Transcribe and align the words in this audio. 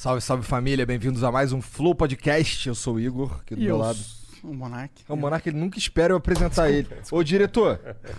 Salve, 0.00 0.22
salve 0.22 0.46
família, 0.46 0.86
bem-vindos 0.86 1.22
a 1.22 1.30
mais 1.30 1.52
um 1.52 1.60
Flow 1.60 1.94
Podcast. 1.94 2.66
Eu 2.66 2.74
sou 2.74 2.94
o 2.94 3.00
Igor, 3.00 3.34
aqui 3.34 3.54
do 3.54 3.60
E 3.60 3.64
meu 3.64 3.74
eu, 3.74 3.78
lado. 3.78 3.98
o 4.42 4.54
Monark. 4.54 5.04
É 5.06 5.12
o 5.12 5.14
Monark, 5.14 5.46
ele 5.46 5.58
nunca 5.58 5.78
espera 5.78 6.14
eu 6.14 6.16
apresentar 6.16 6.70
ele. 6.70 6.88
Ô, 7.12 7.22
diretor. 7.22 7.76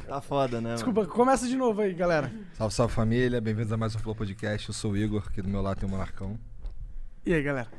Tá 0.08 0.22
foda, 0.22 0.62
né? 0.62 0.76
Desculpa, 0.76 1.08
começa 1.08 1.48
de 1.48 1.56
novo 1.56 1.82
aí, 1.82 1.92
galera. 1.92 2.32
Salve, 2.54 2.76
salve 2.76 2.94
família, 2.94 3.42
bem-vindos 3.42 3.74
a 3.74 3.78
mais 3.78 3.96
um 3.96 3.98
Flow 3.98 4.14
Podcast. 4.14 4.70
Eu 4.70 4.76
sou 4.76 4.92
o 4.92 4.96
Igor, 4.96 5.24
aqui 5.28 5.42
do 5.42 5.50
meu 5.50 5.60
lado 5.60 5.80
tem 5.80 5.90
o 5.90 5.92
Monarcão. 5.92 6.40
E 7.26 7.34
aí, 7.34 7.42
galera? 7.42 7.72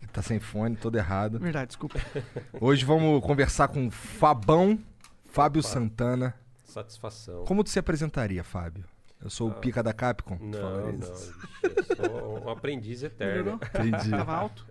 Ele 0.00 0.10
tá 0.10 0.22
sem 0.22 0.40
fone, 0.40 0.74
todo 0.74 0.96
errado. 0.96 1.38
Verdade, 1.38 1.66
desculpa. 1.66 2.00
Hoje 2.58 2.82
vamos 2.86 3.22
conversar 3.22 3.68
com 3.68 3.88
o 3.88 3.90
Fabão, 3.90 4.78
Fábio 5.26 5.62
Santana. 5.62 6.34
Satisfação. 6.64 7.44
Como 7.44 7.62
tu 7.62 7.68
se 7.68 7.78
apresentaria, 7.78 8.42
Fábio? 8.42 8.86
Eu 9.22 9.28
sou 9.30 9.50
o 9.50 9.54
pica 9.54 9.82
da 9.82 9.92
Capcom? 9.92 10.38
Não, 10.40 10.92
não. 10.92 11.00
sou 11.96 12.44
um 12.44 12.48
aprendiz 12.48 13.02
eterno. 13.02 13.60
Entendi. 13.74 14.10
Tava 14.10 14.34
alto? 14.34 14.66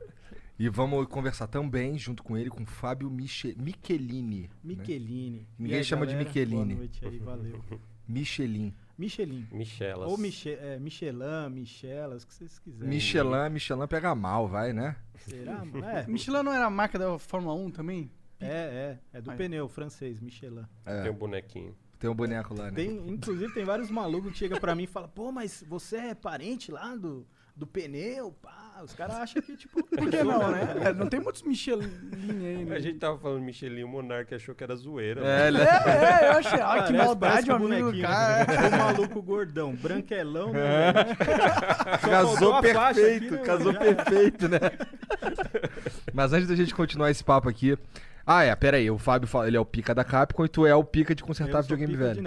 E 0.58 0.68
vamos 0.68 1.08
conversar 1.08 1.48
também, 1.48 1.98
junto 1.98 2.22
com 2.22 2.36
ele, 2.36 2.50
com 2.50 2.64
o 2.64 2.66
Fábio 2.66 3.10
Miche... 3.10 3.56
Michelini. 3.58 4.42
né? 4.42 4.50
Michelini. 4.64 5.48
Ninguém 5.58 5.76
E 5.76 5.78
aí, 5.78 5.84
chama 5.86 6.06
de 6.06 6.14
galera? 6.14 6.28
Michelini. 6.30 6.76
Boa 6.76 6.78
noite 6.78 7.06
aí, 7.06 7.20
valeu. 7.20 7.64
Michelin. 8.08 8.74
Michelin. 8.98 9.48
Michelas. 9.52 10.12
Ou 10.12 10.18
Miche 10.18 10.50
é, 10.50 10.78
Michelin, 10.78 11.50
Michelas, 11.52 12.24
o 12.24 12.28
que 12.28 12.34
vocês 12.34 12.60
quiserem. 12.60 12.90
Michelin, 12.90 13.50
Michelin 13.50 13.88
pega 13.88 14.14
mal, 14.14 14.48
vai, 14.50 14.74
né? 14.74 14.98
Será? 15.20 15.64
É, 16.04 16.08
Michelin 16.08 16.44
não 16.44 16.52
era 16.52 16.66
a 16.66 16.70
marca 16.70 17.00
da 17.00 17.18
Fórmula 17.18 17.54
1 17.56 17.72
também? 17.72 18.12
é, 18.42 18.98
é, 19.14 19.18
é 19.18 19.22
do 19.22 19.32
Aí. 19.32 19.38
pneu 19.38 19.70
francês, 19.70 20.20
Michelin. 20.20 20.66
É, 20.86 21.04
Tem 21.04 21.12
um 21.12 21.16
bonequinho. 21.16 21.74
Tem 22.00 22.10
um 22.10 22.16
boneco 22.16 22.54
lá, 22.56 22.66
né? 22.66 22.72
Tem, 22.76 22.90
inclusive, 23.10 23.54
tem 23.54 23.66
vários 23.66 23.92
malucos 23.92 24.32
que 24.32 24.38
chegam 24.38 24.60
pra 24.60 24.74
mim 24.74 24.84
e 24.84 24.88
falam, 24.88 25.10
pô, 25.10 25.32
mas 25.32 25.64
você 25.68 25.98
é 25.98 26.16
parente 26.16 26.72
lá 26.72 26.96
do, 26.96 27.26
do 27.56 27.68
pneu? 27.68 28.32
Pá, 28.42 28.82
os 28.82 28.94
caras 28.94 29.18
acham 29.18 29.42
que, 29.42 29.58
tipo... 29.58 29.84
Por 29.84 30.10
que 30.10 30.24
não, 30.24 30.50
né? 30.50 30.62
É, 30.88 30.94
não 30.94 31.08
tem 31.08 31.20
muitos 31.20 31.42
Michelin 31.42 31.92
aí, 32.24 32.64
né? 32.64 32.76
A 32.78 32.80
gente 32.80 32.98
tava 33.00 33.18
falando 33.18 33.42
Michelin, 33.44 33.84
o 33.84 33.88
Monark 33.90 34.34
achou 34.34 34.56
que 34.56 34.64
era 34.64 34.74
zoeira. 34.78 35.20
É, 35.20 35.24
né? 35.24 35.48
ele- 35.50 35.58
É, 35.62 36.24
é, 36.24 36.28
eu 36.30 36.32
achei. 36.38 36.62
Ai, 36.62 36.88
que 36.88 36.94
maldade, 36.94 37.48
com 37.48 37.54
amigo 37.56 38.02
cara. 38.02 38.46
né? 38.62 38.68
Um 38.76 38.78
maluco 38.80 39.22
gordão, 39.22 39.76
branquelão, 39.76 40.54
né? 40.54 40.94
Só 42.02 42.08
Casou 42.10 42.62
perfeito, 42.62 43.26
aqui, 43.26 43.36
né, 43.36 43.42
casou 43.44 43.74
já- 43.74 43.80
perfeito, 43.80 44.48
né? 44.48 44.60
Mas 46.14 46.32
antes 46.32 46.48
da 46.48 46.56
gente 46.56 46.74
continuar 46.74 47.12
esse 47.12 47.24
papo 47.24 47.50
aqui. 47.50 47.78
Ah, 48.32 48.44
é, 48.44 48.56
pera 48.56 48.78
aí, 48.78 48.92
o 48.92 48.98
Fábio 49.00 49.28
fala, 49.28 49.48
ele 49.48 49.58
é 49.58 49.60
o 49.60 49.66
pica 49.66 49.96
da 49.96 50.04
Capcom 50.04 50.46
e 50.46 50.48
tu 50.48 50.64
é 50.64 50.76
o 50.76 50.84
pica 50.84 51.16
de 51.16 51.24
consertar 51.24 51.64
videogame 51.64 51.96
velho. 51.96 52.24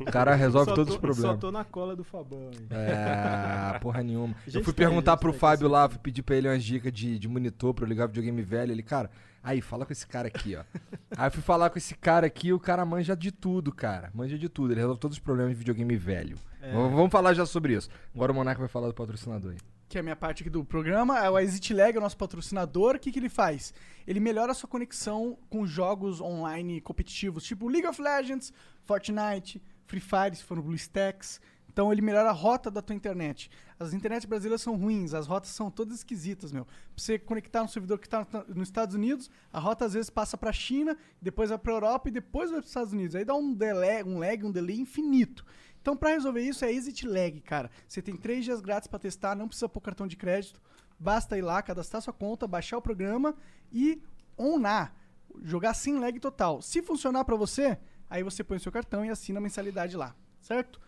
O 0.00 0.04
cara 0.06 0.34
resolve 0.34 0.72
todos 0.74 0.86
tô- 0.86 0.94
os 0.94 0.98
problemas. 0.98 1.32
Só 1.32 1.36
tô 1.36 1.52
na 1.52 1.62
cola 1.62 1.94
do 1.94 2.02
Fabão 2.02 2.48
aí. 2.50 2.66
É, 2.70 3.78
porra 3.78 4.02
nenhuma. 4.02 4.34
Eu 4.50 4.64
fui 4.64 4.72
perguntar 4.72 5.18
pro 5.18 5.34
Fábio 5.34 5.68
lá, 5.68 5.90
fui 5.90 5.98
pedir 5.98 6.22
pra 6.22 6.36
ele 6.36 6.48
umas 6.48 6.64
dicas 6.64 6.90
de, 6.90 7.18
de 7.18 7.28
monitor 7.28 7.74
pra 7.74 7.84
eu 7.84 7.88
ligar 7.90 8.06
videogame 8.06 8.40
velho. 8.40 8.72
Ele, 8.72 8.82
cara, 8.82 9.10
aí, 9.42 9.60
fala 9.60 9.84
com 9.84 9.92
esse 9.92 10.06
cara 10.06 10.28
aqui, 10.28 10.56
ó. 10.56 10.62
aí 11.14 11.26
eu 11.26 11.30
fui 11.30 11.42
falar 11.42 11.68
com 11.68 11.76
esse 11.76 11.94
cara 11.94 12.26
aqui, 12.26 12.50
o 12.54 12.58
cara 12.58 12.82
manja 12.86 13.14
de 13.14 13.30
tudo, 13.30 13.70
cara. 13.72 14.10
Manja 14.14 14.38
de 14.38 14.48
tudo. 14.48 14.72
Ele 14.72 14.80
resolve 14.80 14.98
todos 14.98 15.18
os 15.18 15.22
problemas 15.22 15.52
de 15.52 15.58
videogame 15.58 15.96
velho. 15.96 16.38
É. 16.62 16.72
Vamos 16.72 16.92
vamos 16.92 17.12
falar 17.12 17.34
já 17.34 17.44
sobre 17.44 17.74
isso. 17.74 17.90
Agora 18.14 18.32
o 18.32 18.34
Monarca 18.34 18.58
vai 18.60 18.68
falar 18.68 18.86
do 18.88 18.94
patrocinador 18.94 19.50
aí. 19.52 19.58
Que 19.88 19.96
é 19.96 20.00
a 20.00 20.02
minha 20.02 20.16
parte 20.16 20.42
aqui 20.42 20.50
do 20.50 20.64
programa, 20.64 21.18
é 21.18 21.30
o 21.30 21.38
ExitLag, 21.38 21.96
é 21.96 21.98
o 21.98 22.02
nosso 22.02 22.16
patrocinador. 22.16 22.96
O 22.96 22.98
que, 22.98 23.12
que 23.12 23.18
ele 23.18 23.28
faz? 23.28 23.72
Ele 24.06 24.20
melhora 24.20 24.52
a 24.52 24.54
sua 24.54 24.68
conexão 24.68 25.38
com 25.48 25.66
jogos 25.66 26.20
online 26.20 26.80
competitivos, 26.80 27.44
tipo 27.44 27.68
League 27.68 27.86
of 27.86 28.00
Legends, 28.00 28.52
Fortnite, 28.84 29.62
Free 29.86 30.00
Fire, 30.00 30.34
se 30.34 30.42
for 30.42 30.56
no 30.56 30.62
BlueStacks. 30.62 31.40
Então 31.76 31.92
ele 31.92 32.00
melhora 32.00 32.30
a 32.30 32.32
rota 32.32 32.70
da 32.70 32.80
tua 32.80 32.96
internet. 32.96 33.50
As 33.78 33.92
internets 33.92 34.24
brasileiras 34.24 34.62
são 34.62 34.76
ruins, 34.76 35.12
as 35.12 35.26
rotas 35.26 35.50
são 35.50 35.70
todas 35.70 35.96
esquisitas, 35.96 36.50
meu. 36.50 36.64
Pra 36.64 36.74
você 36.96 37.18
conectar 37.18 37.62
no 37.62 37.68
servidor 37.68 37.98
que 37.98 38.08
tá 38.08 38.26
nos 38.48 38.68
Estados 38.68 38.94
Unidos, 38.94 39.30
a 39.52 39.60
rota 39.60 39.84
às 39.84 39.92
vezes 39.92 40.08
passa 40.08 40.38
pra 40.38 40.54
China, 40.54 40.96
depois 41.20 41.50
vai 41.50 41.58
pra 41.58 41.74
Europa 41.74 42.08
e 42.08 42.12
depois 42.12 42.50
vai 42.50 42.60
pros 42.60 42.70
Estados 42.70 42.94
Unidos. 42.94 43.14
Aí 43.14 43.26
dá 43.26 43.34
um 43.34 43.52
delay, 43.52 44.02
um 44.02 44.18
lag, 44.18 44.42
um 44.42 44.50
delay 44.50 44.80
infinito. 44.80 45.44
Então, 45.86 45.96
pra 45.96 46.10
resolver 46.10 46.40
isso, 46.40 46.64
é 46.64 46.72
Exit 46.72 47.06
Lag, 47.06 47.40
cara. 47.42 47.70
Você 47.86 48.02
tem 48.02 48.16
três 48.16 48.44
dias 48.44 48.60
grátis 48.60 48.88
pra 48.88 48.98
testar, 48.98 49.36
não 49.36 49.46
precisa 49.46 49.68
pôr 49.68 49.80
cartão 49.80 50.04
de 50.04 50.16
crédito. 50.16 50.60
Basta 50.98 51.38
ir 51.38 51.42
lá, 51.42 51.62
cadastrar 51.62 52.02
sua 52.02 52.12
conta, 52.12 52.44
baixar 52.44 52.76
o 52.76 52.82
programa 52.82 53.36
e 53.70 54.02
onar. 54.36 54.96
Jogar 55.44 55.74
sem 55.74 55.96
lag 56.00 56.18
total. 56.18 56.60
Se 56.60 56.82
funcionar 56.82 57.24
pra 57.24 57.36
você, 57.36 57.78
aí 58.10 58.24
você 58.24 58.42
põe 58.42 58.56
o 58.56 58.60
seu 58.60 58.72
cartão 58.72 59.04
e 59.04 59.10
assina 59.10 59.38
a 59.38 59.40
mensalidade 59.40 59.96
lá, 59.96 60.12
certo? 60.40 60.80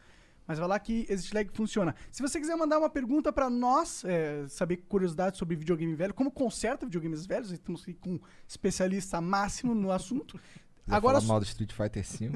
Mas 0.44 0.58
vai 0.58 0.66
lá 0.66 0.80
que 0.80 1.06
Exit 1.08 1.32
Lag 1.32 1.48
funciona. 1.54 1.94
Se 2.10 2.20
você 2.20 2.40
quiser 2.40 2.56
mandar 2.56 2.80
uma 2.80 2.90
pergunta 2.90 3.32
pra 3.32 3.48
nós, 3.48 4.04
é, 4.04 4.48
saber 4.48 4.78
curiosidades 4.78 5.38
sobre 5.38 5.54
videogame 5.54 5.94
velho, 5.94 6.12
como 6.12 6.28
conserta 6.28 6.86
videogames 6.86 7.24
velhos, 7.24 7.52
estamos 7.52 7.82
aqui 7.82 7.94
com 7.94 8.14
um 8.14 8.20
especialista 8.48 9.20
máximo 9.20 9.76
no 9.76 9.92
assunto. 9.92 10.40
Agora, 10.90 11.20
falar 11.20 11.34
mal 11.34 11.40
do 11.40 11.44
Street 11.44 11.72
Fighter 11.72 12.02
V. 12.02 12.32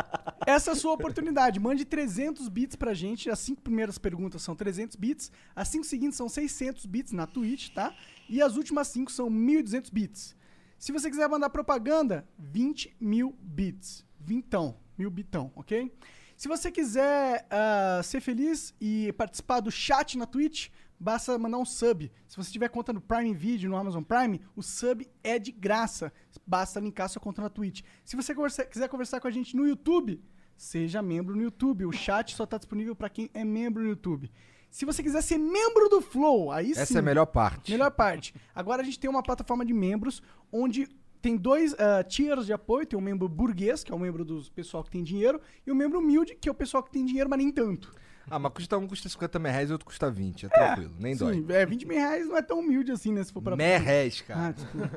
Essa 0.46 0.70
é 0.70 0.72
a 0.72 0.76
sua 0.76 0.92
oportunidade. 0.92 1.58
Mande 1.58 1.84
300 1.84 2.48
bits 2.48 2.76
pra 2.76 2.94
gente. 2.94 3.28
As 3.28 3.40
cinco 3.40 3.60
primeiras 3.62 3.98
perguntas 3.98 4.42
são 4.42 4.54
300 4.54 4.94
bits. 4.94 5.32
As 5.56 5.66
cinco 5.66 5.84
seguintes 5.84 6.16
são 6.16 6.28
600 6.28 6.86
bits 6.86 7.12
na 7.12 7.26
Twitch, 7.26 7.70
tá? 7.70 7.92
E 8.28 8.40
as 8.40 8.56
últimas 8.56 8.86
cinco 8.86 9.10
são 9.10 9.28
1.200 9.28 9.92
bits. 9.92 10.36
Se 10.78 10.92
você 10.92 11.10
quiser 11.10 11.28
mandar 11.28 11.50
propaganda, 11.50 12.28
20 12.38 12.96
mil 13.00 13.36
bits. 13.40 14.04
Vintão. 14.20 14.76
Mil 14.96 15.10
bitão, 15.10 15.52
ok? 15.54 15.92
Se 16.36 16.48
você 16.48 16.70
quiser 16.70 17.46
ah, 17.50 18.00
ser 18.04 18.20
feliz 18.20 18.72
e 18.80 19.12
participar 19.14 19.60
do 19.60 19.70
chat 19.70 20.16
na 20.16 20.26
Twitch, 20.26 20.68
basta 20.98 21.36
mandar 21.38 21.58
um 21.58 21.64
sub. 21.64 22.10
Se 22.26 22.36
você 22.36 22.50
tiver 22.50 22.68
conta 22.68 22.92
no 22.92 23.00
Prime 23.00 23.34
Video, 23.34 23.68
no 23.68 23.76
Amazon 23.76 24.02
Prime, 24.02 24.40
o 24.54 24.62
sub 24.62 25.06
é 25.24 25.38
de 25.38 25.50
graça. 25.50 26.12
Basta 26.46 26.78
linkar 26.80 27.08
sua 27.08 27.20
conta 27.20 27.42
na 27.42 27.50
Twitch. 27.50 27.82
Se 28.04 28.16
você 28.16 28.34
conversa- 28.34 28.64
quiser 28.64 28.88
conversar 28.88 29.20
com 29.20 29.28
a 29.28 29.30
gente 29.30 29.56
no 29.56 29.66
YouTube, 29.66 30.22
seja 30.56 31.02
membro 31.02 31.36
no 31.36 31.42
YouTube. 31.42 31.86
O 31.86 31.92
chat 31.92 32.34
só 32.34 32.44
está 32.44 32.56
disponível 32.56 32.94
para 32.94 33.08
quem 33.08 33.30
é 33.34 33.44
membro 33.44 33.82
no 33.82 33.88
YouTube. 33.90 34.30
Se 34.70 34.84
você 34.84 35.02
quiser 35.02 35.22
ser 35.22 35.38
membro 35.38 35.88
do 35.88 36.00
Flow, 36.00 36.50
aí 36.50 36.74
sim. 36.74 36.80
Essa 36.80 36.98
é 36.98 37.00
a 37.00 37.02
melhor 37.02 37.26
parte. 37.26 37.72
Melhor 37.72 37.90
parte. 37.90 38.34
Agora 38.54 38.82
a 38.82 38.84
gente 38.84 38.98
tem 38.98 39.08
uma 39.08 39.22
plataforma 39.22 39.64
de 39.64 39.72
membros 39.72 40.22
onde 40.52 40.88
tem 41.22 41.36
dois 41.36 41.74
ah, 41.78 42.04
tiers 42.04 42.46
de 42.46 42.52
apoio. 42.52 42.86
Tem 42.86 42.98
o 42.98 43.02
membro 43.02 43.28
burguês, 43.28 43.82
que 43.82 43.92
é 43.92 43.94
o 43.94 43.98
membro 43.98 44.24
do 44.24 44.42
pessoal 44.52 44.84
que 44.84 44.90
tem 44.90 45.02
dinheiro, 45.02 45.40
e 45.66 45.70
o 45.70 45.74
membro 45.74 45.98
humilde, 45.98 46.34
que 46.34 46.48
é 46.48 46.52
o 46.52 46.54
pessoal 46.54 46.82
que 46.82 46.90
tem 46.90 47.04
dinheiro, 47.04 47.28
mas 47.28 47.38
nem 47.38 47.50
tanto. 47.50 47.92
Ah, 48.28 48.38
mas 48.40 48.52
custa 48.52 48.76
um 48.76 48.88
custa 48.88 49.08
50 49.08 49.38
mil 49.38 49.52
reais 49.52 49.70
e 49.70 49.72
outro 49.72 49.86
custa 49.86 50.10
20. 50.10 50.46
É 50.46 50.48
tranquilo, 50.48 50.92
nem 50.98 51.14
dói. 51.16 51.34
Sim, 51.34 51.46
é, 51.50 51.64
20 51.64 51.86
mil 51.86 51.96
reais 51.96 52.26
não 52.26 52.36
é 52.36 52.42
tão 52.42 52.58
humilde 52.58 52.90
assim, 52.90 53.12
né? 53.12 53.22
Se 53.22 53.32
for 53.32 53.40
para 53.40 53.54
Merréis, 53.56 54.24
Ah, 54.28 54.32
cara. 54.34 54.52
desculpa. 54.52 54.90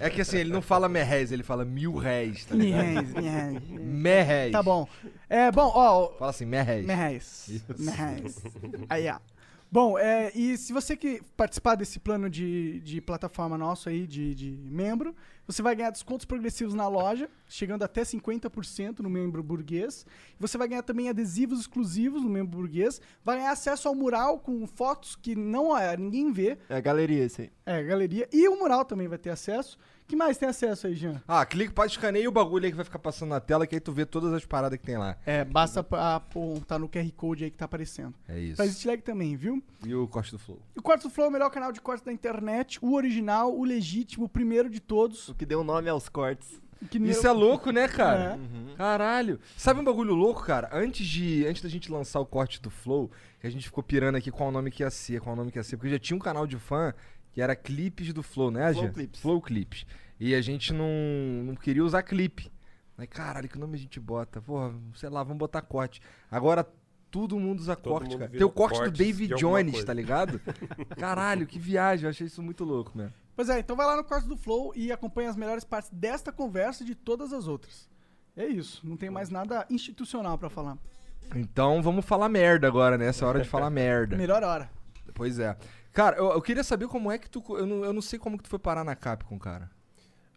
É 0.00 0.08
que 0.10 0.20
assim, 0.22 0.38
ele 0.38 0.50
não 0.52 0.62
fala 0.62 0.88
merréis, 0.88 1.30
ele 1.30 1.42
fala 1.42 1.64
mil 1.64 1.94
réis, 1.96 2.44
tá 2.46 2.54
Mil 2.54 2.66
ligado? 2.66 3.06
mil 3.06 3.22
reais. 3.22 3.62
Merréis. 3.68 4.52
Tá 4.52 4.62
bom. 4.62 4.88
É, 5.28 5.52
bom, 5.52 5.70
ó, 5.74 6.12
Fala 6.18 6.30
assim. 6.30 6.46
Mil 6.46 6.62
reais. 6.64 7.48
Isso. 7.48 7.64
Mil 7.78 7.92
reais. 7.92 8.42
Aí, 8.88 9.08
ó. 9.10 9.18
Bom, 9.74 9.98
é, 9.98 10.30
e 10.36 10.56
se 10.56 10.72
você 10.72 10.96
que 10.96 11.20
participar 11.36 11.74
desse 11.74 11.98
plano 11.98 12.30
de, 12.30 12.78
de 12.78 13.00
plataforma 13.00 13.58
nosso 13.58 13.88
aí, 13.88 14.06
de, 14.06 14.32
de 14.32 14.52
membro, 14.70 15.16
você 15.48 15.62
vai 15.62 15.74
ganhar 15.74 15.90
descontos 15.90 16.24
progressivos 16.24 16.74
na 16.74 16.86
loja, 16.86 17.28
chegando 17.48 17.82
até 17.82 18.02
50% 18.02 19.00
no 19.00 19.10
membro 19.10 19.42
burguês. 19.42 20.06
Você 20.38 20.56
vai 20.56 20.68
ganhar 20.68 20.82
também 20.82 21.08
adesivos 21.08 21.58
exclusivos 21.58 22.22
no 22.22 22.30
membro 22.30 22.56
burguês. 22.56 23.00
Vai 23.24 23.38
ganhar 23.38 23.50
acesso 23.50 23.88
ao 23.88 23.96
mural 23.96 24.38
com 24.38 24.64
fotos 24.64 25.16
que 25.16 25.34
não 25.34 25.76
é, 25.76 25.96
ninguém 25.96 26.30
vê. 26.32 26.56
É 26.68 26.76
a 26.76 26.80
galeria 26.80 27.26
aí. 27.36 27.50
É, 27.66 27.82
galeria. 27.82 28.28
E 28.32 28.46
o 28.48 28.56
mural 28.56 28.84
também 28.84 29.08
vai 29.08 29.18
ter 29.18 29.30
acesso. 29.30 29.76
Que 30.06 30.16
mais 30.16 30.36
tem 30.36 30.48
acesso 30.48 30.86
aí, 30.86 30.94
Jean? 30.94 31.22
Ah, 31.26 31.44
clica, 31.44 31.72
pode 31.72 31.92
escaneia 31.92 32.28
o 32.28 32.32
bagulho 32.32 32.64
aí 32.64 32.70
que 32.70 32.76
vai 32.76 32.84
ficar 32.84 32.98
passando 32.98 33.30
na 33.30 33.40
tela, 33.40 33.66
que 33.66 33.74
aí 33.74 33.80
tu 33.80 33.92
vê 33.92 34.04
todas 34.04 34.32
as 34.32 34.44
paradas 34.44 34.78
que 34.78 34.84
tem 34.84 34.98
lá. 34.98 35.16
É, 35.24 35.44
basta 35.44 35.80
apontar 35.80 36.78
no 36.78 36.88
QR 36.88 37.10
Code 37.16 37.44
aí 37.44 37.50
que 37.50 37.56
tá 37.56 37.64
aparecendo. 37.64 38.14
É 38.28 38.38
isso. 38.38 38.56
Pra 38.56 38.66
Exit 38.66 38.86
Lag 38.86 39.02
também, 39.02 39.36
viu? 39.36 39.62
E 39.84 39.94
o 39.94 40.06
corte 40.06 40.30
do 40.32 40.38
flow. 40.38 40.60
O 40.76 40.82
Quarto 40.82 41.04
do 41.04 41.10
Flow 41.10 41.26
é 41.26 41.28
o 41.28 41.32
melhor 41.32 41.50
canal 41.50 41.72
de 41.72 41.80
cortes 41.80 42.04
da 42.04 42.12
internet, 42.12 42.78
o 42.82 42.94
original, 42.94 43.54
o 43.54 43.64
legítimo, 43.64 44.26
o 44.26 44.28
primeiro 44.28 44.68
de 44.68 44.80
todos. 44.80 45.28
O 45.28 45.34
que 45.34 45.46
deu 45.46 45.64
nome 45.64 45.88
aos 45.88 46.08
cortes. 46.08 46.62
Isso 46.92 47.26
é 47.26 47.32
louco, 47.32 47.70
né, 47.70 47.88
cara? 47.88 48.38
É. 48.72 48.76
Caralho. 48.76 49.40
Sabe 49.56 49.80
um 49.80 49.84
bagulho 49.84 50.14
louco, 50.14 50.42
cara? 50.42 50.68
Antes 50.72 51.06
de 51.06 51.46
antes 51.46 51.62
da 51.62 51.68
gente 51.68 51.90
lançar 51.90 52.20
o 52.20 52.26
corte 52.26 52.60
do 52.60 52.70
Flow, 52.70 53.10
que 53.40 53.46
a 53.46 53.50
gente 53.50 53.64
ficou 53.64 53.82
pirando 53.82 54.16
aqui 54.16 54.30
qual 54.30 54.48
o 54.48 54.52
nome 54.52 54.70
que 54.70 54.82
ia 54.82 54.90
ser, 54.90 55.20
qual 55.20 55.34
o 55.34 55.36
nome 55.36 55.50
que 55.50 55.58
ia 55.58 55.62
ser, 55.62 55.76
porque 55.76 55.90
já 55.90 55.98
tinha 55.98 56.16
um 56.16 56.20
canal 56.20 56.46
de 56.46 56.58
fã 56.58 56.92
que 57.34 57.42
era 57.42 57.56
clipes 57.56 58.12
do 58.12 58.22
Flow, 58.22 58.50
né, 58.50 58.72
Flow? 58.72 58.92
Clips. 58.92 59.20
Flow 59.20 59.42
Clips. 59.42 59.84
E 60.20 60.34
a 60.34 60.40
gente 60.40 60.72
não, 60.72 60.88
não 61.44 61.54
queria 61.56 61.84
usar 61.84 62.02
clipe. 62.04 62.50
Aí, 62.96 63.08
caralho, 63.08 63.48
que 63.48 63.58
nome 63.58 63.76
a 63.76 63.80
gente 63.80 63.98
bota? 63.98 64.40
Porra, 64.40 64.72
sei 64.94 65.08
lá, 65.08 65.22
vamos 65.24 65.38
botar 65.38 65.60
corte. 65.60 66.00
Agora 66.30 66.64
todo 67.10 67.38
mundo 67.38 67.58
usa 67.58 67.74
Todo 67.74 67.92
corte, 67.92 68.10
mundo 68.10 68.18
cara. 68.20 68.30
Tem 68.30 68.44
o 68.44 68.50
corte 68.50 68.80
do 68.80 68.90
David 68.90 69.34
Jones, 69.34 69.72
coisa. 69.72 69.86
tá 69.86 69.92
ligado? 69.92 70.40
Caralho, 70.96 71.44
que 71.44 71.58
viagem, 71.58 72.04
eu 72.04 72.10
achei 72.10 72.28
isso 72.28 72.40
muito 72.40 72.64
louco, 72.64 72.96
mesmo. 72.96 73.12
Pois 73.34 73.48
é, 73.48 73.58
então 73.58 73.74
vai 73.74 73.84
lá 73.84 73.96
no 73.96 74.04
corte 74.04 74.28
do 74.28 74.36
Flow 74.36 74.72
e 74.76 74.92
acompanha 74.92 75.28
as 75.28 75.36
melhores 75.36 75.64
partes 75.64 75.90
desta 75.92 76.30
conversa 76.30 76.84
e 76.84 76.86
de 76.86 76.94
todas 76.94 77.32
as 77.32 77.48
outras. 77.48 77.88
É 78.36 78.46
isso, 78.46 78.80
não 78.86 78.96
tem 78.96 79.10
mais 79.10 79.28
nada 79.28 79.66
institucional 79.68 80.38
pra 80.38 80.48
falar. 80.48 80.78
Então 81.34 81.82
vamos 81.82 82.04
falar 82.04 82.28
merda 82.28 82.68
agora, 82.68 82.96
né? 82.96 83.06
Essa 83.06 83.24
é 83.24 83.26
a 83.26 83.28
hora 83.28 83.40
de 83.42 83.48
falar 83.48 83.70
merda. 83.70 84.16
Melhor 84.16 84.42
hora. 84.44 84.70
Pois 85.14 85.38
é. 85.38 85.56
Cara, 85.94 86.16
eu, 86.16 86.26
eu 86.32 86.42
queria 86.42 86.64
saber 86.64 86.88
como 86.88 87.10
é 87.10 87.16
que 87.18 87.30
tu. 87.30 87.42
Eu 87.56 87.64
não, 87.66 87.84
eu 87.84 87.92
não 87.92 88.02
sei 88.02 88.18
como 88.18 88.36
que 88.36 88.42
tu 88.44 88.50
foi 88.50 88.58
parar 88.58 88.84
na 88.84 88.94
Capcom, 88.96 89.38
cara. 89.38 89.70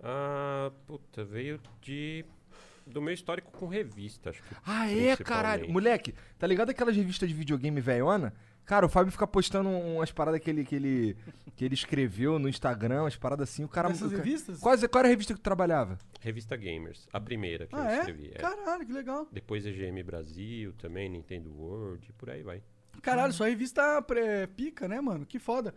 Ah, 0.01 0.71
puta, 0.86 1.25
veio 1.25 1.59
de. 1.81 2.24
Do 2.86 3.01
meu 3.01 3.13
histórico 3.13 3.51
com 3.51 3.68
revista, 3.68 4.30
acho 4.30 4.42
que. 4.42 4.56
Ah, 4.65 4.89
é, 4.89 5.18
caralho. 5.18 5.69
Moleque, 5.69 6.13
tá 6.39 6.48
ligado 6.48 6.69
aquelas 6.69 6.95
revistas 6.95 7.27
de 7.27 7.36
videogame 7.36 7.81
velhona? 7.81 8.33
Cara, 8.65 8.86
o 8.86 8.89
Fábio 8.89 9.12
fica 9.12 9.25
postando 9.25 9.69
umas 9.69 10.12
paradas 10.12 10.39
que 10.42 10.50
ele, 10.50 10.63
que 10.63 10.75
ele, 10.75 11.18
que 11.56 11.65
ele 11.65 11.74
escreveu 11.74 12.38
no 12.38 12.48
Instagram, 12.48 13.03
umas 13.03 13.15
paradas 13.15 13.50
assim. 13.50 13.63
O 13.63 13.68
cara. 13.68 13.92
Cara- 13.94 14.07
revistas? 14.10 14.60
Qual, 14.60 14.77
qual 14.77 15.00
era 15.00 15.07
a 15.07 15.10
revista 15.10 15.33
que 15.33 15.39
tu 15.39 15.44
trabalhava? 15.44 15.98
Revista 16.21 16.56
Gamers, 16.56 17.07
a 17.12 17.19
primeira 17.19 17.65
que 17.65 17.75
Ah, 17.75 17.80
eu 17.80 17.89
é? 17.89 18.00
escrevi. 18.00 18.27
é. 18.36 18.38
Caralho, 18.39 18.86
que 18.86 18.94
legal. 18.94 19.27
Depois 19.31 19.65
EGM 19.65 20.03
Brasil 20.03 20.71
também, 20.74 21.10
Nintendo 21.10 21.51
World, 21.51 22.06
e 22.10 22.13
por 22.13 22.30
aí 22.30 22.44
vai. 22.44 22.62
Caralho, 23.01 23.33
sua 23.33 23.47
revista 23.47 24.01
pré- 24.01 24.47
pica, 24.47 24.88
né, 24.88 24.99
mano? 25.01 25.25
Que 25.25 25.39
foda. 25.39 25.73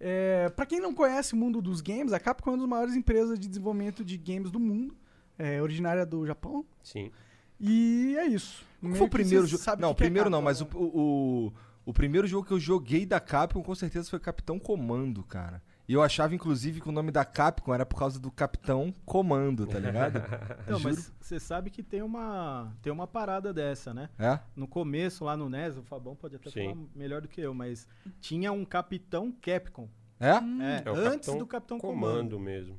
É, 0.00 0.48
pra 0.50 0.66
quem 0.66 0.80
não 0.80 0.92
conhece 0.94 1.34
o 1.34 1.36
mundo 1.36 1.62
dos 1.62 1.80
games, 1.80 2.12
a 2.12 2.20
Capcom 2.20 2.50
é 2.50 2.52
uma 2.54 2.58
das 2.58 2.68
maiores 2.68 2.96
empresas 2.96 3.38
de 3.38 3.48
desenvolvimento 3.48 4.04
de 4.04 4.16
games 4.18 4.50
do 4.50 4.60
mundo. 4.60 4.96
É 5.38 5.60
originária 5.62 6.04
do 6.04 6.26
Japão. 6.26 6.64
Sim. 6.82 7.10
E 7.58 8.14
é 8.18 8.26
isso. 8.26 8.64
Qual 8.80 8.94
foi 8.94 9.06
o 9.06 9.10
primeiro 9.10 9.46
jogo? 9.46 9.62
Não, 9.78 9.88
o 9.88 9.92
é 9.92 9.94
primeiro 9.94 10.28
não, 10.30 10.42
Capcom, 10.42 10.44
mas 10.44 10.60
o, 10.60 10.64
né? 10.64 10.70
o, 10.74 11.00
o, 11.00 11.52
o 11.86 11.92
primeiro 11.92 12.26
jogo 12.26 12.46
que 12.46 12.52
eu 12.52 12.60
joguei 12.60 13.06
da 13.06 13.18
Capcom 13.20 13.62
com 13.62 13.74
certeza 13.74 14.10
foi 14.10 14.20
Capitão 14.20 14.58
Comando, 14.58 15.22
cara. 15.24 15.62
E 15.86 15.92
eu 15.92 16.02
achava, 16.02 16.34
inclusive, 16.34 16.80
que 16.80 16.88
o 16.88 16.92
nome 16.92 17.10
da 17.10 17.24
Capcom 17.26 17.74
era 17.74 17.84
por 17.84 17.98
causa 17.98 18.18
do 18.18 18.30
Capitão 18.30 18.92
Comando, 19.04 19.66
tá 19.66 19.78
ligado? 19.78 20.14
Não, 20.66 20.78
Juro. 20.78 20.94
mas 20.94 21.12
você 21.20 21.38
sabe 21.38 21.68
que 21.70 21.82
tem 21.82 22.00
uma, 22.00 22.72
tem 22.80 22.90
uma 22.90 23.06
parada 23.06 23.52
dessa, 23.52 23.92
né? 23.92 24.08
É? 24.18 24.38
No 24.56 24.66
começo, 24.66 25.24
lá 25.24 25.36
no 25.36 25.48
NES, 25.50 25.76
o 25.76 25.82
Fabão 25.82 26.16
pode 26.16 26.36
até 26.36 26.50
Sim. 26.50 26.70
falar 26.70 26.86
melhor 26.94 27.20
do 27.20 27.28
que 27.28 27.40
eu, 27.40 27.52
mas 27.52 27.86
tinha 28.20 28.50
um 28.50 28.64
Capitão 28.64 29.30
Capcom. 29.30 29.88
É? 30.18 30.30
É, 30.30 30.82
É 30.86 30.90
o 30.90 30.94
antes 30.94 31.10
Capitão 31.26 31.38
do 31.38 31.46
Capitão 31.46 31.78
Comando. 31.78 32.06
Comando 32.36 32.40
mesmo. 32.40 32.78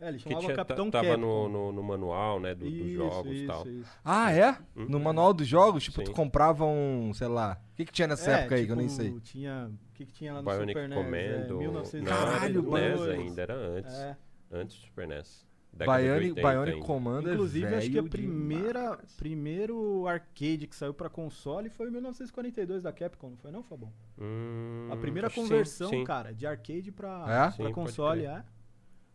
É, 0.00 0.08
ele 0.08 0.18
Que 0.18 0.24
chamava 0.24 0.40
tinha, 0.44 0.54
Capitão 0.56 0.90
tava 0.90 1.16
no, 1.16 1.48
no, 1.48 1.72
no 1.72 1.82
manual, 1.82 2.38
né, 2.38 2.54
do- 2.54 2.64
dos 2.64 2.72
Isso, 2.72 2.94
jogos 2.94 3.32
e 3.36 3.46
tal. 3.46 3.66
isso. 3.66 3.90
Ah, 4.04 4.32
é? 4.32 4.52
Hum. 4.76 4.86
No 4.88 5.00
manual 5.00 5.34
dos 5.34 5.46
jogos, 5.46 5.82
tipo, 5.82 6.00
tu 6.02 6.08
Sim. 6.08 6.12
comprava 6.14 6.64
um, 6.64 7.12
sei 7.14 7.26
lá. 7.26 7.60
O 7.72 7.76
que, 7.76 7.84
que 7.84 7.92
tinha 7.92 8.06
nessa 8.06 8.30
É, 8.30 8.34
época 8.40 8.54
aí 8.54 8.64
que 8.66 8.70
eu 8.72 8.76
nem 8.76 8.86
tipo, 8.86 8.96
sei? 8.96 9.18
Tinha, 9.20 9.70
o 9.90 9.94
que, 9.94 10.06
que 10.06 10.12
tinha 10.12 10.32
lá 10.34 10.40
no 10.42 10.48
Bionic 10.48 10.68
Super 10.72 10.88
NES? 10.88 10.98
Commando. 10.98 11.14
É, 11.16 11.52
1992. 11.58 12.08
Caralho, 12.08 12.62
não, 12.62 12.70
NES 12.72 13.00
Bionic. 13.00 13.22
ainda 13.28 13.42
era 13.42 13.54
antes. 13.56 13.94
É. 13.94 14.16
Antes 14.52 14.76
do 14.78 14.82
Super 14.86 15.08
NES. 15.08 15.48
Bionic, 15.70 16.30
80 16.30 16.40
Bionic 16.48 16.72
ainda. 16.74 16.86
Comando 16.86 17.32
Inclusive, 17.32 17.66
é 17.66 17.78
acho 17.78 17.90
que 17.90 17.98
a 17.98 18.02
primeira, 18.02 18.80
demais. 18.82 19.16
primeiro 19.16 20.06
arcade 20.08 20.66
que 20.66 20.74
saiu 20.74 20.94
pra 20.94 21.08
console 21.08 21.68
foi 21.70 21.88
em 21.88 21.90
1942 21.92 22.82
da 22.82 22.92
Capcom, 22.92 23.30
não 23.30 23.36
foi 23.36 23.50
não, 23.50 23.62
Fabão? 23.62 23.92
Hum, 24.18 24.88
A 24.90 24.96
primeira 24.96 25.28
que 25.28 25.34
sim, 25.34 25.42
conversão, 25.42 25.90
sim. 25.90 26.04
cara, 26.04 26.32
de 26.34 26.46
arcade 26.46 26.90
pra, 26.90 27.22
É? 27.22 27.26
pra 27.26 27.50
Sim, 27.52 27.62
pode 27.64 27.74
console, 27.74 28.24
é. 28.24 28.42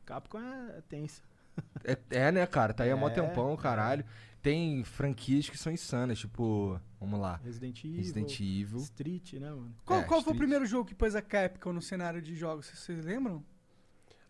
Capcom 0.05 0.39
é, 0.39 0.77
é 0.77 0.81
tensa. 0.87 1.21
É, 1.83 1.97
é, 2.09 2.31
né, 2.31 2.45
cara? 2.47 2.73
Tá 2.73 2.83
aí 2.83 2.91
há 2.91 2.95
mó 2.95 3.07
É, 3.09 3.11
tempão, 3.11 3.53
é. 3.53 3.57
caralho. 3.57 4.03
Tem 4.41 4.83
franquias 4.83 5.47
que 5.49 5.57
são 5.57 5.71
insanas, 5.71 6.19
tipo, 6.19 6.79
vamos 6.99 7.19
lá. 7.19 7.39
Resident 7.43 7.83
Evil, 7.83 7.97
Resident 7.97 8.39
Evil. 8.39 8.79
Street, 8.79 9.33
né, 9.33 9.49
mano? 9.51 9.73
Qual, 9.85 9.99
É, 10.01 10.03
qual 10.03 10.21
foi 10.21 10.33
o 10.33 10.35
primeiro 10.35 10.65
jogo 10.65 10.85
que 10.85 10.95
pôs 10.95 11.15
a 11.15 11.21
Capcom 11.21 11.71
no 11.71 11.81
cenário 11.81 12.21
de 12.21 12.35
jogos? 12.35 12.65
Vocês- 12.67 13.05
lembram? 13.05 13.43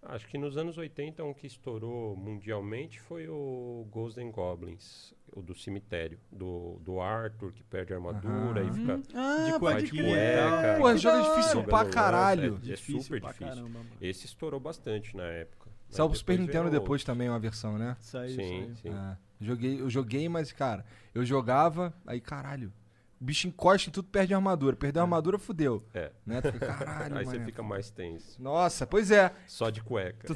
Acho 0.06 0.28
que 0.28 0.38
nos 0.38 0.58
anos 0.58 0.78
80, 0.78 1.24
um 1.24 1.34
que 1.34 1.48
estourou 1.48 2.14
mundialmente 2.18 3.00
foi 3.00 3.26
o 3.30 3.88
Ghosts 3.90 4.22
and 4.22 4.32
Goblins, 4.32 5.14
o 5.32 5.42
do 5.42 5.56
cemitério, 5.56 6.20
do, 6.30 6.78
do 6.84 7.00
Arthur, 7.00 7.54
que 7.54 7.64
perde 7.64 7.94
a 7.94 7.96
armadura 7.96 8.64
e 8.66 8.74
fica 8.74 9.00
Ah, 9.16 9.46
De 9.54 9.60
pode 9.60 9.88
crer. 9.90 10.04
cueca. 10.04 10.78
Pô, 10.78 10.92
que 10.92 10.98
jogo 10.98 11.18
é 11.18 11.30
difícil 11.38 11.64
pra 11.64 11.86
caralho. 11.86 12.60
É, 12.68 12.74
é 12.74 12.76
super 12.76 13.22
pra 13.22 13.32
difícil. 13.32 13.56
caramba. 13.56 13.80
Esse 14.02 14.26
estourou 14.26 14.60
bastante 14.60 15.16
na 15.16 15.24
época. 15.24 15.63
Saiu 15.96 16.10
pro 16.10 16.18
Super 16.18 16.40
Nintendo 16.40 16.70
depois 16.70 17.02
outros. 17.02 17.04
também 17.04 17.30
uma 17.30 17.40
versão, 17.40 17.78
né? 17.78 17.96
Saiu, 18.02 18.36
Sim, 18.36 18.74
sim. 18.82 18.90
É. 18.90 19.18
Joguei, 19.42 19.80
eu 19.82 19.90
joguei, 19.90 20.28
mas, 20.30 20.52
cara, 20.52 20.86
eu 21.14 21.26
jogava, 21.26 21.94
aí, 22.08 22.20
caralho. 22.22 22.72
O 23.20 23.26
bicho 23.26 23.48
encosta 23.48 23.90
em 23.90 23.92
tudo, 23.94 24.10
perde 24.10 24.34
a 24.34 24.38
armadura. 24.38 24.76
Perdeu 24.76 25.02
a 25.02 25.06
armadura, 25.06 25.40
fudeu. 25.40 25.82
É. 25.94 26.12
Né? 26.26 26.42
Tu 26.42 26.52
fica, 26.52 26.74
caralho, 26.74 27.16
Aí 27.20 27.24
você 27.26 27.40
fica 27.40 27.64
mais 27.64 27.90
tenso. 27.90 28.42
Nossa, 28.42 28.86
pois 28.86 29.12
é. 29.12 29.32
Só 29.48 29.70
de 29.70 29.82
cueca. 29.82 30.28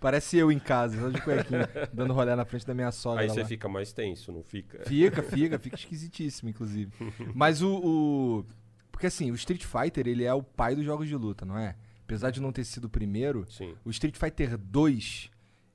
Parece 0.00 0.36
eu 0.38 0.50
em 0.50 0.58
casa, 0.58 1.00
só 1.00 1.08
de 1.10 1.20
cuequinha, 1.20 1.68
dando 1.92 2.12
rolé 2.12 2.34
na 2.34 2.44
frente 2.44 2.66
da 2.66 2.74
minha 2.74 2.90
sogra 2.90 3.22
Aí 3.22 3.28
você 3.28 3.40
lá. 3.42 3.46
fica 3.46 3.68
mais 3.68 3.92
tenso, 3.92 4.32
não 4.32 4.42
fica? 4.42 4.82
Fica, 4.84 5.22
fica, 5.22 5.58
fica 5.58 5.76
esquisitíssimo, 5.76 6.48
inclusive. 6.50 6.92
Mas 7.34 7.62
o, 7.62 7.70
o- 7.76 8.44
Porque 8.90 9.06
assim, 9.06 9.30
o 9.30 9.34
Street 9.34 9.64
Fighter, 9.64 10.06
ele 10.08 10.24
é 10.24 10.34
o 10.34 10.42
pai 10.42 10.74
dos 10.74 10.84
jogos 10.84 11.06
de 11.08 11.14
luta, 11.16 11.44
não 11.44 11.56
é? 11.58 11.76
Apesar 12.10 12.30
de 12.32 12.40
não 12.40 12.50
ter 12.50 12.64
sido 12.64 12.86
o 12.86 12.90
primeiro, 12.90 13.46
Sim. 13.48 13.76
o 13.84 13.90
Street 13.90 14.16
Fighter 14.16 14.58
2, 14.58 15.30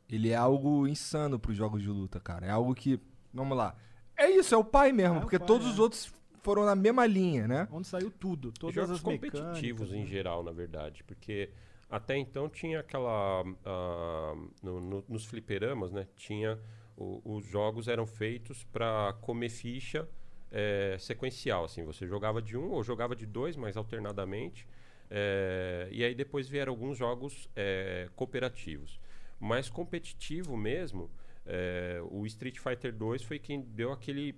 ele 0.09 0.29
é 0.31 0.35
algo 0.35 0.85
insano 0.85 1.39
pros 1.39 1.55
jogos 1.55 1.81
de 1.81 1.87
luta, 1.87 2.19
cara. 2.19 2.45
É 2.45 2.49
algo 2.49 2.75
que. 2.75 2.99
Vamos 3.33 3.57
lá. 3.57 3.73
É 4.17 4.29
isso, 4.29 4.53
é 4.53 4.57
o 4.57 4.63
pai 4.63 4.91
mesmo, 4.91 5.17
É 5.17 5.19
porque 5.21 5.39
pai, 5.39 5.47
todos 5.47 5.65
é. 5.65 5.69
os 5.69 5.79
outros 5.79 6.13
foram 6.43 6.65
na 6.65 6.75
mesma 6.75 7.05
linha, 7.05 7.47
né? 7.47 7.67
Onde 7.71 7.87
saiu 7.87 8.11
tudo, 8.11 8.51
todas 8.51 8.75
jogos 8.75 8.91
as 8.91 9.03
mecânicas. 9.03 9.39
competitivos 9.39 9.93
em 9.93 10.01
né? 10.01 10.05
geral, 10.05 10.43
na 10.43 10.51
verdade, 10.51 11.03
porque 11.05 11.49
até 11.89 12.17
então 12.17 12.49
tinha 12.49 12.81
aquela 12.81 13.43
ah, 13.65 14.35
no- 14.61 14.81
no- 14.81 15.05
nos 15.07 15.25
fliperamas, 15.25 15.91
né? 15.93 16.05
Tinha 16.17 16.59
o- 16.97 17.21
os 17.23 17.45
jogos 17.47 17.87
eram 17.87 18.05
feitos 18.05 18.63
para 18.65 19.13
comer 19.21 19.49
ficha 19.49 20.05
eh, 20.51 20.95
sequencial, 20.99 21.63
assim. 21.65 21.83
Você 21.83 22.05
jogava 22.07 22.41
de 22.41 22.55
um 22.57 22.71
ou 22.71 22.83
jogava 22.83 23.15
de 23.15 23.25
dois, 23.25 23.55
mas 23.57 23.75
alternadamente. 23.77 24.65
Eh, 25.09 25.87
e 25.91 26.03
aí 26.03 26.13
depois 26.15 26.47
vieram 26.47 26.71
alguns 26.73 26.97
jogos 26.97 27.49
eh, 27.55 28.09
cooperativos, 28.15 28.99
mas 29.39 29.69
competitivo 29.69 30.55
mesmo. 30.57 31.09
eh, 31.47 32.01
o 32.09 32.25
Street 32.25 32.57
Fighter 32.57 32.91
2 32.91 33.21
foi 33.21 33.37
quem 33.37 33.61
deu 33.61 33.91
aquele 33.91 34.33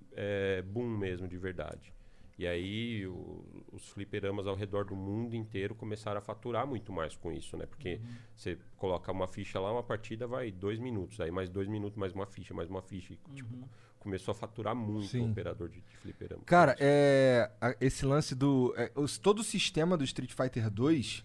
boom 0.66 0.90
mesmo 0.98 1.26
de 1.28 1.38
verdade. 1.38 1.94
E 2.38 2.46
aí 2.46 3.08
o- 3.08 3.64
os 3.72 3.88
fliperamas 3.90 4.46
ao 4.46 4.56
redor 4.56 4.84
do 4.86 4.96
mundo 4.96 5.34
inteiro 5.34 5.74
começaram 5.74 6.20
a 6.20 6.22
faturar 6.22 6.68
muito 6.68 6.92
mais 6.92 7.16
com 7.16 7.32
isso, 7.32 7.56
né? 7.58 7.66
Porque 7.66 8.00
você 8.36 8.58
coloca 8.76 9.10
uma 9.12 9.26
ficha 9.28 9.58
lá, 9.60 9.72
uma 9.72 9.82
partida 9.84 10.28
vai 10.28 10.52
dois 10.52 10.80
minutos, 10.80 11.20
aí 11.22 11.32
mais 11.32 11.50
dois 11.50 11.68
minutos, 11.68 11.98
mais 11.98 12.12
uma 12.14 12.26
ficha, 12.28 12.54
mais 12.54 12.70
uma 12.70 12.82
ficha. 12.82 13.14
e, 13.14 13.18
tipo, 13.34 13.70
começou 14.00 14.32
a 14.32 14.36
faturar 14.36 14.76
muito 14.76 15.08
Sim. 15.08 15.22
o 15.22 15.32
operador 15.32 15.70
de, 15.70 15.82
de 15.82 15.98
fliperama. 15.98 16.42
Cara, 16.46 16.76
é, 16.80 17.50
a- 17.60 17.76
esse 17.82 18.06
lance 18.06 18.34
do. 18.36 18.74
é, 18.78 18.92
os- 18.96 19.18
todo 19.18 19.40
o 19.40 19.44
sistema 19.44 19.98
do 19.98 20.04
Street 20.04 20.32
Fighter 20.34 20.70
2, 20.70 21.24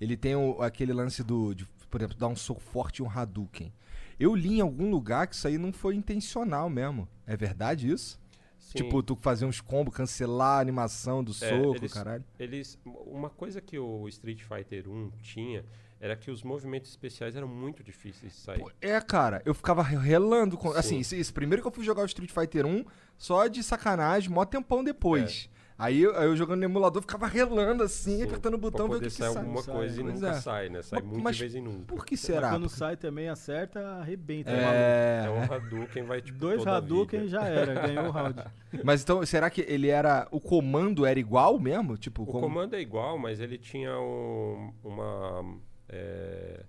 ele 0.00 0.16
tem 0.16 0.34
o- 0.34 0.60
aquele 0.62 0.92
lance 0.92 1.22
do. 1.22 1.54
de, 1.54 1.66
por 1.90 2.00
exemplo, 2.00 2.16
dar 2.16 2.28
um 2.28 2.36
soco 2.36 2.60
forte 2.60 2.98
e 2.98 3.02
um 3.02 3.10
Hadouken. 3.10 3.72
Eu 4.18 4.34
li 4.34 4.58
em 4.58 4.60
algum 4.60 4.90
lugar 4.90 5.26
que 5.26 5.34
isso 5.34 5.46
aí 5.48 5.58
não 5.58 5.72
foi 5.72 5.94
intencional 5.96 6.70
mesmo. 6.70 7.08
É 7.26 7.36
verdade 7.36 7.90
isso? 7.90 8.20
Sim. 8.58 8.78
Tipo, 8.78 9.02
tu 9.02 9.16
fazer 9.20 9.44
uns 9.44 9.60
combos, 9.60 9.94
cancelar 9.94 10.58
a 10.58 10.60
animação 10.60 11.22
do 11.24 11.32
É, 11.32 11.34
soco, 11.34 11.76
eles- 11.76 11.92
caralho. 11.92 12.24
Eles, 12.38 12.78
uma 12.84 13.28
coisa 13.28 13.60
que 13.60 13.78
o 13.78 14.06
Street 14.08 14.42
Fighter 14.42 14.88
1 14.88 15.10
tinha 15.20 15.64
era 16.02 16.16
que 16.16 16.30
os 16.32 16.42
movimentos 16.42 16.90
especiais 16.90 17.36
eram 17.36 17.46
muito 17.46 17.82
difíceis 17.84 18.32
de 18.32 18.38
sair. 18.40 18.58
Pô, 18.58 18.70
É, 18.80 19.00
cara, 19.00 19.40
eu 19.46 19.54
ficava 19.54 19.82
relando 19.82 20.58
com. 20.58 20.72
Sim. 20.72 20.78
Assim, 20.78 20.98
esse, 21.00 21.16
esse 21.16 21.32
primeiro 21.32 21.62
que 21.62 21.68
eu 21.68 21.72
fui 21.72 21.84
jogar 21.84 22.02
o 22.02 22.06
Street 22.06 22.30
Fighter 22.32 22.66
1, 22.66 22.84
só 23.16 23.46
de 23.46 23.62
sacanagem, 23.62 24.28
mó 24.28 24.44
tempão 24.44 24.82
depois. 24.82 25.48
Aí, 25.78 26.02
eu, 26.02 26.16
aí 26.16 26.26
eu 26.26 26.36
jogando 26.36 26.58
no 26.60 26.64
emulador, 26.64 27.00
ficava 27.02 27.26
relando 27.26 27.82
assim, 27.82 28.18
Sim, 28.18 28.22
apertando 28.24 28.54
o 28.54 28.58
botão, 28.58 28.88
pra 28.88 28.98
ver 28.98 29.06
o 29.06 29.08
que, 29.08 29.14
que 29.16 29.22
sai. 29.22 29.28
alguma 29.28 29.62
sai, 29.62 29.74
coisa 29.74 30.00
e 30.00 30.04
pois 30.04 30.14
nunca 30.20 30.28
é. 30.28 30.40
sai, 30.40 30.68
né? 30.68 30.82
Sai 30.82 31.00
Mas- 31.00 31.08
muito 31.10 31.24
mas 31.24 31.36
de 31.36 31.42
vez 31.42 31.54
em 31.56 31.60
nunca. 31.62 31.84
Por 31.86 32.04
que 32.04 32.12
Mas 32.14 32.20
será? 32.20 32.50
quando 32.50 32.68
sai 32.68 32.96
também 32.96 33.28
acerta, 33.28 33.80
arrebenta. 33.80 34.50
maluco. 34.50 34.68
É, 34.70 35.22
É 35.26 35.30
um 35.30 35.42
Hadouken, 35.52 36.02
vai 36.04 36.20
tipo 36.20 36.38
Dois 36.38 36.64
Hadouken 36.66 37.26
já 37.26 37.42
era, 37.44 37.86
ganhou 37.86 38.06
o 38.06 38.10
round. 38.10 38.44
Mas 38.84 39.02
então, 39.02 39.24
será 39.26 39.48
que 39.50 39.60
ele 39.62 39.88
era. 39.88 40.28
O 40.30 40.40
comando 40.40 41.04
era 41.06 41.18
igual 41.18 41.58
mesmo? 41.58 41.96
Tipo, 41.96 42.22
O 42.22 42.26
como- 42.26 42.40
comando 42.40 42.74
é 42.76 42.80
igual, 42.80 43.18
mas 43.18 43.40
ele 43.40 43.58
tinha 43.58 43.98
um- 43.98 44.72
uma. 44.84 45.56
É, 45.92 46.64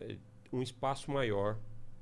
é, 0.00 0.16
um 0.52 0.62
espaço 0.62 1.10
maior 1.10 1.58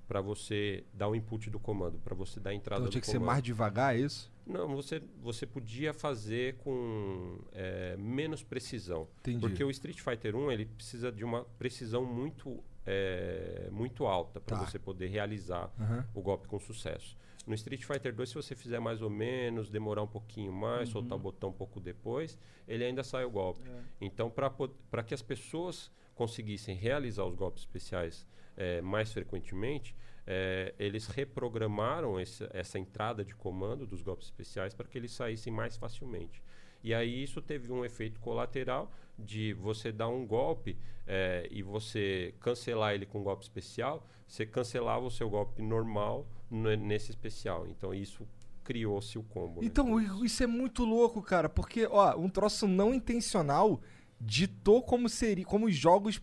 para 0.07 0.21
você 0.21 0.85
dar 0.93 1.09
o 1.09 1.15
input 1.15 1.49
do 1.51 1.59
comando, 1.61 1.99
para 2.01 2.15
você 2.17 2.41
dar 2.41 2.51
a 2.51 2.55
entrada 2.55 2.81
Então 2.83 2.89
do 2.89 2.93
tinha 2.93 3.01
que 3.01 3.07
ser 3.07 3.21
mais 3.21 3.43
devagar, 3.43 3.95
é 3.95 4.01
isso? 4.01 4.31
Não, 4.45 4.67
você, 4.75 5.01
você 5.23 5.47
podia 5.47 5.95
fazer 5.95 6.57
com 6.57 7.39
é, 7.53 7.97
menos 7.97 8.43
precisão. 8.43 9.07
Entendi. 9.21 9.39
Porque 9.39 9.63
o 9.63 9.71
Street 9.71 10.01
Fighter 10.01 10.35
1 10.35 10.51
ele 10.51 10.67
precisa 10.67 11.13
de 11.13 11.25
uma 11.25 11.45
precisão 11.57 12.05
muito, 12.05 12.63
é, 12.85 13.69
muito 13.71 14.05
alta 14.05 14.41
para 14.41 14.59
Tá. 14.59 14.67
você 14.67 14.81
poder 14.81 15.07
realizar 15.07 15.73
Aham. 15.79 16.05
o 16.13 16.21
golpe 16.21 16.49
com 16.49 16.59
sucesso. 16.59 17.17
No 17.47 17.55
Street 17.55 17.85
Fighter 17.85 18.13
2, 18.13 18.29
se 18.31 18.35
você 18.35 18.57
fizer 18.57 18.81
mais 18.81 19.01
ou 19.03 19.11
menos, 19.11 19.71
demorar 19.71 20.03
um 20.03 20.09
pouquinho 20.09 20.53
mais, 20.53 20.89
soltar 20.89 21.17
o 21.17 21.21
botão 21.21 21.51
um 21.51 21.53
pouco 21.53 21.79
depois, 21.81 22.37
ele 22.67 22.85
ainda 22.85 23.05
sai 23.05 23.25
o 23.25 23.31
golpe. 23.31 23.63
Então, 24.01 24.29
para 24.29 25.03
que 25.05 25.15
as 25.15 25.23
pessoas 25.23 25.91
conseguissem 26.25 26.77
realizar 26.77 27.25
os 27.25 27.35
golpes 27.35 27.63
especiais 27.63 28.27
eh, 28.63 28.83
mais 28.83 29.11
frequentemente, 29.11 29.97
eh, 30.27 30.75
eles 30.79 31.07
reprogramaram 31.07 32.21
esse- 32.21 32.47
essa 32.53 32.79
entrada 32.79 33.25
de 33.25 33.35
comando 33.35 33.87
dos 33.87 34.03
golpes 34.03 34.27
especiais 34.27 34.75
para 34.75 34.87
que 34.87 34.99
eles 34.99 35.13
saíssem 35.13 35.51
mais 35.51 35.79
facilmente. 35.79 36.43
E 36.85 36.93
aí 36.93 37.23
isso 37.23 37.41
teve 37.41 37.73
um 37.73 37.83
efeito 37.87 38.21
colateral 38.21 38.93
de 39.19 39.55
você 39.55 39.91
dar 39.91 40.09
um 40.09 40.27
golpe 40.27 40.77
eh, 41.07 41.49
e 41.51 41.63
você 41.63 42.35
cancelar 42.39 42.95
ele 42.95 43.07
com 43.07 43.21
um 43.21 43.25
golpe 43.25 43.43
especial, 43.45 44.07
você 44.29 44.45
cancelava 44.45 45.05
o 45.07 45.11
seu 45.11 45.29
golpe 45.31 45.63
normal 45.63 46.27
ne- 46.51 46.77
nesse 46.77 47.11
especial. 47.11 47.67
Então 47.67 47.95
isso 47.95 48.29
criou-se 48.63 49.19
o 49.19 49.23
combo. 49.23 49.61
né? 49.63 49.67
Então, 49.67 49.99
i- 50.01 50.27
isso 50.27 50.43
é 50.43 50.47
muito 50.47 50.85
louco, 50.85 51.21
cara, 51.23 51.49
porque, 51.49 51.87
ó, 51.87 52.15
um 52.17 52.29
troço 52.29 52.69
não 52.69 52.93
intencional 52.95 53.81
ditou 54.21 54.83
como 54.83 55.09
seria, 55.09 55.45
como 55.45 55.67
os 55.67 55.75
jogos, 55.75 56.21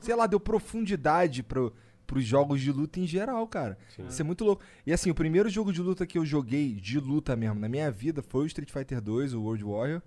sei 0.00 0.14
lá, 0.14 0.26
deu 0.26 0.38
profundidade 0.38 1.42
pro, 1.42 1.72
pros 2.06 2.24
jogos 2.24 2.60
de 2.60 2.70
luta 2.70 3.00
em 3.00 3.06
geral, 3.06 3.46
cara. 3.46 3.78
Sim. 3.96 4.06
Isso 4.06 4.20
é 4.20 4.24
muito 4.24 4.44
louco. 4.44 4.62
E 4.86 4.92
assim, 4.92 5.10
o 5.10 5.14
primeiro 5.14 5.48
jogo 5.48 5.72
de 5.72 5.80
luta 5.80 6.06
que 6.06 6.18
eu 6.18 6.24
joguei, 6.26 6.74
de 6.74 6.98
luta 7.00 7.34
mesmo, 7.36 7.58
na 7.58 7.68
minha 7.68 7.90
vida, 7.90 8.22
foi 8.22 8.44
o 8.44 8.46
Street 8.46 8.70
Fighter 8.70 9.00
2, 9.00 9.32
o 9.34 9.40
World 9.42 9.64
Warrior. 9.64 10.02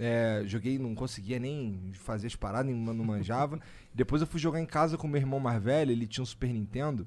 É, 0.00 0.44
joguei, 0.46 0.78
não 0.78 0.94
conseguia 0.94 1.40
nem 1.40 1.90
fazer 1.94 2.28
as 2.28 2.36
paradas, 2.36 2.66
nem- 2.72 2.76
não 2.94 3.04
manjava. 3.04 3.58
Depois 3.92 4.22
eu 4.22 4.28
fui 4.28 4.38
jogar 4.38 4.60
em 4.60 4.66
casa 4.66 4.96
com 4.96 5.08
meu 5.08 5.20
irmão 5.20 5.40
mais 5.40 5.60
velho, 5.60 5.90
ele 5.90 6.06
tinha 6.06 6.22
um 6.22 6.26
Super 6.26 6.52
Nintendo. 6.52 7.04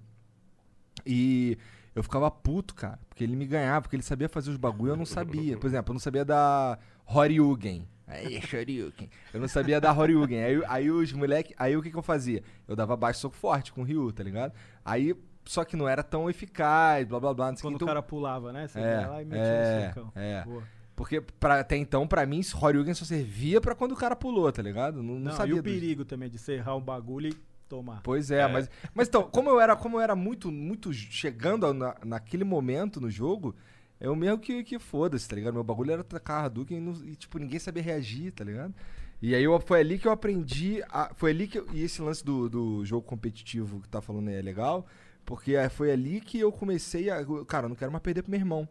E 1.05 1.57
eu 1.95 2.03
ficava 2.03 2.29
puto, 2.29 2.75
cara, 2.75 2.99
porque 3.07 3.23
ele 3.23 3.35
me 3.35 3.45
ganhava, 3.45 3.83
porque 3.83 3.95
ele 3.95 4.03
sabia 4.03 4.27
fazer 4.27 4.51
os 4.51 4.57
bagulho 4.57 4.91
eu 4.91 4.97
não 4.97 5.05
sabia. 5.05 5.57
Por 5.57 5.67
exemplo, 5.67 5.91
eu 5.91 5.93
não 5.93 5.99
sabia 5.99 6.25
da 6.25 6.77
Horyugen. 7.05 7.87
Aí, 8.11 8.41
Shoryuken. 8.45 9.09
Eu 9.33 9.39
não 9.39 9.47
sabia 9.47 9.79
da 9.79 9.91
Horyugen. 9.93 10.43
Aí, 10.43 10.61
aí 10.67 10.91
os 10.91 11.11
moleque, 11.13 11.53
aí 11.57 11.75
o 11.77 11.81
que 11.81 11.89
que 11.89 11.97
eu 11.97 12.01
fazia? 12.03 12.43
Eu 12.67 12.75
dava 12.75 12.95
baixo 12.95 13.19
soco 13.19 13.35
forte 13.35 13.71
com 13.71 13.81
o 13.81 13.83
Ryu, 13.83 14.11
tá 14.11 14.23
ligado? 14.23 14.53
Aí, 14.83 15.15
só 15.45 15.63
que 15.63 15.75
não 15.75 15.87
era 15.87 16.03
tão 16.03 16.29
eficaz, 16.29 17.07
blá 17.07 17.19
blá 17.19 17.33
blá. 17.33 17.49
Não 17.51 17.55
sei 17.57 17.61
Quando 17.63 17.77
que. 17.77 17.83
o 17.83 17.85
Então, 17.85 17.87
cara 17.87 18.01
pulava, 18.01 18.51
né? 18.51 18.67
Você 18.67 18.79
É, 18.79 19.01
ia 19.01 19.07
lá 19.07 19.21
e 19.21 19.25
metia 19.25 19.43
é, 19.43 19.85
um 19.85 19.93
socão. 19.93 20.11
é. 20.15 20.43
Boa. 20.43 20.63
porque 20.95 21.21
pra, 21.21 21.59
até 21.61 21.75
então, 21.77 22.07
pra 22.07 22.25
mim, 22.25 22.41
Horyugen 22.61 22.93
só 22.93 23.05
servia 23.05 23.59
pra 23.61 23.73
quando 23.73 23.93
o 23.93 23.95
cara 23.95 24.15
pulou, 24.15 24.51
tá 24.51 24.61
ligado? 24.61 25.01
Não, 25.01 25.15
não, 25.15 25.19
Não, 25.21 25.31
sabia 25.31 25.55
e 25.55 25.59
o 25.59 25.63
dos- 25.63 25.71
perigo 25.73 26.05
também 26.05 26.29
de 26.29 26.37
você 26.37 26.53
errar 26.53 26.75
um 26.75 26.81
bagulho 26.81 27.29
e 27.29 27.35
tomar. 27.67 28.01
Pois 28.03 28.29
é, 28.29 28.45
Mas, 28.47 28.69
mas 28.93 29.07
então, 29.07 29.23
como 29.23 29.49
eu 29.49 29.59
era, 29.59 29.75
como 29.77 29.97
eu 29.97 30.01
era 30.01 30.13
muito, 30.15 30.51
muito 30.51 30.91
chegando 30.93 31.73
na, 31.73 31.95
naquele 32.05 32.43
momento 32.43 32.99
no 32.99 33.09
jogo, 33.09 33.55
eu 34.01 34.15
mesmo 34.15 34.39
que, 34.39 34.63
que 34.63 34.77
foda-se, 34.79 35.27
tá 35.29 35.35
ligado? 35.35 35.53
Meu 35.53 35.63
bagulho 35.63 35.91
era 35.91 36.03
tacar 36.03 36.43
Hadouken 36.45 36.77
e, 36.77 36.81
não- 36.81 37.05
e, 37.05 37.15
tipo, 37.15 37.37
ninguém 37.39 37.59
sabia 37.59 37.81
reagir, 37.83 38.31
tá 38.31 38.43
ligado? 38.43 38.73
E 39.21 39.35
aí 39.35 39.43
eu, 39.43 39.57
foi 39.59 39.79
ali 39.79 39.99
que 39.99 40.07
eu 40.07 40.11
aprendi, 40.11 40.81
a- 40.89 41.11
foi 41.15 41.31
ali 41.31 41.47
que 41.47 41.59
eu- 41.59 41.67
e 41.73 41.83
esse 41.83 42.01
lance 42.01 42.25
do, 42.25 42.49
do 42.49 42.83
jogo 42.85 43.05
competitivo 43.05 43.79
que 43.81 43.87
tá 43.87 44.01
falando 44.01 44.29
aí 44.29 44.35
é 44.35 44.41
legal, 44.41 44.85
porque 45.25 45.55
é, 45.55 45.69
foi 45.69 45.91
ali 45.91 46.19
que 46.19 46.39
eu 46.39 46.51
comecei 46.51 47.09
a, 47.09 47.23
cara, 47.47 47.65
eu 47.65 47.69
não 47.69 47.75
quero 47.75 47.91
mais 47.91 48.01
perder 48.01 48.23
pro 48.23 48.31
meu 48.31 48.39
irmão, 48.39 48.67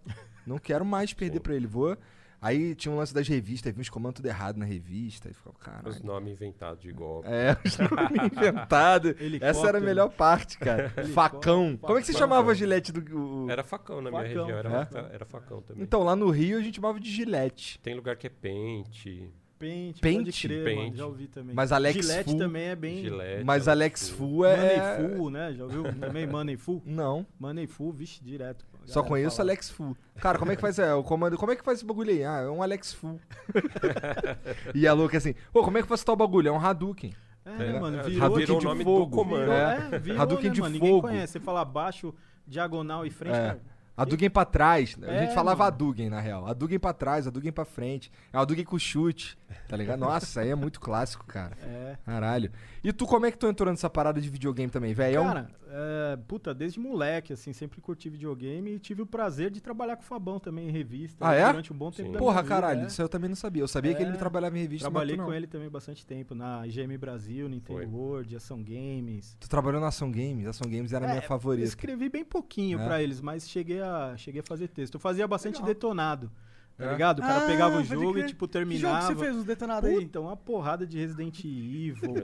não 0.46 0.58
quero 0.58 0.84
mais 0.84 1.12
perder 1.12 1.40
pra 1.40 1.54
ele, 1.54 1.66
vou... 1.66 1.96
Aí 2.42 2.74
tinha 2.74 2.90
um 2.90 2.96
lance 2.96 3.12
das 3.12 3.28
revistas, 3.28 3.72
vi 3.74 3.80
uns 3.82 3.90
comandos 3.90 4.16
tudo 4.16 4.26
errado 4.26 4.56
na 4.56 4.64
revista, 4.64 5.28
e 5.28 5.34
ficava, 5.34 5.56
caralho. 5.58 5.88
Os 5.88 6.00
nomes 6.02 6.32
inventados 6.32 6.82
de 6.82 6.90
golpe. 6.92 7.28
É, 7.28 7.56
os 7.64 7.76
nomes 7.78 8.32
inventados. 8.32 9.14
Essa 9.40 9.68
era 9.68 9.78
a 9.78 9.80
melhor 9.80 10.08
parte, 10.10 10.58
cara. 10.58 10.88
Facão. 11.12 11.76
Como 11.76 11.98
é 11.98 12.00
que 12.00 12.06
você 12.06 12.12
Facão. 12.14 12.28
chamava 12.28 12.50
a 12.50 12.54
gilete 12.54 12.92
do. 12.92 13.44
o- 13.44 13.50
Era 13.50 13.62
facão 13.62 14.00
na 14.00 14.10
minha 14.10 14.22
Facão. 14.22 14.44
região, 14.46 14.58
era, 14.58 14.88
É? 15.10 15.14
era 15.14 15.24
facão 15.26 15.60
também. 15.60 15.82
Então, 15.82 16.02
lá 16.02 16.16
no 16.16 16.30
Rio 16.30 16.58
a 16.58 16.62
gente 16.62 16.76
chamava 16.76 16.98
de 16.98 17.10
gilete. 17.10 17.78
Tem 17.80 17.94
lugar 17.94 18.16
que 18.16 18.26
é 18.26 18.30
pente, 18.30 19.30
Pente, 19.58 20.00
Pente? 20.00 20.24
pode 20.24 20.40
crer, 20.48 20.64
mano, 20.74 20.86
Pente. 20.86 20.96
já 20.96 21.06
ouvi 21.06 21.26
também. 21.28 21.54
Mas 21.54 21.70
Alex 21.70 22.00
Gillette 22.06 22.30
Fu- 22.30 22.38
também 22.38 22.62
é 22.68 22.74
bem... 22.76 23.02
gilete. 23.02 23.44
Mas 23.44 23.68
Alex 23.68 24.08
Fu. 24.08 24.16
Fu 24.16 24.44
é. 24.46 24.56
Money 24.96 25.16
Full, 25.18 25.30
né? 25.30 25.52
Já 25.52 25.64
ouviu 25.64 25.82
também 26.00 26.26
Money 26.26 26.56
Full? 26.56 26.82
Não, 26.86 27.26
Money 27.38 27.66
Full, 27.66 27.92
vixe, 27.92 28.24
direto. 28.24 28.64
Só 28.84 29.02
conheço 29.02 29.36
fala. 29.36 29.50
Alex 29.50 29.70
Fu. 29.70 29.96
Cara, 30.20 30.38
como 30.38 30.52
é 30.52 30.56
que 30.56 30.60
faz 30.62 30.78
é, 30.78 30.92
o 30.94 31.02
comando? 31.02 31.36
Como 31.38 31.50
é 31.52 31.56
que 31.56 31.64
faz 31.64 31.78
esse 31.78 31.86
bagulho 31.86 32.10
aí? 32.10 32.24
Ah, 32.24 32.40
é 32.40 32.48
um 32.48 32.62
Alex 32.62 32.92
Fu. 32.92 33.18
e 34.74 34.86
a 34.86 34.92
louca 34.92 35.16
assim, 35.18 35.34
pô, 35.52 35.62
como 35.62 35.78
é 35.78 35.82
que 35.82 35.88
faz 35.88 36.02
tal 36.04 36.16
bagulho? 36.16 36.48
É 36.48 36.52
um 36.52 36.58
Hadouken. 36.60 37.14
É, 37.44 37.50
É, 37.76 37.80
mano, 37.80 37.98
é, 37.98 38.02
virou, 38.02 38.24
Hadouken 38.24 38.44
virou 38.46 38.56
o 38.56 38.60
de 38.60 38.66
nome 38.66 38.84
fogo. 38.84 39.04
do 39.06 39.10
comando. 39.16 39.40
virou, 39.40 39.54
É. 39.54 39.88
é, 39.92 39.98
virou, 39.98 40.20
Hadouken 40.22 40.48
né, 40.48 40.54
de 40.54 40.60
mano? 40.60 40.74
Ninguém 40.74 40.90
fogo. 40.90 41.08
conhece. 41.08 41.32
Você 41.32 41.40
fala 41.40 41.64
baixo, 41.64 42.14
diagonal 42.46 43.06
e 43.06 43.10
frente, 43.10 43.36
É. 43.36 43.40
cara. 43.48 43.60
Hadouken 43.96 44.30
pra 44.30 44.44
trás. 44.44 44.96
A 45.02 45.06
É, 45.10 45.20
gente 45.24 45.34
falava 45.34 45.58
mano. 45.64 45.68
Hadouken, 45.74 46.08
na 46.10 46.20
real. 46.20 46.46
Hadouken 46.46 46.78
pra 46.78 46.92
trás, 46.92 47.26
Hadouken 47.26 47.52
pra 47.52 47.64
frente. 47.64 48.10
É 48.32 48.38
o 48.38 48.40
Hadouken 48.40 48.64
com 48.64 48.78
chute, 48.78 49.36
tá 49.68 49.76
ligado? 49.76 50.00
Nossa, 50.00 50.40
aí 50.40 50.48
é 50.48 50.54
muito 50.54 50.80
clássico, 50.80 51.24
cara. 51.26 51.56
É. 51.70 51.96
Caralho. 52.04 52.50
E 52.82 52.92
tu, 52.92 53.06
como 53.06 53.26
é 53.26 53.30
que 53.30 53.38
tu 53.38 53.46
entrou 53.46 53.70
nessa 53.70 53.88
parada 53.90 54.20
de 54.20 54.28
videogame 54.28 54.70
também, 54.70 54.92
velho? 54.94 55.22
Cara, 55.22 55.50
é, 55.68 56.16
puta, 56.26 56.52
desde 56.54 56.80
moleque, 56.80 57.32
assim, 57.32 57.52
sempre 57.52 57.80
curti 57.80 58.08
videogame 58.08 58.74
e 58.74 58.78
tive 58.78 59.02
o 59.02 59.06
prazer 59.06 59.50
de 59.50 59.60
trabalhar 59.60 59.96
com 59.96 60.02
o 60.02 60.06
Fabão 60.06 60.40
também 60.40 60.68
em 60.68 60.70
revista. 60.72 61.16
Ah, 61.28 61.34
é? 61.34 61.46
Durante 61.46 61.72
um 61.72 61.76
bom 61.76 61.90
tempo 61.90 62.12
Sim. 62.12 62.18
Porra, 62.18 62.32
minha 62.34 62.42
vida, 62.42 62.54
caralho, 62.54 62.80
é. 62.82 62.86
isso 62.86 63.00
aí 63.00 63.04
eu 63.04 63.08
também 63.08 63.28
não 63.28 63.36
sabia. 63.36 63.62
Eu 63.62 63.68
sabia 63.68 63.94
que 63.94 64.02
ele 64.02 64.12
É. 64.12 64.16
trabalhava 64.16 64.56
em 64.58 64.62
revista, 64.62 64.84
Trabalhei 64.90 65.16
mas 65.16 65.24
tu 65.26 65.28
com 65.28 65.34
ele 65.34 65.46
também 65.46 65.68
bastante 65.68 66.04
tempo, 66.06 66.34
na 66.34 66.66
IGM 66.66 66.96
Brasil, 66.98 67.48
Nintendo 67.48 67.78
Foi. 67.80 67.86
World, 67.86 68.34
Ação 68.36 68.62
Games. 68.62 69.36
Tu 69.38 69.48
trabalhou 69.48 69.80
na 69.80 69.88
Ação 69.88 70.10
Games, 70.10 70.46
a 70.46 70.50
Ação 70.50 70.68
Games 70.70 70.92
era 70.92 71.04
a 71.04 71.08
minha 71.08 71.18
É, 71.18 71.22
favorita. 71.26 71.66
Escrevi 71.68 72.08
bem 72.08 72.24
pouquinho 72.24 72.80
É? 72.80 72.84
pra 72.84 73.02
eles, 73.02 73.20
mas 73.20 73.48
cheguei 73.48 73.79
a, 73.80 74.14
cheguei 74.16 74.40
a 74.40 74.44
fazer 74.44 74.68
texto. 74.68 74.94
Eu 74.94 75.00
fazia 75.00 75.26
bastante 75.28 75.54
Legal. 75.56 75.68
detonado, 75.68 76.30
tá 76.76 76.84
É? 76.86 76.92
ligado? 76.92 77.18
O 77.18 77.22
cara 77.22 77.44
Ah, 77.44 77.46
pegava 77.46 77.78
o 77.78 77.84
jogo 77.84 78.12
crer. 78.12 78.24
e, 78.24 78.28
tipo, 78.28 78.46
Que 78.48 78.58
jogo 78.58 78.70
que 78.70 78.76
terminava. 78.78 79.06
você 79.06 79.14
fez 79.16 79.36
os 79.36 79.44
detonados 79.44 79.88
aí? 79.90 80.04
Puta, 80.04 80.20
uma 80.20 80.36
porrada 80.36 80.86
de 80.86 80.98
Resident 80.98 81.38
Evil. 81.44 82.14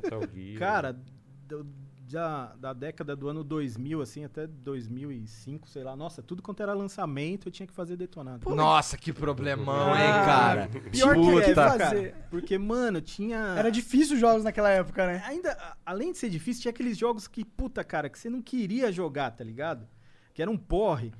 Cara, 0.59 0.97
do- 1.49 1.67
já 2.09 2.55
da 2.61 2.73
década 2.73 3.17
do 3.17 3.29
ano 3.29 3.43
2000, 3.43 4.01
assim, 4.01 4.25
até 4.25 4.47
2005, 4.47 5.69
sei 5.69 5.83
lá. 5.83 5.97
Nossa, 5.97 6.23
tudo 6.23 6.41
quanto 6.41 6.63
era 6.63 6.73
lançamento, 6.73 7.49
eu 7.49 7.53
tinha 7.53 7.67
que 7.67 7.73
fazer 7.73 7.97
detonado. 7.97 8.49
Nossa, 8.55 8.97
que 8.97 9.13
problemão, 9.13 9.89
hein, 9.97 10.05
Ah, 10.05 10.25
cara. 10.25 10.69
Pior 10.69 11.15
que 11.17 11.29
é, 11.41 11.49
Puta. 11.49 11.55
fazer. 11.79 12.15
Porque, 12.31 12.57
mano, 12.59 13.01
tinha... 13.01 13.39
Era 13.59 13.71
difícil 13.73 14.15
os 14.15 14.21
jogos 14.21 14.45
naquela 14.45 14.71
época, 14.71 15.05
né? 15.05 15.21
Ainda, 15.27 15.57
além 15.85 16.13
de 16.13 16.19
ser 16.19 16.31
difícil, 16.31 16.63
tinha 16.63 16.71
aqueles 16.71 16.97
jogos 16.97 17.27
que, 17.27 17.45
puta, 17.45 17.83
cara, 17.83 18.09
que 18.09 18.17
você 18.19 18.31
não 18.31 18.41
queria 18.41 18.93
jogar, 18.93 19.33
tá 19.33 19.43
ligado? 19.43 19.85
Que 20.33 20.41
era 20.43 20.51
um 20.51 20.57
porre. 20.57 21.13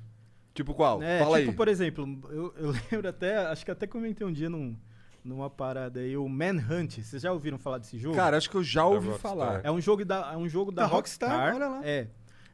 Tipo 0.57 0.73
qual? 0.73 0.99
né? 0.99 1.19
Fala 1.19 1.37
tipo, 1.37 1.51
aí. 1.51 1.55
por 1.55 1.67
exemplo, 1.67 2.19
eu, 2.31 2.53
eu 2.57 2.71
lembro 2.91 3.07
até, 3.07 3.37
acho 3.45 3.63
que 3.63 3.69
até 3.71 3.85
comentei 3.85 4.25
um 4.25 4.31
dia 4.33 4.49
num, 4.49 4.75
numa 5.23 5.49
parada 5.49 5.99
aí, 5.99 6.17
o 6.17 6.27
Manhunt. 6.27 6.97
Vocês 6.99 7.21
já 7.21 7.31
ouviram 7.31 7.59
falar 7.59 7.77
desse 7.77 7.97
jogo? 7.99 8.15
Cara, 8.15 8.35
acho 8.37 8.49
que 8.49 8.55
eu 8.57 8.63
já 8.63 8.83
ouvi 8.85 9.07
Rockstar. 9.09 9.31
falar. 9.31 9.61
É 9.63 9.69
um 9.71 9.79
jogo 9.79 10.03
da, 10.03 10.31
é 10.33 10.37
um 10.37 10.49
jogo 10.49 10.71
da, 10.71 10.81
Da 10.81 10.87
Rockstar, 10.87 11.29
Rockstar. 11.29 11.55
olha 11.55 11.67
lá. 11.67 11.85
É. 11.85 12.07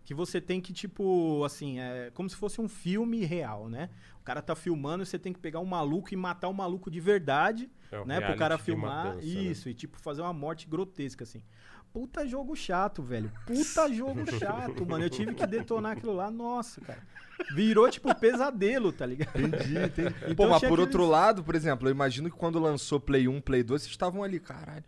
Que 0.04 0.14
você 0.14 0.42
tem 0.42 0.60
que, 0.60 0.74
tipo, 0.74 1.46
assim, 1.46 1.80
é 1.80 2.12
como 2.14 2.30
se 2.30 2.36
fosse 2.36 2.60
um 2.60 2.68
filme 2.68 3.24
real, 3.24 3.70
né? 3.70 3.90
O 4.20 4.24
cara 4.24 4.42
tá 4.42 4.54
filmando, 4.54 5.06
você 5.06 5.18
tem 5.18 5.32
que 5.32 5.40
pegar 5.40 5.62
um 5.62 5.66
maluco 5.66 6.14
e 6.14 6.18
matar 6.18 6.50
um 6.50 6.54
maluco 6.54 6.92
de 6.92 7.00
verdade, 7.00 7.70
É 7.90 8.04
né? 8.04 8.20
Pro 8.20 8.36
cara 8.36 8.58
filmar. 8.58 9.06
matança, 9.06 9.26
né? 9.26 9.32
isso, 9.32 9.70
e 9.70 9.74
tipo, 9.74 9.98
fazer 9.98 10.22
uma 10.22 10.34
morte 10.34 10.68
grotesca, 10.68 11.24
assim. 11.24 11.42
Puta 11.94 12.28
jogo 12.28 12.56
chato, 12.56 13.04
velho. 13.04 13.32
Puta 13.46 13.88
jogo 13.94 14.26
chato, 14.40 14.86
mano. 14.86 15.04
Eu 15.06 15.10
tive 15.10 15.34
que 15.36 15.46
detonar 15.46 15.92
aquilo 15.96 16.14
lá, 16.14 16.32
nossa, 16.32 16.82
cara. 16.82 17.00
Virou, 17.54 17.90
tipo, 17.90 18.14
pesadelo, 18.20 18.92
tá 18.92 19.06
ligado? 19.06 19.40
Entendi, 19.40 19.78
entendi. 19.78 20.16
Então 20.24 20.36
Pô, 20.36 20.48
mas 20.48 20.60
por 20.60 20.66
aqueles- 20.66 20.80
outro 20.80 21.06
lado, 21.06 21.44
por 21.44 21.54
exemplo, 21.56 21.88
eu 21.88 21.92
imagino 21.92 22.30
que 22.32 22.36
quando 22.36 22.60
lançou 22.60 23.00
Play 23.00 23.28
1, 23.28 23.40
Play 23.42 23.62
2, 23.64 23.82
vocês 23.82 23.92
estavam 23.92 24.24
ali, 24.24 24.40
caralho. 24.40 24.84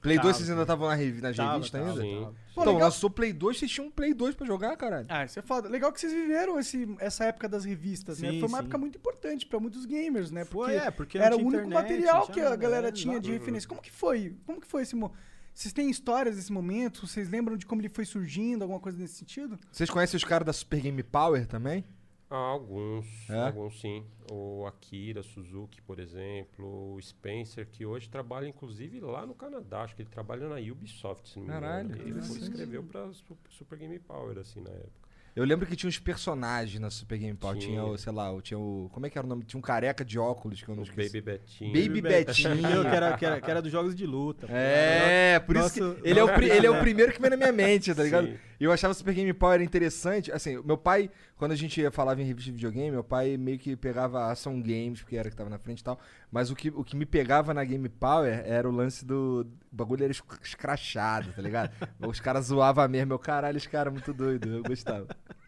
Play 0.00 0.16
2 0.18 0.22
Tava, 0.26 0.34
vocês 0.34 0.50
ainda 0.50 0.62
estavam 0.62 0.86
na, 0.88 0.94
revi 0.94 1.22
na 1.22 1.32
Tava, 1.32 1.54
revista 1.54 1.78
tava, 1.78 1.90
ainda? 1.90 2.02
Sim. 2.02 2.34
Pô, 2.54 2.60
então, 2.60 2.74
legal. 2.74 2.88
lançou 2.88 3.08
Play 3.10 3.32
2, 3.32 3.58
vocês 3.58 3.70
tinham 3.70 3.88
um 3.88 3.90
Play 3.90 4.12
2 4.12 4.34
pra 4.34 4.46
jogar, 4.46 4.76
caralho. 4.76 5.06
Ah, 5.08 5.24
isso 5.24 5.38
é 5.38 5.42
foda. 5.42 5.66
Legal 5.68 5.90
que 5.92 5.98
vocês 5.98 6.12
viveram 6.12 6.58
esse, 6.58 6.86
essa 7.00 7.24
época 7.24 7.48
das 7.48 7.64
revistas, 7.64 8.20
né? 8.20 8.30
Sim, 8.32 8.40
Foi 8.40 8.48
uma 8.48 8.58
sim. 8.58 8.64
época 8.64 8.76
muito 8.78 8.98
importante 8.98 9.46
pra 9.46 9.58
muitos 9.58 9.86
gamers, 9.86 10.30
né? 10.30 10.44
Porque 10.44 10.72
Foi, 10.72 10.86
é, 10.86 10.90
porque 10.90 11.16
era 11.18 11.34
o 11.34 11.38
único 11.40 11.56
internet, 11.66 11.72
material 11.72 12.26
que 12.28 12.40
a 12.40 12.54
galera 12.54 12.92
tinha 12.92 13.18
de 13.18 13.32
referência. 13.32 13.66
Como 13.68 13.80
que 13.80 13.90
foi? 13.90 14.36
Como 14.44 14.60
que 14.60 14.66
foi 14.66 14.82
esse 14.82 14.94
mo... 14.94 15.10
Vocês 15.54 15.72
têm 15.72 15.88
histórias 15.88 16.36
desse 16.36 16.52
momento? 16.52 17.06
Vocês 17.06 17.28
lembram 17.30 17.56
de 17.56 17.64
como 17.64 17.80
ele 17.80 17.88
foi 17.88 18.04
surgindo, 18.04 18.62
alguma 18.62 18.80
coisa 18.80 18.98
nesse 18.98 19.14
sentido? 19.14 19.58
Vocês 19.70 19.88
conhecem 19.88 20.16
os 20.16 20.24
caras 20.24 20.44
da 20.44 20.52
Super 20.52 20.80
Game 20.80 21.02
Power 21.02 21.46
também? 21.46 21.84
Ah, 22.28 22.36
alguns, 22.36 23.06
É? 23.30 23.46
alguns 23.46 23.80
sim. 23.80 24.04
O 24.32 24.66
Akira 24.66 25.22
Suzuki, 25.22 25.80
por 25.82 26.00
exemplo, 26.00 26.94
o 26.94 27.00
Spencer, 27.00 27.68
que 27.70 27.86
hoje 27.86 28.08
trabalha 28.08 28.48
inclusive 28.48 28.98
lá 28.98 29.24
no 29.24 29.34
Canadá, 29.34 29.82
acho 29.82 29.94
que 29.94 30.02
ele 30.02 30.08
trabalha 30.10 30.48
na 30.48 30.56
Ubisoft, 30.56 31.28
se 31.28 31.36
não 31.38 31.46
me 31.46 31.52
Caralho, 31.52 31.88
engano. 31.90 32.02
Ele 32.08 32.22
foi, 32.22 32.38
escreveu 32.38 32.82
pra 32.82 33.12
Su- 33.12 33.38
Super 33.50 33.78
Game 33.78 33.98
Power, 34.00 34.36
assim, 34.38 34.60
na 34.60 34.70
época. 34.70 35.03
Eu 35.36 35.44
lembro 35.44 35.66
que 35.66 35.74
tinha 35.74 35.88
uns 35.88 35.98
personagens 35.98 36.80
na 36.80 36.90
Super 36.90 37.18
Game 37.18 37.36
Power. 37.36 37.56
Tinha, 37.58 37.80
Tinha. 37.80 37.84
o, 37.84 37.98
sei 37.98 38.12
lá, 38.12 38.30
o- 38.32 38.40
tinha 38.40 38.56
o. 38.58 38.88
Como 38.92 39.04
é 39.04 39.10
que 39.10 39.18
era 39.18 39.26
o 39.26 39.28
nome? 39.28 39.42
Tinha 39.44 39.58
um 39.58 39.62
careca 39.62 40.04
de 40.04 40.16
óculos 40.16 40.62
que 40.62 40.68
eu 40.68 40.76
não 40.76 40.82
O 40.82 40.86
esqueci. 40.86 41.20
Baby 41.20 41.38
Betinho. 41.38 41.72
Baby 41.72 42.00
Betinho. 42.02 42.56
que 42.82 42.86
era, 42.96 43.16
que, 43.16 43.26
era, 43.26 43.40
que 43.40 43.50
era 43.50 43.60
dos 43.60 43.72
jogos 43.72 43.96
de 43.96 44.06
luta. 44.06 44.46
É, 44.48 45.40
por 45.40 45.56
isso 45.56 45.64
Nosso- 45.82 45.96
que 46.00 46.08
ele 46.08 46.20
é, 46.20 46.24
o, 46.24 46.30
ele 46.40 46.66
é 46.66 46.70
o 46.70 46.78
primeiro 46.78 47.12
que 47.12 47.20
vem 47.20 47.30
na 47.30 47.36
minha 47.36 47.52
mente, 47.52 47.92
tá 47.92 48.02
ligado? 48.04 48.28
Sim. 48.28 48.36
E 48.60 48.64
eu 48.64 48.70
achava 48.70 48.94
Super 48.94 49.12
Game 49.12 49.32
Power 49.32 49.60
interessante. 49.60 50.30
Assim, 50.30 50.62
meu 50.64 50.78
pai, 50.78 51.10
quando 51.36 51.52
a 51.52 51.56
gente 51.56 51.90
falava 51.90 52.22
em 52.22 52.24
revista 52.24 52.50
de 52.50 52.56
videogame, 52.56 52.90
meu 52.92 53.02
pai 53.04 53.36
meio 53.36 53.58
que 53.58 53.76
pegava 53.76 54.30
ação 54.30 54.60
games, 54.62 55.00
porque 55.02 55.16
era 55.16 55.28
que 55.28 55.36
tava 55.36 55.50
na 55.50 55.58
frente 55.58 55.80
e 55.80 55.84
tal. 55.84 55.98
Mas 56.30 56.50
o 56.50 56.54
que, 56.56 56.68
o 56.70 56.84
que 56.84 56.96
me 56.96 57.04
pegava 57.04 57.52
na 57.52 57.64
Game 57.64 57.88
Power 57.88 58.42
era 58.46 58.68
o 58.68 58.72
lance 58.72 59.04
do. 59.04 59.46
O 59.72 59.74
bagulho 59.76 60.04
era 60.04 60.10
esc- 60.12 60.40
escrachado, 60.42 61.32
tá 61.32 61.42
ligado? 61.42 61.70
Os 62.06 62.20
caras 62.20 62.46
zoavam 62.46 62.88
mesmo. 62.88 63.08
Meu 63.08 63.18
caralho, 63.18 63.56
esse 63.56 63.68
cara 63.68 63.90
é 63.90 63.92
muito 63.92 64.12
doido. 64.12 64.48
Eu 64.48 64.62
gostava. 64.62 65.06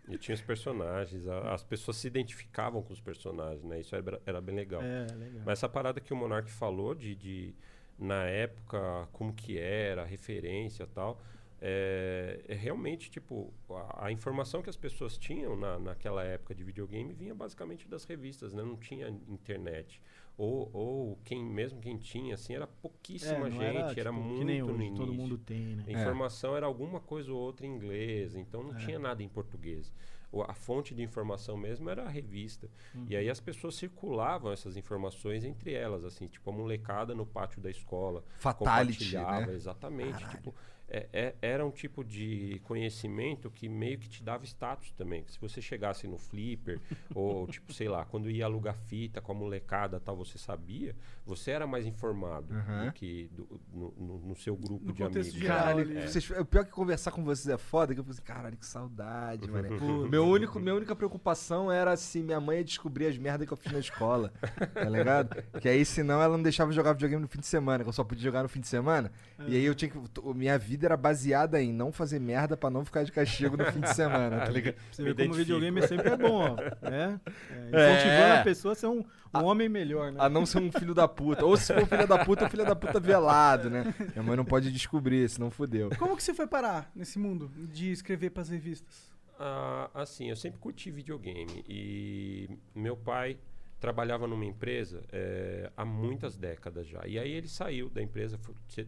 E 0.08 0.16
tinha 0.18 0.34
os 0.36 0.40
personagens, 0.40 1.26
a- 1.26 1.52
as 1.54 1.64
pessoas 1.64 1.96
se 1.96 2.06
identificavam 2.06 2.82
com 2.82 2.92
os 2.92 3.00
personagens, 3.00 3.62
né? 3.64 3.80
Isso 3.80 3.94
era, 3.96 4.20
era 4.26 4.40
bem 4.40 4.54
legal. 4.54 4.80
É, 4.82 5.06
legal. 5.14 5.42
Mas 5.44 5.58
essa 5.58 5.68
parada 5.68 6.00
que 6.00 6.12
o 6.12 6.16
Monark 6.16 6.50
falou 6.50 6.94
de, 6.94 7.14
de 7.16 7.54
na 7.98 8.24
época 8.24 9.08
como 9.12 9.32
que 9.32 9.58
era, 9.58 10.02
a 10.02 10.04
referência 10.04 10.84
e 10.84 10.86
tal, 10.86 11.20
é, 11.60 12.44
é 12.48 12.54
realmente 12.54 13.10
tipo 13.10 13.52
a, 13.70 14.06
a 14.06 14.12
informação 14.12 14.62
que 14.62 14.70
as 14.70 14.76
pessoas 14.76 15.16
tinham 15.16 15.56
na, 15.56 15.78
naquela 15.78 16.22
época 16.24 16.54
de 16.54 16.62
videogame 16.64 17.12
vinha 17.14 17.34
basicamente 17.34 17.88
das 17.88 18.04
revistas, 18.04 18.52
né? 18.52 18.62
Não 18.62 18.76
tinha 18.76 19.08
internet. 19.28 20.00
Ou, 20.38 20.70
ou 20.72 21.18
quem 21.24 21.42
mesmo 21.42 21.80
quem 21.80 21.96
tinha 21.96 22.34
assim 22.34 22.54
era 22.54 22.66
pouquíssima 22.66 23.48
É, 23.48 23.50
gente, 23.50 23.98
era, 23.98 24.10
tipo, 24.10 24.20
muito 24.20 24.36
que 24.36 24.44
nem 24.44 24.62
no 24.62 24.74
hoje, 24.74 24.84
início. 24.84 24.96
todo 24.96 25.14
mundo 25.14 25.38
tem, 25.38 25.76
né? 25.76 25.84
A 25.86 25.92
informação 25.92 26.56
era 26.56 26.66
alguma 26.66 27.00
coisa 27.00 27.32
ou 27.32 27.38
outra 27.38 27.66
em 27.66 27.70
inglês, 27.70 28.34
então 28.36 28.62
não 28.62 28.74
tinha 28.74 28.98
nada 28.98 29.22
em 29.22 29.28
português. 29.28 29.92
O- 30.30 30.42
A 30.42 30.52
fonte 30.52 30.94
de 30.94 31.02
informação 31.02 31.56
mesmo 31.56 31.88
era 31.88 32.04
a 32.04 32.08
revista. 32.08 32.68
E 33.08 33.16
aí 33.16 33.30
as 33.30 33.40
pessoas 33.40 33.76
circulavam 33.76 34.52
essas 34.52 34.76
informações 34.76 35.44
entre 35.44 35.72
elas, 35.72 36.04
assim, 36.04 36.26
tipo 36.26 36.50
a 36.50 36.52
molecada 36.52 37.14
no 37.14 37.24
pátio 37.24 37.60
da 37.62 37.70
escola. 37.70 38.22
Fatality, 38.38 38.58
compartilhava, 38.58 39.52
né? 39.52 39.54
Exatamente. 39.54 40.26
Tipo, 40.28 40.54
é- 40.88 41.08
é- 41.12 41.34
era 41.42 41.66
um 41.66 41.70
tipo 41.70 42.04
de 42.04 42.60
conhecimento 42.64 43.50
que 43.50 43.68
meio 43.68 43.98
que 43.98 44.08
te 44.08 44.22
dava 44.22 44.44
status 44.44 44.92
também. 44.92 45.24
que 45.24 45.32
Se 45.32 45.40
você 45.40 45.60
chegasse 45.60 46.06
no 46.06 46.16
flipper, 46.18 46.80
ou 47.14 47.46
tipo, 47.48 47.72
sei 47.72 47.88
lá, 47.88 48.04
quando 48.04 48.30
ia 48.30 48.44
alugar 48.44 48.76
fita 48.76 49.20
com 49.20 49.32
a 49.32 49.34
molecada 49.34 49.98
tal, 49.98 50.16
você 50.16 50.38
sabia, 50.38 50.94
você 51.24 51.50
era 51.50 51.66
mais 51.66 51.86
informado 51.86 52.54
Aham. 52.54 52.86
do 52.86 52.92
que 52.92 53.28
do- 53.32 53.60
no, 53.72 53.94
no- 53.98 54.18
no 54.28 54.36
seu 54.36 54.56
grupo 54.56 54.86
No 54.86 54.92
de 54.92 55.02
amigos. 55.02 55.36
Caralho, 55.42 55.80
ali. 55.80 56.02
vocês- 56.08 56.30
o 56.30 56.44
pior 56.44 56.64
que 56.64 56.70
conversar 56.70 57.10
com 57.10 57.24
vocês 57.24 57.48
é 57.52 57.58
foda, 57.58 57.92
que 57.92 57.98
eu 58.00 58.04
falei 58.04 58.14
assim, 58.14 58.22
caralho, 58.26 58.56
que 58.56 58.66
saudade, 58.66 59.50
mano. 59.50 59.68
meu 60.08 60.24
único, 60.26 60.60
minha 60.60 60.74
única 60.74 60.94
preocupação 60.94 61.70
era 61.70 61.96
se 61.96 62.22
minha 62.22 62.40
mãe 62.40 62.58
ia 62.58 62.64
descobrir 62.64 63.06
as 63.06 63.18
merdas 63.18 63.46
que 63.46 63.52
eu 63.52 63.56
fiz 63.56 63.72
na 63.72 63.80
escola, 63.80 64.32
tá 64.72 64.88
ligado? 64.88 65.42
Que 65.60 65.68
aí, 65.68 65.84
senão, 65.84 66.22
ela 66.22 66.36
não 66.36 66.42
deixava 66.42 66.70
eu 66.70 66.74
jogar 66.74 66.92
videogame 66.92 67.22
no 67.22 67.28
fim 67.28 67.40
de 67.40 67.46
semana, 67.46 67.82
que 67.82 67.88
eu 67.88 67.92
só 67.92 68.04
podia 68.04 68.22
jogar 68.22 68.42
no 68.42 68.48
fim 68.48 68.60
de 68.60 68.68
semana. 68.68 69.10
E 69.48 69.56
aí 69.56 69.64
eu 69.64 69.74
tinha 69.74 69.90
que. 69.90 69.96
Minha 70.34 70.58
vida 70.58 70.75
era 70.84 70.96
baseada 70.96 71.62
em 71.62 71.72
não 71.72 71.90
fazer 71.90 72.18
merda 72.18 72.56
pra 72.56 72.68
não 72.68 72.84
ficar 72.84 73.04
de 73.04 73.12
castigo 73.12 73.56
no 73.56 73.64
fim 73.72 73.80
de 73.80 73.94
semana, 73.94 74.40
tá 74.40 74.50
ligado? 74.52 74.74
Você 74.90 75.02
vê 75.02 75.14
como 75.14 75.32
videogame 75.34 75.86
sempre 75.86 76.10
é 76.10 76.16
bom, 76.16 76.34
ó. 76.52 76.56
né? 76.90 77.20
É, 77.50 77.56
É. 77.72 77.92
incentivando 77.94 78.34
a 78.40 78.42
pessoa 78.44 78.72
a 78.72 78.74
ser 78.74 78.86
um, 78.88 79.04
um 79.34 79.44
homem 79.44 79.68
melhor, 79.68 80.12
né? 80.12 80.18
A 80.20 80.28
não 80.28 80.44
ser 80.44 80.58
um 80.58 80.70
filho 80.72 80.92
da 80.94 81.06
puta. 81.08 81.44
Ou 81.44 81.56
se 81.56 81.72
for 81.72 81.82
um 81.82 81.86
filho 81.86 82.06
da 82.06 82.24
puta, 82.24 82.44
um 82.44 82.50
filho 82.50 82.64
da 82.66 82.76
puta 82.76 83.00
velado, 83.00 83.70
né? 83.70 83.94
Minha 84.12 84.22
mãe 84.22 84.36
não 84.36 84.44
pode 84.44 84.70
descobrir, 84.72 85.28
senão 85.28 85.50
fudeu. 85.50 85.88
Como 85.98 86.16
que 86.16 86.22
você 86.22 86.34
foi 86.34 86.46
parar 86.46 86.90
nesse 86.94 87.18
mundo 87.18 87.50
de 87.56 87.90
escrever 87.92 88.30
pras 88.30 88.48
revistas? 88.48 89.10
Ah, 89.38 89.90
assim, 89.94 90.30
eu 90.30 90.36
sempre 90.36 90.58
curti 90.58 90.90
videogame 90.90 91.62
e 91.68 92.48
meu 92.74 92.96
pai 92.96 93.36
trabalhava 93.78 94.26
numa 94.26 94.44
empresa 94.44 95.04
eh, 95.12 95.70
há 95.76 95.84
muitas 95.84 96.36
décadas 96.36 96.86
já. 96.86 97.06
E 97.06 97.18
aí 97.18 97.30
ele 97.30 97.48
saiu 97.48 97.88
da 97.88 98.02
empresa, 98.02 98.38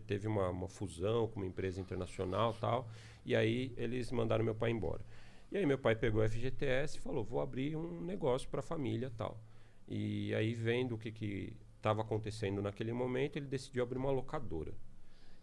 teve 0.06 0.26
uma, 0.26 0.48
uma 0.48 0.68
fusão 0.68 1.28
com 1.28 1.40
uma 1.40 1.46
empresa 1.46 1.80
internacional 1.80 2.54
tal, 2.54 2.88
e 3.24 3.36
aí 3.36 3.72
eles 3.76 4.10
mandaram 4.10 4.44
meu 4.44 4.54
pai 4.54 4.70
embora. 4.70 5.02
E 5.50 5.56
aí 5.56 5.66
meu 5.66 5.78
pai 5.78 5.94
pegou 5.94 6.22
o 6.22 6.28
FGTS 6.28 6.98
e 6.98 7.00
falou, 7.00 7.24
vou 7.24 7.40
abrir 7.40 7.76
um 7.76 8.00
negócio 8.00 8.48
para 8.48 8.60
a 8.60 8.62
família 8.62 9.10
tal. 9.16 9.38
E 9.86 10.34
aí 10.34 10.54
vendo 10.54 10.94
o 10.94 10.98
que 10.98 11.56
estava 11.76 12.02
acontecendo 12.02 12.60
naquele 12.60 12.92
momento, 12.92 13.36
ele 13.36 13.46
decidiu 13.46 13.82
abrir 13.82 13.98
uma 13.98 14.10
locadora. 14.10 14.72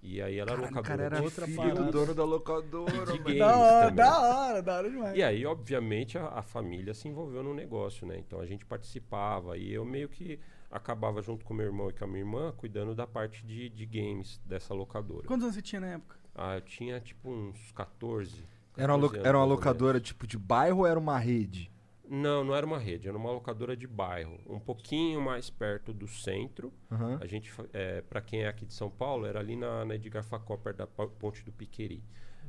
E 0.07 0.21
aí 0.21 0.37
ela 0.37 0.53
locadora 0.53 0.81
cara 0.83 1.03
era 1.03 1.21
outra 1.23 1.45
filho 1.47 1.57
parada. 1.57 1.83
do 1.83 1.91
dono 1.91 2.13
da 2.13 2.23
locadora, 2.23 3.05
de 3.11 3.17
games 3.17 3.39
Da 3.39 3.57
hora, 3.57 3.79
também. 3.89 3.95
da 3.95 4.19
hora, 4.21 4.61
da 4.61 4.77
hora 4.77 4.89
demais. 4.89 5.17
E 5.17 5.23
aí, 5.23 5.45
obviamente, 5.45 6.17
a, 6.17 6.27
a 6.27 6.41
família 6.43 6.93
se 6.93 7.07
envolveu 7.07 7.41
no 7.43 7.53
negócio, 7.55 8.05
né? 8.05 8.17
Então 8.17 8.39
a 8.39 8.45
gente 8.45 8.65
participava 8.65 9.57
e 9.57 9.73
eu 9.73 9.83
meio 9.83 10.07
que 10.07 10.39
acabava 10.69 11.21
junto 11.21 11.43
com 11.43 11.53
meu 11.53 11.65
irmão 11.65 11.89
e 11.89 11.93
com 11.93 12.03
a 12.03 12.07
minha 12.07 12.19
irmã 12.19 12.53
cuidando 12.55 12.93
da 12.93 13.07
parte 13.07 13.45
de, 13.45 13.69
de 13.69 13.85
games 13.85 14.39
dessa 14.45 14.73
locadora. 14.73 15.25
Quantos 15.27 15.43
anos 15.43 15.55
você 15.55 15.61
tinha 15.61 15.81
na 15.81 15.87
época? 15.87 16.17
Ah, 16.35 16.55
eu 16.55 16.61
tinha 16.61 16.99
tipo 16.99 17.29
uns 17.29 17.71
14. 17.71 18.43
Era 18.77 18.93
uma, 18.93 18.99
14 19.01 19.15
anos, 19.17 19.27
era 19.27 19.37
uma 19.37 19.45
locadora 19.45 19.99
tipo 19.99 20.27
de 20.27 20.37
bairro 20.37 20.79
ou 20.79 20.87
era 20.87 20.99
uma 20.99 21.17
rede? 21.17 21.71
Não, 22.09 22.43
não 22.43 22.55
era 22.55 22.65
uma 22.65 22.77
rede, 22.79 23.07
era 23.07 23.17
uma 23.17 23.31
locadora 23.31 23.75
de 23.75 23.87
bairro, 23.87 24.39
um 24.47 24.59
pouquinho 24.59 25.19
mais 25.21 25.49
perto 25.49 25.93
do 25.93 26.07
centro. 26.07 26.71
Aham. 26.91 27.17
A 27.21 27.25
gente, 27.25 27.51
é, 27.73 28.01
para 28.01 28.21
quem 28.21 28.43
é 28.43 28.47
aqui 28.47 28.65
de 28.65 28.73
São 28.73 28.89
Paulo, 28.89 29.25
era 29.25 29.39
ali 29.39 29.55
na, 29.55 29.83
na 29.85 29.95
Edgar 29.95 30.23
Facó, 30.23 30.55
perto 30.57 30.77
da 30.77 30.87
po- 30.87 31.07
Ponte 31.09 31.43
do 31.43 31.51
Piqueri, 31.51 32.03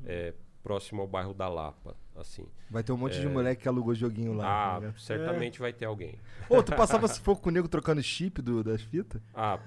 é, 0.05 0.35
próximo 0.63 1.01
ao 1.03 1.07
bairro 1.09 1.33
da 1.33 1.49
Lapa, 1.49 1.97
assim. 2.17 2.47
Vai 2.69 2.83
ter 2.83 2.91
um 2.93 2.97
monte 2.97 3.21
de 3.21 3.29
moleque 3.29 3.63
que 3.63 3.69
alugou 3.69 3.95
joguinho 3.95 4.33
lá. 4.35 4.75
Ah, 4.75 4.79
ligado? 4.81 4.99
certamente 4.99 5.61
vai 5.61 5.73
ter 5.73 5.85
alguém. 5.85 6.19
Ô, 6.51 6.61
tu 6.63 6.75
passava 6.75 7.07
se 7.09 7.21
for 7.21 7.41
com 7.41 7.49
o 7.49 7.53
nego 7.53 7.69
trocando 7.69 8.03
chip 8.03 8.43
do, 8.43 8.65
das 8.65 8.83
fitas? 8.83 9.23
Ah, 9.33 9.61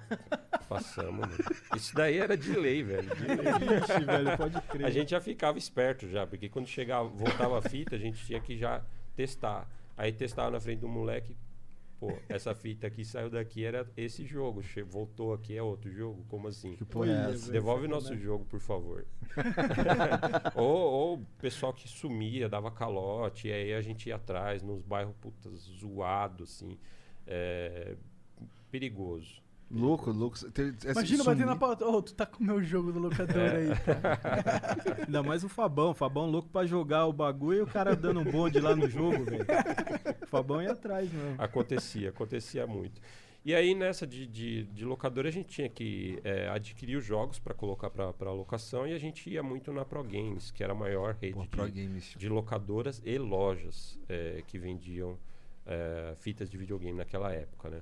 passamos. 0.67 1.28
né? 1.28 1.38
Isso 1.75 1.95
daí 1.95 2.17
era 2.17 2.36
de 2.38 2.52
lei, 2.54 2.84
velho. 2.84 3.10
de 3.15 3.23
lei. 3.25 3.38
Ixi, 3.80 4.06
velho, 4.06 4.38
pode 4.38 4.62
crer. 4.63 4.86
A 4.86 4.89
gente 4.89 5.12
já 5.12 5.21
ficava 5.21 5.58
esperto 5.58 6.08
já, 6.10 6.28
porque 6.28 6.49
quando 6.49 6.67
chegava, 6.67 7.08
voltava 7.08 7.58
a 7.58 7.62
fita, 7.62 7.95
a 7.95 7.99
gente 7.99 8.23
tinha 8.25 8.39
que 8.39 8.58
já 8.58 8.84
testar. 9.15 9.67
Aí 10.00 10.14
testava 10.14 10.50
na 10.50 10.62
frente 10.62 10.80
do 10.80 10.88
moleque, 10.88 11.36
pô, 12.00 12.08
essa 12.30 12.56
fita 12.56 12.88
aqui 12.88 13.04
saiu 13.04 13.30
daqui, 13.30 13.66
era 13.66 13.86
esse 13.98 14.26
jogo. 14.26 14.64
Che- 14.64 14.82
Voltou 14.82 15.34
aqui, 15.34 15.58
é 15.58 15.62
outro 15.62 15.92
jogo? 15.92 16.24
Como 16.30 16.48
assim? 16.48 16.78
Que 16.78 16.86
porra 16.86 17.08
é 17.12 17.32
essa? 17.34 17.52
Devolve 17.52 17.86
o 17.86 17.90
nosso 17.90 18.16
jogo, 18.18 18.46
por 18.46 18.62
favor. 18.62 19.06
ou, 20.56 21.16
o 21.16 21.26
pessoal 21.42 21.74
que 21.74 21.88
sumia, 21.90 22.48
dava 22.48 22.72
calote, 22.72 23.50
e 23.50 23.52
aí 23.52 23.74
a 23.74 23.82
gente 23.82 24.08
ia 24.08 24.16
atrás, 24.16 24.62
nos 24.64 24.82
bairros 24.82 25.14
putas 25.20 25.60
zoados, 25.60 26.50
assim. 26.56 26.78
É, 27.28 27.98
perigoso. 28.72 29.42
Louco, 29.71 30.10
louco. 30.12 30.36
Te- 30.51 30.62
assim, 30.62 30.89
Imagina 30.91 31.23
sumir- 31.23 31.38
bater 31.38 31.45
na 31.45 31.55
pauta. 31.55 31.86
Ô, 31.86 32.01
tu 32.01 32.13
tá 32.13 32.25
com 32.25 32.43
o 32.43 32.47
meu 32.47 32.62
jogo 32.63 32.91
do 32.91 32.99
locador 32.99 33.38
É. 33.38 33.55
aí, 33.58 33.69
cara. 33.86 34.19
Ainda 35.05 35.21
mais 35.23 35.43
o 35.43 35.49
Fabão. 35.49 35.91
O 35.91 35.93
Fabão 35.93 36.25
louco 36.29 36.49
pra 36.49 36.65
jogar 36.65 37.05
o 37.05 37.13
bagulho 37.13 37.60
e 37.60 37.62
o 37.62 37.67
cara 37.67 37.95
dando 37.95 38.19
um 38.19 38.23
bonde 38.23 38.60
lá 38.60 38.75
no 38.75 38.89
jogo, 38.89 39.23
velho. 39.25 39.45
O 40.23 40.27
Fabão 40.27 40.62
ia 40.62 40.71
atrás, 40.71 41.12
não. 41.13 41.36
Acontecia, 41.38 42.10
acontecia 42.10 42.65
muito. 42.65 42.99
E 43.45 43.55
aí, 43.55 43.73
nessa 43.73 44.05
de, 44.05 44.25
de, 44.27 44.63
de 44.65 44.84
locadora, 44.84 45.29
a 45.29 45.32
gente 45.32 45.47
tinha 45.49 45.69
que 45.69 46.19
é, 46.23 46.49
adquirir 46.49 46.97
os 46.97 47.05
jogos 47.05 47.39
para 47.39 47.53
colocar 47.53 47.89
para 47.89 48.32
locação 48.32 48.86
e 48.88 48.93
a 48.93 48.97
gente 48.99 49.29
ia 49.29 49.41
muito 49.41 49.71
na 49.71 49.86
Pro 49.86 50.03
Games, 50.03 50.51
que 50.51 50.62
era 50.63 50.73
a 50.73 50.75
maior 50.75 51.15
rede 51.21 51.47
Pô, 51.49 51.67
de, 51.67 51.88
de 52.17 52.27
locadoras 52.29 53.01
e 53.05 53.17
lojas 53.17 53.97
é, 54.10 54.43
que 54.45 54.58
vendiam 54.60 55.17
é, 55.65 56.13
fitas 56.17 56.49
de 56.49 56.58
videogame 56.58 56.97
naquela 56.97 57.32
época, 57.32 57.69
né? 57.69 57.82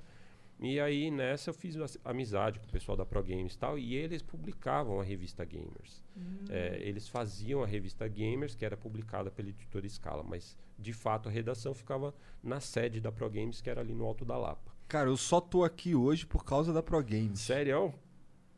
E 0.59 0.79
aí, 0.79 1.11
nessa, 1.11 1.51
eu 1.51 1.53
fiz 1.53 1.75
amizade 2.03 2.59
com 2.59 2.65
o 2.65 2.69
pessoal 2.69 2.97
da 2.97 3.05
Pro 3.05 3.21
Games 3.23 3.53
e 3.53 3.57
tal, 3.59 3.77
e 3.77 3.93
eles 3.95 4.23
publicavam 4.23 4.99
a 4.99 5.03
revista 5.03 5.45
Gamers. 5.45 6.03
É, 6.49 6.79
eles 6.81 7.07
faziam 7.07 7.61
a 7.61 7.67
revista 7.67 8.07
Gamers, 8.07 8.55
que 8.55 8.65
era 8.65 8.75
publicada 8.75 9.29
pela 9.29 9.49
editora 9.49 9.87
Scala, 9.87 10.23
mas, 10.23 10.57
de 10.79 10.93
fato, 10.93 11.29
a 11.29 11.31
redação 11.31 11.75
ficava 11.75 12.11
na 12.43 12.59
sede 12.59 12.99
da 12.99 13.11
Pro 13.11 13.29
Games, 13.29 13.61
que 13.61 13.69
era 13.69 13.81
ali 13.81 13.93
no 13.93 14.03
Alto 14.03 14.25
da 14.25 14.35
Lapa. 14.35 14.71
Cara, 14.87 15.09
eu 15.09 15.17
só 15.17 15.39
tô 15.39 15.63
aqui 15.63 15.93
hoje 15.93 16.25
por 16.25 16.43
causa 16.43 16.73
da 16.73 16.81
Pro 16.81 17.03
Games. 17.03 17.39
Sério? 17.39 17.93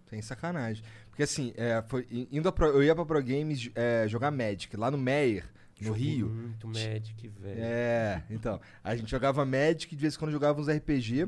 Sem 0.09 0.21
sacanagem. 0.21 0.83
Porque 1.09 1.23
assim, 1.23 1.53
é, 1.57 1.81
foi, 1.81 2.07
indo 2.31 2.47
a 2.47 2.51
Pro- 2.51 2.67
eu 2.67 2.81
ia 2.81 2.95
pra 2.95 3.05
Pro 3.05 3.21
Games 3.21 3.69
é, 3.75 4.07
jogar 4.07 4.31
Magic, 4.31 4.75
lá 4.77 4.89
no 4.89 4.97
Meyer, 4.97 5.43
no 5.81 5.87
Joguei 5.87 6.03
Rio. 6.15 6.29
Muito 6.29 6.65
Magic, 6.67 7.27
velho. 7.27 7.59
É, 7.61 8.23
então. 8.29 8.59
A 8.81 8.95
gente 8.95 9.11
jogava 9.11 9.43
Magic, 9.45 9.93
de 9.93 10.01
vez 10.01 10.15
em 10.15 10.17
quando 10.19 10.31
jogava 10.31 10.61
uns 10.61 10.69
RPG. 10.69 11.27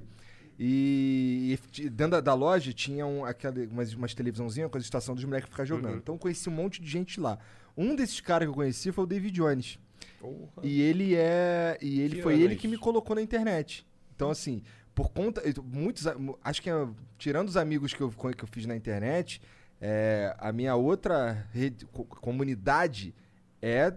E, 0.63 1.57
e 1.79 1.89
dentro 1.89 2.11
da, 2.11 2.21
da 2.21 2.33
loja 2.35 2.71
tinha 2.71 3.03
um, 3.03 3.25
aquela, 3.25 3.55
umas, 3.65 3.95
umas 3.95 4.13
televisãozinhas 4.13 4.69
com 4.69 4.77
a 4.77 4.81
estação 4.81 5.15
dos 5.15 5.23
moleques 5.25 5.49
ficar 5.49 5.65
jogando. 5.65 5.93
Uhum. 5.93 5.97
Então 5.97 6.13
eu 6.15 6.19
conheci 6.19 6.47
um 6.49 6.51
monte 6.51 6.79
de 6.79 6.87
gente 6.87 7.19
lá. 7.19 7.39
Um 7.75 7.95
desses 7.95 8.21
caras 8.21 8.45
que 8.45 8.51
eu 8.51 8.53
conheci 8.53 8.91
foi 8.91 9.03
o 9.03 9.07
David 9.07 9.33
Jones. 9.33 9.79
Porra. 10.19 10.61
E 10.61 10.79
ele 10.79 11.15
é. 11.15 11.79
E 11.81 11.99
ele 12.01 12.17
Que 12.17 12.21
foi 12.21 12.39
ele 12.39 12.55
que 12.55 12.67
me 12.67 12.77
colocou 12.77 13.15
na 13.15 13.23
internet. 13.23 13.87
Então, 14.15 14.29
assim, 14.29 14.61
por 14.93 15.09
conta. 15.11 15.41
Muitos. 15.63 16.05
Acho 16.43 16.61
que 16.61 16.69
é, 16.69 16.87
tirando 17.17 17.47
os 17.47 17.57
amigos 17.57 17.91
que 17.91 18.01
eu, 18.01 18.11
que 18.11 18.43
eu 18.43 18.47
fiz 18.51 18.67
na 18.67 18.75
internet, 18.75 19.41
é, 19.81 20.35
a 20.37 20.51
minha 20.51 20.75
outra 20.75 21.47
rede, 21.51 21.87
co- 21.87 22.05
comunidade 22.05 23.15
é 23.59 23.91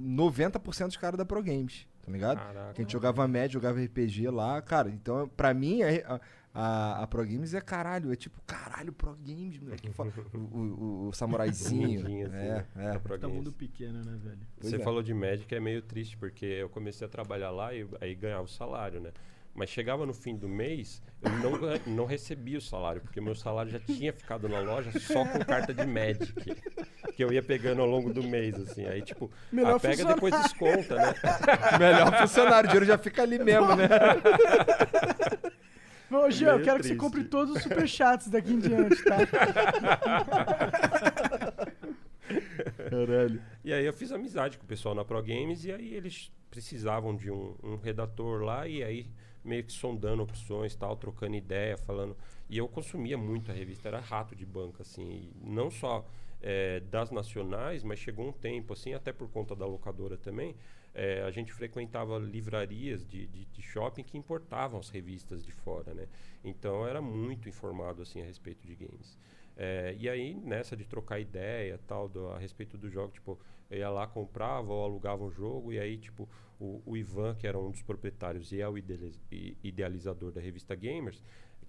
90% 0.00 0.86
dos 0.88 0.96
caras 0.96 1.18
da 1.18 1.24
Pro 1.24 1.40
Games, 1.40 1.86
tá 2.02 2.10
ligado? 2.10 2.38
Caraca. 2.38 2.72
Que 2.74 2.80
a 2.80 2.84
gente 2.84 2.92
jogava 2.92 3.26
médio, 3.28 3.54
jogava 3.54 3.80
RPG 3.80 4.28
lá, 4.28 4.60
cara. 4.62 4.88
Então, 4.90 5.28
pra 5.28 5.52
mim, 5.54 5.82
a, 5.82 6.20
a, 6.52 7.02
a 7.02 7.06
Pro 7.06 7.24
Games 7.24 7.54
é 7.54 7.60
caralho. 7.60 8.12
É 8.12 8.16
tipo, 8.16 8.40
caralho, 8.46 8.92
Pro 8.92 9.16
Games, 9.16 9.58
moleque. 9.58 9.90
O, 10.32 10.58
o, 10.58 11.08
o, 11.08 11.12
samuraizinho. 11.12 12.00
Assim, 12.04 12.22
é, 12.22 12.28
né? 12.28 12.66
é. 12.76 12.92
Da 12.92 13.00
Pro 13.00 13.18
Tá 13.18 13.28
mundo 13.28 13.52
pequeno, 13.52 14.02
né, 14.04 14.18
velho? 14.22 14.40
Pois 14.58 14.70
Você 14.70 14.76
é. 14.76 14.84
falou 14.84 15.02
de 15.02 15.14
Magic, 15.14 15.52
é 15.54 15.60
meio 15.60 15.82
triste, 15.82 16.16
porque 16.16 16.44
eu 16.44 16.68
comecei 16.68 17.06
a 17.06 17.10
trabalhar 17.10 17.50
lá 17.50 17.74
e 17.74 17.86
aí 18.00 18.14
ganhava 18.14 18.44
o 18.44 18.48
salário, 18.48 19.00
né? 19.00 19.12
Mas 19.60 19.68
chegava 19.68 20.06
no 20.06 20.14
fim 20.14 20.34
do 20.34 20.48
mês, 20.48 21.02
eu 21.20 21.30
não, 21.32 21.52
não 21.94 22.06
recebia 22.06 22.56
o 22.56 22.62
salário, 22.62 23.02
porque 23.02 23.20
meu 23.20 23.34
salário 23.34 23.70
já 23.70 23.78
tinha 23.78 24.10
ficado 24.10 24.48
na 24.48 24.58
loja 24.60 24.90
só 24.98 25.22
com 25.22 25.38
carta 25.44 25.74
de 25.74 25.84
Magic, 25.84 26.32
que 27.14 27.22
eu 27.22 27.30
ia 27.30 27.42
pegando 27.42 27.82
ao 27.82 27.86
longo 27.86 28.10
do 28.10 28.22
mês, 28.22 28.58
assim. 28.58 28.86
Aí, 28.86 29.02
tipo, 29.02 29.30
Melhor 29.52 29.76
ah, 29.76 29.78
pega 29.78 30.00
e 30.00 30.06
depois 30.06 30.34
desconta, 30.34 30.96
né? 30.96 31.14
Melhor 31.78 32.20
funcionário, 32.22 32.68
o 32.68 32.72
dinheiro 32.72 32.86
já 32.86 32.96
fica 32.96 33.20
ali 33.20 33.38
mesmo, 33.38 33.76
né? 33.76 33.86
Ô, 36.10 36.30
Jean, 36.30 36.52
eu 36.52 36.62
quero 36.62 36.78
que 36.78 36.84
você 36.84 36.94
triste. 36.94 36.96
compre 36.96 37.24
todos 37.24 37.54
os 37.54 37.62
superchats 37.62 38.28
daqui 38.28 38.54
em 38.54 38.60
diante, 38.60 39.04
tá? 39.04 39.18
Caralho. 42.88 43.42
E 43.62 43.74
aí 43.74 43.84
eu 43.84 43.92
fiz 43.92 44.10
amizade 44.10 44.56
com 44.56 44.64
o 44.64 44.66
pessoal 44.66 44.94
na 44.94 45.04
Pro 45.04 45.22
Games 45.22 45.66
e 45.66 45.72
aí 45.72 45.92
eles 45.92 46.32
precisavam 46.50 47.14
de 47.14 47.30
um, 47.30 47.54
um 47.62 47.76
redator 47.76 48.42
lá 48.42 48.66
e 48.66 48.82
aí 48.82 49.06
meio 49.44 49.64
que 49.64 49.72
sondando 49.72 50.22
opções, 50.22 50.74
tal, 50.74 50.96
trocando 50.96 51.36
ideia, 51.36 51.76
falando. 51.76 52.16
E 52.48 52.58
eu 52.58 52.68
consumia 52.68 53.16
muito 53.16 53.50
a 53.50 53.54
revista, 53.54 53.88
era 53.88 54.00
rato 54.00 54.34
de 54.34 54.44
banca, 54.44 54.82
assim, 54.82 55.30
não 55.42 55.70
só 55.70 56.04
eh, 56.42 56.80
das 56.90 57.10
nacionais, 57.10 57.82
mas 57.82 57.98
chegou 57.98 58.28
um 58.28 58.32
tempo, 58.32 58.72
assim, 58.72 58.94
até 58.94 59.12
por 59.12 59.28
conta 59.30 59.54
da 59.54 59.66
locadora 59.66 60.16
também, 60.16 60.54
eh, 60.94 61.22
a 61.26 61.30
gente 61.30 61.52
frequentava 61.52 62.18
livrarias 62.18 63.06
de, 63.06 63.26
de, 63.26 63.44
de 63.44 63.62
shopping 63.62 64.02
que 64.02 64.18
importavam 64.18 64.80
as 64.80 64.88
revistas 64.88 65.44
de 65.44 65.52
fora, 65.52 65.94
né? 65.94 66.08
Então 66.44 66.86
era 66.86 67.00
muito 67.00 67.48
informado, 67.48 68.02
assim, 68.02 68.20
a 68.20 68.24
respeito 68.24 68.66
de 68.66 68.74
games. 68.74 69.16
É, 69.56 69.94
e 69.98 70.08
aí, 70.08 70.34
nessa 70.34 70.76
de 70.76 70.86
trocar 70.86 71.20
ideia 71.20 71.78
tal, 71.86 72.08
do, 72.08 72.28
a 72.28 72.38
respeito 72.38 72.78
do 72.78 72.88
jogo, 72.88 73.12
tipo, 73.12 73.38
eu 73.70 73.78
ia 73.78 73.88
lá, 73.90 74.06
comprava 74.06 74.72
ou 74.72 74.84
alugava 74.84 75.24
um 75.24 75.30
jogo, 75.30 75.72
e 75.72 75.78
aí, 75.78 75.96
tipo, 75.96 76.28
o, 76.58 76.82
o 76.84 76.96
Ivan, 76.96 77.34
que 77.34 77.46
era 77.46 77.58
um 77.58 77.70
dos 77.70 77.82
proprietários 77.82 78.52
e 78.52 78.60
é 78.60 78.68
o 78.68 78.76
idealizador 79.62 80.32
da 80.32 80.40
revista 80.40 80.74
Gamers, 80.74 81.22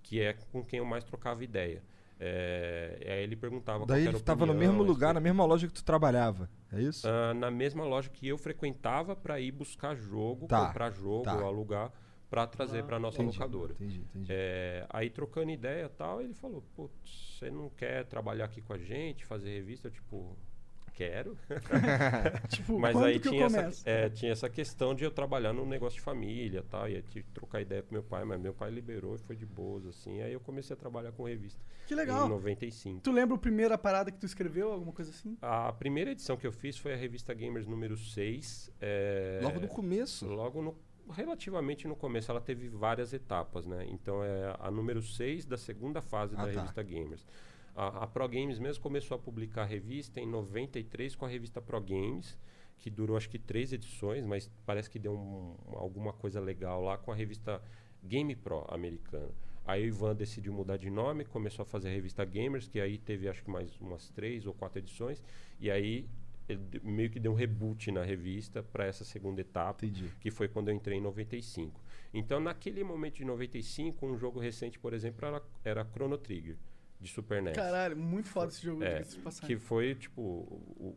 que 0.03 0.19
é 0.19 0.33
com 0.33 0.63
quem 0.63 0.79
eu 0.79 0.85
mais 0.85 1.03
trocava 1.03 1.43
ideia. 1.43 1.83
É, 2.23 2.99
e 3.03 3.09
aí 3.09 3.23
ele 3.23 3.35
perguntava 3.35 3.79
qual 3.79 3.87
Daí 3.87 4.05
ele 4.07 4.15
a 4.15 4.19
tava 4.19 4.45
no 4.45 4.53
mesmo 4.53 4.83
lugar, 4.83 5.13
na 5.13 5.19
mesma 5.19 5.43
loja 5.43 5.67
que 5.67 5.73
tu 5.73 5.83
trabalhava. 5.83 6.49
É 6.71 6.79
isso? 6.81 7.07
Ah, 7.07 7.33
na 7.33 7.49
mesma 7.49 7.83
loja 7.83 8.09
que 8.09 8.27
eu 8.27 8.37
frequentava 8.37 9.15
para 9.15 9.39
ir 9.39 9.51
buscar 9.51 9.95
jogo, 9.95 10.47
Tá, 10.47 10.67
comprar 10.67 10.91
jogo, 10.91 11.23
tá. 11.23 11.33
alugar, 11.33 11.91
para 12.29 12.45
trazer 12.45 12.83
para 12.83 12.99
nossa 12.99 13.21
Entendi, 13.23 13.37
locadora. 13.39 13.73
Entendi, 13.73 14.01
entendi. 14.01 14.27
É, 14.29 14.85
aí 14.89 15.09
trocando 15.09 15.49
ideia 15.51 15.85
e 15.85 15.89
tal, 15.89 16.21
ele 16.21 16.33
falou, 16.33 16.63
putz, 16.75 17.37
você 17.39 17.49
não 17.49 17.69
quer 17.69 18.05
trabalhar 18.05 18.45
aqui 18.45 18.61
com 18.61 18.73
a 18.73 18.77
gente, 18.77 19.25
fazer 19.25 19.49
revista? 19.49 19.87
Eu, 19.87 19.91
tipo, 19.91 20.37
quero. 21.01 21.37
Tipo, 22.49 22.79
Mas 22.79 22.95
aí 22.97 23.19
que 23.19 23.27
eu 23.27 23.31
tinha 23.31 23.45
essa, 23.45 23.89
é, 23.89 24.09
tinha 24.09 24.31
essa 24.31 24.49
questão 24.49 24.93
de 24.93 25.03
eu 25.03 25.11
trabalhar 25.11 25.53
num 25.53 25.65
negócio 25.65 25.97
de 25.97 26.01
família 26.03 26.59
e 26.59 26.63
tal, 26.63 26.87
e 26.89 26.95
aí 26.95 27.01
tive 27.01 27.25
que 27.25 27.31
trocar 27.31 27.61
ideia 27.61 27.81
com 27.81 27.93
meu 27.93 28.03
pai, 28.03 28.23
mas 28.23 28.39
meu 28.39 28.53
pai 28.53 28.69
liberou 28.69 29.15
e 29.15 29.17
foi 29.17 29.35
de 29.35 29.45
boas, 29.45 29.85
assim. 29.85 30.21
Aí 30.21 30.33
eu 30.33 30.39
comecei 30.39 30.73
a 30.73 30.77
trabalhar 30.77 31.11
com 31.11 31.23
revista 31.23 31.59
Que 31.87 31.93
em 31.93 31.97
legal. 31.97 32.27
95. 32.29 33.01
Tu 33.01 33.11
lembra 33.11 33.35
a 33.35 33.39
primeira 33.39 33.77
parada 33.77 34.11
que 34.11 34.17
tu 34.19 34.25
escreveu, 34.25 34.71
alguma 34.71 34.91
coisa 34.93 35.11
assim? 35.11 35.37
A 35.41 35.71
primeira 35.73 36.11
edição 36.11 36.37
que 36.37 36.45
eu 36.45 36.51
fiz 36.51 36.77
foi 36.77 36.93
a 36.93 36.97
revista 36.97 37.33
Gamers 37.33 37.67
número 37.67 37.97
6. 37.97 38.71
é, 38.79 39.39
Logo 39.43 39.59
no 39.59 39.67
começo. 39.67 40.25
Logo 40.27 40.61
no, 40.61 40.77
relativamente 41.11 41.87
no 41.87 41.95
começo, 41.95 42.29
ela 42.31 42.41
teve 42.41 42.69
várias 42.69 43.13
etapas, 43.13 43.65
né? 43.65 43.85
Então 43.89 44.23
é 44.23 44.55
a 44.59 44.69
número 44.71 45.01
6 45.01 45.45
da 45.45 45.57
segunda 45.57 46.01
fase 46.01 46.35
Ah, 46.35 46.45
da 46.45 46.51
tá. 46.51 46.59
revista 46.59 46.83
Gamers. 46.83 47.25
A, 47.75 48.03
a 48.03 48.07
Pro 48.07 48.27
Games 48.27 48.60
mesmo 48.60 48.81
começou 48.84 49.15
a 49.15 49.19
publicar 49.19 49.62
a 49.63 49.65
revista 49.65 50.19
em 50.19 50.25
93 50.27 51.15
com 51.15 51.25
a 51.25 51.29
revista 51.29 51.62
Pro 51.62 51.79
Games, 51.81 52.38
que 52.77 52.89
durou 52.89 53.15
acho 53.15 53.29
que 53.29 53.39
três 53.39 53.71
edições, 53.71 54.25
mas 54.25 54.49
parece 54.65 54.89
que 54.89 54.99
deu 54.99 55.13
um- 55.13 55.55
alguma 55.77 56.12
coisa 56.13 56.39
legal 56.39 56.84
lá 56.84 56.97
com 56.97 57.12
a 57.12 57.15
revista 57.15 57.62
Game 58.03 58.36
Pro 58.36 58.65
americana. 58.69 59.31
Aí 59.65 59.84
o 59.84 59.88
Ivan 59.88 60.15
decidiu 60.15 60.51
mudar 60.51 60.77
de 60.77 60.89
nome, 60.89 61.23
começou 61.23 61.62
a 61.63 61.65
fazer 61.65 61.89
a 61.89 61.91
revista 61.91 62.25
Gamers, 62.25 62.67
que 62.67 62.79
aí 62.79 62.97
teve 62.97 63.29
acho 63.29 63.43
que 63.43 63.49
mais 63.51 63.79
umas 63.79 64.10
três 64.10 64.45
ou 64.47 64.53
quatro 64.53 64.79
edições, 64.79 65.23
e 65.60 65.69
aí 65.69 66.10
ele 66.49 66.60
meio 66.84 67.10
que 67.10 67.19
deu 67.19 67.31
um 67.31 67.36
reboot 67.36 67.91
na 67.91 68.03
revista 68.03 68.63
para 68.63 68.86
essa 68.86 69.05
segunda 69.05 69.39
etapa 69.39 69.86
Entendi. 69.86 70.12
que 70.19 70.31
foi 70.31 70.47
quando 70.49 70.69
eu 70.69 70.75
entrei 70.75 70.97
em 70.97 71.01
95. 71.01 71.79
Então, 72.13 72.39
naquele 72.39 72.84
momento 72.84 73.17
de 73.17 73.23
95, 73.25 74.05
um 74.05 74.17
jogo 74.17 74.39
recente, 74.39 74.77
por 74.79 74.91
exemplo, 74.93 75.25
era, 75.25 75.41
era 75.63 75.86
Chrono 75.86 76.17
Trigger, 76.17 76.57
de 77.01 77.09
Super 77.09 77.41
NES. 77.41 77.55
Caralho, 77.55 77.97
muito 77.97 78.29
foda 78.29 78.47
esse 78.51 78.63
jogo. 78.63 78.83
É, 78.83 78.93
diga-se 78.93 79.15
de 79.15 79.21
passagem. 79.21 79.47
que 79.47 79.61
foi, 79.63 79.95
tipo, 79.95 80.21
o, 80.21 80.95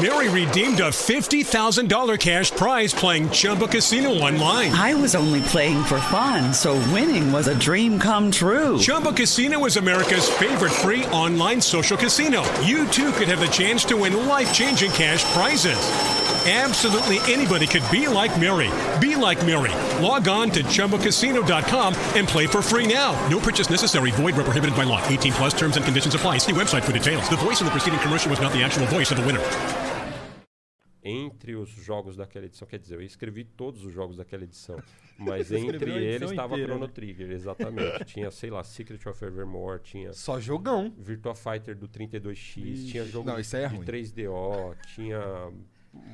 Mary 0.00 0.28
redeemed 0.28 0.80
a 0.80 0.90
$50,000 0.90 2.18
cash 2.18 2.50
prize 2.50 2.92
playing 2.92 3.30
Chumba 3.30 3.66
Casino 3.66 4.10
online. 4.10 4.72
I 4.72 4.94
was 4.94 5.14
only 5.14 5.40
playing 5.42 5.84
for 5.84 5.98
fun, 6.00 6.52
so 6.52 6.74
winning 6.92 7.32
was 7.32 7.46
a 7.46 7.54
dream 7.54 7.98
come 7.98 8.30
true. 8.30 8.78
Chumba 8.78 9.12
Casino 9.12 9.64
is 9.64 9.76
America's 9.76 10.28
favorite 10.28 10.72
free 10.72 11.04
online 11.06 11.60
social 11.60 11.96
casino. 11.96 12.42
You 12.60 12.86
too 12.88 13.12
could 13.12 13.28
have 13.28 13.40
the 13.40 13.46
chance 13.46 13.84
to 13.86 13.96
win 13.96 14.26
life 14.26 14.52
changing 14.52 14.90
cash 14.90 15.24
prizes. 15.32 15.78
Absolutely 16.48 17.18
anybody 17.26 17.66
could 17.66 17.82
be 17.90 18.06
like 18.06 18.38
Mary. 18.40 18.70
Be 19.00 19.16
like 19.16 19.44
Mary. 19.44 19.74
Log 20.00 20.28
on 20.28 20.48
to 20.52 20.62
ChumbaCasino.com 20.62 21.94
and 22.14 22.28
play 22.28 22.46
for 22.46 22.62
free 22.62 22.86
now. 22.86 23.18
No 23.28 23.40
purchase 23.40 23.68
necessary. 23.68 24.12
Void 24.12 24.36
where 24.36 24.44
prohibited 24.44 24.76
by 24.76 24.84
law. 24.84 25.04
18 25.08 25.32
plus 25.32 25.54
terms 25.54 25.76
and 25.76 25.84
conditions 25.84 26.14
apply. 26.14 26.38
See 26.38 26.52
website 26.52 26.84
for 26.84 26.92
details. 26.92 27.28
The 27.28 27.36
voice 27.36 27.60
in 27.60 27.64
the 27.64 27.72
preceding 27.72 27.98
commercial 27.98 28.30
was 28.30 28.40
not 28.40 28.52
the 28.52 28.62
actual 28.62 28.86
voice 28.86 29.10
of 29.10 29.16
the 29.16 29.26
winner. 29.26 29.42
entre 31.08 31.54
os 31.54 31.70
jogos 31.70 32.16
daquela 32.16 32.46
edição, 32.46 32.66
quer 32.66 32.80
dizer, 32.80 32.96
eu 32.96 33.02
escrevi 33.02 33.44
todos 33.44 33.84
os 33.84 33.92
jogos 33.92 34.16
daquela 34.16 34.42
edição, 34.42 34.76
mas 35.16 35.52
entre 35.52 35.88
eles 35.92 36.30
estava 36.30 36.58
Chrono 36.58 36.80
né? 36.80 36.92
Trigger, 36.92 37.30
exatamente. 37.30 38.04
tinha, 38.12 38.28
sei 38.32 38.50
lá, 38.50 38.64
Secret 38.64 39.08
of 39.08 39.24
Evermore, 39.24 39.80
tinha 39.80 40.12
Só 40.12 40.40
jogão. 40.40 40.92
Virtua 40.98 41.32
Fighter 41.32 41.76
do 41.76 41.88
32X, 41.88 42.90
tinha 42.90 43.04
jogo 43.04 43.30
Não, 43.30 43.38
isso 43.38 43.56
aí 43.56 43.62
é 43.62 43.68
de 43.68 43.76
ruim. 43.76 43.86
3DO, 43.86 44.76
tinha 44.94 45.52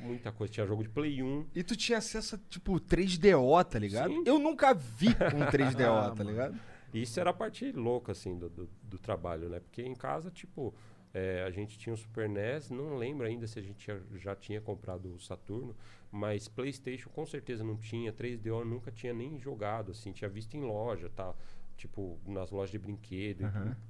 muita 0.03 0.31
coisa, 0.33 0.53
tinha 0.53 0.67
jogo 0.67 0.83
de 0.83 0.89
Play 0.89 1.23
1. 1.23 1.47
E 1.55 1.63
tu 1.63 1.77
tinha 1.77 1.99
acesso 1.99 2.35
a, 2.37 2.39
tipo, 2.49 2.81
3DO, 2.81 3.65
tá 3.65 3.79
ligado? 3.79 4.11
Sim. 4.13 4.23
Eu 4.27 4.39
nunca 4.39 4.73
vi 4.75 5.09
um 5.35 5.47
3DO, 5.51 5.87
Ah, 5.87 6.11
tá 6.11 6.17
mano. 6.17 6.31
ligado? 6.31 6.61
Isso 6.95 7.19
era 7.19 7.31
a 7.31 7.33
parte 7.33 7.73
louca, 7.73 8.13
assim, 8.13 8.37
do, 8.39 8.49
do, 8.51 8.69
do 8.83 8.99
trabalho, 8.99 9.49
né? 9.49 9.61
Porque 9.61 9.83
em 9.83 9.95
casa, 9.95 10.31
tipo, 10.31 10.75
é, 11.15 11.43
a 11.47 11.51
gente 11.51 11.79
tinha 11.79 11.95
o 11.95 11.97
Super 11.97 12.29
NES, 12.29 12.71
não 12.71 12.97
lembro 12.97 13.27
ainda 13.27 13.47
se 13.47 13.59
a 13.59 13.63
gente 13.63 13.87
já, 13.87 13.99
já 14.19 14.37
tinha 14.37 14.61
comprado 14.61 15.15
o 15.15 15.19
Saturno, 15.21 15.75
mas 16.11 16.49
PlayStation 16.49 17.09
com 17.11 17.25
certeza 17.25 17.65
não 17.65 17.77
tinha, 17.77 18.13
3DO 18.13 18.47
eu 18.47 18.65
nunca 18.65 18.91
tinha 18.91 19.15
nem 19.15 19.39
jogado, 19.39 19.93
assim, 19.93 20.13
tinha 20.13 20.29
visto 20.29 20.55
em 20.55 20.61
loja, 20.61 21.09
tá? 21.09 21.35
Tipo, 21.83 22.17
nas 22.25 22.49
lojas 22.53 22.71
de 22.71 22.79
brinquedo, 22.79 23.45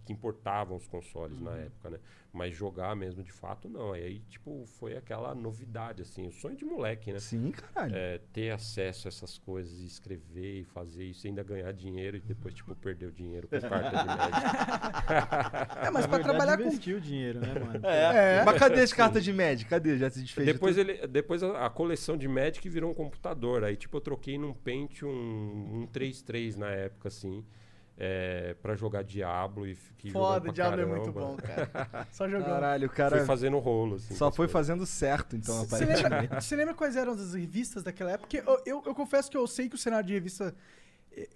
que 0.06 0.14
importavam 0.14 0.78
os 0.78 0.88
consoles 0.88 1.38
na 1.38 1.54
época, 1.58 1.90
né? 1.90 1.98
Mas 2.32 2.56
jogar 2.56 2.96
mesmo 2.96 3.22
de 3.22 3.30
fato, 3.30 3.68
não. 3.68 3.94
E 3.94 4.02
aí, 4.02 4.20
tipo, 4.30 4.64
foi 4.78 4.96
aquela 4.96 5.34
novidade, 5.34 6.00
assim, 6.00 6.26
o 6.26 6.32
sonho 6.32 6.56
de 6.56 6.64
moleque, 6.64 7.12
né? 7.12 7.18
Sim, 7.18 7.50
caralho. 7.50 7.94
É, 7.94 8.18
ter 8.32 8.50
acesso 8.50 9.06
a 9.06 9.10
essas 9.10 9.36
coisas, 9.36 9.78
escrever 9.80 10.60
e 10.60 10.64
fazer 10.64 11.04
isso, 11.04 11.26
e 11.26 11.28
ainda 11.28 11.42
ganhar 11.42 11.70
dinheiro 11.74 12.16
e 12.16 12.20
depois, 12.20 12.54
tipo, 12.54 12.74
perder 12.74 13.08
o 13.08 13.12
dinheiro 13.12 13.46
com 13.46 13.60
carta 13.60 13.90
de 13.90 14.06
médico. 14.06 15.72
É, 15.82 15.90
mas 15.90 16.06
pra 16.06 16.16
verdade, 16.16 16.22
trabalhar 16.22 16.56
com. 16.56 16.62
investiu 16.64 16.96
o 16.96 17.00
dinheiro, 17.00 17.40
né, 17.40 17.52
mano? 17.58 17.86
É. 17.86 18.42
Mas 18.44 18.58
cadê 18.58 18.80
as 18.80 18.92
cartas 18.92 19.22
de 19.22 19.32
médico? 19.32 19.68
Cadê? 19.68 19.98
Já 19.98 20.08
se 20.08 20.20
desfez 20.20 20.46
de 20.46 20.52
depois 20.54 20.76
tudo? 20.76 20.90
ele, 20.90 21.06
depois 21.06 21.42
a, 21.42 21.66
a 21.66 21.70
coleção 21.70 22.16
de 22.16 22.26
Magic 22.26 22.66
virou 22.70 22.90
um 22.90 22.94
computador. 22.94 23.64
Aí, 23.64 23.76
tipo, 23.76 23.98
eu 23.98 24.00
troquei 24.00 24.38
num 24.38 24.54
Pentium 24.54 25.10
um 25.10 25.88
3.3 25.92 26.56
na 26.56 26.70
época, 26.70 27.08
assim, 27.08 27.44
é, 27.96 28.54
pra 28.62 28.74
jogar 28.74 29.02
Diablo 29.02 29.66
e 29.66 29.74
jogando 30.04 30.12
Foda, 30.12 30.52
Diablo 30.52 30.80
é 30.80 30.84
caramba. 30.84 30.96
muito 30.96 31.12
bom, 31.12 31.36
cara. 31.36 32.06
Só 32.10 32.28
jogando. 32.28 32.46
Caralho, 32.46 32.86
o 32.86 32.90
cara 32.90 33.24
fazendo 33.24 33.58
rolo, 33.58 33.96
assim. 33.96 34.14
só 34.14 34.30
foi 34.30 34.46
coisas. 34.46 34.52
fazendo 34.52 34.86
certo, 34.86 35.36
então, 35.36 35.54
Você 35.64 35.74
aparentemente. 35.84 36.20
lembra, 36.22 36.40
você 36.40 36.56
lembra 36.56 36.74
quais 36.74 36.96
eram 36.96 37.12
as 37.12 37.34
revistas 37.34 37.82
daquela 37.82 38.10
época? 38.12 38.26
Porque 38.28 38.38
eu, 38.48 38.62
eu, 38.66 38.82
eu 38.86 38.94
confesso 38.94 39.30
que 39.30 39.36
eu 39.36 39.46
sei 39.46 39.68
que 39.68 39.74
o 39.74 39.78
cenário 39.78 40.06
de 40.06 40.12
revista. 40.14 40.54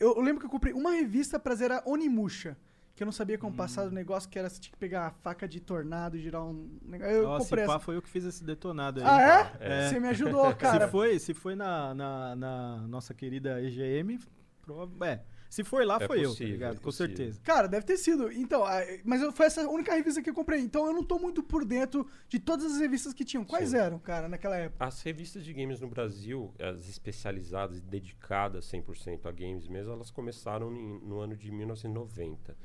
Eu, 0.00 0.16
eu 0.16 0.20
lembro 0.22 0.40
que 0.40 0.46
eu 0.46 0.50
comprei 0.50 0.72
uma 0.72 0.90
revista 0.90 1.38
pra 1.38 1.54
zerar 1.54 1.82
Onimusha, 1.86 2.56
Que 2.94 3.02
eu 3.02 3.04
não 3.04 3.12
sabia 3.12 3.36
como 3.36 3.54
passar 3.54 3.84
do 3.84 3.90
negócio, 3.90 4.26
que 4.30 4.38
era 4.38 4.48
você 4.48 4.58
tinha 4.58 4.72
que 4.72 4.78
pegar 4.78 5.06
a 5.08 5.10
faca 5.10 5.46
de 5.46 5.60
tornado 5.60 6.16
e 6.16 6.20
girar 6.20 6.42
um 6.42 6.78
negócio. 6.82 7.14
Eu 7.14 7.22
Nossa, 7.24 7.44
comprei 7.44 7.64
essa. 7.64 7.78
foi 7.78 7.96
eu 7.96 8.00
que 8.02 8.08
fiz 8.08 8.24
esse 8.24 8.42
detonado 8.42 9.00
aí. 9.00 9.06
Ah, 9.06 9.52
é? 9.60 9.88
Você 9.90 10.00
me 10.00 10.08
ajudou, 10.08 10.52
cara. 10.56 10.86
Se 10.86 10.90
foi, 10.90 11.18
se 11.18 11.34
foi 11.34 11.54
na, 11.54 11.94
na, 11.94 12.34
na 12.36 12.76
nossa 12.88 13.12
querida 13.12 13.60
EGM, 13.62 14.18
prova- 14.62 15.06
é. 15.06 15.20
Se 15.48 15.62
foi 15.64 15.84
lá, 15.84 15.98
É 16.00 16.06
foi 16.06 16.18
eu, 16.24 16.30
possível, 16.30 16.46
tá 16.48 16.52
ligado? 16.52 16.76
é 16.76 16.80
Com 16.80 16.90
certeza. 16.92 17.40
Cara, 17.42 17.66
deve 17.68 17.86
ter 17.86 17.96
sido. 17.96 18.30
Então, 18.32 18.62
mas 19.04 19.22
eu- 19.22 19.32
foi 19.32 19.46
essa 19.46 19.62
a 19.62 19.68
única 19.70 19.94
revista 19.94 20.20
que 20.22 20.28
eu 20.30 20.34
comprei. 20.34 20.60
Então 20.60 20.86
eu 20.86 20.92
não 20.92 21.02
tô 21.04 21.18
muito 21.18 21.42
por 21.42 21.64
dentro 21.64 22.06
de 22.28 22.38
todas 22.38 22.64
as 22.72 22.78
revistas 22.80 23.12
que 23.14 23.24
tinham. 23.24 23.44
Quais 23.44 23.70
Sim. 23.70 23.76
eram, 23.78 23.98
cara, 23.98 24.28
naquela 24.28 24.56
época? 24.56 24.84
As 24.84 25.00
revistas 25.02 25.44
de 25.44 25.52
games 25.52 25.80
no 25.80 25.88
Brasil, 25.88 26.52
as 26.58 26.88
especializadas 26.88 27.78
e 27.78 27.80
dedicadas 27.82 28.64
100% 28.66 29.26
a 29.28 29.32
games 29.32 29.66
mesmo, 29.68 29.92
elas 29.92 30.10
começaram 30.10 30.74
em- 30.74 31.00
no 31.00 31.20
ano 31.20 31.36
de 31.36 31.50
1990. 31.50 32.56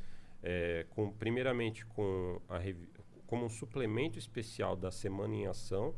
É, 0.44 0.86
com, 0.90 1.12
primeiramente 1.12 1.86
com 1.86 2.42
a 2.50 2.60
como 3.28 3.46
um 3.46 3.50
suplemento 3.50 4.18
especial 4.20 4.76
da 4.76 4.92
Semana 4.92 5.34
em 5.34 5.48
Ação, 5.48 5.96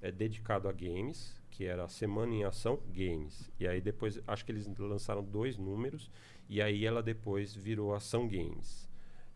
é, 0.00 0.12
dedicado 0.12 0.68
a 0.68 0.72
games, 0.72 1.34
que 1.56 1.64
era 1.64 1.84
a 1.84 1.88
Semana 1.88 2.34
em 2.34 2.44
Ação 2.44 2.78
Games. 2.92 3.50
E 3.58 3.66
aí 3.66 3.80
depois, 3.80 4.20
acho 4.26 4.44
que 4.44 4.52
eles 4.52 4.66
lançaram 4.78 5.24
dois 5.24 5.56
números, 5.56 6.10
e 6.50 6.60
aí 6.60 6.84
ela 6.84 7.02
depois 7.02 7.54
virou 7.54 7.94
Ação 7.94 8.28
Games. 8.28 8.86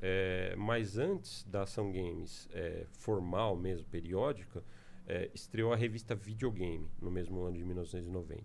É, 0.03 0.55
mas 0.55 0.99
antes 0.99 1.45
da 1.45 1.63
Ação 1.63 1.91
Games 1.91 2.47
é, 2.53 2.85
formal 2.93 3.57
mesmo, 3.57 3.87
periódica, 3.87 4.63
é, 5.09 5.31
estreou 5.35 5.73
a 5.73 5.77
revista 5.77 6.15
Videogame 6.15 6.87
no 7.01 7.11
mesmo 7.11 7.41
ano 7.43 7.57
de 7.57 7.65
1990. 7.65 8.43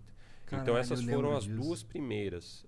então 0.48 0.60
Caralho, 0.60 0.78
essas 0.78 1.06
eu 1.06 1.14
foram 1.14 1.36
as 1.36 1.44
disso. 1.44 1.56
duas 1.62 1.84
primeiras 1.84 2.66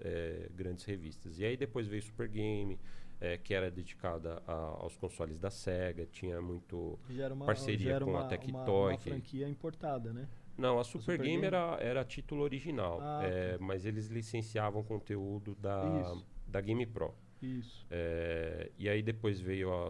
grandes 0.55 0.83
revistas. 0.83 1.39
E 1.39 1.45
aí 1.45 1.55
depois 1.55 1.87
veio 1.87 2.01
Super 2.03 2.27
Game, 2.27 2.77
é, 3.21 3.37
que 3.37 3.53
era 3.53 3.71
dedicada 3.71 4.43
a- 4.45 4.51
aos 4.81 4.97
consoles 4.97 5.39
da 5.39 5.49
Sega, 5.49 6.05
tinha 6.05 6.41
muito... 6.41 6.99
Uma, 7.31 7.45
Parceria 7.45 7.97
com 8.01 8.09
a 8.15 8.19
uma, 8.21 8.27
Tectoy, 8.27 8.91
Uma, 8.91 8.97
que- 8.97 9.09
franquia 9.09 9.47
importada, 9.47 10.11
né? 10.11 10.27
Não, 10.57 10.79
a 10.79 10.83
Super, 10.83 11.01
Super 11.03 11.17
Game, 11.19 11.31
Game? 11.41 11.45
Era, 11.47 11.77
era 11.79 12.03
título 12.05 12.41
original, 12.43 12.99
Ah, 13.01 13.19
é, 13.23 13.57
mas 13.59 13.85
eles 13.85 14.07
licenciavam 14.07 14.83
conteúdo 14.83 15.55
da, 15.55 15.83
Isso. 16.13 16.25
da 16.47 16.61
Game 16.61 16.85
Pro. 16.85 17.13
Isso. 17.41 17.85
É, 17.91 18.71
e 18.77 18.89
aí 18.89 19.01
depois 19.03 19.39
veio 19.39 19.71
a, 19.73 19.89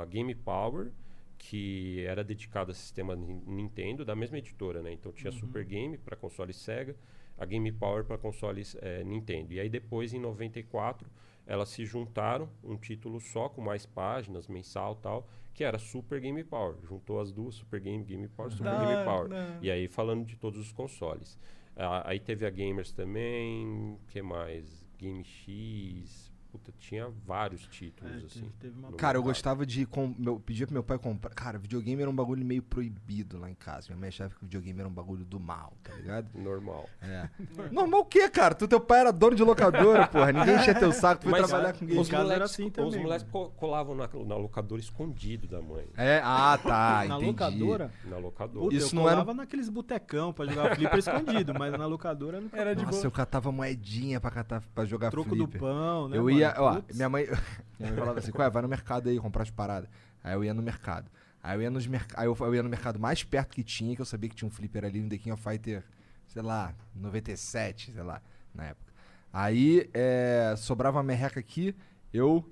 a 0.00 0.04
Game 0.04 0.34
Power, 0.34 0.90
que 1.38 2.04
era 2.06 2.22
dedicada 2.24 2.72
a 2.72 2.74
sistema 2.74 3.14
Nin- 3.16 3.42
Nintendo, 3.46 4.04
da 4.04 4.14
mesma 4.16 4.38
editora, 4.38 4.82
né? 4.82 4.92
Então 4.92 5.12
tinha 5.12 5.32
Uhum. 5.32 5.38
Super 5.38 5.64
Game 5.64 5.96
para 5.98 6.16
console 6.16 6.52
Sega, 6.52 6.96
a 7.38 7.44
Game 7.44 7.70
Power 7.72 8.04
para 8.04 8.18
consoles 8.18 8.76
eh, 8.80 9.02
Nintendo. 9.04 9.52
E 9.52 9.60
aí 9.60 9.68
depois, 9.68 10.12
em 10.12 10.18
94, 10.20 11.08
elas 11.46 11.68
se 11.68 11.84
juntaram, 11.84 12.48
um 12.62 12.76
título 12.76 13.20
só, 13.20 13.48
com 13.48 13.60
mais 13.60 13.86
páginas, 13.86 14.46
mensal 14.48 14.94
tal, 14.96 15.28
que 15.52 15.62
era 15.64 15.78
Super 15.78 16.20
Game 16.20 16.42
Power. 16.44 16.76
Juntou 16.82 17.20
as 17.20 17.30
duas, 17.32 17.54
Super 17.56 17.80
Game, 17.80 18.04
Game 18.04 18.26
Power, 18.28 18.50
Super 18.50 18.64
Da 18.64 18.78
Game 18.78 18.92
hora, 18.94 19.04
Power. 19.04 19.28
da 19.28 19.36
hora. 19.36 19.58
E 19.60 19.70
aí 19.70 19.88
falando 19.88 20.24
de 20.24 20.36
todos 20.36 20.58
os 20.60 20.72
consoles. 20.72 21.38
Ah, 21.76 22.02
aí 22.08 22.18
teve 22.20 22.46
a 22.46 22.50
Gamers 22.50 22.92
também, 22.92 23.98
que 24.08 24.20
mais? 24.22 24.86
Game 24.98 25.24
X, 25.24 26.31
puta, 26.52 26.72
tinha 26.78 27.08
vários 27.26 27.66
títulos, 27.66 28.12
É, 28.12 28.16
assim. 28.26 28.40
teve- 28.40 28.52
teve 28.60 28.78
uma- 28.78 28.90
no 28.90 28.96
Cara, 28.96 29.16
eu 29.18 29.22
gostava 29.22 29.64
de. 29.66 29.86
Com, 29.86 30.14
meu, 30.18 30.38
pedia 30.38 30.66
pro 30.66 30.74
meu 30.74 30.82
pai 30.84 30.98
comprar. 30.98 31.30
Cara, 31.34 31.58
videogame 31.58 32.00
era 32.02 32.10
um 32.10 32.14
bagulho 32.14 32.44
meio 32.44 32.62
proibido 32.62 33.38
lá 33.38 33.50
em 33.50 33.54
casa. 33.54 33.86
Minha 33.88 33.98
mãe 33.98 34.08
achava 34.08 34.34
que 34.34 34.44
videogame 34.44 34.78
era 34.80 34.88
um 34.88 34.92
bagulho 34.92 35.24
do 35.24 35.40
mal, 35.40 35.72
tá 35.82 35.94
ligado? 35.94 36.28
Normal. 36.38 36.88
É. 37.00 37.28
Normal 37.70 38.00
o 38.00 38.04
quê, 38.04 38.28
cara? 38.28 38.54
Tu, 38.54 38.68
teu 38.68 38.80
pai 38.80 39.00
era 39.00 39.12
dono 39.12 39.34
de 39.34 39.42
locadora, 39.42 40.06
porra. 40.08 40.32
Ninguém 40.32 40.56
enchia 40.56 40.74
teu 40.74 40.92
saco, 40.92 41.22
tu 41.22 41.30
foi 41.30 41.38
trabalhar 41.42 41.72
com. 41.72 41.84
Os 41.86 42.08
era 42.10 42.22
moleques, 42.22 42.42
assim 42.50 42.66
os 42.66 42.72
também, 42.72 43.02
moleques 43.02 43.26
co- 43.30 43.50
colavam 43.50 43.94
na, 43.94 44.06
na 44.08 44.36
locadora 44.36 44.80
escondido 44.80 45.46
da 45.48 45.60
mãe. 45.62 45.86
É, 45.96 46.20
ah, 46.22 46.58
tá, 46.62 47.04
na 47.08 47.16
entendi. 47.16 47.26
locadora, 47.26 47.90
Na 48.04 48.18
locadora. 48.18 48.64
puta, 48.66 48.76
Isso 48.76 48.94
eu 48.94 49.00
não 49.00 49.06
era- 49.08 49.20
colava 49.22 49.34
naqueles 49.34 49.68
botecão 49.68 50.32
pra 50.32 50.44
jogar 50.46 50.76
flipper 50.76 50.98
escondido, 50.98 51.54
mas 51.58 51.72
na 51.72 51.86
locadora 51.86 52.40
não 52.40 52.50
Era 52.52 52.74
de 52.76 52.82
Nossa, 52.84 52.98
boa. 52.98 53.06
eu 53.06 53.10
catava 53.10 53.50
moedinha 53.50 54.20
pra, 54.20 54.30
catar, 54.30 54.62
pra 54.74 54.84
jogar 54.84 55.10
troco 55.10 55.30
flipper. 55.30 55.60
do 55.60 55.66
pão, 55.66 56.08
né? 56.08 56.16
eu 56.18 56.24
mano? 56.24 56.36
Ia, 56.42 56.54
ó, 56.58 56.74
Putz. 56.76 56.96
minha 56.96 57.08
mãe, 57.08 57.26
minha 57.78 57.90
mãe 57.90 57.98
falava 57.98 58.18
assim, 58.18 58.32
é, 58.34 58.50
vai 58.50 58.62
no 58.62 58.68
mercado 58.68 59.08
aí 59.08 59.18
comprar 59.18 59.42
as 59.42 59.50
paradas. 59.50 59.88
Aí 60.22 60.34
eu 60.34 60.44
ia 60.44 60.54
no 60.54 60.62
mercado. 60.62 61.10
Aí 61.42 61.56
eu 61.56 61.62
ia, 61.62 61.70
nos 61.70 61.86
merc... 61.86 62.12
aí 62.14 62.26
eu, 62.26 62.36
eu 62.38 62.54
ia 62.54 62.62
no 62.62 62.68
mercado 62.68 63.00
mais 63.00 63.24
perto 63.24 63.54
que 63.54 63.64
tinha, 63.64 63.96
que 63.96 64.00
eu 64.00 64.06
sabia 64.06 64.30
que 64.30 64.36
tinha 64.36 64.46
um 64.46 64.50
flipper 64.50 64.84
ali 64.84 65.00
no 65.00 65.08
The 65.08 65.18
King 65.18 65.32
of 65.32 65.42
Fighter, 65.42 65.82
sei 66.26 66.42
lá, 66.42 66.74
97, 66.94 67.92
sei 67.92 68.02
lá, 68.02 68.22
na 68.54 68.66
época. 68.66 68.92
Aí 69.32 69.90
é, 69.92 70.54
sobrava 70.56 70.98
uma 70.98 71.02
merreca 71.02 71.40
aqui, 71.40 71.74
eu 72.12 72.48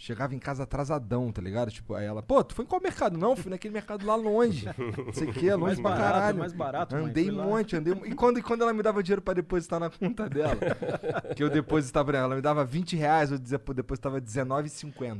chegava 0.00 0.34
em 0.34 0.38
casa 0.38 0.62
atrasadão, 0.62 1.30
tá 1.30 1.42
ligado? 1.42 1.70
Tipo, 1.70 1.94
aí 1.94 2.06
ela, 2.06 2.22
pô, 2.22 2.42
tu 2.42 2.54
foi 2.54 2.64
em 2.64 2.68
qual 2.68 2.80
mercado? 2.80 3.18
Não, 3.18 3.36
fui 3.36 3.50
naquele 3.50 3.74
mercado 3.74 4.06
lá 4.06 4.14
longe. 4.14 4.64
Não 5.06 5.12
sei 5.12 5.28
o 5.28 5.32
que, 5.32 5.52
longe 5.52 5.62
mais 5.62 5.80
pra 5.80 5.90
barato, 5.90 6.12
caralho. 6.12 6.38
mais 6.38 6.52
barato, 6.54 6.96
Andei 6.96 7.30
um 7.30 7.34
monte, 7.34 7.76
andei. 7.76 7.92
E 8.06 8.14
quando, 8.14 8.38
e 8.38 8.42
quando 8.42 8.62
ela 8.62 8.72
me 8.72 8.82
dava 8.82 9.02
dinheiro 9.02 9.20
pra 9.20 9.34
depositar 9.34 9.78
na 9.78 9.90
conta 9.90 10.26
dela? 10.26 10.56
que 11.36 11.42
eu 11.42 11.50
depositava 11.50 12.12
nela, 12.12 12.24
ela 12.24 12.36
me 12.36 12.40
dava 12.40 12.64
20 12.64 12.96
reais, 12.96 13.30
eu 13.30 13.38
dizia, 13.38 13.58
pô, 13.58 13.74
depositava 13.74 14.16
R$19,50. 14.16 15.18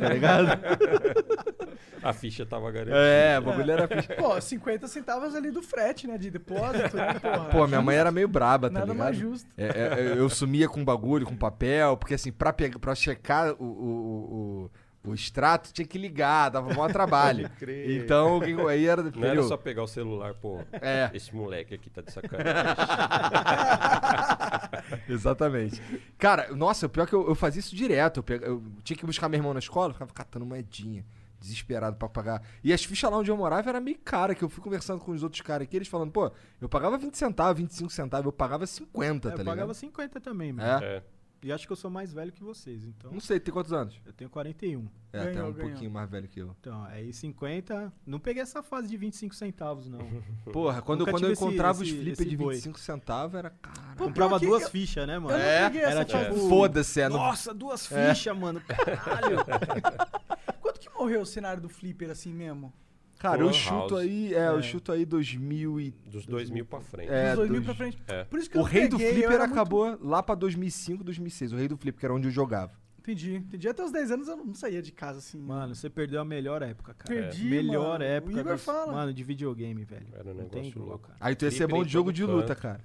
tá 0.00 0.08
ligado? 0.08 0.48
A 2.02 2.12
ficha 2.12 2.44
tava 2.46 2.70
garantida. 2.70 2.96
É, 2.96 3.38
o 3.38 3.42
bagulho 3.42 3.70
era 3.70 3.88
ficha. 3.88 4.14
Pô, 4.14 4.40
50 4.40 4.88
centavos 4.88 5.34
ali 5.34 5.50
do 5.50 5.62
frete, 5.62 6.06
né? 6.06 6.16
De 6.18 6.30
depósito, 6.30 6.96
né, 6.96 7.14
porra? 7.20 7.44
Pô, 7.50 7.66
minha 7.66 7.82
mãe 7.82 7.96
era 7.96 8.10
meio 8.10 8.28
braba, 8.28 8.68
tá 8.68 8.80
Nada 8.80 8.92
ligado? 8.92 9.04
mais 9.04 9.16
justo. 9.16 9.48
É, 9.56 9.66
é, 9.66 10.14
eu 10.18 10.28
sumia 10.28 10.68
com 10.68 10.84
bagulho, 10.84 11.26
com 11.26 11.36
papel, 11.36 11.96
porque 11.96 12.14
assim, 12.14 12.32
pra, 12.32 12.52
pegar, 12.52 12.78
pra 12.78 12.94
checar 12.94 13.52
o, 13.58 13.64
o, 13.64 14.70
o, 15.04 15.10
o 15.10 15.14
extrato, 15.14 15.72
tinha 15.72 15.86
que 15.86 15.98
ligar, 15.98 16.50
dava 16.50 16.72
mó 16.74 16.86
trabalho. 16.88 17.50
então, 17.86 18.36
o 18.36 18.40
que- 18.40 18.52
aí 18.68 18.86
era. 18.86 19.02
Não 19.02 19.08
era 19.10 19.18
entendeu? 19.28 19.42
só 19.44 19.56
pegar 19.56 19.82
o 19.82 19.86
celular, 19.88 20.34
pô. 20.34 20.60
É. 20.72 21.10
Esse 21.14 21.34
moleque 21.34 21.74
aqui 21.74 21.88
tá 21.90 22.02
de 22.02 22.12
sacanagem. 22.12 22.52
Exatamente. 25.08 25.80
Cara, 26.18 26.54
nossa, 26.54 26.86
o 26.86 26.88
pior 26.88 27.04
é 27.04 27.06
que 27.06 27.12
eu, 27.14 27.26
eu 27.28 27.34
fazia 27.34 27.60
isso 27.60 27.74
direto. 27.74 28.24
Eu, 28.28 28.36
eu 28.38 28.62
tinha 28.82 28.96
que 28.96 29.06
buscar 29.06 29.28
meu 29.28 29.38
irmão 29.38 29.52
na 29.54 29.58
escola, 29.60 29.90
eu 29.90 29.94
ficava 29.94 30.12
catando 30.12 30.44
moedinha. 30.46 31.04
Desesperado 31.40 31.96
pra 31.96 32.08
pagar. 32.08 32.42
E 32.62 32.72
as 32.72 32.84
fichas 32.84 33.10
lá 33.10 33.16
onde 33.16 33.30
eu 33.30 33.36
morava 33.36 33.68
era 33.68 33.80
meio 33.80 33.98
cara, 33.98 34.34
que 34.34 34.44
eu 34.44 34.48
fui 34.48 34.62
conversando 34.62 35.00
com 35.00 35.10
os 35.12 35.22
outros 35.22 35.40
caras 35.42 35.66
aqui, 35.66 35.74
eles 35.76 35.88
falando, 35.88 36.12
pô, 36.12 36.30
eu 36.60 36.68
pagava 36.68 36.98
20 36.98 37.14
centavos, 37.16 37.60
25 37.60 37.90
centavos, 37.90 38.26
eu 38.26 38.32
pagava 38.32 38.66
50, 38.66 39.28
É, 39.28 39.30
tá 39.30 39.34
eu 39.34 39.38
ligado? 39.38 39.46
pagava 39.46 39.74
50 39.74 40.20
também, 40.20 40.52
mano. 40.52 40.68
É? 40.84 40.96
É. 40.96 41.02
E 41.42 41.50
acho 41.50 41.66
que 41.66 41.72
eu 41.72 41.76
sou 41.76 41.90
mais 41.90 42.12
velho 42.12 42.30
que 42.30 42.42
vocês, 42.44 42.84
então. 42.84 43.10
Não 43.10 43.18
sei, 43.18 43.40
tem 43.40 43.50
quantos 43.50 43.72
anos? 43.72 43.98
Eu 44.04 44.12
tenho 44.12 44.28
41. 44.28 44.86
É, 45.10 45.20
até 45.20 45.32
Ganhou, 45.32 45.48
um 45.48 45.52
ganhou. 45.54 45.70
pouquinho 45.70 45.90
mais 45.90 46.10
velho 46.10 46.28
que 46.28 46.38
eu. 46.38 46.54
Então, 46.60 46.84
aí 46.84 47.14
50. 47.14 47.90
Não 48.06 48.20
peguei 48.20 48.42
essa 48.42 48.62
fase 48.62 48.86
de 48.88 48.96
25 48.98 49.34
centavos, 49.34 49.88
não. 49.88 50.00
Porra, 50.52 50.82
quando, 50.82 50.98
Nunca 51.00 51.12
quando 51.12 51.24
eu 51.24 51.32
encontrava 51.32 51.82
esse- 51.82 51.94
os 51.94 51.98
flippers 51.98 52.28
de 52.28 52.36
boi. 52.36 52.54
25 52.56 52.78
centavos, 52.78 53.34
era 53.38 53.48
cara. 53.48 53.94
Pô, 53.96 54.04
Comprava 54.04 54.38
duas 54.38 54.64
eu- 54.64 54.68
fichas, 54.70 55.06
né, 55.06 55.18
mano? 55.18 55.34
Eu 55.34 55.38
não 55.38 55.44
É, 55.46 55.64
peguei 55.70 55.80
essa 55.80 55.90
era 56.00 56.06
fase. 56.06 56.28
tipo- 56.34 56.48
Foda-se, 56.50 57.00
é. 57.00 57.08
no- 57.08 57.16
Nossa, 57.16 57.54
duas 57.54 57.90
É. 57.90 58.14
fichas, 58.14 58.36
mano. 58.36 58.60
Caralho. 58.60 59.38
Que 60.80 60.88
morreu 60.90 61.20
o 61.20 61.26
cenário 61.26 61.62
do 61.62 61.68
Flipper 61.68 62.10
assim 62.10 62.32
mesmo? 62.32 62.72
Cara, 63.18 63.42
eu 63.42 63.52
chuto 63.52 63.94
House. 63.94 64.02
aí, 64.02 64.34
é, 64.34 64.48
eu 64.48 64.58
É. 64.58 64.62
chuto 64.62 64.90
aí 64.92 65.04
2000 65.04 65.78
e... 65.78 65.90
Dos 66.06 66.24
2000 66.24 66.64
pra 66.64 66.80
frente. 66.80 67.10
É, 67.12 67.28
Dos 67.28 67.36
2000 67.48 67.60
dois- 67.60 67.64
pra 67.66 67.74
frente. 67.74 67.98
É. 68.08 68.24
Por 68.24 68.38
isso 68.38 68.48
que 68.48 68.56
O 68.56 68.60
eu 68.60 68.62
não 68.64 68.70
rei 68.70 68.88
do 68.88 68.96
peguei, 68.96 69.08
eu 69.08 69.12
flipper 69.14 69.32
era 69.34 69.46
muito- 69.46 69.52
acabou 69.60 69.98
lá 70.00 70.22
pra 70.22 70.34
2005, 70.34 71.04
2006. 71.04 71.52
O 71.52 71.56
rei 71.56 71.68
do 71.68 71.76
flipper, 71.76 72.00
que 72.00 72.06
era 72.06 72.14
onde 72.14 72.28
eu 72.28 72.30
jogava. 72.32 72.72
Entendi, 72.98 73.34
entendi. 73.36 73.68
Até 73.68 73.82
os 73.84 73.92
10 73.92 74.10
anos 74.10 74.26
eu 74.28 74.36
não 74.36 74.54
saía 74.54 74.80
de 74.80 74.90
casa 74.92 75.18
assim. 75.18 75.38
Mano, 75.38 75.74
você 75.74 75.90
perdeu 75.90 76.20
a 76.20 76.24
melhor 76.24 76.62
época, 76.62 76.94
cara. 76.94 77.14
Perdi, 77.14 77.44
Melhor 77.44 77.92
mano. 77.98 78.04
época. 78.04 78.36
O 78.36 78.40
Igor 78.40 78.52
dos- 78.54 78.64
fala. 78.64 78.92
Mano, 78.92 79.12
de 79.12 79.22
videogame, 79.24 79.84
velho. 79.84 80.06
Era 80.14 80.30
um 80.30 80.34
não 80.34 80.44
tem 80.48 80.62
negócio 80.62 80.68
igual, 80.70 80.88
louco. 80.88 81.08
cara. 81.08 81.18
Aí 81.20 81.34
tu 81.34 81.44
ia 81.44 81.50
ser 81.50 81.56
Flipper 81.58 81.76
bom 81.76 81.82
em 81.82 81.86
de 81.86 81.92
jogo 81.92 82.08
todo 82.10 82.14
de 82.16 82.22
canto. 82.22 82.32
luta, 82.36 82.54
cara. 82.54 82.80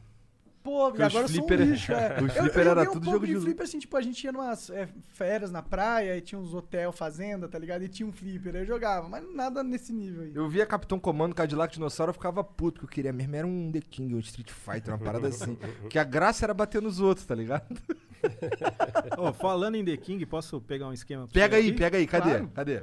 E 0.70 0.94
os 0.94 1.02
agora 1.02 1.26
eu 1.26 1.28
sou 1.30 1.48
flipper- 1.48 1.60
um 1.68 1.72
lixo, 1.72 1.92
é. 1.92 2.18
os 2.24 2.36
Eu- 2.36 2.42
flipper 2.44 2.66
eu 2.66 2.72
era 2.72 2.82
um 2.82 2.94
tudo 2.94 3.06
jogo 3.12 3.26
de 3.28 3.34
de 3.34 3.40
flipper, 3.40 3.64
assim, 3.64 3.80
tipo, 3.80 3.96
a 3.98 4.02
gente 4.02 4.24
ia 4.24 4.32
numas 4.32 4.70
é, 4.70 4.88
férias 5.10 5.52
na 5.52 5.62
praia 5.62 6.18
e 6.18 6.22
tinha 6.22 6.40
uns 6.40 6.54
hotel, 6.54 6.92
fazenda, 6.92 7.48
tá 7.48 7.58
ligado? 7.60 7.84
E 7.84 7.88
tinha 7.88 8.08
um 8.08 8.12
flipper, 8.12 8.56
aí 8.56 8.62
eu 8.62 8.66
jogava, 8.66 9.08
mas 9.08 9.24
nada 9.34 9.64
nesse 9.64 9.94
nível 9.94 10.24
aí. 10.24 10.32
Eu 10.34 10.50
via 10.50 10.66
Capitão 10.66 11.00
Comando, 11.00 11.36
Cadillac 11.36 11.74
Dinossauro, 11.74 12.10
eu 12.10 12.14
ficava 12.14 12.44
puto, 12.44 12.80
que 12.80 12.86
eu 12.86 12.90
queria 12.90 13.14
mesmo. 13.14 13.36
Era 13.36 13.46
um 13.48 13.72
The 13.72 13.82
King, 13.82 14.16
um 14.16 14.20
Street 14.20 14.50
Fighter, 14.52 14.94
uma 14.94 15.00
parada 15.00 15.28
assim. 15.28 15.58
que 15.90 16.00
a 16.00 16.04
graça 16.04 16.46
era 16.46 16.54
bater 16.54 16.82
nos 16.82 17.00
outros, 17.00 17.26
tá 17.26 17.36
ligado? 17.36 17.66
Ô, 19.18 19.32
falando 19.34 19.76
em 19.76 19.86
The 19.86 19.98
King, 19.98 20.26
posso 20.26 20.60
pegar 20.60 20.88
um 20.88 20.94
esquema 20.94 21.28
pra 21.28 21.34
Pega 21.34 21.58
aí, 21.58 21.70
aqui? 21.70 21.78
pega 21.78 21.98
aí, 21.98 22.08
cadê? 22.08 22.30
Claro. 22.30 22.48
Cadê? 22.56 22.80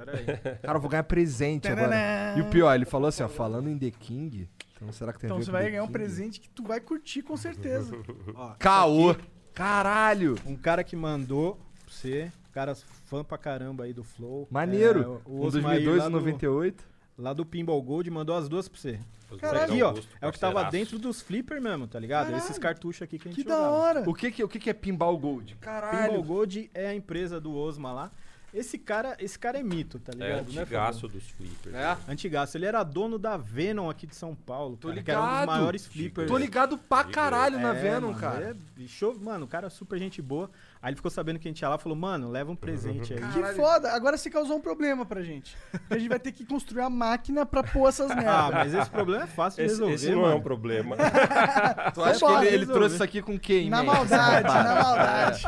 Cara, 0.63 0.77
eu 0.79 0.81
vou 0.81 0.89
ganhar 0.91 1.03
presente 1.03 1.69
agora. 1.69 2.35
E 2.37 2.41
o 2.41 2.47
pior, 2.49 2.73
ele 2.75 2.85
falou 2.85 3.09
assim, 3.09 3.23
ó, 3.23 3.29
falando 3.29 3.69
em 3.69 3.77
The 3.79 3.91
King. 3.91 4.49
Então 4.83 4.93
será 4.93 5.13
que 5.13 5.21
tem 5.21 5.29
Então 5.29 5.39
você 5.43 5.51
vai 5.51 5.71
ganhar 5.71 5.85
um 5.85 5.89
presente 5.89 6.41
que 6.41 6.49
tu 6.49 6.63
vai 6.65 6.81
curtir 6.81 7.23
com 7.23 7.37
certeza. 7.37 7.97
Ó, 8.35 8.55
Caô! 8.59 9.11
aqui, 9.11 9.23
Caralho! 9.55 10.37
Um 10.47 10.57
cara 10.57 10.83
que 10.83 10.97
mandou 10.97 11.55
pra 11.85 11.93
você, 11.95 12.33
cara 12.53 12.75
fã 12.75 13.23
pra 13.23 13.39
caramba 13.39 13.85
aí 13.85 13.93
do 13.93 14.03
Flow. 14.03 14.49
Maneiro! 14.51 15.23
É, 15.27 15.31
o 15.31 15.37
um 15.43 15.47
Osmair 15.47 15.85
2002 15.85 15.99
lá 15.99 16.05
e 16.07 16.11
do- 16.11 16.17
98. 16.19 16.85
lá 17.19 17.33
do 17.33 17.45
Pinball 17.47 17.81
Gold, 17.83 18.11
mandou 18.11 18.35
as 18.37 18.49
duas 18.49 18.69
pra 18.69 18.81
você. 18.81 18.99
Caralho. 19.39 19.73
Aqui, 19.73 19.83
ó, 19.83 19.95
é 20.21 20.29
o 20.29 20.33
que 20.33 20.39
tava 20.39 20.65
dentro 20.65 20.99
dos 20.99 21.23
flipper 21.23 21.61
mesmo, 21.61 21.87
tá 21.87 21.99
ligado? 21.99 22.27
Caralho. 22.27 22.43
Esses 22.45 22.59
cartuchos 22.59 23.01
aqui 23.03 23.19
que 23.19 23.29
a 23.29 23.31
gente 23.31 23.43
Que 23.43 23.49
da 23.49 23.57
jogava. 23.57 23.75
hora. 23.77 24.11
O 24.11 24.13
que 24.13 24.31
que, 24.31 24.45
o 24.45 24.49
que 24.49 24.59
que 24.59 24.69
é 24.69 24.75
Pinball 24.75 25.17
Gold? 25.17 25.57
Caralho. 25.57 26.09
Pinball 26.11 26.23
Gold 26.23 26.71
é 26.75 26.89
a 26.89 26.95
empresa 26.95 27.41
do 27.41 27.55
Osma 27.57 27.93
lá. 27.93 28.13
Esse 28.53 28.77
cara, 28.77 29.17
esse 29.19 29.39
cara 29.39 29.59
é 29.59 29.63
mito, 29.63 29.99
tá 29.99 30.13
É 30.13 30.17
ligado? 30.17 30.53
Né, 30.53 30.61
antigaço 30.61 31.01
Fabão? 31.01 31.17
dos 31.19 31.31
flippers. 31.31 31.75
É? 31.75 31.97
Antigaço. 32.07 32.57
Ele 32.59 32.67
era 32.67 32.83
dono 32.83 33.19
da 33.19 33.37
Venom 33.39 33.89
aqui 33.89 34.07
de 34.07 34.15
São 34.15 34.35
Paulo, 34.35 34.77
Tô 34.77 34.89
cara, 34.89 35.03
que 35.03 35.11
era 35.11 35.21
um 35.21 35.25
dos 35.25 35.33
ligado. 35.33 35.47
maiores 35.47 35.87
flippers. 35.87 36.29
Tô 36.29 36.37
ligado 36.37 36.77
pra 36.77 37.05
caralho 37.05 37.59
na 37.59 37.71
É, 37.75 37.81
Venom, 37.81 38.09
mano, 38.09 38.21
cara. 38.21 38.51
é 38.51 38.55
bicho, 38.77 39.17
mano, 39.21 39.47
o 39.47 39.49
cara 39.49 39.69
é 39.69 39.71
super 39.71 39.99
gente 39.99 40.21
boa. 40.21 40.51
Aí 40.83 40.91
ele 40.91 40.97
ficou 40.97 41.11
sabendo 41.11 41.39
que 41.39 41.49
a 41.49 41.51
gente 41.51 41.61
ia 41.63 41.69
lá 41.69 41.77
e 41.77 41.79
falou, 41.79 41.97
mano, 41.97 42.29
leva 42.29 42.51
um 42.51 42.57
presente 42.57 43.15
aí. 43.15 43.21
Que 43.21 43.55
foda. 43.55 43.91
Agora 43.93 44.19
você 44.19 44.29
causou 44.29 44.57
um 44.57 44.61
problema 44.61 45.07
pra 45.07 45.23
gente. 45.23 45.57
A 45.89 45.97
gente 45.97 46.09
vai 46.09 46.19
ter 46.19 46.33
que 46.33 46.45
construir 46.45 46.83
a 46.83 46.91
máquina 46.91 47.47
pra 47.47 47.63
pôr 47.63 47.89
essas 47.89 48.11
Ah, 48.11 48.15
merdas. 48.17 48.51
mas 48.53 48.75
esse 48.75 48.91
problema 48.91 49.25
é 49.25 49.27
fácil 49.29 49.59
de 49.59 49.63
Esse, 49.67 49.75
resolver, 49.77 49.95
esse 49.95 50.11
não 50.11 50.23
mano. 50.23 50.33
é 50.35 50.37
um 50.37 50.43
problema. 50.43 50.97
Tu 51.95 52.03
acha 52.05 52.27
que 52.27 52.47
ele, 52.47 52.55
ele 52.57 52.67
trouxe 52.67 52.95
isso 52.97 53.03
aqui 53.05 53.23
com 53.23 53.39
quem? 53.39 53.71
na 53.71 53.83
maldade, 53.83 54.47
na 54.47 54.75
maldade. 54.83 55.43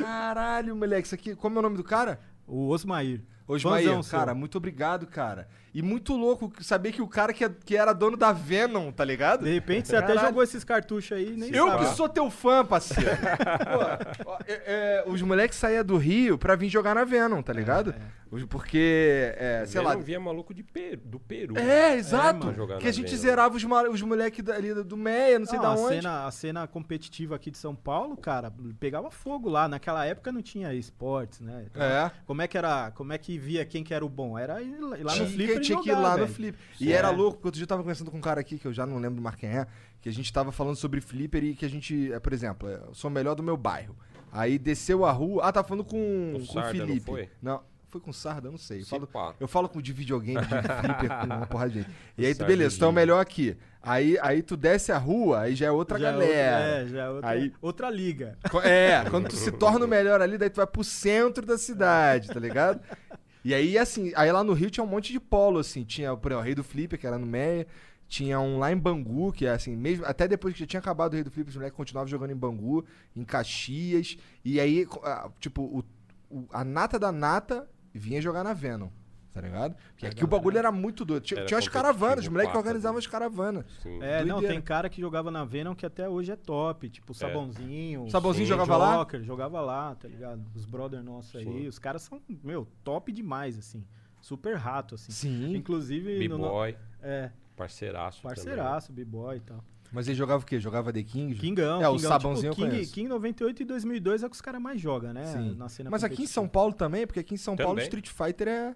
Caralho, 0.00 0.76
moleque, 0.76 1.06
isso 1.06 1.14
aqui. 1.14 1.34
Como 1.34 1.56
é 1.56 1.58
o 1.58 1.62
nome 1.62 1.76
do 1.76 1.84
cara? 1.84 2.20
O 2.46 2.68
Osmair. 2.68 3.22
Osmair, 3.46 3.88
cara, 4.10 4.34
muito 4.34 4.56
obrigado, 4.56 5.06
cara. 5.06 5.48
E 5.74 5.82
muito 5.82 6.14
louco 6.16 6.52
saber 6.62 6.92
que 6.92 7.02
o 7.02 7.08
cara 7.08 7.32
que, 7.32 7.44
é- 7.44 7.50
que 7.64 7.76
era 7.76 7.92
dono 7.92 8.16
da 8.16 8.30
Venom, 8.30 8.92
tá 8.92 9.04
ligado? 9.04 9.42
De 9.44 9.52
repente 9.52 9.88
você 9.88 9.96
até 9.96 10.06
Caralho. 10.14 10.28
jogou 10.28 10.42
esses 10.44 10.62
cartuchos 10.62 11.10
aí 11.18 11.34
nem 11.36 11.52
Eu 11.52 11.66
sabe. 11.66 11.84
que 11.88 11.94
sou 11.96 12.08
teu 12.08 12.30
fã, 12.30 12.64
parceiro. 12.64 13.10
Pô, 14.24 14.30
ó, 14.30 14.38
é- 14.46 14.62
é, 14.66 15.04
os 15.06 15.20
moleques 15.22 15.58
saíam 15.58 15.84
do 15.84 15.96
Rio 15.96 16.38
pra 16.38 16.54
vir 16.54 16.68
jogar 16.68 16.94
na 16.94 17.02
Venom, 17.04 17.42
tá 17.42 17.52
ligado? 17.52 17.92
Os- 18.30 18.44
Porque, 18.44 19.34
é, 19.36 19.64
sei 19.66 19.80
lá. 19.80 19.94
via 19.96 20.18
maluco 20.20 20.52
de 20.54 20.62
Peru, 20.62 21.00
do 21.04 21.18
Peru. 21.20 21.56
É, 21.58 21.94
exato. 21.96 22.46
mano, 22.46 22.54
jogar 22.56 22.78
que 22.78 22.86
a 22.88 22.92
gente 22.92 23.06
Venom. 23.10 23.20
zerava 23.22 23.56
os, 23.56 23.64
os 23.92 24.02
moleques 24.02 24.48
ali 24.48 24.72
do 24.74 24.96
Meia, 24.96 25.38
não 25.38 25.46
sei 25.46 25.58
Não, 25.58 25.64
da 25.64 25.70
a 25.72 25.76
onde. 25.76 25.94
cena, 25.96 26.26
a 26.26 26.30
cena 26.30 26.66
competitiva 26.66 27.34
aqui 27.36 27.50
de 27.50 27.58
São 27.58 27.74
Paulo, 27.74 28.16
cara, 28.16 28.52
pegava 28.80 29.10
fogo 29.10 29.48
lá. 29.48 29.68
Naquela 29.68 30.04
época 30.06 30.30
não 30.32 30.42
tinha 30.42 30.72
esportes, 30.74 31.40
né? 31.40 31.64
Então, 31.70 31.82
É. 31.82 32.10
Como 32.26 32.42
é 32.42 32.48
que 32.48 32.56
era, 32.58 32.90
como 32.92 33.12
é 33.12 33.18
que 33.18 33.38
via 33.38 33.64
quem 33.64 33.82
que 33.84 33.92
era 33.94 34.04
o 34.04 34.08
bom? 34.08 34.38
Era 34.38 34.60
ir 34.62 34.76
lá 34.80 35.14
no 35.16 35.26
flipper 35.26 35.60
tinha 35.66 35.80
que 35.82 35.88
ir 35.90 35.94
lá 35.94 36.12
no 36.12 36.24
velho. 36.24 36.28
flip. 36.28 36.58
E 36.80 36.92
É. 36.92 36.96
era 36.96 37.10
louco, 37.10 37.34
porque 37.38 37.48
outro 37.48 37.58
dia 37.58 37.64
eu 37.64 37.68
tava 37.68 37.82
conversando 37.82 38.10
com 38.10 38.18
um 38.18 38.20
cara 38.20 38.40
aqui, 38.40 38.58
que 38.58 38.66
eu 38.66 38.72
já 38.72 38.84
não 38.86 38.98
lembro 38.98 39.22
mais 39.22 39.36
quem 39.36 39.48
é, 39.50 39.66
que 40.00 40.08
a 40.08 40.12
gente 40.12 40.32
tava 40.32 40.52
falando 40.52 40.76
sobre 40.76 41.00
flipper 41.00 41.42
e 41.44 41.54
que 41.54 41.64
a 41.64 41.68
gente, 41.70 42.12
é, 42.12 42.18
por 42.20 42.32
exemplo, 42.32 42.68
é, 42.68 42.74
eu 42.88 42.94
sou 42.94 43.10
o 43.10 43.12
melhor 43.14 43.34
do 43.34 43.42
meu 43.42 43.56
bairro. 43.56 43.96
Aí 44.32 44.58
desceu 44.58 45.04
a 45.04 45.12
rua. 45.12 45.44
Ah, 45.44 45.52
tá 45.52 45.62
falando 45.62 45.84
com, 45.84 46.32
O 46.34 46.40
com 46.40 46.52
Sarda, 46.52 46.78
não 46.80 46.86
Felipe. 46.86 47.06
foi? 47.06 47.28
Não, 47.40 47.62
foi 47.88 48.00
com 48.00 48.10
o 48.10 48.14
Sarda, 48.14 48.48
eu 48.48 48.50
não 48.52 48.58
sei. 48.58 48.80
Eu 48.80 48.86
falo, 48.86 49.08
eu 49.38 49.46
falo 49.48 49.68
com 49.68 49.80
de 49.80 49.92
videogame, 49.92 50.40
de 50.40 50.48
flipper, 50.80 51.18
com 51.20 51.26
uma 51.26 51.46
porrada 51.46 51.70
de 51.70 51.78
gente. 51.82 51.90
E 52.18 52.26
aí, 52.26 52.34
tu, 52.34 52.38
Sarda 52.38 52.52
beleza, 52.52 52.78
tu 52.78 52.84
é 52.84 52.92
melhor 52.92 53.20
aqui. 53.20 53.56
Aí, 53.80 54.18
aí 54.22 54.42
tu 54.42 54.56
desce 54.56 54.90
a 54.90 54.98
rua, 54.98 55.40
aí 55.42 55.54
já 55.54 55.66
é 55.66 55.70
outra 55.70 55.98
Já 55.98 56.08
é 56.08 56.12
galera. 56.12 56.56
outra- 56.56 56.68
É, 56.80 56.86
já 56.88 57.02
é 57.04 57.08
outra, 57.10 57.28
Aí- 57.30 57.52
outra 57.60 57.90
liga. 57.90 58.38
É, 58.64 59.04
quando 59.10 59.28
tu 59.28 59.36
se 59.36 59.52
torna 59.52 59.84
o 59.84 59.88
melhor 59.88 60.20
ali, 60.20 60.36
daí 60.38 60.50
tu 60.50 60.56
vai 60.56 60.66
pro 60.66 60.82
centro 60.82 61.44
da 61.46 61.56
cidade, 61.58 62.28
tá 62.28 62.40
ligado? 62.40 62.80
E 63.44 63.52
aí, 63.54 63.76
assim, 63.78 64.12
aí 64.16 64.32
lá 64.32 64.42
no 64.42 64.52
Rio 64.54 64.70
tinha 64.70 64.82
um 64.84 64.86
monte 64.86 65.12
de 65.12 65.20
polo, 65.20 65.58
assim. 65.58 65.84
Tinha, 65.84 66.16
por 66.16 66.30
exemplo, 66.32 66.42
o 66.42 66.44
Rei 66.44 66.54
do 66.54 66.64
Flipper, 66.64 66.98
que 66.98 67.06
era 67.06 67.18
no 67.18 67.26
Meia. 67.26 67.66
Tinha 68.08 68.38
um 68.40 68.58
lá 68.58 68.70
em 68.72 68.76
Bangu, 68.76 69.32
que 69.32 69.46
é 69.46 69.50
assim, 69.50 69.76
mesmo, 69.76 70.04
até 70.06 70.28
depois 70.28 70.54
que 70.54 70.60
já 70.60 70.66
tinha 70.66 70.80
acabado 70.80 71.12
o 71.12 71.14
Rei 71.14 71.24
do 71.24 71.30
Flipper, 71.30 71.50
os 71.50 71.56
moleques 71.56 71.76
continuavam 71.76 72.08
jogando 72.08 72.30
em 72.32 72.36
Bangu, 72.36 72.84
em 73.16 73.24
Caxias. 73.24 74.16
E 74.44 74.60
aí, 74.60 74.86
ah, 75.02 75.30
tipo, 75.40 75.62
o, 75.62 75.84
o- 76.30 76.46
a 76.52 76.64
nata 76.64 76.98
da 76.98 77.10
nata 77.12 77.68
vinha 77.92 78.20
jogar 78.20 78.44
na 78.44 78.52
Venom, 78.52 78.88
tá 79.34 79.40
ligado? 79.40 79.74
Porque 79.90 80.06
aqui 80.06 80.24
o 80.24 80.26
bagulho 80.26 80.56
era 80.56 80.70
muito 80.72 81.04
doido. 81.04 81.24
Tinha, 81.24 81.44
tinha 81.44 81.60
caravanas, 81.68 82.20
os 82.24 82.28
moleques 82.28 82.52
pra 82.52 82.60
organizavam 82.60 82.98
as 82.98 83.06
caravanas. 83.06 83.64
Sim. 83.82 84.00
É, 84.00 84.20
não, 84.24 84.36
Doideira. 84.36 84.54
tem 84.54 84.62
cara 84.62 84.88
que 84.88 85.00
jogava 85.00 85.30
na 85.30 85.44
Venom 85.44 85.74
que 85.74 85.84
até 85.84 86.08
hoje 86.08 86.30
é 86.32 86.36
top, 86.36 86.88
tipo 86.88 87.12
o 87.12 87.14
Sabãozinho. 87.14 88.08
Sabãozinho 88.08 88.44
o 88.44 88.48
jogava 88.48 88.76
lá? 88.76 88.96
Joker, 88.98 89.22
jogava 89.24 89.60
lá, 89.60 89.94
tá 89.96 90.08
ligado? 90.08 90.40
Os 90.54 90.64
brother 90.64 91.02
nossos 91.02 91.34
aí, 91.36 91.44
Sim. 91.44 91.66
os 91.66 91.78
caras 91.78 92.02
são, 92.02 92.22
meu, 92.42 92.66
top 92.84 93.10
demais, 93.12 93.58
assim. 93.58 93.84
Super 94.22 94.56
rato, 94.56 94.94
assim. 94.94 95.12
Sim. 95.12 95.54
Inclusive, 95.54 96.28
no- 96.28 96.38
B-Boy, 96.38 96.76
é, 97.02 97.30
parceiraço. 97.56 98.22
parceiraço, 98.22 98.92
b-boy 98.92 99.36
e 99.36 99.40
tal. 99.40 99.62
Mas 99.92 100.08
ele 100.08 100.16
jogava 100.16 100.42
o 100.42 100.46
quê? 100.46 100.58
Jogava 100.58 100.92
The 100.92 101.02
King? 101.04 101.34
Kingão, 101.36 101.80
É, 101.80 101.88
o 101.88 101.94
Kingão, 101.94 102.10
Sabãozinho 102.10 102.50
eu 102.50 102.54
tipo, 102.54 102.68
King. 102.68 102.86
King 102.86 103.08
98 103.08 103.62
e 103.62 103.64
2002 103.64 104.22
é 104.22 104.26
o 104.26 104.30
que 104.30 104.34
os 104.34 104.40
caras 104.40 104.60
mais 104.60 104.80
jogam, 104.80 105.12
né? 105.12 105.24
Sim. 105.26 105.54
Na 105.56 105.68
cena 105.68 105.88
Mas 105.90 106.02
aqui 106.02 106.22
em. 106.24 106.26
São 106.26 106.48
Paulo 106.48 106.72
também, 106.72 107.06
porque 107.06 107.20
aqui 107.20 107.34
em 107.34 107.36
São 107.36 107.54
Paulo 107.54 107.72
o 107.72 107.74
Também. 107.76 107.84
Street 107.84 108.08
Fighter 108.08 108.48
é, 108.48 108.74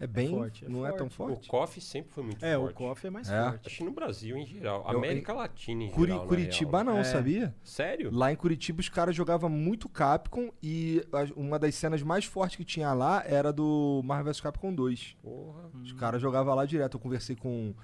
é 0.00 0.06
bem. 0.06 0.28
forte, 0.30 0.64
é 0.64 0.68
não 0.68 0.86
é 0.86 0.92
tão 0.92 1.08
forte. 1.10 1.32
O 1.32 1.34
forte. 1.36 1.48
KOF 1.48 1.80
sempre 1.80 2.12
foi 2.12 2.22
muito 2.24 2.44
É, 2.44 2.56
forte. 2.56 2.72
o 2.72 2.74
KOF 2.76 3.06
é 3.06 3.10
mais 3.10 3.28
É. 3.30 3.42
forte. 3.50 3.66
Acho 3.66 3.76
que 3.78 3.84
no 3.84 3.90
Brasil 3.92 4.36
em 4.36 4.46
geral. 4.46 4.84
Eu- 4.88 4.98
América 4.98 5.32
Latina 5.32 5.84
em 5.84 5.90
Curi- 5.90 6.12
geral, 6.12 6.26
Curitiba 6.26 6.82
real. 6.82 6.84
não, 6.94 6.98
É. 7.00 7.04
sabia? 7.04 7.54
Sério? 7.62 8.10
Lá 8.12 8.32
em 8.32 8.36
Curitiba 8.36 8.80
os 8.80 8.88
caras 8.88 9.14
jogavam 9.16 9.48
muito 9.50 9.88
Capcom 9.88 10.50
e 10.62 11.04
a- 11.12 11.26
uma 11.36 11.58
das 11.58 11.74
cenas 11.74 12.02
mais 12.02 12.24
fortes 12.24 12.56
que 12.56 12.64
tinha 12.64 12.92
lá 12.92 13.22
era 13.26 13.52
do 13.52 14.00
Marvel 14.04 14.26
vs 14.32 14.40
Capcom 14.40 14.72
2. 14.74 15.16
Porra. 15.22 15.68
Os 15.82 15.92
caras 15.92 16.20
jogavam 16.22 16.54
lá 16.54 16.64
direto. 16.64 16.94
Eu 16.96 17.00
conversei 17.00 17.34
com. 17.36 17.74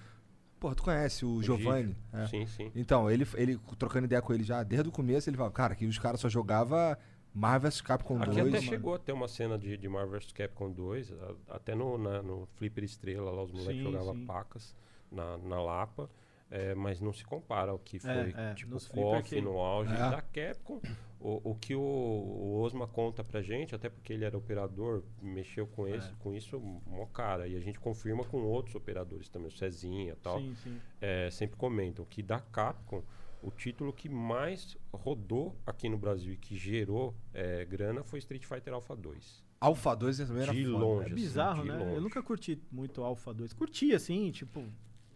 Porra, 0.60 0.74
tu 0.74 0.82
conhece 0.84 1.26
o, 1.26 1.42
Giovanni? 1.42 1.94
É. 2.10 2.26
Sim, 2.26 2.46
sim. 2.46 2.72
Então, 2.74 3.10
ele, 3.10 3.26
ele 3.34 3.60
trocando 3.78 4.06
ideia 4.06 4.22
com 4.22 4.32
ele 4.32 4.42
já 4.44 4.62
desde 4.62 4.88
o 4.88 4.92
começo, 4.92 5.28
ele 5.28 5.36
falava, 5.36 5.52
cara, 5.52 5.74
que 5.74 5.84
os 5.84 5.98
caras 5.98 6.20
só 6.20 6.28
jogavam 6.28 6.96
Marvel 7.34 7.70
vs 7.70 7.80
Capcom 7.80 8.16
Aqui 8.22 8.40
2. 8.40 8.54
até 8.54 8.60
chegou 8.62 8.94
a 8.94 8.98
ter 8.98 9.12
uma 9.12 9.26
cena 9.28 9.58
de, 9.58 9.76
de 9.76 9.88
Marvel 9.88 10.12
vs 10.20 10.32
Capcom 10.32 10.70
2, 10.70 11.12
a- 11.12 11.34
até 11.56 11.74
no, 11.74 11.98
na- 11.98 12.22
no 12.22 12.46
Flipper 12.56 12.84
Estrela, 12.84 13.30
lá 13.30 13.42
os 13.42 13.50
moleques 13.50 13.82
jogavam 13.82 14.14
sim. 14.14 14.24
pacas 14.26 14.74
na, 15.10 15.36
na 15.38 15.60
Lapa, 15.60 16.08
é, 16.50 16.74
mas 16.74 17.00
não 17.00 17.12
se 17.12 17.24
compara 17.24 17.72
ao 17.72 17.78
que 17.78 17.98
foi 17.98 18.10
É, 18.10 18.50
é, 18.50 18.54
tipo 18.54 18.78
KOF 18.88 19.40
no 19.40 19.58
auge 19.58 19.92
É. 19.92 19.96
da 19.96 20.22
Capcom. 20.22 20.80
O, 21.18 21.52
o 21.52 21.54
que 21.54 21.74
o, 21.74 21.80
o 21.80 22.60
Osma 22.60 22.86
conta 22.86 23.24
pra 23.24 23.40
gente, 23.40 23.74
até 23.74 23.88
porque 23.88 24.12
ele 24.12 24.26
era 24.26 24.36
operador, 24.36 25.02
mexeu 25.22 25.66
com, 25.66 25.88
esse, 25.88 26.12
com 26.16 26.34
isso 26.34 26.60
mó 26.86 27.06
cara, 27.06 27.48
e 27.48 27.56
a 27.56 27.60
gente 27.60 27.80
confirma 27.80 28.22
com 28.24 28.42
outros 28.42 28.74
operadores 28.76 29.28
também, 29.30 29.48
o 29.48 29.50
Cezinha 29.50 30.12
e 30.12 30.16
tal 30.16 30.38
Sim, 30.38 30.54
sim. 30.62 30.80
é, 31.00 31.30
sempre 31.30 31.56
comentam 31.56 32.04
que 32.04 32.22
da 32.22 32.38
Capcom, 32.40 33.02
o 33.46 33.50
título 33.50 33.92
que 33.92 34.08
mais 34.08 34.76
rodou 34.92 35.54
aqui 35.66 35.88
no 35.88 35.98
Brasil 35.98 36.32
e 36.32 36.36
que 36.36 36.56
gerou 36.56 37.14
é, 37.32 37.64
grana 37.64 38.02
foi 38.02 38.18
Street 38.18 38.44
Fighter 38.44 38.72
Alpha 38.72 38.96
2. 38.96 39.44
Alpha 39.60 39.94
2 39.94 40.18
também 40.18 40.42
era 40.42 40.52
De 40.52 40.64
foda. 40.64 40.78
longe. 40.78 41.02
É 41.02 41.06
assim, 41.06 41.14
bizarro, 41.14 41.62
de 41.62 41.68
né? 41.68 41.76
longe. 41.78 41.94
Eu 41.94 42.00
nunca 42.00 42.22
curti 42.22 42.60
muito 42.70 43.02
Alpha 43.02 43.32
2. 43.32 43.52
Curti, 43.52 43.94
assim, 43.94 44.30
tipo... 44.30 44.64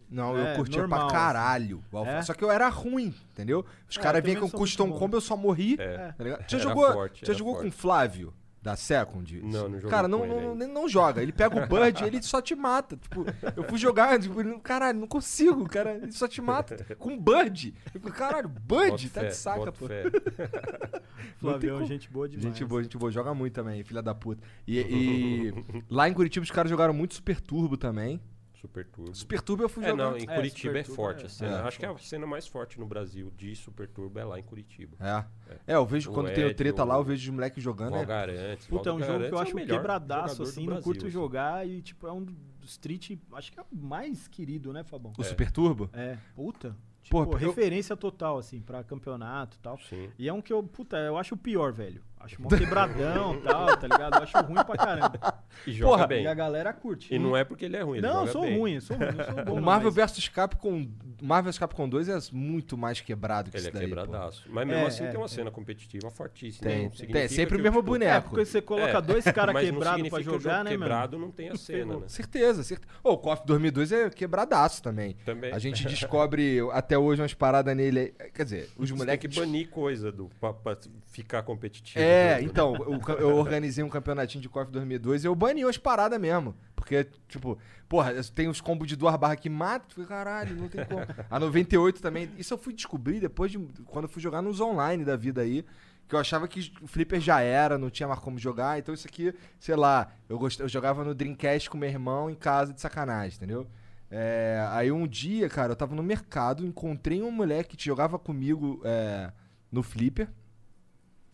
Não, 0.09 0.35
É, 0.35 0.53
eu 0.53 0.55
curtia 0.55 0.79
normal, 0.79 1.07
pra 1.07 1.15
caralho. 1.15 1.83
o 1.91 1.97
Alpha. 1.97 2.11
É? 2.11 2.21
Só 2.23 2.33
que 2.33 2.43
eu 2.43 2.49
era 2.49 2.67
ruim, 2.67 3.13
entendeu? 3.31 3.63
Os 3.87 3.95
É, 3.95 4.01
caras 4.01 4.23
vinham 4.23 4.41
com 4.41 4.49
custom 4.57 4.91
combo, 4.91 5.17
eu 5.17 5.21
só 5.21 5.37
morri. 5.37 5.75
É. 5.79 6.11
Tá 6.13 6.23
ligado? 6.23 6.39
Era 6.49 6.59
jogou, 6.59 6.91
forte, 6.93 7.23
era 7.23 7.33
jogou 7.35 7.55
com. 7.57 7.69
Flávio? 7.71 8.33
Da 8.61 8.75
Second? 8.75 9.41
Não, 9.41 9.69
não 9.69 9.75
joguei 9.75 9.89
Cara, 9.89 10.07
não, 10.07 10.27
não, 10.27 10.55
não, 10.55 10.67
não 10.67 10.89
joga. 10.89 11.21
Ele 11.21 11.31
pega 11.31 11.63
o 11.63 11.65
Bud 11.67 12.03
ele 12.03 12.21
só 12.21 12.41
te 12.41 12.55
mata. 12.55 12.97
Tipo, 12.97 13.25
eu 13.55 13.63
fui 13.63 13.77
jogar, 13.77 14.19
tipo, 14.19 14.39
ele, 14.41 14.59
caralho, 14.59 14.99
não 14.99 15.07
consigo, 15.07 15.67
cara. 15.67 15.95
Ele 15.95 16.11
só 16.11 16.27
te 16.27 16.41
mata. 16.41 16.83
Com 16.95 17.17
Bud. 17.17 17.73
Eu 17.93 18.01
falei, 18.01 18.17
caralho, 18.17 18.49
Bud? 18.49 18.89
Bota 18.89 19.09
Tá 19.09 19.21
fé, 19.21 19.27
de 19.27 19.35
saca, 19.35 19.71
pô. 19.71 19.85
Flavião, 21.39 21.85
gente 21.85 22.09
boa 22.09 22.27
demais. 22.27 22.43
Gente 22.43 22.65
boa, 22.65 22.83
gente 22.83 22.97
boa. 22.97 23.11
Joga 23.11 23.33
muito 23.33 23.53
também, 23.53 23.83
filha 23.83 24.01
da 24.01 24.13
puta. 24.13 24.43
E, 24.67 24.79
e 24.89 25.53
lá 25.89 26.09
em 26.09 26.13
Curitiba 26.13 26.43
os 26.43 26.51
caras 26.51 26.69
jogaram 26.69 26.93
muito 26.93 27.15
Super 27.15 27.39
Turbo 27.39 27.77
também. 27.77 28.19
Super 28.59 28.85
Turbo. 28.85 29.15
Super 29.15 29.41
Turbo 29.41 29.63
eu 29.63 29.69
fui 29.69 29.83
É, 29.85 29.89
jogar. 29.89 30.03
não, 30.11 30.17
em 30.17 30.23
É, 30.23 30.35
Curitiba 30.35 30.79
é 30.79 30.83
forte 30.83 31.23
é- 31.23 31.25
a 31.25 31.29
cena. 31.29 31.57
é. 31.59 31.61
Acho 31.61 31.79
que 31.79 31.85
a 31.85 31.97
cena 31.97 32.27
mais 32.27 32.45
forte 32.47 32.79
no 32.79 32.85
Brasil 32.85 33.31
de 33.37 33.55
Super 33.55 33.87
Turbo 33.87 34.19
é 34.19 34.23
lá 34.25 34.39
em 34.39 34.43
Curitiba. 34.43 34.97
É. 34.99 35.25
É, 35.67 35.75
eu 35.75 35.85
vejo 35.85 36.11
O 36.11 36.13
quando 36.13 36.33
tem 36.33 36.43
o 36.43 36.47
Ed, 36.47 36.55
treta 36.55 36.83
lá, 36.83 36.97
o- 36.97 36.99
eu 36.99 37.03
vejo 37.05 37.29
os 37.29 37.35
moleques 37.35 37.63
jogando. 37.63 37.91
Val 37.91 38.01
É, 38.01 38.05
Garantes. 38.05 38.67
Puta, 38.67 38.89
é 38.89 38.93
um 38.93 38.99
jogo 38.99 39.25
que 39.27 39.33
eu 39.33 39.39
acho 39.39 39.51
é 39.51 39.53
o 39.53 39.55
melhor 39.55 39.77
quebradaço, 39.77 40.43
assim, 40.43 40.59
não 40.61 40.65
Brasil, 40.67 40.83
curto 40.83 41.05
assim. 41.05 41.09
jogar 41.09 41.67
e, 41.67 41.81
tipo, 41.81 42.05
é 42.07 42.11
um 42.11 42.25
Street, 42.63 43.17
acho 43.33 43.51
que 43.51 43.59
é 43.59 43.63
o 43.63 43.75
mais 43.75 44.27
querido, 44.27 44.71
né, 44.73 44.83
Fabão? 44.83 45.13
o 45.17 45.23
Super 45.23 45.49
Turbo? 45.51 45.89
É, 45.93 46.17
puta. 46.35 46.75
Tipo, 47.01 47.25
Porra, 47.25 47.41
eu- 47.41 47.49
referência 47.49 47.95
total, 47.95 48.37
assim, 48.37 48.61
pra 48.61 48.83
campeonato 48.83 49.57
e 49.57 49.59
tal. 49.61 49.79
Sim. 49.79 50.09
E 50.19 50.27
é 50.27 50.33
um 50.33 50.41
que 50.41 50.51
eu, 50.53 50.61
puta, 50.61 50.97
eu 50.97 51.17
acho 51.17 51.33
o 51.33 51.37
pior, 51.37 51.71
velho. 51.71 52.03
Acho 52.19 52.41
mó 52.41 52.49
quebradão 52.49 53.35
e 53.35 53.41
tal, 53.41 53.65
tá 53.77 53.87
ligado? 53.87 54.15
Eu 54.17 54.23
acho 54.23 54.37
ruim 54.39 54.63
pra 54.63 54.75
caramba. 54.77 55.43
E 55.65 55.71
joga 55.71 55.91
Porra, 55.93 56.07
bem. 56.07 56.23
E 56.23 56.27
a 56.27 56.33
galera 56.33 56.73
curte. 56.73 57.13
E 57.13 57.17
não 57.17 57.35
é 57.35 57.43
porque 57.43 57.65
ele 57.65 57.77
é 57.77 57.81
ruim, 57.81 57.97
ele 57.99 58.07
Não, 58.07 58.13
eu 58.13 58.19
joga 58.27 58.31
sou 58.33 58.41
bem. 58.41 58.59
ruim, 58.59 58.79
sou 58.81 58.97
ruim, 58.97 59.05
eu 59.07 59.23
sou 59.25 59.45
bom. 59.45 59.53
O 59.53 59.61
Marvel 59.61 59.91
mas- 59.95 60.11
vs 60.11 60.27
Capcom, 60.29 60.87
Marvel 61.21 61.51
vs 61.51 61.57
Capcom 61.59 61.87
2 61.89 62.09
é 62.09 62.17
muito 62.31 62.77
mais 62.77 62.99
quebrado 63.01 63.49
que 63.49 63.57
Ele 63.57 63.61
isso 63.61 63.69
é 63.69 63.71
daí. 63.71 63.89
pô. 63.89 63.95
quebradaço. 63.95 64.43
Mas 64.49 64.67
mesmo 64.67 64.83
É, 64.83 64.87
assim 64.87 65.03
é, 65.05 65.07
tem 65.07 65.17
uma 65.19 65.25
é. 65.25 65.29
cena 65.29 65.49
competitiva 65.49 66.09
fortíssima. 66.11 66.69
Tem, 66.69 66.83
Não 66.83 66.89
tem, 66.89 66.97
significa 66.97 67.29
sempre 67.29 67.55
que 67.55 67.61
o 67.61 67.63
mesmo 67.63 67.79
tipo, 67.81 67.95
É, 67.95 67.99
boneco. 67.99 68.29
porque 68.29 68.45
você 68.45 68.61
coloca 68.61 68.97
É, 68.97 69.01
dois 69.01 69.23
caras 69.25 69.53
mas 69.55 69.67
não 69.67 69.73
quebrados 69.73 70.09
pra 70.09 70.19
significa 70.19 70.23
que 70.23 70.29
o 70.29 70.39
jogar, 70.41 70.63
né, 70.65 70.71
mano? 70.71 70.81
quebrado 70.83 71.17
não 71.17 71.31
tem 71.31 71.49
a 71.49 71.55
cena, 71.55 71.95
né? 71.99 72.03
Certeza, 72.07 72.63
certeza. 72.63 72.91
Ô, 73.03 73.11
o 73.13 73.17
KOF 73.17 73.43
2002 73.45 73.91
é 73.93 74.09
quebradaço 74.09 74.83
também. 74.83 75.15
Também. 75.25 75.51
A 75.53 75.59
gente 75.59 75.83
descobre 75.87 76.59
até 76.73 76.97
hoje 76.97 77.21
umas 77.21 77.33
paradas 77.33 77.75
nele. 77.75 78.13
Quer 78.33 78.43
dizer, 78.43 78.69
os 78.77 78.89
Você 78.89 78.95
tem 78.95 78.97
moleques. 78.97 79.33
que 79.33 79.39
banir 79.39 79.69
coisa 79.69 80.11
do, 80.11 80.29
pra, 80.39 80.53
pra 80.53 80.77
ficar 81.07 81.43
competitivo. 81.43 82.03
É, 82.09 82.35
né? 82.35 82.41
então, 82.43 82.75
eu, 82.75 83.15
eu 83.17 83.35
organizei 83.37 83.83
um 83.83 83.89
campeonatinho 83.89 84.41
de 84.41 84.49
KOF 84.49 84.71
2002 84.71 85.23
e 85.23 85.27
eu 85.27 85.35
bani 85.35 85.63
as 85.63 85.77
paradas 85.77 86.19
mesmo. 86.19 86.55
Porque, 86.75 87.07
tipo, 87.27 87.57
porra, 87.87 88.13
tem 88.35 88.47
os 88.47 88.61
combos 88.61 88.87
de 88.87 88.95
duas 88.95 89.15
barras 89.15 89.39
que 89.39 89.49
mata, 89.49 89.85
tu 89.87 89.95
fica, 89.95 90.07
caralho, 90.07 90.55
não 90.55 90.67
tem 90.67 90.85
como. 90.85 91.01
A 91.29 91.39
98 91.39 92.01
também. 92.01 92.29
Isso 92.37 92.53
eu 92.53 92.57
fui 92.57 92.73
descobrir 92.73 93.19
depois 93.19 93.51
de. 93.51 93.59
Quando 93.85 94.05
eu 94.05 94.09
fui 94.09 94.21
jogar 94.21 94.41
nos 94.41 94.59
online 94.59 95.05
da 95.05 95.15
vida 95.15 95.41
aí. 95.41 95.65
Que 96.07 96.15
eu 96.15 96.19
achava 96.19 96.47
que 96.47 96.73
o 96.81 96.87
Flipper 96.87 97.19
já 97.19 97.39
era, 97.39 97.77
não 97.77 97.91
tinha 97.91 98.07
mais 98.07 98.19
como 98.19 98.39
jogar. 98.39 98.79
Então 98.79 98.95
isso 98.95 99.07
aqui, 99.07 99.31
sei 99.59 99.75
lá, 99.75 100.11
eu, 100.27 100.39
gost... 100.39 100.59
eu 100.59 100.67
jogava 100.67 101.03
no 101.03 101.13
Dreamcast 101.13 101.69
com 101.69 101.77
meu 101.77 101.87
irmão 101.87 102.31
em 102.31 102.35
casa 102.35 102.73
de 102.73 102.81
sacanagem, 102.81 103.37
entendeu? 103.37 103.67
É, 104.09 104.67
aí 104.71 104.91
um 104.91 105.05
dia, 105.05 105.47
cara, 105.47 105.73
eu 105.73 105.75
tava 105.75 105.93
no 105.95 106.01
mercado, 106.01 106.65
encontrei 106.65 107.21
um 107.21 107.29
moleque 107.29 107.77
que 107.77 107.85
jogava 107.85 108.17
comigo 108.17 108.81
é, 108.83 109.31
no 109.71 109.83
Flipper. 109.83 110.29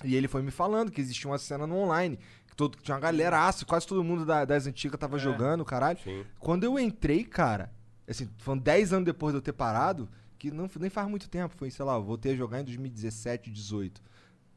E 0.08 0.16
ele 0.16 0.28
foi 0.28 0.42
me 0.42 0.52
falando 0.52 0.92
que 0.92 1.02
existia 1.02 1.30
uma 1.30 1.38
cena 1.38 1.66
no 1.68 1.76
online. 1.78 2.18
Que 2.48 2.56
todo, 2.56 2.78
tinha 2.82 2.96
uma 2.96 3.02
galera, 3.02 3.48
aço, 3.48 3.66
quase 3.66 3.86
todo 3.88 4.04
mundo 4.04 4.26
da- 4.26 4.46
das 4.46 4.66
antigas 4.68 5.00
tava 5.00 5.18
jogando, 5.20 5.64
caralho. 5.66 6.00
Sim. 6.04 6.24
Quando 6.40 6.64
eu 6.64 6.78
entrei, 6.80 7.24
cara, 7.24 7.72
assim, 8.08 8.30
foram 8.38 8.58
10 8.60 8.94
anos 8.94 9.06
depois 9.06 9.34
de 9.34 9.38
eu 9.38 9.42
ter 9.42 9.54
parado, 9.54 10.08
que 10.38 10.52
não, 10.52 10.70
nem 10.80 10.90
faz 10.90 11.08
muito 11.10 11.28
tempo, 11.30 11.56
foi, 11.58 11.70
sei 11.72 11.84
lá, 11.86 11.96
eu 11.96 12.04
voltei 12.04 12.34
a 12.34 12.36
jogar 12.36 12.62
em 12.62 12.64
2017, 12.64 13.50
18. 13.52 14.02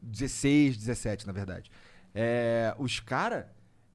16, 0.01 0.77
17, 0.77 1.27
na 1.27 1.33
verdade. 1.33 1.71
É, 2.15 2.75
os 2.79 3.01
caras. 3.01 3.45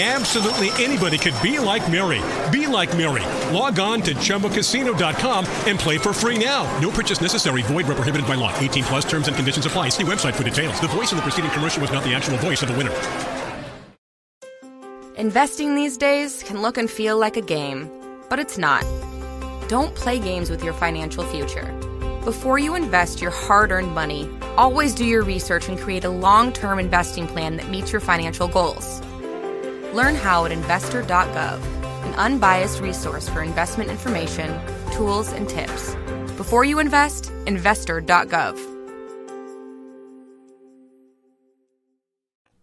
Absolutely 0.00 0.70
anybody 0.82 1.18
could 1.18 1.34
be 1.42 1.58
like 1.58 1.92
Mary. 1.92 2.22
Be 2.50 2.66
like 2.66 2.96
Mary. 2.96 3.26
Log 3.54 3.78
on 3.78 4.00
to 4.00 4.14
chumbacasino.com 4.14 5.44
and 5.66 5.78
play 5.78 5.98
for 5.98 6.14
free 6.14 6.42
now. 6.42 6.64
No 6.78 6.90
purchase 6.90 7.20
necessary. 7.20 7.60
Void 7.64 7.86
where 7.86 7.96
prohibited 7.96 8.26
by 8.26 8.34
law. 8.34 8.56
18 8.58 8.84
plus 8.84 9.04
terms 9.04 9.28
and 9.28 9.36
conditions 9.36 9.66
apply. 9.66 9.90
See 9.90 10.04
website 10.04 10.32
for 10.34 10.42
details. 10.42 10.80
The 10.80 10.88
voice 10.88 11.12
in 11.12 11.16
the 11.16 11.22
preceding 11.22 11.50
commercial 11.50 11.82
was 11.82 11.92
not 11.92 12.02
the 12.02 12.14
actual 12.14 12.38
voice 12.38 12.62
of 12.62 12.68
the 12.68 12.78
winner. 12.78 12.96
Investing 15.16 15.74
these 15.74 15.98
days 15.98 16.42
can 16.44 16.62
look 16.62 16.78
and 16.78 16.90
feel 16.90 17.18
like 17.18 17.36
a 17.36 17.42
game, 17.42 17.90
but 18.30 18.38
it's 18.38 18.56
not. 18.56 18.86
Don't 19.68 19.94
play 19.94 20.18
games 20.18 20.48
with 20.48 20.64
your 20.64 20.72
financial 20.72 21.24
future. 21.24 21.70
Before 22.24 22.58
you 22.58 22.74
invest 22.74 23.20
your 23.20 23.32
hard 23.32 23.70
earned 23.70 23.94
money, 23.94 24.30
always 24.56 24.94
do 24.94 25.04
your 25.04 25.24
research 25.24 25.68
and 25.68 25.78
create 25.78 26.04
a 26.04 26.08
long 26.10 26.54
term 26.54 26.78
investing 26.78 27.26
plan 27.26 27.58
that 27.58 27.68
meets 27.68 27.92
your 27.92 28.00
financial 28.00 28.48
goals. 28.48 29.02
Learn 29.94 30.14
how 30.14 30.44
at 30.44 30.52
investor.gov, 30.52 31.60
an 32.04 32.14
unbiased 32.14 32.80
resource 32.80 33.28
for 33.28 33.42
investment 33.42 33.90
information, 33.90 34.58
tools, 34.92 35.32
and 35.32 35.48
tips. 35.48 35.94
Before 36.36 36.64
you 36.64 36.80
invest, 36.80 37.30
investor.gov. 37.46 38.70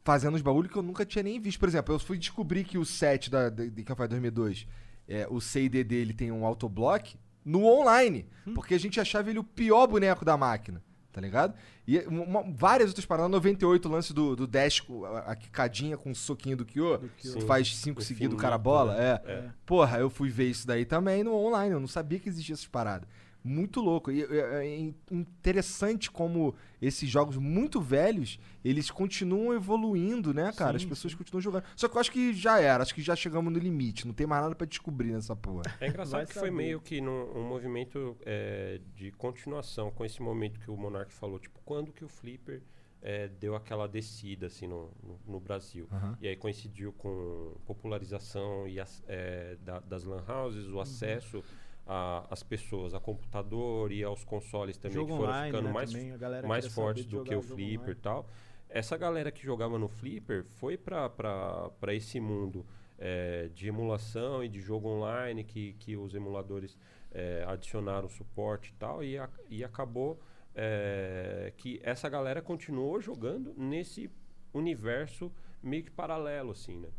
fazendo 0.07 0.35
os 0.35 0.41
bagulho 0.41 0.69
que 0.69 0.77
eu 0.77 0.81
nunca 0.81 1.05
tinha 1.05 1.21
nem 1.21 1.37
visto. 1.37 1.59
Por 1.59 1.67
exemplo, 1.67 1.93
eu 1.93 1.99
fui 1.99 2.17
descobrir 2.17 2.63
que 2.63 2.77
o 2.77 2.85
set 2.85 3.29
da, 3.29 3.49
de, 3.49 3.69
de 3.69 3.83
Campanha 3.83 4.07
2002, 4.07 4.65
é, 5.05 5.27
o 5.29 5.41
C&D 5.41 5.83
dele 5.83 6.13
tem 6.13 6.31
um 6.31 6.45
autoblock 6.45 7.17
no 7.43 7.65
online. 7.65 8.25
Porque 8.55 8.73
a 8.73 8.79
gente 8.79 9.01
achava 9.01 9.29
ele 9.29 9.39
o 9.39 9.43
pior 9.43 9.85
boneco 9.85 10.23
da 10.23 10.37
máquina. 10.37 10.81
Tá 11.11 11.21
ligado? 11.21 11.53
E 11.87 11.97
uma- 12.01 12.43
várias 12.53 12.89
outras 12.89 13.05
paradas. 13.05 13.31
98, 13.31 13.87
o 13.87 13.91
lance 13.91 14.13
do, 14.13 14.35
do 14.35 14.45
dash, 14.45 14.83
a, 15.05 15.31
a 15.31 15.35
quicadinha 15.35 15.97
com 15.97 16.11
o 16.11 16.15
soquinho 16.15 16.55
do 16.57 16.65
Kyo. 16.65 16.99
Tu 17.21 17.27
Sim. 17.29 17.41
faz 17.41 17.75
cinco 17.75 18.01
seguidos, 18.01 18.35
o 18.35 18.37
cara 18.37 18.57
bola. 18.57 18.93
né? 18.95 19.19
É. 19.25 19.31
É. 19.31 19.49
Porra, 19.65 19.97
eu 19.97 20.09
fui 20.09 20.29
ver 20.29 20.49
isso 20.49 20.67
daí 20.67 20.85
também 20.85 21.23
no 21.23 21.33
online. 21.33 21.73
Eu 21.73 21.79
não 21.79 21.87
sabia 21.87 22.19
que 22.19 22.29
existia 22.29 22.53
essas 22.53 22.67
paradas. 22.67 23.07
Muito 23.47 23.79
louco. 23.81 24.11
E 24.11 24.23
é, 24.23 24.65
é 24.65 24.77
in- 24.77 24.95
interessante 25.09 26.11
como 26.11 26.53
esses 26.81 27.09
jogos 27.09 27.37
muito 27.37 27.79
velhos, 27.81 28.39
eles 28.63 28.91
continuam 28.91 29.53
evoluindo, 29.53 30.33
né, 30.33 30.51
cara? 30.55 30.77
As 30.77 30.85
pessoas 30.85 31.13
continuam 31.15 31.41
jogando. 31.41 31.63
Só 31.75 31.87
que 31.87 31.95
eu 31.95 32.01
acho 32.01 32.11
que 32.11 32.33
já 32.33 32.59
era. 32.59 32.83
Acho 32.83 32.93
que 32.93 33.01
já 33.01 33.15
chegamos 33.15 33.51
no 33.51 33.59
limite. 33.59 34.05
Não 34.05 34.13
tem 34.13 34.27
mais 34.27 34.43
nada 34.43 34.55
pra 34.55 34.67
descobrir 34.67 35.11
nessa 35.11 35.35
porra. 35.35 35.63
É 35.79 35.87
engraçado 35.87 36.19
Vai 36.19 36.25
que 36.27 36.33
foi 36.33 36.49
saber. 36.49 36.51
meio 36.51 36.79
que 36.81 36.99
num, 37.01 37.31
um 37.35 37.43
movimento 37.47 38.17
é, 38.25 38.79
de 38.95 39.11
continuação 39.11 39.89
com 39.91 40.03
esse 40.05 40.21
momento 40.21 40.59
que 40.59 40.69
o 40.69 40.77
Monark 40.77 41.11
falou. 41.13 41.39
Tipo, 41.39 41.59
quando 41.65 41.91
que 41.91 42.03
o 42.03 42.07
Flipper 42.07 42.61
é, 43.01 43.27
deu 43.27 43.55
aquela 43.55 43.87
descida 43.87 44.47
assim 44.47 44.67
no, 44.67 44.91
no, 45.03 45.19
no 45.33 45.39
Brasil? 45.39 45.87
E 46.19 46.27
aí 46.27 46.35
coincidiu 46.35 46.91
com 46.93 47.55
popularização 47.65 48.67
e 48.67 48.79
as- 48.79 49.03
é, 49.07 49.55
da- 49.61 49.79
das 49.79 50.03
lan 50.03 50.23
houses, 50.27 50.65
Uhum. 50.67 50.75
o 50.75 50.81
acesso 50.81 51.43
a- 51.87 52.25
às 52.29 52.43
pessoas, 52.43 52.93
a 52.93 52.99
computador 52.99 53.91
e 53.91 54.03
aos 54.03 54.23
consoles 54.23 54.77
também 54.77 54.95
Jogo 54.95 55.11
que 55.11 55.17
foram 55.17 55.29
online, 55.29 55.45
ficando 55.51 55.67
né, 55.67 55.73
mais, 55.73 55.91
também, 55.91 56.11
mais 56.47 56.65
fortes 56.75 57.05
do 57.05 57.23
que 57.23 57.35
o 57.35 57.41
Flipper 57.55 57.89
e 57.91 57.95
tal. 58.01 58.29
Essa 58.69 58.97
galera 58.97 59.31
que 59.31 59.43
jogava 59.43 59.79
no 59.79 59.87
Flipper 59.87 60.43
foi 60.55 60.77
para 60.77 61.71
esse 61.93 62.19
mundo 62.19 62.65
é, 62.99 63.49
de 63.53 63.67
emulação 63.67 64.43
e 64.43 64.49
de 64.49 64.59
jogo 64.59 64.89
online 64.89 65.43
que, 65.43 65.73
que 65.73 65.95
os 65.95 66.13
emuladores 66.15 66.77
é, 67.13 67.45
adicionaram 67.47 68.09
suporte 68.09 68.71
e 68.71 68.73
tal 68.73 69.03
e, 69.03 69.17
a- 69.17 69.29
e 69.49 69.63
acabou 69.63 70.19
é, 70.55 71.53
que 71.55 71.79
essa 71.83 72.09
galera 72.09 72.41
continuou 72.41 72.99
jogando 72.99 73.53
nesse 73.55 74.09
universo 74.53 75.31
meio 75.63 75.83
que 75.83 75.91
paralelo 75.91 76.51
assim, 76.51 76.77
né? 76.77 76.89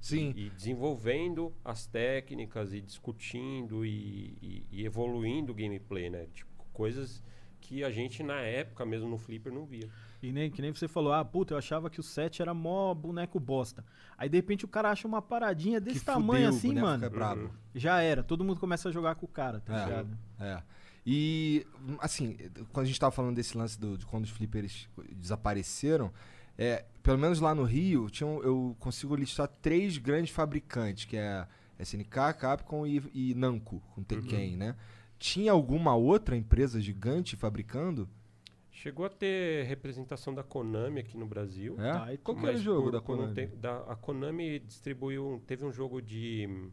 Sim. 0.00 0.32
E, 0.36 0.46
e 0.46 0.50
desenvolvendo 0.50 1.52
as 1.64 1.86
técnicas 1.86 2.72
e 2.72 2.80
discutindo 2.80 3.84
e, 3.84 4.36
e- 4.42 4.66
e 4.70 4.84
evoluindo 4.84 5.52
o 5.52 5.54
gameplay, 5.54 6.10
né? 6.10 6.26
Tipo, 6.32 6.50
coisas 6.72 7.22
que 7.60 7.82
a 7.82 7.90
gente 7.90 8.22
na 8.22 8.40
época 8.42 8.84
mesmo 8.84 9.08
no 9.08 9.16
Flipper 9.16 9.50
não 9.52 9.64
via. 9.64 9.88
E 10.22 10.30
nem, 10.32 10.50
que 10.50 10.60
nem 10.60 10.72
você 10.72 10.86
falou, 10.86 11.12
ah, 11.12 11.24
puta, 11.24 11.54
eu 11.54 11.58
achava 11.58 11.88
que 11.88 11.98
o 12.00 12.02
set 12.02 12.40
era 12.42 12.52
mó 12.52 12.92
boneco 12.94 13.40
bosta. 13.40 13.84
Aí 14.18 14.28
de 14.28 14.36
repente 14.36 14.64
o 14.64 14.68
cara 14.68 14.90
acha 14.90 15.08
uma 15.08 15.20
paradinha 15.22 15.80
desse 15.80 16.00
Que 16.00 16.04
tamanho 16.06 16.52
fudeu, 16.52 16.70
assim, 16.70 16.80
mano. 16.80 17.04
fica 17.04 17.10
brabo. 17.10 17.50
Já 17.74 18.00
era, 18.02 18.22
todo 18.22 18.44
mundo 18.44 18.60
começa 18.60 18.88
a 18.88 18.92
jogar 18.92 19.14
com 19.14 19.24
o 19.24 19.28
cara, 19.28 19.60
tá 19.60 19.80
É. 19.80 19.84
ligado? 19.84 20.18
É. 20.38 20.62
E, 21.06 21.66
hum, 21.86 21.96
assim, 22.00 22.36
quando 22.72 22.84
a 22.84 22.88
gente 22.88 22.98
tava 23.00 23.12
falando 23.12 23.36
desse 23.36 23.56
lance 23.56 23.78
do, 23.78 23.96
de 23.98 24.06
quando 24.06 24.24
os 24.24 24.30
flippers 24.30 24.88
desapareceram, 25.12 26.10
é, 26.58 26.84
pelo 27.02 27.18
menos 27.18 27.40
lá 27.40 27.54
no 27.54 27.64
Rio, 27.64 28.08
tinha 28.10 28.26
um- 28.26 28.42
eu 28.42 28.76
consigo 28.78 29.14
listar 29.14 29.48
três 29.48 29.98
grandes 29.98 30.32
fabricantes, 30.34 31.04
que 31.04 31.16
é 31.16 31.46
SNK, 31.78 32.32
Capcom 32.34 32.86
e, 32.86 33.02
e 33.12 33.34
Namco, 33.34 33.80
com 33.94 34.02
Tekken, 34.02 34.56
né? 34.56 34.76
Tinha 35.18 35.52
alguma 35.52 35.94
outra 35.94 36.36
empresa 36.36 36.80
gigante 36.80 37.36
fabricando? 37.36 38.08
Chegou 38.70 39.06
a 39.06 39.08
ter 39.08 39.64
representação 39.66 40.34
da 40.34 40.42
Konami 40.42 41.00
aqui 41.00 41.16
no 41.16 41.26
Brasil. 41.26 41.76
É? 41.78 41.92
Tá, 41.92 42.12
e 42.12 42.18
Qual 42.18 42.36
que 42.36 42.44
era 42.46 42.56
o 42.56 42.60
jogo 42.60 42.82
por- 42.84 42.92
da 42.92 43.00
Konami? 43.00 43.34
tempo- 43.34 43.56
da- 43.56 43.82
a 43.84 43.96
Konami 43.96 44.58
distribuiu, 44.58 45.42
teve 45.46 45.64
um 45.64 45.72
jogo 45.72 46.02
de 46.02 46.46
hum, 46.50 46.70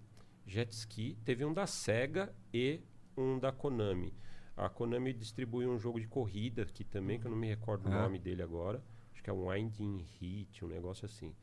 jet 0.48 0.72
ski, 0.74 1.16
teve 1.24 1.46
um 1.46 1.54
da 1.54 1.68
Sega 1.68 2.34
e 2.54 2.82
um 3.16 3.38
da 3.40 3.52
Konami. 3.52 4.14
A 4.58 4.68
Konami 4.68 5.14
distribuiu 5.14 5.72
um 5.72 5.78
jogo 5.80 6.00
de 6.00 6.08
corrida 6.08 6.64
aqui 6.64 6.84
também, 6.84 7.20
que 7.20 7.28
eu 7.28 7.32
não 7.32 7.38
me 7.38 7.48
recordo 7.48 7.88
o 7.88 7.94
É. 7.94 8.02
nome 8.02 8.18
dele 8.20 8.42
agora. 8.42 8.84
Acho 9.22 9.24
que 9.24 9.30
é 9.30 9.34
um 9.34 9.50
Winding 9.50 10.04
Heat, 10.20 10.66
um 10.66 10.68
negócio 10.68 11.06
assim. 11.06 11.36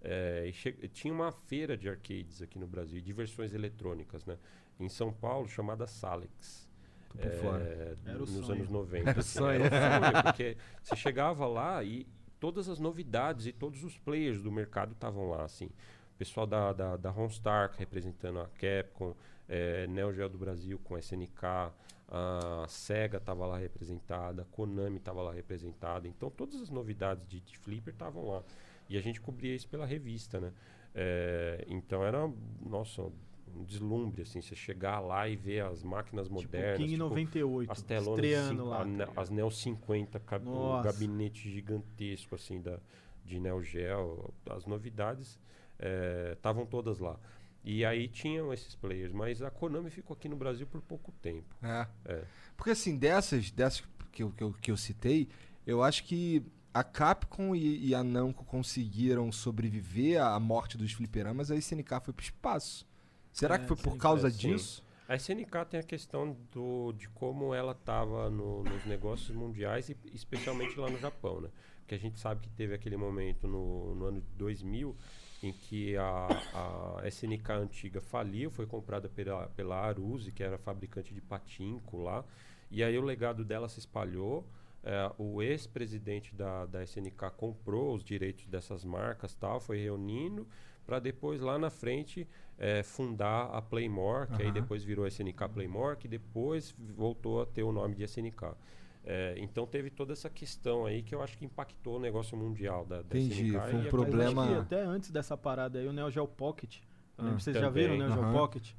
É, 0.00 0.46
e 0.48 0.52
che- 0.54 0.88
tinha 0.88 1.12
uma 1.12 1.30
feira 1.30 1.76
de 1.76 1.86
arcades 1.88 2.40
aqui 2.40 2.58
no 2.58 2.66
Brasil, 2.66 2.98
de 3.02 3.12
versões 3.12 3.52
eletrônicas, 3.52 4.24
né? 4.24 4.38
Em 4.80 4.88
São 4.88 5.12
Paulo, 5.12 5.46
chamada 5.46 5.86
Salex. 5.86 6.66
Por 7.10 7.30
fora. 7.32 7.62
É, 7.62 7.96
Era 8.06 8.16
o 8.16 8.20
nos 8.20 8.30
sonho. 8.30 8.52
anos 8.52 8.70
90. 8.70 9.10
Era 9.10 9.18
o 9.18 9.20
assim, 9.20 9.38
sonho. 9.38 9.64
era 9.64 9.74
o 9.76 10.10
sonho, 10.10 10.22
porque 10.24 10.56
você 10.82 10.96
chegava 10.96 11.46
lá 11.46 11.82
e 11.84 12.06
todas 12.40 12.68
as 12.70 12.78
novidades 12.78 13.46
e 13.46 13.52
todos 13.52 13.84
os 13.84 13.98
players 13.98 14.40
do 14.42 14.50
mercado 14.50 14.92
estavam 14.92 15.28
lá, 15.28 15.44
assim. 15.44 15.66
O 15.66 16.18
pessoal 16.18 16.46
da, 16.46 16.72
da, 16.72 16.96
da 16.96 17.10
Ronstar 17.10 17.72
representando 17.76 18.40
a 18.40 18.48
Capcom, 18.48 19.14
é, 19.48 19.86
Neo 19.88 20.12
Geo 20.14 20.28
do 20.30 20.38
Brasil 20.38 20.78
com 20.84 20.96
SNK, 20.96 21.70
a 22.08 22.64
Sega 22.68 23.18
estava 23.18 23.46
lá 23.46 23.58
representada, 23.58 24.42
a 24.42 24.44
Konami 24.46 24.98
estava 24.98 25.22
lá 25.22 25.32
representada. 25.32 26.06
Então 26.06 26.30
todas 26.30 26.60
as 26.60 26.70
novidades 26.70 27.26
de, 27.28 27.40
de 27.40 27.58
Flipper 27.58 27.92
estavam 27.92 28.28
lá. 28.28 28.42
E 28.88 28.96
a 28.96 29.00
gente 29.00 29.20
cobria 29.20 29.54
isso 29.54 29.68
pela 29.68 29.84
revista, 29.84 30.38
né? 30.40 30.52
É, 30.94 31.64
então 31.68 32.04
era, 32.04 32.30
nossa, 32.64 33.02
um 33.02 33.64
deslumbre, 33.64 34.22
assim, 34.22 34.40
você 34.40 34.54
chegar 34.54 35.00
lá 35.00 35.28
e 35.28 35.34
ver 35.36 35.64
as 35.64 35.82
máquinas 35.82 36.26
Tipo, 36.26 36.36
modernas. 36.36 36.76
King 36.78 36.90
tipo, 36.92 37.02
98, 37.04 37.72
as 37.72 37.82
telonas 37.82 38.24
estreando 38.24 38.48
cinco- 38.62 38.64
lá. 38.68 38.82
a 38.82 39.06
tá 39.06 39.20
as 39.20 39.30
Neo 39.30 39.50
50, 39.50 40.20
ca- 40.20 40.36
o 40.38 40.40
Nossa. 40.44 40.84
gabinete 40.92 41.50
gigantesco 41.50 42.34
assim 42.34 42.60
da 42.60 42.78
de 43.24 43.40
Neo 43.40 43.60
Geo, 43.60 44.32
as 44.50 44.66
novidades 44.66 45.38
estavam 46.32 46.64
todas 46.64 46.98
lá. 47.00 47.18
E 47.66 47.84
aí 47.84 48.06
tinham 48.06 48.52
esses 48.52 48.76
players, 48.76 49.12
mas 49.12 49.42
a 49.42 49.50
Konami 49.50 49.90
ficou 49.90 50.14
aqui 50.14 50.28
no 50.28 50.36
Brasil 50.36 50.68
por 50.68 50.80
pouco 50.80 51.10
tempo. 51.20 51.52
É. 51.60 51.88
É. 52.04 52.24
Porque 52.56 52.70
assim, 52.70 52.96
dessas, 52.96 53.50
dessas 53.50 53.82
que 54.12 54.22
eu, 54.22 54.30
que 54.30 54.44
eu, 54.44 54.52
que 54.52 54.70
eu 54.70 54.76
citei, 54.76 55.28
eu 55.66 55.82
acho 55.82 56.04
que 56.04 56.44
a 56.72 56.84
Capcom 56.84 57.56
e, 57.56 57.88
e 57.88 57.92
a 57.92 58.04
Namco 58.04 58.44
conseguiram 58.44 59.32
sobreviver 59.32 60.22
à 60.22 60.38
morte 60.38 60.78
dos 60.78 60.92
fliperamas, 60.92 61.50
a 61.50 61.56
SNK 61.56 62.00
foi 62.04 62.14
pro 62.14 62.24
espaço. 62.24 62.86
Será 63.32 63.56
É, 63.56 63.58
que 63.58 63.66
foi 63.66 63.76
por 63.76 63.96
causa 63.96 64.28
é, 64.28 64.30
disso? 64.30 64.80
A 65.08 65.16
SNK 65.16 65.64
tem 65.68 65.80
a 65.80 65.82
questão 65.82 66.36
do, 66.52 66.92
de 66.92 67.08
como 67.08 67.52
ela 67.52 67.72
estava 67.72 68.30
no, 68.30 68.62
nos 68.62 68.84
negócios 68.84 69.36
mundiais 69.36 69.88
e 69.88 69.96
especialmente 70.14 70.78
lá 70.78 70.88
no 70.88 70.98
Japão, 71.00 71.40
né? 71.40 71.48
Porque 71.80 71.96
a 71.96 71.98
gente 71.98 72.18
sabe 72.20 72.42
que 72.42 72.50
teve 72.50 72.74
aquele 72.74 72.96
momento 72.96 73.48
no, 73.48 73.94
no 73.96 74.04
ano 74.06 74.20
de 74.20 74.30
2000 74.36 74.96
em 75.42 75.52
que 75.52 75.96
a, 75.96 76.28
a 77.02 77.08
SNK 77.08 77.50
antiga 77.52 78.00
faliu, 78.00 78.50
foi 78.50 78.66
comprada 78.66 79.08
pela, 79.08 79.46
pela 79.48 79.76
Aruze, 79.76 80.32
que 80.32 80.42
era 80.42 80.58
fabricante 80.58 81.12
de 81.12 81.20
patinco 81.20 81.98
lá, 81.98 82.24
e 82.70 82.82
aí 82.82 82.96
o 82.98 83.02
legado 83.02 83.44
dela 83.44 83.68
se 83.68 83.78
espalhou. 83.78 84.46
É, 84.82 85.10
o 85.18 85.42
ex-presidente 85.42 86.32
da, 86.34 86.64
da 86.64 86.82
SNK 86.84 87.30
comprou 87.36 87.94
os 87.94 88.04
direitos 88.04 88.46
dessas 88.46 88.84
marcas 88.84 89.34
tal, 89.34 89.58
foi 89.58 89.78
reunindo 89.78 90.46
para 90.86 91.00
depois 91.00 91.40
lá 91.40 91.58
na 91.58 91.68
frente 91.68 92.26
é, 92.56 92.82
fundar 92.82 93.50
a 93.52 93.60
Playmore, 93.60 94.28
que 94.28 94.42
aí 94.42 94.48
Aham. 94.48 94.52
depois 94.54 94.84
virou 94.84 95.06
SNK 95.06 95.48
Playmore, 95.52 95.96
que 95.96 96.06
depois 96.06 96.74
voltou 96.78 97.42
a 97.42 97.46
ter 97.46 97.64
o 97.64 97.72
nome 97.72 97.96
de 97.96 98.04
SNK. 98.04 98.54
É, 99.08 99.36
então 99.38 99.64
teve 99.66 99.88
toda 99.88 100.12
essa 100.12 100.28
questão 100.28 100.84
aí 100.84 101.00
que 101.00 101.14
eu 101.14 101.22
acho 101.22 101.38
que 101.38 101.44
impactou 101.44 101.96
o 101.96 102.00
negócio 102.00 102.36
mundial 102.36 102.84
da, 102.84 103.02
da 103.02 103.16
Entendi, 103.16 103.46
SNK. 103.50 103.70
foi 103.70 103.74
um 103.78 103.82
e 103.84 103.88
problema- 103.88 104.58
até 104.58 104.82
antes 104.82 105.12
dessa 105.12 105.36
parada 105.36 105.78
aí, 105.78 105.86
o 105.86 105.92
Neo 105.92 106.10
Geo 106.10 106.26
Pocket. 106.26 106.78
Eu 107.16 107.24
lembro 107.24 107.36
Ah, 107.36 107.40
vocês 107.40 107.56
já 107.56 107.70
viram 107.70 107.94
o 107.94 107.98
também. 107.98 108.08
Neo 108.08 108.16
Geo 108.16 108.24
Aham. 108.24 108.32
Pocket? 108.32 108.70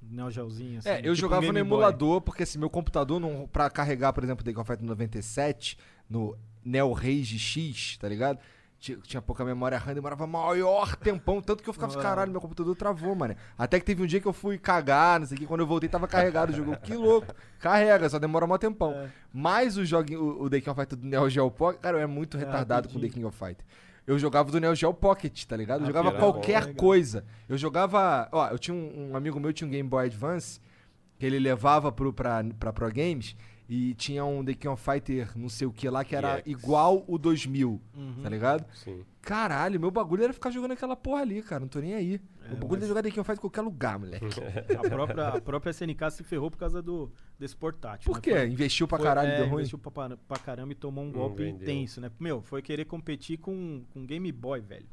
Neo 0.00 0.30
Geozinho, 0.30 0.78
assim. 0.78 0.88
É, 0.88 0.98
eu 0.98 1.02
tipo 1.02 1.16
jogava 1.16 1.52
no 1.52 1.58
emulador, 1.58 2.20
porque 2.20 2.44
assim, 2.44 2.58
meu 2.58 2.70
computador, 2.70 3.20
não, 3.20 3.46
pra 3.48 3.68
carregar, 3.68 4.12
por 4.12 4.22
exemplo, 4.24 4.42
of 4.58 4.66
Fighter 4.66 4.86
97, 4.86 5.76
no 6.08 6.36
Neo 6.64 6.92
Rage 6.92 7.38
X, 7.38 7.98
tá 7.98 8.08
ligado? 8.08 8.38
Tinha, 8.80 8.96
tinha 8.98 9.20
pouca 9.20 9.44
memória 9.44 9.76
RAM, 9.76 9.92
demorava 9.92 10.24
maior 10.24 10.94
tempão, 10.94 11.40
tanto 11.42 11.64
que 11.64 11.68
eu 11.68 11.74
ficava, 11.74 11.98
Ah. 11.98 12.02
caralho, 12.02 12.30
meu 12.30 12.40
computador 12.40 12.76
travou, 12.76 13.12
mano. 13.14 13.34
Até 13.58 13.80
que 13.80 13.84
teve 13.84 14.00
um 14.02 14.06
dia 14.06 14.20
que 14.20 14.26
eu 14.28 14.32
fui 14.32 14.56
cagar, 14.56 15.18
não 15.18 15.26
sei 15.26 15.36
o 15.36 15.40
que, 15.40 15.46
quando 15.46 15.60
eu 15.62 15.66
voltei 15.66 15.88
tava 15.88 16.06
carregado 16.06 16.52
o 16.52 16.56
jogo. 16.56 16.76
Que 16.76 16.94
louco, 16.94 17.34
carrega, 17.58 18.08
só 18.08 18.20
demora 18.20 18.46
mó 18.46 18.56
tempão. 18.56 18.92
É. 18.92 19.08
Mas 19.32 19.76
o, 19.76 19.84
joguinho, 19.84 20.22
o, 20.22 20.42
o 20.44 20.50
The 20.50 20.60
King 20.60 20.70
of 20.70 20.80
Fighter 20.80 20.96
do 20.98 21.06
Neo 21.08 21.28
Geo 21.28 21.50
Pocket, 21.50 21.80
cara, 21.80 21.96
eu 21.98 22.02
é 22.02 22.06
muito 22.06 22.36
É, 22.36 22.40
retardado 22.40 22.88
com 22.88 22.98
o 22.98 23.00
The. 23.00 23.08
King 23.08 23.24
of 23.24 23.36
Fighter. 23.36 23.64
Eu 24.06 24.16
jogava 24.16 24.50
do 24.52 24.60
Neo 24.60 24.74
Geo 24.76 24.94
Pocket, 24.94 25.44
tá 25.44 25.56
ligado? 25.56 25.80
Eu 25.80 25.84
Ah, 25.84 25.86
jogava 25.88 26.12
qualquer 26.12 26.60
legal. 26.60 26.74
coisa. 26.76 27.24
Eu 27.48 27.58
jogava. 27.58 28.28
Ó, 28.30 28.46
eu 28.48 28.58
tinha 28.60 28.74
um, 28.76 29.10
um 29.10 29.16
amigo 29.16 29.40
meu, 29.40 29.52
tinha 29.52 29.66
um 29.66 29.70
Game 29.72 29.88
Boy 29.88 30.06
Advance, 30.06 30.60
que 31.18 31.26
ele 31.26 31.40
levava 31.40 31.90
pro, 31.90 32.12
pra, 32.12 32.42
pra 32.60 32.72
Pro 32.72 32.86
Games, 32.92 33.36
e 33.68 33.92
tinha 33.94 34.24
um 34.24 34.42
The 34.44 34.54
King 34.54 34.68
of 34.68 34.82
Fighter, 34.82 35.30
não 35.36 35.48
sei 35.48 35.66
o 35.66 35.72
que 35.72 35.88
lá, 35.90 36.02
que 36.04 36.16
era 36.16 36.38
EX. 36.38 36.46
igual 36.46 37.04
o 37.06 37.18
2000, 37.18 37.80
Uhum. 37.94 38.22
tá 38.22 38.28
ligado? 38.28 38.64
Sim. 38.74 39.04
Caralho, 39.20 39.78
meu 39.78 39.90
bagulho 39.90 40.24
era 40.24 40.32
ficar 40.32 40.50
jogando 40.50 40.70
aquela 40.72 40.96
porra 40.96 41.20
ali, 41.20 41.42
cara. 41.42 41.60
Não 41.60 41.68
tô 41.68 41.78
nem 41.80 41.92
aí. 41.94 42.14
É, 42.44 42.48
meu 42.48 42.56
bagulho 42.56 42.70
mas- 42.70 42.82
era 42.84 42.88
jogar 42.88 43.02
The 43.02 43.10
King 43.10 43.20
of 43.20 43.26
Fighter 43.26 43.38
em 43.38 43.42
qualquer 43.42 43.60
lugar, 43.60 43.98
moleque. 43.98 44.24
A 44.86 44.88
própria, 44.88 45.28
a 45.28 45.40
própria 45.40 45.70
SNK 45.70 46.10
se 46.10 46.24
ferrou 46.24 46.50
por 46.50 46.56
causa 46.56 46.80
do, 46.80 47.12
desse 47.38 47.54
portátil. 47.54 48.06
Por 48.10 48.16
né? 48.16 48.22
quê? 48.22 48.30
Foi- 48.30 48.48
Investiu 48.48 48.88
pra 48.88 48.96
foi- 48.96 49.06
caralho, 49.06 49.28
é, 49.28 49.36
deu 49.36 49.46
ruim? 49.48 49.58
investiu 49.60 49.78
pra, 49.78 49.90
para- 49.90 50.16
pra 50.16 50.38
caramba 50.38 50.72
e 50.72 50.74
tomou 50.74 51.04
um 51.04 51.08
Não 51.08 51.12
golpe 51.12 51.42
vendeu. 51.42 51.62
intenso, 51.62 52.00
né? 52.00 52.10
Meu, 52.18 52.40
foi 52.40 52.62
querer 52.62 52.86
competir 52.86 53.36
com, 53.38 53.84
com 53.92 54.06
Game 54.06 54.32
Boy, 54.32 54.60
velho. 54.60 54.86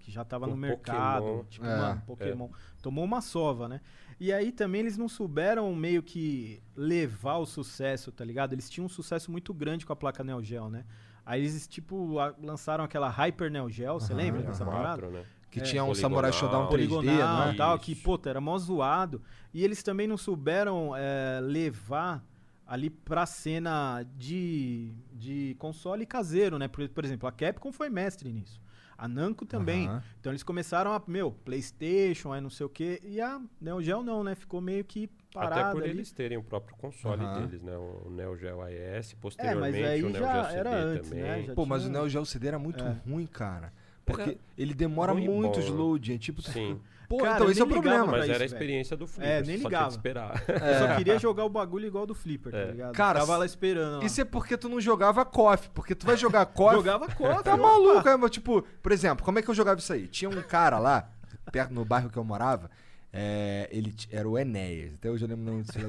Que 0.00 0.12
já 0.12 0.24
tava 0.24 0.44
Com 0.46 0.50
no 0.52 0.56
mercado. 0.56 1.22
Pokémon. 1.24 1.44
Tipo, 1.44 1.66
É. 1.66 1.76
mano, 1.76 2.02
Pokémon. 2.06 2.48
Tomou 2.82 3.04
uma 3.04 3.20
sova, 3.22 3.68
né? 3.68 3.80
E 4.20 4.32
aí 4.32 4.50
também 4.50 4.80
eles 4.80 4.96
não 4.98 5.08
souberam 5.08 5.74
meio 5.74 6.02
que 6.02 6.60
levar 6.76 7.36
o 7.36 7.46
sucesso, 7.46 8.10
tá 8.10 8.24
ligado? 8.24 8.52
Eles 8.52 8.68
tinham 8.68 8.86
um 8.86 8.88
sucesso 8.88 9.30
muito 9.30 9.54
grande 9.54 9.86
com 9.86 9.92
a 9.92 9.96
placa 9.96 10.24
Neo 10.24 10.42
Geo, 10.42 10.68
né? 10.68 10.84
Aí 11.24 11.40
eles, 11.42 11.68
tipo, 11.68 12.18
a- 12.18 12.34
lançaram 12.42 12.82
aquela 12.82 13.08
Hyper 13.08 13.50
Neo 13.50 13.70
Geo, 13.70 13.94
você 14.00 14.12
Aham, 14.12 14.22
lembra 14.22 14.42
dessa 14.42 14.64
aham. 14.64 14.72
parada? 14.72 15.08
Né? 15.08 15.24
Que 15.50 15.60
É, 15.60 15.62
tinha 15.62 15.84
um 15.84 15.88
poligonal, 15.88 16.10
Samurai 16.10 16.32
Shodown 16.32 16.66
3D, 16.68 16.68
poligonal 16.70 17.46
né? 17.48 17.54
e 17.54 17.56
tal, 17.56 17.78
que, 17.78 17.94
puta, 17.94 18.28
era 18.28 18.40
mó 18.40 18.58
zoado. 18.58 19.22
E 19.54 19.62
eles 19.64 19.82
também 19.82 20.06
não 20.06 20.16
souberam 20.16 20.94
é, 20.96 21.38
levar 21.40 22.24
ali 22.66 22.90
pra 22.90 23.24
cena 23.24 24.02
de, 24.16 24.92
de 25.12 25.54
console 25.58 26.04
caseiro, 26.04 26.58
né? 26.58 26.66
Por, 26.68 26.86
por 26.88 27.04
exemplo, 27.04 27.26
a 27.28 27.32
Capcom 27.32 27.72
foi 27.72 27.88
mestre 27.88 28.30
nisso. 28.32 28.60
A 28.98 29.06
Namco 29.06 29.46
também. 29.46 29.86
Aham. 29.86 30.02
Então 30.18 30.32
eles 30.32 30.42
começaram 30.42 30.92
a, 30.92 31.00
meu, 31.06 31.30
Playstation, 31.30 32.32
aí 32.32 32.40
não 32.40 32.50
sei 32.50 32.66
o 32.66 32.68
quê. 32.68 33.00
E 33.04 33.20
a 33.20 33.40
Neo 33.60 33.80
Geo 33.80 34.02
não, 34.02 34.24
né? 34.24 34.34
Ficou 34.34 34.60
meio 34.60 34.84
que 34.84 35.08
parada 35.32 35.60
Até 35.60 35.70
por 35.72 35.82
ali. 35.82 35.90
eles 35.92 36.10
terem 36.10 36.36
o 36.36 36.42
próprio 36.42 36.76
console 36.76 37.22
Aham. 37.24 37.46
deles, 37.46 37.62
né? 37.62 37.76
O 37.76 38.10
Neo 38.10 38.36
Geo 38.36 38.60
AES, 38.60 38.74
É, 38.74 38.90
mas 38.90 39.14
posteriormente 39.20 39.84
aí 39.84 40.02
o 40.02 40.10
Neo 40.10 40.20
já 40.20 40.32
Geo 40.32 40.44
CD 40.46 40.58
era 40.58 40.74
antes, 40.76 41.08
também. 41.10 41.22
né? 41.24 41.42
Já 41.44 41.54
Pô, 41.54 41.64
mas 41.64 41.82
o 41.82 41.86
tinha- 41.88 41.98
Neo 42.00 42.08
Geo 42.08 42.26
CD 42.26 42.48
era 42.48 42.58
muito 42.58 42.82
É. 42.84 42.96
ruim, 43.08 43.26
cara. 43.26 43.72
Porque 44.04 44.22
Era 44.22 44.36
ele 44.56 44.74
demora 44.74 45.14
muito 45.14 45.60
bom, 45.60 45.70
load. 45.76 46.14
É 46.14 46.18
tipo. 46.18 46.42
Sim, 46.42 46.80
Pô, 47.08 47.18
Cara, 47.18 47.34
então 47.36 47.46
eu 47.46 47.50
esse 47.52 47.60
é 47.60 47.64
o 47.64 47.66
problema. 47.68 48.06
mas 48.06 48.24
isso, 48.24 48.24
era 48.24 48.34
a 48.34 48.38
velho. 48.38 48.44
experiência 48.52 48.96
do 48.96 49.06
Flipper, 49.06 49.30
É, 49.30 49.34
nem 49.36 49.44
só 49.44 49.52
tinha 49.52 49.68
ligava. 49.68 49.86
que 49.86 49.92
esperar. 49.94 50.44
Eu 50.48 50.88
só 50.88 50.96
queria 50.96 51.18
jogar 51.18 51.44
o 51.46 51.48
bagulho 51.48 51.86
igual 51.86 52.04
do 52.06 52.14
Flipper, 52.14 52.52
tá 52.52 52.58
É. 52.58 52.70
ligado? 52.70 52.92
Cara, 52.94 53.20
Tava 53.20 53.36
lá 53.38 53.46
esperando. 53.46 54.02
ó. 54.02 54.04
Isso 54.04 54.20
é 54.20 54.24
porque 54.26 54.58
tu 54.58 54.68
não 54.68 54.78
jogava 54.78 55.24
KOF. 55.24 55.70
Porque 55.70 55.94
tu 55.94 56.04
vai 56.04 56.18
jogar 56.18 56.44
KOF. 56.52 56.74
Jogava 56.76 57.06
contra. 57.14 57.42
Tá 57.42 57.56
maluco, 57.56 58.06
é, 58.06 58.14
mas, 58.16 58.30
tipo, 58.30 58.60
por 58.82 58.92
exemplo, 58.92 59.24
como 59.24 59.38
é 59.38 59.42
que 59.42 59.48
eu 59.48 59.54
jogava 59.54 59.80
isso 59.80 59.90
aí? 59.90 60.06
Tinha 60.06 60.28
um 60.28 60.42
cara 60.42 60.78
lá, 60.78 61.10
perto 61.50 61.72
no 61.72 61.82
bairro 61.82 62.10
que 62.10 62.18
eu 62.18 62.24
morava, 62.24 62.70
é, 63.10 63.68
ele 63.72 63.90
t- 63.92 64.06
era 64.12 64.28
o 64.28 64.38
Enéas. 64.38 64.92
Até 64.94 65.10
hoje 65.10 65.24
eu 65.24 65.28
lembro 65.30 65.44
o 65.44 65.46
nome 65.46 65.62
desse 65.62 65.72
filho. 65.78 65.88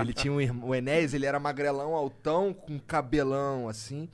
Ele 0.00 0.12
tinha 0.12 0.32
um 0.32 0.40
irmão. 0.40 0.70
O 0.70 0.74
Enéas, 0.74 1.14
ele 1.14 1.24
era 1.24 1.38
magrelão, 1.38 1.94
altão, 1.94 2.52
com 2.52 2.80
cabelão, 2.80 3.68
assim. 3.68 4.08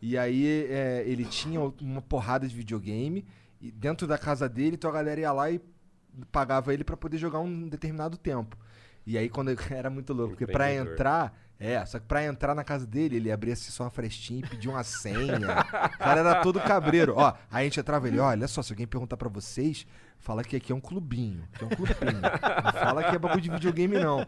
E 0.00 0.16
aí 0.16 0.66
é, 0.70 1.02
ele 1.06 1.24
tinha 1.24 1.60
uma 1.80 2.00
porrada 2.00 2.46
de 2.46 2.54
videogame. 2.54 3.26
E 3.60 3.70
dentro 3.70 4.08
da 4.08 4.18
casa 4.18 4.48
dele, 4.48 4.74
então 4.74 4.90
a 4.90 4.92
galera 4.92 5.20
ia 5.20 5.32
lá 5.32 5.48
e 5.48 5.60
pagava 6.30 6.72
ele 6.74 6.84
pra 6.84 6.96
poder 6.96 7.18
jogar 7.18 7.40
um 7.40 7.68
determinado 7.68 8.16
tempo. 8.16 8.56
E 9.06 9.18
aí 9.18 9.28
quando 9.28 9.50
eu- 9.50 9.56
era 9.70 9.90
muito 9.90 10.12
louco, 10.12 10.30
porque 10.36 10.46
pra 10.46 10.66
Empreendedor. 10.70 10.92
entrar, 10.94 11.38
é, 11.58 11.84
só 11.86 11.98
que 11.98 12.06
pra 12.06 12.24
entrar 12.24 12.54
na 12.54 12.62
casa 12.64 12.86
dele, 12.86 13.16
ele 13.16 13.30
abria 13.32 13.52
assim 13.54 13.70
só 13.70 13.84
uma 13.84 13.90
frestinha 13.90 14.40
e 14.44 14.48
pedia 14.48 14.70
uma 14.70 14.82
senha. 14.84 15.38
o 15.94 15.98
cara 15.98 16.20
era 16.20 16.40
todo 16.42 16.60
cabreiro. 16.60 17.14
Ó, 17.16 17.32
aí 17.50 17.62
a 17.62 17.64
gente 17.64 17.80
entrava 17.80 18.06
ele, 18.08 18.18
olha 18.18 18.46
só, 18.48 18.62
se 18.62 18.72
alguém 18.72 18.86
perguntar 18.86 19.16
pra 19.16 19.28
vocês, 19.28 19.86
fala 20.18 20.42
que 20.44 20.54
aqui 20.56 20.72
é 20.72 20.74
um 20.74 20.80
clubinho, 20.80 21.48
que 21.54 21.64
é 21.64 21.66
um 21.66 21.70
clubinho. 21.70 22.20
não 22.64 22.72
fala 22.72 23.02
que 23.04 23.14
é 23.14 23.18
bagulho 23.18 23.40
de 23.40 23.50
videogame 23.50 23.98
não. 23.98 24.26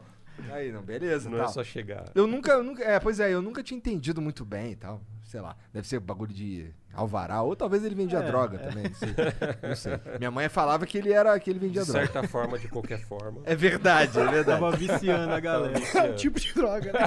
Aí, 0.50 0.72
não, 0.72 0.82
beleza, 0.82 1.30
Não 1.30 1.38
tal. 1.38 1.46
é 1.46 1.50
só 1.52 1.62
chegar. 1.62 2.06
Eu 2.12 2.26
nunca, 2.26 2.50
eu 2.52 2.64
nunca, 2.64 2.82
é, 2.82 2.98
pois 2.98 3.20
é, 3.20 3.30
eu 3.32 3.40
nunca 3.40 3.62
tinha 3.62 3.78
entendido 3.78 4.20
muito 4.20 4.44
bem 4.44 4.72
e 4.72 4.76
tal. 4.76 5.00
Sei 5.34 5.40
lá, 5.40 5.56
deve 5.72 5.88
ser 5.88 5.98
bagulho 5.98 6.32
de 6.32 6.70
alvará, 6.92 7.42
ou 7.42 7.56
talvez 7.56 7.84
ele 7.84 7.96
vendia 7.96 8.20
É, 8.20 8.22
droga 8.22 8.56
também, 8.56 8.84
não 8.84 8.94
sei. 8.94 9.08
Não 9.68 9.74
sei. 9.74 10.00
Minha 10.16 10.30
mãe 10.30 10.48
falava 10.48 10.86
que 10.86 10.96
ele 10.96 11.12
era, 11.12 11.36
que 11.40 11.50
ele 11.50 11.58
vendia 11.58 11.82
De 11.82 11.90
droga. 11.90 12.06
certa 12.06 12.28
forma, 12.28 12.56
de 12.56 12.68
qualquer 12.68 13.00
forma. 13.00 13.40
É 13.44 13.56
verdade, 13.56 14.16
é 14.16 14.24
verdade. 14.28 14.60
Tava 14.60 14.76
viciando 14.76 15.32
a 15.34 15.40
galera. 15.40 16.14
tipo 16.14 16.38
de 16.38 16.54
droga, 16.54 16.92
né? 16.92 17.00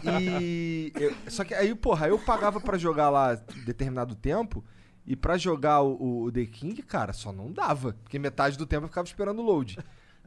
E 0.22 0.90
eu- 0.98 1.14
só 1.28 1.44
que 1.44 1.52
aí, 1.52 1.74
porra, 1.74 2.08
eu 2.08 2.18
pagava 2.18 2.58
pra 2.62 2.78
jogar 2.78 3.10
lá 3.10 3.34
determinado 3.66 4.14
tempo 4.14 4.64
e 5.06 5.14
pra 5.14 5.36
jogar 5.36 5.82
o, 5.82 6.22
o 6.22 6.32
The 6.32 6.46
King, 6.46 6.82
cara, 6.82 7.12
só 7.12 7.30
não 7.30 7.52
dava, 7.52 7.92
porque 8.04 8.18
metade 8.18 8.56
do 8.56 8.64
tempo 8.64 8.84
eu 8.84 8.88
ficava 8.88 9.06
esperando 9.06 9.40
o 9.40 9.42
load. 9.44 9.78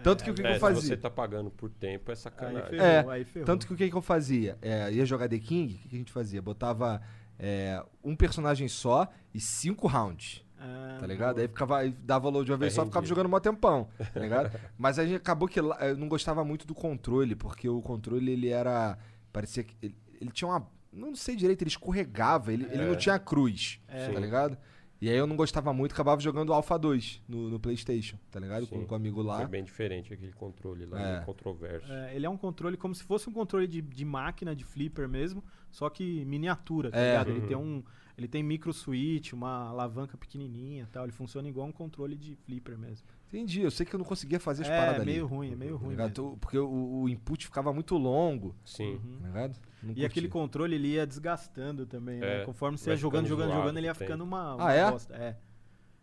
Tanto 0.03 0.23
que 0.23 0.29
o 0.31 0.33
que, 0.35 0.41
que 0.43 0.47
É, 0.47 0.51
eu 0.51 0.53
se 0.53 0.59
fazia? 0.61 0.81
você 0.81 0.97
tá 0.97 1.09
pagando 1.09 1.49
por 1.49 1.69
tempo, 1.71 2.09
é 2.09 2.13
Aí 2.13 2.15
sacanagem. 2.15 2.69
ferrou, 2.69 2.85
É, 2.85 3.15
aí 3.15 3.25
ferrou. 3.25 3.45
Tanto 3.47 3.65
que 3.67 3.73
o 3.73 3.75
que, 3.75 3.89
que 3.89 3.95
eu 3.97 4.01
fazia? 4.01 4.55
É, 4.61 4.89
ia 4.93 5.05
jogar 5.05 5.27
The 5.27 5.39
King, 5.39 5.73
o 5.73 5.77
que, 5.79 5.89
que 5.89 5.95
a 5.95 5.99
gente 5.99 6.11
fazia? 6.11 6.41
Botava 6.41 7.01
é, 7.39 7.81
um 8.03 8.15
personagem 8.15 8.67
só 8.67 9.07
e 9.33 9.39
cinco 9.39 9.87
rounds. 9.87 10.43
Ah, 10.59 10.97
Tá 10.99 11.07
ligado? 11.07 11.39
Aí 11.39 11.47
ficava, 11.47 11.77
aí 11.77 11.91
dava 12.03 12.27
load 12.27 12.45
de 12.47 12.51
uma 12.51 12.57
vez 12.57 12.73
É 12.73 12.75
só, 12.75 12.83
ficava 12.85 12.99
rendido. 12.99 13.15
jogando 13.15 13.31
mó 13.31 13.39
tempão, 13.39 13.87
tá 14.13 14.19
ligado? 14.19 14.59
Mas 14.77 14.99
aí 14.99 15.15
acabou 15.15 15.47
que 15.47 15.57
eu 15.59 15.73
não 15.97 16.09
gostava 16.09 16.43
muito 16.43 16.67
do 16.67 16.75
controle, 16.75 17.33
porque 17.35 17.69
o 17.69 17.81
controle 17.81 18.31
ele 18.31 18.49
era. 18.49 18.97
Parecia 19.31 19.63
que. 19.63 19.73
Ele, 19.81 19.95
ele 20.19 20.31
tinha 20.31 20.49
uma. 20.49 20.67
Não 20.91 21.15
sei 21.15 21.35
direito, 21.35 21.61
ele 21.61 21.69
escorregava, 21.69 22.51
ele, 22.51 22.65
ele 22.65 22.85
não 22.87 22.95
tinha 22.97 23.17
cruz, 23.19 23.79
É. 23.87 24.09
tá 24.11 24.19
ligado? 24.19 24.57
E 25.01 25.09
aí 25.09 25.15
eu 25.15 25.25
não 25.25 25.35
gostava 25.37 25.71
muito, 25.73 25.93
acabava 25.93 26.19
jogando 26.19 26.51
Alpha 26.53 26.77
2 26.77 27.21
no, 27.27 27.49
no 27.49 27.59
PlayStation, 27.59 28.17
tá 28.29 28.37
ligado? 28.39 28.67
Com, 28.67 28.79
Sim. 28.81 28.85
com 28.85 28.93
um 28.93 28.97
amigo 28.97 29.21
lá. 29.21 29.37
Foi 29.37 29.47
bem 29.47 29.63
diferente 29.63 30.13
aquele 30.13 30.33
controle 30.33 30.85
lá, 30.85 30.99
É. 31.01 31.13
meio 31.13 31.25
controverso. 31.25 31.89
É, 31.91 32.13
ele 32.15 32.25
é 32.25 32.29
um 32.29 32.35
controle 32.35 32.75
como 32.75 32.93
se 32.93 33.03
fosse 33.03 33.29
um 33.29 33.33
controle 33.33 33.65
de, 33.65 33.81
de 33.81 34.03
máquina, 34.03 34.53
de 34.53 34.65
flipper 34.65 35.07
mesmo, 35.07 35.41
só 35.71 35.89
que 35.89 36.25
miniatura, 36.25 36.91
tá 36.91 36.97
É. 36.99 37.11
ligado? 37.11 37.29
Ele 37.29 37.39
Uhum. 37.41 37.47
tem 37.47 37.57
um. 37.57 37.83
Ele 38.17 38.27
tem 38.27 38.43
micro 38.43 38.73
switch, 38.73 39.31
uma 39.31 39.69
alavanca 39.69 40.17
pequenininha 40.17 40.83
e 40.83 40.87
tal. 40.87 41.05
Ele 41.05 41.13
funciona 41.13 41.47
igual 41.47 41.65
um 41.65 41.71
controle 41.71 42.17
de 42.17 42.35
flipper 42.35 42.77
mesmo. 42.77 43.07
Entendi, 43.31 43.61
eu 43.61 43.69
sei 43.69 43.85
que 43.85 43.93
eu 43.93 43.97
não 43.99 44.05
conseguia 44.05 44.39
fazer 44.39 44.63
as 44.63 44.69
é, 44.69 44.77
paradas 44.77 45.05
meio 45.05 45.23
ali. 45.25 45.33
ruim, 45.35 45.51
é 45.51 45.55
meio 45.55 45.77
tá 45.77 45.85
ruim. 45.85 45.95
mesmo. 45.95 46.11
Tu- 46.11 46.37
Porque 46.41 46.57
o, 46.57 47.01
o 47.03 47.07
input 47.09 47.45
ficava 47.45 47.71
muito 47.71 47.95
longo, 47.95 48.55
Sim. 48.65 48.93
Uhum. 48.95 49.17
tá 49.21 49.27
ligado? 49.27 49.59
Não 49.83 49.91
E 49.91 49.93
curti. 49.93 50.05
aquele 50.05 50.27
controle 50.27 50.75
ele 50.75 50.87
ia 50.89 51.05
desgastando 51.05 51.85
também, 51.85 52.19
né? 52.19 52.41
É, 52.41 52.45
Conforme 52.45 52.77
você 52.77 52.89
ia 52.89 52.95
jogando, 52.95 53.27
jogando, 53.27 53.53
jogando, 53.53 53.77
ele 53.77 53.85
ia 53.85 53.93
ficando 53.93 54.23
uma, 54.23 54.53
Ah, 54.53 54.55
uma 54.55 54.73
é? 54.73 54.91
bosta. 54.91 55.15
É. 55.15 55.37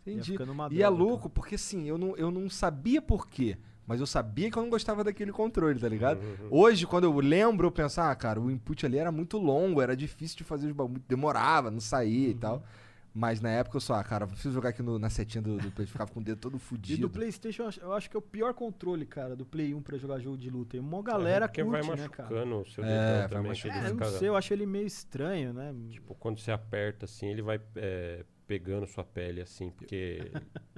Ia 0.06 0.12
Entendi. 0.14 0.36
E 0.70 0.82
é 0.84 0.88
louco, 0.88 1.28
porque 1.28 1.56
assim, 1.56 1.88
eu 1.88 1.98
não, 1.98 2.16
eu 2.16 2.30
não 2.30 2.48
sabia 2.48 3.02
por 3.02 3.26
quê. 3.28 3.56
Mas 3.88 4.00
eu 4.00 4.06
sabia 4.06 4.50
que 4.50 4.56
eu 4.56 4.62
não 4.62 4.70
gostava 4.70 5.02
daquele 5.04 5.30
controle, 5.32 5.78
tá 5.78 5.88
ligado? 5.88 6.18
Uhum. 6.20 6.48
Hoje, 6.50 6.86
quando 6.86 7.04
eu 7.04 7.20
lembro, 7.20 7.66
eu 7.68 7.72
penso, 7.72 8.00
ah, 8.00 8.14
cara, 8.16 8.40
o 8.40 8.50
input 8.50 8.84
ali 8.86 8.98
era 8.98 9.12
muito 9.12 9.36
longo, 9.38 9.80
era 9.80 9.96
difícil 9.96 10.36
de 10.38 10.42
fazer 10.44 10.66
os 10.68 10.72
bagulhos, 10.72 11.02
demorava, 11.08 11.70
não 11.70 11.78
saía 11.80 12.28
e 12.28 12.32
Uhum. 12.32 12.38
tal. 12.38 12.64
Mas 13.18 13.40
na 13.40 13.48
época 13.48 13.78
eu 13.78 13.80
só, 13.80 13.94
ah, 13.94 14.04
cara, 14.04 14.26
preciso 14.26 14.52
jogar 14.52 14.68
aqui 14.68 14.82
no- 14.82 14.98
na 14.98 15.08
setinha 15.08 15.40
do, 15.40 15.56
do 15.56 15.70
Play, 15.70 15.86
ficava 15.86 16.10
com 16.12 16.20
o 16.20 16.22
dedo 16.22 16.38
todo 16.38 16.58
E 16.58 16.60
fudido. 16.60 17.00
do 17.00 17.08
PlayStation, 17.08 17.62
eu 17.62 17.68
acho- 17.68 17.80
eu 17.80 17.92
acho 17.94 18.10
que 18.10 18.14
é 18.16 18.18
o 18.18 18.22
pior 18.22 18.52
controle, 18.52 19.06
cara, 19.06 19.34
do 19.34 19.46
Play 19.46 19.72
1 19.72 19.80
pra 19.80 19.96
jogar 19.96 20.18
jogo 20.20 20.36
de 20.36 20.50
luta. 20.50 20.76
E 20.76 20.80
uma 20.80 21.02
galera 21.02 21.48
porque 21.48 21.64
curte, 21.64 21.86
vai 21.86 21.96
né, 21.96 22.08
cara? 22.10 22.28
machucando 22.28 22.60
o 22.60 22.66
seu 22.66 22.84
É, 22.84 22.88
dedão 22.88 23.18
vai 23.20 23.28
também. 23.28 23.48
machucando. 23.52 23.72
que 23.80 23.86
É, 23.86 23.90
eu 23.90 23.94
não 23.94 24.18
sei, 24.18 24.28
eu 24.28 24.36
acho 24.36 24.52
ele 24.52 24.66
meio 24.66 24.86
estranho, 24.86 25.54
né? 25.54 25.74
Tipo, 25.88 26.14
quando 26.16 26.38
você 26.40 26.52
aperta 26.52 27.06
assim, 27.06 27.26
ele 27.28 27.40
vai 27.40 27.58
é, 27.76 28.22
pegando 28.46 28.86
sua 28.86 29.02
pele 29.04 29.40
assim, 29.40 29.70
porque, 29.70 30.30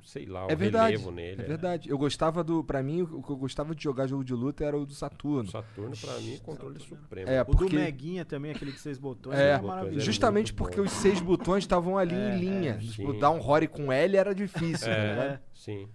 sei 0.05 0.25
lá, 0.27 0.47
o 0.47 0.51
É 0.51 0.57
verdade. 0.57 0.93
relevo 0.93 1.11
nele. 1.11 1.43
É 1.43 1.45
verdade. 1.45 1.91
Eu 1.91 1.99
gostava 1.99 2.43
do. 2.43 2.65
Pra 2.65 2.83
mim, 2.83 3.03
o 3.03 3.23
que 3.23 3.31
eu 3.31 3.37
gostava 3.37 3.75
de 3.75 3.83
jogar 3.85 4.07
jogo 4.07 4.25
de 4.25 4.33
luta 4.35 4.65
era 4.65 4.77
o 4.77 4.87
do 4.87 4.91
O 4.93 4.95
Saturno. 4.95 5.51
Saturno, 5.51 5.95
pra 5.97 6.15
mim, 6.19 6.35
é 6.35 6.39
controle 6.39 6.79
supremo. 6.81 7.29
É, 7.31 7.43
o 7.43 7.45
porque. 7.45 7.77
do 7.77 7.81
Meguinha 7.83 8.25
também, 8.25 8.53
aquele 8.53 8.73
de 8.73 8.79
seis 8.81 8.99
botões, 8.99 9.39
É, 9.39 9.49
era 9.51 9.59
botões, 9.59 9.69
maravilhoso. 9.77 10.01
é 10.03 10.05
Justamente 10.05 10.55
porque 10.55 10.77
bom. 10.79 10.83
os 10.85 10.93
seis 10.93 11.21
botões 11.21 11.65
estavam 11.65 11.99
ali 11.99 12.15
É, 12.15 12.37
em 12.37 12.41
linha. 12.41 12.71
é, 12.73 12.79
tipo, 12.79 13.13
dar 13.13 13.31
um 13.31 13.39
Rory 13.39 13.69
com 13.69 13.93
L 13.93 14.17
era 14.17 14.35
difícil, 14.35 14.87
tá 14.89 14.93
É, 14.95 15.11
ligado? 15.11 15.41
sim. 15.53 15.89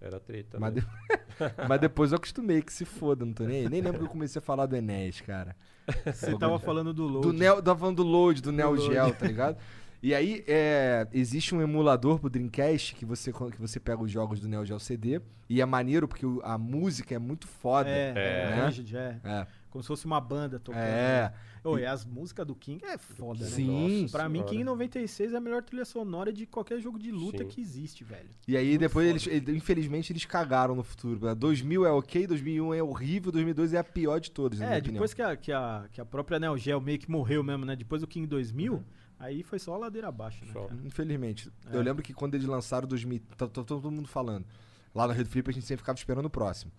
Era 0.00 0.20
treta. 0.20 0.60
Mas, 0.60 0.74
né? 0.76 0.80
de- 0.80 0.86
Mas 1.68 1.80
depois 1.80 2.12
eu 2.12 2.16
acostumei, 2.16 2.62
que 2.62 2.72
se 2.72 2.84
foda, 2.84 3.24
não 3.24 3.32
tô 3.32 3.42
nem 3.44 3.62
aí. 3.62 3.68
Nem 3.68 3.80
lembro 3.80 3.98
que 3.98 4.04
eu 4.06 4.08
comecei 4.10 4.38
a 4.38 4.42
falar 4.42 4.66
do 4.66 4.76
Enéas, 4.76 5.20
cara. 5.20 5.56
Você 6.06 6.38
tava 6.38 6.56
falando 6.60 6.94
do 6.94 7.04
Load. 7.04 7.26
Do 7.26 7.32
Neo, 7.32 7.60
tava 7.60 7.80
falando 7.80 7.96
do 7.96 8.02
Load, 8.04 8.40
do 8.40 8.52
Neo 8.52 8.70
Load. 8.74 8.84
Geo, 8.94 9.12
tá 9.14 9.26
ligado? 9.26 9.56
E 10.02 10.14
aí, 10.14 10.44
é, 10.46 11.08
existe 11.12 11.54
um 11.54 11.60
emulador 11.60 12.20
pro 12.20 12.30
Dreamcast 12.30 12.94
que 12.94 13.04
você, 13.04 13.32
que 13.32 13.60
você 13.60 13.80
pega 13.80 14.00
os 14.02 14.10
jogos 14.10 14.38
do 14.38 14.48
Neo 14.48 14.64
Geo 14.64 14.78
CD. 14.78 15.20
E 15.50 15.60
é 15.60 15.66
maneiro 15.66 16.06
porque 16.06 16.24
a 16.44 16.56
música 16.58 17.14
é 17.14 17.18
muito 17.18 17.48
foda. 17.48 17.88
É, 17.88 18.12
É. 18.14 18.42
é, 18.42 18.50
Né? 18.56 18.66
Rigid, 18.66 18.96
é. 18.96 19.20
É. 19.24 19.46
Como 19.70 19.82
se 19.82 19.88
fosse 19.88 20.06
uma 20.06 20.20
banda 20.20 20.58
tocando. 20.60 20.82
É. 20.82 21.22
né? 21.22 21.32
Ô, 21.64 21.76
e 21.76 21.84
as 21.84 22.04
músicas 22.04 22.46
do 22.46 22.54
King 22.54 22.82
é 22.84 22.96
foda, 22.96 23.40
né? 23.44 23.50
Sim. 23.50 24.02
Nossa 24.02 24.12
Pra 24.18 24.28
mim, 24.28 24.38
senhora. 24.38 24.50
King 24.52 24.64
96 24.64 25.32
é 25.34 25.36
a 25.36 25.40
melhor 25.40 25.62
trilha 25.62 25.84
sonora 25.84 26.32
de 26.32 26.46
qualquer 26.46 26.80
jogo 26.80 26.98
de 26.98 27.10
luta 27.10 27.38
Sim. 27.38 27.48
que 27.48 27.60
existe, 27.60 28.04
velho. 28.04 28.30
E 28.46 28.56
aí 28.56 28.68
Muito 28.68 28.80
depois 28.80 29.22
foda. 29.24 29.34
eles, 29.34 29.48
ele- 29.48 29.56
infelizmente, 29.58 30.12
eles 30.12 30.24
cagaram 30.24 30.74
no 30.76 30.82
futuro. 30.84 31.34
2000 31.34 31.84
é 31.84 31.90
ok, 31.90 32.26
2001 32.26 32.72
é 32.74 32.82
horrível, 32.82 33.32
2002 33.32 33.74
é 33.74 33.78
a 33.78 33.84
pior 33.84 34.20
de 34.20 34.30
todas, 34.30 34.60
É, 34.60 34.66
minha 34.68 34.80
depois 34.80 35.12
que 35.12 35.20
a, 35.20 35.36
que, 35.36 35.50
a, 35.52 35.86
que 35.90 36.00
a 36.00 36.04
própria 36.06 36.38
Neo 36.38 36.56
Geo 36.56 36.80
meio 36.80 36.98
que 36.98 37.10
morreu 37.10 37.42
mesmo, 37.42 37.64
né? 37.66 37.74
Depois 37.74 38.00
do 38.00 38.06
King 38.06 38.26
2000, 38.26 38.82
aí 39.18 39.42
foi 39.42 39.58
só 39.58 39.76
ladeira 39.76 40.08
abaixo, 40.08 40.44
né? 40.44 40.52
Só. 40.52 40.66
cara? 40.66 40.80
Infelizmente. 40.84 41.50
É. 41.70 41.76
Eu 41.76 41.82
lembro 41.82 42.02
que 42.02 42.12
quando 42.12 42.34
eles 42.34 42.46
lançaram 42.46 42.86
2000, 42.86 43.20
tá, 43.36 43.46
tá 43.46 43.64
todo 43.64 43.90
mundo 43.90 44.08
falando. 44.08 44.46
Lá 44.94 45.06
no 45.06 45.12
Red 45.12 45.26
Flip 45.26 45.48
a 45.50 45.52
gente 45.52 45.66
sempre 45.66 45.82
ficava 45.82 45.96
esperando 45.96 46.26
o 46.26 46.30
próximo. 46.30 46.72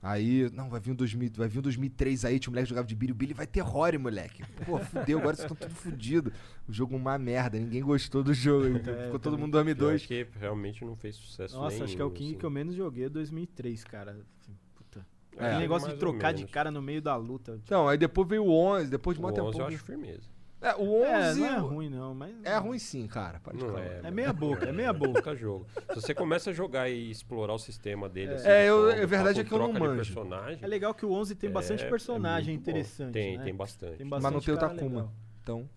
Aí, 0.00 0.48
não, 0.52 0.68
vai 0.70 0.78
vir 0.78 0.92
um 0.92 0.94
2000, 0.94 1.32
vai 1.34 1.48
vir 1.48 1.58
um 1.58 1.62
2003 1.62 2.24
aí, 2.24 2.38
tinha 2.38 2.50
um 2.50 2.52
moleque 2.52 2.66
que 2.66 2.70
jogava 2.70 2.86
de 2.86 2.94
Billy, 2.94 3.10
o 3.10 3.14
Billy 3.16 3.34
vai 3.34 3.48
ter 3.48 3.60
Rory, 3.60 3.98
moleque. 3.98 4.44
Pô, 4.64 4.78
fudeu, 4.86 5.18
agora 5.18 5.34
vocês 5.34 5.50
estão 5.50 5.56
tudo 5.56 5.74
fudido. 5.74 6.32
O 6.68 6.72
jogo 6.72 6.94
uma 6.94 7.18
merda, 7.18 7.58
ninguém 7.58 7.82
gostou 7.82 8.22
do 8.22 8.32
jogo. 8.32 8.78
Ficou 9.04 9.18
todo 9.18 9.36
mundo 9.36 9.52
2002. 9.52 10.06
Pior 10.06 10.24
que 10.26 10.38
realmente 10.38 10.84
não 10.84 10.94
fez 10.94 11.16
sucesso 11.16 11.56
Nossa, 11.56 11.82
acho 11.82 11.96
que 11.96 12.00
é 12.00 12.04
o 12.04 12.08
nenhum, 12.08 12.16
King 12.16 12.30
assim. 12.30 12.38
que 12.38 12.46
eu 12.46 12.50
menos 12.50 12.76
joguei 12.76 13.06
é 13.06 13.08
2003, 13.08 13.82
cara. 13.84 14.12
Assim, 14.40 14.56
puta. 14.76 15.04
É. 15.36 15.46
Aquele 15.46 15.60
negócio 15.62 15.88
de 15.92 15.96
trocar 15.96 16.32
de 16.32 16.46
cara 16.46 16.70
no 16.70 16.80
meio 16.80 17.02
da 17.02 17.16
luta. 17.16 17.54
tipo, 17.54 17.64
Então, 17.66 17.88
aí 17.88 17.98
depois 17.98 18.28
veio 18.28 18.44
o 18.44 18.52
11, 18.52 18.88
depois 18.90 19.16
de 19.16 19.20
O 19.20 19.26
mó 19.26 19.32
tempo. 19.32 19.48
11 19.48 19.58
eu 19.58 19.66
acho 19.66 19.78
firmeza. 19.78 20.37
É, 20.60 20.74
o 20.74 21.02
11 21.02 21.06
É, 21.06 21.34
não 21.34 21.46
é 21.46 21.58
ruim 21.58 21.88
não, 21.88 22.14
mas... 22.14 22.34
é 22.44 22.56
ruim 22.58 22.78
sim, 22.80 23.06
cara. 23.06 23.38
Pode 23.38 23.58
Não 23.64 23.78
é. 23.78 24.00
É 24.02 24.10
meia 24.10 24.32
boca, 24.32 24.66
é 24.68 24.72
meia 24.72 24.92
boca. 24.92 25.22
Puta 25.22 25.36
jogo. 25.36 25.66
Se 25.90 25.94
você 25.94 26.12
começa 26.14 26.50
a 26.50 26.52
jogar 26.52 26.88
e 26.88 27.10
explorar 27.10 27.54
o 27.54 27.58
sistema 27.58 28.08
dele, 28.08 28.34
assim, 28.34 28.48
É, 28.48 28.68
eu- 28.68 28.76
forma, 28.88 28.92
é 28.94 29.06
verdade 29.06 29.40
é 29.40 29.44
que 29.44 29.52
eu 29.52 29.58
não 29.58 29.72
manjo. 29.72 29.96
personagem, 29.96 30.58
É 30.60 30.66
legal 30.66 30.92
que 30.94 31.06
o 31.06 31.12
11 31.12 31.34
tem 31.36 31.48
bastante 31.50 31.84
é- 31.84 31.88
personagem 31.88 32.54
é 32.54 32.56
interessante, 32.58 33.12
Tem, 33.12 33.38
né? 33.38 33.44
tem 33.44 33.54
bastante. 33.54 33.98
Tem 33.98 34.06
Mas 34.06 34.20
não 34.22 34.30
bastante 34.32 34.44
tem 34.46 34.54
o 34.54 34.58
Takuma. 34.58 34.82
legal. 34.96 35.12
Então, 35.42 35.70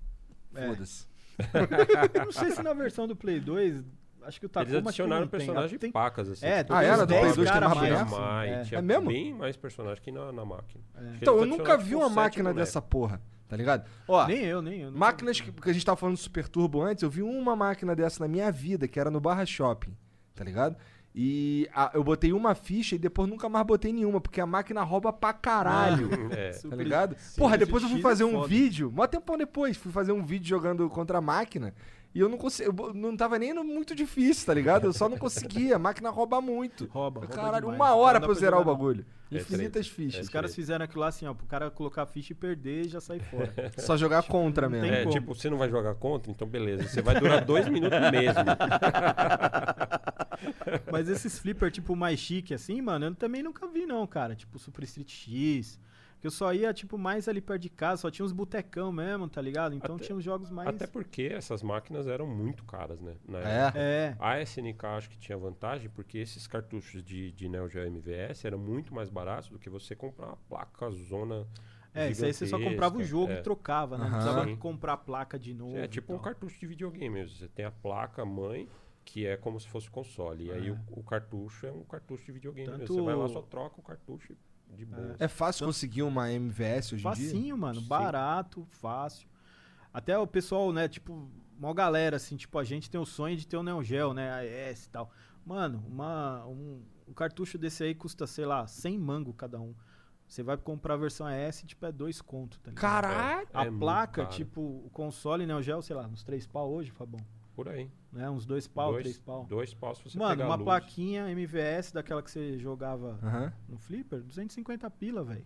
É. 0.56 0.68
foda-se. 0.68 1.08
Eu 2.14 2.26
não 2.26 2.32
sei 2.32 2.52
se 2.52 2.62
na 2.64 2.74
versão 2.74 3.08
do 3.08 3.16
Play 3.16 3.40
2, 3.40 3.84
acho 4.24 4.40
que 4.40 4.46
o 4.46 4.50
Takuma 4.50 4.76
Eles 4.78 4.88
adicionaram 4.88 5.22
não 5.22 5.28
tem. 5.28 5.40
personagem 5.40 5.78
Tem- 5.80 5.92
pacas, 5.92 6.30
assim. 6.30 6.46
É, 6.46 6.64
tipo, 6.64 6.74
Ah, 6.74 6.84
era? 6.84 6.98
Do 7.06 7.08
Play 7.08 7.22
10 7.22 7.36
2 7.36 7.50
tem 7.52 7.60
cara 7.62 7.76
mais 7.76 8.10
mais, 8.12 8.52
é. 8.52 8.64
tinha 8.64 8.80
É 8.80 8.82
mesmo? 8.82 9.08
bem 9.10 9.34
mais 9.34 9.56
personagem 9.56 10.02
que 10.04 10.12
na, 10.12 10.32
na 10.32 10.44
máquina. 10.46 10.84
Que 10.94 11.18
Então, 11.22 11.38
eu 11.38 11.46
nunca 11.46 11.78
vi 11.78 11.94
uma 11.96 12.10
máquina 12.10 12.52
dessa 12.54 12.82
porra, 12.82 13.22
tá 13.52 13.58
ligado? 13.58 13.84
Ó, 14.08 14.26
Nem 14.28 14.46
eu, 14.46 14.62
nem 14.62 14.80
eu. 14.84 14.92
máquinas 14.94 15.42
que, 15.42 15.52
porque 15.52 15.70
a 15.70 15.74
gente 15.74 15.86
tava 15.86 15.98
falando 15.98 16.16
do 16.16 16.22
Super 16.22 16.48
Turbo 16.48 16.82
antes, 16.82 17.04
eu 17.04 17.10
vi 17.10 17.22
uma 17.22 17.54
máquina 17.54 17.94
dessa 17.94 18.24
na 18.24 18.28
minha 18.30 18.50
vida, 18.50 18.88
que 18.88 18.98
era 18.98 19.12
no 19.12 19.20
Barra 19.20 19.46
Shopping, 19.46 19.94
tá 20.34 20.42
ligado? 20.42 20.78
E 21.14 21.68
a- 21.76 21.92
eu 21.94 22.02
botei 22.02 22.32
uma 22.32 22.56
ficha 22.56 22.96
e 22.96 22.98
depois 22.98 23.28
nunca 23.30 23.50
mais 23.50 23.66
botei 23.68 23.92
nenhuma, 23.92 24.22
porque 24.22 24.40
a 24.40 24.46
máquina 24.46 24.82
rouba 24.84 25.12
pra 25.12 25.34
caralho. 25.34 26.10
É. 26.32 26.52
Tá 26.52 26.60
Super- 26.60 26.78
ligado? 26.78 27.16
Sim, 27.20 27.42
Porra, 27.42 27.58
depois 27.58 27.84
eu 27.84 27.90
fui 27.90 28.00
é 28.00 28.02
fazer 28.02 28.24
um 28.24 28.32
foda. 28.32 28.48
vídeo, 28.48 28.90
mó 28.90 29.06
tempão 29.06 29.38
depois, 29.38 29.76
fui 29.76 29.92
fazer 29.92 30.14
um 30.14 30.24
vídeo 30.24 30.48
jogando 30.48 30.88
contra 30.90 31.18
a 31.18 31.22
máquina. 31.22 31.74
E 32.14 32.20
eu 32.20 32.28
não 32.28 32.38
consegui, 32.38 32.68
eu 32.68 32.74
bo- 32.74 32.94
não 32.94 33.16
tava 33.16 33.40
nem 33.40 33.54
muito 33.54 33.96
difícil, 33.96 34.46
tá 34.46 34.54
ligado? 34.54 34.84
Eu 34.86 34.92
só 34.94 35.08
não 35.08 35.18
conseguia, 35.18 35.78
a 35.78 35.80
máquina 35.80 36.10
rouba 36.10 36.42
muito. 36.42 36.86
Rouba, 36.92 37.22
rouba 37.22 37.34
Caralho, 37.34 37.62
demais. 37.72 37.76
uma 37.80 37.96
hora 37.96 38.20
pra 38.20 38.30
eu 38.30 38.36
zerar 38.36 38.60
o 38.60 38.66
não. 38.66 38.74
bagulho. 38.74 39.06
É 39.32 39.38
Infinitas 39.38 39.88
treta. 39.88 39.96
fichas. 39.96 40.26
Os 40.26 40.30
caras 40.30 40.54
fizeram 40.54 40.84
aquilo 40.84 41.00
lá 41.00 41.08
assim, 41.08 41.26
ó, 41.26 41.34
pro 41.34 41.46
cara 41.46 41.72
colocar 41.72 42.04
a 42.04 42.06
ficha 42.06 42.34
e 42.34 42.36
perder 42.36 42.86
e 42.86 42.90
já 42.90 43.00
sair 43.00 43.22
fora. 43.22 43.54
Só 43.80 43.96
jogar 43.96 44.24
contra 44.24 44.68
não 44.68 44.78
mesmo. 44.82 44.94
É, 44.94 45.00
como. 45.04 45.14
tipo, 45.14 45.34
você 45.34 45.50
não 45.50 45.58
vai 45.58 45.70
jogar 45.70 45.96
contra, 45.96 46.30
então 46.30 46.46
beleza. 46.46 46.84
Você 46.84 47.02
vai 47.02 47.18
durar 47.18 47.46
dois 47.46 47.66
minutos 47.70 47.98
mesmo. 48.12 48.44
Mas 50.92 51.08
esses 51.08 51.40
flipper, 51.40 51.72
tipo, 51.72 51.96
mais 51.96 52.20
chique 52.20 52.54
assim, 52.54 52.82
mano, 52.82 53.06
eu 53.06 53.16
também 53.16 53.42
nunca 53.42 53.66
vi, 53.68 53.86
não, 53.86 54.06
cara. 54.06 54.36
Tipo, 54.36 54.60
Super 54.60 54.84
Street 54.84 55.10
X. 55.10 55.80
Que 56.22 56.28
eu 56.28 56.32
só 56.32 56.54
ia, 56.54 56.72
tipo, 56.72 57.00
mais 57.00 57.28
ali 57.28 57.42
perto 57.42 57.64
de 57.64 57.70
casa, 57.70 58.04
só 58.04 58.12
tinha 58.12 58.24
uns 58.24 58.32
botecão 58.32 58.92
mesmo, 58.92 59.28
tá 59.28 59.42
ligado? 59.42 59.74
Então 59.74 59.96
Até- 59.96 60.06
tinha 60.06 60.16
uns 60.16 60.24
jogos 60.24 60.52
mais. 60.52 60.70
Até 60.70 60.86
porque 60.86 61.24
essas 61.24 61.64
máquinas 61.64 62.06
eram 62.08 62.28
muito 62.28 62.64
caras, 62.64 63.02
né? 63.02 63.16
Na 63.28 63.40
É. 63.40 63.58
época. 63.66 63.80
É. 63.80 64.16
A 64.20 64.40
SNK 64.40 64.86
acho 64.86 65.10
que 65.10 65.18
tinha 65.18 65.36
vantagem, 65.38 65.90
porque 65.90 66.20
esses 66.20 66.46
cartuchos 66.46 67.04
de, 67.04 67.32
de 67.32 67.50
Neo 67.50 67.68
Geo 67.68 67.84
MVS 67.88 68.46
eram 68.46 68.60
muito 68.60 68.94
mais 68.94 69.10
baratos 69.10 69.50
do 69.50 69.58
que 69.58 69.68
você 69.68 69.96
comprar 69.96 70.28
uma 70.28 70.38
placa 70.48 70.92
zona. 70.92 71.48
É, 71.94 72.10
isso 72.12 72.24
aí 72.24 72.32
você 72.34 72.46
só 72.46 72.58
comprava 72.60 72.98
o 73.00 73.04
jogo 73.04 73.32
É. 73.34 73.40
e 73.40 73.42
trocava, 73.42 73.98
né? 73.98 74.04
Não 74.06 74.12
precisava 74.12 74.56
comprar 74.58 74.94
a 74.94 74.98
placa 74.98 75.40
de 75.40 75.54
novo. 75.56 75.76
É 75.76 75.86
e 75.86 75.88
tipo 75.88 76.14
um 76.14 76.20
cartucho 76.20 76.60
de 76.60 76.68
videogame 76.68 77.10
mesmo. 77.10 77.36
Você 77.36 77.48
tem 77.48 77.66
a 77.66 77.72
placa 77.72 78.24
mãe, 78.24 78.70
que 79.04 79.26
é 79.26 79.36
como 79.36 79.60
se 79.60 79.68
fosse 79.68 79.90
console. 79.90 80.46
E 80.46 80.52
aí 80.52 80.70
o, 80.72 80.78
o 80.92 81.02
cartucho 81.04 81.66
é 81.66 81.72
um 81.72 81.84
cartucho 81.84 82.24
de 82.26 82.32
videogame 82.32 82.70
mesmo. 82.70 82.86
Você 82.86 82.94
Tanto- 82.94 83.06
vai 83.06 83.16
lá, 83.16 83.28
só 83.28 83.42
troca 83.42 83.80
o 83.80 83.84
cartucho 83.84 84.36
de 84.76 84.86
boa. 84.86 85.16
É 85.20 85.28
fácil 85.28 85.66
conseguir 85.66 86.04
uma 86.04 86.32
MVS 86.32 86.94
hoje 86.94 87.08
em 87.08 87.12
dia? 87.12 87.26
Facinho, 87.30 87.58
mano. 87.58 87.80
Sim. 87.82 87.88
Barato, 87.88 88.68
fácil. 88.72 89.28
Até 89.94 90.18
o 90.18 90.26
pessoal, 90.26 90.72
né, 90.72 90.88
tipo, 90.88 91.28
uma 91.58 91.74
galera, 91.74 92.16
assim, 92.16 92.38
tipo, 92.38 92.58
a 92.58 92.64
gente 92.64 92.90
tem 92.90 93.00
o 93.00 93.06
sonho 93.06 93.36
de 93.36 93.48
ter 93.48 93.58
o 93.58 93.64
Neo 93.64 93.84
Geo, 93.84 94.14
né, 94.14 94.32
a 94.32 94.46
ES 94.46 94.86
e 94.86 94.90
tal. 94.90 95.12
Mano, 95.46 95.84
uma, 95.88 96.46
um, 96.46 96.82
um 97.08 97.14
cartucho 97.14 97.58
desse 97.58 97.84
aí 97.84 97.94
custa, 97.94 98.26
sei 98.26 98.46
lá, 98.46 98.66
100 98.68 98.98
mango 98.98 99.34
cada 99.34 99.60
um. 99.60 99.74
Você 100.28 100.44
vai 100.44 100.56
comprar 100.56 100.94
a 100.94 100.98
versão 100.98 101.28
ES, 101.30 101.64
tipo, 101.64 101.86
é 101.86 101.92
dois 101.92 102.22
conto, 102.22 102.58
tá 102.62 102.72
ligado? 102.72 102.82
Caralho! 102.82 103.48
A 103.54 103.66
É 103.66 103.72
placa, 103.72 104.26
tipo, 104.28 104.62
o 104.62 104.90
console 104.94 105.46
Neo 105.46 105.62
Geo, 105.62 105.82
sei 105.82 105.94
lá, 105.96 106.08
uns 106.08 106.24
três 106.24 106.48
pau 106.48 106.72
hoje, 106.72 106.90
Fabão. 106.92 107.20
Por 107.64 107.70
aí. 107.70 107.90
Né, 108.12 108.30
uns 108.30 108.46
dois 108.46 108.68
pau, 108.68 108.92
dois, 108.92 109.04
três 109.04 109.20
pau. 109.20 109.46
Dois 109.48 109.74
paus 109.74 109.98
se 110.00 110.04
você 110.10 110.18
Mano, 110.18 110.44
uma 110.46 110.56
luz. 110.56 110.64
plaquinha 110.66 111.30
MVS 111.30 111.92
daquela 111.94 112.22
que 112.24 112.32
você 112.32 112.58
jogava 112.58 113.20
Aham. 113.24 113.54
no 113.70 113.78
Flipper, 113.78 114.20
250 114.22 114.90
pila, 114.90 115.24
velho. 115.24 115.46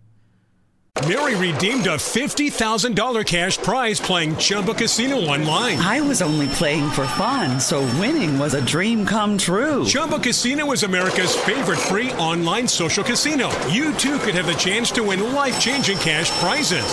Mary 1.09 1.35
redeemed 1.35 1.87
a 1.87 1.97
$50,000 1.97 3.25
cash 3.25 3.57
prize 3.57 3.99
playing 3.99 4.33
Chumba 4.37 4.73
Casino 4.73 5.17
online. 5.17 5.77
I 5.77 5.99
was 5.99 6.21
only 6.21 6.47
playing 6.47 6.89
for 6.91 7.05
fun, 7.05 7.59
so 7.59 7.81
winning 7.99 8.39
was 8.39 8.53
a 8.53 8.61
dream 8.61 9.05
come 9.05 9.37
true. 9.37 9.85
Chumba 9.85 10.19
Casino 10.19 10.71
is 10.71 10.83
America's 10.83 11.35
favorite 11.35 11.77
free 11.79 12.11
online 12.13 12.65
social 12.67 13.03
casino. 13.03 13.49
You 13.67 13.91
too 13.95 14.17
could 14.19 14.35
have 14.35 14.47
the 14.47 14.55
chance 14.55 14.89
to 14.93 15.03
win 15.03 15.33
life 15.33 15.59
changing 15.59 15.97
cash 15.97 16.31
prizes. 16.39 16.85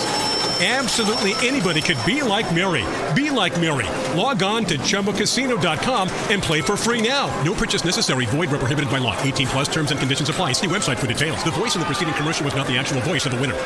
Absolutely 0.63 1.33
anybody 1.45 1.81
could 1.81 1.97
be 2.05 2.21
like 2.21 2.53
Mary. 2.55 2.85
Be 3.13 3.29
like 3.29 3.59
Mary. 3.59 3.87
Log 4.17 4.41
on 4.43 4.63
to 4.65 4.77
chumbacasino.com 4.77 6.07
and 6.29 6.41
play 6.41 6.61
for 6.61 6.77
free 6.77 7.01
now. 7.01 7.27
No 7.43 7.53
purchase 7.53 7.83
necessary. 7.83 8.25
Void 8.27 8.49
where 8.49 8.59
prohibited 8.59 8.89
by 8.89 8.99
law. 8.99 9.19
18 9.23 9.47
plus 9.47 9.67
terms 9.67 9.91
and 9.91 9.99
conditions 9.99 10.29
apply. 10.29 10.53
See 10.53 10.67
website 10.67 10.97
for 10.99 11.07
details. 11.07 11.43
The 11.43 11.51
voice 11.51 11.75
in 11.75 11.81
the 11.81 11.85
preceding 11.85 12.13
commercial 12.13 12.45
was 12.45 12.55
not 12.55 12.67
the 12.67 12.77
actual 12.77 13.01
voice 13.01 13.25
of 13.25 13.33
the 13.33 13.41
winner. 13.41 13.57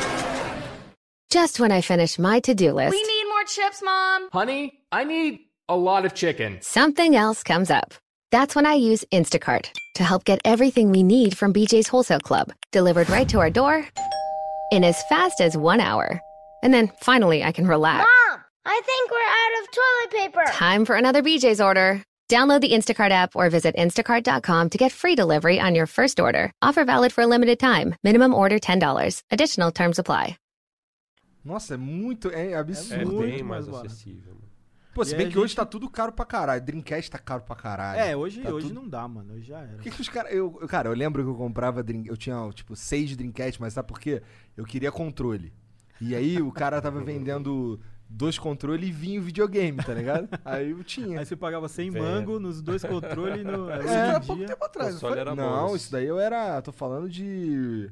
Just 1.30 1.60
when 1.60 1.70
I 1.70 1.82
finish 1.82 2.18
my 2.18 2.40
to-do 2.40 2.72
list, 2.72 2.90
We 2.90 3.02
need 3.02 3.24
more 3.28 3.44
chips, 3.44 3.80
Mom. 3.84 4.28
Honey, 4.32 4.80
I 4.90 5.04
need 5.04 5.40
a 5.68 5.76
lot 5.76 6.04
of 6.06 6.14
chicken. 6.14 6.58
something 6.62 7.14
else 7.14 7.42
comes 7.44 7.70
up. 7.70 7.94
That's 8.32 8.56
when 8.56 8.66
I 8.66 8.74
use 8.74 9.04
Instacart 9.12 9.68
to 9.96 10.02
help 10.04 10.24
get 10.24 10.40
everything 10.44 10.90
we 10.90 11.02
need 11.02 11.36
from 11.36 11.52
BJ's 11.52 11.86
Wholesale 11.86 12.20
Club 12.20 12.52
delivered 12.72 13.08
right 13.10 13.28
to 13.28 13.38
our 13.38 13.50
door 13.50 13.86
in 14.72 14.82
as 14.84 15.00
fast 15.08 15.40
as 15.40 15.56
one 15.56 15.80
hour. 15.80 16.20
And 16.62 16.72
then 16.72 16.88
finally 17.00 17.42
I 17.44 17.52
can 17.52 17.66
relax. 17.66 17.98
Mom, 18.04 18.40
I 18.64 18.80
think 18.84 19.10
we're 19.10 19.32
out 19.42 19.62
of 19.62 19.68
toilet 19.70 20.10
paper. 20.22 20.58
Time 20.58 20.84
for 20.84 20.96
another 20.96 21.22
BJ's 21.22 21.60
order. 21.60 22.02
Download 22.28 22.60
the 22.60 22.72
Instacart 22.72 23.10
app 23.10 23.34
or 23.34 23.48
visit 23.48 23.74
instacart.com 23.76 24.68
to 24.70 24.76
get 24.78 24.92
free 24.92 25.14
delivery 25.16 25.58
on 25.58 25.74
your 25.74 25.86
first 25.86 26.20
order. 26.20 26.50
Offer 26.60 26.84
valid 26.84 27.10
for 27.12 27.22
a 27.22 27.26
limited 27.26 27.58
time. 27.58 27.94
Minimum 28.04 28.34
order 28.34 28.58
$10. 28.58 29.22
Additional 29.30 29.72
terms 29.72 29.98
apply. 29.98 30.36
Nossa, 31.44 31.74
é 31.74 31.76
muito. 31.78 32.30
É 32.30 32.50
É 32.52 32.56
absurdo. 32.56 33.20
bem 33.20 33.42
mais 33.42 33.64
mais 33.64 33.66
barato. 33.68 33.86
acessível. 33.86 34.34
mano. 34.34 34.48
Pô, 34.94 35.04
se 35.04 35.14
E 35.14 35.16
bem 35.16 35.30
que 35.30 35.36
a 35.38 35.40
hoje 35.40 35.50
gente- 35.50 35.56
tá 35.56 35.64
tudo 35.64 35.88
caro 35.88 36.10
pra 36.12 36.26
caralho. 36.26 36.60
Dreamcast 36.60 37.10
tá 37.10 37.18
caro 37.18 37.42
pra 37.42 37.54
caralho. 37.54 38.00
É, 38.00 38.16
hoje, 38.16 38.42
Tá 38.42 38.50
hoje 38.50 38.66
tudo- 38.66 38.80
não 38.80 38.88
dá, 38.88 39.06
mano. 39.06 39.32
Hoje 39.34 39.46
já 39.46 39.60
era. 39.60 39.68
Por 39.74 39.82
que, 39.82 39.90
que 39.92 40.00
os 40.00 40.08
caras. 40.08 40.32
Eu, 40.32 40.58
eu- 40.60 40.66
cara, 40.68 40.88
eu 40.88 40.92
lembro 40.94 41.22
que 41.22 41.30
eu 41.30 41.34
comprava. 41.36 41.82
Dream, 41.82 42.02
eu 42.06 42.16
tinha, 42.16 42.50
tipo, 42.52 42.74
seis 42.76 43.16
Dreamcast, 43.16 43.60
mas 43.60 43.72
sabe 43.74 43.86
por 43.88 44.00
quê? 44.00 44.20
Eu 44.56 44.64
queria 44.64 44.90
controle. 44.90 45.52
E 46.00 46.14
aí 46.14 46.40
o 46.40 46.52
cara 46.52 46.80
tava 46.80 47.00
vendendo 47.00 47.80
dois 48.08 48.38
controles 48.38 48.88
e 48.88 48.92
vinha 48.92 49.20
o 49.20 49.22
videogame, 49.22 49.78
tá 49.84 49.92
ligado? 49.92 50.28
Aí 50.44 50.70
eu 50.70 50.82
tinha. 50.84 51.18
Aí 51.18 51.26
você 51.26 51.36
pagava 51.36 51.68
100 51.68 51.90
Velho. 51.90 52.04
mango 52.04 52.38
nos 52.40 52.62
dois 52.62 52.82
controles 52.84 53.44
no. 53.44 53.68
Em 53.70 54.10
há 54.14 54.20
pouco 54.20 54.44
tempo 54.44 54.64
atrás, 54.64 54.88
não 54.88 54.94
console 54.94 55.12
foi? 55.12 55.20
era 55.20 55.34
Não, 55.34 55.68
bom. 55.68 55.76
isso 55.76 55.90
daí 55.92 56.06
eu 56.06 56.18
era. 56.18 56.60
Tô 56.62 56.72
falando 56.72 57.08
de. 57.08 57.90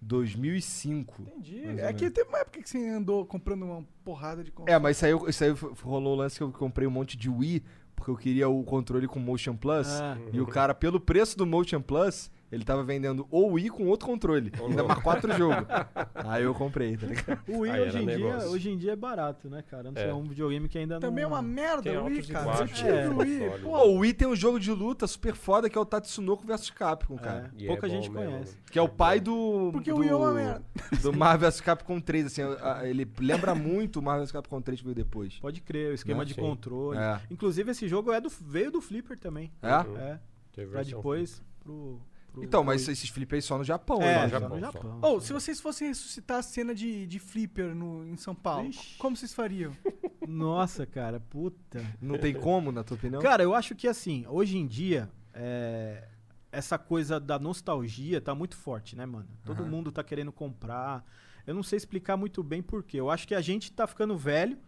2005. 0.00 1.22
Entendi. 1.22 1.62
É 1.80 1.92
que 1.92 2.08
teve 2.10 2.28
uma 2.28 2.38
época 2.38 2.62
que 2.62 2.68
você 2.70 2.88
andou 2.88 3.26
comprando 3.26 3.64
uma 3.64 3.84
porrada 4.04 4.44
de 4.44 4.50
console. 4.50 4.72
É, 4.72 4.78
mas 4.78 4.96
isso 4.96 5.06
aí, 5.06 5.12
isso 5.28 5.44
aí 5.44 5.50
rolou 5.82 6.14
o 6.14 6.16
lance 6.16 6.36
que 6.36 6.42
eu 6.42 6.52
comprei 6.52 6.86
um 6.86 6.90
monte 6.90 7.16
de 7.16 7.28
Wii, 7.28 7.62
porque 7.96 8.10
eu 8.10 8.16
queria 8.16 8.48
o 8.48 8.62
controle 8.62 9.08
com 9.08 9.18
Motion 9.18 9.56
Plus. 9.56 9.88
Ah. 9.88 10.16
E 10.32 10.40
o 10.40 10.46
cara, 10.46 10.74
pelo 10.74 11.00
preço 11.00 11.36
do 11.36 11.44
Motion 11.44 11.80
Plus, 11.80 12.30
ele 12.50 12.64
tava 12.64 12.82
vendendo 12.82 13.26
o 13.30 13.52
Wii 13.52 13.68
com 13.70 13.86
outro 13.86 14.06
controle. 14.08 14.50
ainda 14.58 14.82
mais 14.84 15.00
quatro 15.02 15.32
jogos. 15.36 15.66
Aí 16.26 16.42
eu 16.44 16.54
comprei, 16.54 16.96
tá 16.96 17.06
ligado? 17.06 17.40
O 17.48 17.58
Wii 17.60 17.72
Aí 17.72 17.80
hoje 17.82 17.98
em, 17.98 18.06
dia, 18.06 18.36
hoje 18.48 18.70
em 18.70 18.76
dia 18.78 18.92
é 18.92 18.96
barato, 18.96 19.48
né, 19.50 19.62
cara? 19.62 19.84
Não 19.84 19.94
sei, 19.94 20.04
É. 20.04 20.08
é 20.08 20.14
um 20.14 20.24
videogame 20.24 20.68
que 20.68 20.78
ainda 20.78 20.98
Também 20.98 21.24
é 21.24 21.26
não... 21.28 21.34
uma 21.34 21.42
merda 21.42 21.82
Tem 21.82 21.96
o 21.98 22.04
Wii, 22.04 22.22
cara. 22.28 22.44
Baixos 22.46 22.78
tive 22.78 23.04
no 23.04 23.14
o 23.14 23.18
Wii. 23.18 23.50
Pô, 23.62 23.78
o 23.88 23.98
Wii 23.98 24.14
tem 24.14 24.28
um 24.28 24.36
jogo 24.36 24.58
de 24.58 24.70
luta 24.72 25.06
super 25.06 25.34
foda 25.34 25.68
que 25.68 25.76
é 25.76 25.80
o 25.80 25.84
Tatsunoko 25.84 26.46
vs 26.46 26.70
Capcom, 26.70 27.16
cara. 27.16 27.50
É, 27.58 27.66
pouca 27.66 27.86
é 27.86 27.90
gente 27.90 28.10
mesmo, 28.10 28.14
conhece. 28.30 28.52
mano. 28.52 28.64
Que 28.70 28.78
é 28.78 28.82
o 28.82 28.88
pai 28.88 29.20
do. 29.20 29.70
Porque 29.72 29.90
do, 29.90 29.96
o 29.96 30.00
Wii 30.00 30.08
é 30.10 30.14
uma 30.14 30.32
merda. 30.32 30.62
Do 31.02 31.12
Marvel 31.12 31.50
vs 31.50 31.60
Capcom 31.60 32.00
3, 32.00 32.26
assim, 32.26 32.42
ele 32.84 33.06
lembra 33.20 33.54
muito 33.54 33.98
o 34.00 34.02
Marvel 34.02 34.24
vs 34.24 34.32
Capcom 34.32 34.60
3 34.60 34.78
que 34.80 34.84
veio 34.84 34.94
depois. 34.94 35.38
Pode 35.38 35.60
crer, 35.60 35.90
o 35.90 35.94
esquema 35.94 36.20
Né? 36.20 36.24
de 36.24 36.34
Sim. 36.34 36.40
controle. 36.40 36.98
É. 36.98 37.20
Inclusive, 37.30 37.70
esse 37.70 37.86
jogo 37.86 38.12
é 38.12 38.20
do, 38.20 38.28
veio 38.40 38.70
do 38.70 38.80
Flipper 38.80 39.18
também. 39.18 39.52
É? 39.62 39.68
É. 40.00 40.18
Teve 40.52 40.70
Pra 40.72 40.82
depois 40.82 41.42
pro, 41.62 42.00
pro- 42.32 42.42
Então, 42.44 42.62
mas 42.64 42.84
pro- 42.84 42.92
esses 42.92 43.08
flip 43.08 43.34
aí 43.34 43.42
só 43.42 43.58
no 43.58 43.64
Japão, 43.64 44.00
É, 44.02 44.14
né? 44.14 44.22
só 44.22 44.28
Japão, 44.28 44.48
no. 44.56 44.60
Japão. 44.60 44.98
Ou, 45.02 45.20
se 45.20 45.32
vocês 45.32 45.60
fossem 45.60 45.88
ressuscitar 45.88 46.38
a 46.38 46.42
cena 46.42 46.74
de, 46.74 47.06
de 47.06 47.18
Flipper 47.18 47.74
no, 47.74 48.06
em 48.06 48.16
São 48.16 48.34
Paulo, 48.34 48.68
Ixi. 48.68 48.96
como 48.98 49.16
vocês 49.16 49.34
fariam? 49.34 49.72
Nossa, 50.26 50.86
cara, 50.86 51.20
puta. 51.20 51.84
Não 52.00 52.18
tem 52.18 52.34
como, 52.34 52.70
na 52.72 52.84
tua 52.84 52.96
opinião? 52.96 53.20
Cara, 53.22 53.42
eu 53.42 53.54
acho 53.54 53.74
que 53.74 53.88
assim, 53.88 54.24
hoje 54.28 54.58
em 54.58 54.66
dia, 54.66 55.10
é, 55.32 56.06
essa 56.52 56.76
coisa 56.78 57.18
da 57.18 57.38
nostalgia 57.38 58.20
tá 58.20 58.34
muito 58.34 58.56
forte, 58.56 58.94
né, 58.96 59.06
mano? 59.06 59.28
Todo 59.44 59.62
Aham. 59.62 59.70
mundo 59.70 59.90
tá 59.92 60.02
querendo 60.04 60.30
comprar. 60.32 61.04
Eu 61.46 61.54
não 61.54 61.62
sei 61.62 61.78
explicar 61.78 62.16
muito 62.16 62.42
bem 62.42 62.60
por 62.62 62.82
quê. 62.82 63.00
Eu 63.00 63.10
acho 63.10 63.26
que 63.26 63.34
a 63.34 63.40
gente 63.40 63.72
tá 63.72 63.86
ficando 63.86 64.16
velho. 64.16 64.58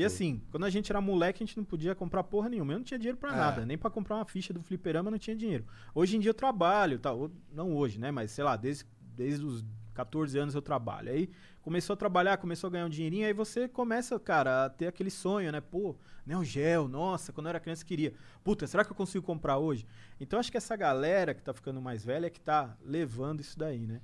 E 0.00 0.04
assim, 0.04 0.42
quando 0.50 0.64
a 0.64 0.70
gente 0.70 0.90
era 0.90 1.00
moleque, 1.00 1.42
a 1.42 1.46
gente 1.46 1.56
não 1.56 1.64
podia 1.64 1.94
comprar 1.94 2.22
porra 2.24 2.48
nenhuma. 2.48 2.72
Eu 2.72 2.78
não 2.78 2.84
tinha 2.84 2.98
dinheiro 2.98 3.18
pra 3.18 3.32
É. 3.32 3.36
nada. 3.36 3.66
Nem 3.66 3.76
pra 3.76 3.90
comprar 3.90 4.16
uma 4.16 4.24
ficha 4.24 4.52
do 4.52 4.62
fliperama 4.62 5.08
eu 5.08 5.12
não 5.12 5.18
tinha 5.18 5.36
dinheiro. 5.36 5.64
Hoje 5.94 6.16
em 6.16 6.20
dia 6.20 6.30
eu 6.30 6.34
trabalho, 6.34 6.98
tá? 6.98 7.10
Não 7.52 7.74
hoje, 7.76 7.98
né? 7.98 8.10
Mas 8.10 8.30
sei 8.30 8.42
lá, 8.44 8.56
desde, 8.56 8.86
desde 9.16 9.44
os 9.44 9.64
14 9.92 10.38
anos 10.38 10.54
eu 10.54 10.62
trabalho. 10.62 11.10
Aí 11.10 11.28
começou 11.60 11.92
a 11.92 11.96
trabalhar, 11.96 12.38
começou 12.38 12.68
a 12.68 12.70
ganhar 12.70 12.86
um 12.86 12.88
dinheirinho, 12.88 13.26
aí 13.26 13.34
você 13.34 13.68
começa, 13.68 14.18
cara, 14.18 14.64
a 14.64 14.70
ter 14.70 14.86
aquele 14.86 15.10
sonho, 15.10 15.52
né? 15.52 15.60
Pô, 15.60 15.94
Neo 16.24 16.42
Geo, 16.42 16.88
nossa, 16.88 17.32
quando 17.32 17.46
eu 17.46 17.50
era 17.50 17.60
criança 17.60 17.82
eu 17.82 17.86
queria. 17.86 18.14
Puta, 18.42 18.66
será 18.66 18.82
que 18.84 18.90
eu 18.92 18.96
consigo 18.96 19.24
comprar 19.26 19.58
hoje? 19.58 19.84
Então 20.18 20.40
acho 20.40 20.50
que 20.50 20.56
essa 20.56 20.74
galera 20.76 21.34
que 21.34 21.42
tá 21.42 21.52
ficando 21.52 21.80
mais 21.82 22.02
velha 22.02 22.26
é 22.26 22.30
que 22.30 22.40
tá 22.40 22.74
levando 22.82 23.40
isso 23.40 23.58
daí, 23.58 23.86
né? 23.86 24.00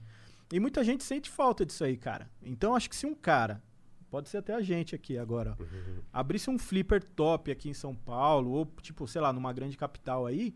E 0.53 0.61
muita 0.61 0.85
gente 0.85 1.03
sente 1.03 1.31
falta 1.31 1.65
disso 1.65 1.83
aí, 1.83 1.97
cara. 1.97 2.29
Então 2.43 2.77
acho 2.77 2.91
que 2.91 2.95
se 2.97 3.07
um 3.07 3.15
cara, 3.15 3.63
pode 4.11 4.29
ser 4.29 4.39
até 4.39 4.55
a 4.55 4.61
gente 4.61 4.95
aqui 4.95 5.19
agora, 5.19 5.57
ó, 5.59 5.65
abrisse 6.13 6.49
um 6.51 6.59
flipper 6.59 7.03
top 7.03 7.51
aqui 7.51 7.69
em 7.69 7.75
São 7.75 7.95
Paulo, 7.95 8.51
ou 8.51 8.67
tipo, 8.83 9.07
sei 9.07 9.21
lá, 9.21 9.33
numa 9.33 9.53
grande 9.53 9.77
capital 9.77 10.27
aí, 10.27 10.55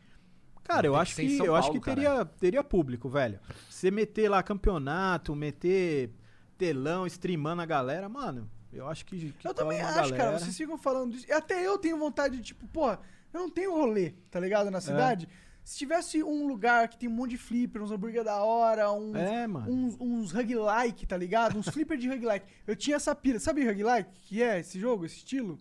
cara, 0.62 0.86
eu 0.86 0.92
que 0.94 0.98
acho 0.98 1.16
que, 1.16 1.36
São 1.36 1.46
eu 1.46 1.54
acho 1.54 1.68
Paulo, 1.68 1.80
que 1.80 1.84
teria, 1.94 2.24
teria 2.24 2.64
público, 2.64 3.08
velho. 3.08 3.40
Você 3.68 3.90
meter 3.90 4.28
lá 4.28 4.42
campeonato, 4.42 5.34
meter 5.34 6.10
telão, 6.56 7.06
streamando 7.06 7.62
a 7.62 7.66
galera, 7.66 8.08
mano, 8.08 8.48
eu 8.72 8.88
acho 8.88 9.04
que, 9.04 9.32
que 9.32 9.48
Eu 9.48 9.54
também 9.54 9.80
uma 9.80 9.88
acho, 9.88 10.10
cara. 10.10 10.24
galera. 10.24 10.38
Vocês 10.38 10.56
ficam 10.56 10.78
falando 10.78 11.12
disso. 11.12 11.26
E 11.28 11.32
até 11.32 11.66
eu 11.66 11.76
tenho 11.78 11.98
vontade 11.98 12.36
de, 12.36 12.42
tipo, 12.42 12.66
pô, 12.68 12.90
eu 12.90 13.40
não 13.40 13.50
tenho 13.50 13.72
rolê, 13.72 14.14
tá 14.30 14.38
ligado? 14.38 14.68
É. 14.68 14.70
Na 14.70 14.80
cidade. 14.80 15.28
Se 15.70 15.78
tivesse 15.78 16.20
um 16.20 16.48
lugar 16.48 16.88
que 16.88 16.98
tem 16.98 17.08
um 17.08 17.12
monte 17.12 17.30
de 17.30 17.38
flipper, 17.38 17.80
uns 17.80 17.92
hambúrguer 17.92 18.24
da 18.24 18.42
hora, 18.42 18.90
uns, 18.90 19.14
É, 19.14 19.46
uns, 19.46 19.96
uns 20.00 20.34
hug-like, 20.34 21.06
tá 21.06 21.16
ligado? 21.16 21.56
Uns 21.56 21.68
flipper 21.68 21.96
de 21.96 22.10
hug-like. 22.10 22.44
Eu 22.66 22.74
tinha 22.74 22.96
essa 22.96 23.14
pira. 23.14 23.38
Sabe 23.38 23.64
hug-like? 23.70 24.10
Que 24.22 24.42
é 24.42 24.58
esse 24.58 24.80
jogo, 24.80 25.06
esse 25.06 25.18
estilo? 25.18 25.60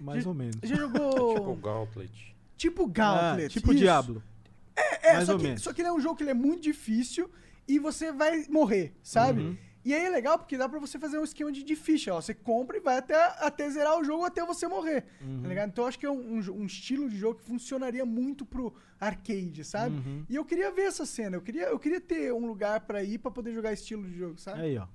Mais 0.00 0.24
ou 0.24 0.32
menos. 0.32 0.56
Já 0.62 0.76
jogou. 0.76 1.34
Tipo 1.36 1.56
Gauntlet. 1.56 2.34
tipo 2.56 2.86
Gauntlet. 2.86 3.46
Ah, 3.46 3.48
tipo 3.50 3.72
isso. 3.72 3.80
Diablo. 3.80 4.22
É, 4.74 5.12
Mais 5.12 5.26
só, 5.26 5.32
ou 5.34 5.38
que, 5.38 5.44
menos. 5.44 5.62
só 5.62 5.74
que 5.74 5.82
ele 5.82 5.88
é 5.88 5.92
um 5.92 6.00
jogo 6.00 6.16
que 6.16 6.22
ele 6.22 6.30
é 6.30 6.34
muito 6.34 6.62
difícil 6.62 7.30
e 7.68 7.78
você 7.78 8.10
vai 8.10 8.46
morrer, 8.48 8.94
sabe? 9.02 9.42
Uhum. 9.42 9.58
E 9.84 9.94
aí 9.94 10.04
é 10.04 10.10
legal 10.10 10.38
porque 10.38 10.58
dá 10.58 10.68
pra 10.68 10.78
você 10.78 10.98
fazer 10.98 11.18
um 11.18 11.24
esquema 11.24 11.50
de, 11.50 11.62
de 11.62 11.74
ficha, 11.74 12.12
ó. 12.12 12.20
Você 12.20 12.34
compra 12.34 12.76
e 12.76 12.80
vai 12.80 12.98
até, 12.98 13.14
até 13.38 13.68
zerar 13.70 13.98
o 13.98 14.04
jogo 14.04 14.24
até 14.24 14.44
você 14.44 14.68
morrer, 14.68 15.04
Uhum. 15.22 15.40
tá 15.42 15.48
ligado? 15.48 15.68
Então 15.70 15.84
eu 15.84 15.88
acho 15.88 15.98
que 15.98 16.04
é 16.06 16.10
um, 16.10 16.36
um 16.38 16.52
um 16.62 16.66
estilo 16.66 17.08
de 17.08 17.16
jogo 17.16 17.38
que 17.38 17.44
funcionaria 17.44 18.04
muito 18.04 18.44
pro 18.44 18.74
arcade, 19.00 19.64
sabe? 19.64 19.96
Uhum. 19.96 20.24
E 20.28 20.34
eu 20.36 20.44
queria 20.44 20.70
ver 20.70 20.82
essa 20.82 21.06
cena, 21.06 21.36
eu 21.36 21.40
queria, 21.40 21.64
eu 21.68 21.78
queria 21.78 22.00
ter 22.00 22.32
um 22.32 22.46
lugar 22.46 22.80
pra 22.80 23.02
ir 23.02 23.18
pra 23.18 23.30
poder 23.30 23.52
jogar 23.54 23.72
estilo 23.72 24.02
de 24.06 24.16
jogo, 24.18 24.38
sabe? 24.38 24.60
Aí, 24.60 24.76
ó. 24.78 24.86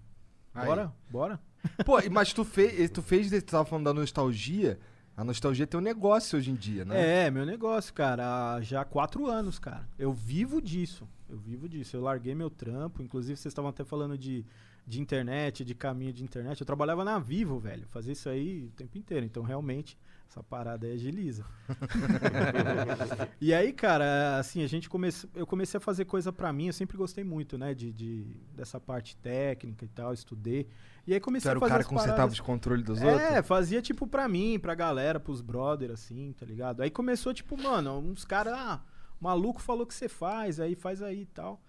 Aí. 0.54 0.66
Bora? 0.68 0.94
Bora? 1.10 1.40
Pô, 1.84 2.00
e- 2.00 2.10
mas 2.10 2.32
tu 2.32 2.46
fez, 2.46 2.90
tu 2.92 3.02
fez, 3.02 3.30
tu 3.32 3.42
tava 3.42 3.66
falando 3.66 3.86
da 3.86 3.94
nostalgia. 3.94 4.80
A 5.18 5.24
nostalgia 5.24 5.66
tem 5.66 5.80
um 5.80 5.84
negócio 5.84 6.38
hoje 6.38 6.52
em 6.52 6.56
dia, 6.56 6.84
né? 6.86 7.26
É, 7.26 7.32
meu 7.32 7.46
negócio, 7.46 7.94
cara. 7.94 8.56
há 8.56 8.62
Já 8.62 8.82
há 8.82 8.86
quatro 8.86 9.26
anos, 9.28 9.58
cara. 9.58 9.88
Eu 9.98 10.12
vivo 10.14 10.62
disso. 10.62 11.08
Eu 11.30 11.38
vivo 11.38 11.68
disso. 11.70 11.96
Eu 11.96 12.02
larguei 12.02 12.36
meu 12.36 12.50
trampo. 12.50 13.02
Inclusive, 13.02 13.36
vocês 13.38 13.52
estavam 13.52 13.70
até 13.70 13.84
falando 13.86 14.18
de, 14.18 14.46
de 14.88 15.02
internet, 15.02 15.64
de 15.66 15.74
caminho 15.74 16.14
de 16.14 16.24
internet. 16.24 16.60
Eu 16.62 16.66
trabalhava 16.66 17.04
na 17.04 17.18
Vivo, 17.20 17.60
velho. 17.60 17.88
Fazia 17.90 18.14
isso 18.14 18.30
aí 18.30 18.66
o 18.66 18.72
tempo 18.72 18.98
inteiro. 18.98 19.26
Então, 19.26 19.42
realmente, 19.44 19.98
essa 20.30 20.44
parada 20.44 20.86
aí 20.86 20.94
agiliza. 20.94 21.44
e 23.40 23.54
aí, 23.54 23.74
cara, 23.74 24.38
assim, 24.40 24.64
a 24.64 24.68
gente 24.68 24.90
começou. 24.90 25.30
Eu 25.34 25.46
comecei 25.48 25.78
a 25.78 25.82
fazer 25.82 26.06
coisa 26.06 26.32
pra 26.32 26.52
mim. 26.54 26.68
Eu 26.68 26.74
sempre 26.74 26.98
gostei 26.98 27.24
muito, 27.24 27.58
né? 27.58 27.74
De, 27.74 27.92
de- 27.92 28.36
dessa 28.54 28.80
parte 28.80 29.16
técnica 29.18 29.86
e 29.86 29.88
tal. 29.88 30.14
Estudei. 30.14 30.68
E 31.08 31.14
aí 31.14 31.20
comecei 31.20 31.50
era 31.50 31.58
a 31.58 31.60
o 31.60 31.62
fazer 31.62 31.72
cara 31.72 31.82
as 31.82 31.88
que 31.88 31.94
consertava 31.94 32.18
paradas. 32.18 32.34
os 32.34 32.40
controles 32.40 32.84
dos 32.86 33.02
É, 33.02 33.14
outros? 33.14 33.48
fazia 33.48 33.82
tipo 33.82 34.08
pra 34.08 34.28
mim, 34.28 34.58
pra 34.60 34.74
galera, 34.74 35.20
pros 35.20 35.42
brother, 35.42 35.92
assim, 35.92 36.34
tá 36.34 36.46
ligado? 36.46 36.82
Aí 36.82 36.90
começou, 36.90 37.34
tipo, 37.34 37.62
mano, 37.62 38.00
uns 38.00 38.26
caras, 38.26 38.54
ah, 38.56 38.82
maluco 39.20 39.62
falou 39.62 39.86
que 39.86 39.94
você 39.94 40.10
faz, 40.10 40.60
aí 40.60 40.74
faz 40.76 41.02
aí 41.04 41.22
e 41.22 41.26
tal. 41.26 41.62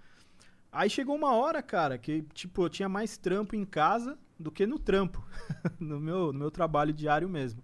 Aí 0.77 0.91
chegou 0.91 1.17
uma 1.17 1.35
hora, 1.35 1.63
cara, 1.63 1.97
que, 1.97 2.21
tipo, 2.35 2.63
eu 2.63 2.69
tinha 2.69 2.87
mais 2.87 3.17
trampo 3.17 3.57
em 3.57 3.65
casa 3.65 4.19
do 4.39 4.53
que 4.53 4.67
no 4.67 4.79
trampo, 4.79 5.27
no, 5.81 5.99
meu, 5.99 6.35
no 6.35 6.39
meu 6.39 6.51
trabalho 6.51 6.93
diário 6.93 7.27
mesmo. 7.31 7.63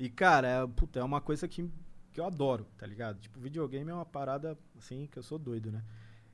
E, 0.00 0.10
cara, 0.10 0.48
é, 0.48 0.66
puta, 0.66 0.98
é 0.98 1.04
uma 1.04 1.20
coisa 1.20 1.46
que, 1.46 1.70
que 2.12 2.20
eu 2.20 2.24
adoro, 2.24 2.66
tá 2.76 2.84
ligado? 2.88 3.20
Tipo, 3.20 3.38
videogame 3.38 3.88
é 3.88 3.94
uma 3.94 4.04
parada, 4.04 4.58
assim, 4.76 5.06
que 5.12 5.16
eu 5.16 5.22
sou 5.22 5.38
doido, 5.38 5.70
né? 5.70 5.84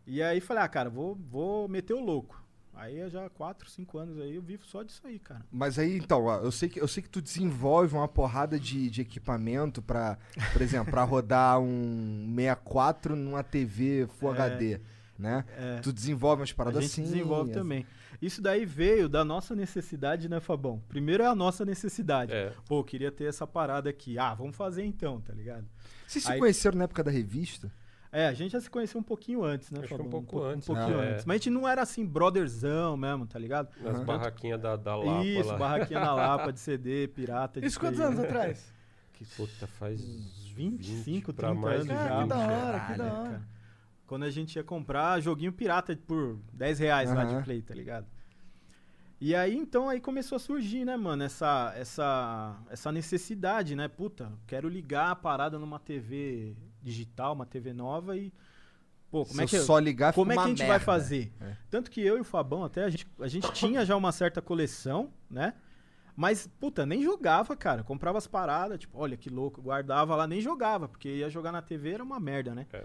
E 0.07 0.23
aí 0.23 0.41
falei, 0.41 0.63
ah, 0.63 0.69
cara, 0.69 0.89
vou, 0.89 1.15
vou 1.15 1.69
meter 1.69 1.93
o 1.93 2.01
louco. 2.01 2.43
Aí 2.73 2.99
eu 2.99 3.11
já 3.11 3.27
há 3.27 3.29
4, 3.29 3.69
5 3.69 3.99
anos 3.99 4.19
aí, 4.19 4.37
eu 4.37 4.41
vivo 4.41 4.65
só 4.65 4.83
disso 4.83 5.03
aí, 5.05 5.19
cara. 5.19 5.45
Mas 5.53 5.79
aí, 5.79 5.99
então, 5.99 6.27
eu 6.43 6.51
sei 6.51 6.71
que, 6.71 6.81
eu 6.81 6.89
sei 6.89 7.03
que 7.03 7.11
tu 7.11 7.21
desenvolve 7.21 7.95
uma 7.95 8.09
porrada 8.09 8.59
de, 8.59 8.89
de 8.89 9.03
equipamento 9.03 9.83
pra, 9.83 10.17
por 10.51 10.63
exemplo, 10.63 10.91
pra 10.91 11.05
rodar 11.05 11.61
um 11.61 12.33
64 12.35 13.15
numa 13.15 13.43
TV 13.45 14.09
Full 14.19 14.31
É. 14.31 14.33
HD, 14.33 14.81
né? 15.21 15.45
É. 15.57 15.81
Tu 15.81 15.93
desenvolve 15.93 16.41
umas 16.41 16.53
paradas 16.53 16.79
a 16.79 16.81
gente 16.81 16.93
assim. 16.93 17.03
desenvolve 17.03 17.51
é- 17.51 17.55
também. 17.55 17.87
Isso 18.21 18.43
daí 18.43 18.67
veio 18.67 19.09
da 19.09 19.25
nossa 19.25 19.55
necessidade, 19.55 20.29
né, 20.29 20.41
Fabão? 20.41 20.83
Primeiro 20.89 21.23
é 21.23 21.27
a 21.27 21.35
nossa 21.35 21.65
necessidade. 21.65 22.33
É. 22.33 22.53
Pô, 22.69 22.83
queria 22.85 23.11
ter 23.11 23.25
essa 23.25 23.47
parada 23.47 23.89
aqui. 23.89 24.19
Ah, 24.19 24.35
vamos 24.35 24.57
fazer 24.57 24.85
então, 24.85 25.21
tá 25.21 25.33
ligado? 25.33 25.65
Vocês 26.07 26.25
se 26.25 26.33
Aí- 26.33 26.39
conheceram 26.39 26.77
na 26.79 26.85
época 26.85 27.03
da 27.05 27.11
revista? 27.11 27.71
É, 28.13 28.27
a 28.27 28.33
gente 28.35 28.51
já 28.51 28.61
se 28.61 28.69
conheceu 28.69 28.99
um 29.01 29.05
pouquinho 29.05 29.45
antes, 29.45 29.71
né, 29.71 29.79
Acho 29.81 29.91
Fabão? 29.91 30.07
um 30.07 30.11
pouco 30.11 30.37
po- 30.39 30.43
antes, 30.43 30.69
Um 30.69 30.75
pouquinho 30.75 30.97
né? 30.99 31.11
antes. 31.13 31.25
Mas 31.25 31.35
a 31.35 31.39
gente 31.39 31.51
não 31.51 31.69
era 31.69 31.81
assim, 31.83 32.05
brotherzão 32.05 32.97
mesmo, 32.97 33.25
tá 33.27 33.39
ligado? 33.39 33.69
Nas 33.81 33.95
Aham. 33.97 34.05
barraquinhas 34.05 34.61
da, 34.61 34.75
da 34.75 34.97
Lapa 34.97 35.25
Isso, 35.25 35.49
lá. 35.49 35.57
barraquinha 35.57 36.01
na 36.01 36.13
Lapa 36.15 36.53
de 36.53 36.59
CD, 36.61 37.07
pirata 37.09 37.61
de 37.61 37.67
Isso 37.69 37.79
quantos 37.79 38.01
anos 38.01 38.19
atrás? 38.19 38.73
Que 39.13 39.25
puta, 39.25 39.67
faz 39.67 40.01
uns 40.03 40.49
25, 40.57 41.33
pra 41.33 41.51
30 41.51 41.61
mais 41.61 41.75
anos 41.83 41.89
de 41.89 41.95
já. 41.95 42.19
Ah, 42.19 42.23
que 42.23 42.29
da 42.29 42.37
hora, 42.39 42.81
que 42.81 42.95
da 42.99 43.05
hora. 43.05 43.23
cara. 43.31 43.43
Quando 44.11 44.25
a 44.25 44.31
gente 44.31 44.57
ia 44.57 44.65
comprar 44.65 45.21
joguinho 45.21 45.53
pirata 45.53 45.97
por 46.05 46.37
10 46.53 46.81
reais 46.81 47.15
lá 47.15 47.23
Aham. 47.23 47.39
de 47.39 47.45
play, 47.45 47.63
tá 47.63 47.73
ligado? 47.73 48.09
E 49.21 49.37
aí, 49.37 49.57
então, 49.57 49.89
aí 49.89 50.01
começou 50.01 50.35
a 50.35 50.39
surgir, 50.41 50.85
né, 50.85 50.97
mano, 50.97 51.23
essa, 51.23 51.73
essa, 51.77 52.59
essa 52.69 52.91
necessidade, 52.91 53.77
né? 53.77 53.87
Puta, 53.87 54.33
quero 54.49 54.69
ligar 54.69 55.13
a 55.13 55.15
parada 55.15 55.61
numa 55.61 55.79
TV 55.79 56.57
digital, 56.83 57.35
uma 57.35 57.47
TV 57.47 57.73
nova 57.73 58.17
e. 58.17 58.33
Pô, 59.13 59.25
como 59.25 59.37
Se 59.37 59.43
é 59.45 59.47
que 59.47 59.57
eu 59.59 59.63
só 59.63 59.79
ligar, 59.79 60.13
Como 60.13 60.33
é 60.33 60.35
que 60.35 60.43
a 60.43 60.49
gente 60.49 60.59
vai 60.59 60.71
merda. 60.71 60.85
fazer? 60.85 61.33
É. 61.41 61.57
Tanto 61.71 61.89
que 61.89 62.01
eu 62.01 62.19
e 62.19 62.21
o 62.21 62.25
Fabão 62.25 62.65
até, 62.65 62.83
a 62.83 62.91
gente, 62.91 63.07
a 63.21 63.29
gente 63.29 63.49
tinha 63.55 63.87
já 63.87 63.95
uma 63.97 64.11
certa 64.11 64.43
coleção, 64.43 65.13
né? 65.31 65.55
Mas, 66.17 66.49
puta, 66.59 66.85
nem 66.85 67.01
jogava, 67.01 67.57
cara. 67.57 67.85
Comprava 67.85 68.19
as 68.19 68.27
paradas, 68.27 68.81
tipo, 68.81 68.99
olha 68.99 69.17
que 69.17 69.31
louco, 69.31 69.63
guardava 69.63 70.17
lá, 70.17 70.27
nem 70.27 70.41
jogava, 70.41 70.89
porque 70.89 71.09
ia 71.19 71.31
jogar 71.31 71.53
na 71.53 71.63
TV 71.63 71.93
era 71.93 72.03
uma 72.03 72.19
merda, 72.19 72.57
né? 72.57 72.67
É. 72.73 72.85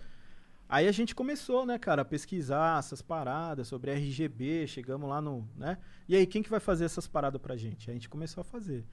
Aí 0.67 0.87
a 0.87 0.91
gente 0.91 1.13
começou, 1.13 1.65
né, 1.65 1.77
cara, 1.77 2.01
a 2.01 2.05
pesquisar 2.05 2.79
essas 2.79 3.01
paradas 3.01 3.67
sobre 3.67 3.91
RGB, 3.91 4.65
chegamos 4.67 5.07
lá 5.07 5.21
no, 5.21 5.47
né? 5.55 5.77
E 6.07 6.15
aí, 6.15 6.25
quem 6.25 6.41
que 6.41 6.49
vai 6.49 6.59
fazer 6.59 6.85
essas 6.85 7.07
paradas 7.07 7.39
pra 7.39 7.55
gente? 7.55 7.89
A 7.89 7.93
gente 7.93 8.09
começou 8.09 8.41
a 8.41 8.43
fazer. 8.43 8.83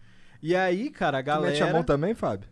E 0.43 0.55
aí, 0.55 0.91
cara, 0.91 1.19
a 1.19 1.23
Tu 1.23 1.27
galera... 1.27 1.53
mete 1.53 1.63
a 1.63 1.73
mão 1.73 1.83
também, 1.83 2.15
Fábio? 2.15 2.49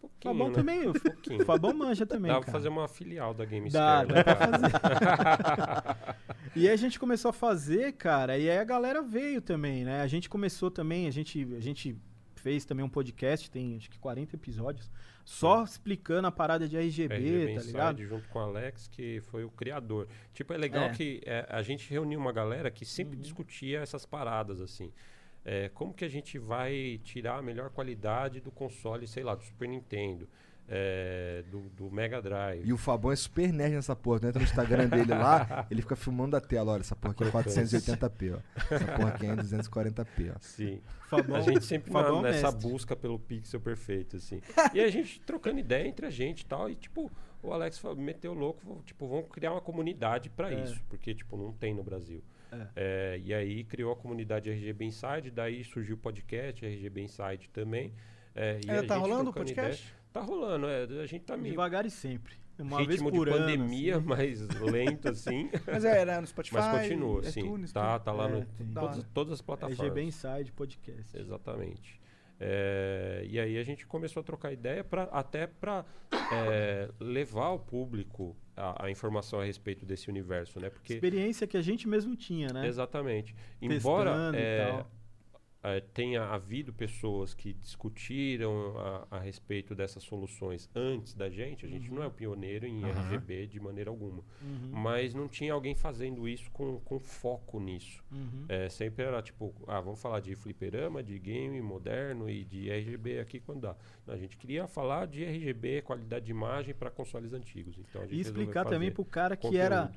Pouquinho, 0.00 0.34
Fabão 0.34 0.48
né? 0.48 0.54
também, 0.54 0.88
o 0.88 0.92
Pouquinho. 0.92 1.44
Fabão 1.44 1.74
manja 1.74 2.06
também, 2.06 2.28
Dá 2.28 2.34
cara. 2.34 2.44
pra 2.44 2.52
fazer 2.52 2.68
uma 2.68 2.86
filial 2.86 3.34
da 3.34 3.44
Dá, 3.44 3.50
GameStar, 3.50 4.06
dá 4.06 4.14
né, 4.14 4.22
pra 4.22 4.36
cara? 4.36 6.18
E 6.56 6.66
aí 6.66 6.72
a 6.72 6.76
gente 6.76 6.98
começou 6.98 7.28
a 7.28 7.32
fazer, 7.32 7.92
cara, 7.92 8.38
e 8.38 8.48
aí 8.48 8.58
a 8.58 8.64
galera 8.64 9.02
veio 9.02 9.40
também, 9.40 9.84
né? 9.84 10.00
A 10.00 10.06
gente 10.06 10.28
começou 10.28 10.70
também, 10.70 11.06
a 11.06 11.10
gente, 11.10 11.46
a 11.56 11.60
gente 11.60 11.96
fez 12.38 12.64
também 12.64 12.84
um 12.84 12.88
podcast, 12.88 13.50
tem 13.50 13.76
acho 13.76 13.90
que 13.90 13.98
40 13.98 14.36
episódios, 14.36 14.90
só 15.24 15.62
explicando 15.62 16.26
a 16.26 16.32
parada 16.32 16.66
de 16.68 16.76
RGB, 16.76 17.14
RGB 17.14 17.54
tá 17.56 17.62
ligado? 17.62 18.02
junto 18.04 18.28
com 18.28 18.38
o 18.38 18.42
Alex, 18.42 18.88
que 18.88 19.20
foi 19.22 19.44
o 19.44 19.50
criador. 19.50 20.08
Tipo, 20.32 20.54
é 20.54 20.56
legal 20.56 20.84
É. 20.84 20.88
que 20.90 21.20
é, 21.26 21.46
a 21.50 21.60
gente 21.62 21.90
reuniu 21.90 22.18
uma 22.18 22.32
galera 22.32 22.70
que 22.70 22.84
sempre 22.84 23.16
Uhum. 23.16 23.20
discutia 23.22 23.80
essas 23.80 24.06
paradas, 24.06 24.60
assim. 24.60 24.90
É, 25.44 25.68
como 25.70 25.94
que 25.94 26.04
a 26.04 26.08
gente 26.08 26.38
vai 26.38 27.00
tirar 27.04 27.38
a 27.38 27.42
melhor 27.42 27.70
qualidade 27.70 28.40
do 28.40 28.50
console, 28.50 29.06
sei 29.06 29.22
lá, 29.22 29.34
do 29.34 29.42
Super 29.44 29.68
Nintendo, 29.68 30.28
é, 30.68 31.42
do, 31.50 31.60
do 31.70 31.90
Mega 31.90 32.20
Drive. 32.20 32.66
E 32.66 32.72
o 32.72 32.76
Fabão 32.76 33.10
é 33.10 33.16
super 33.16 33.52
nerd 33.52 33.74
nessa 33.74 33.96
porra. 33.96 34.20
Tu 34.20 34.26
entra 34.26 34.38
no 34.40 34.44
Instagram 34.44 34.86
dele 34.88 35.14
lá, 35.14 35.66
ele 35.70 35.80
fica 35.82 35.96
filmando 35.96 36.36
a 36.36 36.40
tela. 36.40 36.72
Olha, 36.72 36.80
essa 36.80 36.94
porra 36.94 37.12
aqui 37.12 37.24
é 37.24 37.30
480p, 37.30 38.34
ó. 38.36 38.74
Essa 38.74 38.84
porra 38.92 39.08
aqui 39.08 39.26
é 39.26 39.30
em 39.30 39.36
240p, 39.36 40.32
ó. 40.34 40.38
Sim. 40.40 40.80
Fabão- 41.08 41.36
a 41.36 41.40
gente 41.40 41.64
sempre 41.64 41.92
na- 41.92 42.00
é 42.00 42.22
nessa 42.22 42.50
mestre. 42.52 42.70
busca 42.70 42.94
pelo 42.94 43.18
pixel 43.18 43.60
perfeito, 43.60 44.16
assim. 44.16 44.40
e 44.74 44.80
a 44.80 44.88
gente 44.90 45.20
trocando 45.20 45.58
ideia 45.58 45.86
entre 45.88 46.04
a 46.06 46.10
gente 46.10 46.42
e 46.42 46.46
tal. 46.46 46.68
E, 46.68 46.74
tipo, 46.74 47.10
o 47.42 47.52
Alex 47.52 47.80
meteu 47.96 48.34
louco, 48.34 48.60
falou, 48.60 48.82
tipo, 48.84 49.08
vamos 49.08 49.26
criar 49.30 49.52
uma 49.52 49.60
comunidade 49.62 50.28
pra 50.28 50.52
É. 50.52 50.62
isso. 50.64 50.80
Porque, 50.88 51.14
tipo, 51.14 51.36
não 51.36 51.52
tem 51.52 51.74
no 51.74 51.82
Brasil. 51.82 52.22
É. 52.52 52.66
É, 52.76 53.20
e 53.24 53.32
aí 53.34 53.64
criou 53.64 53.92
a 53.92 53.96
comunidade 53.96 54.50
RGB 54.50 54.84
Inside, 54.86 55.30
daí 55.30 55.64
surgiu 55.64 55.96
o 55.96 55.98
podcast 55.98 56.64
RGB 56.64 57.02
Inside 57.02 57.48
também. 57.52 57.92
É, 58.34 58.60
e 58.66 58.70
a 58.70 58.74
tá 58.84 58.94
gente 58.94 59.00
rolando 59.08 59.30
o 59.30 59.32
podcast? 59.32 59.82
ideia. 59.82 59.98
Tá 60.18 60.24
rolando, 60.24 60.66
é, 60.66 60.82
a 61.02 61.06
gente 61.06 61.24
tá 61.24 61.36
meio 61.36 61.52
Devagar 61.52 61.86
e 61.86 61.90
sempre. 61.90 62.34
Uma 62.58 62.78
ritmo 62.80 62.88
vez 62.88 63.16
por 63.16 63.26
de 63.28 63.32
ano, 63.32 63.40
pandemia, 63.40 63.96
assim. 63.98 64.06
mas 64.06 64.48
lento, 64.60 65.08
assim. 65.08 65.48
Mas 65.64 65.84
é, 65.84 66.00
era 66.00 66.20
no 66.20 66.26
Spotify, 66.26 66.56
Mas 66.56 66.82
continua, 66.82 67.22
sim. 67.22 67.40
iTunes, 67.40 67.72
Tá, 67.72 67.98
tá 68.00 68.10
lá 68.10 68.28
É, 68.28 68.28
no 68.28 68.46
todas, 68.74 69.04
todas 69.14 69.32
as 69.34 69.40
plataformas. 69.40 69.78
RGB 69.78 70.02
Inside 70.02 70.52
Podcast. 70.52 71.16
Exatamente. 71.16 72.00
É, 72.40 73.24
e 73.28 73.38
aí 73.38 73.58
a 73.58 73.62
gente 73.62 73.86
começou 73.86 74.20
a 74.20 74.24
trocar 74.24 74.52
ideia 74.52 74.82
pra, 74.82 75.04
até 75.04 75.46
para 75.46 75.84
levar 77.00 77.46
ao 77.46 77.58
público 77.58 78.36
a, 78.56 78.86
a 78.86 78.90
informação 78.90 79.40
a 79.40 79.44
respeito 79.44 79.86
desse 79.86 80.08
universo, 80.08 80.58
né? 80.60 80.68
Porque 80.70 80.94
Experiência 80.94 81.46
que 81.46 81.56
a 81.56 81.62
gente 81.62 81.88
mesmo 81.88 82.16
tinha, 82.16 82.48
né? 82.52 82.66
exatamente, 82.66 83.34
Testando 83.60 83.74
embora 83.74 84.30
e 84.34 84.36
é, 84.40 84.84
é, 85.76 85.80
tenha 85.80 86.24
havido 86.24 86.72
pessoas 86.72 87.34
que 87.34 87.52
discutiram 87.52 88.74
a, 88.78 89.06
a 89.16 89.18
respeito 89.18 89.74
dessas 89.74 90.02
soluções 90.02 90.68
antes 90.74 91.14
da 91.14 91.28
gente, 91.28 91.64
a 91.64 91.68
gente 91.68 91.90
não 91.90 92.02
é 92.02 92.06
o 92.06 92.10
pioneiro 92.10 92.66
em 92.66 92.84
Aham. 92.84 92.90
RGB 93.08 93.46
de 93.46 93.60
maneira 93.60 93.90
alguma, 93.90 94.22
Uhum. 94.42 94.70
mas 94.72 95.14
não 95.14 95.28
tinha 95.28 95.52
alguém 95.52 95.74
fazendo 95.74 96.28
isso 96.28 96.50
com, 96.50 96.78
com 96.80 96.98
foco 96.98 97.58
nisso. 97.60 98.02
Uhum. 98.12 98.44
É, 98.48 98.68
sempre 98.68 99.04
era 99.04 99.20
tipo, 99.22 99.54
ah, 99.66 99.80
vamos 99.80 100.00
falar 100.00 100.20
de 100.20 100.34
fliperama, 100.34 101.02
de 101.02 101.18
game 101.18 101.60
moderno 101.60 102.28
e 102.28 102.44
de 102.44 102.70
RGB 102.70 103.20
aqui 103.20 103.40
quando 103.40 103.60
dá. 103.62 103.76
A 104.06 104.16
gente 104.16 104.36
queria 104.36 104.66
falar 104.66 105.06
de 105.06 105.24
RGB, 105.24 105.82
qualidade 105.82 106.24
de 106.26 106.30
imagem 106.30 106.74
para 106.74 106.90
consoles 106.90 107.32
antigos. 107.32 107.76
Então 107.78 108.02
E 108.10 108.20
explicar 108.20 108.64
também 108.64 108.88
fazer 108.90 108.94
pro 108.94 109.04
cara 109.04 109.36
que 109.36 109.42
conteúdo. 109.42 109.62
era 109.62 109.92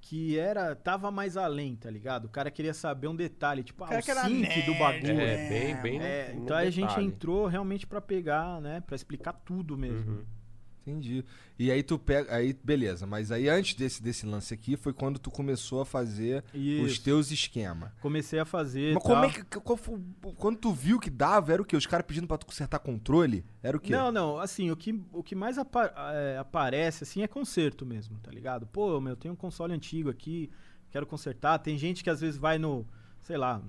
que 0.00 0.38
era 0.38 0.74
tava 0.74 1.10
mais 1.10 1.36
além, 1.36 1.76
tá 1.76 1.90
ligado? 1.90 2.24
O 2.24 2.28
cara 2.28 2.50
queria 2.50 2.72
saber 2.74 3.06
um 3.08 3.14
detalhe, 3.14 3.62
tipo, 3.62 3.84
ah, 3.84 3.88
o 3.98 4.02
sync 4.02 4.62
do 4.62 4.74
bagulho. 4.74 5.20
É, 5.20 5.48
bem, 5.48 5.76
bem 5.82 5.98
no- 5.98 6.04
É, 6.04 6.32
no 6.32 6.42
então 6.44 6.56
aí 6.56 6.66
a 6.68 6.70
gente 6.70 6.88
detalhe. 6.88 7.06
entrou 7.06 7.46
realmente 7.46 7.86
pra 7.86 8.00
pegar, 8.00 8.60
né, 8.60 8.80
Pra 8.86 8.96
explicar 8.96 9.32
tudo 9.44 9.76
mesmo. 9.76 10.10
Uhum. 10.10 10.24
Entendi. 10.86 11.24
E 11.58 11.70
aí 11.70 11.82
tu 11.82 11.98
pega. 11.98 12.34
Aí, 12.34 12.56
beleza. 12.64 13.06
Mas 13.06 13.30
aí 13.30 13.48
antes 13.48 13.74
desse, 13.74 14.02
desse 14.02 14.24
lance 14.24 14.54
aqui 14.54 14.76
foi 14.76 14.92
quando 14.92 15.18
tu 15.18 15.30
começou 15.30 15.82
a 15.82 15.86
fazer 15.86 16.42
os 16.54 16.60
Isso. 16.60 17.02
teus 17.02 17.30
esquemas. 17.30 17.90
Comecei 18.00 18.38
a 18.38 18.44
fazer. 18.44 18.94
Mas 18.94 19.02
como 19.02 19.24
é 19.24 19.30
que. 19.30 19.44
foi 19.76 20.00
quando 20.36 20.56
tu 20.56 20.72
viu 20.72 20.98
que 20.98 21.10
dava, 21.10 21.52
era 21.52 21.60
o 21.60 21.64
quê? 21.64 21.76
Os 21.76 21.86
caras 21.86 22.06
pedindo 22.06 22.26
pra 22.26 22.38
tu 22.38 22.46
consertar 22.46 22.78
controle? 22.78 23.44
Era 23.62 23.76
o 23.76 23.80
quê? 23.80 23.92
Não, 23.92 24.10
não, 24.10 24.38
assim, 24.38 24.70
o 24.70 24.76
que, 24.76 24.98
o 25.12 25.22
que 25.22 25.34
mais 25.34 25.58
apa- 25.58 25.92
é, 26.14 26.38
aparece, 26.38 27.04
assim, 27.04 27.22
é 27.22 27.28
conserto 27.28 27.84
mesmo, 27.84 28.18
tá 28.22 28.30
ligado? 28.30 28.66
Pô, 28.66 28.98
meu, 29.00 29.14
tem 29.14 29.30
um 29.30 29.36
console 29.36 29.74
antigo 29.74 30.08
aqui, 30.08 30.50
quero 30.90 31.06
consertar. 31.06 31.58
Tem 31.58 31.76
gente 31.76 32.02
que 32.02 32.08
às 32.10 32.20
vezes 32.22 32.38
vai 32.38 32.58
no, 32.58 32.86
sei 33.22 33.36
lá, 33.36 33.60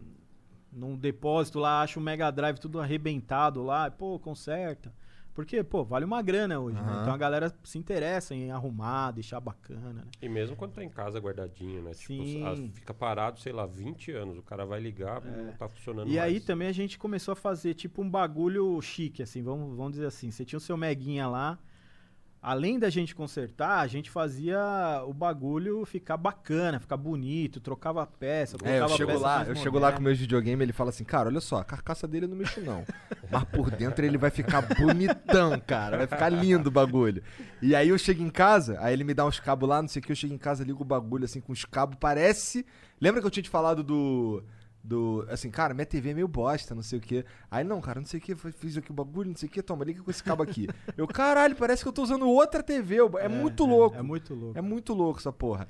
num 0.72 0.96
depósito 0.96 1.60
lá, 1.60 1.82
acha 1.82 2.00
o 2.00 2.02
Mega 2.02 2.32
Drive 2.32 2.58
tudo 2.58 2.80
arrebentado 2.80 3.62
lá, 3.62 3.92
pô, 3.92 4.18
conserta. 4.18 4.94
Porque, 5.34 5.64
pô, 5.64 5.84
vale 5.84 6.04
uma 6.04 6.22
grana 6.22 6.60
hoje, 6.60 6.78
né? 6.82 6.92
Aham. 6.92 7.02
Então 7.02 7.14
a 7.14 7.18
galera 7.18 7.54
se 7.64 7.78
interessa 7.78 8.36
em 8.36 8.52
arrumar, 8.52 9.12
deixar 9.12 9.40
bacana, 9.40 9.94
né? 9.94 10.04
E 10.22 10.28
mesmo 10.28 10.56
quando 10.56 10.74
tá 10.74 10.84
em 10.84 10.90
casa 10.90 11.20
guardadinho, 11.20 11.82
né? 11.82 11.92
Tipo, 11.94 12.24
Sim. 12.24 12.46
as- 12.46 12.60
fica 12.76 12.94
parado, 12.94 13.40
sei 13.40 13.54
lá, 13.54 13.66
20 13.66 14.12
anos. 14.12 14.38
O 14.38 14.44
cara 14.44 14.66
vai 14.66 14.80
ligar, 14.80 15.22
não 15.24 15.54
tá 15.54 15.70
funcionando 15.70 16.10
E 16.10 16.20
aí 16.20 16.34
mais. 16.34 16.44
também 16.44 16.68
a 16.68 16.72
gente 16.74 17.00
começou 17.00 17.32
a 17.32 17.36
fazer 17.36 17.74
tipo 17.74 18.02
um 18.02 18.10
bagulho 18.10 18.82
chique, 18.82 19.24
assim, 19.24 19.42
vamos, 19.42 19.76
vamos 19.76 19.94
dizer 19.94 20.06
assim. 20.08 20.30
Você 20.32 20.44
tinha 20.44 20.58
o 20.58 20.62
seu 20.62 20.76
Meguinha 20.76 21.28
lá. 21.28 21.58
Além 22.42 22.80
da 22.80 22.90
gente 22.90 23.14
consertar, 23.14 23.82
a 23.82 23.88
gente 23.88 24.10
fazia 24.10 24.60
o 25.06 25.14
bagulho 25.14 25.86
ficar 25.86 26.18
bacana, 26.18 26.80
ficar 26.80 26.98
bonito, 26.98 27.60
trocava 27.60 28.04
peça, 28.08 28.58
É, 28.64 28.80
eu 28.80 28.90
chego 28.90 29.12
peça 29.12 29.24
lá, 29.24 29.44
eu 29.44 29.56
chego 29.56 29.78
lá 29.78 29.92
com 29.92 30.02
meus 30.02 30.18
videogames, 30.18 30.62
ele 30.64 30.74
fala 30.74 30.90
assim, 30.90 31.04
cara, 31.04 31.30
olha 31.30 31.40
só, 31.40 31.58
a 31.58 31.64
carcaça 31.64 32.08
dele 32.08 32.26
eu 32.26 32.30
não 32.30 32.36
mexo 32.36 32.60
não. 32.62 32.84
Mas 33.30 33.44
por 33.44 33.70
dentro 33.70 34.04
ele 34.04 34.18
vai 34.18 34.32
ficar 34.32 34.62
bonitão, 34.62 35.62
cara. 35.68 35.98
Vai 35.98 36.08
ficar 36.08 36.30
lindo 36.30 36.70
o 36.70 36.72
bagulho. 36.72 37.22
E 37.62 37.76
aí 37.76 37.90
eu 37.90 37.98
chego 38.00 38.24
em 38.24 38.30
casa, 38.32 38.76
aí 38.82 38.94
ele 38.94 39.04
me 39.04 39.14
dá 39.14 39.24
uns 39.24 39.40
cabos 39.40 39.70
lá, 39.70 39.80
não 39.80 39.88
sei 39.88 40.00
o 40.00 40.04
que, 40.04 40.12
eu 40.12 40.16
chego 40.16 40.34
em 40.34 40.40
casa, 40.40 40.64
ligo 40.64 40.82
o 40.82 40.86
bagulho 40.86 41.26
assim 41.26 41.42
com 41.42 41.54
os 41.54 41.64
cabos, 41.64 41.98
parece. 42.00 42.66
Lembra 43.00 43.22
que 43.22 43.28
eu 43.28 43.32
tinha 43.32 43.44
te 43.44 43.50
falado 43.52 43.84
do. 43.84 44.44
Do. 44.84 45.26
Assim, 45.30 45.52
cara, 45.52 45.74
minha 45.74 45.86
TV 45.86 46.10
é 46.10 46.14
meio 46.16 46.28
bosta, 46.28 46.74
não 46.74 46.82
sei 46.82 46.98
o 46.98 47.02
que. 47.02 47.24
Aí, 47.52 47.64
não, 47.64 47.80
cara, 47.82 48.00
não 48.00 48.08
sei 48.08 48.20
o 48.20 48.24
que, 48.24 48.36
fiz 48.36 48.78
aqui 48.78 48.90
o 48.92 48.94
bagulho, 48.94 49.30
não 49.30 49.36
sei 49.38 49.48
o 49.48 49.52
que, 49.52 49.62
toma, 49.62 49.86
liga 49.86 50.02
com 50.02 50.10
esse 50.10 50.24
cabo 50.24 50.42
aqui. 50.42 50.68
Eu, 50.98 51.08
caralho, 51.08 51.56
parece 51.56 51.84
que 51.84 51.88
eu 51.90 51.94
tô 51.94 52.02
usando 52.04 52.28
outra 52.28 52.64
TV. 52.64 52.96
eu- 53.00 53.12
É, 53.20 53.28
muito 53.28 53.66
louco. 53.66 53.96
É 53.96 54.02
muito 54.02 54.34
louco. 54.34 54.58
É 54.58 54.62
muito 54.62 54.94
louco 54.94 55.20
essa 55.20 55.32
porra. 55.32 55.68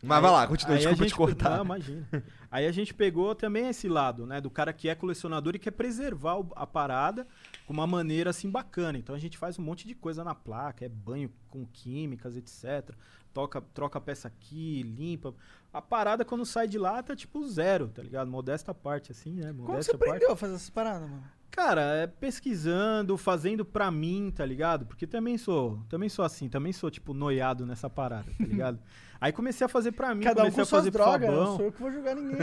Mas 0.00 0.22
vai 0.22 0.30
lá, 0.30 0.46
continua, 0.46 0.76
Aí 0.76 0.86
a 0.86 0.90
desculpa 0.92 1.02
gente 1.02 1.12
te 1.12 1.16
cortar. 1.16 1.56
Não, 1.56 1.64
imagina. 1.64 2.06
Aí 2.52 2.66
a 2.66 2.70
gente 2.72 2.94
pegou 2.94 3.34
também 3.34 3.68
esse 3.68 3.88
lado, 3.88 4.24
né? 4.26 4.40
Do 4.40 4.48
cara 4.48 4.72
que 4.72 4.88
é 4.88 4.94
colecionador 4.94 5.56
e 5.56 5.58
quer 5.58 5.72
preservar 5.72 6.36
a 6.54 6.64
parada 6.64 7.26
com 7.66 7.72
uma 7.72 7.84
maneira 7.86 8.30
assim 8.30 8.48
bacana. 8.48 8.96
Então 8.96 9.12
a 9.12 9.18
gente 9.18 9.36
faz 9.36 9.58
um 9.58 9.62
monte 9.62 9.88
de 9.88 9.96
coisa 9.96 10.22
na 10.22 10.36
placa, 10.36 10.84
é 10.84 10.88
banho 10.88 11.28
com 11.48 11.66
químicas, 11.66 12.36
etc. 12.36 12.94
Toca, 13.34 13.60
troca 13.60 13.98
a 13.98 14.00
peça 14.00 14.28
aqui, 14.28 14.82
limpa. 14.84 15.34
A 15.78 15.82
parada 15.82 16.24
quando 16.24 16.44
sai 16.44 16.66
de 16.66 16.76
lá 16.76 17.00
tá 17.04 17.14
tipo 17.14 17.46
zero, 17.46 17.86
tá 17.86 18.02
ligado? 18.02 18.28
Modesta 18.28 18.74
parte, 18.74 19.12
assim, 19.12 19.34
né? 19.34 19.52
Como 19.52 19.68
Modesta 19.68 19.92
você 19.92 19.98
parte. 19.98 20.10
aprendeu 20.10 20.32
a 20.32 20.36
fazer 20.36 20.54
essas 20.56 20.70
paradas, 20.70 21.08
mano? 21.08 21.22
Cara, 21.52 21.80
é 21.80 22.06
pesquisando, 22.08 23.16
fazendo 23.16 23.64
pra 23.64 23.88
mim, 23.90 24.32
tá 24.34 24.44
ligado? 24.44 24.84
Porque 24.86 25.06
também 25.06 25.38
sou, 25.38 25.78
também 25.88 26.08
sou 26.08 26.24
assim, 26.24 26.48
também 26.48 26.72
sou 26.72 26.90
tipo 26.90 27.14
noiado 27.14 27.64
nessa 27.64 27.88
parada, 27.88 28.26
tá 28.36 28.44
ligado? 28.44 28.78
Aí 29.20 29.32
comecei 29.32 29.64
a 29.64 29.68
fazer 29.68 29.92
pra 29.92 30.14
mim, 30.14 30.22
Cada 30.24 30.42
um 30.42 30.50
comecei 30.50 30.56
com 30.56 30.62
a 30.62 30.66
suas 30.66 30.80
fazer 30.80 30.90
pro 30.92 31.02
drogas, 31.04 31.28
Fabão. 31.28 31.44
não 31.44 31.56
sou 31.56 31.64
eu 31.66 31.72
que 31.72 31.80
vou 31.80 31.92
julgar 31.92 32.14
ninguém. 32.16 32.38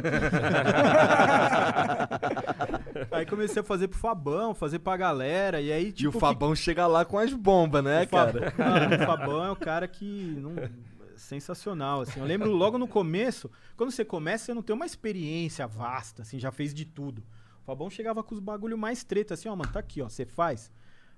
Aí 3.12 3.26
comecei 3.26 3.62
a 3.62 3.66
fazer 3.66 3.88
pro 3.88 3.98
Fabão, 4.00 4.54
fazer 4.56 4.80
pra 4.80 4.98
galera, 4.98 5.62
e 5.62 5.72
aí 5.72 5.88
E 5.88 5.92
tipo 5.92 6.18
o 6.18 6.20
Fabão 6.20 6.56
chega 6.56 6.88
lá 6.88 7.06
com 7.06 7.18
as 7.18 7.32
bombas, 7.34 7.84
né, 7.84 8.04
o 8.04 8.08
Fab- 8.08 8.34
cara? 8.34 8.54
Mano, 8.58 9.04
o 9.04 9.06
Fabão 9.06 9.46
é 9.46 9.52
o 9.52 9.56
cara 9.56 9.88
que 9.88 10.36
não 10.40 10.54
sensacional, 11.26 12.02
assim. 12.02 12.20
Eu 12.20 12.26
lembro 12.26 12.52
logo 12.52 12.78
no 12.78 12.88
começo, 12.88 13.50
quando 13.76 13.92
você 13.92 14.06
começa, 14.06 14.46
você 14.46 14.54
não 14.54 14.62
tem 14.62 14.76
uma 14.76 14.86
experiência 14.86 15.68
vasta, 15.68 16.22
assim, 16.22 16.40
já 16.40 16.52
fez 16.52 16.74
de 16.74 16.86
tudo. 16.86 17.24
O 17.62 17.66
Fabão 17.66 17.90
chegava 17.90 18.24
com 18.24 18.34
os 18.34 18.40
bagulho 18.40 18.78
mais 18.78 19.04
treta, 19.04 19.34
assim, 19.34 19.50
ó, 19.50 19.56
mano, 19.56 19.72
tá 19.72 19.80
aqui, 19.80 20.02
ó, 20.02 20.08
você 20.10 20.26
faz. 20.26 20.72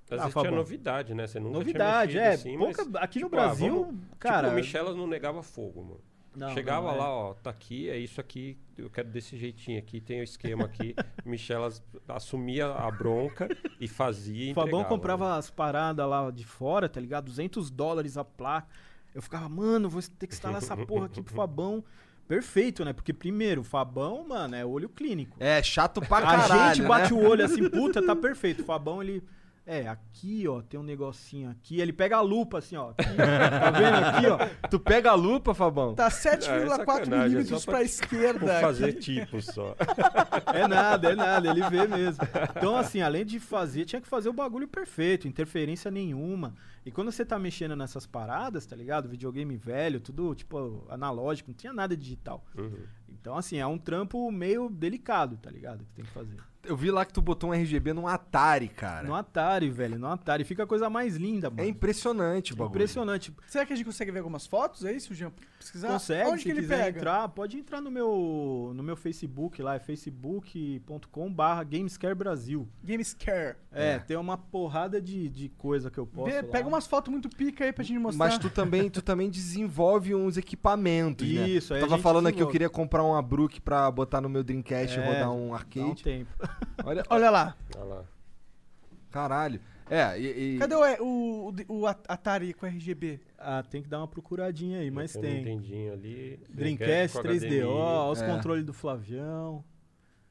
Às 0.10 0.14
Ah, 0.14 0.16
vezes 0.24 0.32
tinha 0.34 0.43
Fabão. 0.45 0.55
novidade, 0.58 1.14
né? 1.14 1.28
Você 1.28 1.38
nunca 1.39 1.58
Novidade, 1.58 2.12
tinha 2.14 2.24
é. 2.24 2.30
mexido 2.30 2.49
assim, 2.49 2.58
pouca- 2.58 2.86
mas, 2.86 3.03
aqui 3.03 3.20
no 3.20 3.26
tipo, 3.26 3.36
ah, 3.36 3.45
Brasil, 3.45 3.84
vamos- 3.86 4.01
cara. 4.18 4.47
Tipo, 4.47 4.53
o 4.53 4.55
Michelas 4.55 4.95
não 4.95 5.05
negava 5.08 5.43
fogo, 5.43 5.84
mano. 5.84 6.01
Não, 6.34 6.53
Chegava 6.53 6.88
não, 6.89 6.93
é. 6.95 6.97
lá, 6.99 7.10
ó, 7.10 7.34
tá 7.34 7.49
aqui, 7.49 7.89
é 7.89 7.97
isso 7.97 8.22
aqui, 8.22 8.58
eu 8.78 8.91
quero 8.91 9.10
desse 9.10 9.36
jeitinho 9.36 9.80
aqui, 9.80 9.99
tem 9.99 10.20
o 10.20 10.24
esquema 10.24 10.66
aqui. 10.66 10.93
Michelas 11.26 11.84
assumia 12.08 12.68
a 12.68 12.89
bronca 12.91 13.49
e 13.82 13.88
fazia 13.88 14.45
e 14.49 14.51
O 14.51 14.53
Fabão 14.55 14.84
comprava 14.84 15.32
né? 15.34 15.39
as 15.39 15.49
paradas 15.49 16.08
lá 16.08 16.30
de 16.30 16.45
fora, 16.45 16.88
tá 16.88 17.01
ligado? 17.01 17.26
200 17.26 17.70
dólares 17.72 18.18
a 18.18 18.24
placa. 18.24 18.68
Eu 19.18 19.22
ficava, 19.24 19.49
mano, 19.49 19.89
vou 19.89 19.99
ter 19.99 20.28
que 20.28 20.36
instalar 20.36 20.59
essa 20.59 20.78
porra 20.78 21.07
aqui 21.07 21.24
pro 21.24 21.34
Fabão. 21.34 21.84
Perfeito, 22.28 22.86
né? 22.86 22.93
Porque, 22.93 23.11
primeiro, 23.11 23.61
o 23.61 23.63
Fabão, 23.63 24.24
mano, 24.28 24.53
é 24.53 24.63
olho 24.63 24.88
clínico. 24.88 25.36
É, 25.39 25.63
chato 25.63 25.99
pra 26.01 26.20
a 26.20 26.22
caralho, 26.22 26.76
gente 26.76 26.84
né? 26.84 26.88
bate 26.88 27.15
o 27.15 27.28
olho 27.28 27.43
assim, 27.43 27.68
puta, 27.68 27.99
tá 28.05 28.15
perfeito. 28.15 28.61
O 28.61 28.65
Fabão, 28.65 29.01
ele. 29.01 29.24
É, 29.70 29.86
aqui, 29.86 30.47
ó, 30.47 30.61
tem 30.61 30.80
um 30.80 30.84
negocinho 30.84 31.49
aqui. 31.49 31.82
Ele 31.82 31.91
pega 31.91 32.15
a 32.15 32.22
lupa, 32.22 32.59
assim, 32.59 32.78
ó. 32.78 32.91
aqui, 32.91 33.03
tá 33.18 33.72
vendo 33.72 33.95
aqui, 33.95 34.26
ó? 34.28 34.68
Tu 34.70 34.80
pega 34.80 35.11
a 35.11 35.13
lupa, 35.13 35.53
Fabão? 35.53 35.93
Tá 35.93 36.05
Ah, 36.05 36.07
é 36.07 36.09
7,4 36.38 37.11
é 37.13 37.24
milímetros 37.26 37.65
pra 37.65 37.74
pra- 37.74 37.84
esquerda. 37.84 38.39
Por 38.39 38.47
fazer 38.61 38.86
aqui. 38.91 38.99
tipo 39.01 39.41
só. 39.41 39.76
É 40.53 40.65
nada, 40.70 41.11
é 41.11 41.15
nada, 41.15 41.49
ele 41.49 41.61
vê 41.70 41.86
mesmo. 41.86 42.24
Então, 42.55 42.78
assim, 42.78 43.01
além 43.01 43.26
de 43.26 43.41
fazer, 43.41 43.84
tinha 43.84 44.01
que 44.01 44.07
fazer 44.07 44.30
o 44.30 44.34
bagulho 44.34 44.70
perfeito, 44.70 45.28
interferência 45.28 45.91
nenhuma. 45.91 46.55
E 46.86 46.89
quando 46.91 47.11
você 47.11 47.26
tá 47.26 47.38
mexendo 47.38 47.76
nessas 47.76 48.05
paradas, 48.07 48.65
tá 48.65 48.74
ligado? 48.74 49.09
Videogame 49.09 49.57
velho, 49.57 49.99
tudo, 49.99 50.34
tipo, 50.34 50.86
analógico, 50.89 51.49
não 51.51 51.55
tinha 51.57 51.74
nada 51.74 51.97
digital. 51.97 52.45
Uhum. 52.57 52.86
Então, 53.09 53.36
assim, 53.36 53.57
é 53.57 53.68
um 53.68 53.78
trampo 53.78 54.32
meio 54.32 54.70
delicado, 54.70 55.36
tá 55.36 55.51
ligado? 55.51 55.84
Que 55.84 55.91
tem 55.93 56.05
que 56.05 56.11
fazer. 56.11 56.38
Eu 56.64 56.76
vi 56.76 56.91
lá 56.91 57.05
que 57.05 57.14
tu 57.14 57.22
botou 57.22 57.49
um 57.51 57.53
RGB 57.53 57.93
num 57.93 58.08
Atari, 58.08 58.68
cara. 58.68 59.08
No 59.08 59.16
Atari, 59.16 59.70
velho, 59.70 59.97
no 59.97 60.08
Atari. 60.08 60.43
Fica 60.43 60.64
a 60.64 60.68
coisa 60.68 60.89
mais 60.89 61.16
linda, 61.16 61.49
mano. 61.49 61.62
É 61.62 61.68
impressionante 61.68 62.51
o 62.53 62.55
bagulho. 62.58 62.72
Impressionante. 62.76 63.34
Será 63.47 63.66
que 63.66 63.72
a 63.72 63.76
gente 63.76 63.86
consegue 63.86 64.12
ver 64.12 64.20
algumas 64.20 64.45
fotos? 64.45 64.84
É 64.84 64.91
isso, 64.91 65.14
Jean? 65.16 65.32
Pesquisar? 65.58 65.88
Consegue, 65.89 66.30
Onde 66.30 66.38
se 66.39 66.43
que 66.45 66.51
ele 66.51 66.62
quiser 66.62 66.78
pega? 66.86 66.97
entrar, 66.99 67.30
pode 67.30 67.58
entrar 67.58 67.80
no 67.82 67.89
meu, 67.89 68.74
no 68.76 68.84
meu 68.84 68.95
Facebook 68.97 69.62
lá, 69.62 69.76
é 69.76 69.80
facebook.com 69.80 71.32
barra 71.34 71.64
Gamescare 71.64 72.14
Brasil. 72.16 72.68
Gamescare. 72.84 73.55
É, 73.72 73.99
tem 73.99 74.18
uma 74.18 74.38
porrada 74.38 75.01
de, 75.01 75.30
de 75.30 75.49
coisa 75.49 75.89
que 75.89 75.97
eu 75.97 76.05
posso 76.05 76.30
Vê, 76.32 76.41
lá. 76.41 76.47
pega 76.49 76.68
umas 76.68 76.86
fotos 76.88 77.12
muito 77.12 77.30
pica 77.30 77.64
aí 77.66 77.72
pra 77.72 77.84
gente 77.84 77.99
mostrar. 77.99 78.26
Mas 78.26 78.38
tu 78.38 78.49
também, 78.49 78.89
tu 78.89 79.01
também 79.01 79.30
desenvolve 79.30 80.14
uns 80.16 80.38
equipamentos, 80.38 81.28
né? 81.28 81.47
Isso, 81.49 81.74
aí 81.74 81.80
a 81.80 81.84
Tava 81.84 81.95
gente 81.95 82.03
falando 82.03 82.28
aqui, 82.28 82.36
eu 82.36 82.47
desenvolve. 82.47 82.51
queria 82.53 82.70
comprar 82.70 83.03
uma 83.03 83.22
Brook 83.22 83.62
pra 83.62 83.89
botar 83.91 84.20
no 84.22 84.30
meu 84.30 84.43
Dreamcast 84.43 84.97
e 84.97 85.01
É, 85.01 85.05
rodar 85.05 85.32
um 85.32 85.38
Dá 85.47 85.51
um 85.51 85.53
arcade. 85.55 86.03
tempo. 86.03 86.30
Olha, 86.86 87.04
Olha 87.10 87.30
lá. 87.30 87.56
Olha 87.76 87.84
lá. 87.86 88.06
caralho. 89.12 89.60
É, 89.89 90.20
e... 90.20 90.56
e- 90.56 90.58
Cadê 90.60 90.76
o, 90.76 91.50
o, 91.50 91.54
o, 91.80 91.88
Atari 91.88 92.54
com 92.54 92.66
RGB? 92.66 93.22
Ah, 93.38 93.64
tem 93.64 93.82
que 93.82 93.88
dar 93.88 94.00
uma 94.00 94.08
procuradinha 94.08 94.80
aí, 94.80 94.91
mas 94.91 95.14
Tem 95.14 95.22
tem. 95.22 95.32
um 95.32 95.38
Nintendinho 95.38 95.93
ali. 95.93 96.39
Dreamcast 96.50 97.18
com 97.22 97.24
3DO, 97.24 97.68
ó, 97.70 98.12
os 98.12 98.22
É. 98.22 98.28
controles 98.28 98.66
do 98.66 98.74
Flavião. 98.74 99.64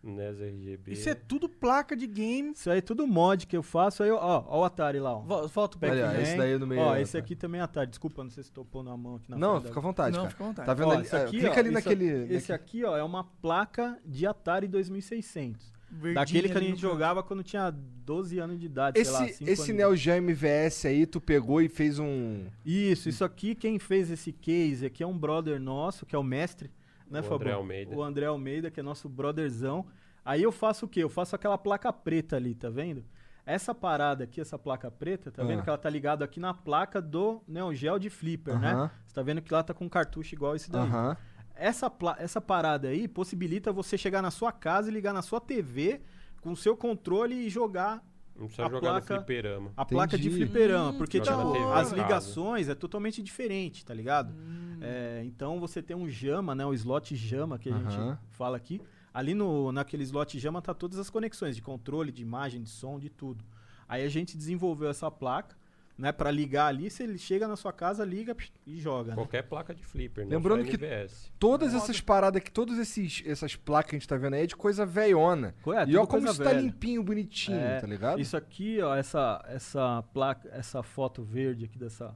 NES 0.03 0.41
RGB. 0.41 0.93
Isso 0.93 1.09
é 1.09 1.15
tudo 1.15 1.49
placa 1.49 1.97
de 1.97 2.07
game. 2.07 2.53
Isso 2.53 2.71
aí 2.71 2.79
é 2.79 2.81
tudo 2.83 3.07
mod 3.09 3.45
que 3.47 3.57
eu 3.57 3.63
faço. 3.63 4.05
Aí, 4.05 4.09
eu- 4.11 4.17
ó, 4.17 4.45
ó 4.47 4.61
o 4.61 4.65
Atari 4.65 5.01
lá, 5.01 5.17
ó. 5.17 5.21
Vo- 5.21 5.49
Volta 5.49 5.79
o 5.79 5.91
Olha, 5.91 6.21
esse 6.21 6.37
daí 6.37 6.57
no 6.59 6.67
meio. 6.67 6.81
Ó, 6.83 6.91
ó, 6.91 6.97
esse 6.97 7.13
tá. 7.15 7.19
aqui 7.19 7.35
também 7.35 7.61
é 7.61 7.65
Atari. 7.65 7.89
Desculpa, 7.91 8.23
não 8.23 8.31
sei 8.31 8.45
se 8.45 8.53
tô 8.53 8.65
pondo 8.65 8.91
a 8.91 8.97
mão 8.97 9.17
aqui 9.17 9.31
na 9.31 9.37
Não, 9.39 9.61
fica 9.61 9.81
à 9.81 9.83
vontade, 9.83 10.13
Não, 10.13 10.19
cara. 10.25 10.31
fica 10.31 10.45
à 10.45 10.47
vontade. 10.47 10.67
Tá 10.67 10.75
vendo 10.75 10.89
Ó, 10.89 10.93
ali? 10.93 11.03
esse 11.03 11.17
é, 11.17 11.23
aqui, 11.25 11.31
clica 11.39 11.49
ó, 11.49 11.53
ali 11.59 11.63
isso- 11.63 11.73
naquele... 11.73 12.05
Esse 12.37 12.53
naquele- 12.53 12.55
aqui, 12.55 12.85
ó, 12.85 12.97
é 12.97 13.03
uma 13.03 13.25
placa 13.25 13.99
de 14.05 14.27
Atari 14.27 14.69
2600. 14.69 15.73
Verdinho 15.91 16.15
Daquele 16.15 16.49
que 16.49 16.59
a 16.59 16.61
gente 16.61 16.81
jogava 16.81 17.23
quando 17.23 17.43
tinha 17.43 17.71
12 17.71 18.39
anos 18.39 18.59
de 18.59 18.67
idade, 18.67 19.03
sei 19.03 19.13
lá, 19.13 19.25
Esse, 19.25 19.39
5 19.39 19.51
esse 19.51 19.63
anos. 19.71 19.77
Neo 19.77 19.97
Geo 19.97 20.15
MVS 20.17 20.87
aí, 20.87 21.07
tu 21.07 21.21
pegou 21.21 21.63
e 21.63 21.69
fez 21.69 21.99
um... 21.99 22.47
Isso, 22.65 23.09
isso 23.09 23.25
aqui, 23.25 23.55
quem 23.55 23.79
fez 23.79 24.11
esse 24.11 24.33
case 24.33 24.85
aqui 24.85 25.03
é 25.03 25.07
um 25.07 25.17
brother 25.17 25.61
nosso, 25.61 26.05
que 26.05 26.15
é 26.15 26.19
o 26.19 26.23
mestre, 26.25 26.71
né, 27.11 27.21
O 27.21 27.23
Fabão? 27.23 27.37
André 27.39 27.53
Almeida. 27.53 27.97
O 27.97 28.03
André 28.03 28.27
Almeida, 28.27 28.71
que 28.71 28.81
é 28.81 28.83
nosso 28.83 29.09
brotherzão. 29.09 29.87
Aí 30.25 30.43
eu 30.43 30.51
faço 30.51 30.87
o 30.87 30.89
quê? 30.89 31.03
Eu 31.05 31.09
faço 31.09 31.37
aquela 31.37 31.57
placa 31.57 31.93
preta 31.93 32.35
ali, 32.37 32.55
tá 32.55 32.69
vendo? 32.69 33.05
Essa 33.47 33.73
parada 33.73 34.25
aqui, 34.25 34.41
essa 34.41 34.59
placa 34.59 34.91
preta, 34.91 35.31
tá 35.31 35.43
Ah. 35.43 35.47
vendo 35.47 35.63
que 35.63 35.69
ela 35.69 35.79
tá 35.79 35.89
ligada 35.89 36.25
aqui 36.25 36.41
na 36.41 36.53
placa 36.53 37.01
do 37.01 37.41
Neo 37.47 37.73
Geo 37.73 37.97
de 37.97 38.11
Flipper, 38.11 38.59
né? 38.59 38.91
Você 39.07 39.15
tá 39.15 39.23
vendo 39.23 39.41
que 39.41 39.53
lá 39.53 39.63
tá 39.63 39.73
com 39.73 39.85
um 39.85 39.89
cartucho 39.89 40.35
igual 40.35 40.57
esse 40.57 40.69
daí. 40.69 40.83
Aham. 40.83 41.17
Essa, 41.57 41.91
essa 42.19 42.41
parada 42.41 42.89
aí 42.89 43.09
possibilita 43.09 43.73
você 43.73 43.97
chegar 43.97 44.21
na 44.23 44.31
sua 44.31 44.53
casa 44.53 44.91
e 44.91 44.93
ligar 44.93 45.13
na 45.13 45.23
sua 45.23 45.41
TV 45.41 46.01
com 46.41 46.53
o 46.53 46.57
seu 46.57 46.77
controle 46.77 47.35
e 47.35 47.49
jogar 47.49 48.05
Não 48.37 48.47
precisa 48.47 48.67
a 48.67 48.71
jogar 48.71 48.81
placa- 48.91 49.15
no 49.15 49.21
fliperama. 49.21 49.73
a 49.77 49.85
placa 49.85 50.19
de 50.19 50.29
Entendi. 50.29 50.45
fliperama, 50.45 50.93
porque 50.99 51.19
Joga 51.25 51.53
tipo, 51.53 51.69
as 51.73 51.91
ligações 51.93 52.69
é 52.69 52.75
totalmente 52.75 53.23
diferente, 53.23 53.85
tá 53.85 53.95
ligado? 53.95 54.35
É, 54.81 55.23
então 55.25 55.59
você 55.59 55.83
tem 55.83 55.97
um 55.97 56.09
JAMA, 56.09 56.55
né, 56.55 56.67
o 56.67 56.75
slot 56.75 57.17
JAMA 57.17 57.59
que 57.59 57.71
a 57.71 57.75
Aham. 57.75 57.91
gente 57.91 58.19
fala 58.31 58.57
aqui. 58.57 58.81
Ali 59.15 59.35
no 59.35 59.73
naquele 59.73 60.03
slot 60.05 60.39
JAMA 60.39 60.61
tá 60.61 60.75
todas 60.75 60.99
as 60.99 61.09
conexões 61.09 61.57
de 61.57 61.63
controle, 61.63 62.13
de 62.13 62.21
imagem, 62.21 62.63
de 62.63 62.69
som, 62.69 62.99
de 62.99 63.09
tudo. 63.09 63.43
Aí 63.89 64.05
a 64.05 64.09
gente 64.11 64.37
desenvolveu 64.37 64.91
essa 64.91 65.11
placa, 65.11 65.57
né, 65.99 66.13
para 66.13 66.31
ligar 66.31 66.67
ali, 66.67 66.91
se 66.91 67.03
ele 67.03 67.17
chega 67.19 67.49
na 67.49 67.57
sua 67.57 67.73
casa, 67.73 68.05
liga 68.05 68.35
psh, 68.35 68.53
e 68.67 68.79
joga, 68.79 69.11
né? 69.11 69.15
Qualquer 69.15 69.43
placa 69.43 69.75
de 69.75 69.83
flipper, 69.85 70.27
Lembrando 70.29 70.59
não 70.59 70.65
só 70.71 70.77
que- 70.77 70.85
MVS. 70.85 71.33
Todas 71.39 71.73
essas 71.75 72.01
paradas 72.01 72.41
aqui, 72.41 72.51
todas 72.51 72.79
esses, 72.79 73.23
essas 73.27 73.57
placas 73.57 73.91
que 73.91 73.97
a 73.97 73.99
gente 73.99 74.09
tá 74.09 74.17
vendo 74.17 74.35
aí 74.35 74.43
é 74.43 74.47
de 74.47 74.55
coisa 74.57 74.85
velhona. 74.85 75.55
É, 75.67 75.89
e 75.89 75.97
olha 75.97 76.07
como 76.07 76.27
isso 76.29 76.43
tá 76.43 76.51
velha. 76.51 76.61
limpinho, 76.61 77.03
bonitinho, 77.03 77.57
É, 77.59 77.81
tá 77.81 77.87
ligado? 77.87 78.21
Isso 78.21 78.37
aqui, 78.37 78.81
ó, 78.83 78.95
essa, 78.95 79.43
essa 79.49 80.03
placa, 80.13 80.49
essa 80.53 80.83
foto 80.83 81.25
verde 81.25 81.65
aqui 81.65 81.79
dessa, 81.79 82.15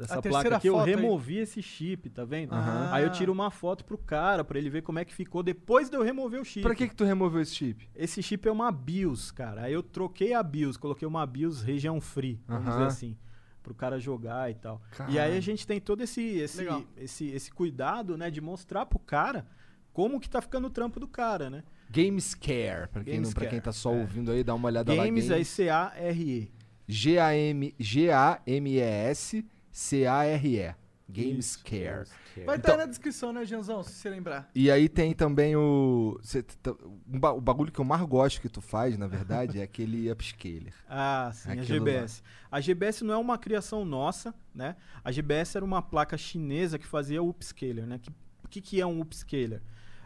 dessa 0.00 0.18
A 0.18 0.22
placa 0.22 0.56
aqui, 0.56 0.66
eu 0.66 0.74
foto 0.74 0.88
aí. 0.88 0.94
removi 0.94 1.36
esse 1.38 1.62
chip, 1.62 2.10
tá 2.10 2.24
vendo? 2.24 2.52
Aí 2.90 3.04
eu 3.04 3.10
tiro 3.12 3.32
uma 3.32 3.50
foto 3.50 3.84
pro 3.84 3.96
cara, 3.98 4.42
pra 4.42 4.58
ele 4.58 4.68
ver 4.70 4.82
como 4.82 4.98
é 4.98 5.04
que 5.04 5.14
ficou 5.14 5.42
depois 5.42 5.88
de 5.88 5.96
eu 5.96 6.02
remover 6.02 6.40
o 6.40 6.44
chip. 6.44 6.62
Pra 6.62 6.74
que 6.74 6.88
que 6.88 6.94
tu 6.94 7.04
removeu 7.04 7.40
esse 7.40 7.54
chip? 7.54 7.88
Esse 7.94 8.22
chip 8.22 8.48
é 8.48 8.52
uma 8.52 8.72
BIOS, 8.72 9.30
cara. 9.30 9.62
Aí 9.62 9.72
eu 9.72 9.82
troquei 9.82 10.32
a 10.34 10.42
BIOS, 10.42 10.76
coloquei 10.76 11.06
uma 11.06 11.24
BIOS 11.26 11.62
região 11.62 12.00
free, 12.00 12.40
vamos 12.48 12.68
dizer 12.72 12.84
assim, 12.84 13.16
pro 13.62 13.74
cara 13.74 13.98
jogar 14.00 14.50
e 14.50 14.54
tal. 14.54 14.80
E 15.08 15.18
aí 15.18 15.36
a 15.36 15.40
gente 15.40 15.66
tem 15.66 15.80
todo 15.80 16.00
esse 16.02 16.20
esse, 16.22 16.58
Legal. 16.58 16.82
esse 16.96 17.26
esse 17.28 17.50
cuidado, 17.52 18.16
né, 18.16 18.30
de 18.30 18.40
mostrar 18.40 18.86
pro 18.86 18.98
cara 18.98 19.46
como 19.92 20.18
que 20.20 20.30
tá 20.30 20.40
ficando 20.40 20.66
o 20.68 20.70
trampo 20.70 20.98
do 20.98 21.06
cara, 21.08 21.50
né? 21.50 21.62
Gamescare, 21.90 22.88
pra 22.88 23.02
quem, 23.02 23.20
não, 23.20 23.32
pra 23.32 23.46
quem 23.46 23.60
tá 23.60 23.72
só 23.72 23.92
é. 23.92 24.00
ouvindo 24.00 24.30
aí, 24.30 24.44
dá 24.44 24.54
uma 24.54 24.68
olhada 24.68 24.94
lá. 24.94 25.04
Games 25.04 25.26
é 25.28 25.34
Games, 25.34 25.48
C-A-R-E. 25.48 26.50
G-A-M- 26.86 27.74
G-A-M-E-S 27.78 29.44
C-A-R-E. 29.70 30.74
Gamescare. 31.12 32.06
Vai 32.46 32.56
estar 32.56 32.56
Então- 32.56 32.76
na 32.76 32.86
descrição, 32.86 33.32
né, 33.32 33.44
Janzão, 33.44 33.82
se 33.82 33.92
você 33.94 34.08
lembrar. 34.08 34.48
E 34.54 34.70
aí 34.70 34.88
tem 34.88 35.12
também 35.12 35.56
o... 35.56 36.16
cê 36.22 36.40
tá- 36.40 36.72
um 37.12 37.18
ba- 37.18 37.32
o 37.32 37.40
bagulho 37.40 37.72
que 37.72 37.80
eu 37.80 37.84
mais 37.84 38.02
gosto 38.02 38.40
que 38.40 38.48
tu 38.48 38.60
faz, 38.60 38.96
na 38.96 39.08
verdade, 39.08 39.58
é 39.58 39.62
aquele 39.64 40.08
upscaler. 40.10 40.72
Ah, 40.88 41.32
sim, 41.34 41.48
a 41.48 41.52
Aquilo 41.54 41.66
GBS. 41.66 42.22
A 42.48 42.60
GBS 42.60 43.02
não 43.02 43.14
é 43.14 43.16
uma 43.16 43.36
criação 43.38 43.84
nossa, 43.84 44.32
né? 44.54 44.76
A 45.02 45.10
GBS 45.10 45.56
era 45.56 45.64
uma 45.64 45.82
placa 45.82 46.16
chinesa 46.16 46.78
que 46.78 46.86
fazia 46.86 47.20
upscaler, 47.20 47.86
né? 47.86 47.98
Que- 47.98 48.10
O 48.44 48.48
que, 48.48 48.60
que 48.60 48.80
é 48.80 48.86
um 48.86 49.00
upscaler? 49.00 49.60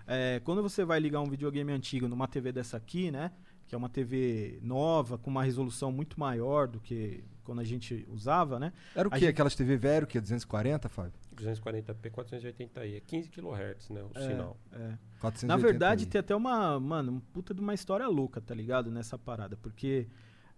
É, 0.07 0.41
quando 0.43 0.63
você 0.63 0.85
vai 0.87 0.99
ligar 1.01 1.21
um 1.21 1.29
videogame 1.29 1.71
antigo 1.73 2.09
numa 2.09 2.27
TV 2.27 2.51
dessa 2.51 2.79
aqui, 2.79 3.11
né? 3.11 3.31
Que 3.67 3.75
é 3.75 3.79
uma 3.79 3.89
TV 3.91 4.59
nova, 4.63 5.19
com 5.19 5.29
uma 5.31 5.43
resolução 5.43 5.93
muito 5.93 6.19
maior 6.19 6.67
do 6.67 6.81
que 6.81 7.25
quando 7.45 7.61
a 7.61 7.65
gente 7.65 8.07
usava, 8.11 8.59
né? 8.59 8.73
Era 8.97 9.07
o 9.07 9.11
quê? 9.11 9.19
gente- 9.21 9.29
Aquelas 9.31 9.55
TV 9.55 9.77
velho, 9.77 10.07
que 10.07 10.19
é 10.19 10.21
240, 10.21 10.89
Fábio? 10.89 11.13
240p, 11.37 12.11
480i. 12.11 12.97
É 12.97 13.01
15 13.01 13.29
kHz, 13.29 13.91
né? 13.91 14.03
O 14.03 14.11
É, 14.19 14.21
sinal. 14.29 14.57
é. 14.73 14.99
480 15.21 15.47
Na 15.47 15.57
verdade, 15.57 16.07
tem 16.07 16.19
até 16.19 16.35
uma, 16.35 16.79
mano, 16.81 17.13
um 17.13 17.21
puta 17.21 17.53
de 17.55 17.61
uma 17.61 17.75
história 17.75 18.07
louca, 18.09 18.41
tá 18.41 18.55
ligado? 18.55 18.91
Nessa 18.91 19.19
parada. 19.19 19.57
Porque 19.57 20.07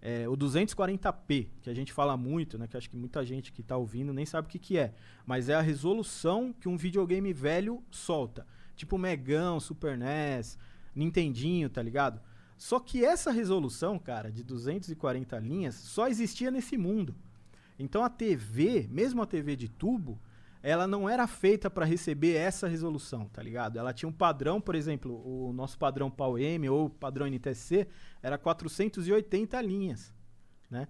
é, 0.02 0.28
o 0.28 0.36
240p, 0.36 1.48
que 1.62 1.70
a 1.70 1.74
gente 1.74 1.92
fala 1.92 2.16
muito, 2.16 2.58
né? 2.58 2.66
Que 2.66 2.76
acho 2.76 2.88
que 2.90 2.96
muita 2.96 3.24
gente 3.24 3.52
que 3.52 3.62
tá 3.62 3.76
ouvindo 3.76 4.12
nem 4.12 4.26
sabe 4.26 4.46
o 4.46 4.50
que, 4.50 4.58
que 4.58 4.78
é. 4.78 4.92
Mas 5.24 5.48
é 5.48 5.54
a 5.54 5.60
resolução 5.60 6.52
que 6.52 6.68
um 6.68 6.76
videogame 6.76 7.32
velho 7.32 7.82
solta. 7.90 8.46
Tipo 8.76 8.98
Megão, 8.98 9.58
Super 9.58 9.96
NES, 9.96 10.58
Nintendinho, 10.94 11.68
tá 11.70 11.82
ligado? 11.82 12.20
Só 12.56 12.80
que 12.80 13.04
essa 13.04 13.30
resolução, 13.30 13.98
cara, 13.98 14.30
de 14.30 14.42
240 14.42 15.38
linhas, 15.38 15.74
só 15.74 16.08
existia 16.08 16.50
nesse 16.50 16.76
mundo. 16.76 17.14
Então 17.78 18.02
a 18.02 18.08
TV, 18.08 18.88
mesmo 18.90 19.22
a 19.22 19.26
TV 19.26 19.54
de 19.54 19.68
tubo, 19.68 20.18
ela 20.62 20.86
não 20.86 21.08
era 21.08 21.26
feita 21.26 21.70
para 21.70 21.84
receber 21.84 22.34
essa 22.34 22.66
resolução, 22.66 23.28
tá 23.28 23.42
ligado? 23.42 23.78
Ela 23.78 23.92
tinha 23.92 24.08
um 24.08 24.12
padrão, 24.12 24.60
por 24.60 24.74
exemplo, 24.74 25.22
o 25.24 25.52
nosso 25.52 25.78
padrão 25.78 26.10
PAL-M 26.10 26.68
ou 26.68 26.90
padrão 26.90 27.26
NTSC 27.26 27.86
era 28.22 28.36
480 28.36 29.60
linhas, 29.60 30.12
né? 30.70 30.88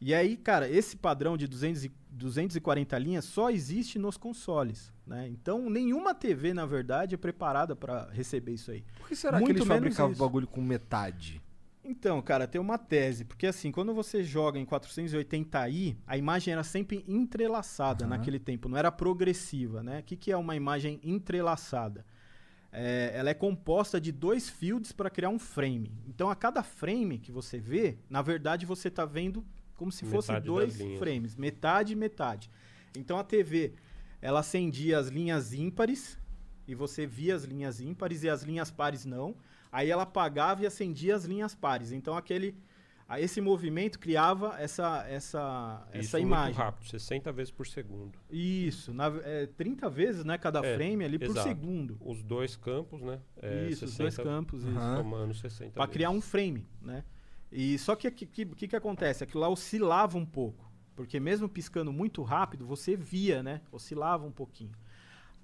E 0.00 0.14
aí, 0.14 0.36
cara, 0.36 0.68
esse 0.68 0.96
padrão 0.96 1.36
de 1.36 1.48
200 1.48 1.84
e 1.86 1.92
240 2.14 2.96
linhas 2.98 3.24
só 3.24 3.50
existe 3.50 3.98
nos 3.98 4.16
consoles, 4.16 4.92
né? 5.06 5.28
Então, 5.28 5.68
nenhuma 5.68 6.14
TV, 6.14 6.54
na 6.54 6.64
verdade, 6.64 7.14
é 7.14 7.18
preparada 7.18 7.74
para 7.74 8.08
receber 8.10 8.52
isso 8.52 8.70
aí. 8.70 8.84
Por 8.98 9.08
que 9.08 9.16
será 9.16 9.38
Muito 9.38 9.54
que 9.54 9.60
eles 9.60 9.68
fabricavam 9.68 10.12
o 10.12 10.16
bagulho 10.16 10.46
com 10.46 10.62
metade? 10.62 11.42
Então, 11.84 12.22
cara, 12.22 12.46
tem 12.46 12.58
uma 12.58 12.78
tese, 12.78 13.26
porque 13.26 13.46
assim, 13.46 13.70
quando 13.70 13.92
você 13.92 14.24
joga 14.24 14.58
em 14.58 14.64
480i, 14.64 15.96
a 16.06 16.16
imagem 16.16 16.54
era 16.54 16.64
sempre 16.64 17.04
entrelaçada 17.06 18.04
Aham. 18.04 18.16
naquele 18.16 18.38
tempo, 18.38 18.70
não 18.70 18.78
era 18.78 18.90
progressiva, 18.90 19.82
né? 19.82 20.00
O 20.00 20.02
que, 20.02 20.16
que 20.16 20.32
é 20.32 20.36
uma 20.36 20.56
imagem 20.56 20.98
entrelaçada? 21.02 22.06
É, 22.72 23.12
ela 23.14 23.28
é 23.28 23.34
composta 23.34 24.00
de 24.00 24.10
dois 24.10 24.48
fields 24.48 24.92
para 24.92 25.10
criar 25.10 25.28
um 25.28 25.38
frame. 25.38 25.92
Então, 26.08 26.30
a 26.30 26.34
cada 26.34 26.62
frame 26.62 27.18
que 27.18 27.30
você 27.30 27.58
vê, 27.58 27.98
na 28.08 28.22
verdade, 28.22 28.64
você 28.64 28.88
está 28.88 29.04
vendo 29.04 29.44
como 29.76 29.90
se 29.92 30.04
fosse 30.04 30.28
Metade 30.32 30.46
das 30.46 30.76
dois 30.76 30.98
frames, 30.98 31.36
metade 31.36 31.92
e 31.92 31.96
metade. 31.96 32.50
Então, 32.96 33.18
a 33.18 33.24
TV, 33.24 33.74
ela 34.22 34.40
acendia 34.40 34.98
as 34.98 35.08
linhas 35.08 35.52
ímpares 35.52 36.18
e 36.66 36.74
você 36.74 37.06
via 37.06 37.34
as 37.34 37.44
linhas 37.44 37.80
ímpares 37.80 38.22
e 38.22 38.28
as 38.28 38.42
linhas 38.42 38.70
pares 38.70 39.04
não. 39.04 39.36
Aí 39.70 39.90
ela 39.90 40.04
apagava 40.04 40.62
e 40.62 40.66
acendia 40.66 41.14
as 41.16 41.24
linhas 41.24 41.54
pares. 41.54 41.90
Então 41.92 42.16
aquele 42.16 42.54
a- 43.06 43.20
esse 43.20 43.38
movimento 43.40 43.98
criava 43.98 44.54
essa 44.58 45.04
essa 45.08 45.84
Isso 45.92 45.98
essa 45.98 46.16
muito 46.18 46.26
imagem. 46.28 46.54
rápido, 46.54 46.88
60 46.88 47.30
vezes 47.32 47.50
por 47.50 47.66
segundo. 47.66 48.18
Isso, 48.30 48.94
na, 48.94 49.08
é, 49.24 49.46
30 49.46 49.90
vezes, 49.90 50.24
né, 50.24 50.38
cada 50.38 50.64
É, 50.64 50.74
frame 50.76 51.04
ali 51.04 51.18
por 51.18 51.26
exato. 51.30 51.48
segundo. 51.48 51.98
Os 52.00 52.22
dois 52.22 52.56
campos, 52.56 53.02
né? 53.02 53.20
É, 53.42 53.66
isso, 53.68 53.84
os 53.84 53.96
dois 53.96 54.16
campos, 54.16 54.62
isso. 54.62 54.72
Somando 54.72 55.34
60 55.34 55.72
Para 55.72 55.86
criar 55.88 56.10
um 56.10 56.20
frame, 56.20 56.66
né? 56.80 57.04
E 57.56 57.78
só 57.78 57.94
que 57.94 58.08
o 58.08 58.12
que, 58.12 58.26
que, 58.26 58.44
que 58.44 58.68
que 58.68 58.74
acontece? 58.74 59.22
Aquilo 59.22 59.40
lá 59.40 59.48
oscilava 59.48 60.18
um 60.18 60.26
pouco. 60.26 60.68
Porque 60.96 61.20
mesmo 61.20 61.48
piscando 61.48 61.92
muito 61.92 62.20
rápido, 62.22 62.66
você 62.66 62.96
via, 62.96 63.44
né? 63.44 63.60
Oscilava 63.70 64.26
um 64.26 64.32
pouquinho. 64.32 64.72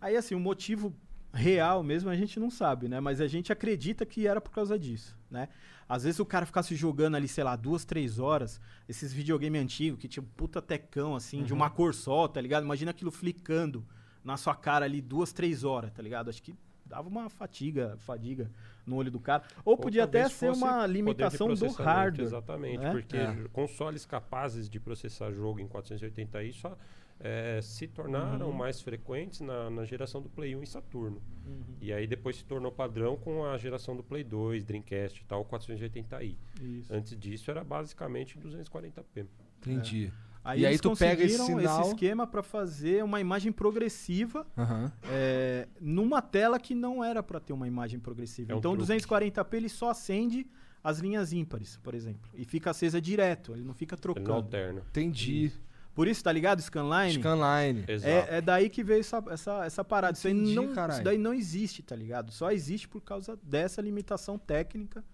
Aí, 0.00 0.16
assim, 0.16 0.34
o 0.34 0.40
motivo 0.40 0.92
real 1.32 1.84
mesmo 1.84 2.10
a 2.10 2.16
gente 2.16 2.40
não 2.40 2.50
sabe, 2.50 2.88
né? 2.88 2.98
Mas 2.98 3.20
a 3.20 3.28
gente 3.28 3.52
acredita 3.52 4.04
que 4.04 4.26
era 4.26 4.40
por 4.40 4.50
causa 4.50 4.76
disso, 4.76 5.16
né? 5.30 5.48
Às 5.88 6.02
vezes 6.02 6.18
o 6.18 6.26
cara 6.26 6.44
ficasse 6.44 6.74
jogando 6.74 7.14
ali, 7.14 7.28
sei 7.28 7.44
lá, 7.44 7.54
duas, 7.54 7.84
três 7.84 8.18
horas, 8.18 8.60
esses 8.88 9.12
videogame 9.12 9.58
antigos 9.58 10.00
que 10.00 10.08
tinha 10.08 10.22
um 10.22 10.26
puta 10.26 10.60
tecão, 10.60 11.14
assim, 11.14 11.44
de 11.44 11.52
uma 11.52 11.70
cor 11.70 11.94
só, 11.94 12.26
tá 12.26 12.40
ligado? 12.40 12.64
Imagina 12.64 12.90
aquilo 12.90 13.12
flicando 13.12 13.86
na 14.24 14.36
sua 14.36 14.56
cara 14.56 14.84
ali 14.84 15.00
duas, 15.00 15.32
três 15.32 15.62
horas, 15.62 15.92
tá 15.92 16.02
ligado? 16.02 16.28
Acho 16.28 16.42
que 16.42 16.54
dava 16.90 17.08
uma 17.08 17.30
fatiga, 17.30 17.96
fadiga 17.98 18.50
no 18.84 18.96
olho 18.96 19.10
do 19.10 19.18
cara. 19.20 19.44
Ou, 19.64 19.76
podia 19.78 20.04
até 20.04 20.28
ser 20.28 20.50
uma 20.50 20.86
limitação 20.86 21.48
do 21.48 21.56
processamento, 21.58 21.82
hardware. 21.82 22.26
Exatamente, 22.26 22.78
né? 22.78 22.90
porque 22.90 23.16
É. 23.16 23.34
consoles 23.52 24.04
capazes 24.04 24.68
de 24.68 24.78
processar 24.78 25.30
jogo 25.32 25.60
em 25.60 25.66
480i 25.68 26.52
só 26.52 26.76
eh, 27.22 27.60
se 27.62 27.86
tornaram 27.86 28.46
Uhum. 28.48 28.52
mais 28.54 28.80
frequentes 28.80 29.40
na, 29.40 29.68
na 29.68 29.84
geração 29.84 30.22
do 30.22 30.28
Play 30.30 30.56
1 30.56 30.62
e 30.62 30.66
Saturno. 30.66 31.20
Uhum. 31.46 31.76
E 31.80 31.92
aí 31.92 32.06
depois 32.06 32.36
se 32.36 32.44
tornou 32.44 32.72
padrão 32.72 33.14
com 33.16 33.44
a 33.44 33.58
geração 33.58 33.94
do 33.94 34.02
Play 34.02 34.24
2, 34.24 34.64
Dreamcast 34.64 35.20
e 35.20 35.24
tal, 35.26 35.44
480i. 35.44 36.34
Isso. 36.62 36.92
Antes 36.92 37.14
disso 37.18 37.50
era 37.50 37.62
basicamente 37.62 38.38
240p. 38.38 39.26
Entendi. 39.58 40.10
Aí 40.42 40.60
e 40.60 40.66
aí 40.66 40.72
eles 40.72 40.80
tu 40.80 40.96
pega 40.96 41.22
esse 41.22 41.36
sinal. 41.44 41.82
esquema 41.88 42.26
para 42.26 42.42
fazer 42.42 43.04
uma 43.04 43.20
imagem 43.20 43.52
progressiva 43.52 44.46
Aham. 44.56 44.90
é, 45.10 45.68
numa 45.80 46.22
tela 46.22 46.58
que 46.58 46.74
não 46.74 47.04
era 47.04 47.22
para 47.22 47.38
ter 47.38 47.52
uma 47.52 47.66
imagem 47.68 48.00
progressiva. 48.00 48.52
É 48.52 48.56
então, 48.56 48.74
truque. 48.76 48.90
240p 48.92 49.54
ele 49.54 49.68
só 49.68 49.90
acende 49.90 50.46
as 50.82 50.98
linhas 50.98 51.32
ímpares, 51.32 51.76
por 51.82 51.94
exemplo, 51.94 52.30
e 52.34 52.44
fica 52.44 52.70
acesa 52.70 53.00
direto, 53.00 53.52
ele 53.52 53.62
não 53.64 53.74
fica 53.74 53.94
Ele 53.96 54.00
não 54.06 54.14
trocando. 54.14 54.32
alterna. 54.32 54.82
Entendi. 54.88 55.52
Por 55.94 56.08
isso, 56.08 56.22
tá 56.24 56.32
ligado? 56.32 56.62
Scanline. 56.62 57.14
Scanline. 57.20 57.84
Exato. 57.86 58.08
É, 58.30 58.38
é 58.38 58.40
daí 58.40 58.70
que 58.70 58.82
veio 58.82 59.00
essa, 59.00 59.22
essa, 59.28 59.64
essa 59.66 59.84
parada. 59.84 60.16
Isso, 60.16 60.26
aí 60.26 60.32
Entendi, 60.32 60.54
não, 60.54 60.72
caralho. 60.72 60.92
isso 60.94 61.02
daí 61.04 61.18
não 61.18 61.34
existe, 61.34 61.82
tá 61.82 61.94
ligado? 61.96 62.30
Só 62.32 62.50
existe 62.50 62.88
por 62.88 63.02
causa 63.02 63.36
dessa 63.42 63.82
limitação 63.82 64.38
técnica, 64.38 65.04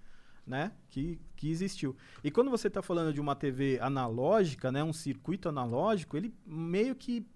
né? 0.47 0.73
Que, 0.89 1.19
que 1.35 1.51
existiu. 1.51 1.97
E 2.23 2.31
quando 2.31 2.51
você 2.51 2.71
tá 2.71 2.81
falando 2.81 3.13
de 3.13 3.21
uma 3.21 3.35
TV 3.35 3.79
analógica, 3.81 4.71
né? 4.71 4.85
Um 4.85 4.93
circuito 4.93 5.49
analógico, 5.49 6.17
ele 6.17 6.33
meio 6.47 6.95
que 6.95 7.27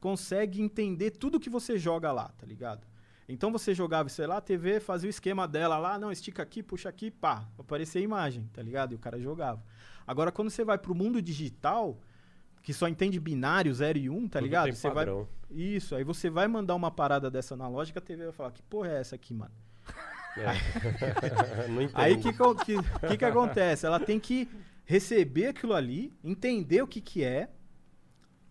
consegue 0.00 0.62
entender 0.62 1.10
tudo 1.10 1.38
que 1.38 1.50
você 1.50 1.78
joga 1.78 2.10
lá, 2.10 2.28
tá 2.38 2.46
ligado? 2.46 2.86
Então 3.28 3.52
você 3.52 3.72
jogava, 3.74 4.08
sei 4.08 4.26
lá, 4.26 4.38
a 4.38 4.40
TV 4.40 4.80
fazia 4.80 5.06
o 5.06 5.10
esquema 5.10 5.46
dela 5.46 5.78
lá, 5.78 5.98
não, 5.98 6.10
estica 6.10 6.42
aqui, 6.42 6.62
puxa 6.62 6.88
aqui, 6.88 7.10
pá, 7.12 7.46
aparecia 7.56 8.00
a 8.00 8.04
imagem, 8.04 8.48
tá 8.52 8.60
ligado? 8.60 8.92
E 8.92 8.94
o 8.96 8.98
cara 8.98 9.20
jogava. 9.20 9.62
Agora, 10.04 10.32
quando 10.32 10.50
você 10.50 10.64
vai 10.64 10.76
pro 10.76 10.94
mundo 10.94 11.22
digital, 11.22 12.00
que 12.62 12.72
só 12.72 12.88
entende 12.88 13.20
binário 13.20 13.72
0 13.72 13.98
e 13.98 14.10
1, 14.10 14.16
um, 14.16 14.28
tá 14.28 14.40
Tudo 14.40 14.46
ligado? 14.46 14.74
Você 14.74 14.88
vai, 14.88 15.06
padrão. 15.06 15.28
isso, 15.48 15.94
aí 15.94 16.02
você 16.02 16.28
vai 16.28 16.48
mandar 16.48 16.74
uma 16.74 16.90
parada 16.90 17.30
dessa 17.30 17.54
analógica, 17.54 18.00
a 18.00 18.02
TV 18.02 18.24
vai 18.24 18.32
falar, 18.32 18.50
que 18.50 18.62
porra 18.62 18.88
é 18.88 19.00
essa 19.00 19.14
aqui, 19.14 19.32
mano? 19.32 19.52
É. 20.36 21.66
não 21.68 21.82
entendo. 21.82 21.98
Aí 21.98 22.14
o 22.14 22.20
que, 22.20 22.32
que, 22.32 23.08
que 23.08 23.16
que 23.16 23.24
acontece? 23.24 23.86
Ela 23.86 24.00
tem 24.00 24.18
que 24.18 24.48
receber 24.84 25.46
aquilo 25.46 25.74
ali, 25.74 26.12
entender 26.22 26.82
o 26.82 26.86
que 26.86 27.00
que 27.00 27.22
é, 27.22 27.48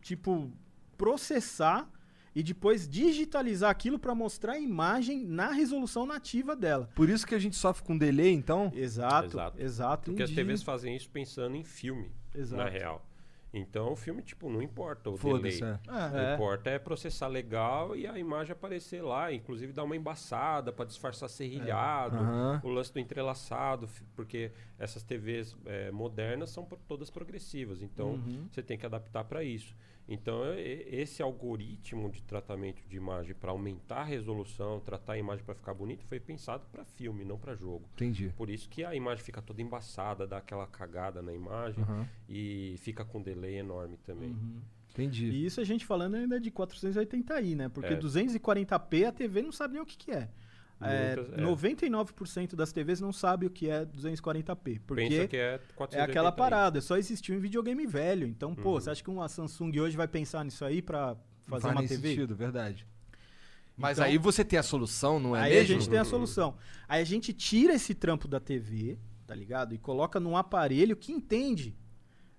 tipo, 0.02 0.52
processar 0.98 1.90
e 2.36 2.44
depois 2.44 2.88
digitalizar 2.88 3.70
aquilo 3.70 3.98
para 4.00 4.14
mostrar 4.16 4.54
a 4.54 4.60
imagem 4.60 5.26
na 5.26 5.52
resolução 5.52 6.06
nativa 6.06 6.56
dela. 6.56 6.90
Por 6.96 7.10
isso 7.10 7.26
que 7.26 7.36
a 7.36 7.40
gente 7.40 7.56
sofre 7.56 7.84
com 7.84 7.98
delay, 7.98 8.34
então? 8.34 8.72
Exato, 8.74 9.28
exato. 9.28 9.62
Exato. 9.62 10.12
Porque 10.12 10.24
as. 10.24 10.32
TVs 10.32 10.64
fazem 10.64 10.96
isso 10.96 11.10
pensando 11.10 11.56
em 11.56 11.64
filme, 11.64 12.12
Exato. 12.34 12.64
na 12.64 12.70
real. 12.70 13.09
Então 13.52 13.91
o 13.91 13.95
filme, 13.95 14.22
tipo, 14.22 14.47
não 14.50 14.62
importa 14.62 15.10
o 15.10 15.18
delay. 15.18 15.60
é. 15.64 15.74
O 15.74 16.12
que 16.12 16.18
É. 16.18 16.34
importa 16.36 16.70
é 16.70 16.78
processar 16.78 17.28
legal 17.28 17.95
e 17.95 18.06
a 18.06 18.18
imagem 18.20 18.52
aparecer 18.54 19.02
lá. 19.02 19.34
Inclusive 19.34 19.74
dar 19.74 19.84
uma 19.84 19.95
embaçada 19.95 20.72
para 20.72 20.86
disfarçar 20.86 21.28
serrilhado. 21.30 22.18
Aham. 22.18 22.62
O 22.64 22.70
lance 22.70 22.93
do 22.93 23.00
entrelaçado. 23.00 23.89
Porque 24.16 24.52
essas 24.78 25.02
TVs 25.04 25.58
eh, 25.66 25.89
modernas 25.91 26.52
são 26.52 26.64
todas 26.88 27.10
progressivas. 27.10 27.82
Então 27.82 28.12
Uhum. 28.12 28.47
você 28.52 28.62
tem 28.62 28.78
que 28.78 28.86
adaptar 28.86 29.24
para 29.24 29.43
isso. 29.43 29.76
Então 30.12 30.41
esse 30.57 31.22
algoritmo 31.22 32.10
de 32.10 32.24
tratamento 32.24 32.82
de 32.88 32.97
imagem 32.97 33.36
para 33.36 33.51
aumentar 33.51 33.99
a 34.01 34.03
resolução, 34.03 34.80
tratar 34.80 35.14
a 35.14 35.18
imagem 35.20 35.45
para 35.45 35.53
ficar 35.53 35.74
bonito, 35.76 36.03
foi 36.05 36.20
pensado 36.20 36.66
para 36.72 36.84
filme, 36.84 37.24
não 37.24 37.38
para 37.38 37.55
jogo. 37.55 37.88
Entendi. 37.93 38.34
Por 38.36 38.49
isso 38.49 38.68
que 38.68 38.84
a 38.84 38.95
imagem 38.95 39.24
fica 39.24 39.39
toda 39.41 39.62
embaçada, 39.62 40.26
dá 40.26 40.38
aquela 40.38 40.66
cagada 40.66 41.22
na 41.22 41.32
imagem 41.34 41.84
Aham. 41.84 42.07
e 42.28 42.76
fica 42.80 43.05
com 43.05 43.22
delay 43.22 43.57
enorme 43.57 43.97
também. 43.97 44.32
Uhum. 44.32 44.62
Entendi. 44.91 45.28
E 45.30 45.45
isso 45.45 45.62
a 45.62 45.64
gente 45.64 45.86
falando 45.86 46.16
ainda 46.16 46.39
de 46.39 46.49
480i, 46.51 47.55
né? 47.55 47.70
Porque 47.70 47.93
É. 47.93 47.97
240p 47.97 49.05
a 49.05 49.12
TV 49.12 49.43
não 49.43 49.51
sabe 49.51 49.76
nem 49.76 49.84
o 49.84 49.86
que, 49.86 49.95
que 49.95 50.12
é. 50.12 50.28
É, 50.82 51.16
Muitas- 51.18 51.38
é. 51.38 51.42
99% 51.42 52.56
das 52.56 52.72
TVs 52.72 53.02
não 53.02 53.12
sabe 53.12 53.46
o 53.46 53.50
que 53.50 53.70
é 53.70 53.84
240p. 53.86 54.80
Porque 54.88 55.08
Pensa 55.10 55.28
que 55.28 55.36
é 55.38 55.56
é 55.56 55.58
480 55.76 56.04
aquela 56.04 56.32
parada, 56.32 56.80
só 56.80 56.96
existiu 56.98 57.36
em 57.36 57.40
videogame 57.40 57.86
velho. 57.86 58.26
Então, 58.26 58.56
pô, 58.56 58.74
Uhum. 58.76 58.80
você 58.80 58.90
acha 58.92 59.04
que 59.04 59.10
uma 59.10 59.28
Samsung 59.28 59.78
hoje 59.80 59.98
vai 59.98 60.08
pensar 60.08 60.46
nisso 60.46 60.64
aí 60.64 60.82
pra 60.82 61.18
fazer 61.48 61.64
Faz 61.64 61.76
uma 61.76 61.86
TV? 61.88 62.10
sentido, 62.10 62.36
verdade. 62.36 62.88
Mas 63.76 63.98
Então- 63.98 64.10
aí 64.10 64.18
você 64.18 64.44
tem 64.46 64.58
a 64.60 64.64
solução, 64.64 65.20
não 65.20 65.36
é 65.36 65.42
aí 65.44 65.50
mesmo? 65.56 65.64
a 65.76 65.80
gente 65.80 65.90
tem 65.90 66.00
a 66.00 66.06
solução. 66.06 66.56
Aí 66.88 67.02
a 67.02 67.06
gente 67.06 67.34
tira 67.34 67.74
esse 67.74 67.94
trampo 67.94 68.28
da 68.28 68.40
TV, 68.40 68.98
tá 69.28 69.34
ligado? 69.36 69.74
E 69.74 69.78
coloca 69.78 70.20
num 70.20 70.36
aparelho 70.38 70.96
que 70.96 71.12
entende 71.12 71.76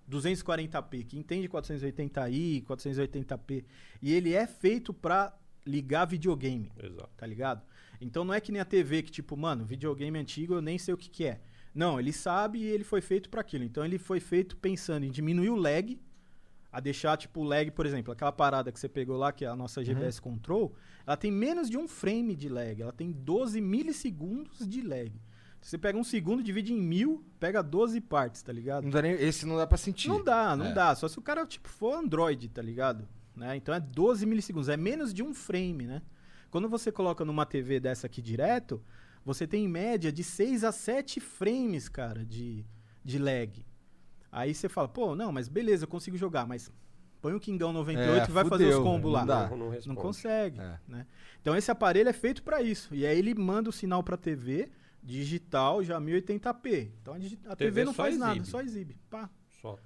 240p, 0.08 1.04
que 1.04 1.18
entende 1.18 1.48
480i, 1.48 2.62
480p. 2.62 3.64
E 4.02 4.12
ele 4.12 4.34
é 4.34 4.46
feito 4.46 4.92
pra 4.92 5.34
ligar 5.66 6.04
videogame, 6.06 6.70
Exato. 6.82 7.10
tá 7.16 7.26
ligado? 7.26 7.62
Então 8.00 8.24
não 8.24 8.32
é 8.34 8.40
que 8.40 8.50
nem 8.52 8.60
a 8.60 8.64
TV 8.64 9.02
que 9.02 9.10
tipo, 9.10 9.36
mano, 9.36 9.64
videogame 9.64 10.18
antigo 10.18 10.54
eu 10.54 10.62
nem 10.62 10.78
sei 10.78 10.94
o 10.94 10.96
que 10.96 11.10
que 11.10 11.24
é. 11.24 11.40
Não, 11.74 12.00
ele 12.00 12.12
sabe 12.12 12.58
e 12.58 12.64
ele 12.66 12.82
foi 12.84 13.00
feito 13.00 13.28
pra 13.28 13.40
aquilo. 13.42 13.62
Então 13.64 13.84
ele 13.84 13.98
foi 13.98 14.18
feito 14.20 14.56
pensando 14.56 15.04
em 15.04 15.10
diminuir 15.10 15.50
o 15.50 15.56
lag, 15.56 16.00
a 16.72 16.80
deixar 16.80 17.16
tipo 17.16 17.40
o 17.40 17.44
lag, 17.44 17.70
por 17.72 17.84
exemplo, 17.86 18.12
aquela 18.12 18.32
parada 18.32 18.72
que 18.72 18.78
você 18.80 18.88
pegou 18.88 19.16
lá, 19.16 19.32
que 19.32 19.44
é 19.44 19.48
a 19.48 19.56
nossa 19.56 19.84
GBS 19.84 20.20
Control, 20.20 20.74
ela 21.06 21.16
tem 21.16 21.30
menos 21.30 21.68
de 21.68 21.76
um 21.76 21.86
frame 21.88 22.34
de 22.34 22.48
lag, 22.48 22.80
ela 22.80 22.92
tem 22.92 23.10
12 23.12 23.60
milissegundos 23.60 24.66
de 24.68 24.80
lag. 24.82 25.12
Você 25.60 25.76
pega 25.76 25.98
um 25.98 26.04
segundo, 26.04 26.42
divide 26.42 26.72
em 26.72 26.80
mil, 26.80 27.22
pega 27.38 27.62
12 27.62 28.00
partes, 28.00 28.40
tá 28.40 28.50
ligado? 28.52 28.84
Não 28.84 28.90
dá 28.90 29.02
nem- 29.02 29.12
esse 29.12 29.44
não 29.44 29.56
dá 29.58 29.66
pra 29.66 29.76
sentir. 29.76 30.08
Não 30.08 30.24
dá, 30.24 30.56
não 30.56 30.66
É. 30.66 30.72
dá. 30.72 30.94
Só 30.94 31.06
se 31.06 31.18
o 31.18 31.22
cara 31.22 31.44
tipo, 31.44 31.68
for 31.68 31.94
Android, 31.98 32.48
tá 32.48 32.62
ligado? 32.62 33.06
Né? 33.36 33.56
Então 33.56 33.74
é 33.74 33.78
12 33.80 34.24
milissegundos, 34.24 34.68
é 34.70 34.76
menos 34.76 35.12
de 35.12 35.22
um 35.22 35.34
frame, 35.34 35.86
né? 35.86 36.02
Quando 36.50 36.68
você 36.68 36.90
coloca 36.90 37.24
numa 37.24 37.46
TV 37.46 37.78
dessa 37.80 38.06
aqui 38.06 38.20
direto, 38.20 38.82
você 39.24 39.46
tem 39.46 39.64
em 39.64 39.68
média 39.68 40.10
de 40.10 40.24
6 40.24 40.64
a 40.64 40.72
7 40.72 41.20
frames, 41.20 41.88
cara, 41.88 42.24
de, 42.24 42.64
de 43.04 43.18
lag. 43.18 43.64
Aí 44.32 44.54
você 44.54 44.68
fala, 44.68 44.88
pô, 44.88 45.14
não, 45.14 45.30
mas 45.32 45.48
beleza, 45.48 45.84
eu 45.84 45.88
consigo 45.88 46.16
jogar, 46.16 46.46
mas 46.46 46.70
põe 47.20 47.34
o 47.34 47.40
Kingão 47.40 47.72
98 47.72 48.22
É, 48.26 48.28
e 48.28 48.32
vai 48.32 48.44
fazer 48.44 48.64
os 48.68 48.74
fudeu, 48.74 48.82
combos 48.84 49.04
não 49.12 49.18
lá. 49.18 49.24
dá. 49.24 49.48
Não, 49.50 49.56
não 49.56 49.78
Não 49.86 49.94
consegue, 49.94 50.60
É. 50.60 50.78
né? 50.88 51.06
Então 51.40 51.56
esse 51.56 51.70
aparelho 51.70 52.08
é 52.08 52.12
feito 52.12 52.42
pra 52.42 52.62
isso. 52.62 52.94
E 52.94 53.06
aí 53.06 53.18
ele 53.18 53.34
manda 53.34 53.68
o 53.68 53.72
sinal 53.72 54.02
pra 54.02 54.16
TV 54.16 54.70
digital 55.02 55.82
já 55.82 56.00
1080p. 56.00 56.90
Então 57.00 57.14
a, 57.14 57.16
a 57.16 57.20
TV, 57.20 57.56
TV 57.56 57.84
não 57.84 57.92
faz 57.92 58.16
nada, 58.18 58.32
exibe. 58.32 58.46
só 58.48 58.60
exibe. 58.60 58.96
Pá. 59.08 59.28
Só. 59.60 59.78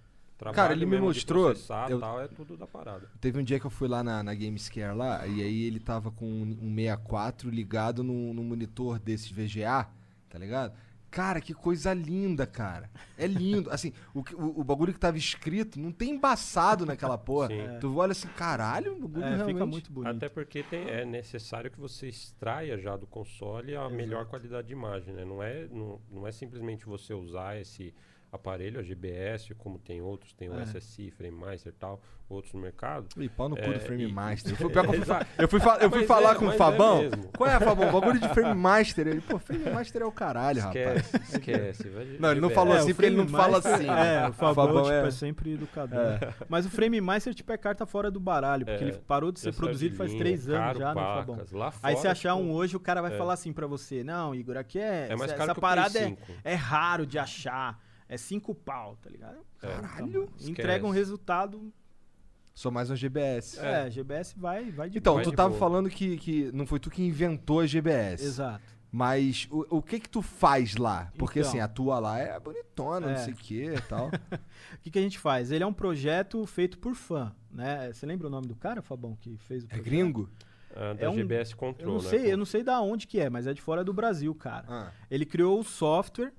Trabalho 0.44 0.54
Cara, 0.56 0.72
ele 0.74 0.86
me 0.86 0.98
mostrou, 1.00 1.46
processar, 1.46 1.90
eu- 1.90 1.98
tal, 2.00 2.20
é 2.20 2.28
tudo 2.28 2.56
da 2.56 2.66
parada. 2.66 3.08
Teve 3.20 3.38
um 3.40 3.42
dia 3.42 3.58
que 3.58 3.66
eu 3.66 3.70
fui 3.70 3.88
lá 3.88 4.02
na, 4.04 4.22
na 4.22 4.34
Gamescare 4.34 4.94
lá, 4.96 5.26
e 5.26 5.40
aí 5.42 5.64
ele 5.64 5.80
tava 5.80 6.10
com 6.10 6.26
um 6.26 6.58
um 6.62 6.74
64 6.74 7.48
ligado 7.50 8.04
no, 8.04 8.32
no 8.34 8.42
monitor 8.44 8.98
desses 8.98 9.30
VGA, 9.30 9.88
tá 10.28 10.38
ligado? 10.38 10.74
Cara, 11.10 11.40
que 11.40 11.54
coisa 11.54 11.94
linda, 11.94 12.44
cara. 12.44 12.90
É 13.16 13.24
lindo. 13.24 13.70
Assim, 13.70 13.92
o, 14.12 14.18
o, 14.34 14.60
o 14.62 14.64
bagulho 14.64 14.92
que 14.92 14.98
tava 14.98 15.16
escrito 15.16 15.78
não 15.78 15.92
tem 15.92 16.10
embaçado 16.10 16.84
naquela 16.84 17.16
porra. 17.16 17.46
Sim. 17.54 17.78
Tu 17.80 17.96
olha 17.96 18.10
assim, 18.10 18.26
caralho, 18.36 18.94
o 18.96 18.98
bagulho 19.08 19.24
É, 19.24 19.34
realmente... 19.36 19.54
fica 19.54 19.64
muito 19.66 19.92
bonito. 19.92 20.16
Até 20.16 20.28
porque 20.28 20.64
tem- 20.64 20.88
é 20.88 21.04
necessário 21.04 21.70
que 21.70 21.78
você 21.78 22.08
extraia 22.08 22.76
já 22.76 22.96
do 22.96 23.06
console 23.06 23.76
a 23.76 23.88
melhor 23.88 24.26
qualidade 24.26 24.66
de 24.66 24.72
imagem, 24.72 25.14
né? 25.14 25.24
Não 25.24 25.40
é, 25.40 25.68
não, 25.70 26.00
não 26.10 26.26
é 26.26 26.32
simplesmente 26.32 26.84
você 26.84 27.14
usar 27.14 27.60
esse 27.60 27.94
aparelho, 28.34 28.80
a 28.80 28.82
GBS, 28.82 29.54
como 29.54 29.78
tem 29.78 30.00
outros, 30.02 30.32
tem 30.32 30.48
o 30.48 30.58
É. 30.58 30.62
SSI, 30.64 31.10
FrameMaster 31.10 31.72
e 31.72 31.76
tal, 31.76 32.00
outros 32.28 32.52
no 32.52 32.60
mercado. 32.60 33.06
Ih, 33.16 33.28
pau 33.28 33.48
no 33.48 33.56
cu 33.56 33.62
É, 33.62 33.72
do 33.74 33.80
Frame 33.80 34.04
e- 34.08 34.12
Master. 34.12 34.52
Eu 34.54 34.56
fui, 34.56 34.70
que 34.70 34.78
eu 34.78 34.84
fui, 34.84 35.84
eu 35.84 35.90
fui, 35.90 36.04
falar 36.06 36.32
é, 36.32 36.34
com 36.38 36.46
o 36.46 36.52
é 36.52 36.56
Fabão. 36.56 37.02
Qual 37.36 37.48
é, 37.50 37.60
Fabão? 37.60 37.92
Bagulho 37.92 38.18
de 38.18 38.28
Frame 38.30 38.54
Master. 38.58 39.06
Ele, 39.08 39.20
pô, 39.20 39.38
Frame 39.38 39.70
Master 39.70 40.02
é 40.02 40.04
o 40.04 40.12
caralho, 40.12 40.60
rapaz. 40.60 41.06
Esquece, 41.06 41.32
esquece. 41.36 42.18
Não, 42.18 42.30
ele 42.32 42.40
não 42.40 42.50
falou 42.50 42.74
É, 42.74 42.78
assim 42.78 42.92
porque 42.94 43.06
ele 43.06 43.16
não 43.16 43.28
fala 43.28 43.58
assim. 43.58 43.86
né? 43.86 44.24
É, 44.24 44.28
o 44.28 44.32
Fabão, 44.32 44.66
Fabão 44.66 44.82
tipo, 44.82 44.94
é- 44.94 45.06
é. 45.06 45.10
sempre 45.10 45.52
educador. 45.52 45.98
Mas 46.48 46.66
o 46.66 46.70
Frame 46.70 47.00
Master, 47.00 47.34
tipo, 47.34 47.52
é 47.52 47.56
carta 47.56 47.86
fora 47.86 48.10
do 48.10 48.18
baralho, 48.20 48.64
porque 48.66 48.84
É, 48.84 48.88
ele 48.88 48.96
parou 49.06 49.30
de 49.30 49.40
ser 49.40 49.54
produzido 49.54 49.96
faz 49.96 50.12
três 50.14 50.48
anos 50.48 50.78
já, 50.78 50.94
né, 50.94 51.00
Fabão? 51.00 51.38
Aí 51.82 51.96
se 51.96 52.08
achar 52.08 52.34
tipo, 52.36 52.44
um 52.48 52.52
hoje, 52.52 52.76
o 52.76 52.80
cara 52.80 53.00
vai 53.00 53.14
é. 53.14 53.16
falar 53.18 53.34
assim 53.34 53.52
pra 53.52 53.66
você, 53.66 54.02
não, 54.02 54.34
Igor, 54.34 54.56
aqui 54.56 54.78
é, 54.78 55.08
É 55.10 55.16
mais 55.16 55.30
essa, 55.30 55.34
caro 55.38 55.50
essa 55.50 55.54
que 55.54 55.58
o 55.58 55.60
Play 55.60 55.70
parada 55.76 55.98
é, 55.98 56.04
5. 56.08 56.22
é 56.42 56.54
raro 56.54 57.06
de 57.06 57.18
achar, 57.18 57.78
é 58.08 58.16
cinco 58.16 58.54
pau, 58.54 58.96
tá 59.02 59.08
ligado? 59.10 59.38
Caralho. 59.58 60.28
Entrega 60.40 60.86
um 60.86 60.90
resultado, 60.90 61.72
Sou 62.54 62.70
mais 62.70 62.88
um 62.88 62.94
GBS. 62.94 63.58
é, 63.58 63.90
GBS 63.90 64.32
vai, 64.36 64.70
vai 64.70 64.88
de 64.88 64.98
Então, 64.98 65.14
boa. 65.14 65.24
tu 65.24 65.30
de 65.30 65.36
tava 65.36 65.48
boa. 65.50 65.58
falando 65.58 65.90
que, 65.90 66.16
que 66.18 66.52
não 66.52 66.66
foi 66.66 66.78
tu 66.78 66.88
que 66.90 67.02
inventou 67.02 67.60
a 67.60 67.66
GBS. 67.66 68.22
Exato. 68.24 68.62
Mas 68.92 69.48
o, 69.50 69.78
o 69.78 69.82
que 69.82 69.98
que 69.98 70.08
tu 70.08 70.22
faz 70.22 70.76
lá? 70.76 71.10
Porque 71.18 71.40
Então. 71.40 71.50
assim, 71.50 71.58
a 71.58 71.66
tua 71.66 71.98
lá 71.98 72.16
é 72.20 72.38
bonitona, 72.38 73.08
não 73.08 73.14
É. 73.14 73.18
sei 73.18 73.32
o 73.32 73.36
que 73.36 73.64
e 73.64 73.80
tal. 73.82 74.08
O 74.74 74.78
que, 74.84 74.90
que 74.92 74.98
a 74.98 75.02
gente 75.02 75.18
faz? 75.18 75.50
Ele 75.50 75.64
é 75.64 75.66
um 75.66 75.72
projeto 75.72 76.44
feito 76.46 76.78
por 76.78 76.94
fã, 76.94 77.34
né? 77.50 77.90
Você 77.92 78.04
lembra 78.06 78.28
o 78.28 78.30
nome 78.30 78.46
do 78.46 78.54
cara, 78.54 78.82
Fabão, 78.82 79.16
que 79.16 79.36
fez 79.38 79.64
o 79.64 79.66
É 79.66 79.68
projeto? 79.70 79.84
gringo? 79.86 80.30
Ah, 80.76 80.92
da 80.92 81.06
É 81.06 81.08
um- 81.08 81.14
GBS 81.14 81.54
Control, 81.56 81.88
Eu 81.88 81.94
não 81.96 82.02
né? 82.02 82.08
sei, 82.10 82.32
eu 82.32 82.36
não 82.36 82.44
sei 82.44 82.62
da 82.62 82.80
onde 82.80 83.06
que 83.06 83.18
é, 83.18 83.28
mas 83.30 83.46
é 83.48 83.54
de 83.54 83.62
fora 83.62 83.82
do 83.82 83.92
Brasil, 83.92 84.32
cara. 84.34 84.64
Ah. 84.68 84.92
Ele 85.10 85.24
criou 85.24 85.58
o 85.58 85.64
software 85.64 86.32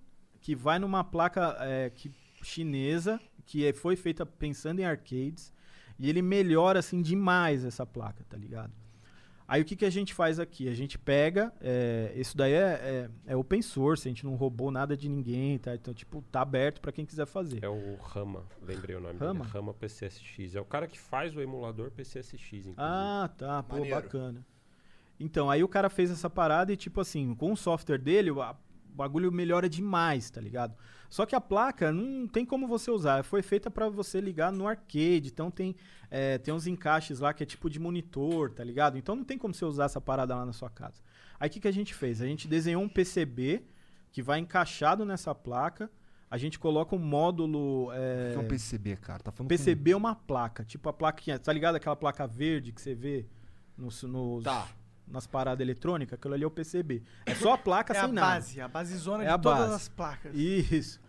que 0.45 0.55
vai 0.55 0.77
numa 0.77 1.03
placa 1.03 1.57
é, 1.61 1.89
que, 1.89 2.11
chinesa, 2.43 3.19
que 3.47 3.65
é- 3.65 3.73
foi 3.73 3.95
feita 3.95 4.23
pensando 4.27 4.79
em 4.79 4.83
arcades, 4.85 5.51
e 5.97 6.07
ele 6.07 6.21
melhora 6.21 6.77
assim 6.77 7.01
demais 7.01 7.65
essa 7.65 7.83
placa, 7.83 8.23
tá 8.29 8.37
ligado? 8.37 8.71
Aí 9.47 9.63
o 9.63 9.65
que, 9.65 9.75
que 9.75 9.85
a 9.85 9.89
gente 9.89 10.13
faz 10.13 10.39
aqui? 10.39 10.69
A 10.69 10.73
gente 10.75 10.99
pega, 10.99 11.51
é, 11.59 12.13
isso 12.15 12.37
daí 12.37 12.53
é, 12.53 13.09
é, 13.25 13.33
é 13.33 13.35
open 13.35 13.59
source, 13.63 14.07
a 14.07 14.11
gente 14.11 14.23
não 14.23 14.35
roubou 14.35 14.69
nada 14.69 14.95
de 14.95 15.09
ninguém, 15.09 15.57
tá? 15.57 15.73
Então, 15.73 15.95
tipo, 15.95 16.21
tá 16.31 16.41
aberto 16.41 16.79
pra 16.79 16.91
quem 16.91 17.07
quiser 17.07 17.25
fazer. 17.25 17.63
É 17.63 17.69
o 17.69 17.95
Rama, 17.95 18.43
lembrei 18.61 18.95
o 18.95 18.99
nome 18.99 19.17
Rama? 19.17 19.39
dele. 19.45 19.51
Rama 19.51 19.73
PCSX. 19.73 20.53
É 20.55 20.61
o 20.61 20.65
cara 20.65 20.87
que 20.87 20.99
faz 20.99 21.35
o 21.35 21.41
emulador 21.41 21.89
PCSX, 21.89 22.43
inclusive. 22.67 22.75
Ah, 22.77 23.31
tá, 23.35 23.63
pô, 23.63 23.77
Maneiro. 23.77 23.95
bacana. 23.99 24.45
Então, 25.19 25.49
aí 25.49 25.63
o 25.63 25.67
cara 25.67 25.89
fez 25.89 26.11
essa 26.11 26.29
parada 26.29 26.71
e, 26.71 26.77
tipo 26.77 26.99
assim, 27.01 27.33
com 27.33 27.51
o 27.51 27.57
software 27.57 27.97
dele, 27.99 28.29
a- 28.41 28.55
bagulho 28.95 29.31
melhora 29.31 29.67
demais, 29.69 30.29
tá 30.29 30.39
ligado? 30.41 30.75
Só 31.09 31.25
que 31.25 31.35
a 31.35 31.41
placa 31.41 31.91
não 31.91 32.27
tem 32.27 32.45
como 32.45 32.67
você 32.67 32.89
usar. 32.89 33.23
Foi 33.23 33.41
feita 33.41 33.69
pra 33.69 33.87
você 33.89 34.19
ligar 34.19 34.51
no 34.51 34.67
arcade. 34.67 35.29
Então 35.31 35.51
tem, 35.51 35.75
é, 36.09 36.37
tem 36.37 36.53
uns 36.53 36.65
encaixes 36.67 37.19
lá 37.19 37.33
que 37.33 37.43
é 37.43 37.45
tipo 37.45 37.69
de 37.69 37.79
monitor, 37.79 38.51
tá 38.51 38.63
ligado? 38.63 38.97
Então 38.97 39.15
não 39.15 39.23
tem 39.23 39.37
como 39.37 39.53
você 39.53 39.63
usar 39.65 39.85
essa 39.85 40.01
parada 40.01 40.35
lá 40.35 40.45
na 40.45 40.53
sua 40.53 40.69
casa. 40.69 41.01
Aí 41.39 41.47
o 41.47 41.51
que, 41.51 41.59
que 41.59 41.67
a 41.67 41.71
gente 41.71 41.93
fez? 41.93 42.21
A 42.21 42.25
gente 42.25 42.47
desenhou 42.47 42.81
um 42.81 42.89
PCB 42.89 43.63
que 44.11 44.21
vai 44.21 44.39
encaixado 44.39 45.05
nessa 45.05 45.33
placa. 45.35 45.89
A 46.29 46.37
gente 46.37 46.57
coloca 46.57 46.95
um 46.95 46.99
módulo. 46.99 47.85
O 47.87 47.93
É, 47.93 48.31
que 48.33 48.37
é 48.37 48.39
um 48.41 48.47
PCB, 48.47 48.95
cara? 48.97 49.21
Tá 49.23 49.31
falando 49.31 49.49
PCB 49.49 49.91
é 49.91 49.95
uma 49.97 50.15
placa, 50.15 50.65
tipo 50.65 50.89
a 50.89 50.93
plaquinha, 50.93 51.37
tá 51.37 51.53
ligado? 51.53 51.75
Aquela 51.75 51.95
placa 51.95 52.25
verde 52.27 52.71
que 52.71 52.81
você 52.81 52.95
vê 52.95 53.25
nos, 53.77 54.01
nos- 54.03 54.43
Tá. 54.43 54.67
Nas 55.07 55.27
paradas 55.27 55.61
eletrônicas, 55.61 56.17
aquilo 56.17 56.33
ali 56.33 56.43
é 56.43 56.47
o 56.47 56.51
PCB. 56.51 57.03
É 57.25 57.35
só 57.35 57.53
a 57.53 57.57
placa 57.57 57.93
É 57.93 57.95
sem 57.99 58.05
a 58.05 58.07
nada. 58.11 58.27
base, 58.35 58.61
a 58.61 58.67
basezona 58.67 59.23
É 59.23 59.27
de 59.27 59.33
a 59.33 59.37
todas 59.37 59.59
base. 59.59 59.73
as 59.73 59.87
placas. 59.89 60.35
Isso. 60.35 60.99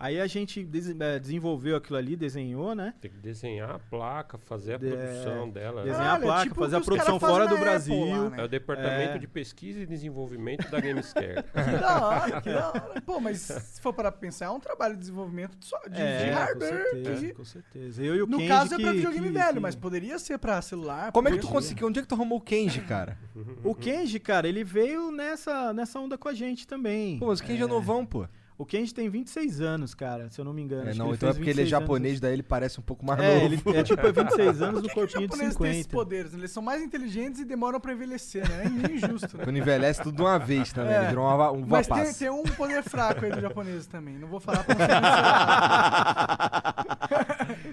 Aí 0.00 0.20
a 0.20 0.28
gente 0.28 0.62
des- 0.64 0.88
eh, 0.88 1.18
desenvolveu 1.18 1.74
aquilo 1.74 1.98
ali, 1.98 2.14
desenhou, 2.14 2.72
né? 2.72 2.94
Tem 3.00 3.10
que 3.10 3.18
desenhar 3.18 3.70
a 3.72 3.78
placa, 3.80 4.38
fazer 4.38 4.74
a 4.74 4.78
De- 4.78 4.86
produção 4.88 5.50
dela. 5.50 5.82
né? 5.84 5.90
desenhar 5.90 6.16
a 6.16 6.20
placa, 6.20 6.42
tipo 6.44 6.54
fazer 6.60 6.76
a 6.76 6.80
produção 6.80 7.18
fora 7.18 7.46
do 7.48 7.54
Apple 7.54 7.64
Brasil. 7.64 8.04
lá, 8.06 8.30
né? 8.30 8.40
É 8.40 8.44
o 8.44 8.48
departamento 8.48 9.14
É. 9.14 9.18
de 9.18 9.26
pesquisa 9.26 9.80
e 9.80 9.86
desenvolvimento 9.86 10.70
da 10.70 10.78
Gamescare. 10.80 11.42
Que 11.52 11.78
da 11.80 12.06
hora, 12.06 12.40
que 12.40 12.52
da 12.52 12.68
hora. 12.68 13.00
Pô, 13.04 13.18
mas 13.18 13.40
se 13.40 13.80
for 13.80 13.92
para 13.92 14.12
pensar, 14.12 14.46
é 14.46 14.50
um 14.50 14.60
trabalho 14.60 14.94
de 14.94 15.00
desenvolvimento 15.00 15.56
de, 15.58 15.66
só- 15.66 15.80
de, 15.88 15.90
de 15.96 16.00
É, 16.00 16.28
com 16.30 16.34
hardware. 16.38 16.84
certeza, 16.92 17.26
que- 17.26 17.34
com 17.34 17.44
certeza. 17.44 18.04
Eu 18.04 18.14
e 18.14 18.22
o 18.22 18.26
no 18.28 18.36
Kenji 18.36 18.48
caso 18.48 18.74
é 18.74 18.78
pra 18.78 18.90
que- 18.92 18.96
videogame 18.98 19.26
que- 19.26 19.32
velho, 19.32 19.54
que- 19.54 19.60
mas 19.60 19.74
poderia 19.74 20.18
ser 20.20 20.38
pra 20.38 20.62
celular. 20.62 21.10
Como 21.10 21.26
é 21.28 21.32
que 21.32 21.38
tu 21.38 21.48
conseguiu? 21.48 21.88
Onde 21.88 21.98
é 21.98 22.02
que 22.02 22.08
tu 22.08 22.14
arrumou 22.14 22.38
o 22.38 22.40
Kenji, 22.40 22.82
cara? 22.82 23.18
O 23.64 23.74
Kenji, 23.74 24.20
cara, 24.20 24.46
ele 24.48 24.62
veio 24.62 25.10
nessa, 25.10 25.72
nessa 25.72 25.98
onda 25.98 26.16
com 26.16 26.28
a 26.28 26.34
gente 26.34 26.66
também. 26.68 27.18
Pô, 27.18 27.26
mas 27.26 27.40
o 27.40 27.44
Kenji 27.44 27.64
é 27.64 27.66
novão, 27.66 28.06
pô. 28.06 28.28
O 28.58 28.66
Kenji 28.66 28.92
tem 28.92 29.08
26 29.08 29.60
anos, 29.60 29.94
cara, 29.94 30.28
se 30.30 30.40
eu 30.40 30.44
não 30.44 30.52
me 30.52 30.60
engano. 30.60 30.90
É, 30.90 30.94
não, 30.94 31.14
então 31.14 31.28
é 31.28 31.32
porque 31.32 31.48
ele 31.48 31.60
é 31.60 31.62
26 31.62 31.72
anos. 31.74 31.80
japonês, 31.86 32.18
daí 32.20 32.32
ele 32.32 32.42
parece 32.42 32.80
um 32.80 32.82
pouco 32.82 33.06
mais 33.06 33.20
É, 33.20 33.34
novo. 33.34 33.46
ele 33.70 33.78
é 33.78 33.82
tipo 33.84 34.04
é 34.04 34.10
26 34.12 34.62
anos 34.62 34.80
Por 34.80 34.88
no 34.88 34.94
corpinho 34.94 35.06
de 35.06 35.12
japoneses 35.26 35.56
têm 35.56 35.70
esses 35.70 35.82
50. 35.84 35.88
poderes? 35.96 36.34
Eles 36.34 36.50
são 36.50 36.60
mais 36.60 36.82
inteligentes 36.82 37.40
e 37.40 37.44
demoram 37.44 37.78
pra 37.78 37.92
envelhecer, 37.92 38.48
né? 38.48 38.64
É 38.64 38.68
meio 38.68 38.96
injusto, 38.96 39.36
né? 39.38 39.44
Quando 39.44 39.56
envelhece 39.58 40.02
tudo 40.02 40.16
de 40.16 40.22
uma 40.22 40.38
vez 40.40 40.72
também. 40.72 40.92
É. 40.92 40.98
Ele 40.98 41.06
virou 41.06 41.24
uma, 41.24 41.52
um 41.52 41.64
Mas 41.64 41.86
tem, 41.86 42.12
tem 42.12 42.30
um 42.30 42.42
poder 42.42 42.82
fraco 42.82 43.24
aí 43.24 43.30
do 43.30 43.40
japonês 43.40 43.86
também. 43.86 44.18
Não 44.18 44.26
vou 44.26 44.40
falar 44.40 44.64
pra 44.64 44.74
ser 44.74 44.88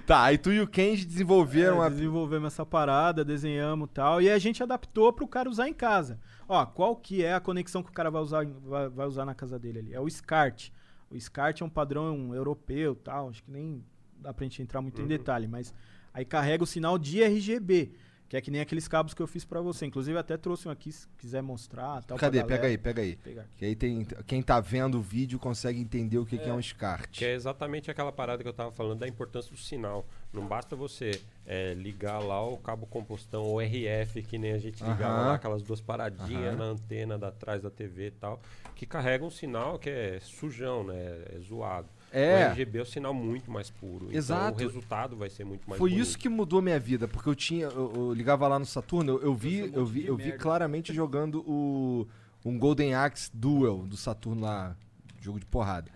Tá, 0.05 0.23
aí 0.23 0.37
tu 0.37 0.51
e 0.53 0.61
o 0.61 0.67
Kenji 0.67 1.03
desenvolveram 1.05 1.81
É, 1.83 1.87
a... 1.87 1.89
Desenvolvemos 1.89 2.53
essa 2.53 2.63
parada, 2.65 3.25
desenhamos 3.25 3.89
e 3.89 3.93
tal. 3.93 4.21
E 4.21 4.29
a 4.29 4.37
gente 4.37 4.61
adaptou 4.61 5.11
pro 5.11 5.27
cara 5.27 5.49
usar 5.49 5.67
em 5.67 5.73
casa. 5.73 6.19
Ó, 6.47 6.65
qual 6.65 6.95
que 6.95 7.23
é 7.23 7.33
a 7.33 7.39
conexão 7.39 7.81
que 7.81 7.89
o 7.89 7.93
cara 7.93 8.11
vai 8.11 8.21
usar, 8.21 8.45
vai, 8.45 8.89
vai 8.89 9.07
usar 9.07 9.25
na 9.25 9.33
casa 9.33 9.57
dele 9.57 9.79
ali? 9.79 9.93
É 9.93 9.99
o 9.99 10.09
SCART. 10.09 10.69
O 11.09 11.19
SCART 11.19 11.61
é 11.61 11.65
um 11.65 11.69
padrão 11.69 12.33
europeu 12.33 12.95
tal. 12.95 13.29
Acho 13.29 13.43
que 13.43 13.51
nem 13.51 13.83
dá 14.19 14.33
pra 14.33 14.43
gente 14.43 14.61
entrar 14.61 14.81
muito 14.81 15.01
em 15.01 15.07
detalhe, 15.07 15.47
mas 15.47 15.73
aí 16.13 16.25
carrega 16.25 16.63
o 16.63 16.67
sinal 16.67 16.97
de 16.97 17.23
RGB. 17.23 17.91
Que 18.27 18.37
é 18.37 18.41
que 18.41 18.49
nem 18.49 18.59
aqueles 18.59 18.87
cabos 18.87 19.13
que 19.13 19.21
eu 19.21 19.27
fiz 19.27 19.45
pra 19.45 19.61
você. 19.61 19.85
Inclusive, 19.85 20.17
até 20.17 20.35
trouxe 20.35 20.67
um 20.67 20.71
aqui, 20.71 20.91
se 20.91 21.07
quiser 21.15 21.43
mostrar. 21.43 22.03
Tal, 22.03 22.17
Cadê? 22.17 22.43
Pega 22.43 22.67
aí, 22.67 22.77
pega 22.77 23.01
aí. 23.01 23.19
Que 23.55 23.65
aí 23.65 23.75
tem... 23.75 24.03
Quem 24.25 24.41
tá 24.41 24.59
vendo 24.59 24.97
o 24.97 25.01
vídeo 25.01 25.37
consegue 25.37 25.79
entender 25.79 26.17
o 26.17 26.25
que 26.25 26.35
é, 26.35 26.39
que 26.39 26.49
é 26.49 26.53
um 26.53 26.61
SCART. 26.61 27.11
Que 27.11 27.25
é 27.25 27.33
exatamente 27.35 27.91
aquela 27.91 28.11
parada 28.11 28.41
que 28.41 28.49
eu 28.49 28.53
tava 28.53 28.71
falando 28.71 28.99
da 28.99 29.07
importância 29.07 29.51
do 29.51 29.57
sinal. 29.57 30.07
Não 30.33 30.47
basta 30.47 30.75
você 30.75 31.21
é, 31.47 31.73
ligar 31.73 32.19
lá 32.19 32.43
o 32.43 32.57
cabo 32.57 32.85
compostão 32.85 33.43
ou 33.43 33.61
RF, 33.61 34.21
que 34.23 34.37
nem 34.37 34.53
a 34.53 34.57
gente 34.57 34.83
ligava 34.83 35.13
Aham. 35.13 35.25
lá, 35.27 35.33
aquelas 35.35 35.61
duas 35.61 35.79
paradinhas 35.79 36.53
Aham. 36.53 36.55
na 36.55 36.63
antena 36.65 37.17
da 37.17 37.31
trás 37.31 37.61
da 37.61 37.69
TV 37.69 38.07
e 38.07 38.11
tal, 38.11 38.41
que 38.73 38.85
carregam 38.85 39.27
um 39.27 39.31
sinal 39.31 39.77
que 39.77 39.89
é 39.89 40.19
sujão, 40.21 40.83
né? 40.83 41.23
É 41.35 41.39
zoado. 41.39 41.87
É. 42.11 42.33
O 42.33 42.51
RGB 42.51 42.79
é 42.79 42.81
um 42.81 42.85
sinal 42.85 43.13
muito 43.13 43.51
mais 43.51 43.69
puro. 43.69 44.07
Exato. 44.11 44.53
Então 44.53 44.65
o 44.65 44.67
resultado 44.67 45.15
vai 45.15 45.29
ser 45.29 45.43
muito 45.43 45.69
mais 45.69 45.77
Foi 45.77 45.89
bonito. 45.89 46.07
isso 46.07 46.17
que 46.17 46.29
mudou 46.29 46.61
minha 46.61 46.79
vida, 46.79 47.07
porque 47.07 47.29
eu 47.29 47.35
tinha. 47.35 47.65
Eu, 47.65 47.93
eu 47.95 48.13
ligava 48.13 48.47
lá 48.47 48.57
no 48.57 48.65
Saturno, 48.65 49.13
eu, 49.13 49.21
eu 49.21 49.35
vi, 49.35 49.71
eu 49.73 49.85
vi, 49.85 50.05
eu 50.05 50.15
vi 50.15 50.31
claramente 50.33 50.91
jogando 50.95 51.43
o 51.47 52.07
um 52.43 52.57
Golden 52.57 52.93
Axe 52.95 53.29
Duel 53.33 53.79
do 53.87 53.97
Saturno 53.97 54.41
lá, 54.41 54.75
jogo 55.19 55.39
de 55.39 55.45
porrada. 55.45 55.91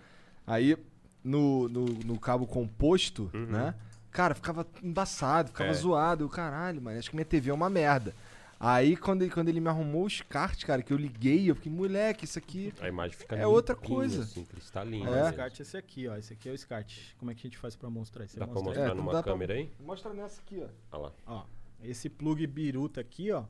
Aí, 0.46 0.76
no, 1.22 1.68
no, 1.68 1.84
no 1.84 2.18
cabo 2.18 2.46
composto, 2.46 3.30
né? 3.32 3.74
Cara, 4.10 4.34
ficava 4.34 4.66
embaçado, 4.82 5.48
ficava 5.50 5.70
É. 5.70 5.74
zoado. 5.74 6.24
Eu, 6.24 6.28
caralho, 6.28 6.80
mano, 6.82 6.98
acho 6.98 7.10
que 7.10 7.16
minha 7.16 7.24
TV 7.24 7.50
é 7.50 7.54
uma 7.54 7.70
merda. 7.70 8.14
Aí, 8.62 8.94
quando 8.94 9.22
ele, 9.22 9.30
quando 9.30 9.48
ele 9.48 9.58
me 9.60 9.68
arrumou 9.68 10.04
os 10.04 10.20
kart, 10.20 10.62
cara, 10.66 10.82
que 10.82 10.92
eu 10.92 10.96
liguei, 10.98 11.50
eu 11.50 11.54
fiquei, 11.54 11.72
moleque, 11.72 12.26
isso 12.26 12.38
aqui. 12.38 12.74
A 12.80 12.88
imagem 12.88 13.16
fica 13.16 13.34
É 13.34 13.46
outra 13.46 13.74
limpinha, 13.74 13.96
coisa. 13.96 14.22
Assim, 14.22 14.44
cristalina. 14.44 15.10
Ó, 15.10 15.14
É. 15.14 15.16
O 15.16 15.22
mesmo. 15.22 15.32
SCART 15.32 15.58
é 15.58 15.62
esse 15.62 15.76
aqui, 15.78 16.08
ó. 16.08 16.16
Esse 16.16 16.32
aqui 16.34 16.48
é 16.48 16.52
o 16.52 16.58
SCART. 16.58 16.92
Como 17.18 17.30
é 17.30 17.34
que 17.34 17.40
a 17.40 17.48
gente 17.48 17.56
faz 17.56 17.74
pra 17.74 17.88
mostrar 17.88 18.24
isso? 18.26 18.38
Dá 18.38 18.46
pra 18.46 18.54
Mostra 18.54 18.72
aí. 18.72 18.76
mostrar 18.78 18.92
É, 18.92 18.94
numa 18.94 19.12
dá 19.12 19.22
pra- 19.22 19.32
câmera 19.32 19.54
aí? 19.54 19.70
Mostra 19.80 20.12
nessa 20.12 20.42
aqui, 20.42 20.62
ó. 20.62 20.68
Olha 20.98 21.02
lá. 21.04 21.12
Ó, 21.26 21.44
esse 21.82 22.10
plug 22.10 22.46
biruta 22.46 23.00
aqui, 23.00 23.30
ó, 23.32 23.44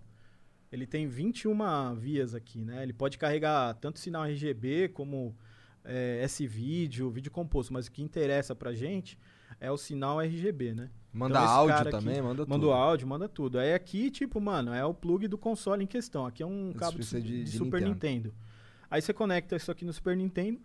ele 0.70 0.86
tem 0.86 1.08
21 1.08 1.96
vias 1.96 2.32
aqui, 2.32 2.64
né? 2.64 2.80
Ele 2.84 2.92
pode 2.92 3.18
carregar 3.18 3.74
tanto 3.74 3.98
sinal 3.98 4.24
RGB 4.26 4.90
como 4.90 5.34
é, 5.84 6.20
S-vídeo, 6.22 7.10
vídeo 7.10 7.32
composto, 7.32 7.72
mas 7.72 7.88
o 7.88 7.90
que 7.90 8.00
interessa 8.00 8.54
pra 8.54 8.72
gente 8.72 9.18
é 9.60 9.70
o 9.70 9.76
sinal 9.76 10.20
RGB, 10.20 10.72
né? 10.74 10.90
Manda 11.12 11.38
Então, 11.40 11.48
áudio 11.50 11.76
cara 11.76 11.88
aqui 11.90 11.98
também, 11.98 12.22
manda 12.22 12.42
Manda 12.42 12.54
tudo. 12.54 12.68
o 12.68 12.72
áudio, 12.72 13.06
manda 13.08 13.28
tudo. 13.28 13.58
Aí 13.58 13.74
aqui, 13.74 14.10
tipo, 14.10 14.40
mano, 14.40 14.72
é 14.72 14.84
o 14.84 14.94
plug 14.94 15.26
do 15.28 15.36
console 15.36 15.82
em 15.84 15.86
questão. 15.86 16.24
Aqui 16.24 16.42
é 16.42 16.46
um 16.46 16.72
cabo 16.72 16.98
de, 16.98 17.20
de- 17.20 17.44
de 17.44 17.50
Super 17.58 17.82
Nintendo. 17.82 18.32
Aí 18.90 19.02
você 19.02 19.12
conecta 19.12 19.56
isso 19.56 19.70
aqui 19.70 19.84
no 19.84 19.92
Super 19.92 20.16
Nintendo. 20.16 20.60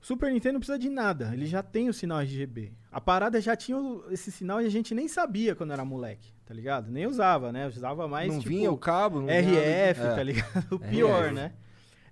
Super 0.00 0.30
Nintendo 0.30 0.54
não 0.54 0.60
precisa 0.60 0.78
de 0.78 0.90
nada, 0.90 1.30
ele 1.32 1.46
já 1.46 1.62
tem 1.62 1.88
o 1.88 1.94
sinal 1.94 2.20
RGB. 2.20 2.72
A 2.92 3.00
parada 3.00 3.40
já 3.40 3.56
tinha 3.56 3.78
esse 4.10 4.30
sinal 4.30 4.60
e 4.60 4.66
a 4.66 4.70
gente 4.70 4.94
nem 4.94 5.08
sabia 5.08 5.54
quando 5.54 5.72
era 5.72 5.82
moleque, 5.82 6.28
tá 6.44 6.52
ligado? 6.52 6.90
Nem 6.90 7.06
usava, 7.06 7.50
né? 7.50 7.66
Usava 7.66 8.06
mais 8.06 8.28
não 8.30 8.38
tipo, 8.40 8.50
vinha 8.50 8.70
o 8.70 8.76
cabo, 8.76 9.20
não 9.20 9.28
vinha 9.28 9.40
RF, 9.40 10.00
de- 10.02 10.06
é. 10.06 10.14
tá 10.14 10.22
ligado? 10.22 10.66
O 10.76 10.78
pior, 10.78 11.24
RF. 11.24 11.34
né? 11.34 11.52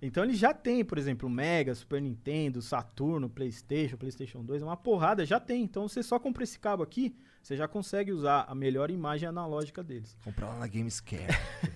Então 0.05 0.25
ele 0.25 0.35
já 0.35 0.53
tem, 0.53 0.85
por 0.85 0.99
exemplo, 0.99 1.31
Mega, 1.31 1.73
Super 1.75 2.03
Nintendo, 2.03 2.61
Saturno, 2.61 3.31
PlayStation, 3.31 3.97
PlayStation 3.97 4.43
2, 4.45 4.61
uma 4.63 4.77
porrada 4.77 5.25
já 5.25 5.39
tem. 5.39 5.63
Então 5.63 5.87
você 5.89 6.03
só 6.03 6.19
compra 6.19 6.43
esse 6.43 6.59
cabo 6.59 6.83
aqui, 6.83 7.15
você 7.41 7.57
já 7.57 7.69
consegue 7.69 8.11
usar 8.13 8.45
a 8.49 8.55
melhor 8.55 8.91
imagem 8.91 9.29
analógica 9.29 9.83
deles. 9.83 10.17
Comprar 10.25 10.49
lá 10.49 10.59
na 10.59 10.67
Gamescare. 10.67 11.23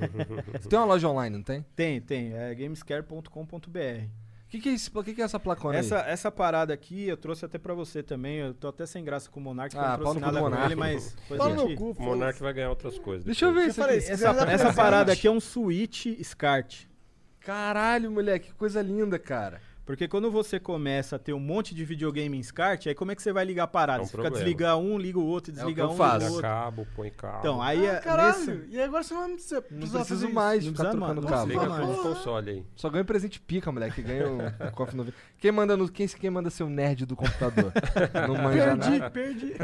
Você 0.61 0.69
tem 0.69 0.79
uma 0.79 0.85
loja 0.87 1.09
online, 1.09 1.37
não 1.37 1.43
tem? 1.45 1.65
Tem, 1.75 2.01
tem, 2.01 2.33
é 2.35 2.55
gamescare.com.br. 2.55 4.05
O 4.45 4.49
que, 4.49 4.61
que 4.61 4.69
é 4.69 4.73
isso? 4.73 4.91
Que, 5.03 5.13
que 5.13 5.21
é 5.21 5.25
essa 5.25 5.41
placona 5.41 5.77
Essa, 5.77 6.03
aí? 6.05 6.13
essa 6.13 6.31
parada 6.31 6.73
aqui 6.73 7.09
eu 7.09 7.17
trouxe 7.17 7.45
até 7.45 7.59
pra 7.59 7.75
você 7.75 8.01
também. 8.01 8.37
Eu 8.39 8.55
tô 8.55 8.69
até 8.69 8.87
sem 8.87 9.03
graça 9.05 9.29
com 9.29 9.41
o 9.41 9.43
Monark, 9.43 9.75
que 9.75 9.81
Ah, 9.81 9.85
eu 9.85 9.89
não 9.91 9.99
trouxe 9.99 10.21
nada 10.21 10.41
com 10.41 10.65
ele, 10.65 10.77
mas 10.77 11.15
depois 11.15 11.39
Pau 11.39 11.51
a 11.51 11.55
no 11.55 11.69
gente- 11.69 11.77
cu, 11.77 11.91
O 11.99 12.03
Monark 12.03 12.41
vai 12.41 12.53
ganhar 12.53 12.71
outras 12.71 12.97
coisas. 12.99 13.25
Deixa 13.25 13.45
eu 13.47 13.53
ver 13.53 13.67
isso 13.67 13.81
falei, 13.81 13.97
aqui. 13.99 14.07
se 14.07 14.13
Essa, 14.13 14.29
essa 14.49 14.73
parada 14.73 15.13
aqui 15.13 15.27
é 15.27 15.31
um 15.33 15.41
Switch 15.41 16.07
SCART. 16.23 16.87
Caralho, 17.47 18.11
moleque, 18.11 18.49
que 18.49 18.55
coisa 18.55 18.83
linda, 18.83 19.19
cara. 19.21 19.61
Porque 19.85 20.09
quando 20.09 20.33
você 20.33 20.59
começa 20.59 21.15
a 21.15 21.19
ter 21.19 21.33
um 21.33 21.39
monte 21.39 21.73
de 21.73 21.85
videogame 21.85 22.37
em 22.37 22.43
SCART, 22.43 22.89
aí 22.89 22.95
como 22.97 23.13
é 23.13 23.15
que 23.15 23.23
você 23.23 23.33
vai 23.33 23.45
ligar 23.45 23.63
a 23.63 23.67
parada? 23.69 24.01
É 24.01 24.03
um 24.03 24.05
você 24.05 24.11
fica 24.11 24.23
problema. 24.25 24.45
desligar 24.45 24.77
um, 24.79 24.99
liga 24.99 25.17
o 25.21 25.25
outro, 25.25 25.53
É 25.53 25.55
o 25.55 25.57
desliga 25.59 25.83
que 25.83 25.89
eu 25.89 25.93
um, 25.93 25.97
faço. 25.97 26.27
liga 26.27 26.39
o 26.39 26.43
cabo, 26.43 26.87
põe 26.97 27.09
cabo. 27.11 27.39
Então, 27.39 27.63
aí 27.63 27.89
Ah, 27.89 27.93
é 27.93 28.01
caralho. 28.01 28.37
nesse- 28.37 28.67
E 28.69 28.83
agora 28.83 29.05
você 29.05 29.15
não 29.15 29.21
vai 29.21 29.31
precisar, 29.37 29.63
Não 29.71 30.05
fazer 30.05 30.29
mais 30.29 30.65
Não 30.65 30.73
ficar 30.73 30.83
precisa 30.91 30.99
trocando 31.07 31.23
mais. 31.23 31.37
cabo. 31.37 31.47
Liga 31.53 31.67
Nossa, 31.67 31.81
com 31.83 31.87
mano. 31.87 32.01
o 32.01 32.03
console 32.03 32.51
aí. 32.51 32.65
Só 32.75 32.91
ganho 32.91 33.05
presente 33.05 33.39
pica, 33.41 33.71
moleque. 33.71 34.03
Ganha 34.03 34.27
o, 34.29 34.39
o 34.67 34.73
cofre 34.73 34.97
novo. 34.97 35.13
Quem 35.39 35.53
manda 35.53 35.77
no. 35.77 35.89
Quem, 35.89 36.09
quem 36.09 36.31
manda 36.31 36.51
ser 36.51 36.65
o 36.65 36.69
nerd 36.69 37.07
do 37.07 37.15
computador? 37.15 37.73
Não 38.27 38.35
manja 38.43 38.77
Perdi, 38.77 38.91
nada. 38.99 39.11
perdi. 39.13 39.55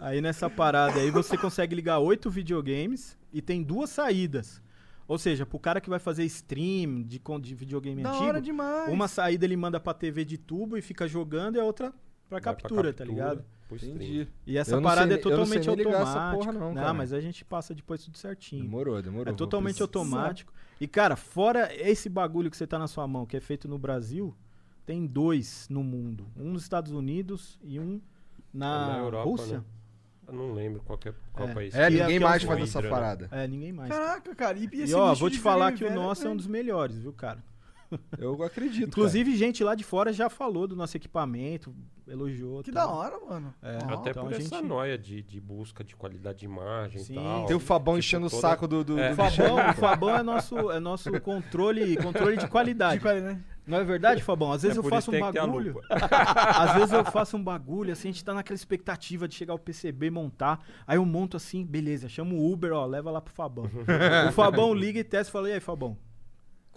Aí 0.00 0.20
nessa 0.20 0.50
parada 0.50 0.98
aí 0.98 1.12
você 1.12 1.36
consegue 1.38 1.76
ligar 1.76 2.00
oito 2.00 2.28
videogames 2.28 3.16
e 3.32 3.40
tem 3.40 3.62
duas 3.62 3.88
saídas. 3.90 4.60
Ou 5.08 5.18
seja, 5.18 5.46
pro 5.46 5.58
cara 5.58 5.80
que 5.80 5.88
vai 5.88 5.98
fazer 5.98 6.22
stream 6.26 7.02
de, 7.02 7.18
de 7.40 7.54
videogame 7.54 8.02
da 8.02 8.10
antigo, 8.10 8.26
hora 8.26 8.40
demais. 8.42 8.92
uma 8.92 9.08
saída 9.08 9.46
ele 9.46 9.56
manda 9.56 9.80
pra 9.80 9.94
TV 9.94 10.22
de 10.22 10.36
tubo 10.36 10.76
e 10.76 10.82
fica 10.82 11.08
jogando 11.08 11.56
e 11.56 11.60
a 11.60 11.64
outra 11.64 11.90
pra 12.28 12.38
Vai 12.38 12.40
pra 12.42 12.52
captura, 12.52 12.92
tá 12.92 13.04
ligado? 13.06 13.42
Entendi. 13.72 14.28
E 14.46 14.56
essa 14.56 14.80
parada 14.80 15.08
sei 15.08 15.16
é 15.18 15.20
totalmente 15.20 15.68
automática. 15.68 16.36
porra 16.36 16.52
não, 16.52 16.74
cara. 16.74 16.94
mas 16.94 17.12
a 17.12 17.20
gente 17.20 17.44
passa 17.44 17.74
depois 17.74 18.04
tudo 18.04 18.16
certinho. 18.18 18.62
Demorou, 18.62 19.00
demorou. 19.02 19.32
É 19.32 19.36
totalmente 19.36 19.76
precisar. 19.76 19.84
automático. 19.84 20.52
E, 20.80 20.86
cara, 20.86 21.16
fora 21.16 21.70
esse 21.74 22.08
bagulho 22.08 22.50
que 22.50 22.56
você 22.56 22.66
tá 22.66 22.78
na 22.78 22.86
sua 22.86 23.06
mão, 23.06 23.26
que 23.26 23.36
é 23.36 23.40
feito 23.40 23.66
no 23.68 23.78
Brasil, 23.78 24.34
tem 24.86 25.06
dois 25.06 25.66
no 25.68 25.82
mundo. 25.82 26.26
Um 26.36 26.52
nos 26.52 26.62
Estados 26.62 26.92
Unidos 26.92 27.58
e 27.62 27.78
um 27.78 28.00
na, 28.52 28.88
Na 28.88 28.98
Europa, 28.98 29.28
Rússia. 29.28 29.58
né? 29.58 29.64
Eu 30.28 30.34
não 30.34 30.52
lembro 30.52 30.82
qual, 30.84 30.98
que 30.98 31.08
é, 31.08 31.14
qual 31.32 31.48
É. 31.48 31.54
país. 31.54 31.74
É, 31.74 31.88
Que 31.88 31.96
é- 31.96 32.00
ninguém 32.02 32.16
é 32.16 32.20
mais 32.20 32.42
faz 32.42 32.62
essa 32.62 32.82
né? 32.82 32.88
parada. 32.90 33.28
É, 33.32 33.46
ninguém 33.48 33.72
mais. 33.72 33.88
Caraca, 33.88 34.34
cara. 34.34 34.58
E, 34.58 34.68
E, 34.72 34.94
ó, 34.94 35.14
vou 35.14 35.30
te 35.30 35.38
falar 35.38 35.72
que 35.72 35.84
o 35.84 35.88
velho 35.88 36.00
nosso 36.00 36.26
é 36.26 36.30
um 36.30 36.36
dos 36.36 36.46
melhores, 36.46 36.96
viu, 36.98 37.12
cara? 37.12 37.42
Eu 38.18 38.42
acredito. 38.42 38.88
Inclusive, 38.88 39.36
gente 39.36 39.62
lá 39.64 39.74
de 39.74 39.84
fora 39.84 40.12
já 40.12 40.28
falou 40.28 40.66
do 40.66 40.76
nosso 40.76 40.96
equipamento, 40.96 41.74
elogiou. 42.06 42.62
Que 42.62 42.70
tal. 42.72 42.86
da 42.88 42.94
hora, 42.94 43.18
mano. 43.28 43.54
É. 43.62 43.76
Até 43.92 44.10
Então 44.10 44.24
por 44.24 44.32
a 44.32 44.36
essa 44.36 44.56
gente- 44.56 44.66
noia 44.68 44.98
de, 44.98 45.22
de 45.22 45.40
busca 45.40 45.82
de 45.82 45.96
qualidade 45.96 46.40
de 46.40 46.44
imagem 46.44 47.00
Sim. 47.00 47.12
e 47.12 47.16
tal. 47.16 47.46
Tem 47.46 47.56
o 47.56 47.60
Fabão 47.60 47.94
Tipo, 47.94 47.98
enchendo 47.98 48.26
o 48.26 48.30
toda- 48.30 48.42
saco 48.42 48.66
do. 48.68 48.84
do, 48.84 48.98
É. 48.98 49.08
do 49.08 49.12
O 49.12 49.16
Fabão, 49.16 49.56
o 49.70 49.74
Fabão 49.74 50.16
é 50.16 50.22
nosso, 50.22 50.70
é 50.70 50.80
nosso 50.80 51.10
controle, 51.20 51.96
controle 51.96 52.36
de 52.36 52.46
qualidade. 52.48 52.96
De 52.96 53.00
qualidade. 53.02 53.42
Não 53.66 53.76
é 53.76 53.84
verdade, 53.84 54.22
Fabão? 54.22 54.50
Às 54.50 54.62
vezes 54.62 54.78
É 54.78 54.80
eu 54.80 54.84
faço 54.84 55.10
um 55.14 55.20
bagulho. 55.20 55.78
Às 55.90 56.72
vezes 56.74 56.90
eu 56.92 57.04
faço 57.04 57.36
um 57.36 57.42
bagulho, 57.44 57.92
assim, 57.92 58.08
a 58.08 58.12
gente 58.12 58.24
tá 58.24 58.32
naquela 58.32 58.54
expectativa 58.56 59.28
de 59.28 59.34
chegar 59.34 59.52
o 59.52 59.58
PCB, 59.58 60.08
montar. 60.10 60.64
Aí 60.86 60.96
eu 60.96 61.04
monto 61.04 61.36
assim, 61.36 61.66
beleza, 61.66 62.08
chamo 62.08 62.36
o 62.36 62.50
Uber, 62.50 62.72
ó, 62.72 62.86
leva 62.86 63.10
lá 63.10 63.20
pro 63.20 63.32
Fabão. 63.34 63.66
o 64.28 64.32
Fabão 64.32 64.72
liga 64.72 64.98
e 64.98 65.04
testa 65.04 65.30
e 65.30 65.32
fala, 65.32 65.50
e 65.50 65.52
aí, 65.52 65.60
Fabão? 65.60 65.98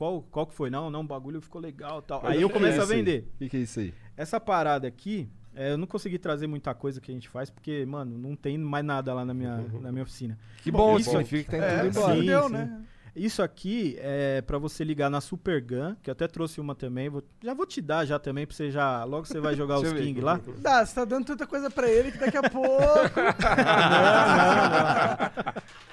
Qual, 0.01 0.23
qual 0.31 0.47
que 0.47 0.55
foi? 0.55 0.71
Não, 0.71 0.89
não, 0.89 1.01
o 1.01 1.03
bagulho 1.03 1.39
ficou 1.39 1.61
legal 1.61 1.99
e 1.99 2.01
tal. 2.07 2.21
Mas 2.23 2.31
Aí 2.31 2.41
eu 2.41 2.49
começo 2.49 2.79
é 2.79 2.81
a 2.81 2.85
vender. 2.85 3.29
O 3.35 3.37
que, 3.37 3.49
que 3.49 3.57
é 3.57 3.59
isso 3.59 3.79
aí? 3.81 3.93
Essa 4.17 4.39
parada 4.39 4.87
aqui, 4.87 5.29
é, 5.53 5.73
eu 5.73 5.77
não 5.77 5.85
consegui 5.85 6.17
trazer 6.17 6.47
muita 6.47 6.73
coisa 6.73 6.99
que 6.99 7.11
a 7.11 7.13
gente 7.13 7.29
faz, 7.29 7.51
porque, 7.51 7.85
mano, 7.85 8.17
não 8.17 8.35
tem 8.35 8.57
mais 8.57 8.83
nada 8.83 9.13
lá 9.13 9.23
na 9.23 9.31
minha, 9.31 9.63
na 9.79 9.91
minha 9.91 10.01
oficina. 10.01 10.39
Que 10.63 10.71
bom, 10.71 10.97
isso 10.97 11.11
significa 11.11 11.51
que 11.51 11.57
tá 11.59 11.63
É, 11.67 11.85
indo 11.85 11.93
tudo 11.93 11.99
embora. 11.99 12.15
sim. 12.19 12.25
deu, 12.25 12.49
né? 12.49 12.81
Isso 13.15 13.43
aqui 13.43 13.95
é 13.99 14.41
pra 14.41 14.57
você 14.57 14.83
ligar 14.83 15.07
na 15.11 15.21
Super 15.21 15.61
Gun, 15.61 15.93
que 16.01 16.09
eu 16.09 16.13
até 16.13 16.27
trouxe 16.27 16.59
uma 16.59 16.73
também. 16.73 17.07
vou- 17.07 17.23
já 17.43 17.53
vou 17.53 17.67
te 17.67 17.79
dar 17.79 18.03
já 18.03 18.17
também, 18.17 18.47
pra 18.47 18.55
você 18.55 18.71
já. 18.71 19.03
Logo 19.03 19.27
você 19.27 19.39
vai 19.39 19.53
jogar 19.53 19.77
os. 19.77 19.93
King 19.93 20.19
lá. 20.19 20.41
Dá, 20.57 20.83
você 20.83 20.95
tá 20.95 21.05
dando 21.05 21.25
tanta 21.25 21.45
coisa 21.45 21.69
pra 21.69 21.87
ele 21.87 22.11
que 22.11 22.17
daqui 22.17 22.37
a 22.37 22.49
pouco. 22.49 22.65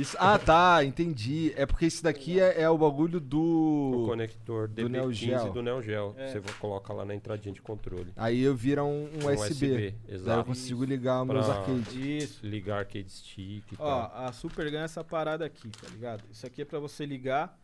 Isso- 0.00 0.16
ah, 0.18 0.38
tá, 0.38 0.84
entendi. 0.84 1.52
É 1.56 1.66
porque 1.66 1.84
esse 1.86 2.02
daqui 2.02 2.40
é, 2.40 2.62
é 2.62 2.70
o 2.70 2.78
bagulho 2.78 3.18
O 3.18 3.20
do. 3.20 4.04
conector 4.06 4.68
do 4.68 4.88
Neo 4.88 5.08
DB15 5.08 5.12
Geo. 5.14 5.52
do 5.52 5.62
Neo 5.62 5.82
Geo. 5.82 6.12
Você 6.14 6.40
coloca 6.58 6.92
lá 6.92 7.04
na 7.04 7.14
entradinha 7.14 7.52
de 7.54 7.60
controle. 7.60 8.12
Aí 8.16 8.40
eu 8.42 8.54
vira 8.54 8.82
um, 8.84 9.08
um 9.14 9.26
Um 9.28 9.32
USB. 9.34 9.66
USB, 9.66 9.94
Daí 10.24 10.38
eu 10.38 10.44
consigo 10.44 10.84
ligar 10.84 11.24
meus 11.24 11.48
arcades. 11.48 11.94
Isso. 11.94 12.46
Ligar 12.46 12.78
arcade 12.78 13.10
stick 13.10 13.72
e 13.72 13.76
Ó, 13.78 14.06
tal. 14.06 14.24
a 14.26 14.32
Super 14.32 14.70
Gun 14.70 14.78
é 14.78 14.84
essa 14.84 15.04
parada 15.04 15.44
aqui, 15.44 15.68
tá 15.68 15.88
ligado? 15.88 16.22
Isso 16.30 16.46
aqui 16.46 16.62
é 16.62 16.64
pra 16.64 16.78
você 16.78 17.04
ligar 17.04 17.58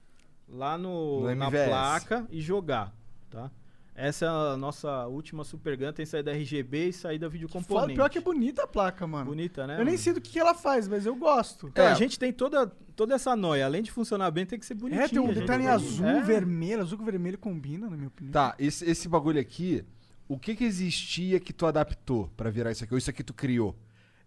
lá 0.48 0.76
no, 0.78 1.22
No 1.22 1.34
na 1.34 1.50
placa 1.50 2.26
e 2.30 2.40
jogar, 2.40 2.94
tá? 3.30 3.50
Essa 3.98 4.26
é 4.26 4.28
a 4.28 4.56
nossa 4.58 5.06
última 5.06 5.42
Super 5.42 5.74
Gun, 5.74 5.90
tem 5.90 6.04
saída 6.04 6.30
RGB 6.30 6.88
e 6.88 6.92
saída 6.92 7.30
vídeo 7.30 7.48
Foda, 7.48 7.64
componente. 7.64 7.94
pior 7.94 8.10
que 8.10 8.18
é 8.18 8.20
bonita 8.20 8.64
a 8.64 8.66
placa, 8.66 9.06
mano. 9.06 9.24
Bonita, 9.30 9.66
né? 9.66 9.72
Eu 9.74 9.78
nem 9.78 9.94
mano? 9.94 9.98
sei 9.98 10.12
do 10.12 10.20
que, 10.20 10.38
ela 10.38 10.54
faz, 10.54 10.86
mas 10.86 11.06
eu 11.06 11.16
gosto. 11.16 11.68
Então, 11.68 11.82
É. 11.82 11.92
a 11.92 11.94
gente 11.94 12.18
tem 12.18 12.30
toda, 12.30 12.66
toda 12.94 13.14
essa 13.14 13.34
noia. 13.34 13.64
Além 13.64 13.82
de 13.82 13.90
funcionar 13.90 14.30
bem, 14.30 14.44
tem 14.44 14.58
que 14.58 14.66
ser 14.66 14.74
bonitinho. 14.74 15.02
É, 15.02 15.08
tem 15.08 15.18
um 15.18 15.32
detalhe 15.32 15.64
em 15.64 15.68
azul, 15.68 16.06
É. 16.06 16.20
vermelho. 16.20 16.82
Azul 16.82 16.98
com 16.98 17.06
vermelho 17.06 17.38
combina, 17.38 17.88
na 17.88 17.96
minha 17.96 18.08
opinião. 18.08 18.32
Tá, 18.32 18.54
esse, 18.58 18.84
esse 18.84 19.08
bagulho 19.08 19.40
aqui, 19.40 19.82
o 20.28 20.38
que 20.38 20.54
que 20.54 20.64
existia 20.64 21.40
que 21.40 21.54
tu 21.54 21.64
adaptou 21.64 22.30
pra 22.36 22.50
virar 22.50 22.72
isso 22.72 22.84
aqui? 22.84 22.92
Ou 22.92 22.98
isso 22.98 23.08
aqui 23.08 23.24
tu 23.24 23.32
criou? 23.32 23.74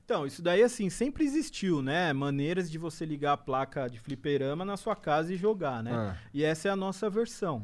Então, 0.03 0.25
isso 0.25 0.41
daí, 0.41 0.63
assim, 0.63 0.89
sempre 0.89 1.23
existiu, 1.23 1.83
né? 1.83 2.11
Maneiras 2.11 2.71
de 2.71 2.79
você 2.79 3.05
ligar 3.05 3.33
a 3.33 3.37
placa 3.37 3.87
de 3.87 3.99
fliperama 3.99 4.65
na 4.65 4.75
sua 4.75 4.95
casa 4.95 5.31
e 5.31 5.37
jogar, 5.37 5.83
né? 5.83 5.91
Ah. 5.93 6.17
E 6.33 6.43
essa 6.43 6.67
é 6.67 6.71
a 6.71 6.75
nossa 6.75 7.07
versão. 7.07 7.63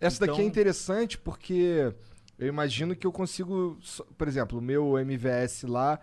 Essa 0.00 0.20
daqui 0.20 0.32
é 0.32 0.34
Então- 0.36 0.46
interessante 0.46 1.18
porque 1.18 1.92
eu 2.38 2.46
imagino 2.48 2.94
que 2.96 3.06
eu 3.06 3.12
consigo. 3.12 3.78
só- 3.80 4.04
Por 4.16 4.28
exemplo, 4.28 4.58
o 4.58 4.62
meu 4.62 4.98
MVS 4.98 5.64
lá, 5.66 5.98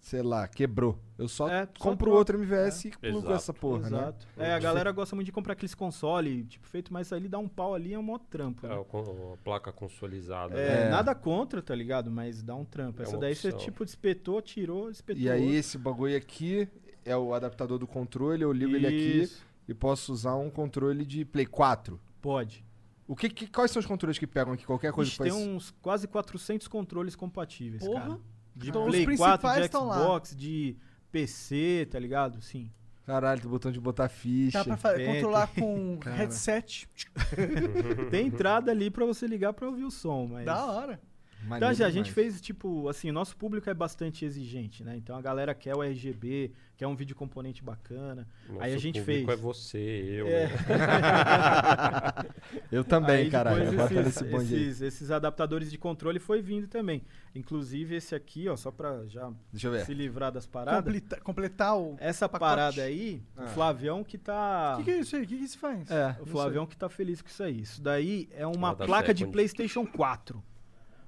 sei 0.00 0.22
lá, 0.22 0.48
quebrou. 0.48 0.98
Eu 1.18 1.28
só 1.28 1.46
É, 1.48 1.66
só 1.66 1.72
compro 1.78 2.06
troca. 2.06 2.18
outro 2.18 2.38
MVS 2.38 2.86
e 2.88 2.90
plugo 2.90 3.18
Exato. 3.18 3.32
essa 3.34 3.52
porra, 3.52 3.90
né? 3.90 3.98
Exato. 3.98 4.26
É, 4.38 4.52
a 4.54 4.58
galera 4.58 4.90
gosta 4.92 5.14
muito 5.14 5.26
de 5.26 5.32
comprar 5.32 5.52
aqueles 5.52 5.74
consoles, 5.74 6.46
tipo, 6.48 6.66
feito, 6.66 6.90
mas 6.92 7.12
ali 7.12 7.28
dá 7.28 7.38
um 7.38 7.46
pau 7.46 7.74
ali, 7.74 7.92
é 7.92 7.98
um 7.98 8.02
mó 8.02 8.16
trampo. 8.18 8.64
É, 8.66 8.70
né? 8.70 8.76
o 8.76 8.84
con- 8.84 9.34
a 9.34 9.36
placa 9.44 9.70
consolidada. 9.70 10.58
É, 10.58 10.84
né? 10.84 10.90
nada 10.90 11.14
contra, 11.14 11.60
tá 11.60 11.74
ligado? 11.74 12.10
Mas 12.10 12.42
dá 12.42 12.54
um 12.54 12.64
trampo. 12.64 13.02
É 13.02 13.04
Essa 13.04 13.18
daí 13.18 13.34
você, 13.34 13.48
opção. 13.48 13.60
tipo, 13.66 13.84
espetou, 13.84 14.40
tirou, 14.40 14.90
espetou. 14.90 15.22
E 15.22 15.28
aí 15.30 15.54
esse 15.54 15.76
bagulho 15.76 16.16
aqui 16.16 16.66
é 17.04 17.14
o 17.16 17.34
adaptador 17.34 17.78
do 17.78 17.86
controle, 17.86 18.42
eu 18.42 18.52
ligo 18.52 18.74
ele 18.74 18.86
aqui 18.86 19.20
Isso. 19.22 19.44
e 19.68 19.74
posso 19.74 20.12
usar 20.14 20.34
um 20.36 20.48
controle 20.48 21.04
de 21.04 21.24
Play 21.26 21.44
4. 21.46 22.00
Pode. 22.22 22.64
O 23.10 23.16
que, 23.16 23.28
que- 23.28 23.46
quais 23.48 23.72
são 23.72 23.80
os 23.80 23.86
controles 23.86 24.18
que 24.18 24.26
pegam 24.26 24.52
aqui? 24.52 24.64
Qualquer 24.64 24.92
coisa 24.92 25.10
tem 25.20 25.32
uns 25.32 25.72
quase 25.82 26.06
400 26.06 26.68
controles 26.68 27.16
compatíveis, 27.16 27.82
Porra. 27.84 28.00
cara. 28.02 28.18
De 28.54 28.68
Então, 28.70 28.84
os 28.84 28.90
Play 28.90 29.04
4, 29.04 29.16
principais 29.40 29.58
de 29.58 29.64
estão 29.64 29.84
lá. 29.86 29.98
Xbox, 30.00 30.36
de 30.36 30.76
PC, 31.10 31.88
tá 31.90 31.98
ligado? 31.98 32.40
Sim. 32.40 32.70
Caralho, 33.04 33.40
tem 33.40 33.50
botão 33.50 33.72
de 33.72 33.80
botar 33.80 34.08
ficha. 34.08 34.62
Dá 34.62 34.76
pra 34.76 34.94
Tem, 34.94 35.06
controlar 35.14 35.48
com 35.48 35.98
Cara. 35.98 36.16
headset. 36.16 36.88
Tem 38.10 38.26
entrada 38.28 38.70
ali 38.70 38.90
pra 38.90 39.04
você 39.04 39.26
ligar 39.26 39.52
pra 39.54 39.66
ouvir 39.66 39.82
o 39.84 39.90
som, 39.90 40.28
mas... 40.30 40.44
Da 40.46 40.64
hora. 40.66 41.00
Então 41.42 41.48
Maneiro 41.48 41.74
já, 41.74 41.86
a 41.86 41.90
gente 41.90 42.12
fez, 42.12 42.38
tipo, 42.40 42.86
assim, 42.88 43.10
nosso 43.10 43.34
público 43.36 43.68
é 43.70 43.74
bastante 43.74 44.24
exigente, 44.26 44.84
né? 44.84 44.94
Então 44.96 45.16
a 45.16 45.22
galera 45.22 45.54
quer 45.54 45.74
o 45.74 45.82
RGB, 45.82 46.52
quer 46.76 46.86
um 46.86 46.94
vídeo 46.94 47.16
componente 47.16 47.64
bacana. 47.64 48.28
Nosso 48.46 48.62
aí 48.62 48.74
a 48.74 48.78
gente 48.78 49.00
público 49.00 49.26
fez. 49.26 49.38
é 49.38 49.42
você, 49.42 49.78
eu, 49.78 50.26
É. 50.26 50.48
né? 50.48 50.50
Eu 52.70 52.84
também, 52.84 53.22
Aí 53.24 53.30
caralho. 53.30 53.70
depois 53.70 53.90
Bota 53.90 54.00
esses, 54.08 54.22
esses, 54.22 54.80
esses 54.82 55.10
adaptadores 55.10 55.70
de 55.70 55.78
controle 55.78 56.18
foi 56.18 56.40
vindo 56.42 56.66
também. 56.68 57.02
Inclusive 57.34 57.94
esse 57.96 58.14
aqui, 58.14 58.48
ó, 58.48 58.56
só 58.56 58.70
pra 58.70 59.06
já 59.06 59.30
Deixa 59.52 59.68
eu 59.68 59.72
ver. 59.72 59.84
se 59.86 59.94
livrar 59.94 60.30
das 60.32 60.46
paradas. 60.46 60.82
Completa- 60.84 61.20
completar 61.20 61.76
o. 61.78 61.96
Essa 61.98 62.28
pacote. 62.28 62.48
parada 62.50 62.82
aí, 62.82 63.22
Ah. 63.36 63.44
o 63.44 63.48
Flavião 63.48 64.04
que 64.04 64.18
tá. 64.18 64.74
O 64.74 64.78
que, 64.78 64.84
que 64.84 64.90
é 64.90 64.98
isso 65.00 65.16
aí? 65.16 65.22
O 65.22 65.26
que, 65.26 65.38
que 65.38 65.44
isso 65.44 65.58
faz? 65.58 65.90
É, 65.90 66.16
o 66.20 66.26
Flavião 66.26 66.66
que 66.66 66.76
tá 66.76 66.88
feliz 66.88 67.22
com 67.22 67.28
isso 67.28 67.42
aí. 67.42 67.60
Isso 67.60 67.80
daí 67.82 68.28
é 68.32 68.46
uma 68.46 68.74
placa 68.74 69.14
de. 69.14 69.26
PlayStation 69.26 69.86
4. 69.86 70.42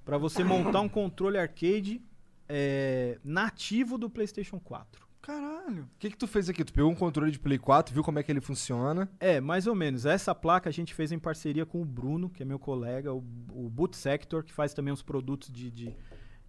Pra 0.04 0.18
você 0.18 0.42
montar 0.42 0.80
um 0.80 0.88
controle 0.88 1.38
arcade 1.38 2.02
é, 2.48 3.18
nativo 3.24 3.96
do 3.96 4.10
PlayStation 4.10 4.58
4. 4.58 5.06
Caralho. 5.22 5.84
O 5.84 5.98
que, 6.00 6.10
que 6.10 6.16
tu 6.16 6.26
fez 6.26 6.48
aqui? 6.48 6.64
Tu 6.64 6.72
pegou 6.72 6.90
um 6.90 6.96
controle 6.96 7.30
de 7.30 7.38
Play 7.38 7.56
4, 7.56 7.94
viu 7.94 8.02
como 8.02 8.18
é 8.18 8.24
que 8.24 8.32
ele 8.32 8.40
funciona? 8.40 9.08
É, 9.20 9.40
mais 9.40 9.68
ou 9.68 9.74
menos. 9.74 10.04
Essa 10.04 10.34
placa 10.34 10.68
a 10.68 10.72
gente 10.72 10.92
fez 10.92 11.12
em 11.12 11.18
parceria 11.18 11.64
com 11.64 11.80
o 11.80 11.84
Bruno, 11.84 12.28
que 12.28 12.42
é 12.42 12.46
meu 12.46 12.58
colega, 12.58 13.14
o, 13.14 13.24
o 13.52 13.70
Boot 13.70 13.96
Sector, 13.96 14.42
que 14.42 14.52
faz 14.52 14.74
também 14.74 14.92
uns 14.92 15.02
produtos 15.02 15.48
de, 15.52 15.70
de, 15.70 15.96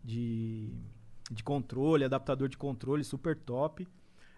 de, 0.03 0.73
de 1.31 1.43
controle, 1.43 2.03
adaptador 2.03 2.49
de 2.49 2.57
controle 2.57 3.03
super 3.03 3.37
top. 3.37 3.87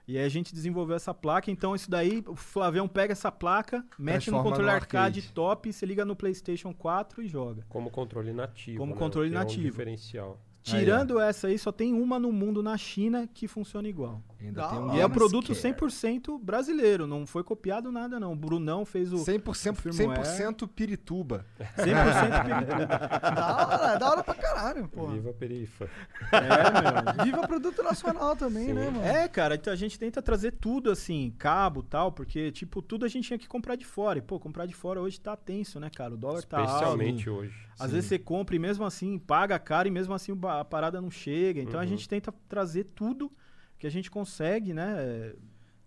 E 0.08 0.18
aí 0.18 0.24
a 0.24 0.30
gente 0.30 0.54
desenvolveu 0.54 0.96
essa 0.96 1.14
placa, 1.14 1.50
então 1.50 1.74
isso 1.74 1.90
daí, 1.90 2.24
o 2.28 2.36
Flavião 2.36 2.88
pega 2.88 3.12
essa 3.14 3.32
placa, 3.32 3.84
mete 3.98 4.30
no 4.30 4.44
controle 4.44 4.68
no 4.68 4.72
arcade, 4.72 5.20
arcade. 5.20 5.34
top, 5.34 5.74
você 5.74 5.86
liga 5.86 6.06
no 6.06 6.16
PlayStation 6.16 6.74
4 6.74 7.24
e 7.24 7.28
joga. 7.28 7.66
Como 7.68 7.90
controle 7.90 8.32
nativo. 8.32 8.78
Como 8.78 8.94
né? 8.94 9.00
controle 9.00 9.30
É 9.30 9.32
um 9.32 9.34
nativo. 9.34 9.64
diferencial. 9.64 10.40
Tirando 10.66 11.20
essa 11.20 11.46
aí, 11.46 11.60
só 11.60 11.72
tem 11.72 11.94
uma 11.94 12.18
no 12.18 12.32
mundo 12.32 12.64
na 12.64 12.76
China 12.76 13.30
que 13.32 13.48
funciona 13.48 13.88
igual. 13.88 14.24
Ainda 14.42 14.62
Da 14.62 14.68
tem 14.70 14.80
um 14.80 14.96
E 14.96 15.00
é 15.00 15.06
um 15.06 15.10
produto 15.12 15.54
que 15.54 15.68
é 15.68 15.72
100% 15.72 16.40
brasileiro, 16.42 17.06
não 17.06 17.26
foi 17.28 17.44
copiado 17.44 17.92
nada 17.92 18.20
não. 18.20 18.34
O 18.34 18.36
Brunão 18.36 18.84
fez 18.84 19.14
o 19.14 19.18
100%, 19.18 19.76
firmware. 19.76 20.22
100% 20.22 20.68
pirituba. 20.68 21.46
100% 21.78 21.86
pirituba. 22.46 22.86
Da 22.88 23.68
hora, 23.68 24.00
da 24.00 24.10
hora 24.10 24.24
pra 24.24 24.34
caralho, 24.34 24.88
pô. 24.88 25.08
Viva 25.08 25.30
a 25.30 25.34
perifa. 25.34 25.88
É, 26.32 27.14
meu. 27.14 27.26
Viva 27.26 27.48
produto 27.48 27.84
nacional 27.84 28.36
também, 28.36 28.74
né, 28.74 28.90
mano? 28.90 29.06
É, 29.06 29.28
cara, 29.28 29.54
então 29.54 29.72
a 29.72 29.76
gente 29.76 30.00
tenta 30.00 30.20
trazer 30.20 30.54
tudo 30.54 30.90
assim, 30.90 31.32
cabo 31.38 31.84
tal, 31.84 32.12
porque, 32.12 32.52
tipo, 32.52 32.82
tudo 32.82 33.06
a 33.06 33.08
gente 33.08 33.28
tinha 33.28 33.38
que 33.38 33.48
comprar 33.48 33.76
de 33.76 33.86
fora. 33.86 34.18
E, 34.18 34.22
pô, 34.22 34.40
comprar 34.40 34.66
de 34.66 34.74
fora 34.74 35.00
hoje 35.00 35.20
tá 35.20 35.36
tenso, 35.36 35.80
né, 35.80 35.92
cara? 35.96 36.16
O 36.16 36.18
dólar 36.18 36.44
tá 36.44 36.58
alto. 36.58 36.72
Especialmente 36.72 37.30
hoje. 37.30 37.66
Às 37.78 37.92
vezes 37.92 38.08
você 38.08 38.18
compra 38.18 38.56
e 38.56 38.60
mesmo 38.60 38.86
assim 38.86 39.20
paga 39.20 39.60
caro 39.60 39.88
e 39.88 39.92
mesmo 39.92 40.14
assim 40.14 40.32
o 40.32 40.36
a 40.62 40.66
parada 40.66 41.02
não 41.02 41.10
chega. 41.12 41.62
Então 41.62 41.80
a 41.80 41.84
Uhum. 41.84 41.90
gente 41.90 42.08
tenta 42.10 42.34
trazer 42.50 42.86
tudo 42.86 43.32
que 43.78 43.86
a 43.88 43.90
gente 43.92 44.10
consegue, 44.12 44.74
né? 44.74 44.96
é, 44.98 45.36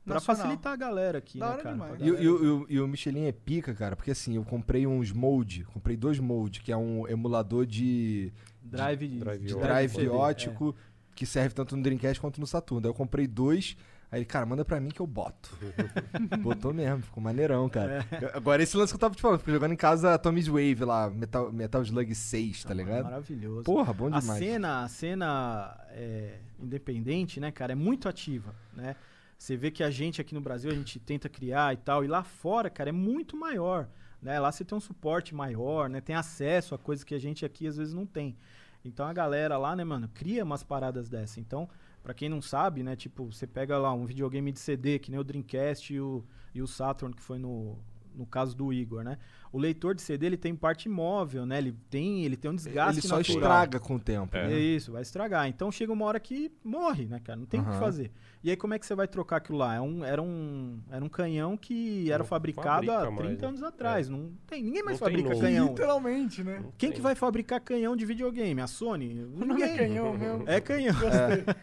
Pra 0.04 0.14
Nacional. 0.14 0.36
facilitar 0.42 0.72
a 0.72 0.76
galera 0.76 1.18
aqui, 1.18 1.38
Da 1.38 1.50
né, 1.50 1.62
cara? 1.62 1.72
demais. 1.74 1.94
E, 1.96 1.98
galera- 1.98 2.22
e 2.22 2.28
o- 2.28 2.44
e 2.44 2.48
o- 2.48 2.66
e 2.70 2.80
o 2.80 2.88
Michelin 2.88 3.24
é 3.26 3.32
pica, 3.32 3.74
cara, 3.74 3.94
porque 3.94 4.10
assim, 4.10 4.36
eu 4.36 4.42
comprei 4.44 4.86
uns 4.86 5.12
molde, 5.12 5.64
comprei 5.64 5.98
dois 5.98 6.18
molde, 6.18 6.62
que 6.62 6.72
é 6.72 6.76
um 6.78 7.06
emulador 7.06 7.66
de, 7.66 8.32
Drive, 8.62 9.06
drive 9.18 9.40
de 9.44 9.52
ótico. 9.54 9.60
drive 9.60 9.90
CD, 9.92 10.08
ótico, 10.08 10.76
que 11.14 11.26
serve 11.26 11.54
tanto 11.54 11.76
no 11.76 11.82
Dreamcast 11.82 12.20
quanto 12.22 12.40
no 12.40 12.46
Saturn. 12.46 12.80
Daí 12.82 12.88
eu 12.90 12.94
comprei 12.94 13.26
dois, 13.26 13.76
aí 14.10 14.18
ele, 14.20 14.24
cara, 14.24 14.46
manda 14.46 14.64
pra 14.64 14.80
mim 14.80 14.88
que 14.90 15.00
eu 15.00 15.06
boto. 15.06 15.56
Botou 16.40 16.72
mesmo, 16.72 17.02
ficou 17.02 17.22
maneirão, 17.22 17.68
cara. 17.68 18.06
Eu- 18.20 18.30
Agora, 18.34 18.62
esse 18.62 18.76
lance 18.76 18.92
que 18.92 18.96
eu 18.96 19.00
tava 19.00 19.14
te 19.14 19.22
falando, 19.22 19.38
fiquei 19.38 19.54
jogando 19.54 19.72
em 19.72 19.76
casa 19.76 20.18
Tommy's 20.18 20.46
Wave 20.48 20.84
lá, 20.84 21.10
Metal, 21.10 21.52
Metal 21.52 21.82
Slug 21.82 22.14
6, 22.14 22.64
tá 22.64 22.72
É, 22.72 22.76
ligado? 22.76 23.04
Maravilhoso. 23.04 23.64
Porra, 23.64 23.92
bom 23.92 24.06
a 24.12 24.20
demais. 24.20 24.38
cena, 24.38 24.82
a 24.84 24.88
cena 24.88 25.78
é, 25.90 26.38
independente, 26.58 27.40
né, 27.40 27.50
cara, 27.50 27.72
é 27.72 27.76
muito 27.76 28.08
ativa, 28.08 28.54
né? 28.74 28.96
Você 29.36 29.56
vê 29.56 29.70
que 29.70 29.84
a 29.84 29.90
gente 29.90 30.20
aqui 30.20 30.34
no 30.34 30.40
Brasil, 30.40 30.70
a 30.70 30.74
gente 30.74 30.98
tenta 30.98 31.28
criar 31.28 31.72
e 31.72 31.76
tal, 31.76 32.04
e 32.04 32.08
lá 32.08 32.24
fora, 32.24 32.68
cara, 32.68 32.88
é 32.90 32.92
muito 32.92 33.36
maior, 33.36 33.88
né? 34.20 34.38
Lá 34.40 34.50
você 34.50 34.64
tem 34.64 34.76
um 34.76 34.80
suporte 34.80 35.32
maior, 35.34 35.88
né? 35.88 36.00
Tem 36.00 36.16
acesso 36.16 36.74
a 36.74 36.78
coisas 36.78 37.04
que 37.04 37.14
a 37.14 37.20
gente 37.20 37.44
aqui 37.44 37.66
às 37.66 37.76
vezes 37.76 37.94
não 37.94 38.04
tem. 38.04 38.36
Então 38.84 39.06
a 39.06 39.12
galera 39.12 39.56
lá, 39.56 39.76
né, 39.76 39.84
mano, 39.84 40.08
cria 40.12 40.42
umas 40.44 40.62
paradas 40.64 41.08
dessa. 41.08 41.38
Então, 41.38 41.68
pra 42.02 42.14
quem 42.14 42.28
não 42.28 42.40
sabe, 42.40 42.82
né, 42.82 42.96
tipo, 42.96 43.24
você 43.32 43.46
pega 43.46 43.78
lá 43.78 43.92
um 43.92 44.06
videogame 44.06 44.52
de 44.52 44.60
CD, 44.60 44.98
que 44.98 45.10
nem 45.10 45.20
o 45.20 45.24
Dreamcast 45.24 45.92
e 45.92 46.00
o, 46.00 46.24
e 46.54 46.62
o 46.62 46.66
Saturn, 46.66 47.14
que 47.14 47.22
foi 47.22 47.38
no, 47.38 47.78
no 48.14 48.26
caso 48.26 48.56
do 48.56 48.72
Igor, 48.72 49.02
né? 49.04 49.18
O 49.52 49.58
leitor 49.58 49.94
de 49.94 50.02
CD, 50.02 50.26
ele 50.26 50.36
tem 50.36 50.54
parte 50.54 50.88
móvel, 50.88 51.46
né? 51.46 51.58
Ele 51.58 51.74
tem, 51.90 52.24
ele 52.24 52.36
tem 52.36 52.50
um 52.50 52.54
desgaste 52.54 53.00
Ele 53.00 53.06
só 53.08 53.16
natural. 53.18 53.36
estraga 53.38 53.80
com 53.80 53.94
o 53.96 53.98
tempo. 54.00 54.36
É. 54.36 54.48
né? 54.48 54.58
Isso, 54.58 54.92
vai 54.92 55.02
estragar. 55.02 55.48
Então 55.48 55.70
chega 55.72 55.92
uma 55.92 56.04
hora 56.04 56.20
que 56.20 56.50
morre, 56.64 57.06
né, 57.06 57.20
cara? 57.22 57.38
Não 57.38 57.46
tem 57.46 57.60
o 57.60 57.64
que 57.64 57.78
fazer. 57.78 58.10
E 58.44 58.50
aí 58.50 58.56
como 58.56 58.72
é 58.74 58.78
que 58.78 58.86
você 58.86 58.94
vai 58.94 59.08
trocar 59.08 59.38
aquilo 59.38 59.58
lá? 59.58 59.74
É 59.74 59.80
um, 59.80 60.04
era, 60.04 60.22
um, 60.22 60.78
era 60.90 61.04
um 61.04 61.08
canhão 61.08 61.56
que 61.56 62.08
era 62.10 62.18
Não 62.22 62.26
fabricado 62.26 62.90
há 62.90 63.00
fabrica 63.04 63.16
30 63.16 63.22
mais, 63.24 63.40
né? 63.40 63.48
anos 63.48 63.62
atrás. 63.62 64.08
Não 64.08 64.30
tem, 64.46 64.62
ninguém 64.62 64.82
mais 64.82 65.00
Não 65.00 65.06
tem 65.08 65.16
fabrica 65.18 65.40
canhão. 65.40 65.68
Literalmente, 65.68 66.44
né? 66.44 66.62
Quem 66.76 66.92
que 66.92 67.00
vai 67.00 67.14
fabricar 67.14 67.60
canhão 67.60 67.96
de 67.96 68.04
videogame? 68.06 68.60
A 68.60 68.66
Sony? 68.66 69.26
O 69.38 69.44
nome 69.44 69.62
é 69.62 69.76
canhão 69.76 70.16
mesmo. 70.16 70.44
É 70.46 70.60
canhão. 70.60 70.94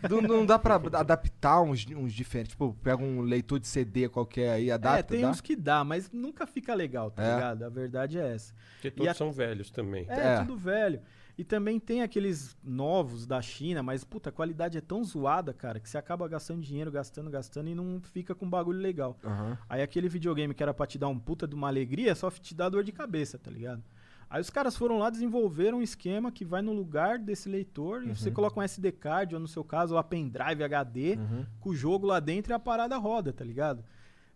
Não, 0.09 0.21
não 0.21 0.45
dá 0.45 0.57
pra 0.59 0.75
adaptar 0.93 1.61
uns, 1.61 1.85
uns 1.95 2.13
diferentes. 2.13 2.51
Tipo, 2.51 2.75
pega 2.83 3.01
um 3.03 3.21
leitor 3.21 3.59
de 3.59 3.67
CD 3.67 4.07
qualquer 4.09 4.49
aí, 4.51 4.71
adapta. 4.71 4.99
é, 4.99 5.03
tem 5.03 5.21
dá? 5.21 5.29
uns 5.29 5.41
que 5.41 5.55
dá, 5.55 5.83
mas 5.83 6.09
nunca 6.11 6.45
fica 6.47 6.73
legal, 6.73 7.11
tá 7.11 7.23
É. 7.23 7.35
ligado? 7.35 7.63
A 7.75 7.79
verdade 7.81 8.17
é 8.17 8.33
essa. 8.33 8.53
Porque 8.75 8.89
todos 8.91 9.11
a- 9.11 9.13
são 9.13 9.31
velhos 9.31 9.69
também. 9.69 10.05
É, 10.09 10.35
É. 10.35 10.39
tudo 10.39 10.55
velho. 10.57 11.01
E 11.37 11.43
também 11.43 11.79
tem 11.81 12.01
aqueles 12.01 12.55
novos 12.63 13.27
da 13.27 13.41
China, 13.41 13.83
mas 13.83 14.05
puta, 14.05 14.29
a 14.29 14.31
qualidade 14.31 14.77
é 14.77 14.81
tão 14.81 15.03
zoada, 15.03 15.53
cara, 15.53 15.81
que 15.81 15.89
você 15.89 15.97
acaba 15.97 16.25
gastando 16.29 16.61
dinheiro, 16.61 16.89
gastando, 16.89 17.29
gastando 17.29 17.67
e 17.69 17.75
não 17.75 17.99
fica 18.01 18.33
com 18.33 18.49
bagulho 18.49 18.79
legal. 18.79 19.17
Aham. 19.21 19.57
Aí 19.67 19.81
aquele 19.81 20.07
videogame 20.07 20.53
que 20.53 20.63
era 20.63 20.73
pra 20.73 20.87
te 20.87 20.97
dar 20.97 21.09
um 21.09 21.19
puta 21.19 21.45
de 21.45 21.53
uma 21.53 21.67
alegria, 21.67 22.15
só 22.15 22.31
te 22.31 22.55
dá 22.55 22.69
dor 22.69 22.85
de 22.85 22.93
cabeça, 22.93 23.37
tá 23.37 23.51
ligado? 23.51 23.83
Aí 24.29 24.39
os 24.41 24.49
caras 24.49 24.77
foram 24.77 24.97
lá, 24.97 25.09
desenvolveram 25.09 25.79
um 25.79 25.81
esquema 25.81 26.31
que 26.31 26.43
vai 26.45 26.61
no 26.61 26.71
lugar 26.73 27.19
desse 27.19 27.47
leitor 27.49 28.03
e 28.03 28.15
você 28.15 28.31
coloca 28.31 28.57
um 28.59 28.63
SD 28.63 28.91
card, 28.93 29.35
ou 29.35 29.41
no 29.41 29.47
seu 29.47 29.63
caso, 29.63 29.93
lá 29.93 30.03
pendrive 30.03 30.63
HD, 30.63 31.17
com 31.59 31.69
o 31.71 31.75
jogo 31.75 32.07
lá 32.07 32.19
dentro 32.21 32.51
e 32.51 32.55
a 32.55 32.59
parada 32.59 32.97
roda, 32.97 33.33
tá 33.33 33.43
ligado? 33.43 33.83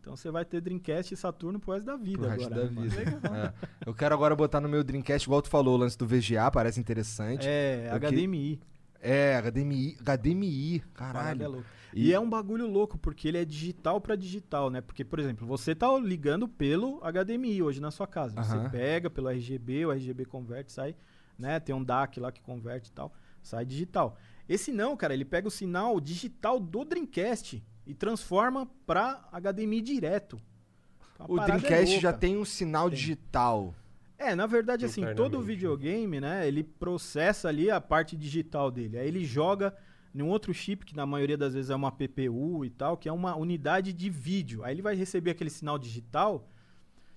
Então 0.01 0.15
você 0.15 0.31
vai 0.31 0.45
ter 0.45 0.61
Dreamcast 0.61 1.13
e 1.13 1.17
Saturno 1.17 1.59
pro 1.59 1.73
resto 1.73 1.85
da 1.85 1.97
vida 1.97 2.19
Pro 2.19 2.29
resto 2.29 2.45
agora. 2.53 2.65
da 2.67 2.71
né, 2.81 2.87
vida. 2.87 3.53
É. 3.63 3.67
Eu 3.85 3.93
quero 3.93 4.15
agora 4.15 4.35
botar 4.35 4.61
no 4.61 4.69
meu 4.69 4.83
Dreamcast, 4.83 5.27
igual 5.27 5.41
tu 5.41 5.49
falou, 5.49 5.75
o 5.75 5.77
lance 5.77 5.97
do 5.97 6.07
VGA, 6.07 6.49
parece 6.51 6.79
interessante. 6.79 7.45
É, 7.47 7.89
Eu 7.93 7.99
que- 7.99 8.05
HDMI. 8.07 8.59
É, 9.01 9.35
HDMI, 9.37 9.95
HDMI, 10.01 10.75
é 10.77 10.81
caralho. 10.93 11.49
louca. 11.51 11.65
E- 11.93 12.07
E... 12.09 12.13
é 12.13 12.19
um 12.19 12.29
bagulho 12.29 12.67
louco, 12.67 12.97
porque 12.97 13.27
ele 13.29 13.37
é 13.37 13.45
digital 13.45 13.99
pra 14.01 14.15
digital, 14.15 14.69
né? 14.69 14.81
Porque, 14.81 15.05
por 15.05 15.19
exemplo, 15.19 15.47
você 15.47 15.73
tá 15.73 15.87
ligando 15.97 16.47
pelo 16.49 16.99
HDMI 17.01 17.61
hoje 17.63 17.79
na 17.79 17.91
sua 17.91 18.05
casa. 18.05 18.37
Aham. 18.39 18.63
Você 18.63 18.69
pega 18.69 19.09
pelo 19.09 19.29
RGB, 19.29 19.85
o 19.85 19.91
RGB 19.91 20.25
converte, 20.25 20.71
sai, 20.73 20.95
né? 21.37 21.59
Tem 21.61 21.73
um 21.73 21.83
DAC 21.83 22.19
lá 22.19 22.29
que 22.31 22.41
converte 22.41 22.89
e 22.89 22.93
tal, 22.93 23.13
sai 23.41 23.65
digital. 23.65 24.17
Esse 24.49 24.71
não, 24.71 24.97
cara, 24.97 25.13
ele 25.13 25.23
pega 25.25 25.47
o 25.47 25.51
sinal 25.51 25.99
digital 26.01 26.59
do 26.59 26.83
Dreamcast 26.83 27.63
e 27.85 27.93
transforma 27.93 28.67
pra 28.85 29.27
HDMI 29.31 29.81
direto. 29.81 30.39
O 31.27 31.39
é 31.39 31.45
Dreamcast 31.45 31.99
já 31.99 32.09
louca. 32.09 32.19
tem 32.19 32.37
um 32.37 32.45
sinal 32.45 32.89
digital. 32.89 33.73
É, 34.17 34.35
na 34.35 34.45
verdade, 34.45 34.85
assim, 34.85 35.01
todo 35.15 35.41
videogame, 35.41 36.19
né, 36.19 36.47
ele 36.47 36.63
processa 36.63 37.47
ali 37.47 37.69
a 37.71 37.79
parte 37.79 38.15
digital 38.17 38.69
dele. 38.69 38.97
Aí 38.97 39.07
ele 39.07 39.23
joga 39.23 39.73
em 40.13 40.21
um 40.21 40.27
outro 40.27 40.53
chip, 40.53 40.85
que 40.85 40.95
na 40.95 41.05
maioria 41.05 41.37
das 41.37 41.53
vezes 41.53 41.69
é 41.69 41.75
uma 41.75 41.91
PPU 41.91 42.65
e 42.65 42.69
tal, 42.69 42.97
que 42.97 43.07
é 43.07 43.11
uma 43.13 43.35
unidade 43.35 43.93
de 43.93 44.09
vídeo. 44.09 44.63
Aí 44.63 44.73
ele 44.75 44.81
vai 44.81 44.95
receber 44.95 45.31
aquele 45.31 45.49
sinal 45.49 45.77
digital, 45.79 46.47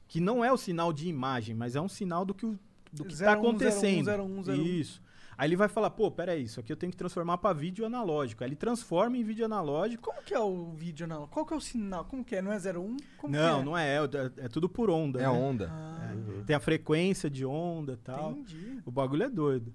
que 0.06 0.20
não 0.20 0.44
é 0.44 0.52
o 0.52 0.56
sinal 0.56 0.92
de 0.92 1.08
imagem, 1.08 1.54
mas 1.54 1.74
é 1.74 1.80
um 1.80 1.88
sinal 1.88 2.24
do 2.24 2.34
que, 2.34 2.44
o- 2.46 2.58
do 2.92 3.04
que 3.04 3.16
tá 3.16 3.32
01, 3.32 3.36
01, 3.36 3.38
acontecendo. 3.38 4.08
01, 4.10 4.42
01. 4.44 4.62
Isso. 4.62 5.02
Aí 5.42 5.48
ele 5.48 5.56
vai 5.56 5.66
falar, 5.66 5.90
pô, 5.90 6.08
peraí, 6.08 6.44
isso 6.44 6.60
aqui 6.60 6.72
eu 6.72 6.76
tenho 6.76 6.92
que 6.92 6.96
transformar 6.96 7.36
pra 7.36 7.52
vídeo 7.52 7.84
analógico. 7.84 8.44
Aí 8.44 8.50
ele 8.50 8.54
transforma 8.54 9.16
em 9.16 9.24
vídeo 9.24 9.44
analógico. 9.44 10.00
Como 10.00 10.22
que 10.22 10.32
é 10.32 10.38
o 10.38 10.70
vídeo, 10.70 11.04
não? 11.04 11.26
Qual 11.26 11.44
que 11.44 11.52
é 11.52 11.56
o 11.56 11.60
sinal? 11.60 12.04
Como 12.04 12.24
que 12.24 12.36
é? 12.36 12.40
Não 12.40 12.52
é 12.52 12.58
01? 12.58 12.96
Como 13.18 13.32
não, 13.34 13.56
que 13.56 13.60
é? 13.60 13.64
não 13.64 13.76
é, 13.76 13.96
é, 13.96 14.44
é 14.44 14.48
tudo 14.48 14.68
por 14.68 14.88
onda. 14.88 15.18
É 15.18 15.22
né? 15.22 15.28
onda. 15.28 15.68
Ah, 15.68 16.14
Tem 16.46 16.54
a 16.54 16.60
frequência 16.60 17.28
de 17.28 17.44
onda 17.44 17.94
e 17.94 17.96
tal. 17.96 18.30
entendi. 18.30 18.80
O 18.86 18.92
bagulho 18.92 19.24
é 19.24 19.28
doido. 19.28 19.74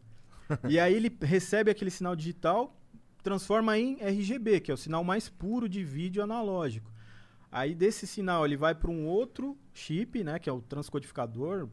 e 0.69 0.79
aí 0.79 0.93
ele 0.93 1.13
recebe 1.21 1.69
aquele 1.69 1.91
sinal 1.91 2.15
digital, 2.15 2.73
transforma 3.21 3.77
em 3.77 3.97
RGB, 3.99 4.61
que 4.61 4.71
é 4.71 4.73
o 4.73 4.77
sinal 4.77 5.03
mais 5.03 5.27
puro 5.27 5.67
de 5.67 5.83
vídeo 5.83 6.23
analógico. 6.23 6.89
Aí 7.51 7.75
desse 7.75 8.07
sinal 8.07 8.45
ele 8.45 8.55
vai 8.55 8.73
para 8.73 8.89
um 8.89 9.05
outro 9.05 9.57
chip, 9.73 10.23
né, 10.23 10.39
que 10.39 10.49
é 10.49 10.53
o 10.53 10.61
transcodificador, 10.61 11.67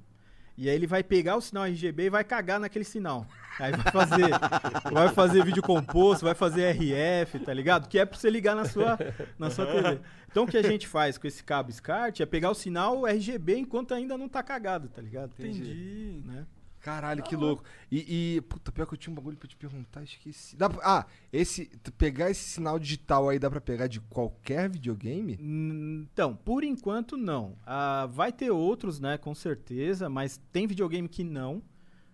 e 0.56 0.68
aí 0.68 0.74
ele 0.74 0.86
vai 0.86 1.02
pegar 1.02 1.36
o 1.36 1.40
sinal 1.40 1.64
RGB 1.64 2.04
e 2.04 2.10
vai 2.10 2.22
cagar 2.22 2.60
naquele 2.60 2.84
sinal. 2.84 3.26
Aí 3.58 3.72
vai 3.72 3.92
fazer, 3.92 4.30
vai 4.92 5.08
fazer 5.08 5.44
vídeo 5.44 5.62
composto, 5.62 6.24
vai 6.24 6.34
fazer 6.34 6.70
RF, 6.70 7.40
tá 7.40 7.52
ligado? 7.52 7.88
Que 7.88 7.98
é 7.98 8.04
pra 8.04 8.16
você 8.16 8.30
ligar 8.30 8.54
na 8.54 8.64
sua, 8.64 8.98
na 9.38 9.50
sua 9.50 9.66
TV. 9.66 10.00
Então 10.30 10.44
o 10.44 10.46
que 10.46 10.56
a 10.56 10.62
gente 10.62 10.86
faz 10.86 11.18
com 11.18 11.26
esse 11.26 11.42
cabo 11.42 11.70
SCART 11.72 12.20
é 12.20 12.26
pegar 12.26 12.50
o 12.50 12.54
sinal 12.54 13.06
RGB 13.06 13.58
enquanto 13.58 13.94
ainda 13.94 14.16
não 14.16 14.28
tá 14.28 14.42
cagado, 14.42 14.88
tá 14.88 15.00
ligado? 15.00 15.32
Entendi. 15.38 16.22
Né? 16.24 16.44
Caralho, 16.84 17.22
que 17.22 17.34
louco. 17.34 17.64
E, 17.90 18.36
e, 18.36 18.40
puta, 18.42 18.70
pior 18.70 18.84
que 18.86 18.92
eu 18.92 18.98
tinha 18.98 19.10
um 19.10 19.16
bagulho 19.16 19.38
pra 19.38 19.48
te 19.48 19.56
perguntar, 19.56 20.02
esqueci. 20.02 20.54
Dá 20.54 20.68
pra- 20.68 20.82
ah, 20.84 21.06
esse, 21.32 21.70
pegar 21.96 22.30
esse 22.30 22.44
sinal 22.44 22.78
digital 22.78 23.30
aí 23.30 23.38
dá 23.38 23.50
pra 23.50 23.58
pegar 23.60 23.86
de 23.86 24.00
qualquer 24.02 24.68
videogame? 24.68 25.38
Então, 25.40 26.36
por 26.36 26.62
enquanto 26.62 27.16
não. 27.16 27.56
Ah, 27.64 28.06
vai 28.12 28.30
ter 28.30 28.50
outros, 28.50 29.00
né, 29.00 29.16
com 29.16 29.34
certeza, 29.34 30.10
mas 30.10 30.38
tem 30.52 30.66
videogame 30.66 31.08
que 31.08 31.24
não, 31.24 31.62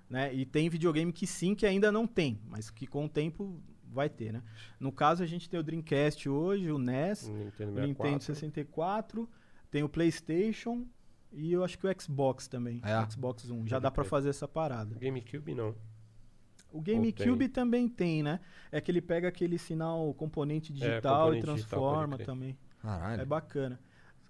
né? 0.09 0.33
E 0.33 0.47
tem 0.47 0.69
videogame 0.71 1.13
que 1.13 1.27
sim, 1.27 1.53
que 1.57 1.67
ainda 1.67 1.91
não 1.91 2.07
tem, 2.07 2.39
mas 2.49 2.71
que 2.71 2.87
com 2.87 3.07
o 3.07 3.09
tempo 3.09 3.61
vai 3.93 4.09
ter, 4.09 4.33
né? 4.33 4.41
No 4.79 4.93
caso, 4.93 5.21
a 5.25 5.27
gente 5.27 5.51
tem 5.51 5.59
o 5.59 5.65
Dreamcast 5.65 6.29
hoje, 6.29 6.71
o 6.71 6.79
NES, 6.79 7.29
Nintendo 7.29 7.49
o 7.49 7.51
64. 7.51 7.89
Nintendo 7.89 8.23
64, 8.25 9.29
tem 9.69 9.83
o 9.83 9.89
PlayStation 9.89 10.87
e 11.33 11.53
eu 11.53 11.65
acho 11.65 11.79
que 11.79 11.87
o 11.87 12.01
Xbox 12.01 12.47
também, 12.49 12.81
É. 12.85 12.99
o 13.01 13.11
Xbox 13.11 13.49
One. 13.51 13.69
Já 13.69 13.79
dá 13.79 13.91
pra 13.91 14.03
crer. 14.05 14.11
fazer 14.11 14.29
essa 14.31 14.49
parada. 14.49 14.97
GameCube 14.99 15.55
não. 15.55 15.75
O 16.73 16.81
GameCube 16.81 17.49
também 17.49 17.89
tem, 17.89 18.23
né? 18.23 18.39
É 18.71 18.81
que 18.81 18.91
ele 18.91 19.01
pega 19.01 19.27
aquele 19.29 19.59
sinal 19.59 20.15
componente 20.15 20.73
digital 20.73 21.35
e 21.35 21.41
componente 21.41 21.47
digital, 21.55 21.79
transforma 21.81 22.17
crer. 22.17 22.27
também. 22.27 22.59
Caralho. 22.81 23.23
É 23.23 23.25
bacana. 23.25 23.81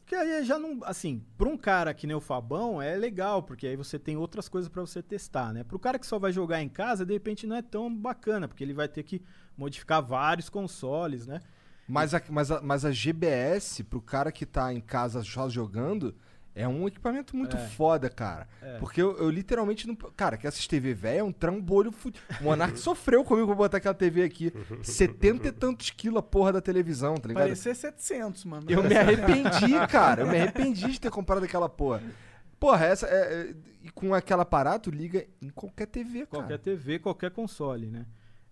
Porque 0.01 0.15
aí 0.15 0.43
já 0.45 0.59
não. 0.59 0.81
Assim, 0.85 1.23
pra 1.37 1.49
um 1.49 1.57
cara 1.57 1.93
que 1.95 2.07
nem 2.07 2.17
o 2.17 2.21
Fabão, 2.21 2.81
é 2.81 2.97
legal, 2.97 3.43
porque 3.43 3.67
aí 3.67 3.77
você 3.77 3.99
tem 3.99 4.17
outras 4.17 4.49
coisas 4.49 4.69
pra 4.69 4.81
você 4.81 5.03
testar, 5.03 5.53
né? 5.53 5.63
Pro 5.63 5.79
cara 5.79 5.99
que 5.99 6.07
só 6.07 6.19
vai 6.19 6.33
jogar 6.33 6.63
em 6.63 6.69
casa, 6.69 7.05
de 7.07 7.13
repente 7.13 7.47
não 7.47 7.55
é 7.57 7.63
tão 7.63 7.95
bacana, 7.95 8.49
porque 8.49 8.65
ele 8.65 8.73
vai 8.75 8.89
ter 8.89 9.03
que 9.03 9.23
modificar 9.57 10.03
vários 10.03 10.49
consoles, 10.49 11.27
né? 11.27 11.41
Mas 11.87 12.15
a, 12.15 12.23
mas, 12.31 12.51
a, 12.51 12.61
mas 12.63 12.85
a 12.85 12.91
GBS, 12.91 13.83
pro 13.85 14.01
cara 14.01 14.33
que 14.33 14.47
tá 14.47 14.73
em 14.73 14.81
casa 14.81 15.23
só 15.23 15.49
jogando, 15.49 16.15
é 16.61 16.69
um 16.69 16.87
equipamento 16.87 17.37
muito 17.37 17.57
É. 17.57 17.61
foda, 17.69 18.09
cara. 18.11 18.49
É. 18.63 18.79
Porque 18.79 19.01
eu, 19.01 19.17
eu 19.19 19.31
literalmente 19.31 19.87
não. 19.87 19.95
Cara, 19.95 20.37
que 20.37 20.47
essas 20.47 20.67
TV 20.67 20.95
velha 20.95 21.19
é 21.21 21.23
um 21.25 21.33
trambolho 21.33 21.91
fudido. 21.93 22.23
O 22.41 22.45
Monark 22.45 22.77
sofreu 22.81 23.25
comigo 23.25 23.47
pra 23.49 23.55
botar 23.57 23.77
aquela 23.79 23.95
TV 23.95 24.23
aqui. 24.23 24.53
70 24.83 25.49
e 25.49 25.53
tantos 25.53 25.91
quilos 25.91 26.19
a 26.19 26.23
porra 26.23 26.53
da 26.53 26.61
televisão, 26.61 27.15
tá 27.17 27.29
ligado? 27.29 27.45
Parecia 27.45 27.75
700, 27.75 28.45
mano. 28.45 28.67
Eu 28.69 28.83
me 28.83 28.95
arrependi, 28.97 29.87
cara. 29.89 30.23
Eu 30.23 30.27
me 30.29 30.39
arrependi 30.41 30.91
de 30.93 31.01
ter 31.01 31.11
comprado 31.11 31.45
aquela 31.45 31.69
porra. 31.69 32.03
Porra, 32.59 32.87
essa. 32.87 33.07
É, 33.07 33.13
é- 33.51 33.55
e 33.83 33.91
com 33.91 34.13
aquela 34.13 34.43
aparato, 34.43 34.91
liga 34.91 35.27
em 35.41 35.49
qualquer 35.49 35.87
TV, 35.87 36.27
cara. 36.27 36.43
Qualquer 36.43 36.59
TV, 36.59 36.99
qualquer 36.99 37.31
console, 37.31 37.87
né? 37.91 38.05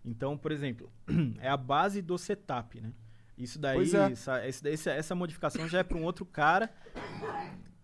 Então, 0.02 0.38
por 0.38 0.50
exemplo, 0.52 0.90
é 1.38 1.48
a 1.50 1.56
base 1.56 2.00
do 2.00 2.16
setup, 2.16 2.80
né? 2.80 2.92
Isso 3.36 3.58
daí, 3.58 3.78
é. 3.94 4.12
essa, 4.12 4.38
essa, 4.44 4.90
essa 4.90 5.14
modificação 5.14 5.68
já 5.68 5.78
é 5.80 5.82
para 5.84 5.96
um 5.98 6.02
outro 6.02 6.24
cara 6.24 6.70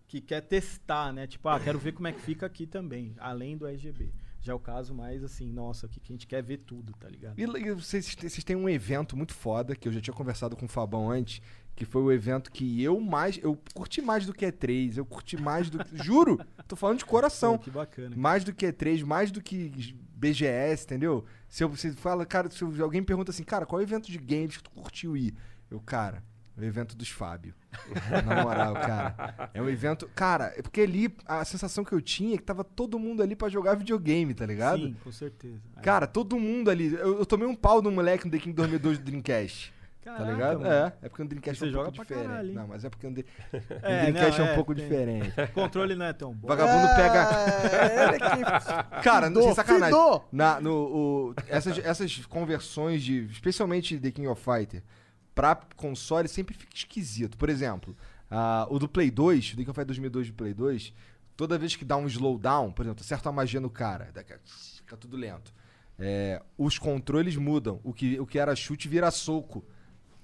que 0.07 0.21
quer 0.21 0.41
testar, 0.41 1.11
né? 1.11 1.25
Tipo, 1.27 1.49
ah, 1.49 1.59
quero 1.59 1.79
ver 1.79 1.93
como 1.93 2.07
é 2.07 2.11
que 2.11 2.21
fica 2.21 2.45
aqui 2.45 2.65
também, 2.67 3.13
além 3.17 3.57
do 3.57 3.65
RGB. 3.67 4.11
Já 4.41 4.53
é 4.53 4.55
o 4.55 4.59
caso 4.59 4.93
mais 4.93 5.23
assim, 5.23 5.51
nossa, 5.51 5.87
aqui 5.87 5.99
que 5.99 6.13
a 6.13 6.15
gente 6.15 6.27
quer 6.27 6.43
ver 6.43 6.57
tudo, 6.59 6.93
tá 6.99 7.09
ligado? 7.09 7.39
E, 7.39 7.41
e 7.43 7.71
vocês, 7.73 8.13
vocês 8.13 8.43
têm 8.43 8.55
um 8.55 8.69
evento 8.69 9.17
muito 9.17 9.33
foda, 9.33 9.75
que 9.75 9.87
eu 9.87 9.91
já 9.91 9.99
tinha 9.99 10.13
conversado 10.13 10.55
com 10.55 10.65
o 10.65 10.69
Fabão 10.69 11.09
antes, 11.09 11.41
que 11.75 11.83
foi 11.83 12.03
o 12.03 12.11
evento 12.11 12.51
que 12.51 12.81
eu 12.83 12.99
mais. 13.01 13.39
Eu 13.41 13.59
curti 13.73 14.01
mais 14.03 14.23
do 14.27 14.33
que 14.33 14.45
E3, 14.45 14.97
eu 14.97 15.05
curti 15.05 15.35
mais 15.35 15.69
do 15.71 15.83
que. 15.83 15.97
Juro! 16.03 16.39
Tô 16.67 16.75
falando 16.75 16.99
de 16.99 17.05
coração. 17.05 17.57
Pô, 17.57 17.63
que 17.63 17.71
bacana. 17.71 18.15
Mais 18.15 18.43
do 18.43 18.53
que 18.53 18.67
E3, 18.67 19.03
mais 19.03 19.31
do 19.31 19.41
que 19.41 19.95
BGS, 20.15 20.85
entendeu? 20.85 21.25
Se 21.49 21.63
eu- 21.63 21.69
você 21.69 21.91
fala, 21.93 22.23
cara, 22.25 22.49
se 22.51 22.63
alguém 22.81 23.03
pergunta 23.03 23.31
assim, 23.31 23.43
cara, 23.43 23.65
qual 23.65 23.81
é 23.81 23.83
o 23.83 23.87
evento 23.87 24.11
de 24.11 24.17
games 24.19 24.57
que 24.57 24.63
tu 24.63 24.69
curtiu 24.71 25.17
ir? 25.17 25.33
Eu, 25.71 25.79
cara, 25.81 26.23
o 26.57 26.63
evento 26.63 26.95
dos 26.95 27.09
Fábio. 27.09 27.53
Na 28.25 28.43
moral, 28.43 28.73
cara. 28.73 29.49
É 29.53 29.61
um 29.61 29.69
evento. 29.69 30.09
Cara, 30.15 30.53
é 30.55 30.61
porque 30.61 30.81
ali 30.81 31.13
a 31.25 31.43
sensação 31.43 31.83
que 31.83 31.91
eu 31.93 32.01
tinha 32.01 32.35
é 32.35 32.37
que 32.37 32.43
tava 32.43 32.63
todo 32.63 32.97
mundo 32.97 33.21
ali 33.21 33.35
pra 33.35 33.49
jogar 33.49 33.75
videogame, 33.75 34.33
tá 34.33 34.45
ligado? 34.45 34.79
Sim, 34.87 34.95
com 35.03 35.11
certeza. 35.11 35.59
Aí- 35.75 35.83
Cara, 35.83 36.07
todo 36.07 36.39
mundo 36.39 36.69
ali. 36.71 36.93
Eu, 36.93 37.19
eu 37.19 37.25
tomei 37.25 37.47
um 37.47 37.55
pau 37.55 37.81
do 37.81 37.91
moleque 37.91 38.25
no 38.25 38.31
The 38.31 38.39
King 38.39 38.53
2002 38.55 38.97
do 38.99 39.03
Dreamcast. 39.03 39.73
tá 40.01 40.11
Caraca, 40.13 40.31
ligado? 40.31 40.59
mano. 40.61 40.71
É, 40.71 40.93
é 41.01 41.09
porque 41.09 41.23
o 41.23 41.27
Dreamcast 41.27 41.59
Você 41.59 41.65
é 41.65 41.67
um 41.67 41.71
joga 41.71 41.85
pouco 41.91 42.01
diferente. 42.03 42.27
caralho, 42.27 42.53
não, 42.53 42.67
mas 42.67 42.85
é 42.85 42.89
porque 42.89 43.07
o 43.07 43.09
o 43.11 43.13
É, 43.81 44.01
Dreamcast 44.11 44.39
não, 44.39 44.45
é 44.45 44.49
um 44.49 44.51
é, 44.51 44.55
pouco 44.55 44.73
tem- 44.75 44.83
diferente. 44.83 45.33
O 45.41 45.47
controle 45.51 45.95
não 45.95 46.05
é 46.05 46.13
tão 46.13 46.33
bom. 46.33 46.47
Vagabundo 46.47 46.87
pega. 46.95 47.29
É, 47.75 48.97
que 48.97 49.03
Cara, 49.03 49.29
não 49.29 49.41
fidou, 49.41 49.43
sem 49.43 49.53
sacanagem. 49.55 49.85
fidou. 49.87 50.27
Na, 50.31 50.61
no, 50.61 50.73
o- 50.73 51.35
essas, 51.49 51.77
essas 51.79 52.25
conversões 52.27 53.03
de. 53.03 53.25
Especialmente 53.25 53.97
The 53.99 54.11
King 54.11 54.27
of 54.27 54.41
Fighter, 54.41 54.81
pra 55.35 55.55
console 55.75 56.27
sempre 56.27 56.55
fica 56.55 56.73
esquisito. 56.73 57.37
Por 57.37 57.49
exemplo, 57.49 57.95
ah, 58.31 58.65
o 58.69 58.79
do 58.79 58.87
Play 58.87 59.11
2, 59.11 59.53
o 59.53 59.55
King 59.57 59.69
of 59.69 59.75
Fighter 59.75 59.85
2002 59.87 60.27
do 60.29 60.33
Play 60.33 60.53
2, 60.53 60.93
toda 61.35 61.57
vez 61.57 61.75
que 61.75 61.83
dá 61.85 61.97
um 61.97 62.07
slowdown, 62.07 62.71
por 62.71 62.83
exemplo, 62.83 63.03
acerta 63.03 63.29
uma 63.29 63.35
magia 63.35 63.59
no 63.59 63.69
cara, 63.69 64.11
fica 64.45 64.95
tudo 64.95 65.17
lento. 65.17 65.53
É, 65.97 66.41
os 66.57 66.77
controles 66.77 67.35
mudam. 67.35 67.79
O 67.83 67.93
que, 67.93 68.19
o 68.19 68.25
que 68.25 68.39
era 68.39 68.55
chute 68.55 68.87
vira 68.87 69.11
soco. 69.11 69.63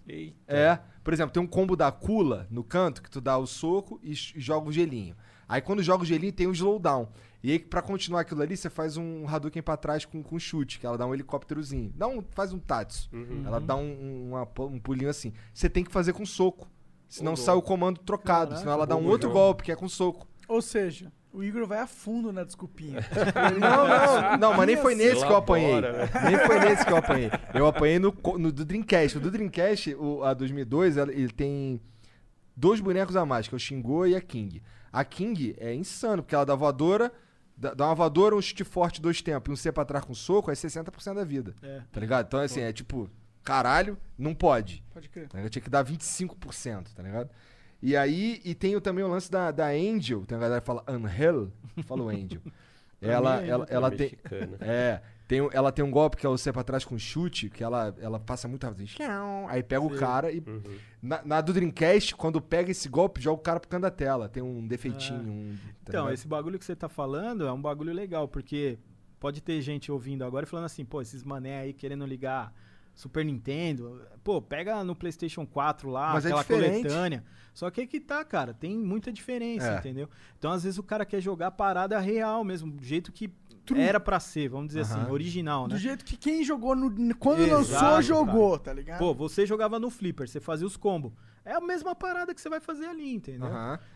Eita. 0.07 0.35
É, 0.47 0.79
por 1.03 1.13
exemplo, 1.13 1.31
tem 1.31 1.41
um 1.41 1.47
combo 1.47 1.75
da 1.75 1.91
Kula 1.91 2.47
no 2.49 2.63
canto 2.63 3.01
que 3.01 3.09
tu 3.09 3.21
dá 3.21 3.37
o 3.37 3.47
soco 3.47 3.99
e, 4.03 4.11
e 4.11 4.41
joga 4.41 4.67
o 4.67 4.71
gelinho. 4.71 5.15
Aí 5.47 5.61
quando 5.61 5.83
joga 5.83 6.03
o 6.03 6.05
gelinho 6.05 6.33
tem 6.33 6.47
um 6.47 6.51
slowdown. 6.51 7.07
E 7.43 7.51
aí 7.51 7.59
pra 7.59 7.81
continuar 7.81 8.21
aquilo 8.21 8.41
ali, 8.41 8.55
você 8.55 8.69
faz 8.69 8.97
um 8.97 9.27
Hadouken 9.27 9.61
pra 9.63 9.75
trás 9.75 10.05
com, 10.05 10.21
com 10.21 10.37
chute, 10.37 10.79
que 10.79 10.85
ela 10.85 10.97
dá 10.97 11.05
um 11.07 11.13
helicópterozinho. 11.13 11.91
Dá 11.95 12.07
um, 12.07 12.23
faz 12.31 12.53
um 12.53 12.59
tatsu. 12.59 13.09
Ela 13.45 13.59
dá 13.59 13.75
um, 13.75 13.81
um, 13.81 14.29
uma 14.29 14.47
um 14.67 14.79
pulinho 14.79 15.09
assim. 15.09 15.33
Você 15.53 15.69
tem 15.69 15.83
que 15.83 15.91
fazer 15.91 16.13
com 16.13 16.25
soco. 16.25 16.67
Senão 17.09 17.35
sai 17.35 17.55
o 17.55 17.61
comando 17.61 17.99
trocado. 17.99 18.49
Caraca, 18.51 18.57
senão 18.59 18.73
ela 18.73 18.85
dá 18.87 18.95
um 18.95 19.05
outro 19.07 19.27
jogo. 19.27 19.39
golpe, 19.39 19.63
que 19.63 19.71
é 19.71 19.75
com 19.75 19.89
soco. 19.89 20.27
Ou 20.47 20.61
seja, 20.61 21.11
o 21.33 21.43
Igor 21.43 21.65
vai 21.65 21.79
a 21.79 21.87
fundo 21.87 22.31
na 22.31 22.43
desculpinha. 22.43 22.99
Não, 23.59 23.87
não, 23.87 24.37
não, 24.37 24.53
mas 24.57 24.67
nem 24.67 24.77
foi 24.77 24.95
nesse 24.95 25.25
que 25.25 25.31
eu 25.31 25.35
apanhei. 25.37 25.71
Elabora, 25.71 25.93
né? 26.05 26.09
Nem 26.29 26.37
foi 26.45 26.59
nesse 26.59 26.85
que 26.85 26.91
eu 26.91 26.97
apanhei. 26.97 27.29
Eu 27.53 27.65
apanhei 27.65 27.99
no, 27.99 28.13
no 28.37 28.51
do 28.51 28.63
Dreamcast. 28.63 29.17
O 29.17 29.21
do 29.21 29.31
Dreamcast, 29.31 29.95
o, 29.95 30.23
a 30.23 30.33
2002, 30.33 30.97
ela- 30.97 31.11
ele 31.11 31.29
tem 31.31 31.81
dois 32.55 32.79
bonecos 32.79 33.15
a 33.15 33.25
mais, 33.25 33.47
que 33.47 33.55
é 33.55 33.57
o 33.57 33.59
Shingo 33.59 34.05
e 34.05 34.15
a 34.15 34.21
King. 34.21 34.61
A 34.91 35.03
King 35.05 35.55
é 35.57 35.73
insano, 35.73 36.21
porque 36.21 36.35
ela 36.35 36.45
dá 36.45 36.53
voadora, 36.55 37.11
dá, 37.61 37.73
dá 37.73 37.85
uma 37.85 37.95
voadora, 37.95 38.35
um 38.35 38.41
chute 38.41 38.63
forte 38.63 39.01
dois 39.01 39.21
tempos 39.21 39.49
e 39.49 39.53
um 39.53 39.55
C 39.55 39.71
pra 39.71 39.85
trás 39.85 40.03
com 40.03 40.13
soco, 40.13 40.49
é 40.51 40.53
60% 40.53 41.13
da 41.13 41.23
vida. 41.23 41.53
É. 41.61 41.81
Tá 41.91 41.99
ligado? 41.99 42.25
Então, 42.27 42.39
assim, 42.39 42.61
é 42.61 42.73
tipo, 42.73 43.09
caralho, 43.43 43.97
não 44.17 44.33
pode. 44.33 44.83
Pode 44.93 45.07
crer. 45.09 45.27
Tá? 45.29 45.47
Tinha 45.49 45.61
que 45.61 45.69
dar 45.69 45.83
25%, 45.85 46.93
tá 46.95 47.03
ligado? 47.03 47.29
E 47.81 47.95
aí, 47.95 48.41
e 48.43 48.53
tem 48.53 48.75
o- 48.75 48.81
também 48.81 49.03
o 49.03 49.07
lance 49.07 49.29
da, 49.31 49.49
da 49.51 49.67
Angel, 49.69 50.23
tem 50.25 50.35
uma 50.37 50.41
galera 50.43 50.61
que 50.61 50.67
fala 50.67 50.83
Angel, 50.87 51.51
fala 51.85 52.03
o 52.03 52.09
Angel. 52.09 52.41
ela, 53.01 53.41
é 53.43 53.47
ela, 53.49 53.63
Angel. 53.63 53.75
ela 53.77 53.87
É 53.87 53.91
tem. 53.91 54.17
É, 54.59 55.01
tem, 55.31 55.49
ela 55.53 55.71
tem 55.71 55.85
um 55.85 55.89
golpe 55.89 56.17
que 56.17 56.25
é 56.25 56.29
o 56.29 56.37
C 56.37 56.51
pra 56.51 56.61
trás 56.61 56.83
com 56.83 56.97
chute, 56.99 57.49
que 57.49 57.63
ela, 57.63 57.95
ela 58.01 58.19
passa 58.19 58.49
muito 58.49 58.65
rápido. 58.65 58.83
assim, 58.83 58.95
Aí 59.47 59.63
pega 59.63 59.81
o 59.81 59.95
cara 59.95 60.29
e. 60.29 60.39
Uhum. 60.45 60.61
Na, 61.01 61.21
na 61.23 61.39
do 61.41 61.53
Dreamcast, 61.53 62.15
quando 62.15 62.41
pega 62.41 62.69
esse 62.69 62.89
golpe, 62.89 63.21
joga 63.21 63.39
o 63.39 63.43
cara 63.43 63.57
pro 63.59 63.69
canto 63.69 63.83
da 63.83 63.91
tela. 63.91 64.27
Tem 64.27 64.43
um 64.43 64.67
defeitinho. 64.67 65.21
um- 65.21 65.55
tá 65.55 65.71
Então, 65.83 66.01
ligado? 66.01 66.13
esse 66.13 66.27
bagulho 66.27 66.59
que 66.59 66.65
você 66.65 66.75
tá 66.75 66.89
falando 66.89 67.47
é 67.47 67.51
um 67.53 67.61
bagulho 67.61 67.93
legal, 67.93 68.27
porque 68.27 68.77
pode 69.21 69.39
ter 69.41 69.61
gente 69.61 69.89
ouvindo 69.89 70.23
agora 70.25 70.45
e 70.45 70.49
falando 70.49 70.65
assim, 70.65 70.83
pô, 70.83 71.01
esses 71.01 71.23
mané 71.23 71.59
aí 71.61 71.71
querendo 71.73 72.05
ligar 72.05 72.53
Super 72.93 73.23
Nintendo, 73.23 74.01
pô, 74.23 74.41
pega 74.41 74.83
no 74.83 74.93
PlayStation 74.95 75.45
4 75.45 75.89
lá, 75.89 76.11
Mas 76.13 76.25
é 76.25 76.27
aquela 76.27 76.41
diferente. 76.43 76.81
coletânea. 76.83 77.23
Só 77.53 77.69
que 77.71 77.81
aí 77.81 77.87
que 77.87 77.99
tá, 78.01 78.23
cara, 78.25 78.53
tem 78.53 78.77
muita 78.77 79.11
diferença, 79.13 79.75
É. 79.75 79.77
entendeu? 79.79 80.09
Então, 80.37 80.51
às 80.51 80.63
vezes 80.63 80.77
o 80.77 80.83
cara 80.83 81.05
quer 81.05 81.21
jogar 81.21 81.47
a 81.47 81.51
parada 81.51 81.97
real 81.99 82.43
mesmo, 82.43 82.69
do 82.71 82.83
jeito 82.83 83.11
que 83.11 83.29
era 83.75 83.99
pra 83.99 84.19
ser, 84.19 84.49
vamos 84.49 84.67
dizer 84.67 84.81
Aham. 84.81 85.01
assim, 85.03 85.11
original, 85.11 85.63
né? 85.67 85.75
Do 85.75 85.77
jeito 85.79 86.03
que 86.03 86.17
quem 86.17 86.43
jogou 86.43 86.75
no, 86.75 87.15
quando 87.15 87.41
Exato, 87.41 87.83
lançou, 87.85 88.01
jogou, 88.01 88.57
tá 88.59 88.73
ligado? 88.73 88.99
Pô, 88.99 89.13
você 89.13 89.45
jogava 89.45 89.79
no 89.79 89.89
Flipper, 89.89 90.27
você 90.27 90.39
fazia 90.39 90.65
os 90.67 90.75
combos. 90.77 91.11
É 91.43 91.53
a 91.53 91.61
mesma 91.61 91.95
parada 91.95 92.35
que 92.35 92.41
você 92.41 92.49
vai 92.49 92.59
fazer 92.59 92.85
ali, 92.85 93.13
entendeu? 93.15 93.49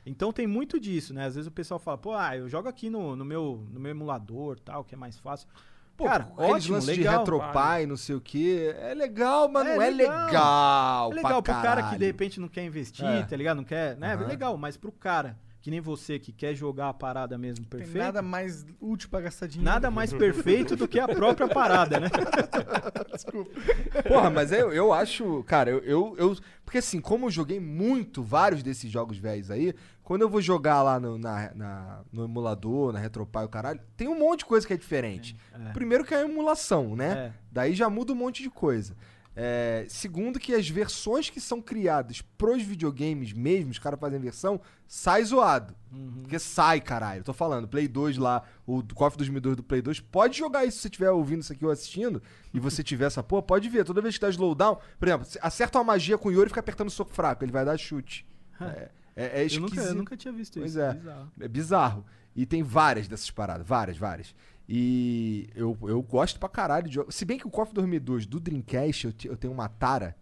Então 0.05 0.31
tem 0.33 0.47
muito 0.47 0.79
disso, 0.79 1.13
né? 1.13 1.25
Às 1.25 1.35
vezes 1.35 1.47
o 1.47 1.51
pessoal 1.51 1.79
fala, 1.79 1.97
pô, 1.97 2.13
ah, 2.13 2.35
eu 2.35 2.49
jogo 2.49 2.67
aqui 2.67 2.89
no, 2.89 3.15
no, 3.15 3.23
meu, 3.23 3.67
no 3.71 3.79
meu 3.79 3.91
emulador 3.91 4.59
tal, 4.59 4.83
que 4.83 4.95
é 4.95 4.97
mais 4.97 5.19
fácil. 5.19 5.47
Pô, 5.95 6.05
Cara, 6.05 6.27
ótimo, 6.35 6.73
lances 6.75 6.97
legal. 6.97 7.13
de 7.13 7.19
retropie, 7.31 7.85
não 7.87 7.95
sei 7.95 8.15
o 8.15 8.19
que. 8.21 8.67
É 8.79 8.93
legal, 8.93 9.47
mas 9.47 9.65
É 9.65 9.75
não 9.75 9.81
é 9.81 9.89
legal. 9.89 10.25
legal. 10.25 11.11
É 11.11 11.15
legal 11.15 11.41
pra 11.43 11.53
pro 11.53 11.61
cara 11.63 11.75
que 11.75 11.81
caralho. 11.83 11.99
de 11.99 12.05
repente 12.05 12.39
não 12.39 12.49
quer 12.49 12.65
investir, 12.65 13.05
É. 13.05 13.23
tá 13.23 13.35
ligado? 13.37 13.57
Não 13.57 13.63
quer, 13.63 13.95
né? 13.95 14.11
É 14.13 14.25
legal, 14.27 14.57
mas 14.57 14.75
pro 14.75 14.91
cara 14.91 15.37
que 15.65 15.71
nem 15.71 15.81
você 15.81 16.19
que 16.19 16.31
quer 16.31 16.53
jogar 16.53 16.89
a 16.89 16.93
parada 16.93 17.39
mesmo 17.39 17.65
perfeito, 17.65 17.97
nada 17.97 17.97
nada, 17.97 18.21
mais 18.21 18.63
útil 18.79 19.09
pra 19.09 19.19
gastar 19.21 19.47
dinheiro. 19.47 19.65
mais 19.91 20.13
perfeito 20.13 20.75
do 20.75 20.87
que 20.87 20.99
a 20.99 21.07
própria 21.07 21.47
parada, 21.47 21.99
né? 21.99 22.07
Porra, 24.07 24.29
mas 24.29 24.51
eu, 24.51 24.71
eu 24.71 24.93
acho, 24.93 25.43
cara, 25.45 25.71
eu, 25.71 25.79
eu, 25.79 26.15
eu- 26.19 26.37
Porque 26.63 26.77
assim, 26.77 27.01
como 27.01 27.25
eu 27.25 27.31
joguei 27.31 27.59
muito 27.59 28.21
vários 28.21 28.61
desses 28.61 28.91
jogos 28.91 29.17
velhos 29.17 29.49
aí, 29.49 29.73
quando 30.03 30.21
eu 30.21 30.29
vou 30.29 30.39
jogar 30.39 30.83
lá 30.83 30.99
no, 30.99 31.17
na, 31.17 31.51
na- 31.55 32.01
no 32.13 32.23
emulador, 32.25 32.93
na 32.93 32.99
Retropie, 32.99 33.39
o 33.45 33.49
caralho, 33.49 33.79
tem 33.97 34.07
um 34.07 34.19
monte 34.19 34.41
de 34.41 34.45
coisa 34.45 34.67
que 34.67 34.73
é 34.73 34.77
diferente. 34.77 35.35
É. 35.51 35.71
Primeiro 35.71 36.05
que 36.05 36.13
é 36.13 36.17
a 36.17 36.25
emulação, 36.25 36.95
né? 36.95 37.11
É. 37.11 37.31
Daí 37.51 37.73
já 37.73 37.89
muda 37.89 38.13
um 38.13 38.15
monte 38.15 38.43
de 38.43 38.51
coisa. 38.51 38.95
É, 39.37 39.85
segundo 39.89 40.39
que 40.39 40.53
as 40.53 40.69
versões 40.69 41.29
que 41.29 41.41
são 41.41 41.61
criadas 41.61 42.21
pros 42.37 42.63
videogames 42.63 43.33
mesmo, 43.33 43.71
os 43.71 43.77
caras 43.79 43.99
fazem 43.99 44.17
versão, 44.17 44.61
sai 44.87 45.25
zoado. 45.25 45.75
Uhum. 45.91 46.21
Porque 46.21 46.39
sai, 46.39 46.79
caralho. 46.79 47.23
Tô 47.23 47.33
falando, 47.33 47.67
Play 47.67 47.87
2 47.87 48.17
lá, 48.17 48.43
o 48.65 48.81
KOF 48.81 49.17
2002 49.17 49.57
do 49.57 49.63
Play 49.63 49.81
2, 49.81 49.99
pode 49.99 50.37
jogar 50.37 50.63
isso 50.65 50.77
se 50.77 50.83
você 50.83 50.87
estiver 50.87 51.11
ouvindo 51.11 51.41
isso 51.41 51.51
aqui 51.51 51.65
ou 51.65 51.71
assistindo, 51.71 52.23
e 52.53 52.59
você 52.59 52.81
tiver 52.81 53.05
essa 53.07 53.21
porra, 53.21 53.41
pode 53.43 53.67
ver. 53.67 53.83
Toda 53.83 54.01
vez 54.01 54.15
que 54.15 54.21
dá 54.21 54.29
slowdown, 54.29 54.77
por 54.97 55.07
exemplo, 55.07 55.27
acerta 55.41 55.79
uma 55.79 55.83
magia 55.83 56.17
com 56.17 56.29
o 56.29 56.31
Yori 56.31 56.45
e 56.45 56.49
fica 56.49 56.61
apertando 56.61 56.87
o 56.87 56.91
soco 56.91 57.11
fraco, 57.11 57.43
ele 57.43 57.51
vai 57.51 57.65
dar 57.65 57.77
chute. 57.77 58.25
É, 59.17 59.25
é, 59.25 59.39
é 59.39 59.41
eu, 59.43 59.47
esquisito. 59.47 59.75
nunca, 59.75 59.81
eu 59.81 59.95
nunca 59.95 60.17
tinha 60.17 60.33
visto 60.33 60.59
Pois 60.59 60.71
isso. 60.71 60.81
é. 60.81 60.93
bizarro. 60.93 61.31
É 61.39 61.47
bizarro. 61.47 62.05
E 62.35 62.45
tem 62.45 62.61
várias 62.63 63.07
dessas 63.07 63.31
paradas, 63.31 63.65
várias, 63.65 63.97
várias. 63.97 64.35
E 64.67 65.47
eu, 65.55 65.77
eu 65.83 66.01
gosto 66.01 66.39
pra 66.39 66.49
caralho 66.49 66.89
de. 66.89 66.99
Se 67.09 67.23
bem 67.25 67.37
que 67.37 67.47
o 67.47 67.51
KOF 67.51 67.73
2002 67.73 68.25
do 68.25 68.39
Dreamcast, 68.39 69.05
eu, 69.07 69.13
eu 69.25 69.37
tenho 69.37 69.53
uma 69.53 69.69
tara, 69.69 70.15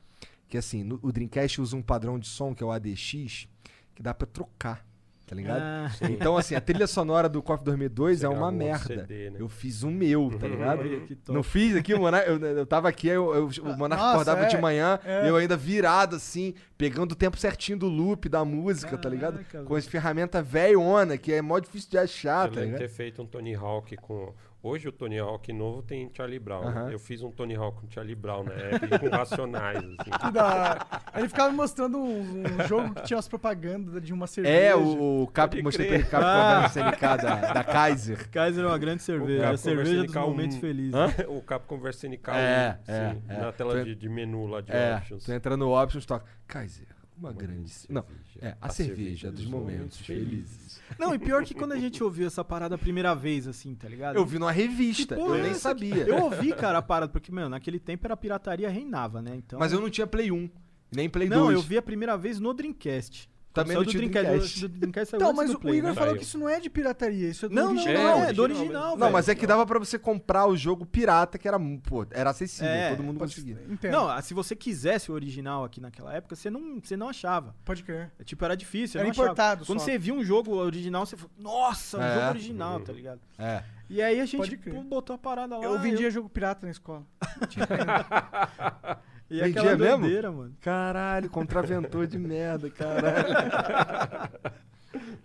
que 0.49 0.57
assim, 0.57 0.84
no- 0.84 0.99
o 1.02 1.11
Dreamcast 1.11 1.61
usa 1.61 1.76
um 1.76 1.82
padrão 1.82 2.20
de 2.20 2.28
som, 2.28 2.53
que 2.53 2.61
é 2.61 2.65
o 2.65 2.72
ADX, 2.72 3.48
que 3.95 4.03
dá 4.03 4.14
pra 4.14 4.28
trocar, 4.28 4.86
tá 5.34 5.38
ligado? 5.42 5.62
Ah, 5.62 5.92
Então, 6.10 6.38
assim, 6.38 6.54
a 6.56 6.62
trilha 6.62 6.86
sonora 6.88 7.28
do 7.28 7.42
KOF 7.42 7.64
2002 7.64 8.20
Você 8.20 8.26
é 8.26 8.30
uma 8.30 8.50
um 8.50 8.52
merda. 8.52 9.02
CD, 9.02 9.30
né? 9.32 9.38
Eu 9.40 9.50
fiz 9.50 9.82
o 9.84 9.90
meu, 9.90 10.30
tá 10.40 10.48
ligado? 10.48 10.84
Não 11.30 11.42
fiz 11.44 11.76
aqui, 11.76 11.94
o 11.94 12.00
Monark, 12.00 12.30
eu, 12.30 12.38
eu 12.40 12.66
tava 12.66 12.88
aqui, 12.90 13.10
aí 13.10 13.16
eu, 13.16 13.34
eu- 13.34 13.64
o 13.64 13.78
Monark 13.78 14.02
Nossa, 14.04 14.14
acordava 14.14 14.44
é, 14.46 14.48
de 14.48 14.58
manhã, 14.58 15.00
é. 15.04 15.26
e 15.26 15.30
eu 15.30 15.36
ainda 15.36 15.58
virado 15.58 16.16
assim, 16.16 16.54
pegando 16.78 17.14
o 17.14 17.16
tempo 17.16 17.38
certinho 17.38 17.78
do 17.80 17.88
loop 17.88 18.30
da 18.30 18.46
música, 18.46 18.98
tá 18.98 19.10
ligado? 19.10 19.40
Caraca, 19.46 19.64
Com 19.64 19.76
as 19.76 19.88
ferramentas 19.88 20.46
velhona, 20.48 21.18
que 21.18 21.34
é 21.34 21.42
mó 21.42 21.58
difícil 21.60 21.90
de 21.90 21.98
achar, 21.98 22.48
Eu 22.48 22.54
tá 22.54 22.62
ligado? 22.62 22.80
ter 22.80 22.90
feito 22.90 23.22
um 23.22 23.26
Tony 23.26 23.56
Hawk 23.56 23.96
com 23.98 24.34
Hoje 24.65 24.88
o 24.88 24.94
Tony 24.94 25.19
Hawk 25.19 25.52
novo 25.52 25.81
tem 25.84 26.10
Charlie 26.15 26.40
Brown. 26.40 26.64
Aham. 26.65 26.90
Eu 26.90 26.98
fiz 26.98 27.22
um 27.22 27.30
Tony 27.30 27.53
Hawk 27.53 27.81
com 27.81 27.91
Charlie 27.91 28.15
Brown 28.15 28.45
na 28.45 28.53
época, 28.53 28.98
com 28.98 29.10
Racionais, 29.10 29.77
assim. 29.77 30.10
Que 30.22 30.31
da. 30.31 30.88
Ele 31.18 31.27
ficava 31.27 31.49
me 31.52 31.57
mostrando 31.57 31.98
um, 31.98 32.44
um 32.44 32.65
jogo 32.65 32.95
que 32.95 33.02
tinha 33.03 33.18
umas 33.18 33.27
propagandas 33.27 34.02
de 34.02 34.14
uma 34.14 34.26
cerveja. 34.26 34.56
É, 34.57 34.73
o, 34.73 35.23
o 35.23 35.27
Cap, 35.27 35.52
Pode 35.52 35.64
mostrei 35.64 35.88
pra 35.88 35.95
ele 35.98 36.06
Cap 36.06 36.23
Ah. 36.26 36.65
SNK 36.69 37.02
da, 37.02 37.53
da 37.53 37.64
Kaiser. 37.65 38.30
Kaiser 38.30 38.64
é 38.64 38.68
uma 38.68 38.77
grande 38.77 39.03
cerveja. 39.03 39.49
A 39.49 39.57
cerveja 39.57 39.95
dos 39.95 40.03
VSNK 40.06 40.18
um- 40.19 40.22
momentos 40.30 40.57
felizes. 40.57 40.94
o 41.27 41.41
Capcom 41.41 41.77
VSNK 41.77 42.30
É, 42.31 42.77
um, 42.88 42.91
é, 42.94 43.10
sim, 43.11 43.22
é. 43.27 43.38
na 43.41 43.52
tela 43.52 43.84
de, 43.84 43.94
de 43.95 44.07
menu 44.07 44.45
lá 44.48 44.61
de 44.61 44.72
É, 44.72 44.95
options. 44.95 45.26
tu 45.26 45.31
entra 45.34 45.57
no 45.57 45.73
Options, 45.77 46.06
toca. 46.06 46.23
Kaiser, 46.48 46.88
uma, 47.18 47.30
Uma 47.30 47.34
grande. 47.34 47.53
grande 47.56 47.73
Não, 47.90 48.02
cerveja. 48.03 48.40
é, 48.41 48.57
a, 48.61 48.68
A 48.68 48.69
cerveja, 48.69 48.95
cerveja 48.95 49.31
dos 49.31 49.41
dos 49.41 49.49
momentos 49.49 49.73
momentos 49.73 49.99
felizes. 49.99 50.81
Não, 50.99 51.14
e 51.15 51.19
pior 51.19 51.44
que 51.45 51.53
quando 51.53 51.72
a 51.73 51.80
gente 51.80 52.03
ouviu 52.03 52.27
essa 52.27 52.44
parada 52.44 52.76
a 52.76 52.77
primeira 52.77 53.14
vez, 53.14 53.48
assim, 53.48 53.73
tá 53.76 53.88
ligado? 53.88 54.15
Eu 54.15 54.26
vi 54.26 54.38
numa 54.40 54.52
revista, 54.52 55.15
eu 55.15 55.34
nem 55.35 55.52
aqui? 55.52 55.56
sabia. 55.56 56.07
Eu 56.07 56.23
ouvi, 56.26 56.53
cara, 56.53 56.77
a 56.80 56.81
parada, 56.81 57.11
porque, 57.11 57.31
mano, 57.31 57.49
naquele 57.49 57.80
tempo 57.80 58.06
era 58.06 58.14
a 58.14 58.18
pirataria 58.18 58.69
reinava, 58.69 59.22
né? 59.22 59.35
Então... 59.35 59.60
Mas 59.60 59.72
eu 59.73 59.80
não 59.81 59.90
tinha 59.90 60.06
Play 60.07 60.31
1, 60.31 60.49
nem 60.91 61.10
Play 61.10 61.27
Não, 61.30 61.45
2. 61.45 61.56
eu 61.56 61.61
vi 61.61 61.77
a 61.77 61.81
primeira 61.81 62.18
vez 62.18 62.40
no 62.40 62.53
Dreamcast. 62.53 63.30
Também 63.54 63.74
Saiu 63.74 63.80
não 63.82 63.86
do 63.86 63.92
tinha 63.92 64.10
Dreamcast. 64.10 64.26
Dreamcast. 64.32 64.66
O 64.66 64.70
do 64.70 64.78
Dreamcast 64.80 65.12
saiu 65.12 65.18
Então, 65.22 65.34
mas 65.34 65.52
do 65.52 65.58
o 65.58 65.60
Play, 65.60 65.78
Igor 65.78 65.90
né? 65.90 65.94
falou 65.96 66.10
Saiu. 66.10 66.20
que 66.20 66.26
isso 66.26 66.38
não 66.40 66.50
é 66.50 66.60
de 66.60 66.70
pirataria, 66.72 67.30
isso 67.30 67.46
é 67.46 67.50
do 67.50 67.54
Não, 67.56 67.64
não, 67.66 67.72
original. 67.72 67.94
não, 67.94 68.02
é, 68.10 68.14
original 68.16 68.34
do 68.34 68.42
original, 68.42 68.84
mesmo. 68.88 68.98
Não, 68.98 69.12
mas 69.12 69.30
é 69.30 69.36
que 69.36 69.46
dava 69.46 69.64
pra 69.66 69.78
você 69.78 70.00
comprar 70.00 70.48
o 70.48 70.58
jogo 70.58 70.86
pirata, 70.88 71.38
que 71.38 71.48
era, 71.48 71.60
pô, 71.84 72.04
era 72.10 72.32
acessível, 72.32 72.68
É, 72.72 72.90
todo 72.90 73.04
mundo 73.04 73.20
conseguia. 73.20 73.60
Entendo. 73.70 73.92
Não, 73.92 74.10
ah, 74.10 74.20
se 74.24 74.34
você 74.34 74.56
quisesse 74.56 75.12
o 75.12 75.14
original 75.14 75.64
aqui 75.64 75.80
naquela 75.80 76.12
época, 76.14 76.36
você 76.36 76.50
não, 76.50 76.80
você 76.84 76.98
não 76.98 77.10
achava. 77.10 77.56
Pode 77.64 77.84
crer. 77.84 78.12
É, 78.20 78.24
Tipo, 78.24 78.44
era 78.44 78.58
difícil. 78.58 79.00
Era 79.00 79.06
não 79.06 79.12
achava. 79.12 79.28
importado 79.28 79.66
Quando 79.68 79.80
só. 79.80 79.86
você 79.86 79.98
viu 80.00 80.16
um 80.16 80.24
jogo 80.24 80.56
original, 80.56 81.06
você 81.06 81.16
falou, 81.16 81.32
nossa, 81.38 82.00
um 82.00 82.02
É. 82.02 82.14
jogo 82.16 82.28
original, 82.30 82.80
tá 82.80 82.92
ligado? 82.92 83.22
É. 83.38 83.64
E 83.88 84.02
aí 84.02 84.20
a 84.20 84.26
gente 84.26 84.58
botou 84.90 85.14
a 85.16 85.20
parada 85.20 85.58
lá. 85.60 85.64
Eu 85.64 85.78
vendia 85.80 86.10
jogo 86.10 86.28
pirata 86.28 86.66
na 86.66 86.72
escola. 86.72 87.04
E 89.34 89.40
Vendia 89.42 89.74
aquela 89.74 89.98
mesmo? 90.00 90.32
mano. 90.32 90.56
Caralho, 90.62 91.28
contraventor 91.28 92.06
de 92.06 92.20
merda, 92.20 92.70
caralho. 92.78 94.30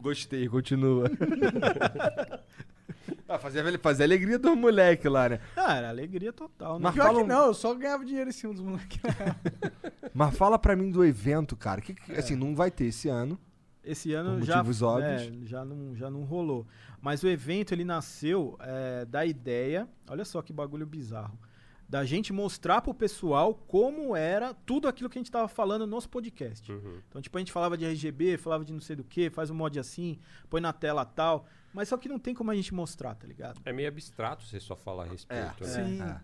Gostei, 0.00 0.48
continua. 0.48 1.10
ah, 3.28 3.38
fazia, 3.38 3.78
fazia 3.78 4.06
alegria 4.06 4.38
dos 4.38 4.56
moleques 4.56 5.10
lá, 5.10 5.28
né? 5.28 5.40
Ah, 5.54 5.76
era 5.76 5.88
alegria 5.90 6.32
total, 6.32 6.78
né? 6.78 6.84
Mas 6.84 6.94
Pior 6.94 7.06
fala 7.06 7.20
que 7.20 7.28
não, 7.28 7.46
eu 7.48 7.54
só 7.54 7.74
ganhava 7.74 8.02
dinheiro 8.04 8.30
em 8.30 8.32
cima 8.32 8.54
dos 8.54 8.62
moleques. 8.62 8.98
Mas 10.14 10.34
fala 10.36 10.58
pra 10.58 10.74
mim 10.74 10.90
do 10.90 11.04
evento, 11.04 11.54
cara. 11.54 11.82
Que, 11.82 11.92
que- 11.92 12.12
assim, 12.12 12.34
não 12.34 12.54
vai 12.54 12.70
ter 12.70 12.86
esse 12.86 13.10
ano. 13.10 13.38
Esse 13.84 14.14
ano 14.14 14.38
Por 14.38 14.46
já, 14.46 14.56
motivos 14.56 14.82
óbvios. 14.82 15.22
é, 15.22 15.32
já, 15.46 15.64
não, 15.64 15.94
já 15.94 16.10
não 16.10 16.22
rolou. 16.24 16.66
Mas 17.00 17.22
o 17.22 17.28
evento 17.28 17.72
ele 17.72 17.84
nasceu 17.84 18.56
é, 18.60 19.04
da 19.04 19.24
ideia, 19.26 19.86
olha 20.08 20.24
só 20.24 20.40
que 20.42 20.52
bagulho 20.52 20.86
bizarro, 20.86 21.38
da 21.88 22.04
gente 22.04 22.32
mostrar 22.32 22.82
pro 22.82 22.92
pessoal 22.92 23.54
como 23.54 24.14
era 24.14 24.52
tudo 24.52 24.86
aquilo 24.86 25.08
que 25.08 25.18
a 25.18 25.20
gente 25.20 25.30
tava 25.30 25.48
falando 25.48 25.86
nos 25.86 26.06
podcasts. 26.06 26.68
Uhum. 26.68 27.00
Então, 27.08 27.22
tipo, 27.22 27.36
a 27.38 27.40
gente 27.40 27.50
falava 27.50 27.78
de 27.78 27.86
RGB, 27.86 28.36
falava 28.36 28.64
de 28.64 28.72
não 28.72 28.80
sei 28.80 28.94
do 28.94 29.04
que, 29.04 29.30
faz 29.30 29.48
um 29.48 29.54
mod 29.54 29.78
assim, 29.78 30.18
põe 30.50 30.60
na 30.60 30.72
tela 30.72 31.04
tal. 31.06 31.46
Mas 31.72 31.88
só 31.88 31.96
que 31.96 32.08
não 32.08 32.18
tem 32.18 32.34
como 32.34 32.50
a 32.50 32.54
gente 32.54 32.74
mostrar, 32.74 33.14
tá 33.14 33.26
ligado? 33.26 33.60
É 33.64 33.72
meio 33.72 33.88
abstrato 33.88 34.44
você 34.44 34.60
só 34.60 34.76
falar 34.76 35.04
a 35.04 35.06
respeito. 35.06 35.64
né? 35.64 35.66
Sim. 35.66 36.02
É. 36.02 36.20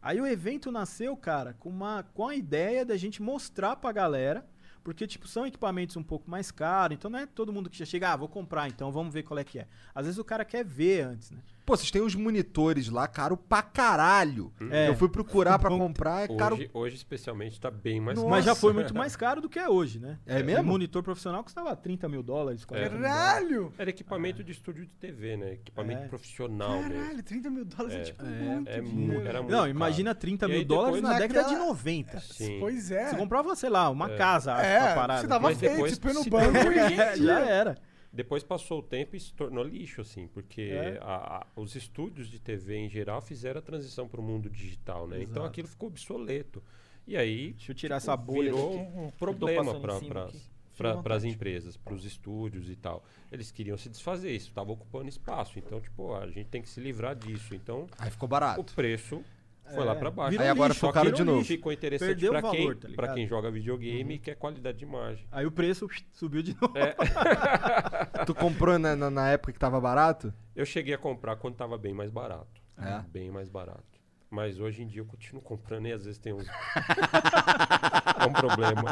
Aí 0.00 0.20
o 0.20 0.26
evento 0.26 0.72
nasceu, 0.72 1.16
cara, 1.16 1.52
com, 1.54 1.68
uma, 1.68 2.02
com 2.14 2.26
a 2.26 2.34
ideia 2.34 2.84
da 2.84 2.96
gente 2.96 3.22
mostrar 3.22 3.76
pra 3.76 3.92
galera, 3.92 4.44
porque, 4.82 5.06
tipo, 5.06 5.28
são 5.28 5.46
equipamentos 5.46 5.96
um 5.96 6.02
pouco 6.02 6.28
mais 6.28 6.50
caros, 6.50 6.96
então 6.96 7.08
não 7.10 7.20
é 7.20 7.26
todo 7.26 7.52
mundo 7.52 7.70
que 7.70 7.78
já 7.78 7.84
chega, 7.84 8.12
ah, 8.12 8.16
vou 8.16 8.28
comprar, 8.28 8.66
então 8.66 8.90
vamos 8.90 9.14
ver 9.14 9.22
qual 9.22 9.38
é 9.38 9.44
que 9.44 9.60
é. 9.60 9.68
Às 9.94 10.06
vezes 10.06 10.18
o 10.18 10.24
cara 10.24 10.44
quer 10.44 10.64
ver 10.64 11.02
antes, 11.02 11.30
né? 11.30 11.38
Pô, 11.64 11.76
vocês 11.76 11.90
têm 11.92 12.02
uns 12.02 12.14
monitores 12.16 12.88
lá, 12.88 13.06
caro 13.06 13.36
pra 13.36 13.62
caralho. 13.62 14.52
É. 14.70 14.88
Eu 14.88 14.96
fui 14.96 15.08
procurar 15.08 15.58
pra 15.60 15.70
comprar, 15.70 16.24
é 16.24 16.36
caro. 16.36 16.56
Hoje, 16.56 16.70
hoje, 16.74 16.96
especialmente, 16.96 17.60
tá 17.60 17.70
bem 17.70 18.00
mais 18.00 18.18
Nossa. 18.18 18.28
Mas 18.30 18.44
já 18.44 18.50
caro. 18.50 18.60
foi 18.60 18.72
muito 18.72 18.92
mais 18.94 19.14
caro 19.14 19.40
do 19.40 19.48
que 19.48 19.58
é 19.60 19.68
hoje, 19.68 20.00
né? 20.00 20.18
É 20.26 20.42
mesmo? 20.42 20.62
Um 20.64 20.66
monitor 20.66 21.02
profissional 21.04 21.42
custava 21.44 21.74
30 21.76 22.08
mil 22.08 22.22
dólares, 22.22 22.64
40 22.64 22.90
mil 22.90 22.98
dólares. 23.00 23.16
Caralho! 23.16 23.72
Era 23.78 23.90
equipamento 23.90 24.42
de 24.42 24.50
estúdio 24.50 24.84
de 24.84 24.92
TV, 24.94 25.36
né? 25.36 25.52
Equipamento 25.52 26.02
É. 26.02 26.08
profissional 26.08 26.82
mesmo. 26.82 26.94
Caralho, 27.00 27.22
30 27.22 27.50
mil 27.50 27.64
dólares 27.64 27.94
é, 27.96 28.00
É. 28.00 28.04
tipo 28.04 28.24
É, 28.24 28.28
muito 28.28 28.68
É 28.68 28.80
dinheiro. 28.80 29.26
era 29.26 29.38
muito 29.40 29.50
Não, 29.52 29.58
caro. 29.60 29.70
imagina 29.70 30.14
30 30.16 30.46
E 30.46 30.48
mil 30.48 30.64
dólares 30.64 31.00
na 31.00 31.12
década 31.18 31.44
de 31.44 31.50
naquela- 31.52 31.66
90. 31.68 32.20
Sim. 32.20 32.56
Pois 32.58 32.90
é. 32.90 33.10
Você 33.10 33.16
comprava, 33.16 33.54
sei 33.54 33.70
lá, 33.70 33.88
uma 33.88 34.08
casa, 34.10 34.52
acho, 34.54 34.64
É, 34.66 34.80
pra 34.80 34.94
parada. 34.94 35.20
você 35.20 35.28
tava 35.28 35.42
Mas 35.48 35.58
feito, 35.58 36.00
põe 36.00 36.12
no 36.12 36.24
banco 36.24 36.56
e 36.56 36.78
É, 37.00 37.16
já 37.16 37.38
era. 37.40 37.78
Depois 38.12 38.42
passou 38.42 38.80
o 38.80 38.82
tempo 38.82 39.16
e 39.16 39.20
se 39.20 39.32
tornou 39.32 39.64
lixo, 39.64 40.02
assim, 40.02 40.26
porque 40.28 40.60
É. 40.70 40.98
a- 41.00 41.38
a- 41.38 41.46
os 41.56 41.74
estúdios 41.74 42.28
de 42.28 42.38
TV 42.38 42.76
em 42.76 42.88
geral 42.88 43.22
fizeram 43.22 43.58
a 43.58 43.62
transição 43.62 44.06
para 44.06 44.20
o 44.20 44.22
mundo 44.22 44.50
digital, 44.50 45.06
né? 45.06 45.16
Então 45.22 45.42
Exato. 45.42 45.46
aquilo 45.46 45.68
ficou 45.68 45.88
obsoleto. 45.88 46.62
E 47.06 47.16
aí 47.16 47.52
Deixa 47.52 47.72
eu 47.72 47.74
tirar 47.74 47.96
essa 47.96 48.16
bolha 48.16 48.52
virou 48.52 48.76
um, 48.76 49.06
um 49.06 49.10
problema 49.12 49.74
para 49.80 51.14
as 51.16 51.24
empresas, 51.24 51.76
para 51.76 51.94
os 51.94 52.04
estúdios 52.04 52.68
e 52.70 52.76
tal. 52.76 53.02
Eles 53.30 53.50
queriam 53.50 53.76
se 53.76 53.88
desfazer 53.88 54.30
isso, 54.34 54.48
estava 54.48 54.70
ocupando 54.72 55.08
espaço. 55.08 55.58
Então, 55.58 55.80
tipo, 55.80 56.14
a 56.14 56.26
gente 56.28 56.48
tem 56.48 56.60
que 56.62 56.68
se 56.68 56.80
livrar 56.80 57.16
disso. 57.16 57.54
Então, 57.54 57.86
Aí 57.98 58.10
ficou 58.10 58.26
o 58.26 58.30
barato. 58.30 58.62
preço 58.74 59.24
foi 59.72 59.82
É, 59.82 59.86
lá 59.86 59.94
para 59.94 60.10
baixo. 60.10 60.30
virou 60.30 60.44
Aí 60.44 60.50
agora 60.50 60.72
lixo, 60.72 60.92
que 60.92 61.12
de 61.12 61.24
novo. 61.24 61.44
Ficou 61.44 61.72
interessante 61.72 62.08
Perdeu 62.08 62.32
para 62.32 62.48
o 62.48 62.50
quem, 62.50 62.60
valor, 62.60 62.76
tá 62.76 62.88
pra 62.94 63.14
quem 63.14 63.26
joga 63.26 63.50
videogame 63.50 64.14
e 64.14 64.18
quer 64.18 64.34
qualidade 64.36 64.78
de 64.78 64.84
imagem. 64.84 65.26
Aí 65.30 65.46
o 65.46 65.50
preço 65.50 65.88
subiu 66.12 66.42
de 66.42 66.54
novo. 66.60 66.74
Tu 68.26 68.34
comprou 68.34 68.78
na, 68.78 68.94
na, 68.94 69.10
na 69.10 69.30
época 69.30 69.52
que 69.52 69.58
tava 69.58 69.80
barato? 69.80 70.32
Eu 70.54 70.64
cheguei 70.64 70.94
a 70.94 70.98
comprar 70.98 71.36
quando 71.36 71.54
estava 71.54 71.76
bem 71.76 71.92
mais 71.92 72.10
barato. 72.10 72.60
É? 72.78 73.00
Bem 73.08 73.30
mais 73.30 73.48
barato. 73.48 73.82
Mas 74.30 74.58
hoje 74.58 74.82
em 74.82 74.86
dia 74.86 75.00
eu 75.02 75.06
continuo 75.06 75.42
comprando 75.42 75.86
e 75.86 75.92
às 75.92 76.04
vezes 76.04 76.18
tem 76.18 76.32
uns. 76.32 76.46
é 78.18 78.26
um 78.26 78.32
problema. 78.32 78.84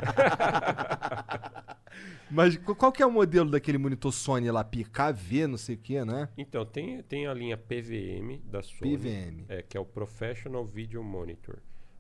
Mas 2.31 2.56
qu- 2.56 2.74
qual 2.77 2.93
que 2.93 3.02
é 3.02 3.06
o 3.06 3.10
modelo 3.10 3.51
daquele 3.51 3.77
monitor 3.78 4.12
Sony 4.12 4.51
lá? 4.51 4.62
PKV, 4.62 5.47
não 5.48 5.56
sei 5.56 5.74
o 5.74 5.78
que, 5.78 6.05
né? 6.05 6.28
Então, 6.39 6.64
tem, 6.64 7.02
tem 7.02 7.27
a 7.27 7.35
linha 7.35 7.56
PVM 7.56 8.40
da 8.44 8.62
Sony. 8.62 8.97
PVM. 8.97 9.44
É, 9.48 9.62
que 9.62 9.77
é 9.77 9.81
o 9.81 9.85
Professional 9.85 10.64
Video 10.64 11.02
Monitor. 11.02 11.59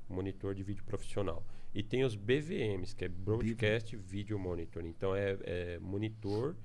Monitor 0.08 0.54
de 0.54 0.62
vídeo 0.62 0.84
profissional. 0.84 1.44
E 1.74 1.82
tem 1.82 2.04
os 2.04 2.14
BVMs, 2.16 2.94
que 2.94 3.04
é 3.04 3.08
Broadcast 3.08 3.96
Video 3.96 4.38
Monitor. 4.38 4.84
Então, 4.84 5.14
é, 5.14 5.36
é 5.42 5.78
monitor 5.80 6.56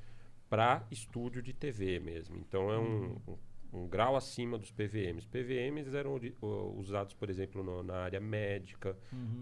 para 0.49 0.85
estúdio 0.91 1.41
de 1.41 1.53
TV 1.53 1.99
mesmo. 1.99 2.37
Então, 2.37 2.71
é 2.71 2.77
um, 2.79 3.17
um, 3.27 3.81
um 3.81 3.87
grau 3.87 4.15
acima 4.15 4.57
dos 4.57 4.71
PVMs. 4.71 5.27
PVMs 5.27 5.95
eram 5.95 6.19
usados, 6.77 7.13
por 7.13 7.29
exemplo, 7.29 7.63
no- 7.63 7.83
na 7.83 7.97
área 7.97 8.19
médica, 8.19 8.95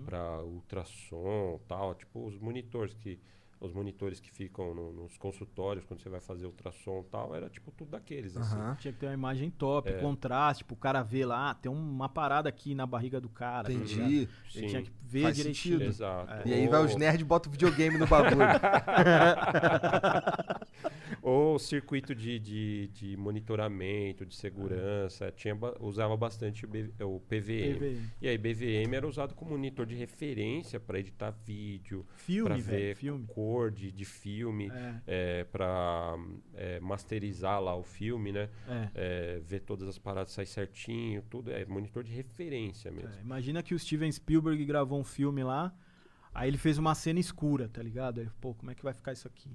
para 0.05 0.41
ultrassom 0.43 1.59
tal. 1.67 1.93
Tipo, 1.95 2.25
os 2.25 2.37
monitores 2.37 2.93
que... 2.93 3.19
Os 3.63 3.71
monitores 3.71 4.19
que 4.19 4.29
ficam 4.29 4.75
no- 4.75 4.91
nos 4.91 5.17
consultórios, 5.17 5.85
quando 5.85 6.01
você 6.01 6.09
vai 6.09 6.19
fazer 6.19 6.45
ultrassom 6.45 6.99
e 6.99 7.03
tal, 7.09 7.33
era 7.33 7.49
tipo 7.49 7.71
tudo 7.71 7.91
daqueles, 7.91 8.35
assim. 8.35 8.55
Aham. 8.57 8.75
Tinha 8.75 8.91
que 8.93 8.99
ter 8.99 9.05
uma 9.07 9.13
imagem 9.13 9.49
top, 9.49 9.89
É. 9.89 9.93
contraste, 9.99 10.65
pro 10.65 10.75
cara 10.75 11.01
ver 11.01 11.25
lá, 11.25 11.51
ah, 11.51 11.55
tem 11.55 11.71
uma 11.71 12.09
parada 12.09 12.49
aqui 12.49 12.75
na 12.75 12.85
barriga 12.85 13.21
do 13.21 13.29
cara. 13.29 13.69
tá? 13.69 13.73
Entendi. 13.73 14.01
Ele 14.03 14.29
Sim. 14.49 14.67
tinha 14.67 14.81
que 14.81 14.91
ver 15.01 15.21
Faz 15.23 15.37
direitinho. 15.37 15.75
sentido. 15.77 15.89
Exato. 15.89 16.47
E 16.47 16.53
aí 16.53 16.67
vai 16.67 16.83
os 16.83 16.95
nerds 16.97 17.21
e 17.21 17.23
botam 17.23 17.49
videogame 17.51 17.97
no 17.97 18.05
bagulho. 18.05 18.35
Ou 21.21 21.57
circuito 21.57 22.13
de, 22.13 22.39
de, 22.39 22.87
de 22.89 23.17
monitoramento, 23.17 24.25
de 24.25 24.35
segurança. 24.35 25.31
Tinha, 25.31 25.57
usava 25.79 26.17
bastante 26.17 26.65
o, 26.65 26.67
B- 26.67 26.91
o 27.01 27.19
PVM. 27.21 27.77
PVM. 27.77 28.09
E 28.21 28.27
aí, 28.27 28.37
BVM 28.37 28.93
era 28.95 29.07
usado 29.07 29.33
como 29.33 29.51
monitor 29.51 29.85
de 29.85 29.95
referência 29.95 30.79
para 30.79 30.99
editar 30.99 31.31
vídeo, 31.45 32.03
para 32.05 32.17
Filme, 32.17 32.61
ver 32.61 32.95
filme. 32.95 33.25
cor 33.27 33.52
de, 33.71 33.91
de 33.91 34.05
filme, 34.05 34.71
É. 35.07 35.43
para 35.45 36.15
masterizar 36.81 37.61
lá 37.61 37.75
o 37.75 37.83
filme, 37.83 38.31
né? 38.31 38.49
É. 38.67 38.89
É, 38.95 39.39
ver 39.39 39.61
todas 39.61 39.87
as 39.87 39.97
paradas 39.97 40.31
sair 40.33 40.45
certinho, 40.45 41.21
tudo. 41.29 41.51
É 41.51 41.65
monitor 41.65 42.03
de 42.03 42.11
referência 42.11 42.91
mesmo. 42.91 43.09
É, 43.17 43.21
imagina 43.21 43.61
que 43.63 43.73
o 43.73 43.79
Steven 43.79 44.11
Spielberg 44.11 44.63
gravou 44.65 44.99
um 44.99 45.03
filme 45.03 45.43
lá, 45.43 45.73
aí 46.33 46.49
ele 46.49 46.57
fez 46.57 46.77
uma 46.77 46.95
cena 46.95 47.19
escura, 47.19 47.67
tá 47.69 47.81
ligado? 47.81 48.19
Aí, 48.21 48.29
pô, 48.41 48.53
como 48.53 48.71
é 48.71 48.75
que 48.75 48.83
vai 48.83 48.93
ficar 48.93 49.13
isso 49.13 49.27
aqui? 49.27 49.49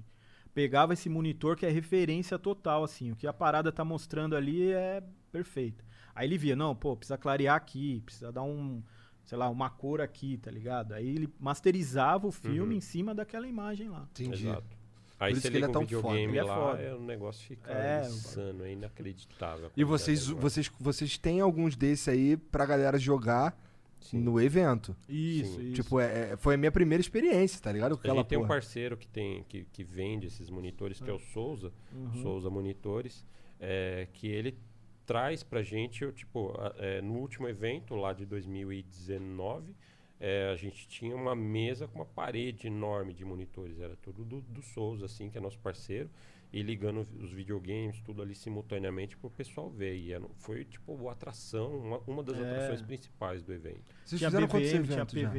Pegava 0.53 0.93
esse 0.93 1.07
monitor 1.09 1.55
que 1.55 1.65
é 1.65 1.69
referência 1.69 2.37
total, 2.39 2.83
assim, 2.83 3.11
o 3.11 3.15
que 3.15 3.27
a 3.27 3.33
parada 3.33 3.71
tá 3.71 3.85
mostrando 3.85 4.35
ali 4.35 4.71
é 4.71 5.01
perfeito. 5.31 5.85
Aí 6.15 6.27
ele 6.27 6.37
via, 6.37 6.55
não, 6.55 6.75
pô, 6.75 6.97
precisa 6.97 7.17
clarear 7.17 7.55
aqui, 7.55 8.01
precisa 8.03 8.31
dar 8.31 8.41
um, 8.43 8.83
sei 9.29 9.37
lá, 9.37 9.47
uma 9.47 9.69
cor 9.69 10.01
aqui, 10.01 10.37
tá 10.37 10.49
ligado? 10.49 10.91
Aí 10.93 11.07
ele 11.07 11.29
masterizava 11.39 12.25
o 12.25 12.31
filme 12.31 12.71
Uhum. 12.71 12.77
em 12.77 12.81
cima 12.81 13.13
daquela 13.13 13.47
imagem 13.47 13.87
lá. 13.87 14.07
Entendi. 14.11 14.47
Exato. 14.47 14.75
Aí 15.19 15.35
você 15.35 15.49
liga 15.49 15.67
é 15.67 15.69
um 15.69 15.71
tão 15.71 15.81
foda. 15.87 15.97
videogame 16.15 16.37
é 16.39 16.43
lá, 16.43 16.55
foda. 16.55 16.81
é, 16.81 16.95
o 16.95 16.99
negócio 17.01 17.45
fica 17.47 17.71
É, 17.71 18.07
insano, 18.07 18.63
é 18.65 18.71
inacreditável. 18.71 19.69
E 19.77 19.83
vocês, 19.83 20.25
vocês, 20.25 20.71
vocês 20.79 21.15
têm 21.19 21.41
alguns 21.41 21.75
desses 21.75 22.07
aí 22.07 22.37
pra 22.37 22.65
galera 22.65 22.97
jogar 22.97 23.55
no 24.13 24.41
evento. 24.41 24.95
Isso, 25.07 25.57
Sim. 25.57 25.61
isso. 25.65 25.73
Tipo, 25.83 25.99
é, 25.99 26.31
é- 26.31 26.37
foi 26.37 26.55
a 26.55 26.57
minha 26.57 26.71
primeira 26.71 26.99
experiência, 27.01 27.61
tá 27.61 27.71
ligado? 27.71 27.91
Com 27.91 27.97
A 27.97 27.99
aquela 27.99 28.15
gente 28.21 28.27
tem 28.29 28.37
um 28.37 28.41
porra. 28.41 28.53
parceiro 28.55 28.97
que, 28.97 29.07
tem, 29.07 29.43
que, 29.43 29.63
que 29.71 29.83
vende 29.83 30.25
esses 30.25 30.49
monitores, 30.49 30.99
que 30.99 31.09
é 31.09 31.13
o 31.13 31.19
Souza, 31.19 31.71
Uhum. 31.93 32.21
Souza 32.23 32.49
Monitores, 32.49 33.23
é, 33.59 34.07
que 34.13 34.25
ele 34.27 34.57
traz 35.09 35.41
pra 35.41 35.63
gente, 35.63 36.03
eu, 36.03 36.11
tipo, 36.11 36.53
a- 36.61 36.75
é, 36.77 37.01
no 37.01 37.15
último 37.15 37.47
evento 37.49 37.95
lá 37.95 38.13
de 38.13 38.27
2019, 38.27 39.75
é, 40.19 40.51
a 40.51 40.55
gente 40.55 40.87
tinha 40.87 41.15
uma 41.15 41.35
mesa 41.35 41.87
com 41.87 41.95
uma 41.97 42.05
parede 42.05 42.67
enorme 42.67 43.11
de 43.11 43.25
monitores. 43.25 43.79
Era 43.79 43.95
tudo 43.95 44.23
do, 44.23 44.39
do 44.41 44.61
Souza, 44.61 45.05
assim, 45.05 45.27
que 45.27 45.37
é 45.37 45.41
nosso 45.41 45.57
parceiro. 45.59 46.09
E 46.53 46.61
ligando 46.61 46.99
os 47.19 47.31
videogames, 47.31 47.99
tudo 48.01 48.21
ali 48.21 48.35
simultaneamente 48.35 49.17
pro 49.17 49.31
pessoal 49.31 49.67
ver. 49.69 49.95
E 49.95 50.13
era- 50.13 50.25
foi, 50.37 50.63
tipo, 50.63 51.09
a 51.09 51.11
atração, 51.13 51.75
uma, 51.75 51.97
uma 52.05 52.21
das 52.23 52.37
É. 52.39 52.41
atrações 52.43 52.81
principais 52.83 53.41
do 53.43 53.51
evento. 53.51 53.95
Vocês 54.05 54.19
tinha 54.19 54.29
fizeram 54.29 54.47
quantos 54.47 54.69
BVM, 54.71 54.83
tinha 54.87 54.95
eventos 55.01 55.21
já? 55.21 55.29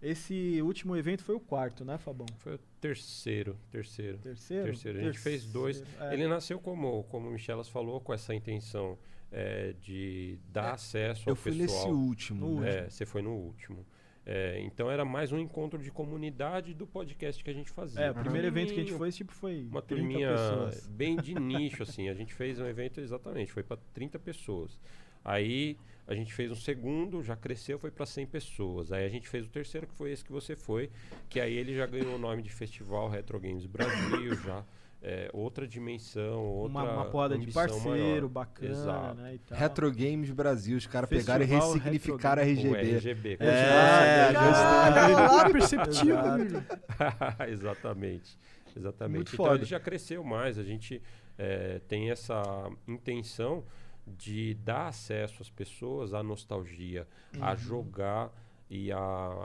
Esse 0.00 0.60
último 0.62 0.96
evento 0.96 1.24
foi 1.24 1.34
o 1.34 1.40
quarto, 1.40 1.84
né, 1.84 1.96
Fabão? 1.98 2.26
Foi 2.38 2.54
o 2.54 2.60
terceiro, 2.80 3.56
terceiro. 3.70 4.18
Terceiro? 4.18 4.64
Terceiro. 4.64 4.98
A 4.98 5.02
gente 5.02 5.18
fez 5.18 5.46
dois. 5.46 5.80
Terceiro, 5.80 6.04
é. 6.04 6.14
Ele 6.14 6.28
nasceu 6.28 6.58
como, 6.60 7.04
como 7.04 7.28
o 7.28 7.32
Michelas 7.32 7.68
falou, 7.68 8.00
com 8.00 8.12
essa 8.12 8.34
intenção 8.34 8.98
é, 9.32 9.74
de 9.80 10.38
dar 10.52 10.74
acesso 10.74 11.28
ao 11.28 11.32
Eu 11.32 11.36
fui 11.36 11.52
pessoal. 11.52 11.78
nesse 11.78 11.88
último. 11.88 12.46
No 12.46 12.60
né? 12.60 12.78
É, 12.86 12.90
você 12.90 13.06
foi 13.06 13.22
no 13.22 13.32
último. 13.32 13.86
É, 14.28 14.60
então 14.62 14.90
era 14.90 15.04
mais 15.04 15.30
um 15.30 15.38
encontro 15.38 15.80
de 15.80 15.90
comunidade 15.90 16.74
do 16.74 16.84
podcast 16.84 17.42
que 17.44 17.48
a 17.48 17.52
gente 17.52 17.70
fazia. 17.70 18.06
É, 18.06 18.10
o 18.10 18.14
primeiro 18.14 18.48
evento 18.48 18.74
que 18.74 18.80
a 18.80 18.82
gente 18.82 18.92
Pequenininho, 18.92 18.98
foi, 18.98 19.12
tipo, 19.12 19.32
foi 19.32 19.68
Uma 19.70 19.80
30 19.80 19.86
turminha 20.02 20.28
pessoas. 20.32 20.86
bem 20.88 21.16
de 21.16 21.34
nicho, 21.34 21.84
assim. 21.84 22.08
A 22.08 22.14
gente 22.14 22.34
fez 22.34 22.58
um 22.58 22.66
evento 22.66 23.00
exatamente, 23.00 23.52
foi 23.52 23.62
para 23.62 23.78
30 23.94 24.18
pessoas. 24.18 24.80
Aí 25.26 25.76
a 26.06 26.14
gente 26.14 26.32
fez 26.32 26.52
um 26.52 26.54
segundo, 26.54 27.20
já 27.20 27.34
cresceu, 27.34 27.80
foi 27.80 27.90
para 27.90 28.06
100 28.06 28.26
pessoas. 28.26 28.92
Aí 28.92 29.04
a 29.04 29.08
gente 29.08 29.28
fez 29.28 29.44
o 29.44 29.50
terceiro, 29.50 29.88
que 29.88 29.94
foi 29.94 30.12
esse 30.12 30.24
que 30.24 30.30
você 30.30 30.54
foi, 30.54 30.88
que 31.28 31.40
aí 31.40 31.52
ele 31.56 31.74
já 31.74 31.84
ganhou 31.84 32.14
o 32.14 32.18
nome 32.18 32.42
de 32.42 32.50
Festival 32.50 33.08
Retro 33.08 33.40
Games 33.40 33.66
Brasil, 33.66 34.36
já 34.36 34.64
é, 35.02 35.28
outra 35.32 35.66
dimensão, 35.66 36.44
outra 36.44 36.70
Uma, 36.70 36.92
uma 36.92 37.04
porrada 37.06 37.36
de 37.36 37.50
parceiro, 37.50 37.88
maior. 37.90 38.28
bacana, 38.28 38.70
Exato. 38.70 39.14
né, 39.20 39.34
e 39.34 39.38
tal. 39.38 39.58
Retro 39.58 39.92
Games 39.92 40.30
Brasil, 40.30 40.76
os 40.78 40.86
caras 40.86 41.10
pegaram 41.10 41.44
e 41.44 41.48
ressignificaram 41.48 42.42
a 42.42 42.44
Retro 42.44 42.70
RGB. 42.70 42.92
O 42.92 42.96
RGB. 42.96 43.36
É, 43.40 44.30
lá, 44.32 45.50
perceptivo, 45.50 46.10
Exato. 46.12 46.28
amigo. 46.28 46.64
Exatamente. 47.50 48.38
Exatamente. 48.76 49.16
Muito 49.16 49.34
então 49.34 49.46
foda. 49.46 49.58
ele 49.58 49.64
já 49.64 49.80
cresceu 49.80 50.22
mais. 50.22 50.56
A 50.56 50.62
gente 50.62 51.02
eh, 51.38 51.80
tem 51.88 52.10
essa 52.10 52.70
intenção 52.86 53.64
de 54.06 54.54
dar 54.54 54.88
acesso 54.88 55.42
às 55.42 55.50
pessoas 55.50 56.14
à 56.14 56.22
nostalgia, 56.22 57.06
a 57.40 57.50
Uhum. 57.52 57.56
jogar 57.56 58.32
e 58.68 58.90
a, 58.90 58.98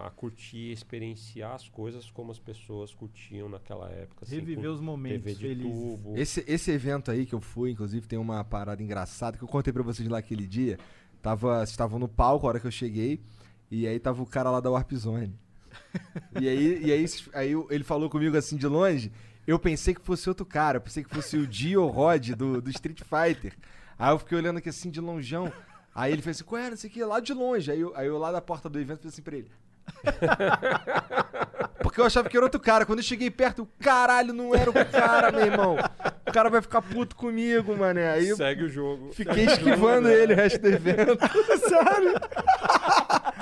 a 0.07 0.11
curtir, 0.15 0.71
experienciar 0.71 1.53
as 1.53 1.67
coisas 1.69 2.09
como 2.09 2.31
as 2.31 2.39
pessoas 2.39 2.93
curtiam 2.93 3.47
naquela 3.49 3.89
época. 3.89 4.25
assim, 4.25 4.35
Reviver 4.35 4.71
os 4.71 4.81
momentos 4.81 5.23
TV 5.23 5.33
de 5.35 5.39
felizes. 5.61 5.79
tubo. 5.79 6.17
Esse, 6.17 6.43
esse 6.47 6.71
evento 6.71 7.11
aí 7.11 7.25
que 7.25 7.33
eu 7.35 7.41
fui, 7.41 7.71
inclusive, 7.71 8.07
tem 8.07 8.17
uma 8.17 8.43
parada 8.43 8.81
engraçada 8.81 9.37
que 9.37 9.43
eu 9.43 9.47
contei 9.47 9.71
pra 9.71 9.83
vocês 9.83 10.07
lá 10.09 10.17
aquele 10.17 10.47
dia. 10.47 10.77
Tava, 11.21 11.57
vocês 11.59 11.69
estavam 11.69 11.99
no 11.99 12.07
palco 12.07 12.45
a 12.47 12.49
hora 12.49 12.59
que 12.59 12.65
eu 12.65 12.71
cheguei, 12.71 13.21
e 13.69 13.85
aí 13.87 13.99
tava 13.99 14.23
o 14.23 14.25
cara 14.25 14.49
lá 14.49 14.59
da 14.59 14.71
Warp 14.71 14.91
Zone. 14.93 15.35
e 16.41 16.47
aí, 16.49 16.83
e 16.83 16.91
aí, 16.91 17.05
aí 17.33 17.51
ele 17.69 17.83
falou 17.83 18.09
comigo 18.09 18.35
assim 18.35 18.57
de 18.57 18.65
longe. 18.67 19.11
Eu 19.45 19.59
pensei 19.59 19.93
que 19.93 20.01
fosse 20.01 20.27
outro 20.29 20.45
cara, 20.45 20.77
eu 20.77 20.81
pensei 20.81 21.03
que 21.03 21.09
fosse 21.13 21.37
o 21.37 21.45
Dio 21.47 21.85
Rod 21.87 22.29
do, 22.31 22.59
do 22.61 22.69
Street 22.71 23.01
Fighter. 23.01 23.55
Aí 24.01 24.11
eu 24.11 24.17
fiquei 24.17 24.35
olhando 24.35 24.57
aqui 24.57 24.67
assim 24.67 24.89
de 24.89 24.99
longeão. 24.99 25.53
Aí 25.93 26.11
ele 26.11 26.23
fez 26.23 26.37
assim, 26.37 26.43
qual 26.43 26.59
era, 26.59 26.71
não 26.71 26.77
sei 26.77 26.89
o 26.89 26.93
que, 26.93 27.03
lá 27.03 27.19
de 27.19 27.33
longe. 27.35 27.69
Aí 27.71 27.79
eu, 27.79 27.93
aí 27.95 28.07
eu 28.07 28.17
lá 28.17 28.31
da 28.31 28.41
porta 28.41 28.67
do 28.67 28.79
evento 28.79 29.01
fiz 29.03 29.13
assim 29.13 29.21
pra 29.21 29.35
ele. 29.37 29.51
Porque 31.83 32.01
eu 32.01 32.05
achava 32.05 32.27
que 32.27 32.35
era 32.35 32.43
outro 32.45 32.59
cara. 32.59 32.83
Quando 32.83 32.97
eu 32.99 33.03
cheguei 33.03 33.29
perto, 33.29 33.67
caralho, 33.79 34.33
não 34.33 34.55
era 34.55 34.71
o 34.71 34.73
cara, 34.73 35.31
meu 35.31 35.45
irmão. 35.45 35.75
O 36.27 36.31
cara 36.31 36.49
vai 36.49 36.61
ficar 36.63 36.81
puto 36.81 37.15
comigo, 37.15 37.77
mané. 37.77 38.09
Aí 38.11 38.29
eu 38.29 38.37
Segue 38.37 38.63
o 38.63 38.69
jogo. 38.69 39.11
fiquei 39.13 39.45
esquivando 39.45 40.09
ele 40.09 40.33
o 40.33 40.35
resto 40.35 40.59
do 40.61 40.67
evento. 40.67 41.17
Sério? 41.69 42.13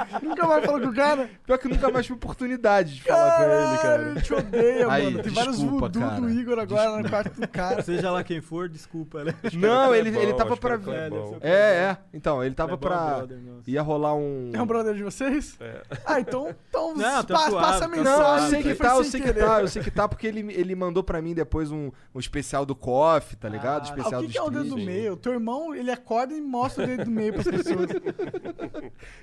Nunca 0.21 0.47
mais 0.47 0.65
falou 0.65 0.81
com 0.81 0.87
o 0.87 0.93
cara? 0.95 1.29
Pior 1.45 1.57
que 1.57 1.67
eu 1.67 1.71
nunca 1.71 1.89
mais 1.89 2.05
tive 2.05 2.17
oportunidade 2.17 2.95
de 2.95 3.03
falar 3.03 3.37
com 3.37 3.43
ele, 3.43 3.77
cara. 3.81 4.09
Ele 4.11 4.21
te 4.21 4.33
odeia, 4.33 4.91
Aí, 4.91 5.03
mano. 5.05 5.23
Tem 5.23 5.31
vários 5.33 5.55
desculpa, 5.57 5.79
voodoo 5.87 6.01
cara. 6.01 6.21
do 6.21 6.29
Igor 6.29 6.59
agora 6.59 7.01
no 7.01 7.09
quarto 7.09 7.39
do 7.41 7.47
cara. 7.47 7.81
Seja 7.83 8.11
lá 8.11 8.23
quem 8.23 8.41
for, 8.41 8.67
desculpa, 8.69 9.23
né? 9.23 9.33
Não, 9.53 9.93
ele, 9.93 10.09
Clebão, 10.11 10.29
ele 10.29 10.37
tava 10.37 10.57
pra. 10.57 10.77
Clebão. 10.77 11.37
É, 11.41 11.51
é. 11.53 11.97
Então, 12.13 12.43
ele 12.43 12.55
tava 12.55 12.73
é 12.73 12.77
pra. 12.77 13.25
Ia 13.67 13.81
rolar 13.81 14.15
um. 14.15 14.51
É 14.53 14.61
um 14.61 14.65
brother 14.65 14.93
de 14.95 15.03
vocês? 15.03 15.57
É. 15.59 15.81
Ah, 16.05 16.19
então, 16.19 16.53
então 16.69 16.95
Não, 16.95 17.23
tá 17.23 17.33
pa- 17.35 17.49
suave, 17.49 17.65
passa 17.65 17.77
a 17.77 17.79
tá 17.81 17.87
mensagem. 17.87 18.03
Não, 18.03 18.21
eu 18.21 18.37
suave. 18.37 18.49
sei 18.49 18.63
que 18.63 18.75
tá, 18.75 18.95
eu 18.95 19.03
sei 19.03 19.21
que 19.21 19.33
tá, 19.33 19.61
eu 19.61 19.67
sei 19.67 19.83
que 19.83 19.91
tá, 19.91 20.07
porque 20.07 20.27
ele, 20.27 20.53
ele 20.53 20.75
mandou 20.75 21.03
pra 21.03 21.21
mim 21.21 21.33
depois 21.33 21.71
um, 21.71 21.91
um 22.13 22.19
especial 22.19 22.65
do 22.65 22.75
KOF, 22.75 23.35
tá 23.35 23.47
ligado? 23.49 23.87
Ah, 23.87 23.93
Ah, 23.93 23.97
especial 23.97 24.21
o 24.21 24.23
que, 24.23 24.27
do 24.27 24.31
que 24.31 24.37
é 24.37 24.41
o 24.43 24.49
dedo 24.49 24.69
do 24.69 24.77
meio? 24.77 25.15
Teu 25.17 25.33
irmão, 25.33 25.73
ele 25.75 25.91
acorda 25.91 26.33
e 26.33 26.41
mostra 26.41 26.83
o 26.83 26.87
dedo 26.87 27.05
do 27.05 27.11
meio 27.11 27.33
pras 27.33 27.47
pessoas. 27.47 27.89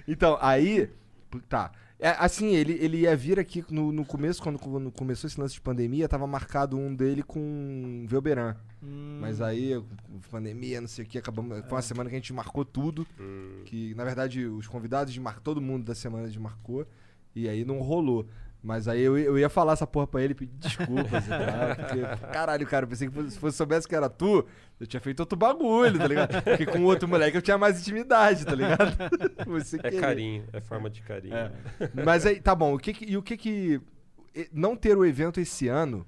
Então, 0.07 0.39
aí. 0.41 0.76
Tá. 1.49 1.73
É, 1.99 2.11
assim, 2.19 2.55
ele, 2.55 2.75
ele 2.75 2.99
ia 2.99 3.17
vir 3.17 3.39
aqui 3.39 3.65
no, 3.71 3.91
no 3.91 4.05
começo, 4.05 4.43
quando, 4.43 4.59
quando 4.59 4.91
começou 4.93 5.27
esse 5.29 5.41
lance 5.41 5.55
de 5.55 5.61
pandemia, 5.63 6.09
tava 6.09 6.27
marcado 6.27 6.77
um 6.77 6.95
dele 6.95 7.23
com 7.23 8.05
Velberan. 8.07 8.55
Hum, 8.83 9.19
Mas 9.21 9.41
aí, 9.41 9.83
pandemia, 10.31 10.81
não 10.81 10.89
sei 10.89 11.05
o 11.05 11.09
que, 11.09 11.17
acabamos. 11.17 11.61
Foi 11.61 11.73
uma 11.73 11.83
semana 11.83 12.11
que 12.11 12.17
a 12.17 12.19
gente 12.19 12.35
marcou 12.35 12.65
tudo. 12.65 13.07
Hum. 13.19 13.63
Que, 13.65 13.95
na 13.95 14.05
verdade, 14.05 14.45
os 14.45 14.67
convidados 14.67 15.13
de 15.13 15.21
mar... 15.21 15.41
todo 15.41 15.61
mundo 15.61 15.85
da 15.85 15.95
semana 15.95 16.29
de 16.29 16.39
marcou. 16.39 16.87
E 17.35 17.49
aí 17.49 17.65
não 17.65 17.81
rolou. 17.81 18.27
Mas 18.67 18.89
aí 18.89 19.01
eu, 19.01 19.17
eu 19.17 19.39
ia 19.39 19.49
falar 19.49 19.75
essa 19.75 19.87
porra 19.87 20.09
pra 20.09 20.21
ele, 20.21 20.35
pedir 20.35 20.57
desculpas 20.57 21.25
e 21.25 21.29
tal. 21.29 21.77
Porque, 21.77 22.27
caralho, 22.33 22.67
cara, 22.67 22.85
eu 22.85 22.89
pensei 22.89 23.09
que 23.09 23.31
se 23.31 23.39
fosse 23.39 23.57
soubesse 23.57 23.87
que 23.87 23.95
era 23.95 24.11
tu, 24.11 24.45
eu 24.81 24.87
tinha 24.89 25.01
feito 25.01 25.21
outro 25.21 25.39
bagulho, 25.39 25.97
tá 25.97 26.07
ligado? 26.09 26.43
Porque 26.43 26.67
com 26.67 26.81
o 26.81 26.85
outro 26.85 27.07
moleque 27.07 27.37
eu 27.37 27.43
tinha 27.43 27.57
mais 27.57 27.81
intimidade, 27.81 28.45
tá 28.45 28.57
ligado? 28.57 28.97
Você 29.47 29.77
É 29.77 29.83
querer. 29.83 30.01
carinho, 30.01 30.45
é 30.53 30.61
forma 30.61 30.91
de 30.91 31.01
carinho. 31.01 31.37
É. 31.37 31.53
Mas 32.05 32.27
aí, 32.27 32.41
tá 32.41 32.57
bom, 32.57 32.75
o 32.75 32.79
que 32.79 32.93
que- 32.93 33.05
e 33.05 33.17
o 33.17 33.23
que 33.23 33.37
que. 33.37 33.81
Não 34.53 34.75
ter 34.77 34.99
o 34.99 35.05
evento 35.05 35.39
esse 35.41 35.69
ano 35.69 36.05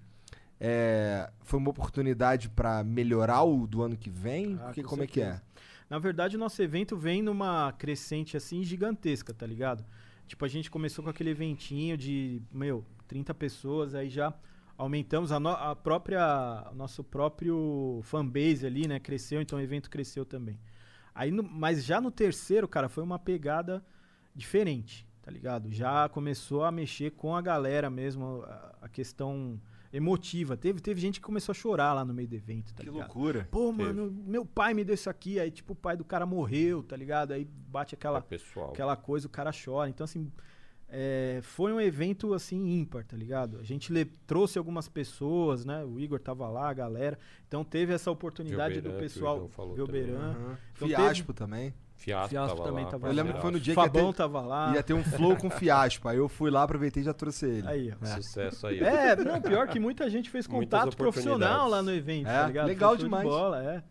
é, 0.60 1.30
foi 1.43 1.59
uma 1.60 1.70
oportunidade 1.70 2.48
pra 2.51 2.82
melhorar 2.82 3.43
o 3.44 3.66
do 3.68 3.82
ano 3.82 3.97
que 3.97 4.10
vem? 4.10 4.59
Ah, 4.60 4.64
Porque 4.64 4.82
com 4.82 4.89
como 4.90 5.05
é 5.05 5.06
que 5.06 5.20
é? 5.20 5.24
certeza. 5.26 5.43
Na 5.89 5.98
verdade, 5.98 6.36
o 6.36 6.39
nosso 6.39 6.60
evento 6.60 6.97
vem 6.97 7.22
numa 7.22 7.72
crescente 7.78 8.36
assim 8.36 8.62
gigantesca, 8.64 9.32
tá 9.32 9.47
ligado? 9.47 9.85
Tipo, 10.29 10.45
a 10.45 10.49
gente 10.49 10.71
começou 10.71 11.03
com 11.03 11.11
aquele 11.11 11.31
eventinho 11.31 11.97
de, 11.97 12.41
meu, 12.53 12.85
30 13.09 13.35
pessoas, 13.35 13.95
aí 13.95 14.09
já 14.11 14.33
aumentamos 14.77 15.33
a, 15.33 15.41
no- 15.41 15.49
a 15.49 15.75
própria, 15.75 16.71
nosso 16.75 17.03
próprio 17.03 18.01
fanbase 18.05 18.65
ali, 18.67 18.87
né? 18.87 19.01
Cresceu, 19.01 19.41
então 19.41 19.59
o 19.59 19.63
evento 19.63 19.91
cresceu 19.91 20.25
também. 20.25 20.61
Aí, 21.15 21.31
no- 21.33 21.43
mas 21.43 21.85
já 21.85 22.01
no 22.01 22.11
terceiro, 22.11 22.69
cara, 22.69 22.89
foi 22.89 23.03
uma 23.03 23.19
pegada 23.19 23.85
diferente, 24.35 25.05
tá 25.23 25.31
ligado? 25.31 25.73
Já 25.73 26.09
começou 26.09 26.63
a 26.63 26.71
mexer 26.71 27.11
com 27.13 27.35
a 27.35 27.41
galera 27.43 27.91
mesmo, 27.91 28.43
a, 28.47 28.75
a 28.83 28.89
questão 28.89 29.61
emotiva. 29.93 30.56
Teve, 30.56 30.81
teve 30.81 31.01
gente 31.01 31.20
que 31.20 31.24
começou 31.27 31.52
a 31.52 31.55
chorar 31.55 31.93
lá 31.94 32.05
no 32.05 32.12
meio 32.12 32.28
do 32.28 32.35
evento, 32.35 32.74
tá 32.74 32.82
Que 32.82 32.90
ligado? 32.90 32.98
loucura. 33.06 33.48
Pô, 33.51 33.73
mano, 33.73 34.10
meu 34.27 34.44
pai 34.44 34.74
me 34.74 34.85
deu 34.85 34.94
isso 34.94 35.09
aqui, 35.09 35.39
aí 35.40 35.51
tipo 35.51 35.73
o 35.73 35.77
pai 35.77 35.97
do 35.97 36.05
cara 36.05 36.27
morreu, 36.27 36.82
tá 36.82 36.97
ligado? 36.97 37.32
Aí 37.32 37.44
bate 37.44 37.94
É 37.94 37.97
aquela, 37.97 38.20
pessoal. 38.20 38.70
aquela 38.70 38.97
coisa, 38.97 39.27
o 39.27 39.31
cara 39.31 39.51
chora. 39.52 39.89
Então, 39.89 40.05
assim, 40.05 40.31
é, 40.90 41.40
foi 41.43 41.73
um 41.73 41.81
evento, 41.81 42.32
assim, 42.32 42.56
ímpar, 42.81 43.05
tá 43.05 43.16
ligado? 43.16 43.59
A 43.59 43.62
gente 43.62 43.93
le- 43.93 44.06
trouxe 44.27 44.59
algumas 44.59 44.89
pessoas, 44.89 45.65
né? 45.65 45.85
O 45.85 45.98
Igor 46.01 46.19
tava 46.19 46.48
lá, 46.48 46.69
a 46.70 46.73
galera. 46.74 47.19
Então 47.47 47.62
teve 47.65 47.93
essa 47.93 48.10
oportunidade 48.10 48.74
Velberan, 48.81 48.94
do 48.97 49.01
pessoal. 49.01 49.51
Velberan. 49.74 50.19
Aham. 50.19 50.59
Então 50.74 50.89
Fiaspo 50.89 51.32
também. 51.35 51.74
Fiasco, 51.99 52.29
Fiasco 52.29 52.57
tava 52.57 52.69
também 52.69 52.85
lá, 52.85 52.91
tava 52.91 53.09
Eu 53.09 53.12
lembro 53.12 53.35
que 53.35 53.41
foi 53.41 53.51
no 53.51 53.59
dia 53.61 53.75
Fabão 53.75 53.91
que 53.91 53.99
ia 53.99 54.12
ter, 54.12 54.16
tava 54.16 54.41
lá. 54.41 54.73
ia 54.75 54.83
ter 54.85 54.95
um 54.95 55.03
flow 55.03 55.37
com 55.37 55.51
fiaspo. 55.51 56.09
Aí 56.09 56.16
eu 56.16 56.29
fui 56.29 56.49
lá, 56.49 56.62
aproveitei 56.62 57.03
e 57.03 57.05
já 57.05 57.12
trouxe 57.12 57.47
ele. 57.47 57.66
Aí, 57.66 57.93
ó. 58.01 58.07
Sucesso 58.07 58.69
aí. 58.69 58.79
É, 58.79 59.16
não, 59.16 59.41
pior 59.41 59.66
que 59.66 59.81
muita 59.81 60.09
gente 60.09 60.31
fez 60.31 60.47
contato 60.47 60.97
profissional 60.97 61.69
lá 61.69 61.83
no 61.83 61.93
evento, 61.93 62.29
É, 62.29 62.33
tá 62.41 62.47
ligado? 62.47 62.66
legal 62.69 62.91
Foi 62.91 62.99
show 62.99 63.05
de 63.09 63.11
demais. 63.11 63.29
bola, 63.29 63.65
é. 63.65 63.83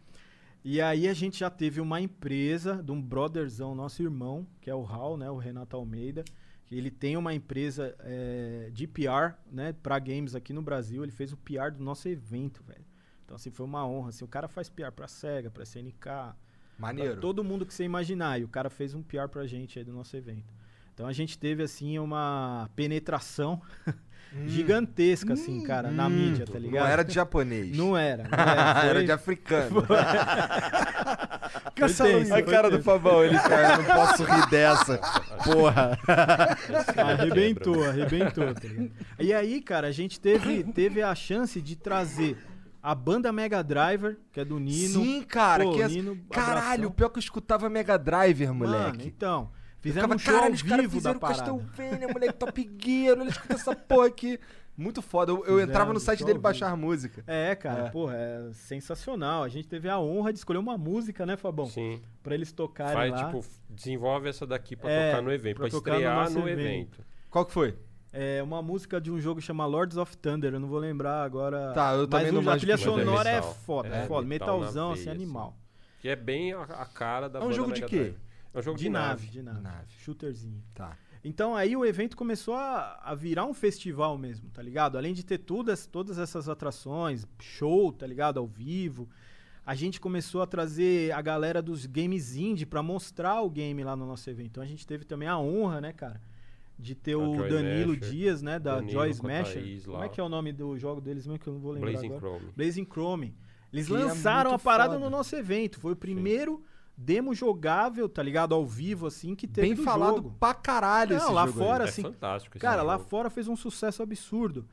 E 0.64 0.82
aí 0.82 1.08
a 1.08 1.14
gente 1.14 1.40
já 1.40 1.50
teve 1.50 1.80
uma 1.82 2.00
empresa 2.02 2.82
de 2.82 2.92
um 2.92 3.02
brotherzão, 3.02 3.76
nosso 3.76 4.02
irmão, 4.02 4.48
que 4.62 4.70
é 4.70 4.76
o 4.76 4.84
Raul, 4.84 5.18
né, 5.18 5.30
o 5.30 5.38
Renato 5.38 5.76
Almeida, 5.76 6.24
ele 6.72 6.90
tem 6.92 7.16
uma 7.16 7.34
empresa 7.34 7.96
é, 8.00 8.70
de 8.74 8.88
PR, 8.88 9.36
né, 9.52 9.74
pra 9.82 10.00
games 10.00 10.34
aqui 10.36 10.52
no 10.54 10.62
Brasil, 10.62 11.04
ele 11.04 11.12
fez 11.12 11.32
o 11.32 11.38
PR 11.38 11.72
do 11.78 11.84
nosso 11.84 12.08
evento, 12.10 12.64
velho. 12.64 12.86
Então 13.24 13.36
assim, 13.36 13.50
foi 13.52 13.66
uma 13.66 13.86
honra, 13.86 14.10
assim, 14.10 14.26
o 14.26 14.28
cara 14.28 14.48
faz 14.48 14.70
PR 14.70 14.92
pra 14.94 15.08
SEGA, 15.08 15.50
pra 15.52 15.64
SNK, 15.64 16.34
Maneiro. 16.78 17.14
Pra 17.14 17.22
todo 17.22 17.44
mundo 17.44 17.66
que 17.66 17.74
você 17.74 17.84
imaginar. 17.84 18.40
E 18.40 18.44
o 18.44 18.48
cara 18.48 18.70
fez 18.70 18.94
um 18.94 19.02
PR 19.02 19.28
pra 19.30 19.46
gente 19.48 19.80
aí 19.80 19.86
do 19.86 19.94
nosso 19.94 20.16
evento. 20.16 20.54
Então 20.94 21.08
a 21.08 21.14
gente 21.14 21.38
teve, 21.38 21.62
assim, 21.64 22.00
uma 22.00 22.70
penetração 22.76 23.62
gigantesca, 24.48 25.34
assim, 25.34 25.62
cara, 25.62 25.92
na 25.92 26.10
mídia, 26.10 26.46
tá 26.46 26.58
ligado? 26.58 26.84
Não 26.84 26.92
era 26.92 27.04
de 27.04 27.14
japonês. 27.14 27.78
Não 27.78 27.96
era. 27.96 28.24
Não 28.30 28.38
era, 28.38 28.86
era 28.86 29.04
de 29.04 29.12
africano. 29.12 29.86
Foi 29.86 29.96
tenso, 31.78 32.34
a 32.34 32.42
cara 32.42 32.70
do. 32.70 32.82
Fabão, 32.82 33.24
ele 33.24 33.38
cara, 33.38 33.74
eu 33.74 33.78
não 33.78 33.96
posso 33.96 34.24
rir 34.24 34.50
dessa. 34.50 34.98
Porra. 35.44 36.00
Arrebentou, 36.98 37.84
arrebentou. 37.84 38.54
Tá 38.54 38.62
e 39.20 39.34
aí, 39.34 39.62
cara, 39.62 39.88
a 39.88 39.92
gente 39.92 40.20
teve, 40.20 40.64
teve 40.64 41.02
a 41.02 41.14
chance 41.14 41.62
de 41.62 41.76
trazer 41.76 42.38
A 42.88 42.96
banda 42.96 43.32
Mega 43.34 43.62
Driver, 43.64 44.18
que 44.32 44.40
é 44.40 44.46
do 44.46 44.60
Nino. 44.60 45.04
Sim, 45.04 45.22
cara. 45.24 45.64
Pô, 45.66 45.74
que 45.74 45.82
é- 45.82 45.88
Nino, 45.90 46.18
Caralho, 46.32 46.90
pior 46.92 47.10
que 47.10 47.18
eu 47.18 47.22
escutava 47.22 47.70
Mega 47.70 47.98
Driver, 47.98 48.54
Mano, 48.54 48.72
moleque. 48.72 49.08
então. 49.08 49.52
Eu 49.52 49.82
Fizemos 49.82 50.16
um 50.16 50.20
show 50.20 50.34
caralho, 50.34 50.54
ao 50.54 50.58
vivo 50.58 50.78
da 50.82 50.88
fizeram 50.90 51.20
parada. 51.20 51.44
Castlevania, 51.52 52.08
moleque, 52.08 52.34
Top 52.34 52.70
Gear, 52.82 53.20
olha, 53.20 53.30
escuta 53.30 53.54
essa 53.54 53.76
porra 53.76 54.08
aqui. 54.08 54.40
Muito 54.76 55.02
foda. 55.02 55.32
Eu, 55.32 55.44
eu 55.46 55.60
entrava 55.60 55.92
no 55.92 56.00
site 56.00 56.24
dele 56.24 56.40
baixar 56.40 56.76
música. 56.78 57.24
É, 57.28 57.56
cara, 57.56 57.88
É. 57.88 57.90
porra, 57.90 58.16
é 58.16 58.50
sensacional. 58.54 59.44
A 59.44 59.50
gente 59.50 59.68
teve 59.68 59.90
a 59.90 60.00
honra 60.00 60.32
de 60.32 60.40
escolher 60.40 60.60
uma 60.60 60.78
música, 60.78 61.26
né, 61.26 61.36
Fabão? 61.36 61.66
Sim. 61.66 62.02
Pra 62.24 62.36
eles 62.36 62.52
tocarem 62.52 62.94
Faz, 62.94 63.12
lá. 63.12 63.26
tipo, 63.26 63.44
desenvolve 63.70 64.30
essa 64.30 64.46
daqui 64.48 64.76
pra 64.76 64.90
É, 64.90 65.10
tocar 65.12 65.22
no 65.24 65.32
evento, 65.32 65.56
pra 65.58 65.64
pra, 65.68 65.72
tocar 65.72 65.92
no 65.92 65.98
estrear 65.98 66.16
nosso 66.24 66.40
no, 66.40 66.48
evento. 66.48 66.60
evento. 66.62 67.06
Qual 67.30 67.46
que 67.46 67.52
foi? 67.54 67.76
É 68.12 68.42
uma 68.42 68.62
música 68.62 69.00
de 69.02 69.12
um 69.12 69.20
jogo 69.20 69.42
chamado 69.42 69.70
Lords 69.72 69.98
of 69.98 70.16
Thunder, 70.18 70.54
eu 70.54 70.60
não 70.60 70.68
vou 70.68 70.80
lembrar 70.80 71.24
agora. 71.24 71.72
Tá, 71.74 71.94
eu 71.94 72.08
também 72.08 72.32
Mas 72.32 72.34
não 72.34 72.52
o- 72.52 72.56
a 72.56 72.58
trilha 72.58 72.74
é 72.74 72.78
sonora 72.78 73.30
é, 73.30 73.36
metal. 73.36 73.54
foda, 73.54 73.90
É, 73.90 74.08
foda. 74.08 74.26
metal 74.28 74.48
na 74.48 74.60
Metalzão, 74.60 74.92
assim, 74.92 75.02
assim. 75.02 75.10
animal. 75.10 75.58
Que 76.00 76.10
é 76.10 76.16
bem 76.16 76.54
a, 76.54 76.62
a 76.64 76.86
cara 76.86 77.28
da 77.28 77.40
É 77.40 77.42
um 77.42 77.46
banda 77.46 77.56
jogo 77.56 77.74
de 77.74 77.82
quê? 77.86 77.96
Drive. 77.98 78.18
É 78.54 78.60
um 78.60 78.62
jogo 78.62 78.78
de, 78.78 78.84
De 78.86 78.90
nave, 78.90 79.08
nave. 79.22 79.28
de 79.28 79.42
nave. 79.42 79.62
Nave. 79.62 79.94
Shooterzinho. 80.00 80.64
Tá. 80.74 80.98
Então 81.24 81.56
aí 81.56 81.76
o 81.76 81.84
evento 81.86 82.16
começou 82.16 82.56
a, 82.56 83.00
a 83.04 83.14
virar 83.14 83.46
um 83.46 83.54
festival 83.54 84.18
mesmo, 84.18 84.50
tá 84.52 84.62
ligado? 84.62 84.98
Além 84.98 85.14
de 85.14 85.24
ter 85.26 85.40
todas, 85.40 85.86
todas 85.86 86.18
essas 86.18 86.48
atrações, 86.48 87.28
show, 87.42 87.92
tá 87.92 88.08
ligado? 88.08 88.40
Ao 88.40 88.48
vivo. 88.48 89.10
A 89.66 89.76
gente 89.76 90.00
começou 90.00 90.42
a 90.42 90.48
trazer 90.48 91.12
a 91.12 91.22
galera 91.22 91.62
dos 91.62 91.86
games 91.86 92.36
indie 92.38 92.66
pra 92.66 92.82
mostrar 92.82 93.42
o 93.42 93.50
game 93.50 93.84
lá 93.84 93.96
no 93.98 94.08
nosso 94.08 94.30
evento. 94.30 94.48
Então 94.52 94.64
a 94.64 94.68
gente 94.68 94.88
teve 94.88 95.04
também 95.04 95.28
a 95.28 95.38
honra, 95.38 95.82
né, 95.82 95.92
cara? 95.92 96.22
De 96.80 96.94
ter 96.94 97.14
A 97.14 97.18
o 97.18 97.36
Joy 97.36 97.50
Danilo 97.50 97.94
Smasher, 97.94 98.12
Dias, 98.12 98.42
né? 98.42 98.60
Da 98.60 98.76
Danilo. 98.76 99.00
Thaís 99.00 99.18
Como 99.20 99.98
lá. 99.98 100.06
é 100.06 100.10
que 100.10 100.20
é 100.22 100.24
o 100.24 100.30
nome 100.30 100.52
do 100.54 100.78
jogo 100.78 101.02
deles 101.02 101.26
mesmo 101.26 101.40
que 101.40 101.48
eu 101.48 101.54
não 101.54 101.60
vou 101.60 101.72
lembrar 101.72 101.90
Blazing 101.92 102.08
agora? 102.08 102.20
Chrome. 102.22 102.52
Blazing 102.56 102.86
Chrome. 102.86 103.36
Eles 103.74 103.88
Que 103.88 103.94
é 103.94 103.98
lançaram 103.98 104.52
muito 104.52 104.62
a 104.62 104.64
parada 104.64 104.94
foda. 104.94 105.04
no 105.06 105.10
nosso 105.10 105.36
evento. 105.36 105.80
Foi 105.80 105.94
o 105.94 105.96
primeiro 105.96 106.64
demo 106.96 107.34
jogável, 107.34 108.08
tá 108.08 108.22
ligado? 108.24 108.54
Ao 108.54 108.66
vivo, 108.66 109.08
assim, 109.08 109.34
que 109.36 109.48
teve 109.48 109.68
Bem 109.68 109.76
do 109.76 109.84
falado 109.84 110.16
jogo. 110.18 110.36
pra 110.40 110.54
caralho 110.54 111.16
Não, 111.16 111.24
esse 111.26 111.34
lá 111.34 111.46
jogo 111.48 111.60
aí. 111.60 111.66
fora, 111.68 111.84
É 111.86 111.90
assim. 111.90 112.02
fantástico 112.04 112.58
esse 112.58 112.62
Cara, 112.62 112.82
lá 112.84 112.98
jogo. 112.98 113.10
fora 113.10 113.30
fez 113.30 113.48
um 113.48 113.56
sucesso 113.56 114.02
absurdo. 114.04 114.68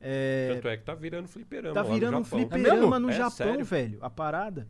É, 0.00 0.52
Tanto 0.54 0.68
é 0.68 0.76
que 0.76 0.84
tá 0.84 0.94
virando 0.94 1.26
fliperama 1.26 1.74
tá 1.74 1.82
lá 1.82 1.88
no 1.88 1.94
virando 1.94 2.18
um 2.18 2.24
Japão. 2.24 2.38
fliperama 2.38 2.98
no 3.00 3.08
É 3.10 3.12
Japão, 3.12 3.30
sério? 3.30 3.64
velho. 3.64 3.98
A 4.02 4.10
parada. 4.10 4.68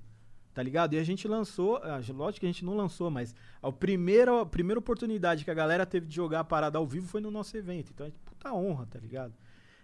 Tá 0.57 0.63
ligado? 0.63 0.95
E 0.95 0.99
a 0.99 1.05
gente 1.05 1.29
lançou. 1.29 1.77
ah, 1.83 2.01
Lógico 2.15 2.41
que 2.41 2.47
a 2.47 2.49
gente 2.49 2.65
não 2.65 2.75
lançou, 2.75 3.11
mas 3.11 3.35
a 3.63 3.71
primeira, 3.71 4.41
a 4.41 4.47
primeira 4.47 4.79
oportunidade 4.79 5.45
que 5.45 5.51
a 5.51 5.55
galera 5.55 5.85
teve 5.85 6.07
de 6.07 6.17
jogar 6.17 6.41
a 6.41 6.45
parada 6.45 6.79
ao 6.79 6.87
vivo 6.87 7.07
foi 7.07 7.21
no 7.21 7.31
nosso 7.31 7.55
evento. 7.59 7.93
Então 7.95 8.07
é 8.07 8.11
puta 8.25 8.55
honra, 8.55 8.87
tá 8.87 8.99
ligado? 8.99 9.35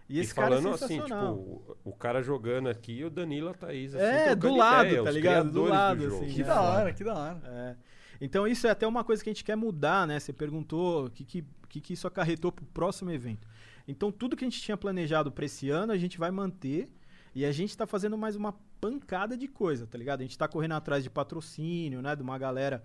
E 0.08 0.16
E, 0.16 0.20
esse 0.20 0.34
cara 0.34 0.48
falando 0.56 0.68
é 0.70 0.72
assim, 0.72 0.98
tipo, 0.98 1.76
o, 1.84 1.92
cara 1.92 2.22
jogando 2.22 2.70
aqui 2.70 2.92
e 3.00 3.04
o 3.04 3.10
Danilo 3.10 3.48
e 3.48 3.50
a 3.50 3.54
Thaís, 3.54 3.94
assim, 3.94 4.02
É, 4.02 4.34
do 4.34 4.56
lado, 4.56 4.86
ideia, 4.86 5.04
tá 5.04 5.10
ligado? 5.10 5.50
Do 5.50 5.64
lado, 5.64 6.04
jogo. 6.08 6.24
assim, 6.24 6.34
Que 6.36 6.40
É. 6.40 6.44
da 6.44 6.62
hora, 6.62 6.92
que 6.94 7.04
da 7.04 7.14
hora. 7.18 7.42
É. 7.44 7.76
Então 8.18 8.48
isso 8.48 8.66
é 8.66 8.70
até 8.70 8.86
uma 8.86 9.04
coisa 9.04 9.22
que 9.22 9.28
a 9.28 9.32
gente 9.32 9.44
quer 9.44 9.56
mudar, 9.56 10.06
né? 10.06 10.18
Você 10.18 10.32
perguntou 10.32 11.04
o 11.04 11.10
que, 11.10 11.22
que, 11.22 11.44
que, 11.68 11.80
que 11.82 11.92
isso 11.92 12.06
acarretou 12.06 12.50
pro 12.50 12.64
próximo 12.64 13.10
evento. 13.10 13.46
Então 13.86 14.10
tudo 14.10 14.38
que 14.38 14.42
a 14.46 14.48
gente 14.48 14.62
tinha 14.62 14.76
planejado 14.78 15.30
pra 15.30 15.44
esse 15.44 15.68
ano, 15.68 15.92
a 15.92 15.98
gente 15.98 16.18
vai 16.18 16.30
manter 16.30 16.90
e 17.34 17.44
a 17.44 17.52
gente 17.52 17.76
tá 17.76 17.86
fazendo 17.86 18.16
mais 18.16 18.36
uma 18.36 18.54
pancada 18.82 19.36
de 19.36 19.46
coisa, 19.46 19.86
tá 19.86 19.96
ligado? 19.96 20.20
A 20.20 20.22
gente 20.24 20.36
tá 20.36 20.48
correndo 20.48 20.72
atrás 20.72 21.04
de 21.04 21.08
patrocínio, 21.08 22.02
né? 22.02 22.16
De 22.16 22.22
uma 22.22 22.36
galera 22.36 22.82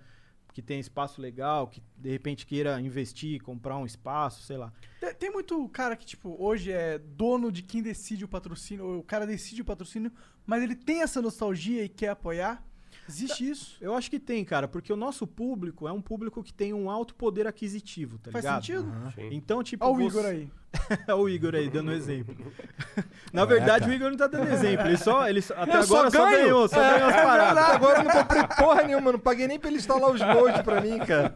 que 0.54 0.62
tem 0.62 0.80
espaço 0.80 1.20
legal, 1.20 1.68
que 1.68 1.82
de 1.98 2.12
repente 2.12 2.46
queira 2.46 2.80
investir, 2.80 3.42
comprar 3.42 3.78
um 3.78 3.86
espaço, 3.86 4.44
sei 4.44 4.58
lá. 4.58 4.72
Tem, 5.18 5.32
muito 5.32 5.68
cara 5.70 5.96
que, 5.96 6.06
tipo, 6.06 6.36
hoje 6.40 6.72
é 6.72 7.00
dono 7.00 7.52
de 7.52 7.64
quem 7.64 7.82
decide 7.82 8.26
o 8.26 8.28
patrocínio, 8.28 8.86
ou 8.86 9.00
o 9.00 9.04
cara 9.04 9.26
decide 9.26 9.64
o 9.64 9.66
patrocínio, 9.66 10.12
mas 10.46 10.62
ele 10.62 10.76
tem 10.76 11.02
essa 11.02 11.22
nostalgia 11.22 11.84
e 11.84 11.90
quer 11.90 12.10
apoiar. 12.10 12.64
Existe 13.10 13.50
isso? 13.50 13.78
Eu 13.80 13.94
acho 13.96 14.10
que 14.10 14.20
tem, 14.20 14.44
cara, 14.44 14.68
porque 14.68 14.92
o 14.92 14.96
nosso 14.98 15.26
público 15.26 15.88
é 15.88 15.92
um 15.92 16.02
público 16.02 16.44
que 16.44 16.54
tem 16.54 16.74
um 16.74 16.90
alto 16.90 17.16
poder 17.16 17.48
aquisitivo, 17.48 18.18
tá 18.18 18.32
Faz 18.32 18.44
ligado? 18.44 18.62
sentido? 18.66 18.92
Sim. 19.16 19.30
Então, 19.32 19.64
tipo, 19.64 19.86
Olha 19.86 19.94
o 19.94 20.10
você- 20.10 20.18
Igor 20.20 20.26
aí. 20.30 20.50
É 21.08 21.14
o 21.14 21.28
Igor 21.30 21.56
aí, 21.56 21.70
dando 21.70 21.92
exemplo. 21.94 22.36
Na 23.34 23.46
verdade, 23.46 23.90
o 23.90 23.94
Igor 23.94 24.10
não 24.10 24.18
tá 24.18 24.28
dando 24.28 24.50
exemplo. 24.52 24.86
Ele 24.88 24.98
só. 24.98 25.28
Ele 25.28 25.42
só- 25.42 25.54
até 25.56 25.78
Eu 25.78 25.82
agora 25.82 26.12
só, 26.12 26.26
ganho. 26.26 26.38
ganhou, 26.44 26.68
só 26.68 26.82
É, 26.82 26.94
ganhou 26.94 27.10
as 27.10 27.16
é 27.16 27.24
paradas. 27.24 27.54
verdade. 27.56 27.76
Agora 27.76 28.00
eu 28.00 28.04
não 28.04 28.12
comprei 28.12 28.44
porra 28.58 28.84
nenhuma, 28.84 29.12
não 29.14 29.20
paguei 29.20 29.48
nem 29.48 29.60
pra 29.60 29.70
ele 29.70 29.78
instalar 29.78 30.12
os 30.12 30.20
mods 30.22 30.62
pra 30.62 30.82
mim, 30.82 30.98
cara. 31.00 31.36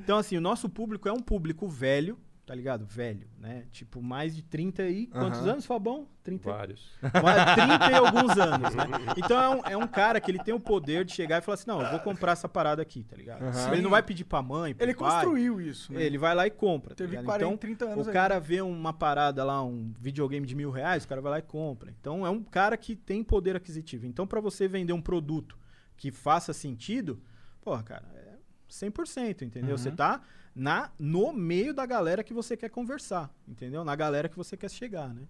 Então, 0.00 0.18
assim, 0.18 0.36
o 0.36 0.40
nosso 0.40 0.68
público 0.68 1.08
é 1.08 1.12
um 1.12 1.20
público 1.20 1.68
velho, 1.68 2.16
tá 2.46 2.54
ligado? 2.54 2.86
Velho, 2.86 3.26
né? 3.40 3.64
Tipo, 3.72 4.00
mais 4.00 4.34
de 4.34 4.42
30 4.42 4.84
e. 4.88 5.08
Quantos 5.08 5.40
Aham. 5.40 5.50
anos, 5.50 5.66
Fabão? 5.66 6.06
30 6.22 6.48
Vários. 6.50 6.92
Mais 7.02 7.54
30 7.54 7.90
e 7.90 7.94
alguns 7.94 8.36
anos, 8.38 8.72
né? 8.74 8.84
Então 9.16 9.38
é 9.40 9.48
um, 9.50 9.60
é 9.72 9.76
um 9.76 9.86
cara 9.88 10.20
que 10.20 10.30
ele 10.30 10.38
tem 10.38 10.54
o 10.54 10.60
poder 10.60 11.04
de 11.04 11.12
chegar 11.12 11.38
e 11.38 11.44
falar 11.44 11.54
assim: 11.54 11.66
não, 11.68 11.82
eu 11.82 11.90
vou 11.90 11.98
comprar 12.00 12.32
essa 12.32 12.48
parada 12.48 12.80
aqui, 12.80 13.02
tá 13.02 13.16
ligado? 13.16 13.42
Aham. 13.42 13.72
Ele 13.72 13.82
não 13.82 13.90
vai 13.90 14.02
pedir 14.02 14.24
pra 14.24 14.40
mãe, 14.42 14.74
pro 14.74 14.84
Ele 14.86 14.94
pai. 14.94 15.10
construiu 15.24 15.60
isso, 15.60 15.92
né? 15.92 16.02
Ele 16.02 16.16
vai 16.18 16.34
lá 16.34 16.46
e 16.46 16.50
compra. 16.50 16.90
tá 16.90 16.96
Teve 16.96 17.10
ligado? 17.10 17.24
40, 17.26 17.44
então, 17.44 17.56
30 17.58 17.84
anos 17.84 18.06
O 18.06 18.10
aí. 18.10 18.14
cara 18.14 18.38
vê 18.38 18.60
uma 18.60 18.92
parada 18.92 19.42
lá, 19.44 19.62
um 19.64 19.92
videogame 20.00 20.46
de 20.46 20.54
mil 20.54 20.70
reais, 20.70 21.04
o 21.04 21.08
cara 21.08 21.20
vai 21.20 21.32
lá 21.32 21.38
e 21.40 21.42
compra. 21.42 21.92
Então 22.00 22.24
é 22.24 22.30
um 22.30 22.42
cara 22.44 22.76
que 22.76 22.94
tem 22.94 23.24
poder 23.24 23.56
aquisitivo. 23.56 24.06
Então, 24.06 24.26
pra 24.26 24.40
você 24.40 24.68
vender 24.68 24.92
um 24.92 25.02
produto 25.02 25.58
que 25.96 26.12
faça 26.12 26.52
sentido, 26.52 27.20
porra, 27.60 27.82
cara, 27.82 28.04
é 28.14 28.36
100%, 28.70 29.42
entendeu? 29.42 29.76
Você 29.78 29.90
tá 29.90 30.20
na, 30.56 30.90
no 30.98 31.34
meio 31.34 31.74
da 31.74 31.84
galera 31.84 32.24
que 32.24 32.32
você 32.32 32.56
quer 32.56 32.70
conversar, 32.70 33.30
entendeu? 33.46 33.84
Na 33.84 33.94
galera 33.94 34.26
que 34.26 34.36
você 34.36 34.56
quer 34.56 34.70
chegar, 34.70 35.12
né? 35.12 35.28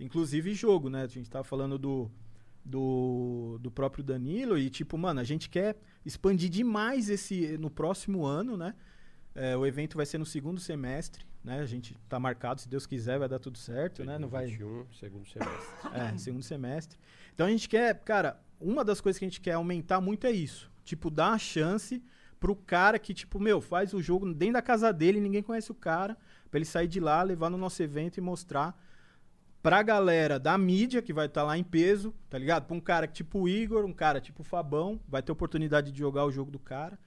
Inclusive 0.00 0.52
jogo, 0.52 0.90
né? 0.90 1.04
A 1.04 1.06
gente 1.06 1.30
tava 1.30 1.44
falando 1.44 1.78
do, 1.78 2.10
do, 2.64 3.56
do 3.62 3.70
próprio 3.70 4.02
Danilo 4.02 4.58
e, 4.58 4.68
tipo, 4.68 4.98
mano, 4.98 5.20
a 5.20 5.24
gente 5.24 5.48
quer 5.48 5.76
expandir 6.04 6.50
demais 6.50 7.08
esse 7.08 7.56
no 7.56 7.70
próximo 7.70 8.26
ano, 8.26 8.56
né? 8.56 8.74
É, 9.32 9.56
o 9.56 9.64
evento 9.64 9.96
vai 9.96 10.06
ser 10.06 10.18
no 10.18 10.26
segundo 10.26 10.58
semestre, 10.58 11.24
né? 11.44 11.60
A 11.60 11.66
gente 11.66 11.96
tá 12.08 12.18
marcado, 12.18 12.60
se 12.60 12.68
Deus 12.68 12.84
quiser, 12.84 13.16
vai 13.16 13.28
dar 13.28 13.38
tudo 13.38 13.56
certo, 13.56 14.04
né? 14.04 14.18
Não 14.18 14.28
vai 14.28 14.46
21, 14.46 14.86
segundo 14.92 15.24
semestre. 15.28 15.88
é, 15.94 16.18
segundo 16.18 16.42
semestre. 16.42 16.98
Então 17.32 17.46
a 17.46 17.50
gente 17.50 17.68
quer, 17.68 17.96
cara, 18.00 18.40
uma 18.60 18.84
das 18.84 19.00
coisas 19.00 19.20
que 19.20 19.24
a 19.24 19.28
gente 19.28 19.40
quer 19.40 19.52
aumentar 19.52 20.00
muito 20.00 20.26
é 20.26 20.32
isso. 20.32 20.68
Tipo, 20.84 21.10
dar 21.10 21.30
uma 21.30 21.38
chance 21.38 22.02
pro 22.44 22.54
cara 22.54 22.98
que, 22.98 23.14
tipo, 23.14 23.40
meu, 23.40 23.58
faz 23.58 23.94
o 23.94 24.02
jogo 24.02 24.30
dentro 24.34 24.52
da 24.54 24.60
casa 24.62 24.92
dele, 24.92 25.18
ninguém 25.18 25.42
conhece 25.42 25.72
o 25.72 25.74
cara, 25.74 26.14
pra 26.50 26.58
ele 26.58 26.66
sair 26.66 26.86
de 26.86 27.00
lá, 27.00 27.22
levar 27.22 27.48
no 27.48 27.56
nosso 27.56 27.82
evento 27.82 28.18
e 28.18 28.20
mostrar 28.20 28.78
pra 29.62 29.82
galera 29.82 30.38
da 30.38 30.58
mídia, 30.58 31.00
que 31.00 31.10
vai 31.10 31.24
estar 31.24 31.42
lá 31.42 31.56
em 31.56 31.64
peso, 31.64 32.12
tá 32.28 32.36
ligado? 32.36 32.66
Pra 32.66 32.76
um 32.76 32.80
cara 32.80 33.06
tipo 33.06 33.38
o 33.40 33.48
Igor, 33.48 33.86
um 33.86 33.94
cara 33.94 34.20
tipo 34.20 34.42
o 34.42 34.44
Fabão, 34.44 35.00
vai 35.08 35.22
ter 35.22 35.32
oportunidade 35.32 35.90
de 35.90 35.98
jogar 35.98 36.26
o 36.26 36.30
jogo 36.30 36.50
do 36.50 36.58
cara. 36.58 36.98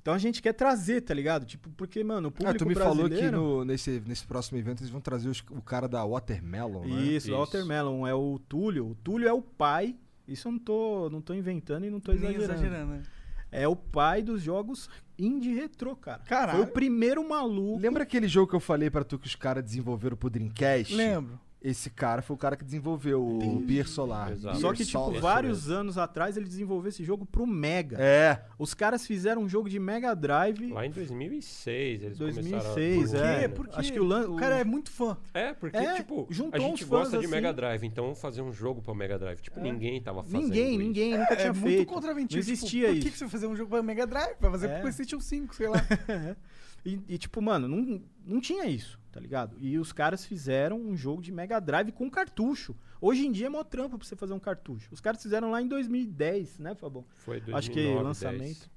Então 0.00 0.14
a 0.14 0.18
gente 0.18 0.40
quer 0.40 0.52
trazer, 0.52 1.00
tá 1.00 1.12
ligado? 1.12 1.44
Tipo, 1.44 1.68
porque, 1.70 2.04
mano, 2.04 2.28
o 2.28 2.30
Ah, 2.30 2.32
público 2.32 2.58
tu 2.60 2.66
me 2.66 2.76
falou 2.76 2.94
que 3.08 3.16
brasileiro... 3.16 3.36
no, 3.40 3.64
nesse, 3.64 4.00
nesse 4.06 4.24
próximo 4.24 4.56
evento 4.56 4.82
eles 4.82 4.90
vão 4.90 5.00
trazer 5.00 5.28
os- 5.28 5.42
o 5.50 5.60
cara 5.60 5.88
da 5.88 6.04
Watermelon, 6.06 6.84
né? 6.86 7.02
Isso, 7.02 7.34
o 7.34 7.38
Watermelon 7.40 8.06
é 8.06 8.14
o 8.14 8.38
Túlio. 8.48 8.86
O 8.90 8.94
Túlio 8.94 9.28
é 9.28 9.32
o 9.32 9.42
pai. 9.42 9.96
Isso 10.28 10.46
eu 10.46 10.52
não 10.52 10.58
tô, 10.60 11.10
não 11.10 11.20
tô 11.20 11.34
inventando 11.34 11.84
e 11.86 11.90
não 11.90 11.98
tô 11.98 12.12
Nem 12.12 12.20
exagerando. 12.22 12.52
exagerando, 12.52 12.92
né? 12.92 13.02
É 13.50 13.66
o 13.66 13.76
pai 13.76 14.22
dos 14.22 14.42
jogos 14.42 14.88
indie 15.18 15.54
retrô, 15.54 15.96
cara. 15.96 16.22
Caralho. 16.24 16.58
Foi 16.58 16.66
o 16.68 16.72
primeiro 16.72 17.26
maluco. 17.28 17.80
Lembra 17.80 18.04
aquele 18.04 18.28
jogo 18.28 18.48
que 18.48 18.56
eu 18.56 18.60
falei 18.60 18.88
pra 18.88 19.02
tu 19.02 19.18
que 19.18 19.26
os 19.26 19.34
caras 19.34 19.64
desenvolveram 19.64 20.16
pro 20.16 20.30
Dreamcast? 20.30 20.94
Lembro. 20.94 21.40
Esse 21.60 21.90
cara 21.90 22.22
foi 22.22 22.34
o 22.36 22.38
cara 22.38 22.56
que 22.56 22.64
desenvolveu 22.64 23.20
o 23.20 23.60
Pier 23.66 23.88
Solar. 23.88 24.30
Exato. 24.30 24.60
Só 24.60 24.72
que, 24.72 24.84
tipo, 24.86 24.92
Solar. 24.98 25.20
vários 25.20 25.68
anos 25.68 25.98
atrás 25.98 26.36
ele 26.36 26.46
desenvolveu 26.46 26.88
esse 26.88 27.02
jogo 27.02 27.26
pro 27.26 27.44
Mega. 27.48 27.96
É. 28.00 28.44
Os 28.56 28.74
caras 28.74 29.04
fizeram 29.04 29.42
um 29.42 29.48
jogo 29.48 29.68
de 29.68 29.76
Mega 29.80 30.14
Drive. 30.14 30.70
Lá 30.70 30.86
em 30.86 30.90
2006 30.92 32.02
eles 32.04 32.16
2006, 32.18 32.94
começaram 32.96 33.24
a... 33.26 33.30
é. 33.32 33.48
Por 33.48 33.66
quê? 33.66 33.72
Porque 33.72 33.80
Acho 33.80 33.92
que 33.92 33.98
o 33.98 34.04
lan- 34.04 34.28
o 34.30 34.36
cara 34.36 34.56
é 34.58 34.62
muito 34.64 34.88
fã. 34.90 35.16
É, 35.34 35.52
porque, 35.52 35.76
É, 35.76 35.94
tipo, 35.96 36.28
juntou 36.30 36.60
a 36.60 36.62
gente 36.62 36.84
gosta 36.84 37.18
de 37.18 37.24
assim. 37.24 37.34
Mega 37.34 37.52
Drive, 37.52 37.84
então 37.84 38.04
vamos 38.04 38.20
fazer 38.20 38.40
um 38.40 38.52
jogo 38.52 38.80
pra 38.80 38.94
Mega 38.94 39.18
Drive. 39.18 39.40
Tipo, 39.40 39.58
ninguém 39.60 40.00
tava 40.00 40.22
fazendo 40.22 40.42
Ninguém, 40.44 40.70
isso. 40.74 40.78
ninguém 40.78 41.18
nunca 41.18 41.32
É 41.34 41.36
tinha 41.36 41.52
muito 41.52 41.66
feito. 41.66 41.86
contraventivo. 41.92 42.36
Não 42.38 42.44
tipo, 42.44 42.52
existia 42.54 42.86
por 42.86 42.94
isso. 42.96 43.02
que, 43.04 43.10
que 43.10 43.18
você 43.18 43.24
vai 43.24 43.30
fazer 43.32 43.46
um 43.48 43.56
jogo 43.56 43.70
pra 43.70 43.82
Mega 43.82 44.06
Drive? 44.06 44.36
Vai 44.40 44.50
fazer 44.52 44.66
É. 44.68 44.72
pro 44.74 44.80
PlayStation 44.82 45.18
5, 45.20 45.54
sei 45.56 45.68
lá. 45.68 45.78
E, 46.84 47.00
e, 47.08 47.18
tipo, 47.18 47.42
mano, 47.42 47.68
não, 47.68 48.02
não 48.24 48.40
tinha 48.40 48.66
isso, 48.66 48.98
tá 49.10 49.20
ligado? 49.20 49.56
E 49.60 49.78
os 49.78 49.92
caras 49.92 50.24
fizeram 50.24 50.80
um 50.80 50.96
jogo 50.96 51.20
de 51.20 51.32
Mega 51.32 51.60
Drive 51.60 51.92
com 51.92 52.08
cartucho. 52.10 52.74
Hoje 53.00 53.26
em 53.26 53.32
dia 53.32 53.46
é 53.46 53.50
mó 53.50 53.62
trampa 53.64 53.98
pra 53.98 54.06
você 54.06 54.16
fazer 54.16 54.32
um 54.32 54.38
cartucho. 54.38 54.88
Os 54.92 55.00
caras 55.00 55.22
fizeram 55.22 55.50
lá 55.50 55.60
em 55.60 55.68
2010, 55.68 56.58
né, 56.58 56.74
Fabão? 56.74 57.04
Foi 57.16 57.40
2009, 57.40 57.58
Acho 57.58 57.70
que 57.70 57.82
10. 57.82 58.02
lançamento. 58.02 58.70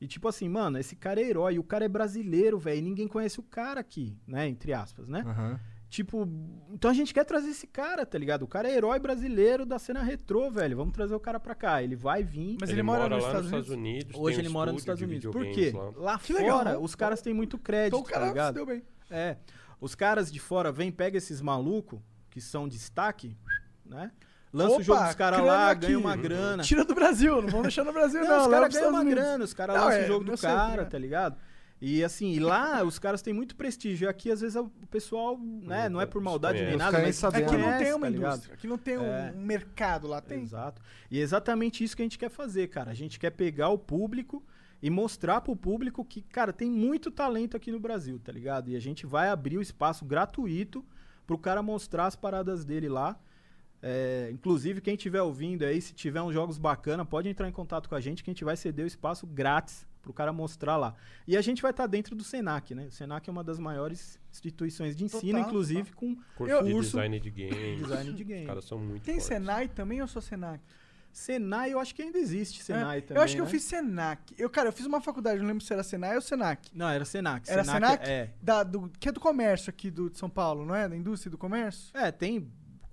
E 0.00 0.06
tipo 0.06 0.28
assim, 0.28 0.48
mano, 0.48 0.78
esse 0.78 0.94
cara 0.94 1.20
é 1.20 1.24
herói, 1.24 1.58
o 1.58 1.64
cara 1.64 1.84
é 1.84 1.88
brasileiro, 1.88 2.58
velho, 2.58 2.78
e 2.78 2.82
ninguém 2.82 3.08
conhece 3.08 3.40
o 3.40 3.42
cara 3.42 3.80
aqui, 3.80 4.16
né, 4.26 4.46
entre 4.46 4.72
aspas, 4.74 5.08
né? 5.08 5.22
Aham. 5.26 5.60
Tipo, 5.88 6.28
então 6.72 6.90
a 6.90 6.94
gente 6.94 7.14
quer 7.14 7.24
trazer 7.24 7.50
esse 7.50 7.66
cara, 7.66 8.04
tá 8.04 8.18
ligado? 8.18 8.42
O 8.42 8.48
cara 8.48 8.68
é 8.68 8.74
herói 8.76 8.98
brasileiro 8.98 9.64
da 9.64 9.78
cena 9.78 10.02
retrô, 10.02 10.50
velho. 10.50 10.76
Vamos 10.76 10.92
trazer 10.92 11.14
o 11.14 11.20
cara 11.20 11.38
pra 11.38 11.54
cá. 11.54 11.82
Ele 11.82 11.94
vai 11.94 12.24
vir. 12.24 12.56
Mas 12.60 12.70
ele, 12.70 12.80
ele 12.80 12.82
mora 12.82 13.02
mora 13.04 13.14
nos 13.14 13.22
lá 13.24 13.28
Estados 13.30 13.50
nos 13.52 13.60
Estados 13.60 13.70
Unidos. 13.70 14.16
Hoje 14.18 14.36
tem 14.36 14.42
ele 14.42 14.48
um 14.48 14.52
mora 14.52 14.72
nos 14.72 14.82
Estados 14.82 14.98
de 14.98 15.04
Unidos. 15.04 15.30
Por 15.32 15.46
quê? 15.52 15.72
Lá. 15.74 15.92
Lá 15.96 16.18
fora, 16.18 16.40
legal. 16.40 16.82
os 16.82 16.94
caras 16.94 17.22
têm 17.22 17.32
muito 17.32 17.56
crédito, 17.56 17.96
Então 17.96 18.00
o 18.00 18.04
tá 18.04 18.10
cara 18.10 18.24
se 18.26 18.30
ligado? 18.32 18.54
deu 18.54 18.66
bem. 18.66 18.82
É. 19.10 19.36
Os 19.80 19.94
caras 19.94 20.32
de 20.32 20.40
fora 20.40 20.72
vêm, 20.72 20.90
pega 20.90 21.18
esses 21.18 21.40
malucos, 21.40 22.00
que 22.30 22.40
são 22.40 22.66
destaque, 22.66 23.36
né? 23.84 24.10
lança 24.52 24.76
o 24.78 24.82
jogo 24.82 24.98
Opa, 24.98 25.06
dos 25.08 25.16
caras 25.16 25.40
lá, 25.44 25.70
aqui. 25.70 25.86
ganha 25.86 25.98
uma 25.98 26.16
grana. 26.16 26.62
Tira 26.62 26.84
do 26.84 26.94
Brasil, 26.94 27.42
não 27.42 27.48
vamos 27.48 27.62
deixar 27.62 27.84
no 27.84 27.92
Brasil, 27.92 28.22
Não, 28.22 28.28
não. 28.28 28.40
os 28.42 28.46
caras 28.48 28.68
pros 28.68 28.74
ganham 28.80 28.90
uma 28.90 29.00
Unidos. 29.00 29.18
grana, 29.22 29.44
os 29.44 29.54
caras 29.54 29.76
lançam 29.76 29.92
é, 29.92 30.04
o 30.04 30.06
jogo 30.06 30.24
do 30.24 30.36
sei, 30.36 30.48
cara, 30.50 30.82
é. 30.82 30.84
tá 30.86 30.98
ligado? 30.98 31.36
E 31.80 32.02
assim, 32.02 32.32
e 32.32 32.40
lá 32.40 32.82
os 32.82 32.98
caras 32.98 33.20
têm 33.20 33.34
muito 33.34 33.54
prestígio. 33.54 34.08
Aqui, 34.08 34.30
às 34.30 34.40
vezes, 34.40 34.56
o 34.56 34.70
pessoal, 34.90 35.38
né, 35.38 35.88
não 35.90 36.00
é 36.00 36.06
por 36.06 36.22
maldade 36.22 36.62
nem 36.64 36.76
nada, 36.76 36.98
mas 37.00 37.16
sabem. 37.16 37.44
Aqui 37.44 37.56
não 37.56 37.78
tem 37.78 37.92
uma 37.92 38.06
tá 38.06 38.12
indústria, 38.12 38.54
aqui 38.54 38.66
não 38.66 38.78
tem 38.78 38.96
um- 38.98 39.02
É. 39.04 39.32
um 39.36 39.42
mercado 39.44 40.06
lá, 40.08 40.20
tem. 40.22 40.40
Exato. 40.42 40.80
E 41.10 41.18
é 41.18 41.22
exatamente 41.22 41.84
isso 41.84 41.94
que 41.94 42.00
a 42.02 42.04
gente 42.06 42.18
quer 42.18 42.30
fazer, 42.30 42.68
cara. 42.68 42.90
A 42.90 42.94
gente 42.94 43.18
quer 43.18 43.30
pegar 43.30 43.68
o 43.68 43.76
público 43.78 44.42
e 44.82 44.88
mostrar 44.88 45.42
pro 45.42 45.54
público 45.54 46.02
que, 46.04 46.22
cara, 46.22 46.50
tem 46.52 46.70
muito 46.70 47.10
talento 47.10 47.56
aqui 47.56 47.70
no 47.70 47.78
Brasil, 47.78 48.18
tá 48.24 48.32
ligado? 48.32 48.70
E 48.70 48.76
a 48.76 48.80
gente 48.80 49.04
vai 49.04 49.28
abrir 49.28 49.58
o 49.58 49.62
espaço 49.62 50.04
gratuito 50.04 50.82
pro 51.26 51.36
cara 51.36 51.62
mostrar 51.62 52.06
as 52.06 52.16
paradas 52.16 52.64
dele 52.64 52.88
lá. 52.88 53.18
É, 53.82 54.30
inclusive, 54.32 54.80
quem 54.80 54.94
estiver 54.94 55.20
ouvindo 55.20 55.62
aí, 55.62 55.80
se 55.82 55.92
tiver 55.92 56.22
uns 56.22 56.32
jogos 56.32 56.56
bacana, 56.56 57.04
pode 57.04 57.28
entrar 57.28 57.46
em 57.48 57.52
contato 57.52 57.86
com 57.88 57.94
a 57.94 58.00
gente 58.00 58.24
que 58.24 58.30
a 58.30 58.32
gente 58.32 58.44
vai 58.44 58.56
ceder 58.56 58.84
o 58.84 58.88
espaço 58.88 59.26
grátis 59.26 59.86
pro 60.06 60.12
cara 60.14 60.32
mostrar 60.32 60.76
lá. 60.76 60.94
E 61.26 61.36
a 61.36 61.40
gente 61.42 61.60
vai 61.60 61.72
estar 61.72 61.86
dentro 61.88 62.14
do 62.14 62.22
Senac, 62.22 62.72
né? 62.74 62.86
O 62.86 62.90
Senac 62.92 63.28
é 63.28 63.32
uma 63.32 63.42
das 63.42 63.58
maiores 63.58 64.18
instituições 64.32 64.94
de 64.96 65.04
ensino, 65.04 65.20
Total, 65.32 65.40
inclusive 65.48 65.92
com 65.92 66.16
Curso 66.36 66.64
de 66.64 66.72
curso 66.72 66.90
design 66.96 67.20
de 67.20 67.30
games. 67.30 67.82
design 67.82 68.12
de 68.12 68.24
game. 68.24 68.40
Os 68.42 68.46
caras 68.46 68.64
são 68.64 68.78
muito 68.78 69.02
Tem 69.02 69.14
fortes. 69.14 69.26
Senai 69.26 69.68
também 69.68 70.00
ou 70.00 70.06
só 70.06 70.20
Senac? 70.20 70.62
Senai, 71.12 71.72
eu 71.72 71.80
acho 71.80 71.94
que 71.94 72.02
ainda 72.02 72.18
existe 72.18 72.62
Senai 72.62 72.98
É, 72.98 73.00
também. 73.00 73.16
eu 73.20 73.24
acho 73.24 73.34
que 73.34 73.40
eu 73.40 73.46
né? 73.46 73.50
fiz 73.50 73.62
Senac. 73.64 74.34
Eu, 74.38 74.50
cara, 74.50 74.68
eu 74.68 74.72
fiz 74.72 74.84
uma 74.86 75.00
faculdade, 75.00 75.40
não 75.40 75.46
lembro 75.46 75.64
se 75.64 75.72
era 75.72 75.82
Senai 75.82 76.14
ou 76.14 76.20
Senac. 76.20 76.70
Não, 76.74 76.88
era 76.88 77.04
Senac. 77.04 77.50
Era 77.50 77.64
Senac? 77.64 78.08
É. 78.08 78.30
Da, 78.40 78.62
do, 78.62 78.88
que 79.00 79.08
é 79.08 79.12
do 79.12 79.18
comércio 79.18 79.70
aqui 79.70 79.90
do, 79.90 80.10
de 80.10 80.18
São 80.18 80.28
Paulo, 80.30 80.64
não 80.66 80.74
é? 80.74 80.88
Da 80.88 80.94
indústria 80.96 81.30
do 81.30 81.38
comércio? 81.38 81.88
É, 81.94 82.12
tem 82.12 82.46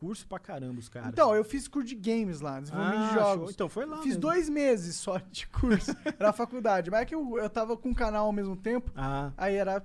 curso 0.03 0.27
pra 0.27 0.37
caramba 0.39 0.79
os 0.79 0.89
caras. 0.89 1.09
Então, 1.09 1.33
eu 1.33 1.43
fiz 1.43 1.67
curso 1.67 1.87
de 1.87 1.95
games 1.95 2.41
lá, 2.41 2.59
desenvolvimento 2.59 3.01
Ah, 3.03 3.07
de 3.07 3.13
jogos. 3.13 3.39
show. 3.45 3.51
Então 3.51 3.69
foi 3.69 3.85
lá 3.85 3.97
Fiz 3.97 4.05
mesmo. 4.07 4.21
dois 4.21 4.49
meses 4.49 4.95
só 4.97 5.17
de 5.31 5.47
curso. 5.47 5.95
era 6.19 6.29
a 6.29 6.33
faculdade. 6.33 6.91
Mas 6.91 7.01
é 7.01 7.05
que 7.05 7.15
eu, 7.15 7.37
eu 7.37 7.49
tava 7.49 7.77
com 7.77 7.89
um 7.89 7.93
canal 7.93 8.25
ao 8.25 8.31
mesmo 8.33 8.55
tempo. 8.55 8.91
Ah, 8.95 9.31
Aí 9.37 9.55
era 9.55 9.81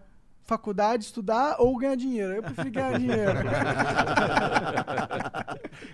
faculdade, 0.48 1.04
estudar 1.04 1.56
ou 1.58 1.76
ganhar 1.76 1.94
dinheiro. 1.94 2.32
Eu 2.32 2.42
preferi 2.42 2.70
ganhar 2.70 2.96
dinheiro. 2.98 3.38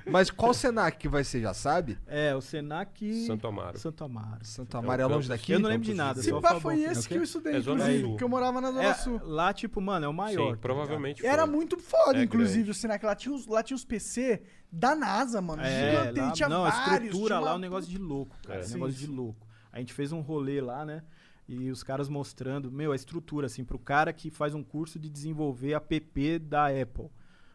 Mas 0.07 0.31
qual 0.31 0.55
Senac 0.55 0.97
que 0.97 1.09
vai 1.09 1.25
ser, 1.25 1.41
já 1.43 1.53
sabe? 1.53 1.99
é, 2.07 2.35
o 2.35 2.41
Senac... 2.41 3.27
Santo 3.27 3.47
Amaro. 3.49 3.79
Santo 3.79 4.05
Amaro. 4.05 4.45
Santo 4.45 4.77
Amaro 4.79 5.03
é 5.03 5.07
longe 5.07 5.29
daqui? 5.29 5.53
Eu 5.53 5.59
não 5.59 5.69
lembro 5.69 5.85
de 5.87 5.95
nada. 5.95 6.23
Se 6.23 6.33
pá, 6.41 6.61
foi 6.61 6.83
esse 6.83 7.09
que 7.09 7.15
eu 7.17 7.23
estudei, 7.25 7.55
É 7.55 7.59
inclusive, 7.59 8.03
porque 8.09 8.25
eu 8.25 8.29
morava 8.29 8.61
na 8.61 8.69
Zona 8.71 8.85
É, 8.85 8.95
Sul. 8.95 9.21
lá, 9.25 9.53
tipo, 9.53 9.81
mano, 9.81 10.07
é 10.07 10.09
o 10.09 10.15
maior. 10.15 10.55
Sim, 10.55 10.61
provavelmente 10.61 11.21
foi. 11.21 11.29
Era 11.31 11.47
muito 11.47 11.77
foda, 11.77 12.19
É 12.19 12.23
inclusive, 12.23 12.59
grande. 12.65 12.71
o 12.71 12.75
Senac. 12.75 13.05
Lá 13.05 13.15
tinha, 13.17 13.35
os, 13.35 13.47
lá 13.47 13.63
tinha 13.63 13.75
os 13.77 13.85
PC 13.85 14.43
da 14.71 14.95
NASA, 14.95 15.41
mano. 15.41 15.63
É, 15.63 16.13
lá, 16.17 16.31
tinha 16.31 16.49
não, 16.49 16.65
a 16.65 16.71
vários. 16.71 17.07
estrutura 17.07 17.35
tinha 17.35 17.41
lá 17.41 17.51
é 17.53 17.55
um 17.55 17.59
negócio 17.59 17.91
de 17.91 17.99
louco, 17.99 18.37
cara. 18.47 18.61
É. 18.61 18.63
É 18.63 18.67
um 18.67 18.71
negócio 18.71 18.95
de 18.95 19.07
louco. 19.09 19.47
A 19.73 19.79
gente 19.81 19.93
fez 19.93 20.13
um 20.13 20.21
rolê 20.21 20.61
lá, 20.61 20.85
né? 20.85 21.03
E 21.47 21.71
os 21.71 21.83
caras 21.83 22.09
mostrando, 22.09 22.71
meu, 22.73 22.93
a 22.93 22.97
estrutura, 22.97 23.47
assim, 23.47 23.65
pro 23.65 23.79
cara 23.79 24.13
que 24.13 24.31
faz 24.31 24.55
um 24.55 24.63
curso 24.63 24.99
de 24.99 25.11
desenvolver 25.11 25.75
app 25.75 26.39
da 26.39 26.69
Apple. 26.69 27.11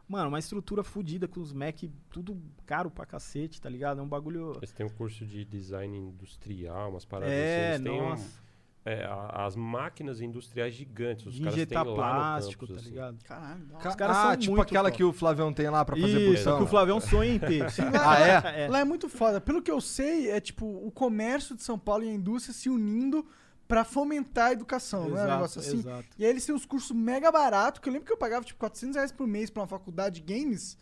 Mano, 0.07 0.29
uma 0.29 0.39
estrutura 0.39 0.83
fodida 0.83 1.27
com 1.27 1.39
os 1.39 1.53
Mac, 1.53 1.83
tudo 2.09 2.39
caro 2.65 2.89
pra 2.89 3.05
cacete, 3.05 3.61
tá 3.61 3.69
ligado? 3.69 3.99
É 3.99 4.03
um 4.03 4.07
bagulho. 4.07 4.53
Eles 4.57 4.71
têm 4.71 4.85
um 4.85 4.89
curso 4.89 5.25
de 5.25 5.45
design 5.45 5.95
industrial, 5.97 6.89
umas 6.91 7.05
paradas 7.05 7.31
É, 7.33 7.73
assim. 7.73 7.83
Eles 7.83 7.91
têm 7.91 8.01
um- 8.01 8.09
nossa. 8.09 8.41
é, 8.85 9.05
a- 9.05 9.45
as 9.45 9.55
máquinas 9.55 10.19
industriais 10.21 10.73
gigantes. 10.73 11.27
Os 11.27 11.33
De 11.35 11.41
caras 11.41 11.55
injetar 11.55 11.83
têm 11.83 11.93
lá 11.93 11.95
no 11.95 11.95
plástico, 12.13 12.61
campus, 12.67 12.75
tá 12.75 12.81
assim. 12.81 12.89
ligado? 12.91 13.23
Caralho, 13.23 13.67
caras 13.97 14.17
ah, 14.17 14.23
são 14.31 14.37
tipo 14.37 14.51
muito 14.55 14.61
aquela 14.67 14.89
top. 14.89 14.97
que 14.97 15.03
o 15.03 15.13
Flavião 15.13 15.53
tem 15.53 15.69
lá 15.69 15.85
pra 15.85 15.95
fazer 15.95 16.19
Isso, 16.21 16.37
poção. 16.43 16.57
que 16.57 16.63
o 16.63 16.67
Flavião 16.67 16.99
sonha 16.99 17.31
em 17.35 17.39
ter. 17.39 17.65
Ah, 18.03 18.19
é? 18.55 18.63
é. 18.65 18.67
Lá 18.67 18.79
é 18.79 18.85
muito 18.85 19.07
foda. 19.09 19.39
Pelo 19.39 19.61
que 19.61 19.69
eu 19.69 19.79
sei, 19.81 20.31
é 20.31 20.39
tipo 20.39 20.65
o 20.65 20.89
comércio 20.91 21.55
de 21.55 21.61
São 21.61 21.77
Paulo 21.77 22.03
e 22.03 22.09
a 22.09 22.13
indústria 22.13 22.51
se 22.53 22.67
unindo 22.67 23.23
pra 23.69 23.83
fomentar 23.85 24.47
a 24.47 24.51
educação, 24.51 25.01
não 25.01 25.09
é 25.09 25.11
um 25.11 25.13
Exato, 25.23 25.31
negócio 25.35 25.61
assim? 25.61 25.77
exato. 25.77 26.07
E 26.17 26.25
aí 26.25 26.31
eles 26.31 26.43
têm 26.43 26.55
uns 26.55 26.65
cursos 26.65 26.89
mega 26.91 27.31
baratos, 27.31 27.79
que 27.79 27.87
eu 27.87 27.93
lembro 27.93 28.07
que 28.07 28.11
eu 28.11 28.17
pagava 28.17 28.43
tipo 28.43 28.59
400 28.59 28.95
reais 28.95 29.11
por 29.11 29.27
mês 29.27 29.51
pra 29.51 29.61
uma 29.61 29.67
faculdade 29.67 30.21
de 30.21 30.33
games, 30.33 30.75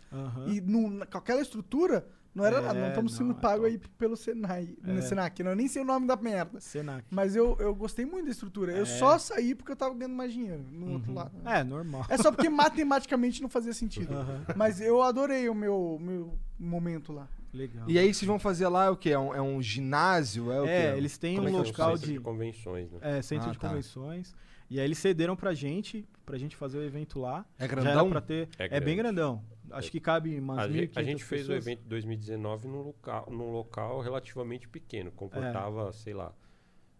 e 0.48 0.62
num- 0.62 1.02
com 1.06 1.18
aquela 1.18 1.42
estrutura, 1.42 2.08
não 2.38 2.46
era 2.46 2.58
É, 2.58 2.62
nada, 2.62 2.80
não 2.80 2.88
estamos 2.90 3.16
sendo 3.16 3.32
é 3.32 3.36
pagos 3.36 3.72
top. 3.72 3.84
aí 3.84 3.92
pelo 3.98 4.16
Senai, 4.16 4.76
no 4.84 5.00
É. 5.00 5.02
Senac, 5.02 5.44
não, 5.44 5.52
eu 5.52 5.56
nem 5.58 5.68
sei 5.68 5.82
o 5.82 5.86
nome 5.86 6.06
da 6.08 6.16
merda. 6.16 6.60
Senac. 6.60 7.04
Mas 7.10 7.36
eu, 7.36 7.58
eu 7.60 7.74
gostei 7.76 8.06
muito 8.06 8.26
da 8.26 8.32
estrutura. 8.32 8.72
Eu 8.72 8.84
É. 8.84 8.86
só 8.86 9.18
saí 9.18 9.56
porque 9.56 9.72
eu 9.72 9.76
tava 9.76 9.94
ganhando 9.96 10.16
mais 10.16 10.32
dinheiro 10.32 10.64
no 10.72 10.94
outro 10.94 11.14
lado. 11.14 11.32
É, 11.46 11.64
normal. 11.64 12.06
É 12.10 12.18
só 12.18 12.32
porque 12.32 12.50
matematicamente 12.50 13.42
não 13.42 13.50
fazia 13.50 13.74
sentido. 13.74 14.14
Aham. 14.14 14.46
Mas 14.56 14.80
eu 14.80 15.02
adorei 15.02 15.50
o 15.50 15.56
meu, 15.56 15.98
meu 16.00 16.38
momento 16.60 17.12
lá. 17.12 17.28
Legal. 17.54 17.90
E 17.90 17.98
aí 17.98 18.14
vocês 18.14 18.28
vão 18.28 18.38
fazer 18.38 18.68
lá 18.68 18.92
o 18.92 18.98
quê? 18.98 19.10
É 19.12 19.18
um, 19.20 19.34
é 19.34 19.42
um 19.42 19.62
ginásio? 19.62 20.52
É, 20.52 20.62
o 20.62 20.66
É, 20.68 20.92
quê? 20.92 20.98
eles 20.98 21.18
têm 21.18 21.38
Como 21.38 21.48
um 21.48 21.52
é 21.52 21.54
é? 21.54 21.64
local 21.64 21.98
Centro 21.98 22.14
de. 22.14 22.20
convenções, 22.20 22.92
né? 22.92 23.00
É, 23.02 23.22
centro 23.22 23.50
Ah, 23.50 23.52
de 23.54 23.58
tá. 23.58 23.70
convenções. 23.70 24.36
E 24.70 24.80
aí 24.80 24.86
eles 24.86 24.98
cederam 24.98 25.34
pra 25.36 25.54
gente, 25.54 26.06
pra 26.26 26.38
gente 26.38 26.56
fazer 26.58 26.78
o 26.78 26.84
evento 26.84 27.20
lá. 27.20 27.46
É 27.58 27.66
Já 27.66 27.72
era 27.72 27.82
grandão? 27.82 28.10
pra 28.10 28.20
ter. 28.20 28.50
É 28.60 28.66
É, 28.66 28.68
grande. 28.68 28.86
bem 28.86 28.98
grandão. 28.98 29.42
Acho 29.72 29.92
que 29.92 30.00
cabe 30.00 30.40
umas 30.40 30.60
A, 30.60 30.68
1.500 30.68 30.74
gente, 30.74 31.00
a 31.00 31.04
gente 31.04 31.24
fez 31.24 31.42
o 31.44 31.48
pessoas. 31.48 31.66
evento 31.68 31.86
em 31.86 31.90
2019 31.90 32.68
num 32.68 32.82
local, 32.82 33.28
num 33.32 33.52
local 33.52 34.02
relativamente 34.02 34.68
pequeno. 34.68 35.12
Comportava, 35.12 35.92
sei 35.94 36.14
lá, 36.14 36.34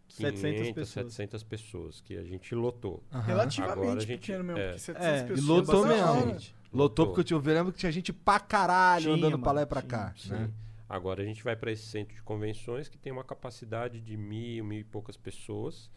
500, 0.10 0.40
700 0.40 0.72
pessoas. 0.74 0.90
700 1.14 1.44
pessoas, 1.44 2.02
que 2.02 2.18
a 2.18 2.24
gente 2.24 2.54
lotou. 2.56 3.04
Relativamente 3.12 3.62
Agora 3.82 3.98
a 3.98 4.00
gente- 4.06 4.20
pequeno 4.20 4.44
mesmo, 4.44 4.60
é. 4.60 4.66
porque 4.68 4.80
700 4.80 5.08
É, 5.08 5.24
pessoas. 5.24 5.46
lotou 5.48 5.86
é 5.86 5.90
mesmo. 5.90 6.06
bastante. 6.16 6.56
Lotou 6.74 7.14
porque 7.14 7.34
eu 7.34 7.40
lembro 7.40 7.72
que 7.74 7.80
tinha 7.80 7.92
gente 7.92 8.12
pra 8.14 8.40
caralho 8.40 9.04
Tinha, 9.04 9.16
andando 9.16 9.40
pra 9.40 9.52
lá 9.52 9.62
e 9.62 9.66
mano, 9.66 9.68
pra 9.68 9.82
tinha, 9.82 9.90
cá. 9.90 10.14
Sim. 10.18 10.30
né? 10.32 10.52
Agora 10.90 11.22
a 11.22 11.26
gente 11.26 11.44
vai 11.44 11.56
para 11.56 11.72
esse 11.72 11.84
centro 11.86 12.16
de 12.16 12.22
convenções 12.22 12.88
que 12.88 12.98
tem 12.98 13.12
uma 13.12 13.24
capacidade 13.24 14.00
de 14.00 14.16
mil, 14.16 14.64
mil 14.64 14.80
e 14.80 14.84
poucas 14.84 15.18
pessoas. 15.18 15.90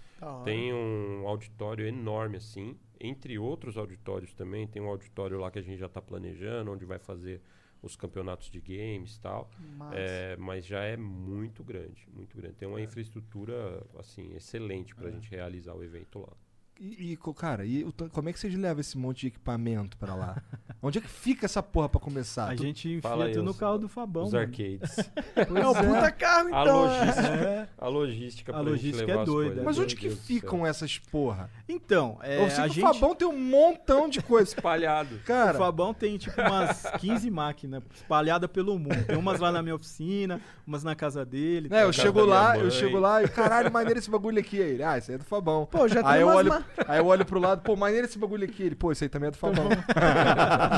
Tem 0.44 0.72
um 0.74 1.26
auditório 1.26 1.86
enorme 1.86 2.36
assim, 2.36 2.76
entre 3.01 3.39
outros 3.39 3.77
auditórios 3.77 4.35
também. 4.35 4.66
Tem 4.66 4.81
um 4.82 4.89
auditório 4.89 5.39
lá 5.39 5.51
que 5.51 5.59
a 5.59 5.62
gente 5.62 5.78
já 5.78 5.86
está 5.86 6.02
planejando, 6.02 6.70
onde 6.70 6.85
vai 6.85 6.98
fazer 6.98 7.40
os 7.82 7.97
campeonatos 7.97 8.51
de 8.51 8.60
games 8.60 9.16
e 9.16 9.20
tal. 9.20 9.51
Massa. 9.77 9.97
É, 9.97 10.36
mas 10.36 10.66
já 10.66 10.82
é 10.85 10.97
muito 10.97 11.64
grande, 11.64 12.06
muito 12.12 12.36
grande. 12.36 12.56
Tem 12.56 12.68
uma 12.68 12.81
infraestrutura 12.81 13.82
assim 13.98 14.35
excelente 14.35 14.94
para 14.94 15.09
a 15.09 15.10
gente 15.10 15.31
realizar 15.31 15.74
o 15.74 15.82
evento 15.82 16.20
lá. 16.20 16.36
E, 16.82 17.12
e, 17.12 17.19
cara, 17.35 17.65
e 17.66 17.85
o 17.85 17.93
como 18.11 18.31
é 18.31 18.32
que 18.32 18.40
vocês 18.40 18.55
levam 18.55 18.81
esse 18.81 18.97
monte 18.97 19.20
de 19.20 19.27
equipamento 19.27 19.98
pra 19.98 20.15
lá? 20.15 20.43
Onde 20.82 20.97
é 20.97 21.02
que 21.02 21.09
fica 21.09 21.44
essa 21.44 21.62
porra 21.62 21.90
pra 21.90 22.01
começar? 22.01 22.51
A 22.52 22.57
Tu- 22.57 22.62
gente 22.62 23.01
Fala 23.02 23.16
enfia 23.16 23.27
aí, 23.27 23.32
tudo 23.35 23.44
no 23.44 23.51
os- 23.51 23.59
carro 23.59 23.77
do 23.78 23.86
Fabão. 23.86 24.24
os 24.24 24.32
mano. 24.32 24.47
arcades. 24.47 24.97
É 25.36 25.66
o 25.66 25.74
puta 25.74 26.11
carro, 26.11 26.55
a 26.55 26.62
então. 26.62 26.81
logística, 26.86 27.27
É. 27.28 27.69
a 27.78 27.89
logística, 27.89 28.57
A 28.57 28.61
logística 28.61 29.07
levar 29.07 29.23
é 29.23 29.24
doida. 29.27 29.62
Mas 29.62 29.78
onde 29.78 29.94
que 29.94 30.09
Deus 30.09 30.19
do 30.19 30.24
ficam 30.24 30.66
essas 30.66 30.98
porra? 30.98 31.51
Então, 31.69 32.19
é, 32.23 32.43
eu 32.43 32.48
sei 32.51 32.65
a 32.65 32.69
que 32.69 32.74
gente... 32.77 32.85
o 32.86 32.94
Fabão 32.94 33.15
tem 33.15 33.28
um 33.28 33.39
montão 33.39 34.09
de 34.09 34.23
coisa. 34.23 34.48
espalhado. 34.55 35.16
O 35.16 35.19
Cara, 35.20 35.59
Fabão 35.59 35.93
tem 35.93 36.16
tipo 36.16 36.40
umas 36.40 36.82
15 36.98 37.31
máquinas 37.31 37.82
espalhadas 37.94 38.51
pelo 38.51 38.78
mundo. 38.78 39.05
Tem 39.07 39.16
umas 39.19 39.39
lá 39.39 39.52
na 39.52 39.62
minha 39.62 39.74
oficina, 39.74 40.40
umas 40.66 40.82
na 40.82 40.94
casa 40.94 41.27
dele. 41.27 41.69
né, 41.69 41.82
eu 41.85 41.93
chego 41.93 42.24
lá, 42.24 42.57
eu 42.59 42.70
chego 42.70 42.98
lá 42.98 43.23
e 43.23 43.28
caralho, 43.28 43.70
maneiro 43.70 43.98
esse 43.98 44.11
bagulho 44.11 44.39
aqui. 44.39 44.62
Aí 44.62 44.82
ah, 44.82 44.97
isso 44.97 45.11
aí 45.11 45.16
é 45.16 45.19
do 45.19 45.24
Fabão. 45.24 45.66
Pô, 45.66 45.86
já 45.86 46.02
tem 46.02 46.12
aí, 46.12 46.20
eu 46.23 46.27
umas 46.28 46.36
olho, 46.36 46.48
ma- 46.48 46.65
aí 46.86 46.98
eu 46.98 47.06
olho 47.06 47.24
pro 47.24 47.38
lado, 47.40 47.62
pô, 47.62 47.76
maneiro 47.76 48.06
esse 48.06 48.18
bagulho 48.18 48.44
aqui. 48.44 48.62
Ele, 48.62 48.74
pô, 48.74 48.90
isso 48.92 49.05
aí 49.05 49.09
também 49.10 49.28
é 49.28 49.30
do 49.30 49.36
Fabão. 49.36 49.68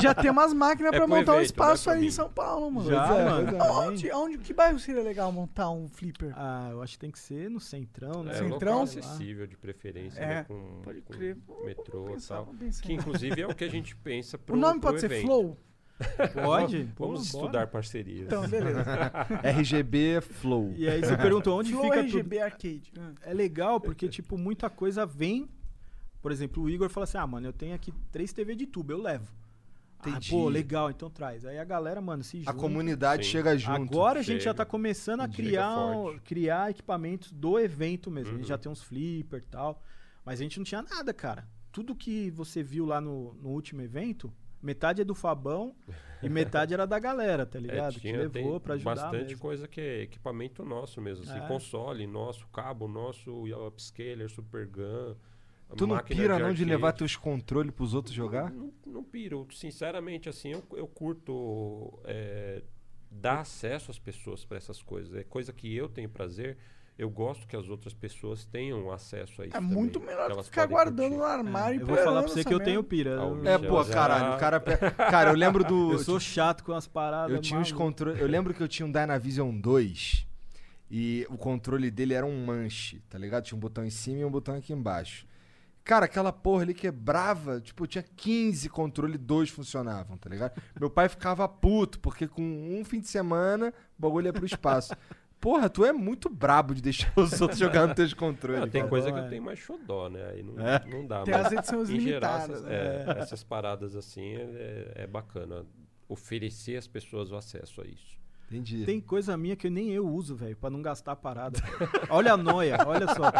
Já 0.01 0.13
tem 0.13 0.29
umas 0.31 0.53
máquinas 0.53 0.93
É 0.93 0.97
pra 0.97 1.07
montar 1.07 1.33
um 1.33 1.35
evento, 1.35 1.45
espaço 1.45 1.89
aí 1.89 2.05
em. 2.07 2.11
São 2.11 2.29
Paulo, 2.29 2.69
mano. 2.71 2.89
Já, 2.89 3.07
Pois 3.07 3.19
é, 3.19 3.25
mano. 3.25 3.57
é. 3.57 3.71
Onde, 3.71 4.11
onde, 4.11 4.37
que 4.39 4.53
bairro 4.53 4.79
seria 4.79 5.01
legal 5.03 5.31
montar 5.31 5.69
um 5.71 5.87
flipper? 5.87 6.33
Ah, 6.35 6.69
eu 6.71 6.81
acho 6.81 6.93
que 6.93 6.99
tem 6.99 7.11
que 7.11 7.19
ser 7.19 7.49
no 7.49 7.59
centrão, 7.59 8.23
né? 8.23 8.31
É, 8.31 8.35
Centrão? 8.35 8.79
local 8.79 8.81
acessível 8.83 9.47
de 9.47 9.55
preferência, 9.57 10.19
É, 10.19 10.27
né, 10.27 10.43
com, 10.47 10.81
pode 10.83 11.01
com 11.01 11.13
crer. 11.13 11.37
metrô 11.65 12.05
e 12.09 12.13
pensar, 12.13 12.35
tal. 12.35 12.45
vou 12.45 12.53
pensar. 12.55 12.81
Que 12.83 12.93
inclusive 12.93 13.41
é 13.41 13.47
o 13.47 13.55
que 13.55 13.63
a 13.63 13.69
gente 13.69 13.95
pensa 13.95 14.37
pro 14.37 14.55
o 14.55 14.59
nome 14.59 14.79
pro 14.79 14.89
pode 14.89 14.99
ser 15.01 15.07
evento. 15.11 15.25
Flow? 15.25 15.57
Pode? 16.33 16.83
Vamos 16.83 16.95
Pô, 16.95 17.05
bora. 17.07 17.19
estudar 17.21 17.67
parcerias. 17.67 18.25
Então, 18.25 18.45
beleza. 18.47 18.83
RGB 19.43 20.21
Flow. 20.21 20.73
E 20.75 20.89
aí 20.89 20.99
você 20.99 21.15
perguntou 21.15 21.59
onde 21.59 21.71
Flow 21.71 21.83
fica 21.83 21.99
RGB 22.01 22.39
Arcade. 22.41 22.91
tudo. 22.93 23.15
É 23.21 23.33
legal 23.33 23.79
porque, 23.79 24.09
tipo, 24.09 24.37
muita 24.37 24.69
coisa 24.69 25.05
vem... 25.05 25.47
Por 26.23 26.31
exemplo, 26.31 26.63
o 26.63 26.69
Igor 26.69 26.89
fala 26.89 27.03
assim, 27.03 27.17
ah, 27.19 27.27
mano, 27.27 27.45
eu 27.47 27.53
tenho 27.53 27.75
aqui 27.75 27.93
três 28.11 28.33
TV 28.33 28.55
de 28.55 28.65
tubo, 28.65 28.93
eu 28.93 29.01
levo. 29.01 29.31
Ah, 29.99 30.19
pô, 30.29 30.49
legal, 30.49 30.89
então 30.89 31.09
traz. 31.09 31.45
Aí 31.45 31.57
a 31.59 31.63
galera, 31.63 32.01
mano, 32.01 32.23
se 32.23 32.39
junta. 32.39 32.51
A 32.51 32.53
comunidade 32.53 33.25
Sim. 33.25 33.31
chega 33.31 33.57
junto. 33.57 33.93
Agora 33.93 34.19
a 34.19 34.23
gente 34.23 34.43
já 34.43 34.53
tá 34.53 34.65
começando 34.65 35.19
a 35.21 35.27
criar, 35.29 35.77
um- 35.77 36.17
criar 36.19 36.71
equipamentos 36.71 37.31
do 37.31 37.59
evento 37.59 38.09
mesmo. 38.09 38.29
A 38.29 38.31
gente 38.33 38.41
Uhum. 38.43 38.47
já 38.47 38.57
tem 38.57 38.71
uns 38.71 38.81
flipper 38.81 39.39
e 39.39 39.49
tal. 39.51 39.81
Mas 40.25 40.39
a 40.39 40.43
gente 40.43 40.57
não 40.57 40.63
tinha 40.65 40.81
nada, 40.81 41.13
cara. 41.13 41.47
Tudo 41.71 41.93
que 41.95 42.31
você 42.31 42.63
viu 42.63 42.85
lá 42.85 42.99
no, 43.01 43.33
no 43.35 43.49
último 43.49 43.81
evento, 43.81 44.31
metade 44.61 45.01
é 45.01 45.05
do 45.05 45.15
Fabão 45.15 45.73
e 46.21 46.29
metade 46.29 46.73
era 46.73 46.85
da 46.85 46.99
galera, 46.99 47.45
tá 47.45 47.57
É, 47.59 47.61
ligado? 47.61 47.93
que 47.95 47.99
tinha- 48.01 48.17
levou 48.17 48.29
tem 48.31 48.59
pra 48.59 48.73
ajudar 48.75 48.95
bastante 48.95 49.23
mesmo. 49.29 49.39
coisa 49.39 49.67
que 49.67 49.79
é 49.81 50.01
equipamento 50.03 50.63
nosso 50.65 51.01
mesmo, 51.01 51.23
assim, 51.23 51.37
É. 51.39 51.47
console 51.47 52.05
nosso, 52.07 52.45
cabo 52.47 52.87
nosso, 52.89 53.43
upscaler, 53.67 54.29
super 54.29 54.65
gun. 54.67 55.15
Tu 55.77 55.87
não 55.87 55.97
pira 55.99 56.39
não 56.39 56.53
de 56.53 56.63
levar 56.65 56.91
teus 56.93 57.15
controles 57.15 57.71
pros 57.73 57.93
outros 57.93 58.13
jogar? 58.15 58.51
Não, 58.51 58.71
não 58.85 59.03
piro. 59.03 59.47
Sinceramente, 59.51 60.29
assim, 60.29 60.51
eu, 60.51 60.63
eu 60.75 60.87
curto 60.87 61.99
é, 62.05 62.61
dar 63.11 63.39
acesso 63.41 63.91
às 63.91 63.99
pessoas 63.99 64.45
para 64.45 64.57
essas 64.57 64.81
coisas. 64.81 65.13
É 65.15 65.23
coisa 65.23 65.51
que 65.53 65.75
eu 65.75 65.87
tenho 65.89 66.09
prazer. 66.09 66.57
Eu 66.95 67.09
gosto 67.09 67.47
que 67.47 67.55
as 67.55 67.67
outras 67.69 67.91
pessoas 67.91 68.45
tenham 68.45 68.91
acesso 68.91 69.41
a 69.41 69.47
isso. 69.47 69.57
É 69.57 69.59
muito 69.59 69.99
também, 69.99 70.15
melhor 70.15 70.37
que 70.37 70.43
ficar 70.43 70.67
guardando 70.67 71.09
curtir. 71.09 71.17
no 71.17 71.23
armário 71.23 71.79
e 71.79 71.81
Eu 71.81 71.87
vou 71.87 71.97
falar 71.97 72.21
pra 72.21 72.31
você 72.31 72.43
que 72.43 72.53
eu 72.53 72.59
tenho 72.59 72.83
pira. 72.83 73.19
Ah, 73.19 73.23
Eu- 73.25 73.47
É, 73.47 73.57
pô, 73.57 73.83
caralho, 73.85 74.35
o 74.35 74.37
cara. 74.39 74.59
Cara, 75.09 75.31
eu 75.31 75.35
lembro 75.35 75.63
do. 75.63 75.93
Eu 75.93 75.99
sou 75.99 76.19
chato 76.19 76.63
com 76.63 76.71
as 76.71 76.87
paradas. 76.87 77.35
Eu 77.35 77.41
tinha 77.41 77.59
os 77.59 77.71
controles. 77.71 78.21
Eu 78.21 78.27
lembro 78.27 78.53
que 78.53 78.61
eu 78.61 78.67
tinha 78.67 78.85
um 78.85 78.91
Dynavision 78.91 79.59
2 79.59 80.27
e 80.91 81.25
o 81.31 81.37
controle 81.37 81.89
dele 81.89 82.13
era 82.13 82.25
um 82.27 82.45
manche, 82.45 82.99
tá 83.09 83.17
ligado? 83.17 83.43
Tinha 83.45 83.57
um 83.57 83.59
botão 83.59 83.83
em 83.83 83.89
cima 83.89 84.19
e 84.19 84.25
um 84.25 84.29
botão 84.29 84.55
aqui 84.55 84.71
embaixo. 84.71 85.25
Cara, 85.83 86.05
aquela 86.05 86.31
porra 86.31 86.61
ali 86.63 86.73
quebrava, 86.73 87.59
tipo, 87.59 87.85
tinha 87.85 88.03
15 88.03 88.69
controles, 88.69 89.19
dois 89.19 89.49
funcionavam, 89.49 90.17
tá 90.17 90.29
ligado? 90.29 90.61
Meu 90.79 90.89
pai 90.89 91.09
ficava 91.09 91.47
puto, 91.47 91.99
porque 91.99 92.25
com 92.27 92.41
um 92.41 92.85
fim 92.85 93.01
de 93.01 93.07
semana 93.07 93.73
o 93.97 94.01
bagulho 94.01 94.27
ia 94.27 94.33
pro 94.33 94.45
espaço. 94.45 94.93
Porra, 95.41 95.69
tu 95.69 95.83
é 95.83 95.91
muito 95.91 96.29
brabo 96.29 96.73
de 96.73 96.81
deixar 96.81 97.11
os 97.19 97.41
outros 97.41 97.59
jogando 97.59 97.87
nos 97.89 97.95
teus 97.97 98.13
controles. 98.13 98.71
Tem 98.71 98.79
cara. 98.79 98.89
coisa 98.89 99.11
que 99.11 99.19
eu 99.19 99.23
é. 99.25 99.27
tenho 99.27 99.43
mais 99.43 99.59
xodó, 99.59 100.07
né? 100.09 100.25
Aí 100.29 100.41
não, 100.41 100.57
É. 100.65 100.81
não 100.85 101.05
dá. 101.05 101.23
Tem 101.23 101.33
mas 101.33 101.47
as 101.47 101.51
edições 101.51 101.89
em 101.89 101.99
geral, 101.99 102.31
limitadas, 102.47 102.49
essas, 102.49 102.63
né? 102.63 102.75
é, 103.17 103.19
essas 103.19 103.43
paradas 103.43 103.93
assim 103.93 104.35
é, 104.35 104.91
é 104.95 105.07
bacana. 105.07 105.65
Oferecer 106.07 106.77
às 106.77 106.87
pessoas 106.87 107.29
o 107.29 107.35
acesso 107.35 107.81
a 107.81 107.85
isso. 107.85 108.22
Entendi. 108.53 108.85
Tem 108.85 109.01
coisa 109.01 109.35
minha 109.35 109.55
que 109.55 109.69
nem 109.69 109.89
eu 109.91 110.07
uso, 110.07 110.35
velho, 110.35 110.55
pra 110.55 110.69
não 110.69 110.81
gastar 110.81 111.13
a 111.13 111.15
parada. 111.15 111.59
olha 112.09 112.33
a 112.33 112.37
noia, 112.37 112.77
olha 112.85 113.07
só. 113.07 113.31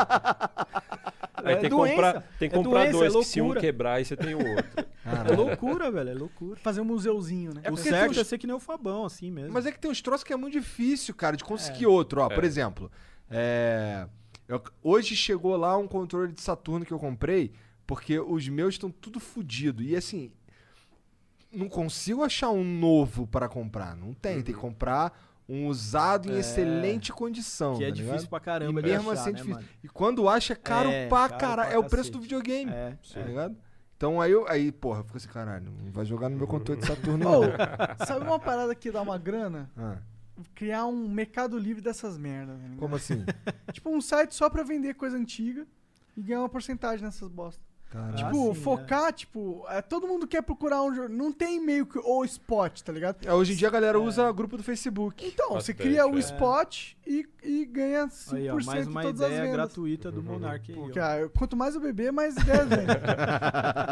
Aí 1.35 1.53
É 1.53 1.55
tem, 1.55 1.63
que 1.63 1.69
doença, 1.69 1.93
comprar, 1.95 2.21
tem 2.39 2.49
que 2.49 2.55
é 2.55 2.57
comprar 2.57 2.79
doença, 2.91 2.91
dois, 2.97 3.15
é 3.15 3.19
que 3.19 3.25
se 3.25 3.41
um 3.41 3.53
quebrar, 3.53 3.93
aí 3.95 4.05
você 4.05 4.15
tem 4.17 4.33
o 4.35 4.37
outro. 4.55 4.85
É 5.05 5.35
loucura, 5.35 5.91
velho, 5.91 6.09
é 6.11 6.13
loucura. 6.13 6.55
Fazer 6.61 6.79
um 6.79 6.85
museuzinho, 6.85 7.53
né? 7.53 7.59
É 7.65 7.69
o 7.71 7.75
certo 7.75 8.11
uns- 8.11 8.17
é 8.17 8.23
ser 8.23 8.37
que 8.37 8.47
nem 8.47 8.55
o 8.55 8.59
Fabão, 8.59 9.03
assim 9.03 9.29
mesmo. 9.29 9.51
Mas 9.51 9.65
é 9.65 9.71
que 9.73 9.77
tem 9.77 9.91
uns 9.91 10.01
troços 10.01 10.23
que 10.23 10.31
é 10.31 10.35
muito 10.37 10.53
difícil, 10.53 11.13
cara, 11.13 11.35
de 11.35 11.43
conseguir 11.43 11.85
outro. 11.87 12.21
Ó, 12.21 12.29
por 12.29 12.41
É. 12.45 12.47
exemplo, 12.47 12.89
é, 13.29 14.07
eu- 14.47 14.63
hoje 14.81 15.13
chegou 15.13 15.57
lá 15.57 15.77
um 15.77 15.89
controle 15.89 16.31
de 16.31 16.41
Saturno 16.41 16.85
que 16.85 16.93
eu 16.93 16.97
comprei, 16.99 17.51
porque 17.85 18.17
os 18.17 18.47
meus 18.47 18.75
estão 18.75 18.89
tudo 18.89 19.19
fodido. 19.19 19.83
E 19.83 19.93
assim, 19.93 20.31
não 21.53 21.69
consigo 21.69 22.23
achar 22.23 22.49
um 22.49 22.63
novo 22.63 23.27
para 23.27 23.47
comprar. 23.47 23.95
Não 23.95 24.13
tem, 24.13 24.41
tem 24.41 24.53
que 24.55 24.59
comprar 24.59 25.17
um 25.47 25.67
usado 25.67 26.31
em 26.31 26.35
É. 26.35 26.39
excelente 26.39 27.11
condição. 27.11 27.77
que 27.77 27.83
é 27.83 27.87
tá 27.87 27.93
difícil 27.93 28.15
ligado? 28.15 28.29
pra 28.29 28.37
E 28.37 28.41
caramba 28.41 28.81
de 28.81 28.89
mesmo 28.89 29.11
achar, 29.11 29.21
assim 29.21 29.29
é 29.29 29.33
né, 29.33 29.37
difícil. 29.37 29.55
mano? 29.55 29.67
E 29.83 29.87
quando 29.89 30.29
acha, 30.29 30.53
é 30.53 30.55
caro 30.55 30.89
É, 30.89 31.07
pra 31.07 31.29
caralho. 31.29 31.73
É 31.73 31.77
o 31.77 31.83
preço 31.83 32.11
do 32.11 32.19
videogame. 32.19 32.71
É, 32.71 32.97
Tá 33.13 33.21
ligado? 33.21 33.55
Então 33.97 34.19
aí 34.19 34.31
eu, 34.31 34.45
aí, 34.49 34.71
porra, 34.71 35.03
fica 35.03 35.17
assim, 35.17 35.27
caralho, 35.29 35.71
não 35.71 35.91
vai 35.91 36.03
jogar 36.03 36.27
no 36.29 36.35
meu 36.35 36.47
controle 36.47 36.81
de 36.81 36.87
Saturno, 36.87 37.17
não. 37.17 37.41
sabe 38.05 38.25
uma 38.25 38.39
parada 38.39 38.73
que 38.75 38.91
dá 38.91 39.01
uma 39.01 39.17
grana? 39.17 39.69
Ah, 39.77 39.97
Criar 40.55 40.85
um 40.87 41.07
mercado 41.07 41.57
livre 41.57 41.81
dessas 41.81 42.17
merdas. 42.17 42.57
ligado? 42.59 42.77
como 42.79 42.95
assim? 42.95 43.23
Tipo 43.71 43.89
um 43.91 44.01
site 44.01 44.33
só 44.35 44.49
pra 44.49 44.63
vender 44.63 44.95
coisa 44.95 45.15
antiga 45.15 45.65
e 46.17 46.21
ganhar 46.21 46.39
uma 46.39 46.49
porcentagem 46.49 47.05
nessas 47.05 47.29
bosta. 47.29 47.61
Tipo, 48.15 48.53
sim, 48.55 48.61
focar, 48.61 49.13
tipo, 49.13 49.63
é, 49.69 49.81
todo 49.81 50.07
mundo 50.07 50.25
quer 50.27 50.41
procurar 50.41 50.81
um 50.83 50.93
jogo. 50.93 51.09
Não 51.09 51.31
tem 51.31 51.59
meio 51.59 51.85
que 51.85 51.99
o 51.99 52.23
spot, 52.25 52.81
tá 52.81 52.91
ligado? 52.91 53.17
É, 53.25 53.33
hoje 53.33 53.53
em 53.53 53.55
dia 53.55 53.67
a 53.67 53.71
galera 53.71 53.99
usa 53.99 54.31
grupo 54.31 54.57
do 54.57 54.63
Facebook. 54.63 55.25
Então, 55.25 55.49
você 55.49 55.73
Bastante, 55.73 55.75
cria 55.77 56.07
o 56.07 56.15
é. 56.15 56.19
spot 56.19 56.93
e, 57.05 57.25
e 57.43 57.65
ganha 57.65 58.07
5% 58.07 58.33
Aí, 58.35 58.49
ó, 58.49 58.57
mais 58.65 58.85
de 58.85 58.91
uma 58.91 59.01
todas 59.03 59.21
as 59.21 59.27
ideia 59.27 59.41
vendas. 59.43 59.55
gratuita 59.57 60.11
do 60.11 60.23
Monark 60.23 60.71
aí, 60.71 60.77
Porque 60.77 60.99
ó. 60.99 61.03
ah, 61.03 61.29
quanto 61.37 61.55
mais 61.55 61.75
eu 61.75 61.81
beber, 61.81 62.11
mais 62.11 62.35
ideias 62.35 62.67
vem. 62.69 62.85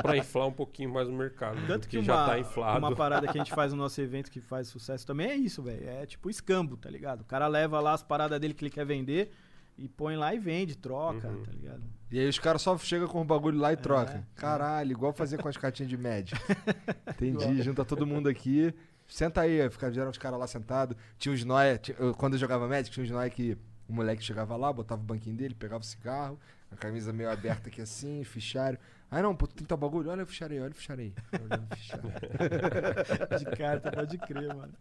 pra 0.02 0.18
inflar 0.18 0.48
um 0.48 0.52
pouquinho 0.54 0.90
mais 0.92 1.08
o 1.08 1.12
mercado. 1.14 1.58
Tanto 1.68 1.88
que 1.88 1.98
porque 1.98 2.06
já 2.06 2.16
uma, 2.16 2.26
tá 2.26 2.40
inflado. 2.40 2.80
uma 2.80 2.96
parada 2.96 3.28
que 3.28 3.38
a 3.38 3.44
gente 3.44 3.54
faz 3.54 3.72
no 3.72 3.78
nosso 3.84 4.00
evento 4.02 4.32
que 4.32 4.40
faz 4.42 4.68
sucesso 4.68 5.06
também 5.06 5.30
é 5.30 5.36
isso, 5.36 5.62
velho. 5.62 5.88
É 5.88 6.06
tipo 6.06 6.30
escambo, 6.30 6.76
tá 6.78 6.90
ligado? 6.90 7.22
O 7.22 7.26
cara 7.26 7.48
leva 7.48 7.80
lá 7.80 7.94
as 7.94 8.02
paradas 8.04 8.40
dele 8.40 8.54
que 8.54 8.64
ele 8.64 8.72
quer 8.72 8.86
vender 8.86 9.32
e 9.78 9.88
põe 9.88 10.16
lá 10.16 10.34
e 10.34 10.40
vende, 10.40 10.76
troca, 10.78 11.28
Uhum. 11.28 11.44
tá 11.44 11.52
ligado? 11.52 11.82
E 12.12 12.20
aí 12.20 12.28
os 12.28 12.38
caras 12.38 12.62
só 12.62 12.78
chegam 12.78 13.08
com 13.08 13.22
o 13.22 13.26
bagulho 13.26 13.58
lá 13.58 13.72
e 13.72 13.78
trocam. 13.78 14.24
Caralho, 14.36 14.92
igual 14.92 15.14
fazer 15.14 15.38
com 15.38 15.48
as 15.48 15.56
cartinhas 15.58 15.90
de 15.90 15.98
média. 15.98 16.38
Entendi, 17.10 17.62
junta 17.62 17.86
todo 17.86 18.06
mundo 18.06 18.28
aqui. 18.28 18.74
Senta 19.08 19.42
aí, 19.42 19.62
aí 19.62 19.70
fica, 19.70 19.92
geral 19.92 20.10
os 20.10 20.18
caras 20.18 20.40
lá 20.40 20.48
sentados. 20.48 20.96
Tinha 21.18 21.34
uns 21.34 21.44
nóia, 21.46 21.78
tinha- 21.78 21.96
eu- 22.00 22.14
quando 22.14 22.34
eu 22.34 22.40
jogava 22.40 22.68
Magic, 22.68 22.92
tinha 22.92 23.04
uns 23.04 23.12
nóia 23.12 23.30
que 23.30 23.58
o 23.88 23.94
moleque 23.94 24.24
chegava 24.24 24.56
lá, 24.56 24.72
botava 24.72 25.02
o 25.02 25.06
banquinho 25.06 25.36
dele, 25.36 25.54
pegava 25.54 25.82
o 25.82 25.86
cigarro, 25.86 26.40
a 26.72 26.76
camisa 26.76 27.12
meio 27.14 27.30
aberta 27.30 27.68
aqui 27.70 27.82
assim, 27.82 28.24
fichário. 28.24 28.78
Ah 29.10 29.22
não, 29.22 29.36
pô, 29.36 29.46
tal 29.48 29.78
bagulho? 29.78 30.10
Olha 30.10 30.24
o 30.24 30.26
fichário 30.28 30.56
aí, 30.56 30.62
olha 30.64 30.72
o 30.72 30.76
fichário 30.76 31.04
aí. 31.04 31.14
Olhando 31.42 31.68
o 31.70 31.76
fichário. 31.76 32.10
De 33.40 33.58
carta, 33.58 33.92
pode 33.92 34.18
crer, 34.20 34.54
mano. 34.56 34.74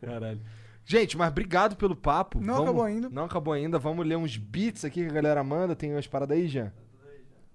Caralho. 0.00 0.40
Gente, 0.84 1.16
mas 1.16 1.28
obrigado 1.30 1.76
pelo 1.76 1.96
papo. 1.96 2.38
Não 2.40 2.46
Vamos- 2.54 2.62
acabou 2.68 2.82
ainda. 2.84 3.08
Não 3.10 3.24
acabou 3.24 3.54
ainda. 3.54 3.78
Vamos 3.78 4.06
ler 4.06 4.16
uns 4.16 4.36
beats 4.36 4.84
aqui 4.84 5.02
que 5.04 5.10
a 5.10 5.14
galera 5.14 5.42
manda. 5.42 5.74
Tem 5.74 5.92
umas 5.92 6.06
paradas 6.06 6.36
aí, 6.36 6.46
Jean? 6.46 6.72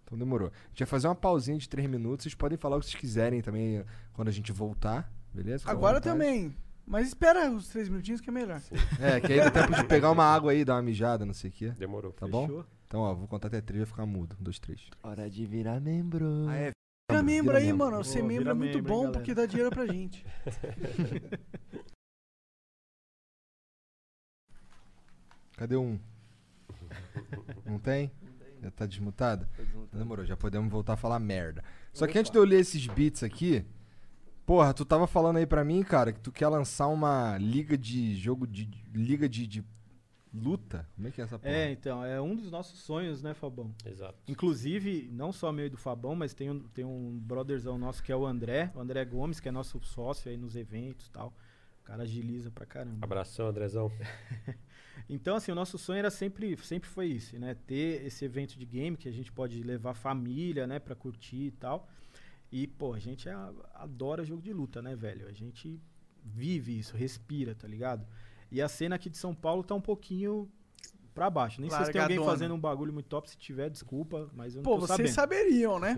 Então 0.04 0.18
demorou. 0.18 0.48
A 0.48 0.68
gente 0.70 0.80
vai 0.80 0.88
fazer 0.88 1.08
uma 1.08 1.16
pausinha 1.16 1.58
de 1.58 1.70
três 1.70 1.88
minutos. 1.88 2.24
Vocês 2.24 2.34
podem 2.34 2.58
falar 2.58 2.78
o 2.78 2.80
que 2.80 2.88
vocês 2.88 3.00
quiserem 3.00 3.42
também 3.42 3.78
eh, 3.78 3.86
quando 4.14 4.28
a 4.30 4.32
gente 4.32 4.52
voltar. 4.52 5.12
Beleza? 5.32 5.60
Fica 5.60 5.72
Agora 5.72 6.02
também. 6.02 6.56
Mas 6.88 7.08
espera 7.10 7.52
os 7.52 7.68
três 7.68 7.88
minutinhos 7.88 8.20
que 8.20 8.30
é 8.30 8.34
melhor. 8.34 8.60
É, 9.00 9.20
que 9.22 9.32
aí 9.32 9.40
dá 9.40 9.52
tempo 9.52 9.76
de 9.76 9.84
pegar 9.86 10.10
uma 10.10 10.24
água 10.26 10.52
aí, 10.52 10.66
dar 10.66 10.74
uma 10.78 10.82
mijada, 10.82 11.24
não 11.24 11.34
sei 11.36 11.52
o 11.52 11.54
quê. 11.54 11.70
Demorou. 11.78 12.12
Tá 12.14 12.28
bom? 12.28 12.48
Fechou? 12.48 12.66
Então, 12.88 13.02
ó, 13.02 13.14
vou 13.14 13.28
contar 13.28 13.50
até 13.50 13.62
três, 13.62 13.82
vai 13.82 13.86
ficar 13.88 14.06
mudo. 14.08 14.36
Um, 14.40 14.44
dois, 14.44 14.58
três. 14.58 14.82
Hora 15.04 15.30
de 15.30 15.46
virar 15.46 15.80
membro. 15.80 16.48
Ah, 16.50 16.56
é. 16.56 16.72
Vira 17.12 17.22
membro 17.22 17.56
aí, 17.56 17.72
mano. 17.72 17.98
Pô, 17.98 18.04
Ser 18.04 18.24
membro 18.24 18.50
é 18.50 18.54
muito 18.56 18.78
membro, 18.78 18.92
bom 18.92 18.98
galera. 19.02 19.12
porque 19.20 19.36
dá 19.36 19.46
dinheiro 19.46 19.70
pra 19.70 19.86
gente. 19.86 20.26
Cadê 25.60 25.76
um? 25.76 26.00
Não 27.66 27.78
tem? 27.80 28.10
Já 28.62 28.72
tá 28.72 28.86
desmutado? 28.86 29.46
Demorou, 29.92 30.26
já 30.26 30.38
podemos 30.38 30.72
voltar 30.72 30.94
a 30.94 30.96
falar 30.96 31.20
merda. 31.20 31.62
Só 31.92 32.08
que 32.08 32.18
antes 32.18 32.32
de 32.32 32.38
eu 32.38 32.46
ler 32.46 32.62
esses 32.62 32.88
beats 32.88 33.24
aqui, 33.24 33.66
porra, 34.46 34.74
tu 34.74 34.86
tava 34.86 35.06
falando 35.06 35.36
aí 35.36 35.46
pra 35.46 35.66
mim, 35.66 35.84
cara, 35.84 36.14
que 36.14 36.20
tu 36.22 36.32
quer 36.32 36.48
lançar 36.48 36.88
uma 36.88 37.38
liga 37.38 37.78
de 37.78 38.16
jogo 38.16 38.48
de. 38.48 38.70
liga 38.94 39.28
de, 39.28 39.46
de 39.46 39.66
luta? 40.34 40.88
Como 40.96 41.10
é 41.10 41.12
que 41.12 41.20
é 41.20 41.26
essa 41.26 41.38
porra? 41.38 41.54
É, 41.54 41.72
então, 41.72 42.06
é 42.06 42.22
um 42.22 42.38
dos 42.38 42.50
nossos 42.50 42.80
sonhos, 42.80 43.22
né, 43.22 43.34
Fabão? 43.34 43.76
Exato. 43.86 44.18
Inclusive, 44.30 45.10
não 45.12 45.34
só 45.34 45.52
meu 45.52 45.66
e 45.66 45.70
do 45.70 45.76
Fabão, 45.76 46.16
mas 46.16 46.34
tem 46.34 46.50
um, 46.50 46.60
tem 46.70 46.86
um 46.86 47.20
brotherzão 47.20 47.78
nosso 47.78 48.02
que 48.02 48.14
é 48.14 48.16
o 48.16 48.26
André, 48.26 48.72
o 48.74 48.80
André 48.80 49.04
Gomes, 49.04 49.42
que 49.42 49.50
é 49.50 49.52
nosso 49.52 49.78
sócio 49.82 50.32
aí 50.32 50.38
nos 50.38 50.56
eventos 50.56 51.08
e 51.08 51.12
tal. 51.12 51.34
O 51.82 51.84
cara 51.84 52.04
agiliza 52.04 52.50
pra 52.50 52.66
caramba. 52.66 53.00
Abração, 53.02 53.48
Andrezão. 53.50 53.92
Então, 55.08 55.36
assim, 55.36 55.52
o 55.52 55.56
nosso 55.56 55.78
sonho 55.78 56.00
era 56.00 56.10
sempre, 56.12 56.56
sempre 56.58 56.90
foi 56.90 57.08
isso, 57.08 57.38
né? 57.40 57.56
Ter 57.68 58.06
esse 58.06 58.26
evento 58.26 58.58
de 58.58 58.66
game 58.66 58.98
que 58.98 59.08
a 59.08 59.12
gente 59.12 59.32
pode 59.32 59.62
levar 59.64 59.94
família, 59.94 60.66
né, 60.68 60.80
pra 60.80 60.96
curtir 60.96 61.46
e 61.48 61.52
tal. 61.52 61.88
E, 62.52 62.66
pô, 62.68 62.94
a 62.94 63.00
gente 63.00 63.30
a- 63.30 63.54
adora 63.76 64.26
jogo 64.26 64.42
de 64.42 64.52
luta, 64.52 64.82
né, 64.82 64.96
velho? 64.96 65.28
A 65.28 65.32
gente 65.32 65.80
vive 66.24 66.78
isso, 66.78 66.98
respira, 66.98 67.54
tá 67.56 67.68
ligado? 67.68 68.06
E 68.52 68.62
a 68.62 68.68
cena 68.68 68.96
aqui 68.96 69.10
de 69.10 69.18
São 69.18 69.34
Paulo 69.36 69.64
tá 69.64 69.76
um 69.76 69.82
pouquinho 69.82 70.50
pra 71.14 71.30
baixo. 71.30 71.60
Nem 71.62 71.70
sei 71.70 71.86
se 71.86 71.92
tem 71.92 72.02
alguém 72.02 72.18
Largadona. 72.18 72.38
fazendo 72.38 72.56
um 72.56 72.60
bagulho 72.60 72.92
muito 72.94 73.08
top. 73.08 73.30
Se 73.30 73.38
tiver, 73.38 73.70
desculpa, 73.70 74.30
mas 74.34 74.56
eu 74.56 74.60
não 74.60 74.64
Pô, 74.64 74.76
tô 74.80 74.88
vocês 74.88 75.12
sabendo. 75.12 75.14
saberiam, 75.14 75.80
né? 75.80 75.96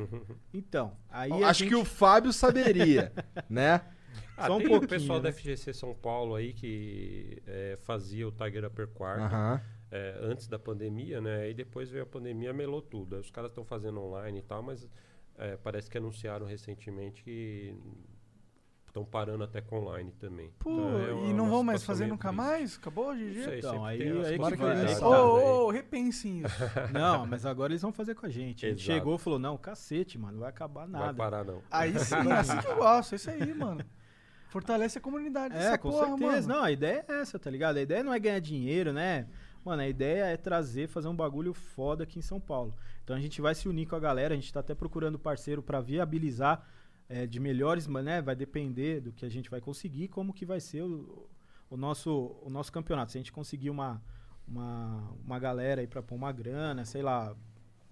Então, 0.54 0.98
aí 1.10 1.32
Acho 1.44 1.60
gente... 1.60 1.70
que 1.70 1.76
o 1.76 1.86
Fábio 1.86 2.34
saberia, 2.34 3.14
né? 3.50 3.82
Ah, 4.38 4.48
Só 4.48 4.56
um 4.56 4.58
tem 4.60 4.68
pouquinho, 4.68 4.86
o 4.86 4.88
pessoal 4.88 5.20
né? 5.20 5.24
da 5.32 5.34
FGC 5.34 5.74
São 5.74 5.94
Paulo 5.94 6.36
aí 6.36 6.54
que 6.54 7.42
é, 7.46 7.78
fazia 7.82 8.28
o 8.28 8.32
Tiger 8.32 8.66
Upper 8.66 8.88
Quarter 8.88 9.26
Aham. 9.26 9.62
é, 9.92 10.18
antes 10.22 10.48
da 10.48 10.58
pandemia, 10.60 11.22
né? 11.22 11.50
E 11.50 11.54
depois 11.54 11.90
veio 11.90 12.04
a 12.04 12.08
pandemia, 12.08 12.52
melou 12.54 12.82
tudo. 12.82 13.16
Aí 13.16 13.22
os 13.22 13.30
caras 13.30 13.52
estão 13.52 13.64
fazendo 13.66 14.00
online 14.02 14.40
e 14.40 14.44
tal, 14.44 14.62
mas 14.64 14.88
é, 15.38 15.58
parece 15.58 15.90
que 15.90 15.98
anunciaram 15.98 16.46
recentemente 16.46 17.24
que 17.24 17.76
estão 18.88 19.06
parando 19.06 19.44
até 19.46 19.62
com 19.62 19.78
online 19.80 20.12
também. 20.20 20.52
Pô, 20.60 20.70
Então, 20.70 21.00
é 21.00 21.14
uma- 21.14 21.28
e 21.30 21.34
não 21.34 21.50
vão 21.50 21.64
mais 21.64 21.82
fazer 21.82 22.08
nunca 22.08 22.28
triste. 22.28 22.36
mais? 22.46 22.78
Acabou, 22.78 23.16
GG? 23.16 23.44
sei, 23.46 23.60
Então, 23.60 23.86
aí- 23.86 24.02
aí 24.02 24.08
que 24.12 24.38
vai, 24.38 24.38
possibilidades, 24.38 25.02
aí 25.02 25.04
Ô, 25.08 25.66
ô, 25.68 25.70
repensem 25.72 26.40
isso. 26.42 26.56
Não, 26.94 27.26
mas 27.26 27.46
agora 27.46 27.72
eles 27.72 27.82
vão 27.82 27.94
fazer 27.94 28.16
com 28.16 28.26
a 28.26 28.30
gente. 28.30 28.66
Exato. 28.66 28.82
chegou 28.82 29.16
e 29.16 29.20
falou, 29.20 29.40
não, 29.40 29.58
cacete, 29.58 30.18
mano, 30.18 30.34
não 30.34 30.40
vai 30.42 30.50
acabar 30.50 30.88
Vai 30.90 31.02
nada. 31.02 31.14
parar, 31.18 31.46
não. 31.46 31.62
Aí 31.72 31.98
sim, 32.00 32.16
é 32.16 32.34
assim 32.34 32.58
que 32.60 32.68
eu 32.68 32.76
gosto. 32.76 33.14
É 33.14 33.16
isso 33.16 33.30
aí, 33.30 33.54
mano. 33.54 33.82
Fortalece 34.52 34.98
a 34.98 35.02
comunidade 35.02 35.56
É, 35.56 35.78
com 35.78 35.90
porra, 35.90 36.08
certeza. 36.10 36.48
mano. 36.48 36.48
Não, 36.60 36.64
a 36.66 36.72
ideia 36.74 37.06
é 37.08 37.22
essa, 37.22 37.40
tá 37.40 37.50
ligado? 37.50 37.78
A 37.78 37.82
ideia 37.82 38.04
não 38.04 38.14
é 38.14 38.20
ganhar 38.20 38.40
dinheiro, 38.40 38.92
né? 38.92 39.26
Mano, 39.64 39.82
a 39.82 39.88
ideia 39.88 40.26
é 40.26 40.36
trazer, 40.36 40.90
fazer 40.90 41.08
um 41.08 41.16
bagulho 41.16 41.54
foda 41.54 42.04
aqui 42.04 42.20
em 42.20 42.22
São 42.22 42.38
Paulo. 42.38 42.76
Então 43.02 43.16
a 43.16 43.20
gente 43.20 43.40
vai 43.40 43.56
se 43.56 43.70
unir 43.70 43.88
com 43.88 43.96
a 43.96 44.00
galera, 44.00 44.34
a 44.34 44.38
gente 44.38 44.52
tá 44.52 44.60
até 44.60 44.76
procurando 44.76 45.18
parceiro 45.18 45.64
pra 45.64 45.80
viabilizar 45.80 46.68
é, 47.08 47.26
de 47.26 47.40
melhores, 47.40 47.88
mas, 47.88 48.04
né? 48.04 48.22
Vai 48.22 48.36
depender 48.36 49.00
do 49.00 49.14
que 49.14 49.26
a 49.26 49.30
gente 49.30 49.50
vai 49.50 49.62
conseguir, 49.62 50.10
como 50.10 50.34
que 50.34 50.46
vai 50.46 50.60
ser 50.60 50.82
o, 50.82 51.30
o 51.70 51.78
nosso, 51.78 52.36
o 52.42 52.50
nosso 52.50 52.74
campeonato. 52.74 53.14
Se 53.14 53.18
a 53.18 53.22
gente 53.22 53.32
conseguir 53.32 53.70
uma, 53.70 54.04
uma, 54.46 55.14
uma 55.26 55.40
galera 55.40 55.80
aí 55.80 55.88
pra 55.88 56.04
pôr 56.04 56.16
uma 56.16 56.32
grana, 56.34 56.84
sei 56.84 57.02
lá, 57.02 57.34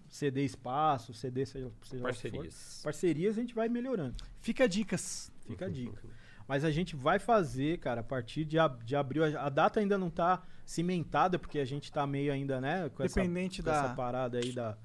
ceder 0.10 0.44
espaço, 0.44 1.14
ceder 1.14 1.48
seja, 1.48 1.72
seja 1.84 2.04
lá 2.04 2.10
o 2.10 2.14
que 2.14 2.20
for. 2.20 2.32
Parcerias. 2.32 2.82
Parcerias 2.84 3.38
a 3.38 3.42
gente 3.42 3.56
vai 3.56 3.70
melhorando. 3.70 4.16
Fica 4.42 4.68
dicas. 4.68 5.32
Fica 5.48 5.66
a 5.66 5.70
dica. 5.70 6.19
Mas 6.50 6.66
a 6.66 6.72
gente 6.72 6.96
vai 6.96 7.20
fazer, 7.20 7.78
cara, 7.78 8.02
a 8.02 8.04
partir 8.04 8.44
de, 8.44 8.58
ab- 8.58 8.84
de 8.84 8.96
abril. 8.96 9.24
A, 9.24 9.46
a 9.46 9.50
data 9.50 9.80
ainda 9.80 10.00
não 10.00 10.10
tá 10.10 10.42
cimentada, 10.66 11.38
porque 11.38 11.60
a 11.60 11.66
gente 11.66 11.92
tá 11.92 12.06
meio 12.08 12.34
ainda, 12.34 12.60
né? 12.60 12.90
Com 12.90 13.04
essa- 13.04 13.22
Dependente 13.22 13.62
com 13.62 13.70
da- 13.70 13.76
essa 13.86 13.90
parada 13.94 14.40
aí 14.40 14.52
da. 14.52 14.76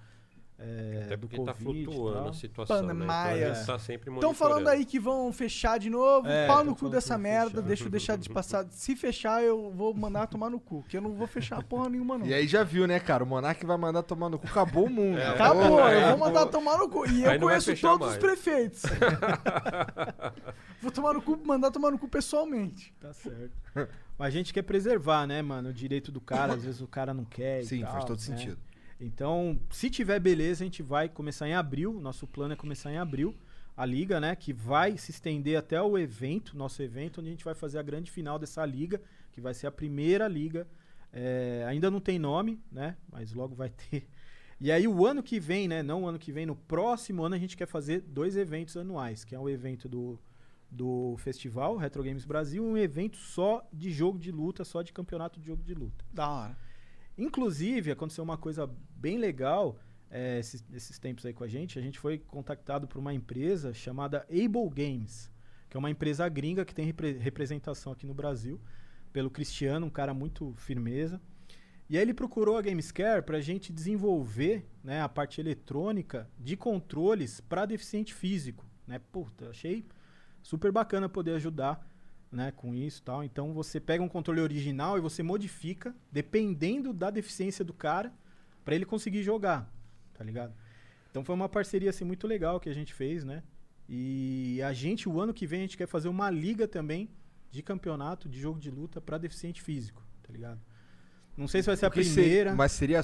É, 0.56 1.02
Até 1.04 1.16
porque 1.16 1.36
tá 1.36 1.52
Covid 1.52 1.80
e 1.80 1.84
flutuando 1.84 2.18
tal. 2.20 2.28
a 2.28 2.32
situação, 2.32 2.82
né? 2.82 2.94
Então 2.94 3.66
tá 3.66 3.78
sempre 3.78 4.10
Estão 4.14 4.32
falando 4.32 4.68
aí 4.68 4.84
que 4.84 5.00
vão 5.00 5.32
fechar 5.32 5.78
de 5.78 5.90
novo. 5.90 6.28
É, 6.28 6.46
pau 6.46 6.62
no 6.62 6.76
cu 6.76 6.88
dessa 6.88 7.18
merda. 7.18 7.50
fechar. 7.56 7.62
Deixa 7.66 7.84
eu 7.84 7.90
deixar 7.90 8.16
de 8.16 8.28
passar. 8.30 8.64
Se 8.70 8.94
fechar, 8.94 9.42
eu 9.42 9.72
vou 9.72 9.92
mandar 9.92 10.28
tomar 10.28 10.50
no 10.50 10.60
cu. 10.60 10.84
Que 10.88 10.96
eu 10.96 11.00
não 11.02 11.12
vou 11.12 11.26
fechar 11.26 11.62
porra 11.64 11.88
nenhuma, 11.88 12.16
não. 12.18 12.26
E 12.26 12.32
aí 12.32 12.46
já 12.46 12.62
viu, 12.62 12.86
né, 12.86 13.00
cara? 13.00 13.24
O 13.24 13.26
Monark 13.26 13.66
vai 13.66 13.76
mandar 13.76 14.04
tomar 14.04 14.28
no 14.30 14.38
cu, 14.38 14.46
acabou 14.46 14.86
o 14.86 14.90
mundo. 14.90 15.18
É. 15.24 15.28
Acabou, 15.28 15.80
É, 15.88 16.04
eu 16.04 16.08
vou 16.10 16.18
mandar 16.26 16.46
tomar 16.46 16.78
no 16.78 16.88
cu. 16.88 17.04
E 17.10 17.26
Aí 17.26 17.34
eu 17.36 17.40
conheço 17.40 17.76
todos 17.80 18.06
os 18.08 18.16
mais. 18.16 18.18
prefeitos. 18.18 18.82
vou 20.80 20.90
tomar 20.92 21.14
no 21.14 21.22
cu, 21.22 21.38
mandar 21.44 21.70
tomar 21.70 21.90
no 21.90 21.98
cu 21.98 22.08
pessoalmente. 22.08 22.94
Tá 23.00 23.12
certo. 23.12 23.52
Mas 24.16 24.28
a 24.28 24.30
gente 24.30 24.52
quer 24.52 24.62
preservar, 24.62 25.26
né, 25.26 25.42
mano, 25.42 25.70
o 25.70 25.72
direito 25.72 26.12
do 26.12 26.20
cara. 26.20 26.54
Às 26.54 26.64
vezes 26.64 26.80
o 26.80 26.86
cara 26.86 27.12
não 27.12 27.24
quer. 27.24 27.60
e 27.60 27.64
Sim, 27.64 27.80
tal, 27.82 27.92
faz 27.92 28.04
todo 28.04 28.18
né? 28.18 28.24
sentido. 28.24 28.58
Então, 29.04 29.60
se 29.70 29.90
tiver 29.90 30.18
beleza, 30.18 30.64
a 30.64 30.66
gente 30.66 30.82
vai 30.82 31.08
começar 31.08 31.46
em 31.46 31.54
abril. 31.54 32.00
Nosso 32.00 32.26
plano 32.26 32.54
é 32.54 32.56
começar 32.56 32.90
em 32.90 32.96
abril. 32.96 33.34
A 33.76 33.84
liga, 33.84 34.18
né? 34.18 34.34
Que 34.34 34.52
vai 34.52 34.96
se 34.96 35.10
estender 35.10 35.58
até 35.58 35.80
o 35.82 35.98
evento, 35.98 36.56
nosso 36.56 36.82
evento, 36.82 37.20
onde 37.20 37.28
a 37.28 37.32
gente 37.32 37.44
vai 37.44 37.54
fazer 37.54 37.78
a 37.78 37.82
grande 37.82 38.10
final 38.10 38.38
dessa 38.38 38.64
liga, 38.64 39.00
que 39.32 39.40
vai 39.40 39.52
ser 39.52 39.66
a 39.66 39.72
primeira 39.72 40.26
liga. 40.26 40.66
É, 41.12 41.64
ainda 41.68 41.90
não 41.90 42.00
tem 42.00 42.18
nome, 42.18 42.60
né? 42.72 42.96
Mas 43.12 43.32
logo 43.32 43.54
vai 43.54 43.68
ter. 43.90 44.08
E 44.58 44.72
aí, 44.72 44.88
o 44.88 45.04
ano 45.04 45.22
que 45.22 45.38
vem, 45.38 45.68
né? 45.68 45.82
Não 45.82 46.04
o 46.04 46.06
ano 46.06 46.18
que 46.18 46.32
vem, 46.32 46.46
no 46.46 46.56
próximo 46.56 47.24
ano, 47.24 47.34
a 47.34 47.38
gente 47.38 47.56
quer 47.56 47.66
fazer 47.66 48.00
dois 48.00 48.36
eventos 48.36 48.76
anuais, 48.76 49.22
que 49.22 49.34
é 49.34 49.38
o 49.38 49.50
evento 49.50 49.86
do, 49.86 50.18
do 50.70 51.16
festival 51.18 51.76
Retro 51.76 52.02
Games 52.02 52.24
Brasil, 52.24 52.64
um 52.64 52.78
evento 52.78 53.18
só 53.18 53.68
de 53.70 53.90
jogo 53.90 54.18
de 54.18 54.30
luta, 54.30 54.64
só 54.64 54.80
de 54.80 54.92
campeonato 54.92 55.38
de 55.38 55.46
jogo 55.46 55.62
de 55.62 55.74
luta. 55.74 56.04
Da 56.12 56.30
hora. 56.30 56.63
Inclusive, 57.16 57.90
aconteceu 57.90 58.24
uma 58.24 58.36
coisa 58.36 58.68
bem 58.96 59.18
legal 59.18 59.78
é, 60.10 60.38
esses, 60.38 60.64
esses 60.72 60.98
tempos 60.98 61.24
aí 61.26 61.32
com 61.32 61.44
a 61.44 61.48
gente. 61.48 61.78
A 61.78 61.82
gente 61.82 61.98
foi 61.98 62.18
contactado 62.18 62.86
por 62.86 62.98
uma 62.98 63.14
empresa 63.14 63.72
chamada 63.72 64.26
Able 64.30 64.68
Games, 64.70 65.30
que 65.68 65.76
é 65.76 65.78
uma 65.78 65.90
empresa 65.90 66.28
gringa 66.28 66.64
que 66.64 66.74
tem 66.74 66.86
repre- 66.86 67.18
representação 67.18 67.92
aqui 67.92 68.06
no 68.06 68.14
Brasil, 68.14 68.60
pelo 69.12 69.30
Cristiano, 69.30 69.86
um 69.86 69.90
cara 69.90 70.12
muito 70.12 70.52
firmeza. 70.56 71.20
E 71.88 71.96
aí 71.96 72.02
ele 72.02 72.14
procurou 72.14 72.56
a 72.56 72.62
Gamescare 72.62 73.22
para 73.22 73.38
a 73.38 73.40
gente 73.40 73.72
desenvolver 73.72 74.66
né, 74.82 75.02
a 75.02 75.08
parte 75.08 75.40
eletrônica 75.40 76.28
de 76.38 76.56
controles 76.56 77.40
para 77.40 77.66
deficiente 77.66 78.14
físico. 78.14 78.64
Né? 78.86 78.98
Puta, 78.98 79.50
achei 79.50 79.84
super 80.42 80.72
bacana 80.72 81.08
poder 81.08 81.32
ajudar 81.32 81.86
né, 82.34 82.52
com 82.52 82.74
isso 82.74 83.00
e 83.00 83.02
tal. 83.02 83.24
Então 83.24 83.52
você 83.54 83.80
pega 83.80 84.02
um 84.02 84.08
controle 84.08 84.40
original 84.40 84.98
e 84.98 85.00
você 85.00 85.22
modifica 85.22 85.94
dependendo 86.10 86.92
da 86.92 87.08
deficiência 87.10 87.64
do 87.64 87.72
cara 87.72 88.12
para 88.64 88.74
ele 88.74 88.84
conseguir 88.84 89.22
jogar, 89.22 89.70
tá 90.12 90.24
ligado? 90.24 90.52
Então 91.10 91.24
foi 91.24 91.34
uma 91.34 91.48
parceria 91.48 91.90
assim 91.90 92.04
muito 92.04 92.26
legal 92.26 92.58
que 92.58 92.68
a 92.68 92.74
gente 92.74 92.92
fez, 92.92 93.24
né? 93.24 93.42
E 93.88 94.60
a 94.62 94.72
gente 94.72 95.08
o 95.08 95.20
ano 95.20 95.32
que 95.32 95.46
vem 95.46 95.60
a 95.60 95.62
gente 95.62 95.76
quer 95.76 95.86
fazer 95.86 96.08
uma 96.08 96.28
liga 96.28 96.66
também 96.66 97.08
de 97.50 97.62
campeonato 97.62 98.28
de 98.28 98.40
jogo 98.40 98.58
de 98.58 98.70
luta 98.70 99.00
para 99.00 99.16
deficiente 99.16 99.62
físico, 99.62 100.02
tá 100.22 100.32
ligado? 100.32 100.60
Não 101.36 101.46
sei 101.46 101.62
se 101.62 101.66
vai 101.66 101.76
ser 101.76 101.86
a 101.86 101.90
Porque 101.90 102.08
primeira. 102.08 102.54
mas 102.54 102.72
seria. 102.72 103.00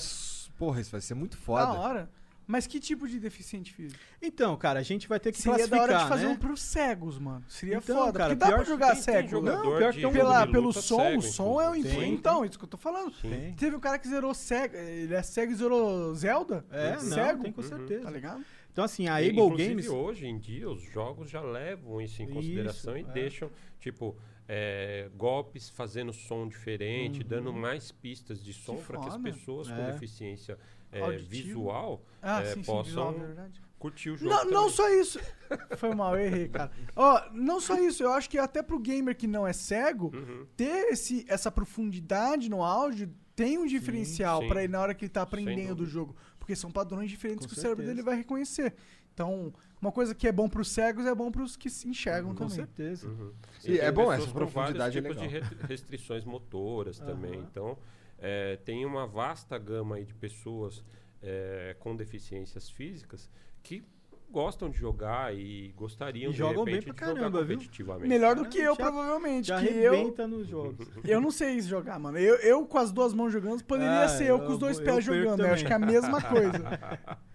Porra, 0.56 0.80
isso 0.80 0.90
vai 0.90 1.00
ser 1.00 1.14
muito 1.14 1.36
foda. 1.36 1.66
Da 1.66 1.72
hora. 1.72 2.10
Mas 2.50 2.66
que 2.66 2.80
tipo 2.80 3.06
de 3.06 3.20
deficiente 3.20 3.72
físico? 3.72 4.00
Então, 4.20 4.56
cara, 4.56 4.80
a 4.80 4.82
gente 4.82 5.06
vai 5.06 5.20
ter 5.20 5.30
que 5.30 5.38
Seria 5.40 5.68
da 5.68 5.76
classificar, 5.76 5.82
hora 5.96 6.02
de 6.04 6.08
fazer 6.08 6.26
né? 6.26 6.32
um 6.32 6.36
pros 6.36 6.60
cegos, 6.60 7.16
mano. 7.18 7.44
Seria 7.48 7.76
Então, 7.76 8.06
foda. 8.06 8.18
cara, 8.18 8.34
porque 8.36 8.50
dá 8.50 8.56
pra 8.56 8.64
jogar 8.64 8.86
tem- 8.86 8.94
tem 8.96 9.02
cego. 9.04 9.28
jogador 9.28 9.64
Não, 9.70 9.76
pior 9.78 9.92
que 9.92 9.98
tem 10.00 10.06
um 10.08 10.12
Pela, 10.12 10.46
pelo 10.48 10.72
som, 10.72 10.96
cego, 10.98 11.18
o 11.18 11.22
som 11.22 11.60
é 11.60 11.70
o. 11.70 11.76
Então, 11.76 12.44
isso 12.44 12.58
que 12.58 12.64
eu 12.64 12.68
tô 12.68 12.76
falando. 12.76 13.12
Tem. 13.22 13.52
Teve 13.54 13.76
um 13.76 13.80
cara 13.80 13.98
que 14.00 14.08
zerou 14.08 14.34
cego. 14.34 14.74
Ele 14.76 15.14
é 15.14 15.22
cego 15.22 15.52
e 15.52 15.54
zerou 15.54 16.12
Zelda? 16.16 16.64
É, 16.72 16.92
não, 16.94 16.98
cego. 17.00 17.42
tem 17.44 17.52
com 17.52 17.62
certeza. 17.62 18.02
Tá 18.02 18.10
ligado? 18.10 18.44
Então 18.72 18.84
assim, 18.84 19.06
a 19.08 19.20
E, 19.22 19.28
Able 19.28 19.40
inclusive, 19.42 19.68
Games 19.70 19.88
hoje 19.88 20.26
em 20.26 20.38
dia, 20.38 20.68
os 20.70 20.82
jogos 20.92 21.28
já 21.30 21.40
levam 21.40 22.00
isso 22.00 22.20
em 22.20 22.24
Isso, 22.26 22.34
consideração 22.34 22.96
e 22.96 23.00
é. 23.00 23.04
deixam, 23.04 23.50
tipo, 23.80 24.16
é, 24.48 25.08
golpes 25.16 25.68
fazendo 25.68 26.12
som 26.12 26.48
diferente, 26.48 27.22
dando 27.22 27.52
mais 27.52 27.92
pistas 27.92 28.42
de 28.42 28.52
som 28.52 28.76
para 28.76 28.98
que 28.98 29.08
as 29.08 29.14
Uhum. 29.14 29.22
pessoas 29.22 29.68
com 29.68 29.74
É. 29.74 29.92
deficiência 29.92 30.56
é, 30.92 31.16
visual 31.18 32.02
Ah, 32.22 32.40
é, 32.42 32.46
sim, 32.46 32.54
sim, 32.54 32.62
possam 32.64 32.84
visual, 32.84 33.14
é 33.14 33.18
verdade. 33.26 33.60
curtir 33.78 34.10
o 34.10 34.16
jogo. 34.16 34.30
Não, 34.34 34.44
não 34.50 34.68
só 34.70 34.88
isso. 34.90 35.18
Foi 35.78 35.94
mal, 35.94 36.16
eu 36.16 36.26
errei, 36.26 36.48
cara. 36.48 36.70
Ó, 36.96 37.22
não 37.32 37.60
só 37.60 37.78
isso, 37.78 38.02
eu 38.02 38.12
acho 38.12 38.28
que 38.28 38.38
até 38.38 38.62
pro 38.62 38.78
gamer 38.78 39.16
que 39.16 39.26
não 39.26 39.46
é 39.46 39.52
cego, 39.52 40.10
Uhum. 40.14 40.46
ter 40.56 40.92
esse, 40.92 41.24
essa 41.28 41.50
profundidade 41.50 42.48
no 42.50 42.62
áudio 42.62 43.10
tem 43.34 43.56
um 43.58 43.66
diferencial 43.66 44.42
sim. 44.42 44.48
pra 44.48 44.62
ele 44.64 44.72
na 44.72 44.80
hora 44.80 44.94
que 44.94 45.04
ele 45.06 45.10
tá 45.10 45.22
aprendendo 45.22 45.74
do 45.76 45.86
jogo. 45.86 46.14
Porque 46.38 46.54
são 46.56 46.70
padrões 46.70 47.08
diferentes 47.10 47.46
Com 47.46 47.52
que 47.52 47.58
o 47.58 47.60
cérebro 47.60 47.84
certeza. 47.84 47.94
dele 47.94 48.04
vai 48.04 48.16
reconhecer. 48.16 48.74
Então, 49.14 49.52
uma 49.80 49.90
coisa 49.92 50.14
que 50.14 50.26
é 50.28 50.32
bom 50.32 50.48
pros 50.48 50.68
cegos 50.70 51.04
é 51.06 51.14
bom 51.14 51.30
pros 51.30 51.56
que 51.56 51.68
se 51.70 51.88
enxergam 51.88 52.30
com 52.30 52.46
também. 52.46 52.54
certeza. 52.56 53.06
Uhum. 53.08 53.32
E 53.64 53.78
é 53.78 53.84
tem 53.84 53.92
bom, 53.92 54.12
essa 54.12 54.26
com 54.26 54.32
vários 54.32 54.32
profundidade 54.52 54.98
é 54.98 55.02
tipos 55.02 55.16
de 55.16 55.26
legal. 55.28 55.50
re- 55.50 55.66
restrições 55.68 56.24
motoras 56.24 56.98
também. 56.98 57.38
Então, 57.40 57.76
é, 58.20 58.56
tem 58.58 58.84
uma 58.86 59.06
vasta 59.06 59.56
gama 59.58 59.96
aí 59.96 60.04
de 60.04 60.14
pessoas 60.14 60.84
é, 61.22 61.74
com 61.78 61.96
deficiências 61.96 62.68
físicas 62.70 63.30
que 63.62 63.82
gostam 64.30 64.70
de 64.70 64.78
jogar 64.78 65.34
e 65.34 65.72
gostariam 65.76 66.30
E 66.30 66.32
de 66.32 66.38
jogam 66.38 66.64
bem 66.64 66.74
repente 66.76 66.84
pra 66.84 66.94
de 66.94 67.00
jogar 67.00 67.14
caramba, 67.20 67.44
viu? 67.44 67.56
competitivamente. 67.56 68.08
Melhor 68.08 68.36
do 68.36 68.48
que 68.48 68.58
eu, 68.58 68.76
já- 68.76 68.82
provavelmente. 68.84 69.48
Já 69.48 69.58
que 69.60 69.66
eu, 69.66 69.92
arrebenta 69.94 70.26
nos 70.28 70.46
jogos. 70.46 70.88
eu 71.04 71.20
não 71.20 71.32
sei 71.32 71.60
jogar, 71.62 71.98
mano. 71.98 72.16
Eu, 72.16 72.36
eu 72.36 72.64
com 72.64 72.78
as 72.78 72.92
duas 72.92 73.12
mãos 73.12 73.32
jogando, 73.32 73.64
poderia 73.64 74.04
Ah, 74.04 74.08
ser 74.08 74.26
eu, 74.28 74.38
com 74.38 74.44
eu 74.44 74.50
os 74.52 74.58
dois 74.58 74.78
pés 74.78 75.04
eu 75.06 75.12
perco 75.12 75.24
jogando. 75.30 75.40
Eu 75.46 75.52
acho 75.52 75.66
que 75.66 75.72
é 75.72 75.76
a 75.76 75.78
mesma 75.80 76.22
coisa. 76.22 77.18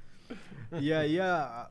E 0.82 0.92
aí 0.92 1.20
a, 1.20 1.70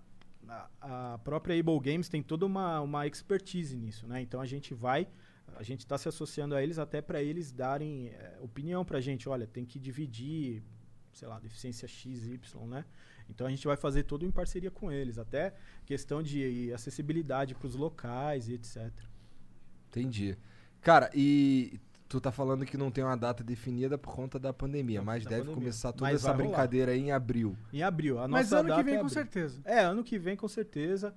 a, 0.49 0.69
a 1.15 1.19
própria 1.19 1.59
Able 1.59 1.81
Games 1.81 2.09
tem 2.09 2.23
toda 2.23 2.47
uma, 2.47 2.81
uma 2.81 3.07
expertise 3.07 3.77
nisso, 3.77 4.07
né? 4.07 4.23
Então 4.23 4.41
a 4.41 4.47
gente 4.47 4.73
vai, 4.73 5.09
a 5.57 5.63
gente 5.63 5.81
está 5.81 5.97
se 5.99 6.09
associando 6.09 6.55
a 6.55 6.63
eles 6.63 6.79
até 6.79 7.01
para 7.01 7.23
eles 7.23 7.53
darem 7.53 8.09
eh, 8.09 8.39
opinião 8.41 8.85
pra 8.85 9.01
gente. 9.01 9.29
Olha, 9.29 9.47
tem 9.47 9.65
que 9.65 9.79
dividir, 9.79 10.63
sei 11.13 11.29
lá, 11.29 11.39
deficiência 11.39 11.87
X, 11.89 12.27
Y, 12.27 12.67
né? 12.67 12.85
Então 13.29 13.47
a 13.47 13.51
gente 13.51 13.67
vai 13.67 13.77
fazer 13.77 14.03
tudo 14.05 14.27
em 14.27 14.31
parceria 14.31 14.71
com 14.71 14.93
eles, 14.93 15.19
até 15.19 15.55
questão 15.87 16.23
de 16.23 16.73
acessibilidade 16.73 17.55
para 17.55 17.67
os 17.67 17.75
locais 17.75 18.49
e 18.49 18.55
etc. 18.55 18.91
Entendi. 19.89 20.37
Cara, 20.81 21.11
e 21.15 21.81
tu 22.09 22.21
tá 22.21 22.31
falando 22.31 22.67
que 22.67 22.77
não 22.77 22.91
tem 22.91 23.03
uma 23.03 23.17
data 23.17 23.43
definida 23.43 23.97
por 23.97 24.15
conta 24.15 24.39
da 24.39 24.53
pandemia, 24.53 24.99
Não, 24.99 25.07
mas 25.07 25.25
da 25.25 25.31
deve 25.31 25.43
pandemia. 25.43 25.61
começar 25.63 25.93
toda 25.93 26.05
Mas 26.11 26.17
essa 26.21 26.33
rolar. 26.33 26.45
brincadeira 26.45 26.93
aí 26.93 27.01
em 27.01 27.13
abril. 27.13 27.57
Em 27.73 27.83
abril. 27.83 28.19
A 28.19 28.29
Mas 28.29 28.51
nossa 28.51 28.61
ano 28.61 28.69
que 28.69 28.71
data 28.77 28.83
vem, 28.83 28.95
é 28.97 29.01
com 29.01 29.09
certeza. 29.09 29.61
É, 29.65 29.81
ano 29.81 30.05
que 30.05 30.19
vem 30.19 30.37
com 30.37 30.49
certeza. 30.49 31.15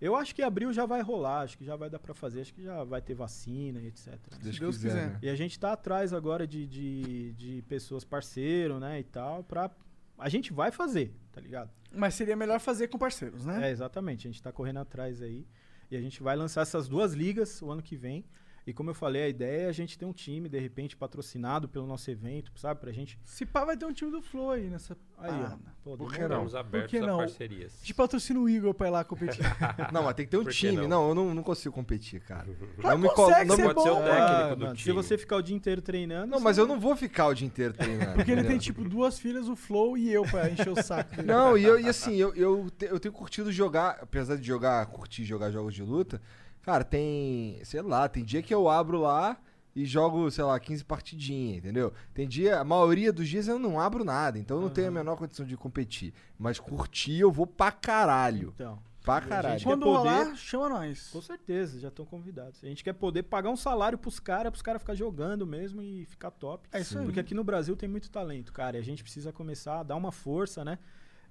Eu 0.00 0.16
acho 0.16 0.34
que 0.34 0.42
abril 0.42 0.72
já 0.72 0.86
vai 0.86 1.02
rolar, 1.02 1.40
acho 1.42 1.58
que 1.58 1.64
já 1.64 1.76
vai 1.76 1.90
dar 1.90 1.98
pra 1.98 2.14
fazer, 2.14 2.40
acho 2.40 2.54
que 2.54 2.62
já 2.62 2.82
vai 2.84 3.02
ter 3.02 3.14
vacina 3.14 3.80
e 3.80 3.88
etc. 3.88 4.18
Se 4.30 4.40
Deus, 4.40 4.58
Deus 4.58 4.76
quiser, 4.76 4.88
quiser. 4.88 5.06
né? 5.10 5.18
E 5.22 5.28
a 5.28 5.34
gente 5.36 5.58
tá 5.58 5.72
atrás 5.72 6.12
agora 6.14 6.46
de, 6.46 6.66
de, 6.66 7.32
de 7.32 7.62
pessoas 7.68 8.04
parceiro, 8.04 8.78
né, 8.80 9.00
e 9.00 9.04
tal, 9.04 9.44
pra... 9.44 9.70
A 10.18 10.28
gente 10.28 10.52
vai 10.52 10.70
fazer, 10.70 11.14
tá 11.32 11.40
ligado? 11.40 11.70
Mas 11.92 12.14
seria 12.14 12.36
melhor 12.36 12.60
fazer 12.60 12.88
com 12.88 12.98
parceiros, 12.98 13.44
né? 13.44 13.68
É, 13.68 13.70
exatamente, 13.70 14.26
a 14.26 14.30
gente 14.30 14.42
tá 14.42 14.52
correndo 14.52 14.78
atrás 14.78 15.20
aí. 15.22 15.46
E 15.90 15.96
a 15.96 16.00
gente 16.00 16.22
vai 16.22 16.36
lançar 16.36 16.60
essas 16.62 16.86
duas 16.88 17.12
ligas 17.14 17.60
o 17.60 17.70
ano 17.70 17.82
que 17.82 17.96
vem. 17.96 18.24
E 18.70 18.72
como 18.72 18.90
eu 18.90 18.94
falei, 18.94 19.22
a 19.24 19.28
ideia 19.28 19.62
é 19.62 19.68
a 19.68 19.72
gente 19.72 19.98
ter 19.98 20.04
um 20.04 20.12
time, 20.12 20.48
de 20.48 20.58
repente, 20.58 20.96
patrocinado 20.96 21.68
pelo 21.68 21.86
nosso 21.86 22.10
evento, 22.10 22.52
sabe? 22.56 22.80
Pra 22.80 22.92
gente... 22.92 23.18
Se 23.24 23.44
pá, 23.44 23.64
vai 23.64 23.76
ter 23.76 23.84
um 23.84 23.92
time 23.92 24.10
do 24.10 24.22
Flow 24.22 24.50
aí 24.52 24.68
nessa 24.70 24.96
Aí, 25.18 25.28
ó. 25.30 25.32
parada. 25.34 25.58
Pô, 25.82 25.96
Por 25.96 26.12
que 26.12 26.26
não? 26.28 26.46
Abertos 26.56 26.90
que 26.90 27.00
não? 27.00 27.18
parcerias. 27.18 27.74
A 27.74 27.78
gente 27.80 27.94
patrocina 27.94 28.38
o 28.40 28.48
Igor 28.48 28.72
pra 28.72 28.86
ir 28.88 28.90
lá 28.90 29.02
competir. 29.04 29.40
Não, 29.92 30.04
mas 30.04 30.14
tem 30.14 30.24
que 30.24 30.30
ter 30.30 30.36
um 30.38 30.44
Por 30.44 30.52
que 30.52 30.58
time. 30.58 30.76
não? 30.76 30.88
Não, 30.88 31.08
eu 31.08 31.14
não, 31.14 31.34
não 31.34 31.42
consigo 31.42 31.74
competir, 31.74 32.20
cara. 32.20 32.46
Não 32.78 32.96
me 32.98 33.08
que 33.08 33.14
colo- 33.14 33.28
consegue 33.28 33.48
não 33.48 33.56
ser 33.56 33.62
me- 33.62 33.74
pode 33.74 33.82
ser 33.82 33.90
o 33.90 33.94
bom, 33.96 34.02
técnico 34.02 34.22
Ah, 34.22 34.54
do 34.54 34.64
mano, 34.64 34.76
se 34.76 34.82
time. 34.84 34.94
você 34.94 35.18
ficar 35.18 35.36
o 35.36 35.42
dia 35.42 35.56
inteiro 35.56 35.82
treinando... 35.82 36.26
Não, 36.30 36.40
mas 36.40 36.56
eu 36.58 36.66
não 36.66 36.78
vou 36.78 36.94
ficar 36.94 37.26
o 37.26 37.34
dia 37.34 37.46
inteiro 37.46 37.74
treinando. 37.74 38.14
Porque 38.14 38.30
ele 38.30 38.44
tem, 38.44 38.58
tipo, 38.58 38.84
duas 38.84 39.18
filhas, 39.18 39.48
o 39.48 39.56
Flow 39.56 39.96
e 39.98 40.12
eu 40.12 40.22
pra 40.22 40.48
encher 40.48 40.68
o 40.70 40.82
saco 40.82 41.16
dele. 41.16 41.26
Não, 41.28 41.56
e, 41.58 41.64
eu, 41.64 41.80
e 41.80 41.88
assim, 41.88 42.14
eu, 42.16 42.34
eu, 42.34 42.70
te- 42.70 42.86
eu 42.86 43.00
tenho 43.00 43.12
curtido 43.12 43.50
jogar, 43.50 43.98
apesar 44.02 44.36
de 44.36 44.46
jogar, 44.46 44.84
curtir 44.86 45.24
jogar 45.24 45.50
jogos 45.50 45.74
de 45.74 45.82
luta, 45.82 46.20
cara, 46.70 46.84
tem, 46.84 47.60
sei 47.64 47.82
lá, 47.82 48.08
tem 48.08 48.24
dia 48.24 48.42
que 48.42 48.54
eu 48.54 48.68
abro 48.68 49.00
lá 49.00 49.36
e 49.74 49.84
jogo, 49.84 50.30
sei 50.30 50.44
lá, 50.44 50.58
15 50.58 50.84
partidinhas, 50.84 51.58
entendeu? 51.58 51.92
Tem 52.14 52.28
dia, 52.28 52.60
a 52.60 52.64
maioria 52.64 53.12
dos 53.12 53.28
dias 53.28 53.48
eu 53.48 53.58
não 53.58 53.80
abro 53.80 54.04
nada, 54.04 54.38
então 54.38 54.56
eu 54.58 54.62
não 54.62 54.70
tenho 54.70 54.86
a 54.88 54.90
menor 54.92 55.16
condição 55.16 55.44
de 55.44 55.56
competir. 55.56 56.12
Mas 56.38 56.60
curtir 56.60 57.18
eu 57.18 57.30
vou 57.32 57.46
pra 57.46 57.72
caralho. 57.72 58.52
Então... 58.54 58.78
Pra 59.02 59.16
a 59.16 59.20
caralho. 59.22 59.58
gente 59.58 59.64
Quando 59.66 59.86
quer 59.86 59.92
poder- 59.92 60.08
rolar, 60.10 60.36
chama 60.36 60.68
nós. 60.68 61.08
Com 61.08 61.22
certeza, 61.22 61.80
já 61.80 61.88
estão 61.88 62.04
convidados. 62.04 62.62
A 62.62 62.66
gente 62.66 62.84
quer 62.84 62.92
poder 62.92 63.22
pagar 63.22 63.48
um 63.48 63.56
salário 63.56 63.96
pros 63.96 64.20
caras, 64.20 64.50
pros 64.50 64.60
caras 64.60 64.82
ficar 64.82 64.94
jogando 64.94 65.46
mesmo 65.46 65.80
e 65.80 66.04
ficar 66.04 66.30
top. 66.30 66.68
É 66.70 66.82
isso 66.82 66.98
aí. 66.98 67.06
Porque 67.06 67.18
aqui 67.18 67.34
no 67.34 67.42
Brasil 67.42 67.74
tem 67.74 67.88
muito 67.88 68.10
talento, 68.10 68.52
cara, 68.52 68.76
e 68.76 68.80
a 68.80 68.82
gente 68.82 69.02
precisa 69.02 69.32
começar 69.32 69.80
a 69.80 69.82
dar 69.82 69.96
uma 69.96 70.12
força, 70.12 70.62
né? 70.66 70.78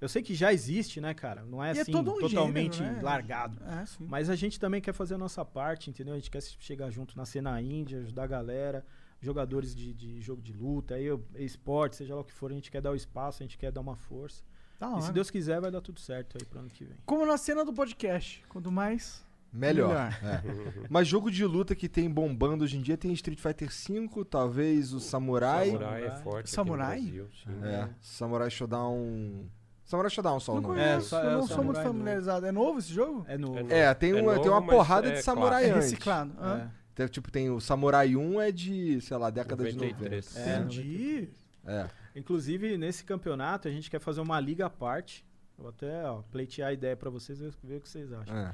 Eu 0.02 0.08
sei 0.08 0.22
que 0.22 0.34
já 0.34 0.54
existe, 0.54 1.02
né, 1.02 1.14
cara? 1.14 1.44
Não 1.44 1.64
é 1.64 1.74
E 1.74 1.78
é 1.78 1.82
assim, 1.82 1.92
todo 1.92 2.12
um 2.14 2.20
totalmente 2.20 2.78
gênero, 2.78 2.96
né? 2.98 3.02
largado. 3.02 3.62
É, 3.66 3.86
sim. 3.86 4.06
Mas 4.08 4.30
a 4.30 4.36
gente 4.36 4.60
também 4.60 4.80
quer 4.82 4.94
fazer 4.94 5.16
a 5.16 5.18
nossa 5.18 5.44
parte, 5.44 5.90
entendeu? 5.90 6.14
A 6.14 6.18
gente 6.18 6.32
quer 6.32 6.42
chegar 6.42 6.90
junto 6.90 7.18
na 7.18 7.26
cena 7.26 7.62
índia, 7.62 8.00
ajudar 8.00 8.24
a 8.24 8.28
galera, 8.28 8.86
jogadores 9.22 9.76
de, 9.76 9.94
de 9.94 10.22
jogo 10.22 10.42
de 10.42 10.54
luta, 10.54 10.96
aí 10.96 11.06
eu- 11.06 11.26
esporte, 11.36 11.98
seja 11.98 12.16
lá 12.16 12.22
o 12.22 12.24
que 12.24 12.32
for, 12.34 12.50
a 12.52 12.54
gente 12.54 12.72
quer 12.72 12.82
dar 12.82 12.92
o 12.92 12.96
espaço, 12.96 13.44
a 13.44 13.46
gente 13.46 13.58
quer 13.58 13.72
dar 13.72 13.82
uma 13.82 13.98
força. 13.98 14.42
Da 14.80 14.98
e 14.98 15.02
se 15.02 15.12
Deus 15.12 15.30
quiser, 15.30 15.60
vai 15.60 15.70
dar 15.70 15.82
tudo 15.82 16.00
certo 16.00 16.38
aí 16.40 16.46
pro 16.46 16.60
ano 16.60 16.70
que 16.70 16.86
vem. 16.86 16.96
Como 17.06 17.26
na 17.26 17.38
cena 17.38 17.66
do 17.66 17.74
podcast. 17.74 18.42
Quanto 18.48 18.72
mais. 18.72 19.22
Melhor. 19.52 19.90
Melhor. 19.90 20.20
é. 20.24 20.88
Mas 20.90 21.08
jogo 21.10 21.30
de 21.30 21.44
luta 21.44 21.76
que 21.76 21.90
tem 21.90 22.10
bombando 22.10 22.64
hoje 22.64 22.78
em 22.78 22.82
dia 22.82 22.96
tem 22.96 23.12
Street 23.12 23.40
Fighter 23.40 23.68
V, 23.68 24.24
talvez 24.24 24.94
o 24.94 25.00
Samurai. 25.02 25.72
Samurai 25.72 26.06
é 26.06 26.12
forte. 26.18 26.50
Samurai? 26.50 26.98
Aqui 27.00 27.06
no 27.08 27.12
Brasil, 27.26 27.30
sim. 27.44 27.66
É, 27.66 27.90
Samurai 28.00 28.50
Showdown. 28.50 29.50
Samurai 29.90 30.10
Showdown 30.12 30.40
só 30.40 30.52
o 30.52 30.56
Não 30.56 30.62
nome. 30.62 30.80
É, 30.80 30.88
conheço, 30.92 31.10
só- 31.10 31.24
eu 31.24 31.30
é 31.30 31.34
não 31.34 31.48
sou 31.48 31.64
muito 31.64 31.78
novo. 31.78 31.88
familiarizado. 31.88 32.46
É 32.46 32.52
novo 32.52 32.78
esse 32.80 32.94
jogo? 32.94 33.26
É 33.28 33.38
no. 33.40 33.58
É 33.58 33.62
novo. 33.64 33.74
É, 33.74 33.94
tem, 33.96 34.12
É 34.12 34.16
uma, 34.22 34.32
novo, 34.34 34.42
tem 34.44 34.52
uma 34.52 34.62
mas 34.62 34.70
porrada 34.76 35.08
é 35.10 35.12
de 35.14 35.22
samurai 35.24 35.66
É 35.66 35.70
antes. 35.72 35.86
reciclado. 35.92 36.32
Ah, 36.40 36.68
Tem, 36.94 37.08
tipo, 37.08 37.32
tem 37.32 37.50
o 37.50 37.60
Samurai 37.60 38.16
1 38.16 38.40
é 38.42 38.52
de, 38.52 39.02
sei 39.02 39.18
lá, 39.18 39.30
década 39.32 39.64
de 39.64 39.76
93. 39.76 40.36
90. 40.36 40.50
É, 40.50 40.58
Entendi. 40.60 41.30
É. 41.66 41.88
Inclusive, 42.16 42.78
nesse 42.78 43.04
campeonato, 43.04 43.68
a 43.68 43.72
gente 43.72 43.90
quer 43.90 44.00
fazer 44.00 44.22
uma 44.22 44.40
liga 44.40 44.66
à 44.68 44.70
parte. 44.70 45.26
Vou 45.58 45.70
até 45.70 46.06
ó, 46.06 46.22
pleitear 46.32 46.70
a 46.70 46.74
ideia 46.74 46.96
pra 46.96 47.10
vocês, 47.10 47.40
ver, 47.40 47.52
ver 47.64 47.78
o 47.78 47.82
que 47.82 47.90
vocês 47.90 48.14
acham. 48.14 48.38
é. 48.38 48.54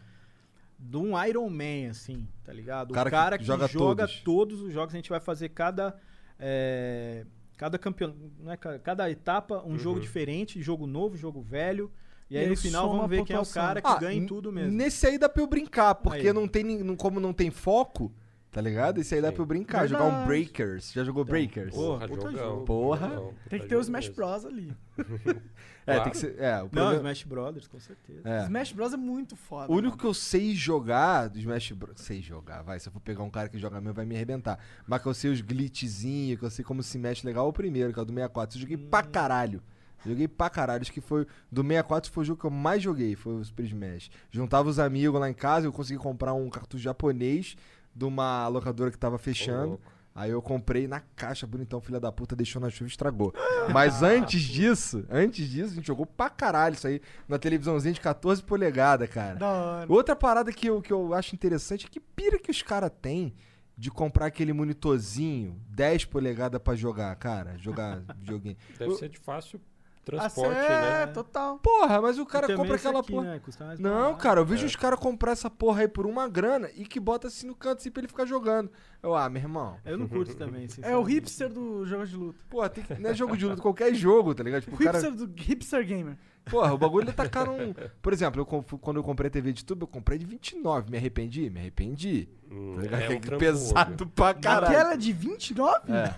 De 0.79 0.97
um 0.97 1.21
Iron 1.25 1.49
Man, 1.49 1.89
assim, 1.89 2.27
tá 2.43 2.51
ligado? 2.53 2.93
Cara 2.93 3.07
o 3.07 3.11
que 3.11 3.15
cara 3.17 3.37
que, 3.37 3.43
joga 3.45 3.67
joga, 3.67 4.03
todos. 4.05 4.21
todos. 4.21 4.61
os 4.61 4.73
jogos, 4.73 4.93
a 4.93 4.97
gente 4.97 5.09
vai 5.09 5.19
fazer 5.19 5.49
cada. 5.49 5.95
é, 6.39 7.25
cada 7.57 7.77
campeão. 7.77 8.13
É, 8.47 8.57
ca- 8.57 8.79
cada 8.79 9.09
etapa, 9.09 9.63
um 9.65 9.77
jogo 9.77 9.99
diferente, 9.99 10.61
jogo 10.61 10.85
novo, 10.87 11.15
jogo 11.17 11.41
velho. 11.41 11.91
E, 12.29 12.37
aí, 12.37 12.47
no 12.49 12.57
final 12.57 12.89
vamos 12.89 13.07
ver 13.09 13.23
quem 13.23 13.35
é 13.35 13.39
o 13.39 13.45
cara 13.45 13.81
que 13.81 13.87
Ah, 13.87 13.97
ganha 13.99 14.17
em 14.19 14.25
tudo 14.25 14.51
mesmo. 14.51 14.71
Nesse 14.71 15.05
aí 15.05 15.17
dá 15.17 15.29
pra 15.29 15.43
eu 15.43 15.47
brincar, 15.47 15.93
porque 15.95 16.27
Aí. 16.27 16.33
não 16.33 16.47
tem, 16.47 16.95
como 16.95 17.19
não 17.19 17.31
tem 17.31 17.51
foco, 17.51 18.11
tá 18.55 18.61
ligado? 18.61 19.01
Esse 19.01 19.15
aí 19.15 19.21
dá 19.21 19.27
Sim. 19.27 19.33
pra 19.33 19.41
eu 19.41 19.45
brincar, 19.45 19.85
jogar 19.85 20.05
um 20.05 20.07
Verdade. 20.07 20.27
Breakers. 20.27 20.93
Já 20.93 21.03
jogou 21.03 21.25
Breakers? 21.25 21.75
Porra, 21.75 22.07
puta 22.07 22.31
jogão. 22.31 22.49
jogo. 22.49 22.65
Porra. 22.65 23.09
Jogão, 23.09 23.33
Tem 23.49 23.59
que 23.59 23.67
ter 23.67 23.75
o 23.75 23.81
Smash 23.81 24.07
mesmo. 24.07 24.15
Bros 24.15 24.45
ali. 24.45 24.73
É, 25.87 25.93
Claro. 25.97 26.03
tem 26.05 26.11
que 26.13 26.17
ser. 26.17 26.35
É, 26.39 26.55
o 26.57 26.61
Não, 26.63 26.69
problema- 26.69 26.95
Smash 26.95 27.23
Brothers, 27.25 27.67
com 27.67 27.79
certeza. 27.79 28.21
é. 28.27 28.43
Smash 28.45 28.71
Bros 28.71 28.93
é 28.93 28.97
muito 28.97 29.35
foda. 29.35 29.71
O 29.71 29.75
único 29.75 29.89
mano. 29.89 29.97
que 29.99 30.05
eu 30.07 30.13
sei 30.15 30.55
jogar 30.55 31.27
do 31.27 31.37
Smash 31.37 31.73
Bros. 31.73 32.01
Sei 32.01 32.23
jogar, 32.23 32.63
vai. 32.63 32.79
Se 32.79 32.87
eu 32.89 32.91
for 32.91 32.99
pegar 33.01 33.21
um 33.21 33.29
cara 33.29 33.47
que 33.49 33.59
joga 33.59 33.79
mesmo, 33.79 33.93
vai 33.93 34.03
me 34.03 34.15
arrebentar. 34.15 34.57
Mas 34.87 34.99
que 35.03 35.07
eu 35.07 35.13
sei 35.13 35.29
os 35.29 35.41
glitchzinhos, 35.41 36.39
que 36.39 36.43
eu 36.45 36.49
sei 36.49 36.65
como 36.65 36.81
se 36.81 36.97
mexe 36.97 37.23
legal, 37.27 37.45
é 37.45 37.49
o 37.49 37.53
primeiro, 37.53 37.93
que 37.93 37.99
é 37.99 38.01
o 38.01 38.05
do 38.05 38.11
64. 38.13 38.57
Eu 38.57 38.61
joguei 38.61 38.77
pra 38.77 39.03
caralho. 39.03 39.61
Joguei 40.03 40.27
pra 40.27 40.49
caralho. 40.49 40.81
Acho 40.81 40.91
que 40.91 41.01
foi. 41.01 41.27
Do 41.51 41.61
64 41.61 42.11
foi 42.11 42.21
o 42.23 42.25
jogo 42.25 42.39
que 42.41 42.47
eu 42.47 42.51
mais 42.51 42.81
joguei, 42.81 43.15
foi 43.15 43.33
o 43.35 43.43
Super 43.45 43.65
Smash. 43.65 44.09
Juntava 44.31 44.67
os 44.67 44.79
amigos 44.79 45.19
lá 45.21 45.29
em 45.29 45.33
casa, 45.35 45.67
eu 45.67 45.71
consegui 45.71 45.99
comprar 45.99 46.33
um 46.33 46.49
cartucho 46.49 46.81
japonês 46.83 47.55
de 47.95 48.05
uma 48.05 48.47
locadora 48.47 48.91
que 48.91 48.97
tava 48.97 49.17
fechando. 49.17 49.67
louco. 49.69 49.95
Aí 50.13 50.31
eu 50.31 50.41
comprei 50.41 50.87
na 50.87 51.01
caixa, 51.01 51.45
bonitão, 51.45 51.81
filha 51.81 51.99
da 51.99 52.09
puta, 52.09 52.37
deixou 52.37 52.61
na 52.61 52.69
chuva 52.69 52.85
e 52.85 52.87
estragou. 52.87 53.33
Mas 53.73 54.01
antes 54.01 54.41
disso, 54.43 55.05
antes 55.09 55.45
disso, 55.49 55.73
a 55.73 55.75
gente 55.75 55.87
jogou 55.87 56.05
pra 56.05 56.29
caralho 56.29 56.73
isso 56.75 56.87
aí 56.87 57.01
na 57.27 57.37
televisãozinha 57.37 57.93
de 57.93 57.99
14 57.99 58.41
polegadas, 58.41 59.09
cara. 59.09 59.35
Da 59.35 59.51
hora. 59.51 59.91
Outra 59.91 60.15
parada 60.15 60.53
que 60.53 60.67
eu, 60.67 60.81
que 60.81 60.93
eu 60.93 61.13
acho 61.13 61.35
interessante 61.35 61.85
é 61.85 61.89
que 61.89 61.99
pira 61.99 62.39
que 62.39 62.49
os 62.49 62.61
caras 62.61 62.91
têm 63.01 63.33
de 63.77 63.91
comprar 63.91 64.27
aquele 64.27 64.53
monitorzinho 64.53 65.59
10 65.69 66.05
polegadas 66.05 66.61
pra 66.61 66.75
jogar, 66.75 67.13
cara. 67.17 67.57
Jogar 67.57 68.01
joguinho. 68.23 68.55
Deve 68.79 68.91
Eu- 68.91 68.95
ser 68.97 69.09
de 69.09 69.17
fácil 69.17 69.59
transporte, 70.05 70.53
cê- 70.53 70.69
né? 70.69 71.07
total. 71.07 71.57
Porra, 71.59 72.01
mas 72.01 72.17
o 72.19 72.25
cara 72.25 72.55
compra 72.55 72.75
aquela 72.75 72.99
aqui, 72.99 73.11
porra. 73.11 73.25
né, 73.33 73.41
Não, 73.79 73.91
barato. 73.91 74.17
cara, 74.17 74.39
eu 74.41 74.45
vejo 74.45 74.63
É. 74.63 74.65
os 74.67 74.75
caras 74.75 74.99
comprar 74.99 75.31
essa 75.31 75.49
porra 75.49 75.81
aí 75.81 75.87
por 75.87 76.05
uma 76.05 76.27
grana 76.29 76.69
e 76.75 76.85
que 76.85 76.99
bota 76.99 77.27
assim 77.27 77.47
no 77.47 77.55
canto 77.55 77.79
assim 77.79 77.89
pra 77.91 78.01
ele 78.01 78.07
ficar 78.07 78.25
jogando. 78.25 78.69
Eu, 79.01 79.15
ah, 79.15 79.27
meu 79.29 79.41
irmão. 79.41 79.77
Eu 79.83 79.97
não 79.97 80.07
curto 80.07 80.35
também, 80.35 80.67
É 80.81 80.95
o 80.95 81.01
hipster 81.03 81.51
do 81.51 81.85
jogo 81.85 82.05
de 82.05 82.15
luta. 82.15 82.39
Porra, 82.49 82.69
tem 82.69 82.83
que, 82.83 82.93
não 82.95 83.09
é 83.09 83.13
jogo 83.13 83.35
de 83.35 83.45
luta, 83.45 83.61
qualquer 83.61 83.93
jogo, 83.93 84.33
tá 84.35 84.43
ligado? 84.43 84.61
Tipo, 84.63 84.75
O 84.75 84.79
cara. 84.79 84.97
hipster 84.99 85.15
do 85.27 85.33
hipster 85.41 85.85
gamer. 85.85 86.15
Porra, 86.45 86.71
o 86.75 86.77
bagulho 86.77 87.11
tá 87.11 87.27
caro 87.27 87.53
um. 87.53 87.73
Por 88.03 88.13
exemplo, 88.13 88.39
eu, 88.39 88.45
comp- 88.45 88.73
quando 88.79 88.97
eu 88.97 89.03
comprei 89.03 89.29
a 89.29 89.31
TV 89.31 89.51
de 89.51 89.65
tubo, 89.65 89.85
eu 89.85 89.87
comprei 89.87 90.19
de 90.19 90.27
29. 90.27 90.91
Me 90.91 90.97
arrependi? 90.97 91.49
Me 91.49 91.59
arrependi. 91.59 92.29
Hum, 92.51 92.73
Tá 92.75 92.81
ligado? 92.83 93.01
é 93.01 93.07
Que 93.07 93.13
um 93.15 93.19
trampo 93.19 93.39
pesado 93.39 94.07
pra 94.09 94.33
caralho. 94.35 94.71
Aquela 94.75 94.93
é 94.93 94.97
de 94.97 95.11
29? 95.11 95.91
É. 95.91 96.15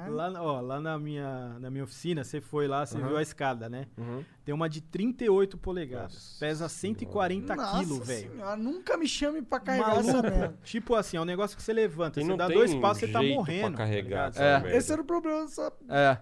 Caralho. 0.00 0.14
Lá, 0.34 0.42
ó, 0.42 0.60
lá 0.60 0.80
na 0.80 0.98
minha, 0.98 1.56
na 1.58 1.70
minha 1.70 1.84
oficina, 1.84 2.24
você 2.24 2.40
foi 2.40 2.66
lá, 2.68 2.84
você 2.86 2.98
Uhum. 2.98 3.08
viu 3.08 3.16
a 3.16 3.22
escada, 3.22 3.68
né? 3.68 3.86
Uhum. 3.98 4.24
Tem 4.44 4.54
uma 4.54 4.68
de 4.68 4.80
38 4.80 5.56
polegadas. 5.58 6.12
Nossa 6.14 6.38
pesa 6.40 6.68
140 6.68 7.54
Nossa 7.56 7.78
quilos, 7.78 8.06
velho. 8.06 8.32
senhora, 8.32 8.56
nunca 8.56 8.96
me 8.96 9.06
chame 9.06 9.42
pra 9.42 9.60
carregar 9.60 9.96
essa 9.98 10.22
merda. 10.22 10.38
Maluco. 10.38 10.58
Tipo 10.64 10.94
assim, 10.94 11.16
é 11.16 11.20
um 11.20 11.24
negócio 11.24 11.56
que 11.56 11.62
você 11.62 11.72
levanta. 11.72 12.20
E 12.20 12.24
você 12.24 12.28
não 12.28 12.36
dá 12.36 12.46
tem 12.46 12.56
dois 12.56 12.74
passos, 12.76 13.00
você 13.00 13.08
tá 13.08 13.20
jeito 13.20 13.34
pra 13.34 13.38
morrendo. 13.44 13.70
tá 13.72 13.76
carregar 13.78 14.28
essa 14.30 14.42
É. 14.42 14.76
Esse 14.76 14.92
era 14.92 15.00
o 15.02 15.04
problema 15.04 15.42
dessa... 15.42 15.72
É. 15.88 16.18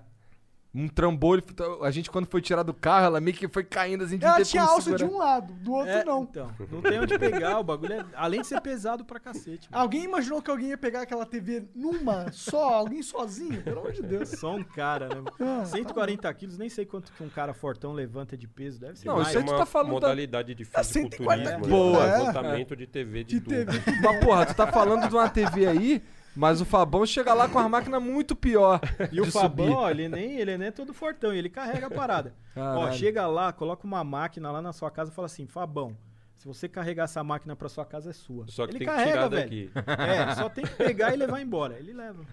Um 0.79 0.87
trambolho. 0.89 1.43
A 1.83 1.91
gente, 1.91 2.09
quando 2.11 2.27
foi 2.27 2.41
tirar 2.41 2.63
do 2.63 2.73
carro, 2.73 3.07
ela 3.07 3.21
meio 3.21 3.37
que 3.37 3.49
foi 3.49 3.65
caindo 3.65 4.05
assim 4.05 4.17
de 4.19 4.25
Ela 4.25 4.45
tinha 4.45 4.63
alça 4.63 4.93
de 4.93 4.99
segurar. 4.99 5.15
um 5.17 5.19
lado, 5.19 5.53
do 5.55 5.73
outro 5.73 5.91
É, 5.93 6.05
não. 6.05 6.23
Então, 6.23 6.51
não 6.71 6.81
tem 6.81 7.01
onde 7.01 7.19
pegar. 7.19 7.59
O 7.59 7.65
bagulho 7.65 7.95
é. 7.95 8.05
Além 8.15 8.41
de 8.43 8.47
ser 8.47 8.61
pesado 8.61 9.05
pra 9.05 9.19
cacete. 9.19 9.69
mano. 9.71 9.83
Alguém 9.83 10.05
imaginou 10.05 10.41
que 10.41 10.51
alguém 10.51 10.69
ia 10.69 10.79
pegar 10.79 11.03
aquela 11.03 11.27
TV 11.27 11.65
numa 11.75 12.31
só, 12.31 12.75
alguém 12.75 13.03
sozinho? 13.03 13.61
Pelo 13.63 13.81
amor 13.81 13.93
de 13.93 14.03
Deus. 14.03 14.29
Só 14.31 14.55
um 14.55 14.63
cara, 14.63 15.09
né? 15.09 15.23
Ah, 15.41 15.65
140 15.65 16.33
quilos, 16.35 16.57
nem 16.59 16.69
sei 16.69 16.87
quanto 16.87 17.11
que 17.13 17.23
um 17.25 17.29
cara 17.29 17.53
fortão 17.53 17.93
levanta 17.93 18.37
de 18.37 18.47
peso. 18.47 18.79
Deve 18.79 18.99
ser 18.99 19.09
Não, 19.09 19.17
mais. 19.17 19.29
isso 19.29 19.39
aí 19.39 19.45
tu 19.45 19.57
tá 19.57 19.67
falando 19.67 19.89
da- 19.89 19.93
modalidade 19.95 20.55
de 20.55 20.63
É 20.75 20.83
140 20.83 21.43
fisiculturismo. 21.45 21.65
quilos, 21.65 21.99
né? 21.99 22.09
é. 22.15 22.19
Levantamento 22.19 22.77
de 22.77 22.87
TV 22.87 23.25
de, 23.25 23.35
De 23.35 23.41
tubo. 23.41 23.57
TV. 23.57 23.83
Mas, 24.03 24.25
porra, 24.25 24.47
tu 24.47 24.55
tá 24.55 24.67
falando 24.67 25.09
de 25.09 25.15
uma 25.15 25.29
TV 25.29 25.67
aí, 25.67 26.03
mas 26.39 26.61
o 26.61 26.65
Fabão 26.65 27.05
chega 27.05 27.35
lá 27.35 27.49
com 27.49 27.59
a 27.59 27.69
máquina 27.69 27.99
muito 27.99 28.37
pior. 28.37 28.81
E 29.13 29.21
o 29.21 29.31
Fabão, 29.31 29.67
subir. 29.67 29.77
ó, 29.77 29.91
ele 29.91 30.09
nem, 30.09 30.39
ele 30.39 30.57
nem 30.57 30.69
é 30.69 30.71
todo 30.71 30.95
fortão, 30.95 31.33
ele 31.33 31.49
carrega 31.51 31.89
a 31.89 31.91
parada. 31.91 32.35
ó, 32.55 32.61
Caralho. 32.61 32.93
chega 32.97 33.27
lá, 33.27 33.53
coloca 33.53 33.85
uma 33.87 34.05
máquina 34.05 34.51
lá 34.51 34.63
na 34.63 34.73
sua 34.73 34.91
casa 34.91 35.11
e 35.11 35.15
fala 35.15 35.27
assim, 35.27 35.47
Fabão, 35.47 35.97
se 36.37 36.47
você 36.47 36.69
carregar 36.69 37.05
essa 37.05 37.25
máquina 37.25 37.57
pra 37.57 37.69
sua 37.69 37.85
casa 37.85 38.11
é 38.11 38.13
sua. 38.13 38.47
Só 38.49 38.65
que 38.67 38.73
ele 38.77 38.79
tem 38.79 38.87
que 38.89 38.95
carrega, 38.95 39.11
tirar 39.13 39.29
velho. 39.29 39.43
daqui. 39.43 39.71
É, 40.03 40.35
só 40.37 40.49
tem 40.49 40.65
que 40.65 40.75
pegar 40.75 41.13
e 41.13 41.17
levar 41.17 41.41
embora. 41.43 41.77
Ele 41.79 41.93
leva. 41.93 42.25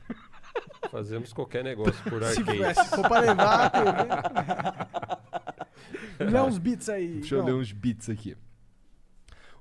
Fazemos 0.91 1.33
qualquer 1.33 1.63
negócio 1.63 1.95
por 2.03 2.23
Se, 2.31 2.39
arcade. 2.41 2.75
se 2.87 2.95
for 2.95 3.07
pra 3.09 3.19
levar 3.21 3.69
TV. 3.73 3.91
Lê 6.31 6.39
uns 6.41 6.57
beats 6.57 6.87
aí. 6.89 7.07
Deixa 7.15 7.35
eu 7.35 7.39
João. 7.39 7.45
ler 7.55 7.61
uns 7.61 7.71
bits 7.71 8.09
aqui. 8.09 8.37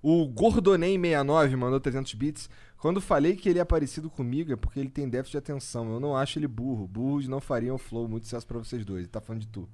O 0.03 0.29
Gordonei69 0.29 1.57
mandou 1.57 1.81
300 1.81 2.13
bits. 2.15 2.51
Quando 2.85 3.01
falei 3.01 3.35
que 3.35 3.49
ele 3.49 3.59
é 3.59 3.65
parecido 3.65 4.11
comigo 4.11 4.53
é 4.53 4.57
porque 4.57 4.79
ele 4.79 4.91
tem 4.91 5.09
déficit 5.09 5.33
de 5.33 5.39
atenção. 5.39 5.91
Eu 5.91 5.99
não 5.99 6.15
acho 6.15 6.39
ele 6.39 6.47
burro. 6.47 6.87
Burros 6.87 7.27
não 7.27 7.41
fariam 7.41 7.79
flow. 7.79 8.07
Muito 8.07 8.25
sucesso 8.25 8.47
pra 8.47 8.59
vocês 8.59 8.85
dois. 8.85 9.05
Ele 9.05 9.09
tá 9.09 9.23
falando 9.23 9.41
de 9.41 9.49
tu. 9.49 9.67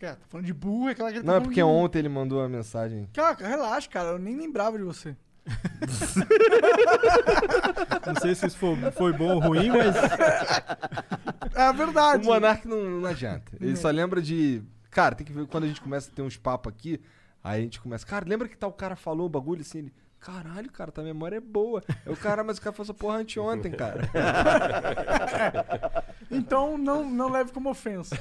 Cara, 0.00 0.16
tá 0.16 0.26
falando 0.26 0.46
de 0.46 0.52
burro, 0.52 0.88
é 0.88 0.90
aquela 0.90 1.12
que 1.12 1.18
ele 1.18 1.24
tá 1.24 1.28
Não, 1.28 1.34
é 1.34 1.36
falando 1.36 1.44
porque 1.44 1.60
de... 1.60 1.62
ontem 1.62 2.00
ele 2.00 2.08
mandou 2.08 2.42
a 2.42 2.48
mensagem. 2.48 3.08
Cara, 3.12 3.36
relaxa, 3.36 3.88
cara. 3.88 4.08
Eu 4.08 4.18
nem 4.18 4.36
lembrava 4.36 4.76
de 4.76 4.82
você. 4.82 5.16
Não 8.04 8.20
sei 8.20 8.34
se 8.34 8.48
isso 8.48 8.56
foi, 8.56 8.76
foi 8.90 9.12
bom 9.12 9.34
ou 9.34 9.38
ruim, 9.38 9.68
mas 9.68 9.94
É 11.54 11.72
verdade. 11.72 12.26
O 12.26 12.32
Monark 12.32 12.66
não, 12.66 13.00
não 13.00 13.08
adianta. 13.08 13.52
Ele 13.60 13.76
só 13.76 13.90
lembra 13.90 14.20
de. 14.20 14.60
Cara, 14.90 15.14
tem 15.14 15.24
que 15.24 15.32
ver 15.32 15.46
quando 15.46 15.64
a 15.64 15.68
gente 15.68 15.80
começa 15.80 16.10
a 16.10 16.12
ter 16.12 16.22
uns 16.22 16.36
papos 16.36 16.72
aqui. 16.72 17.00
Aí 17.44 17.60
a 17.60 17.62
gente 17.62 17.80
começa. 17.80 18.04
Cara, 18.04 18.28
lembra 18.28 18.48
que 18.48 18.56
tal 18.56 18.72
cara 18.72 18.96
falou 18.96 19.28
um 19.28 19.30
bagulho 19.30 19.60
assim? 19.60 19.78
Ele. 19.78 19.92
Caralho, 20.24 20.72
cara, 20.72 20.90
tua 20.90 21.04
memória 21.04 21.36
é 21.36 21.40
boa. 21.40 21.82
É 22.06 22.10
o 22.10 22.16
cara, 22.16 22.42
mas 22.42 22.56
o 22.56 22.62
cara 22.62 22.74
falou 22.74 22.84
essa 22.84 22.94
porra 22.94 23.18
anteontem, 23.18 23.72
cara. 23.72 24.08
Então 26.30 26.76
não, 26.78 27.08
não 27.08 27.30
leve 27.30 27.52
como 27.52 27.70
ofensa. 27.70 28.16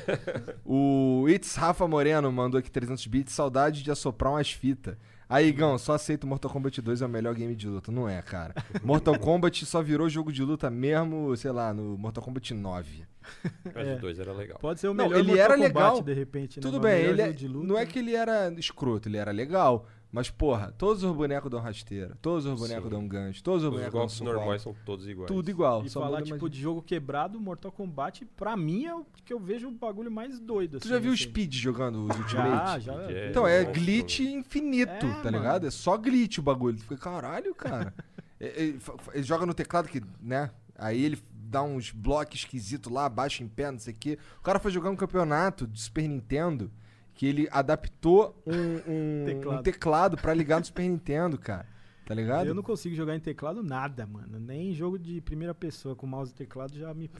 O 0.65 1.25
It's 1.29 1.55
Rafa 1.55 1.87
Moreno 1.87 2.31
mandou 2.31 2.59
aqui 2.59 2.69
300 2.69 3.05
bits. 3.07 3.33
Saudade 3.33 3.81
de 3.81 3.91
assoprar 3.91 4.33
umas 4.33 4.51
fitas. 4.51 4.95
Aí, 5.27 5.47
Igão, 5.47 5.77
só 5.79 5.93
aceito 5.93 6.27
Mortal 6.27 6.51
Kombat 6.51 6.79
2 6.81 7.01
é 7.01 7.05
o 7.05 7.09
melhor 7.09 7.33
game 7.33 7.55
de 7.55 7.67
luta. 7.67 7.91
Não 7.91 8.07
é, 8.07 8.21
cara. 8.21 8.53
Mortal 8.83 9.17
Kombat 9.17 9.65
só 9.65 9.81
virou 9.81 10.07
jogo 10.09 10.31
de 10.31 10.43
luta 10.43 10.69
mesmo, 10.69 11.35
sei 11.37 11.51
lá, 11.51 11.73
no 11.73 11.97
Mortal 11.97 12.23
Kombat 12.23 12.53
9. 12.53 13.03
Mas 13.73 13.87
É. 13.87 13.95
o 13.95 13.99
2 13.99 14.19
era 14.19 14.33
legal. 14.33 14.59
pode 14.59 14.79
ser 14.79 14.89
o 14.89 14.93
Não, 14.93 15.05
melhor 15.05 15.19
ele 15.19 15.29
Mortal 15.29 15.45
era 15.45 15.53
Kombat, 15.55 15.73
legal. 15.73 16.01
de 16.03 16.13
repente, 16.13 16.57
né? 16.57 16.61
Tudo 16.61 16.77
o 16.77 16.81
bem, 16.81 17.01
ele 17.03 17.21
é- 17.21 17.25
jogo 17.27 17.37
de 17.37 17.47
luta. 17.47 17.67
não 17.67 17.77
é 17.79 17.85
que 17.85 17.97
ele 17.97 18.13
era 18.15 18.53
escroto, 18.57 19.07
ele 19.09 19.17
era 19.17 19.31
legal. 19.31 19.87
Mas, 20.13 20.29
porra, 20.29 20.71
todos 20.77 21.01
os 21.01 21.11
bonecos 21.11 21.49
dão 21.49 21.59
rasteira, 21.59 22.15
todos 22.21 22.45
os 22.45 22.59
bonecos 22.59 22.83
Sim. 22.83 22.89
dão 22.91 23.07
gancho, 23.07 23.41
todos 23.43 23.63
os 23.63 23.67
Os 23.69 23.73
bonecos 23.73 23.99
dão 23.99 24.07
soco 24.07 24.31
normais 24.31 24.61
são 24.61 24.75
todos 24.85 25.07
iguais. 25.07 25.27
Tudo 25.27 25.49
igual. 25.49 25.83
E 25.83 25.89
só 25.89 26.01
falar, 26.01 26.21
tipo, 26.21 26.37
mais- 26.39 26.51
de 26.53 26.61
jogo 26.61 26.83
quebrado, 26.83 27.39
Mortal 27.39 27.71
Kombat, 27.71 28.23
pra 28.37 28.55
mim 28.55 28.85
é 28.85 28.93
o 28.93 29.03
que 29.25 29.33
eu 29.33 29.39
vejo 29.39 29.69
o 29.69 29.71
bagulho 29.71 30.11
mais 30.11 30.39
doido. 30.39 30.73
Tu 30.79 30.83
assim, 30.83 30.89
já 30.89 30.99
viu 30.99 31.09
o 31.09 31.13
assim. 31.15 31.23
Speed 31.23 31.55
jogando 31.55 32.03
os 32.05 32.15
Já, 32.15 32.21
Ultimate? 32.21 32.81
já. 32.81 32.93
É, 33.11 33.29
Então, 33.31 33.47
é 33.47 33.65
glitch 33.65 34.19
infinito, 34.19 34.91
É, 34.91 34.99
tá 34.99 35.07
mano. 35.23 35.37
ligado? 35.39 35.65
É 35.65 35.71
só 35.71 35.97
glitch 35.97 36.37
o 36.37 36.43
bagulho. 36.43 36.77
Tu 36.77 36.83
fica, 36.83 36.97
caralho, 36.97 37.53
cara. 37.55 37.91
É, 38.39 38.67
é, 38.71 38.73
fa- 38.79 38.93
ele 39.13 39.23
joga 39.23 39.45
no 39.45 39.53
teclado 39.53 39.87
que, 39.87 40.03
né? 40.21 40.51
Aí 40.77 41.01
ele 41.01 41.17
dá 41.31 41.63
uns 41.63 41.91
blocos 41.91 42.39
esquisitos 42.39 42.91
lá, 42.91 43.07
baixa 43.07 43.41
em 43.41 43.47
pé, 43.47 43.71
não 43.71 43.79
sei 43.79 43.93
o 43.93 43.97
quê. 43.97 44.19
O 44.39 44.41
cara 44.43 44.59
foi 44.59 44.69
jogar 44.69 44.89
um 44.89 44.97
campeonato 44.97 45.65
de 45.65 45.79
Super 45.81 46.07
Nintendo 46.09 46.69
que 47.13 47.25
ele 47.27 47.47
adaptou 47.51 48.35
um, 48.45 48.53
um- 48.53 49.21
um 49.21 49.25
Teclado. 49.25 49.63
teclado. 49.63 50.17
pra 50.17 50.33
ligar 50.33 50.59
no 50.59 50.65
Super 50.65 50.83
Nintendo, 50.87 51.37
cara. 51.37 51.65
Tá 52.05 52.13
ligado? 52.13 52.47
Eu 52.47 52.53
não 52.53 52.63
consigo 52.63 52.93
jogar 52.95 53.15
em 53.15 53.19
teclado 53.19 53.63
nada, 53.63 54.05
mano. 54.05 54.37
Nem 54.37 54.73
jogo 54.73 54.99
de 54.99 55.21
primeira 55.21 55.55
pessoa 55.55 55.95
com 55.95 56.05
mouse 56.05 56.31
e 56.33 56.35
teclado 56.35 56.77
já 56.77 56.93
me. 56.93 57.09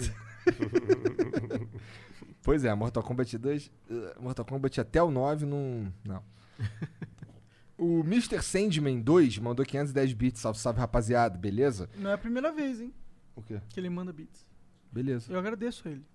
Pois 2.42 2.66
é, 2.66 2.74
Mortal 2.76 3.02
Kombat 3.04 3.38
2. 3.38 3.68
uh, 3.90 4.22
Mortal 4.22 4.44
Kombat 4.46 4.82
até 4.82 5.02
o 5.02 5.10
9 5.10 5.46
não. 5.46 5.94
Não. 6.04 6.22
o 7.78 8.00
Mr. 8.02 8.42
Sandman 8.42 9.00
2 9.02 9.38
mandou 9.40 9.66
510 9.66 10.14
bits. 10.14 10.42
Salve, 10.42 10.60
salve, 10.60 10.80
rapaziada. 10.80 11.38
Beleza? 11.38 11.90
Não 11.98 12.10
é 12.10 12.14
a 12.14 12.18
primeira 12.18 12.52
vez, 12.52 12.82
hein? 12.82 12.94
O 13.36 13.42
quê? 13.42 13.62
Que 13.70 13.80
ele 13.80 13.90
manda 13.90 14.12
beats. 14.12 14.46
Beleza. 14.92 15.32
Eu 15.32 15.40
agradeço 15.40 15.88
a 15.88 15.92
ele. 15.92 16.06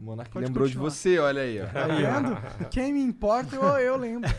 O 0.00 0.02
Monark 0.02 0.30
Pode 0.30 0.46
lembrou 0.46 0.66
continuar. 0.66 0.88
de 0.88 0.94
você, 0.94 1.18
olha 1.18 1.42
aí, 1.42 1.60
ó. 1.60 1.66
Tá 1.66 1.86
vendo? 1.86 2.68
Quem 2.70 2.90
me 2.90 3.02
importa, 3.02 3.54
eu, 3.54 3.62
eu 3.62 3.96
lembro. 3.98 4.30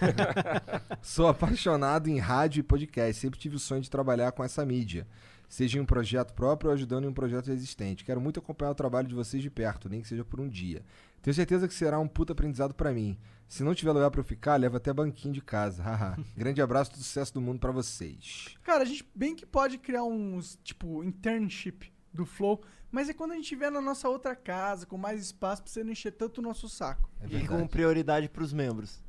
Sou 1.04 1.28
apaixonado 1.28 2.10
em 2.10 2.18
rádio 2.18 2.62
e 2.62 2.64
podcast. 2.64 3.22
Sempre 3.22 3.40
tive 3.40 3.58
o 3.58 3.60
sonho 3.60 3.80
de 3.82 3.90
trabalhar 3.90 4.32
com 4.32 4.44
essa 4.44 4.66
mídia. 4.66 5.06
Seja 5.48 5.78
em 5.78 5.82
um 5.82 5.86
projeto 5.86 6.34
próprio 6.34 6.70
ou 6.70 6.74
ajudando 6.74 7.04
em 7.04 7.10
um 7.10 7.14
projeto 7.14 7.52
existente. 7.52 8.04
Quero 8.04 8.20
muito 8.20 8.40
acompanhar 8.40 8.72
o 8.72 8.76
trabalho 8.76 9.08
de 9.08 9.14
vocês 9.14 9.44
de 9.44 9.52
perto, 9.52 9.88
nem 9.88 10.02
que 10.02 10.08
seja 10.08 10.26
por 10.26 10.40
um 10.40 10.50
dia. 10.50 10.82
Tenho 11.22 11.36
certeza 11.36 11.68
que 11.68 11.74
será 11.76 12.00
um 12.00 12.08
puta 12.08 12.34
aprendizado 12.34 12.74
pra 12.74 12.92
mim. 12.92 13.16
Se 13.48 13.62
não 13.62 13.76
tiver 13.76 13.92
lugar 13.92 14.10
pra 14.10 14.22
eu 14.22 14.26
ficar, 14.26 14.56
leva 14.56 14.78
até 14.78 14.92
banquinho 14.92 15.36
de 15.36 15.42
casa. 15.42 15.84
Grande 16.36 16.60
abraço, 16.60 16.90
todo 16.90 17.04
sucesso 17.04 17.36
do 17.36 17.42
mundo 17.42 17.60
pra 17.60 17.72
vocês. 17.72 18.56
Cara, 18.64 18.82
a 18.82 18.86
gente 18.86 19.08
bem 19.14 19.36
que 19.36 19.46
pode 19.46 19.78
criar 19.78 20.06
uns, 20.06 20.58
tipo, 20.64 21.04
internship 21.04 21.94
do 22.12 22.26
Flow, 22.26 22.64
mas 22.92 23.10
é 23.10 23.14
quando 23.14 23.32
a 23.32 23.36
gente 23.36 23.44
estiver 23.44 23.72
na 23.72 23.80
nossa 23.82 24.10
outra 24.10 24.36
casa, 24.36 24.86
com 24.86 24.98
mais 24.98 25.22
espaço, 25.22 25.64
pra 25.64 25.72
você 25.72 25.84
não 25.84 25.92
encher 25.92 26.12
tanto 26.12 26.40
o 26.40 26.42
nosso 26.42 26.68
saco. 26.68 27.10
E 27.30 27.48
com 27.48 27.66
prioridade 27.68 28.28
pros 28.28 28.52
membros. 28.52 29.02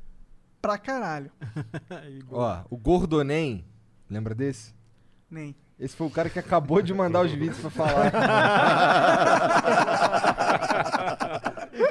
Pra 0.61 0.77
caralho. 0.77 1.29
Ó, 2.31 2.63
o 2.69 2.77
Gordonem, 2.77 3.65
lembra 4.09 4.33
desse? 4.33 4.73
Nem. 5.29 5.55
Esse 5.77 5.95
foi 5.95 6.07
o 6.07 6.11
cara 6.11 6.29
que 6.29 6.39
acabou 6.39 6.81
de 6.81 6.93
mandar 6.93 7.25
os 7.25 7.31
vídeos 7.31 7.59
pra 7.59 7.69
falar. 7.69 8.11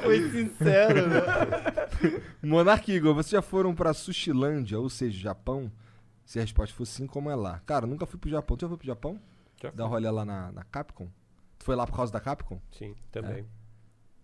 Foi 0.01 0.31
sincero, 0.31 1.07
né? 1.09 1.21
Monark 2.41 2.91
Igor, 2.91 3.13
vocês 3.13 3.31
já 3.31 3.41
foram 3.41 3.75
pra 3.75 3.93
Sushilândia, 3.93 4.79
ou 4.79 4.89
seja, 4.89 5.17
Japão? 5.19 5.71
Se 6.25 6.39
a 6.39 6.41
resposta 6.41 6.73
for 6.75 6.85
sim, 6.85 7.05
como 7.05 7.29
é 7.29 7.35
lá? 7.35 7.61
Cara, 7.65 7.85
nunca 7.85 8.05
fui 8.05 8.17
pro 8.19 8.29
Japão. 8.29 8.57
Tu 8.57 8.61
já 8.61 8.67
foi 8.69 8.77
pro 8.77 8.87
Japão? 8.87 9.19
Já 9.61 9.69
Dar 9.71 9.85
um 9.85 9.89
rolê 9.89 10.09
lá 10.09 10.25
na, 10.25 10.51
na 10.51 10.63
Capcom? 10.63 11.07
Tu 11.63 11.65
foi 11.65 11.77
lá 11.77 11.87
por 11.87 11.95
causa 11.95 12.11
da 12.11 12.19
Capcom? 12.19 12.59
Sim, 12.71 12.93
também. 13.09 13.47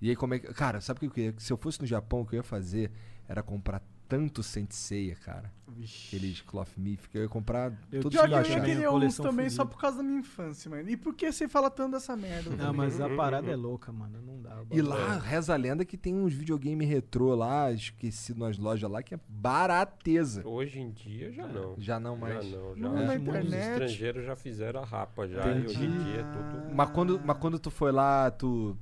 E 0.02 0.10
aí, 0.10 0.16
como 0.16 0.34
é 0.34 0.40
que. 0.40 0.54
Cara, 0.54 0.82
sabe 0.82 0.98
o 0.98 1.00
que 1.00 1.06
eu 1.06 1.12
queria? 1.12 1.34
Se 1.40 1.54
eu 1.54 1.58
fosse 1.58 1.80
no 1.80 1.88
Japão, 1.88 2.20
o 2.20 2.26
que 2.26 2.36
eu 2.36 2.40
ia 2.40 2.44
fazer 2.44 2.92
era 3.30 3.42
comprar 3.42 3.82
tanto 4.10 4.42
Senseiya, 4.42 5.16
cara. 5.16 5.52
Aqueles 5.68 6.42
Cloth 6.42 6.72
Mythic. 6.76 7.16
Eu 7.16 7.22
ia 7.22 7.30
comprar 7.30 7.72
Eu 7.92 8.02
todos 8.02 8.20
os 8.20 8.28
que 8.48 8.54
eu 8.54 8.64
queria 8.64 8.92
uns 8.92 9.16
também 9.18 9.50
só 9.50 9.64
por 9.64 9.80
causa 9.80 9.98
da 9.98 10.04
minha 10.04 10.20
infância, 10.20 10.70
mano. 10.70 10.90
E 10.90 10.98
por 10.98 11.14
que 11.14 11.32
você 11.32 11.48
fala 11.48 11.70
tanto 11.70 11.92
dessa 11.92 12.16
merda? 12.18 12.50
Não, 12.56 12.74
mas 12.74 13.00
a 13.00 13.08
parada 13.08 13.50
é 13.52 13.56
louca, 13.56 13.92
mano. 13.92 14.20
Não 14.22 14.42
dá. 14.42 14.62
E 14.72 14.82
lá, 14.82 15.20
reza 15.20 15.54
a 15.54 15.58
lenda 15.58 15.86
que 15.86 15.96
tem 15.96 16.16
uns 16.16 16.34
videogame 16.34 16.84
retrô 16.84 17.36
lá, 17.36 17.72
esquecido 17.72 18.40
nas 18.40 18.58
lojas 18.58 18.90
lá, 18.90 19.04
que 19.04 19.14
é 19.14 19.20
barateza. 19.30 20.42
Hoje 20.46 20.80
em 20.80 20.90
dia 20.90 21.32
já 21.32 21.48
não. 21.48 21.76
Já 21.78 22.00
não 22.00 22.18
mais. 22.18 22.44
Já 22.46 22.58
não. 22.58 22.76
Já 22.76 22.82
Não, 22.82 22.96
acho 22.98 23.06
na 23.06 23.14
que 23.14 23.20
muitos 23.20 23.46
internet. 23.46 23.72
estrangeiros 23.72 24.26
já 24.26 24.36
fizeram 24.36 24.82
a 24.82 24.86
rapa 24.86 25.28
já. 25.28 25.48
E 25.52 25.66
hoje 25.68 25.86
em 25.86 26.04
dia 26.04 26.20
é 26.22 26.24
tudo. 26.24 26.76
Mas 26.76 26.90
quando, 26.90 27.22
mas 27.24 27.38
quando 27.38 27.60
tu 27.60 27.70
foi 27.70 27.92
lá, 27.92 28.32
tu 28.32 28.76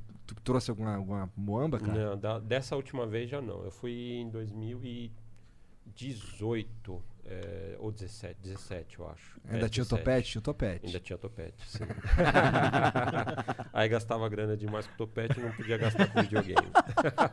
trouxe 0.47 0.69
alguma, 0.71 0.95
alguma 0.95 1.29
moamba, 1.35 1.79
cara? 1.79 1.93
Não, 1.93 2.17
da- 2.17 2.39
dessa 2.39 2.75
última 2.75 3.05
vez 3.05 3.29
já 3.29 3.39
não. 3.41 3.63
Eu 3.63 3.71
fui 3.71 3.91
em 3.91 4.29
2018 4.29 7.03
é, 7.29 7.75
ou 7.79 7.91
17, 7.91 8.39
17 8.41 8.99
eu 8.99 9.09
acho. 9.09 9.37
Ainda 9.49 9.65
É, 9.65 9.69
tinha 9.69 9.83
o 9.83 9.87
17. 9.87 9.89
topete? 9.89 10.31
Tinha 10.31 10.39
o 10.39 10.43
topete. 10.43 10.85
Ainda 10.85 10.99
tinha 10.99 11.17
topete, 11.17 11.69
sim. 11.69 11.83
Aí 13.73 13.89
gastava 13.89 14.27
grana 14.29 14.55
demais 14.55 14.87
com 14.87 14.95
topete 14.95 15.37
e 15.39 15.43
não 15.43 15.51
podia 15.51 15.77
gastar 15.77 16.07
com 16.07 16.21
videogame. 16.21 16.67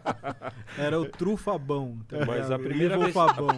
Era 0.77 1.01
o 1.01 1.09
trufabão. 1.09 2.01
Tá 2.09 2.27
Mas 2.27 2.51
a 2.51 2.59
primeira 2.59 2.99
vez- 2.99 3.13
Fabão. 3.15 3.49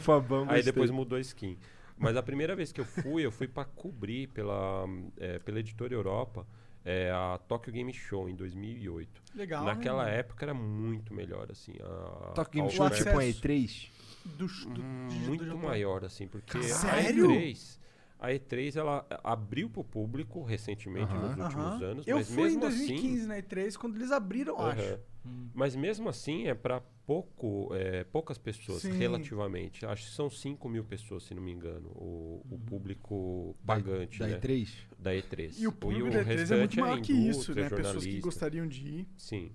Fabão, 0.00 0.46
Aí 0.50 0.62
depois 0.62 0.90
mudou 0.90 1.16
a 1.16 1.20
skin. 1.20 1.56
Mas 1.96 2.16
a 2.16 2.22
primeira 2.22 2.56
vez 2.56 2.72
que 2.72 2.80
eu 2.80 2.84
fui, 2.84 3.24
eu 3.26 3.30
fui 3.30 3.46
pra 3.46 3.64
cobrir 3.64 4.26
pela, 4.28 4.86
é, 5.18 5.38
pela 5.38 5.60
editora 5.60 5.92
Europa 5.94 6.44
é, 6.84 7.10
a 7.10 7.38
Tokyo 7.48 7.72
Game 7.72 7.92
Show 7.92 8.28
em 8.28 8.34
2008. 8.34 9.22
Legal, 9.34 9.64
Naquela 9.64 10.06
né? 10.06 10.18
época 10.18 10.44
era 10.44 10.54
muito 10.54 11.14
melhor, 11.14 11.50
assim. 11.50 11.74
A, 11.82 12.32
Tokyo 12.34 12.52
Game 12.52 12.68
a 12.68 12.70
Show 12.70 12.90
tipo 12.90 13.10
um 13.16 13.20
E3? 13.20 13.88
Do, 14.24 14.46
do, 14.46 14.82
Hum, 14.82 15.06
do 15.08 15.14
muito 15.26 15.44
Japão. 15.46 15.62
maior, 15.62 16.04
assim, 16.04 16.26
porque 16.28 16.58
Sério? 16.62 17.24
a 17.24 17.28
E3, 17.28 17.78
a 18.18 18.28
E3 18.32 18.76
ela 18.76 19.06
abriu 19.24 19.68
pro 19.70 19.82
público 19.82 20.42
recentemente, 20.42 21.12
Aham. 21.12 21.28
nos 21.28 21.36
últimos 21.36 21.76
Aham. 21.76 21.84
anos, 21.84 22.06
Eu 22.06 22.18
mas 22.18 22.28
fui 22.28 22.34
em 22.42 22.42
mesmo 22.42 22.60
2015 22.60 23.18
assim, 23.18 23.26
na 23.26 23.36
E3, 23.38 23.76
quando 23.76 23.96
eles 23.96 24.12
abriram, 24.12 24.54
eu 24.54 24.60
acho. 24.66 24.98
Aham. 25.24 25.50
Mas 25.54 25.76
mesmo 25.76 26.08
assim 26.08 26.46
é 26.46 26.54
para 26.54 26.80
pouco, 27.06 27.68
é, 27.74 28.04
poucas 28.04 28.38
pessoas, 28.38 28.82
Sim. 28.82 28.92
relativamente. 28.92 29.84
Acho 29.84 30.06
que 30.06 30.12
são 30.12 30.30
5 30.30 30.68
mil 30.68 30.84
pessoas, 30.84 31.24
se 31.24 31.34
não 31.34 31.42
me 31.42 31.52
engano, 31.52 31.88
o, 31.90 32.46
o 32.50 32.58
público 32.58 33.56
pagante. 33.66 34.18
Da 34.18 34.28
né? 34.28 34.38
E3? 34.38 34.68
Da 34.98 35.12
E3. 35.12 35.54
E 35.58 35.66
o 35.66 35.72
público 35.72 36.08
e 36.08 36.10
da 36.10 36.20
E3 36.20 36.22
é 36.22 36.26
muito 36.26 36.38
restante 36.38 36.80
maior 36.80 37.00
que 37.00 37.12
isso, 37.12 37.54
né? 37.54 37.68
Pessoas 37.68 38.06
que 38.06 38.20
gostariam 38.20 38.66
de 38.66 38.86
ir. 38.86 39.08
Sim. 39.16 39.52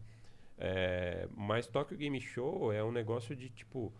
É, 0.57 1.27
mas 1.35 1.67
Tokyo 1.67 1.97
Game 1.97 2.19
Show 2.21 2.71
é 2.71 2.83
um 2.83 2.91
negócio 2.91 3.35
de 3.35 3.49
tipo 3.49 3.93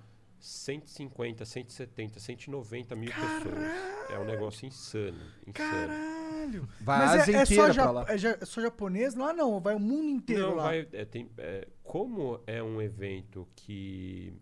150, 0.45 1.43
170, 1.43 2.19
190 2.19 2.95
mil 2.95 3.09
pessoas. 3.11 4.09
É 4.11 4.19
um 4.19 4.25
negócio 4.25 4.67
insano. 4.67 5.17
insano. 5.47 5.53
Caralho! 5.53 6.69
Vai 6.79 6.99
Mas 6.99 7.11
a 7.11 7.21
Ásia 7.23 7.37
é, 7.37 7.41
é, 7.41 7.45
só 7.45 7.53
inteira 7.53 7.73
pra 7.73 7.91
lá. 7.91 8.05
é 8.07 8.13
é 8.15 8.45
só 8.45 8.61
japonês? 8.61 9.15
Lá 9.15 9.33
não, 9.33 9.59
vai 9.59 9.73
o 9.73 9.79
mundo 9.79 10.07
inteiro 10.09 10.49
Não, 10.49 10.55
lá. 10.55 10.63
vai, 10.65 10.87
é, 10.93 11.03
tem, 11.05 11.29
é, 11.39 11.67
como 11.83 12.39
é 12.45 12.61
um 12.61 12.79
evento 12.79 13.47
que, 13.55 14.33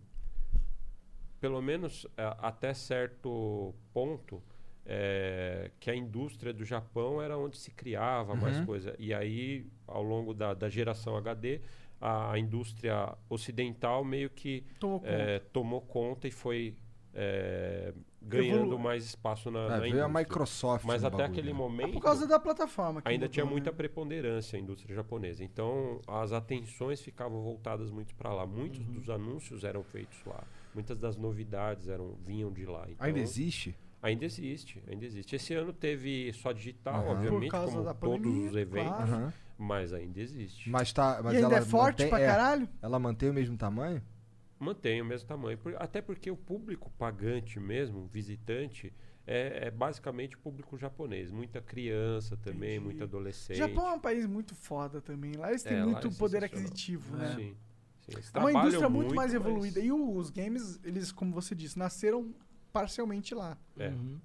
pelo 1.40 1.60
menos 1.62 2.06
a- 2.16 2.48
até 2.48 2.74
certo 2.74 3.74
ponto, 3.92 4.42
é, 4.86 5.70
que 5.80 5.90
a 5.90 5.94
indústria 5.96 6.52
do 6.52 6.64
Japão 6.64 7.22
era 7.22 7.38
onde 7.38 7.56
se 7.56 7.70
criava 7.70 8.34
mais 8.36 8.58
Uhum. 8.58 8.66
coisa. 8.66 8.94
E 8.98 9.14
aí, 9.14 9.66
ao 9.86 10.02
longo 10.02 10.34
da, 10.34 10.52
da 10.52 10.68
geração 10.68 11.16
HD, 11.16 11.62
a, 12.06 12.38
indústria 12.38 13.16
ocidental 13.28 14.04
meio 14.04 14.30
que 14.30 14.64
Tomou 14.78 15.00
é, 15.04 15.38
tomou 15.52 15.80
conta 15.80 16.28
e 16.28 16.30
foi 16.30 16.76
é, 17.16 17.94
ganhando 18.20 18.62
Evolu- 18.62 18.78
mais 18.78 19.04
espaço 19.04 19.50
na, 19.50 19.60
É, 19.60 19.68
na 19.68 19.78
veio 19.78 19.94
a 19.94 19.98
indústria. 20.08 20.08
Microsoft 20.08 20.84
Mas 20.84 21.04
até 21.04 21.16
bagulho, 21.18 21.30
aquele 21.32 21.52
né? 21.52 21.58
momento... 21.58 21.88
É 21.90 21.92
por 21.92 22.02
causa 22.02 22.26
da 22.26 22.38
plataforma. 22.40 23.00
que 23.00 23.08
Ainda 23.08 23.26
mudou, 23.26 23.32
tinha 23.32 23.44
né? 23.44 23.50
muita 23.52 23.72
preponderância 23.72 24.56
a 24.58 24.60
indústria 24.60 24.94
japonesa. 24.96 25.44
Então, 25.44 26.00
as 26.08 26.32
atenções 26.32 27.00
ficavam 27.00 27.40
voltadas 27.42 27.90
muito 27.90 28.14
para 28.16 28.32
lá. 28.32 28.44
Muitos 28.44 28.80
Uhum. 28.80 28.92
dos 28.94 29.08
anúncios 29.08 29.62
eram 29.64 29.82
feitos 29.84 30.18
lá. 30.26 30.42
Muitas 30.74 30.98
das 30.98 31.16
novidades 31.16 31.86
eram 31.88 32.14
vinham 32.26 32.52
de 32.52 32.66
lá. 32.66 32.84
Então, 32.90 33.06
Ainda 33.06 33.20
existe? 33.20 33.76
Ainda 34.02 34.24
existe, 34.26 34.82
ainda 34.90 35.04
existe. 35.06 35.34
Esse 35.36 35.54
ano 35.54 35.72
teve 35.72 36.30
só 36.34 36.52
digital, 36.52 36.94
Aham. 36.96 37.12
obviamente, 37.12 37.42
Por 37.44 37.50
causa 37.52 37.72
como 37.72 37.84
da 37.84 37.94
todos 37.94 38.16
pandemia, 38.18 38.50
os 38.50 38.56
eventos, 38.56 38.90
claro. 38.96 39.12
Aham. 39.12 39.32
Mas 39.58 39.92
ainda 39.92 40.20
existe. 40.20 40.68
Mas 40.70 40.92
tá. 40.92 41.20
Mas 41.22 41.34
E 41.34 41.36
ainda 41.36 41.48
ela 41.48 41.58
é 41.58 41.62
forte 41.62 41.98
mantém, 42.02 42.08
pra 42.08 42.20
é, 42.20 42.26
caralho? 42.26 42.68
Ela 42.82 42.98
mantém 42.98 43.30
o 43.30 43.34
mesmo 43.34 43.56
tamanho? 43.56 44.02
Mantém 44.58 45.00
o 45.02 45.04
mesmo 45.04 45.28
tamanho. 45.28 45.58
por- 45.58 45.74
até 45.78 46.00
porque 46.00 46.30
o 46.30 46.36
público 46.36 46.90
pagante 46.98 47.58
mesmo, 47.60 48.06
visitante, 48.06 48.92
é, 49.26 49.66
é 49.66 49.70
basicamente 49.70 50.36
o 50.36 50.38
público 50.38 50.76
japonês. 50.78 51.30
Muita 51.30 51.60
criança 51.60 52.36
também, 52.36 52.72
Entendi. 52.76 52.84
muita 52.84 53.04
adolescente. 53.04 53.56
Japão 53.56 53.88
é 53.88 53.92
um 53.92 54.00
país 54.00 54.26
muito 54.26 54.54
foda 54.54 55.00
também. 55.00 55.32
Lá 55.34 55.50
eles 55.50 55.62
têm 55.62 55.78
É, 55.78 55.84
muito 55.84 56.08
é 56.08 56.10
poder 56.12 56.44
aquisitivo, 56.44 57.16
né? 57.16 57.34
Sim. 57.34 57.56
sim. 58.08 58.16
É 58.32 58.38
uma 58.38 58.52
indústria 58.52 58.88
muito, 58.88 59.14
mais 59.14 59.32
mas- 59.32 59.42
evoluída. 59.42 59.80
E 59.80 59.90
os 59.92 60.30
games, 60.30 60.78
eles, 60.84 61.10
como 61.12 61.32
você 61.32 61.54
disse, 61.54 61.78
nasceram 61.78 62.34
parcialmente 62.72 63.34
lá. 63.34 63.56
É. 63.78 63.88
Uhum. 63.88 64.18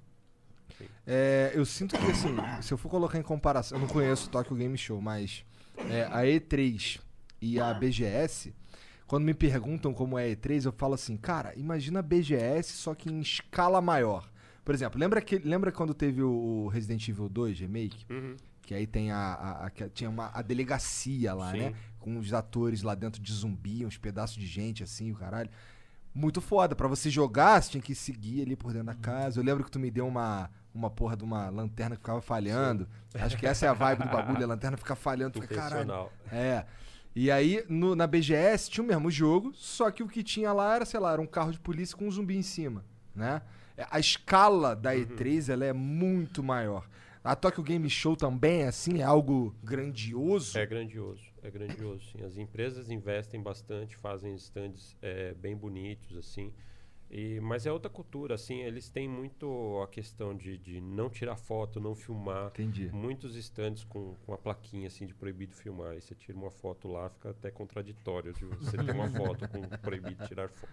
É, 1.06 1.52
eu 1.54 1.66
sinto 1.66 1.98
que, 1.98 2.12
assim, 2.12 2.36
se 2.62 2.72
eu 2.74 2.78
for 2.78 2.90
colocar 2.90 3.18
em 3.18 3.24
comparação, 3.24 3.78
eu 3.78 3.82
não 3.82 3.88
conheço 3.88 4.28
o 4.28 4.30
Tokyo 4.32 4.56
Game 4.56 4.78
Show, 4.78 5.02
mas 5.02 5.44
é, 5.90 6.04
a 6.12 6.22
E3 6.24 7.00
e 7.41 7.60
a 7.60 7.74
BGS, 7.74 8.54
quando 9.08 9.24
me 9.26 9.34
perguntam 9.34 9.94
como 9.94 10.18
é 10.20 10.26
a 10.26 10.36
E3, 10.36 10.66
eu 10.66 10.72
falo 10.72 10.94
assim, 10.94 11.18
cara, 11.18 11.54
imagina 11.58 12.00
a 12.00 12.04
BGS 12.04 12.74
só 12.74 12.94
que 12.94 13.10
em 13.12 13.20
escala 13.22 13.82
maior. 13.82 14.30
Por 14.64 14.76
exemplo, 14.76 15.00
lembra, 15.00 15.20
que, 15.22 15.40
lembra 15.40 15.72
quando 15.72 15.94
teve 15.94 16.22
o 16.22 16.68
Resident 16.68 17.08
Evil 17.08 17.28
2 17.28 17.60
Remake? 17.60 18.06
Uhum. 18.10 18.36
Que 18.62 18.76
aí 18.76 18.86
tem 18.86 19.10
a, 19.12 19.18
a- 19.18 19.66
a- 19.66 19.90
tinha 19.91 20.10
uma, 20.10 20.30
a 20.32 20.44
delegacia 20.44 21.34
lá, 21.34 21.52
Sim. 21.54 21.58
né? 21.58 21.74
Com 21.98 22.20
os 22.20 22.32
atores 22.34 22.84
lá 22.84 22.94
dentro 22.94 23.20
de 23.20 23.34
zumbi, 23.34 23.84
uns 23.84 23.98
pedaços 23.98 24.38
de 24.38 24.46
gente 24.46 24.84
assim, 24.84 25.12
o 25.12 25.16
caralho. 25.16 25.50
Muito 26.14 26.40
foda. 26.40 26.76
Pra 26.76 26.88
você 26.88 27.10
jogar, 27.10 27.62
você 27.64 27.72
tinha 27.72 27.82
que 27.82 27.96
seguir 27.96 28.44
ali 28.44 28.56
por 28.56 28.72
dentro 28.72 28.88
da 28.88 28.94
casa. 28.96 29.40
Eu 29.40 29.44
lembro 29.44 29.64
que 29.64 29.72
tu 29.72 29.80
me 29.80 29.90
deu 29.90 30.08
uma, 30.08 30.52
uma 30.74 30.90
porra 30.90 31.16
de 31.18 31.24
uma 31.24 31.50
lanterna 31.50 31.96
que 31.96 32.02
ficava 32.02 32.22
falhando. 32.22 32.88
Acho 33.14 33.38
que 33.38 33.46
essa 33.48 33.66
é 33.66 33.70
a 33.70 33.74
vibe 33.74 34.04
do 34.04 34.10
bagulho, 34.10 34.44
a 34.44 34.48
lanterna 34.48 34.78
fica 34.78 34.96
falhando, 34.96 35.41
fica 35.41 35.56
caralho. 35.56 36.10
É. 36.32 36.66
E 37.16 37.32
aí, 37.32 37.66
no- 37.68 37.96
na 37.96 38.06
BGS, 38.06 38.70
tinha 38.70 38.84
o 38.84 38.88
mesmo 38.88 39.10
jogo, 39.10 39.52
só 39.56 39.90
que 39.91 40.04
o 40.04 40.08
que 40.08 40.24
tinha 40.24 40.54
lá 40.54 40.76
era, 40.76 40.86
sei 40.86 41.00
lá, 41.00 41.12
era 41.14 41.22
um 41.22 41.26
carro 41.26 41.52
de 41.52 41.60
polícia 41.60 41.98
com 41.98 42.08
um 42.08 42.12
zumbi 42.12 42.38
em 42.38 42.44
cima, 42.44 42.86
né? 43.16 43.41
É, 43.76 43.86
A 43.90 44.00
escala 44.00 44.76
da 44.76 44.94
E3, 44.96 45.50
ela 45.52 45.66
é 45.66 45.74
muito 45.74 46.44
maior. 46.44 46.88
A 47.24 47.36
Tokyo 47.36 47.64
Game 47.64 47.90
Show 47.90 48.16
também 48.16 48.62
é 48.62 48.68
assim, 48.68 49.00
é 49.00 49.04
algo 49.04 49.54
grandioso. 49.64 50.58
É 50.58 50.66
grandioso, 50.66 51.24
é 51.44 51.50
grandioso, 51.52 52.02
sim. 52.12 52.24
As 52.24 52.38
empresas 52.38 52.90
investem 52.90 53.41
bastante, 53.41 53.98
fazem 53.98 54.36
stands 54.36 54.96
é, 55.02 55.34
bem 55.34 55.56
bonitos, 55.58 56.16
assim. 56.16 56.54
E, 57.11 57.40
mas 57.40 57.65
é 57.65 57.72
outra 57.72 57.90
cultura, 57.90 58.36
assim, 58.36 58.60
eles 58.61 58.88
têm 58.88 59.07
muito 59.10 59.81
a 59.84 59.88
questão 59.88 60.36
de, 60.36 60.57
de 60.60 60.80
não 60.80 61.10
tirar 61.10 61.36
foto, 61.36 61.80
não 61.80 61.95
filmar. 61.95 62.48
Entendi. 62.49 62.90
Muitos 62.94 63.36
stands 63.36 63.84
com, 63.84 64.14
com 64.26 64.34
a 64.34 64.38
plaquinha, 64.38 64.88
assim, 64.88 65.07
de 65.07 65.14
proibido 65.15 65.56
filmar. 65.56 65.95
E 65.98 66.02
você 66.02 66.14
tira 66.14 66.38
uma 66.38 66.52
foto 66.52 66.88
lá, 66.88 67.10
fica 67.10 67.31
até 67.31 67.49
contraditório 67.49 68.31
de 68.34 68.45
você 68.45 68.77
ter 68.77 68.91
uma 68.94 69.10
foto 69.10 69.48
com 69.49 69.61
proibido 69.81 70.27
tirar 70.27 70.49
foto. 70.49 70.72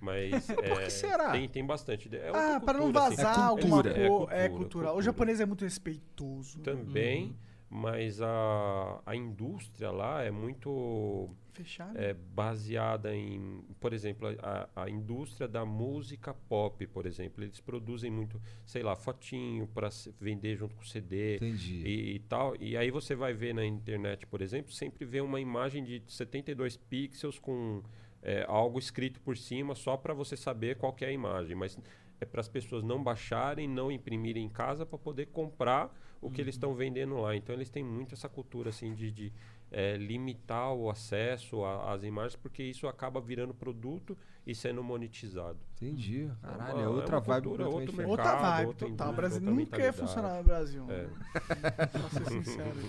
Mas 0.00 0.46
Por 0.46 0.62
que 0.62 0.70
é, 0.82 0.90
será? 0.90 1.32
Tem, 1.32 1.48
tem 1.48 1.64
bastante. 1.66 2.14
É 2.14 2.28
Ah, 2.32 2.60
para 2.60 2.78
não 2.78 2.84
assim. 2.90 3.16
vazar 3.16 3.38
É 3.38 3.42
alguma 3.42 3.82
cultura. 3.82 3.94
coisa. 3.94 4.04
É, 4.04 4.08
cultura, 4.08 4.50
cultural. 4.50 4.92
O 4.92 4.94
cultura. 4.96 5.02
japonês 5.04 5.40
é 5.40 5.46
muito 5.46 5.64
respeitoso. 5.64 6.60
Também, 6.60 7.34
mas 7.74 8.20
a, 8.20 9.00
a 9.06 9.16
indústria 9.16 9.90
lá 9.90 10.22
é 10.22 10.30
muito 10.30 11.30
Fechado. 11.54 11.98
é, 11.98 12.12
baseada 12.12 13.16
em, 13.16 13.64
por 13.80 13.94
exemplo, 13.94 14.28
a, 14.42 14.68
a 14.76 14.90
indústria 14.90 15.48
da 15.48 15.64
música 15.64 16.34
pop, 16.34 16.86
por 16.88 17.06
exemplo, 17.06 17.42
eles 17.42 17.60
produzem 17.60 18.10
muito, 18.10 18.38
sei 18.66 18.82
lá, 18.82 18.94
fotinho 18.94 19.66
para 19.66 19.88
vender 20.20 20.54
junto 20.54 20.74
com 20.74 20.82
CD 20.82 21.36
Entendi. 21.36 21.82
e, 21.82 22.14
e 22.16 22.18
tal. 22.18 22.54
E 22.60 22.76
aí 22.76 22.90
você 22.90 23.14
vai 23.14 23.32
ver 23.32 23.54
na 23.54 23.64
internet, 23.64 24.26
por 24.26 24.42
exemplo, 24.42 24.70
sempre 24.70 25.06
vê 25.06 25.22
uma 25.22 25.40
imagem 25.40 25.82
de 25.82 26.02
72 26.06 26.76
pixels 26.76 27.38
com 27.38 27.82
é, 28.22 28.44
algo 28.46 28.78
escrito 28.78 29.18
por 29.22 29.34
cima 29.34 29.74
só 29.74 29.96
para 29.96 30.12
você 30.12 30.36
saber 30.36 30.76
qual 30.76 30.92
que 30.92 31.06
é 31.06 31.08
a 31.08 31.12
imagem, 31.12 31.56
mas 31.56 31.78
é 32.20 32.26
para 32.26 32.42
as 32.42 32.48
pessoas 32.48 32.84
não 32.84 33.02
baixarem, 33.02 33.66
não 33.66 33.90
imprimirem 33.90 34.44
em 34.44 34.50
casa 34.50 34.84
para 34.84 34.98
poder 34.98 35.28
comprar 35.28 35.90
o 36.22 36.30
que 36.30 36.40
eles 36.40 36.54
estão 36.54 36.72
vendendo 36.74 37.16
lá. 37.20 37.36
Então 37.36 37.54
eles 37.54 37.68
têm 37.68 37.84
muito 37.84 38.14
essa 38.14 38.28
cultura 38.28 38.70
assim 38.70 38.94
de, 38.94 39.10
de, 39.10 39.32
é, 39.70 39.96
limitar 39.96 40.72
o 40.72 40.88
acesso 40.88 41.64
às 41.64 42.02
imagens, 42.04 42.36
porque 42.36 42.62
isso 42.62 42.86
acaba 42.86 43.20
virando 43.20 43.52
produto 43.52 44.16
e 44.46 44.54
sendo 44.54 44.82
monetizado. 44.84 45.58
Entendi. 45.74 46.30
É 46.42 46.46
Caralho, 46.46 46.74
uma- 46.74 46.80
é 46.80 46.84
é 46.84 46.88
outra 46.88 47.16
uma 47.16 47.20
vibe 47.22 47.44
cultura, 47.44 47.68
outro 47.68 47.86
diferente. 47.90 48.08
Outra 48.10 48.24
mercado, 48.24 48.42
vibe, 48.56 48.66
outra 48.68 48.88
total. 48.88 49.06
O 49.06 49.10
indústria, 49.12 49.40
Brasil 49.40 49.54
nunca 49.54 49.82
ia 49.82 49.92
funcionar 49.92 50.36
no 50.36 50.44
Brasil. 50.44 50.86
É. 50.90 51.08
Pra 51.86 52.08
ser 52.10 52.26
sincero. 52.30 52.80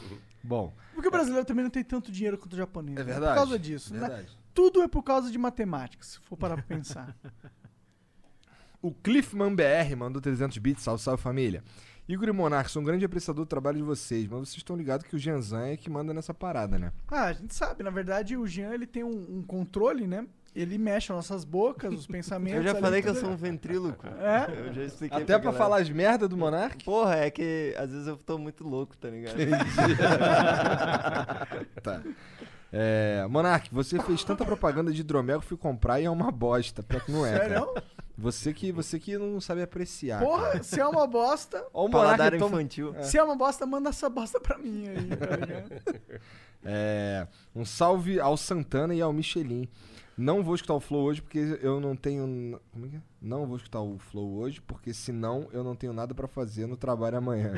Bom, 0.44 0.74
Porque 0.94 1.08
o 1.08 1.12
brasileiro 1.12 1.46
também 1.46 1.64
não 1.64 1.72
tem 1.72 1.84
tanto 1.84 2.12
dinheiro 2.12 2.38
quanto 2.38 2.54
o 2.54 2.58
japonês. 2.58 2.98
é 2.98 3.04
né? 3.04 3.12
verdade. 3.14 3.34
Por 3.34 3.36
causa 3.46 3.60
disso. 3.60 3.94
né? 3.94 4.00
Verdade. 4.00 4.38
Tudo 4.54 4.82
é 4.84 4.88
por 4.88 5.02
causa 5.02 5.32
de 5.32 5.38
matemática, 5.40 6.04
se 6.04 6.20
for 6.20 6.38
parar 6.38 6.56
pra 6.56 6.66
pensar. 6.78 7.16
O 8.82 8.92
Cliffman 8.94 9.56
BR 9.56 9.96
mandou 9.98 10.22
300 10.22 10.58
bits, 10.58 10.84
salve, 10.84 11.02
salve 11.02 11.24
família. 11.24 11.64
Igor 12.08 12.28
e 12.28 12.32
Monark, 12.34 12.70
sou 12.70 12.82
um 12.82 12.86
grande 12.86 13.06
apreciador 13.06 13.46
do 13.46 13.48
trabalho 13.48 13.78
de 13.78 13.84
vocês, 13.84 14.24
mas 14.28 14.40
vocês 14.50 14.58
estão 14.58 14.76
ligados 14.76 15.08
que 15.08 15.16
o 15.16 15.20
Janzan 15.20 15.68
é 15.68 15.78
que 15.78 15.90
manda 15.90 16.14
nessa 16.14 16.34
parada, 16.34 16.78
né? 16.78 16.92
ah, 17.08 17.24
a 17.26 17.34
gente 17.34 17.56
sabe. 17.56 17.82
Na 17.82 17.90
verdade, 17.90 18.36
o 18.36 18.46
Jean 18.46 18.74
ele 18.74 18.86
tem 18.86 19.04
um, 19.06 19.38
um 19.38 19.42
controle, 19.42 20.06
né? 20.06 20.28
Ele 20.54 20.78
mexe 20.78 21.12
as 21.12 21.16
nossas 21.16 21.46
bocas, 21.46 21.94
os 21.94 22.06
pensamentos. 22.06 22.58
Eu 22.58 22.64
já 22.64 22.72
ali, 22.72 22.82
falei 22.82 23.02
que 23.02 23.08
eu 23.10 23.16
sou 23.16 23.30
um 23.30 23.38
ventríloco. 23.38 24.06
É? 24.20 24.68
Eu 24.68 24.74
já 24.74 24.84
expliquei 24.84 25.18
Até 25.18 25.40
pra 25.40 25.52
galera. 25.52 25.58
falar 25.58 25.78
as 25.82 25.90
merdas 25.90 26.28
do 26.30 26.36
Monark? 26.38 26.84
Porra, 26.84 27.16
é 27.16 27.32
que 27.32 27.74
às 27.78 27.90
vezes 27.90 28.06
eu 28.08 28.18
tô 28.18 28.38
muito 28.38 28.68
louco, 28.68 28.98
tá 28.98 29.10
ligado? 29.10 29.36
tá. 31.82 32.02
É, 32.76 33.24
Monark, 33.30 33.70
você 33.72 34.00
fez 34.02 34.24
tanta 34.24 34.44
propaganda 34.44 34.92
de 34.92 35.02
hidromel 35.02 35.40
que 35.40 35.46
fui 35.46 35.58
comprar 35.58 36.02
e 36.02 36.06
é 36.06 36.10
uma 36.10 36.32
bosta. 36.32 36.82
Pior 36.82 37.02
que 37.06 37.12
não 37.12 37.24
é, 37.24 37.32
cara. 37.38 37.44
Sério? 37.50 37.74
Você 38.18 38.52
que, 38.54 38.72
você 38.72 39.00
que 39.00 39.16
não 39.16 39.40
sabe 39.40 39.62
apreciar. 39.62 40.20
Porra, 40.22 40.48
cara. 40.54 40.64
se 40.64 40.80
é 40.80 40.86
uma 40.88 41.06
bosta. 41.06 41.64
Ó, 41.72 41.86
o 41.86 41.90
Paladar 41.90 42.32
toma- 42.32 42.48
infantil. 42.62 42.96
Se 43.04 43.18
é 43.18 43.24
uma 43.24 43.36
bosta, 43.36 43.64
manda 43.68 43.90
essa 43.90 44.10
bosta 44.10 44.40
pra 44.40 44.58
mim 44.58 44.88
aí, 44.88 45.16
tá 45.16 45.36
ligado? 45.36 45.72
É, 46.66 47.28
um 47.54 47.66
salve 47.66 48.22
ao 48.22 48.38
Santana 48.38 48.96
e 48.96 49.02
ao 49.02 49.12
Michelin. 49.12 49.68
Não 50.16 50.44
vou 50.44 50.54
escutar 50.54 50.76
o 50.76 50.80
Flow 50.80 51.04
hoje 51.04 51.22
porque 51.22 51.58
eu 51.62 51.80
não 51.80 51.96
tenho. 51.96 52.60
Como 52.72 52.86
é 52.86 52.90
que 52.90 52.96
é? 52.98 53.02
Não 53.22 53.48
vou 53.48 53.58
escutar 53.58 53.82
o 53.82 53.98
Flow 53.98 54.36
hoje 54.36 54.62
porque 54.62 54.94
senão 54.94 55.48
eu 55.52 55.64
não 55.64 55.76
tenho 55.76 55.92
nada 55.94 56.14
pra 56.14 56.28
fazer 56.28 56.68
no 56.68 56.78
trabalho 56.78 57.18
amanhã. 57.18 57.54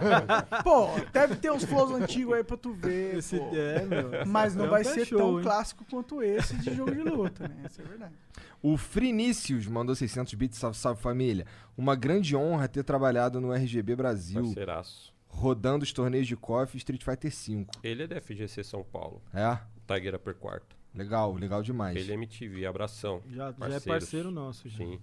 Pô, 0.64 0.88
deve 1.12 1.36
ter 1.36 1.50
uns 1.52 1.64
flows 1.64 1.90
antigos 1.92 2.34
aí 2.34 2.44
pra 2.44 2.56
tu 2.56 2.72
ver. 2.72 3.16
Esse, 3.18 3.38
pô. 3.38 3.50
é, 3.54 3.84
meu. 3.84 4.26
Mas 4.26 4.54
não 4.54 4.64
É 4.64 4.68
um 4.68 4.70
vai 4.70 4.84
ser 4.84 5.04
show, 5.06 5.18
tão 5.18 5.36
hein? 5.38 5.42
clássico 5.44 5.84
quanto 5.90 6.22
esse 6.22 6.56
de 6.56 6.74
jogo 6.74 6.92
de 6.92 7.02
luta, 7.02 7.46
né? 7.48 7.56
Essa 7.64 7.82
é 7.82 7.84
verdade. 7.84 8.14
O 8.62 8.76
Frinícius 8.76 9.66
mandou 9.66 9.94
600 9.94 10.34
bits, 10.34 10.58
salve, 10.58 10.76
salve 10.78 11.00
família. 11.02 11.46
Uma 11.76 11.94
grande 11.96 12.36
honra 12.36 12.68
ter 12.68 12.82
trabalhado 12.84 13.40
no 13.40 13.52
RGB 13.52 13.96
Brasil, 13.96 14.42
Parceiraço. 14.42 15.14
rodando 15.28 15.82
os 15.82 15.92
torneios 15.92 16.26
de 16.26 16.36
KOF 16.36 16.76
e 16.76 16.78
Street 16.78 17.02
Fighter 17.02 17.30
V. 17.30 17.66
Ele 17.82 18.02
é 18.02 18.06
da 18.06 18.20
FGC 18.20 18.62
São 18.64 18.82
Paulo, 18.84 19.20
É? 19.34 19.58
Tiger 19.86 20.14
Upper 20.14 20.34
Quarto. 20.34 20.76
Legal, 20.94 21.34
legal 21.34 21.62
demais. 21.62 21.96
Ele 21.96 22.10
é 22.10 22.14
MTV, 22.14 22.66
abração. 22.66 23.22
Já, 23.30 23.52
já 23.52 23.74
é 23.74 23.80
parceiro 23.80 24.30
nosso, 24.30 24.68
já. 24.68 24.78
Sim. 24.78 24.98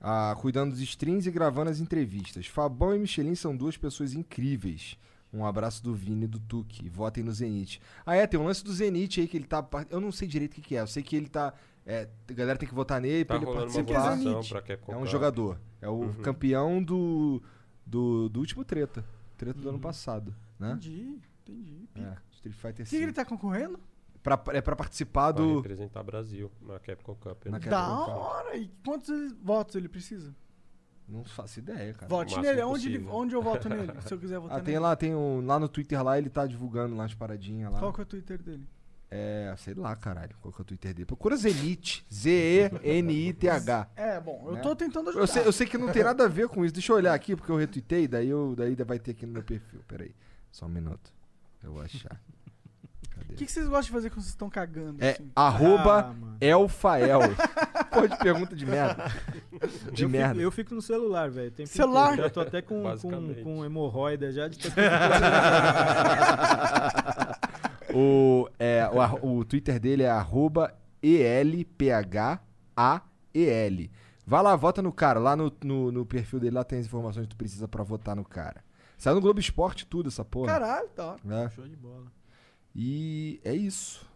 Ah, 0.00 0.36
cuidando 0.40 0.70
dos 0.72 0.80
streams 0.80 1.26
e 1.28 1.30
gravando 1.32 1.70
as 1.70 1.80
entrevistas. 1.80 2.46
Fabão 2.46 2.94
e 2.94 2.98
Michelin 2.98 3.34
são 3.34 3.56
duas 3.56 3.76
pessoas 3.76 4.14
incríveis. 4.14 4.96
Um 5.32 5.44
abraço 5.44 5.82
do 5.82 5.94
Vini 5.94 6.24
e 6.24 6.28
do 6.28 6.38
Tuque. 6.38 6.88
Votem 6.88 7.22
no 7.24 7.32
Zenit. 7.32 7.80
Ah, 8.04 8.14
é, 8.14 8.26
tem 8.26 8.38
um 8.38 8.44
lance 8.44 8.62
do 8.64 8.72
Zenit 8.72 9.20
aí 9.20 9.26
que 9.28 9.36
ele 9.36 9.46
tá. 9.46 9.66
Eu 9.90 10.00
não 10.00 10.10
sei 10.12 10.26
direito 10.28 10.52
o 10.52 10.54
que, 10.56 10.60
que 10.62 10.76
é. 10.76 10.80
Eu 10.80 10.86
sei 10.86 11.02
que 11.02 11.16
ele 11.16 11.28
tá. 11.28 11.52
É, 11.84 12.08
a 12.28 12.32
galera 12.32 12.58
tem 12.58 12.68
que 12.68 12.74
votar 12.74 13.00
nele 13.00 13.24
Tá 13.24 13.38
pra 13.38 13.42
ele 13.48 13.58
participar. 13.58 14.62
Capcom 14.62 14.92
É 14.92 14.96
um 14.96 15.06
jogador. 15.06 15.58
É 15.80 15.88
o 15.88 15.92
Uhum. 16.00 16.12
campeão 16.22 16.82
do, 16.82 17.42
do. 17.84 18.28
do 18.28 18.40
último 18.40 18.64
treta. 18.64 19.04
Treta 19.36 19.60
do 19.60 19.68
ano 19.68 19.76
Uhum. 19.76 19.82
passado. 19.82 20.34
Né? 20.58 20.70
Entendi, 20.72 21.18
entendi. 21.46 21.88
É, 21.96 22.16
Street 22.32 22.54
Fighter 22.56 22.86
O 22.86 22.88
que, 22.88 22.96
que 22.96 23.02
ele 23.02 23.12
tá 23.12 23.24
concorrendo? 23.24 23.78
Pra, 24.26 24.42
é 24.56 24.60
pra 24.60 24.74
participar 24.74 25.32
Pra 25.32 25.44
do. 25.44 25.56
representar 25.58 26.02
Brasil 26.02 26.50
na 26.60 26.78
Capcom 26.80 27.14
Cup. 27.14 27.44
Na 27.46 27.52
né? 27.52 27.60
Capcom 27.60 27.70
Da 27.70 28.04
Cup. 28.04 28.14
hora! 28.16 28.56
E 28.56 28.68
quantos 28.84 29.32
votos 29.40 29.76
ele 29.76 29.88
precisa? 29.88 30.34
Não 31.08 31.24
faço 31.24 31.60
ideia, 31.60 31.94
cara. 31.94 32.08
Vote 32.08 32.36
nele. 32.40 32.60
Onde, 32.62 32.88
ele- 32.92 33.06
onde 33.08 33.34
eu 33.36 33.40
voto 33.40 33.68
nele? 33.70 33.92
Se 34.02 34.12
eu 34.12 34.18
quiser 34.18 34.40
votar 34.40 34.56
Ah, 34.58 34.60
tem 34.60 34.74
nele. 34.74 34.78
lá, 34.80 34.96
tem 34.96 35.14
um, 35.14 35.46
lá 35.46 35.60
no 35.60 35.68
Twitter 35.68 36.02
lá, 36.02 36.18
ele 36.18 36.28
tá 36.28 36.44
divulgando 36.44 36.96
lá 36.96 37.04
as 37.04 37.14
paradinhas 37.14 37.72
lá. 37.72 37.78
Qual 37.78 37.92
que 37.92 38.00
é 38.00 38.02
o 38.02 38.06
Twitter 38.06 38.42
dele? 38.42 38.66
É, 39.08 39.54
sei 39.58 39.74
lá, 39.74 39.94
caralho, 39.94 40.34
qual 40.42 40.52
que 40.52 40.60
é 40.60 40.62
o 40.62 40.64
Twitter 40.64 40.92
dele. 40.92 41.06
Procura 41.06 41.36
Zenith, 41.36 42.02
Z-E-N-I-T-H. 42.12 43.88
É, 43.94 44.20
bom, 44.20 44.42
eu 44.48 44.54
Né? 44.54 44.60
tô 44.60 44.74
tentando 44.74 45.10
ajudar. 45.10 45.22
Eu 45.22 45.26
sei, 45.28 45.46
eu 45.46 45.52
sei 45.52 45.66
que 45.68 45.78
não 45.78 45.92
tem 45.92 46.02
nada 46.02 46.24
a 46.24 46.28
ver 46.28 46.48
com 46.48 46.64
isso. 46.64 46.74
Deixa 46.74 46.90
eu 46.92 46.96
olhar 46.96 47.14
aqui, 47.14 47.36
porque 47.36 47.52
eu 47.52 47.56
retuitei, 47.56 48.08
daí, 48.08 48.28
eu, 48.28 48.54
daí 48.56 48.74
vai 48.74 48.98
ter 48.98 49.12
aqui 49.12 49.24
no 49.24 49.32
meu 49.34 49.44
perfil. 49.44 49.80
Peraí, 49.86 50.12
só 50.50 50.66
um 50.66 50.70
minuto. 50.70 51.12
Eu 51.62 51.72
vou 51.72 51.82
achar. 51.82 52.20
O 53.28 53.34
que, 53.34 53.44
que 53.44 53.52
vocês 53.52 53.66
gostam 53.66 53.82
de 53.82 53.90
fazer 53.90 54.08
quando 54.10 54.22
vocês 54.22 54.30
estão 54.30 54.48
cagando? 54.48 55.02
É 55.02 55.10
assim? 55.10 55.30
arroba 55.34 56.14
Ah. 56.14 56.36
Elfael. 56.40 57.20
Pô, 57.92 58.06
de 58.06 58.16
pergunta 58.18 58.54
de 58.56 58.64
merda. 58.66 59.10
De 59.92 60.04
eu 60.04 60.08
merda. 60.08 60.34
Fico, 60.34 60.42
eu 60.42 60.50
fico 60.50 60.74
no 60.74 60.82
celular, 60.82 61.30
velho. 61.30 61.52
Celular? 61.66 62.12
inteiro. 62.12 62.22
Já 62.28 62.30
tô 62.30 62.40
até 62.40 62.62
com, 62.62 62.82
com, 62.98 63.34
com 63.42 63.64
hemorroida 63.64 64.30
já 64.32 64.48
de 64.48 64.58
o, 67.94 68.48
é, 68.58 68.88
o, 69.22 69.38
o 69.38 69.44
Twitter 69.44 69.78
dele 69.80 70.02
é 70.02 70.10
arroba 70.10 70.74
E-L-P-H-A-E-L. 72.76 73.90
Vai 74.26 74.42
lá, 74.42 74.56
vota 74.56 74.82
no 74.82 74.92
cara. 74.92 75.20
Lá 75.20 75.36
no, 75.36 75.52
no, 75.62 75.92
no 75.92 76.04
perfil 76.04 76.40
dele, 76.40 76.56
lá 76.56 76.64
tem 76.64 76.80
as 76.80 76.86
informações 76.86 77.24
que 77.24 77.30
tu 77.30 77.36
precisa 77.36 77.68
pra 77.68 77.84
votar 77.84 78.16
no 78.16 78.24
cara. 78.24 78.64
Saiu 78.98 79.14
no 79.14 79.20
Globo 79.20 79.38
Esporte 79.38 79.86
tudo, 79.86 80.08
essa 80.08 80.24
porra. 80.24 80.52
Caralho, 80.52 80.88
tá. 80.88 81.16
É. 81.28 81.48
Show 81.50 81.68
de 81.68 81.76
bola. 81.76 82.06
E 82.78 83.40
é 83.42 83.54
isso. 83.54 84.06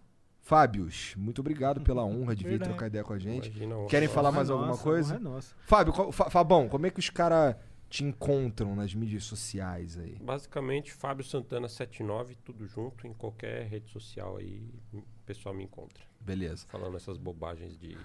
Fábios, 0.42 1.14
muito 1.16 1.40
obrigado 1.40 1.80
pela 1.80 2.04
honra 2.06 2.36
de 2.36 2.44
vir 2.44 2.50
Verdade. 2.50 2.70
trocar 2.70 2.86
ideia 2.88 3.02
com 3.04 3.12
a 3.14 3.18
gente. 3.18 3.48
Imagina, 3.48 3.86
Querem 3.88 4.08
ó, 4.08 4.12
falar 4.12 4.28
Honra 4.28 4.36
mais 4.36 4.48
é 4.48 4.52
alguma 4.52 4.70
nossa, 4.72 4.82
coisa? 4.82 5.14
honra 5.14 5.20
é 5.20 5.22
nossa. 5.32 5.54
Fábio, 5.66 5.92
qual- 5.94 6.12
Fabão, 6.12 6.68
como 6.68 6.86
é 6.86 6.90
que 6.90 6.98
os 6.98 7.08
caras 7.08 7.56
te 7.88 8.04
encontram 8.04 8.74
nas 8.76 8.94
mídias 8.94 9.24
sociais 9.24 9.96
aí? 9.98 10.16
Basicamente, 10.20 10.92
Fábio 10.92 11.24
Santana 11.24 11.68
79, 11.68 12.36
tudo 12.44 12.66
junto, 12.66 13.06
em 13.06 13.14
qualquer 13.14 13.66
rede 13.66 13.90
social 13.90 14.36
aí, 14.36 14.68
o 14.92 15.02
pessoal 15.24 15.54
me 15.54 15.64
encontra. 15.64 16.02
Beleza. 16.20 16.66
Falando 16.68 16.96
essas 16.96 17.16
bobagens 17.16 17.78
de 17.78 17.96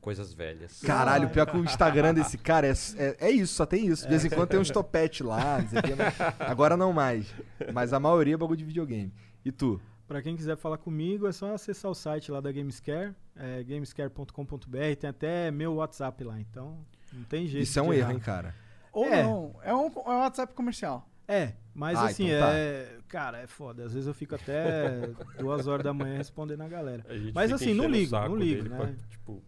coisas 0.00 0.32
velhas. 0.34 0.80
Caralho, 0.82 1.30
pior 1.30 1.46
que 1.46 1.56
o 1.56 1.64
Instagram 1.64 2.12
desse 2.14 2.36
cara 2.38 2.66
é, 2.68 2.72
é, 2.98 3.16
é 3.18 3.30
isso, 3.30 3.54
só 3.54 3.64
tem 3.66 3.86
isso. 3.86 4.04
De 4.04 4.10
vez 4.10 4.24
em 4.24 4.28
quando 4.30 4.50
tem 4.50 4.60
uns 4.60 4.70
topete 4.70 5.22
lá, 5.22 5.58
não 5.60 5.68
sei 5.68 5.78
o 5.78 5.96
mas 5.96 6.14
agora 6.40 6.76
não 6.76 6.92
mais. 6.92 7.26
Mas 7.72 7.92
a 7.94 7.98
maioria 7.98 8.34
é 8.34 8.36
bagulho 8.36 8.58
de 8.58 8.64
videogame. 8.64 9.10
E 9.42 9.50
tu? 9.50 9.80
Pra 10.14 10.22
quem 10.22 10.36
quiser 10.36 10.56
falar 10.56 10.78
comigo, 10.78 11.26
é 11.26 11.32
só 11.32 11.52
acessar 11.54 11.90
o 11.90 11.94
site 11.94 12.30
lá 12.30 12.40
da 12.40 12.52
Gamescare, 12.52 13.12
é 13.34 13.64
gamescare.com.br, 13.64 14.78
tem 15.00 15.10
até 15.10 15.50
meu 15.50 15.74
WhatsApp 15.74 16.22
lá, 16.22 16.38
então 16.38 16.78
não 17.12 17.24
tem 17.24 17.48
jeito. 17.48 17.64
Isso 17.64 17.76
é 17.80 17.82
um 17.82 17.90
de 17.90 17.98
erro, 17.98 18.12
hein, 18.12 18.20
cara? 18.20 18.54
Ou 18.92 19.06
É. 19.06 19.24
não. 19.24 19.56
É 19.64 19.74
um, 19.74 19.86
é 19.86 20.10
um 20.10 20.20
WhatsApp 20.20 20.54
comercial. 20.54 21.04
É, 21.26 21.54
mas 21.74 21.98
Ah, 21.98 22.04
assim, 22.04 22.28
então 22.28 22.46
tá. 22.46 22.54
é. 22.54 22.98
Cara, 23.08 23.38
é 23.38 23.48
foda. 23.48 23.86
Às 23.86 23.92
vezes 23.92 24.06
eu 24.06 24.14
fico 24.14 24.36
até 24.36 25.10
duas 25.36 25.66
horas 25.66 25.82
da 25.82 25.92
manhã 25.92 26.16
respondendo 26.16 26.60
a 26.60 26.68
galera. 26.68 27.04
A 27.08 27.32
Mas 27.34 27.50
assim, 27.52 27.74
não 27.74 27.88
ligo, 27.88 28.12
não 28.16 28.36
ligo, 28.36 28.68
né? 28.68 28.76
pra, 28.76 28.92
tipo, 29.10 29.42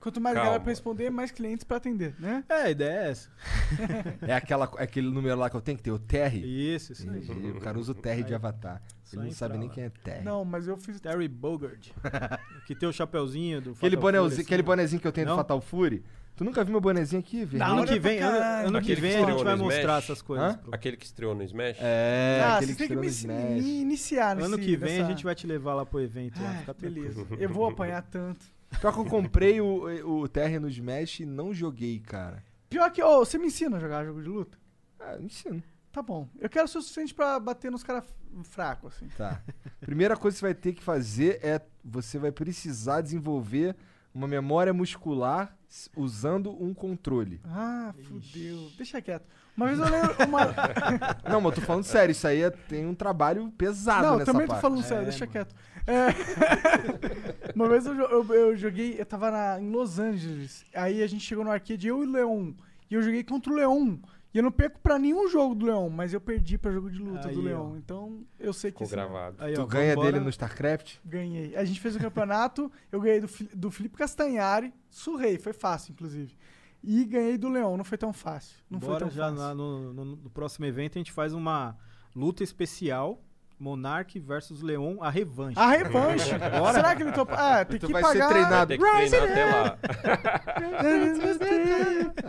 Quanto 0.00 0.20
mais 0.20 0.34
Calma. 0.34 0.48
galera 0.48 0.62
pra 0.62 0.70
responder, 0.70 1.08
mais 1.08 1.30
clientes 1.30 1.64
pra 1.64 1.78
atender, 1.78 2.14
né? 2.18 2.44
É, 2.46 2.54
a 2.64 2.70
ideia 2.70 2.90
é 3.06 3.10
essa. 3.10 3.30
É 4.28 4.34
aquela, 4.34 4.70
é 4.76 4.82
aquele 4.82 5.10
número 5.10 5.34
lá 5.36 5.48
que 5.48 5.56
eu 5.56 5.62
tenho 5.62 5.78
que 5.78 5.82
ter, 5.82 5.90
o 5.92 5.98
Terry. 5.98 6.74
Isso, 6.74 6.92
isso 6.92 7.10
aí. 7.10 7.50
O 7.52 7.60
cara 7.60 7.78
usa 7.78 7.92
o 7.92 7.94
Terry 7.94 8.22
de 8.22 8.34
avatar. 8.34 8.82
Só 9.08 9.16
Ele 9.20 9.26
não 9.28 9.32
sabe 9.34 9.56
nem 9.58 9.68
lá. 9.68 9.74
quem 9.74 9.84
é 9.84 9.90
Terry. 10.04 10.24
Não, 10.24 10.44
mas 10.44 10.68
eu 10.68 10.76
fiz. 10.76 11.00
Terry 11.00 11.28
Bogard. 11.28 11.94
que 12.66 12.74
tem 12.74 12.88
o 12.88 12.92
chapeuzinho 12.92 13.60
do 13.60 13.70
Aquele, 13.70 13.96
Fatal 13.96 14.00
bonézinho, 14.02 14.22
Fury, 14.30 14.34
assim, 14.34 14.42
aquele 14.42 14.62
bonezinho 14.62 15.00
que 15.00 15.08
eu 15.08 15.12
tenho 15.12 15.26
do 15.26 15.30
Não? 15.30 15.36
Fatal 15.36 15.60
Fury. 15.60 16.04
Tu 16.36 16.44
nunca 16.44 16.62
viu 16.62 16.72
meu 16.72 16.80
bonezinho 16.80 17.18
aqui, 17.18 17.44
velho? 17.44 17.64
Ano 17.64 17.84
que 17.86 17.98
vem, 17.98 18.20
ano, 18.20 18.68
ano 18.68 18.70
que 18.82 18.92
Aquele 18.92 18.94
que 18.96 19.00
vem 19.00 19.10
a 19.10 19.18
gente 19.20 19.28
estreou 19.30 19.44
vai 19.44 19.56
mostrar 19.56 19.98
essas 19.98 20.22
coisas. 20.22 20.56
Pro- 20.56 20.74
aquele 20.74 20.96
que 20.96 21.04
estreou 21.06 21.34
no 21.34 21.42
Smash. 21.42 21.76
É, 21.80 22.42
ah, 22.44 22.56
aquele 22.56 22.72
você 22.74 22.78
tem 22.86 22.86
que 23.00 23.06
estrela 23.06 23.40
me, 23.40 23.50
no 23.50 23.56
Smash. 23.58 23.66
iniciar 23.80 24.36
nesse 24.36 24.46
Ano 24.46 24.58
que 24.58 24.76
vem 24.76 24.88
a 24.96 24.98
nessa- 24.98 25.10
gente 25.10 25.24
vai 25.24 25.34
te 25.34 25.46
levar 25.48 25.74
lá 25.74 25.84
pro 25.86 26.00
evento. 26.00 26.40
lá, 26.40 26.50
Ah, 26.50 26.54
fica 26.60 26.74
tranquilo. 26.74 27.08
beleza. 27.24 27.26
Eu 27.42 27.48
vou 27.48 27.66
apanhar 27.68 28.02
tanto. 28.02 28.46
Pior 28.80 28.92
que 28.92 28.98
eu 29.00 29.04
comprei 29.06 29.60
o, 29.62 29.84
o 30.20 30.28
Terry 30.28 30.58
no 30.60 30.68
Smash 30.68 31.20
e 31.20 31.26
não 31.26 31.52
joguei, 31.54 31.98
cara. 32.00 32.44
Pior 32.68 32.88
que, 32.92 33.02
ô, 33.02 33.20
você 33.24 33.38
me 33.38 33.46
ensina 33.46 33.78
a 33.78 33.80
jogar 33.80 34.04
jogo 34.04 34.22
de 34.22 34.28
luta? 34.28 34.58
Ah, 35.00 35.16
me 35.18 35.24
ensino. 35.24 35.62
Tá 35.90 36.02
bom. 36.02 36.28
Eu 36.38 36.48
quero 36.50 36.68
ser 36.68 36.78
o 36.78 36.82
suficiente 36.82 37.14
pra 37.14 37.40
bater 37.40 37.70
nos 37.72 37.82
caras 37.82 38.04
fracos, 38.44 38.94
assim. 38.94 39.08
Tá. 39.16 39.40
Primeira 39.80 40.16
coisa 40.16 40.34
que 40.34 40.40
você 40.40 40.46
vai 40.46 40.54
ter 40.54 40.72
que 40.72 40.82
fazer 40.82 41.38
é 41.42 41.60
você 41.84 42.18
vai 42.18 42.30
precisar 42.32 43.00
desenvolver 43.00 43.74
uma 44.14 44.26
memória 44.26 44.72
muscular 44.72 45.54
usando 45.96 46.50
um 46.62 46.72
controle. 46.72 47.40
Ah, 47.44 47.94
fudeu. 48.04 48.70
Deixa 48.76 49.00
quieto. 49.02 49.26
Uma 49.56 49.66
vez 49.66 49.78
eu 49.78 49.84
lembro 49.88 50.14
uma... 50.26 50.40
Não, 51.28 51.40
mas 51.40 51.50
eu 51.50 51.52
tô 51.52 51.60
falando 51.60 51.84
sério, 51.84 52.12
isso 52.12 52.26
aí 52.26 52.42
é- 52.42 52.50
tem 52.50 52.86
um 52.86 52.94
trabalho 52.94 53.50
pesado 53.58 54.06
Não, 54.06 54.18
nessa 54.18 54.32
também 54.32 54.46
parte. 54.46 54.60
tô 54.60 54.68
falando 54.68 54.82
sério, 54.84 55.02
É, 55.02 55.04
deixa 55.10 55.26
mano. 55.26 55.32
quieto. 55.32 55.54
É. 55.86 57.52
Uma 57.54 57.68
vez 57.68 57.86
eu, 57.86 57.94
eu- 57.94 58.34
eu 58.34 58.56
joguei, 58.56 58.96
eu 59.00 59.04
tava 59.06 59.30
na- 59.30 59.60
em 59.60 59.70
Los 59.70 59.98
Angeles. 59.98 60.64
Aí 60.74 61.02
a 61.02 61.06
gente 61.06 61.24
chegou 61.24 61.44
no 61.44 61.50
arcade, 61.50 61.86
eu 61.88 62.02
e 62.02 62.06
o 62.06 62.10
Leon. 62.10 62.52
E 62.90 62.94
eu 62.94 63.02
joguei 63.02 63.22
contra 63.24 63.52
o 63.52 63.56
Leon. 63.56 63.96
E 64.32 64.36
eu 64.38 64.42
não 64.44 64.52
perco 64.52 64.78
pra 64.80 64.98
nenhum 64.98 65.26
jogo 65.28 65.54
do 65.54 65.64
Leon, 65.66 65.88
mas 65.88 66.12
eu 66.12 66.20
perdi 66.20 66.58
pra 66.58 66.70
jogo 66.70 66.90
de 66.90 66.98
luta 66.98 67.28
Aí, 67.28 67.34
do 67.34 67.40
ó. 67.40 67.44
Leon. 67.44 67.76
Então 67.78 68.26
eu 68.38 68.52
sei 68.52 68.70
que 68.70 68.74
Ficou 68.74 68.84
esse- 68.86 68.94
gravado. 68.94 69.36
Aí, 69.38 69.54
Tu 69.54 69.62
ó, 69.62 69.66
ganha 69.66 69.94
vambora. 69.94 70.12
dele 70.12 70.24
no 70.24 70.30
StarCraft? 70.30 70.96
ganhei. 71.04 71.56
A 71.56 71.64
gente 71.64 71.80
fez 71.80 71.96
o 71.96 71.98
campeonato, 71.98 72.70
eu 72.92 73.00
ganhei 73.00 73.20
do, 73.20 73.28
Fi- 73.28 73.48
do 73.54 73.70
Felipe 73.70 73.96
Castanhari, 73.96 74.72
surrei, 74.90 75.38
foi 75.38 75.52
fácil, 75.54 75.92
inclusive. 75.92 76.36
E 76.84 77.04
ganhei 77.04 77.38
do 77.38 77.48
Leon, 77.48 77.76
não 77.76 77.84
foi 77.84 77.96
tão 77.98 78.12
fácil. 78.12 78.56
Não 78.70 78.78
foi 78.78 78.90
Bora 78.90 79.00
tão 79.06 79.10
já 79.10 79.24
fácil. 79.30 79.38
na- 79.38 79.54
no, 79.54 79.92
no- 79.94 80.04
no 80.16 80.30
próximo 80.30 80.66
evento 80.66 80.96
a 80.96 80.98
gente 81.00 81.10
faz 81.12 81.32
uma 81.32 81.76
luta 82.14 82.44
especial. 82.44 83.22
Monark 83.58 84.18
versus 84.20 84.62
Leon, 84.62 84.98
a 85.00 85.10
revanche. 85.10 85.58
A 85.58 85.68
revanche. 85.70 86.30
Bora. 86.38 86.72
Será 86.74 86.94
que 86.96 87.02
ele 87.02 87.12
topa? 87.12 87.34
Ah, 87.36 87.64
tem 87.64 87.78
Tu 87.78 87.86
que 87.86 87.92
vai 87.92 88.02
pagar. 88.02 88.22
ser 88.28 88.32
treinado. 88.34 88.68
Tem 88.68 88.78
que 88.78 88.84
treinar 89.08 89.22
até 89.30 89.44
lá. 89.44 89.78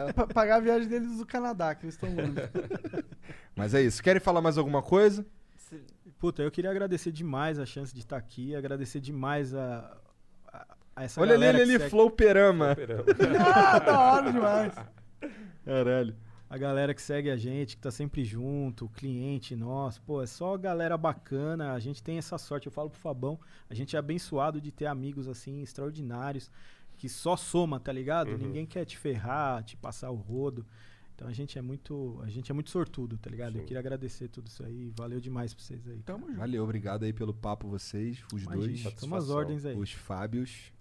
Pa- 0.13 0.27
pagar 0.27 0.55
a 0.57 0.59
viagem 0.59 0.87
deles 0.87 1.17
do 1.17 1.25
Canadá, 1.25 1.75
que 1.75 1.85
eles 1.85 1.95
estão 1.95 2.09
longe. 2.09 2.33
Mas 3.55 3.73
é 3.73 3.81
isso. 3.81 4.01
Querem 4.01 4.19
falar 4.19 4.41
mais 4.41 4.57
alguma 4.57 4.81
coisa? 4.81 5.25
Puta, 6.17 6.41
eu 6.41 6.51
queria 6.51 6.69
agradecer 6.71 7.11
demais 7.11 7.59
a 7.59 7.65
chance 7.65 7.93
de 7.93 7.99
estar 7.99 8.17
aqui, 8.17 8.53
agradecer 8.55 8.99
demais 8.99 9.53
a, 9.55 9.95
a, 10.51 10.65
a 10.95 11.03
essa 11.03 11.21
Olha 11.21 11.35
ali, 11.35 11.45
ele 11.45 11.61
ali, 11.61 11.71
segue- 11.77 11.89
Flow 11.89 12.09
Perama. 12.09 12.71
Esperamos. 12.71 13.05
ah, 13.55 13.79
da 13.79 13.99
hora 13.99 14.31
demais. 14.31 14.73
Caralho. 15.65 16.15
A 16.49 16.57
galera 16.57 16.93
que 16.95 17.01
segue 17.01 17.29
a 17.29 17.37
gente, 17.37 17.75
que 17.75 17.81
tá 17.81 17.91
sempre 17.91 18.23
junto, 18.25 18.85
o 18.85 18.89
cliente 18.89 19.55
nosso, 19.55 20.01
pô, 20.01 20.21
é 20.21 20.25
só 20.25 20.57
galera 20.57 20.97
bacana, 20.97 21.73
a 21.73 21.79
gente 21.79 22.01
tem 22.01 22.17
essa 22.17 22.37
sorte, 22.39 22.65
eu 22.65 22.71
falo 22.71 22.89
pro 22.89 22.99
Fabão, 22.99 23.39
a 23.69 23.73
gente 23.75 23.95
é 23.95 23.99
abençoado 23.99 24.59
de 24.59 24.71
ter 24.71 24.87
amigos 24.87 25.27
assim 25.27 25.61
extraordinários, 25.61 26.49
que 26.97 27.07
só 27.07 27.37
soma, 27.37 27.79
tá 27.79 27.91
ligado? 27.91 28.31
Uhum. 28.31 28.37
Ninguém 28.37 28.65
quer 28.65 28.83
te 28.83 28.97
ferrar, 28.97 29.63
te 29.63 29.77
passar 29.77 30.09
o 30.09 30.15
rodo. 30.15 30.65
Então 31.15 31.27
a 31.27 31.33
gente 31.33 31.59
é 31.59 31.61
muito, 31.61 32.19
a 32.23 32.29
gente 32.29 32.49
é 32.49 32.53
muito 32.53 32.69
sortudo, 32.69 33.17
tá 33.17 33.29
ligado? 33.29 33.55
Eu 33.55 33.61
Sim. 33.61 33.65
queria 33.67 33.79
agradecer 33.79 34.29
tudo 34.29 34.47
isso 34.47 34.63
aí, 34.63 34.91
valeu 34.97 35.19
demais 35.19 35.53
pra 35.53 35.63
vocês 35.63 35.87
aí. 35.87 35.99
Tamo 35.99 36.27
junto. 36.27 36.39
Valeu, 36.39 36.63
obrigado 36.63 37.03
aí 37.03 37.13
pelo 37.13 37.33
papo 37.33 37.67
vocês, 37.67 38.23
os 38.33 38.43
Imagina, 38.43 38.83
dois. 38.83 38.93
tamo 38.95 39.15
as 39.15 39.29
ordens 39.29 39.65
aí. 39.65 39.77
Os 39.77 39.91
Fábios. 39.91 40.71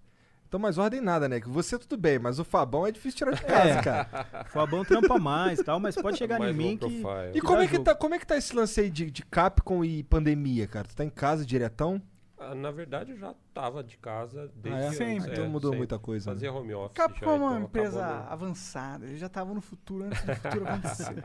Então, 0.49 0.59
mais 0.59 0.79
ordem 0.79 0.99
nada, 0.99 1.29
né? 1.29 1.39
Que 1.39 1.47
você 1.47 1.77
tudo 1.77 1.95
bem, 1.95 2.17
mas 2.17 2.39
o 2.39 2.43
Fabão 2.43 2.85
é 2.87 2.91
difícil 2.91 3.19
tirar 3.19 3.33
de 3.35 3.43
casa, 3.45 3.69
É. 3.69 3.81
cara. 3.83 4.27
O 4.47 4.49
Fabão 4.51 4.83
trampa 4.83 5.19
mais, 5.19 5.59
tal, 5.59 5.79
mas 5.79 5.95
pode 5.95 6.17
chegar 6.17 6.39
Mais 6.39 6.51
em 6.55 6.57
mim 6.57 6.75
que. 6.75 6.87
E 6.87 7.33
que 7.33 7.41
como 7.41 7.61
é 7.61 7.67
que, 7.67 7.73
jogo. 7.73 7.85
tá, 7.85 7.93
como 7.93 8.15
é 8.15 8.19
que 8.19 8.25
tá 8.25 8.35
esse 8.35 8.55
lance 8.55 8.81
aí 8.81 8.89
de, 8.89 9.11
de 9.11 9.23
Capcom 9.23 9.85
e 9.85 10.01
pandemia, 10.03 10.65
cara? 10.67 10.87
Tu 10.87 10.95
tá 10.95 11.05
em 11.05 11.09
casa 11.09 11.45
diretão? 11.45 12.01
Ah, 12.41 12.55
na 12.55 12.71
verdade, 12.71 13.11
eu 13.11 13.17
já 13.17 13.35
tava 13.53 13.83
de 13.83 13.95
casa 13.97 14.49
desde 14.55 14.81
Ah, 14.81 14.85
é? 14.85 14.91
Sempre. 14.91 15.31
Então 15.33 15.47
mudou 15.49 15.69
sempre. 15.69 15.77
muita 15.77 15.99
coisa, 15.99 16.29
né? 16.31 16.33
Fazia 16.35 16.51
home 16.51 16.73
office 16.73 16.93
Capcom 16.95 17.19
já, 17.25 17.31
é 17.31 17.35
então 17.35 17.47
uma 17.47 17.59
empresa 17.59 17.99
acabou 18.03 18.23
no- 18.25 18.31
avançada. 18.31 19.05
Eles 19.05 19.19
já 19.19 19.27
estavam 19.27 19.53
no 19.53 19.61
futuro 19.61 20.05
antes 20.05 20.21
do 20.23 20.35
futuro 20.35 20.65
acontecer. 20.67 21.15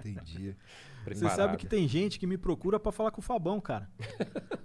Entendi. 0.00 0.56
Você 1.14 1.28
sabe 1.30 1.56
que 1.56 1.66
tem 1.66 1.86
gente 1.86 2.18
que 2.18 2.26
me 2.26 2.36
procura 2.36 2.80
pra 2.80 2.90
falar 2.90 3.10
com 3.10 3.20
o 3.20 3.24
Fabão, 3.24 3.60
cara. 3.60 3.88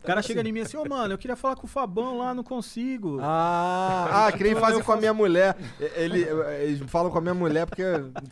O 0.02 0.06
cara 0.06 0.22
chega 0.22 0.42
em 0.42 0.52
mim 0.52 0.62
assim, 0.62 0.78
ô 0.78 0.86
mano, 0.86 1.14
eu 1.14 1.18
queria 1.18 1.36
falar 1.36 1.56
com 1.56 1.66
o 1.66 1.70
Fabão 1.70 2.18
lá, 2.18 2.34
não 2.34 2.44
consigo. 2.44 3.20
Ah, 3.22 4.26
ah 4.28 4.32
que 4.32 4.44
nem 4.44 4.54
Eu 4.54 4.60
fazem 4.60 4.82
com 4.82 4.92
a 4.92 4.98
minha 4.98 5.14
mulher. 5.14 5.56
Ele, 5.96 6.26
eles 6.62 6.82
falam 6.90 7.12
com 7.12 7.18
a 7.18 7.22
minha 7.22 7.34
mulher 7.34 7.66
porque. 7.66 7.84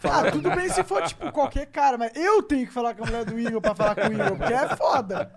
Ah, 0.04 0.32
tudo 0.32 0.50
bem 0.56 0.70
se 0.70 0.84
for, 0.84 1.04
tipo, 1.04 1.32
qualquer 1.32 1.68
cara, 1.68 1.98
mas 1.98 2.16
eu 2.16 2.42
tenho 2.42 2.66
que 2.66 2.74
falar 2.74 2.96
com 2.96 3.04
a 3.04 3.06
mulher 3.06 3.26
do 3.26 3.40
Igor 3.40 3.62
pra 3.62 3.76
falar 3.76 3.96
com 3.96 4.08
o 4.08 4.14
Igor, 4.14 4.38
porque 4.38 4.54
é 4.54 4.76
foda. 4.76 5.32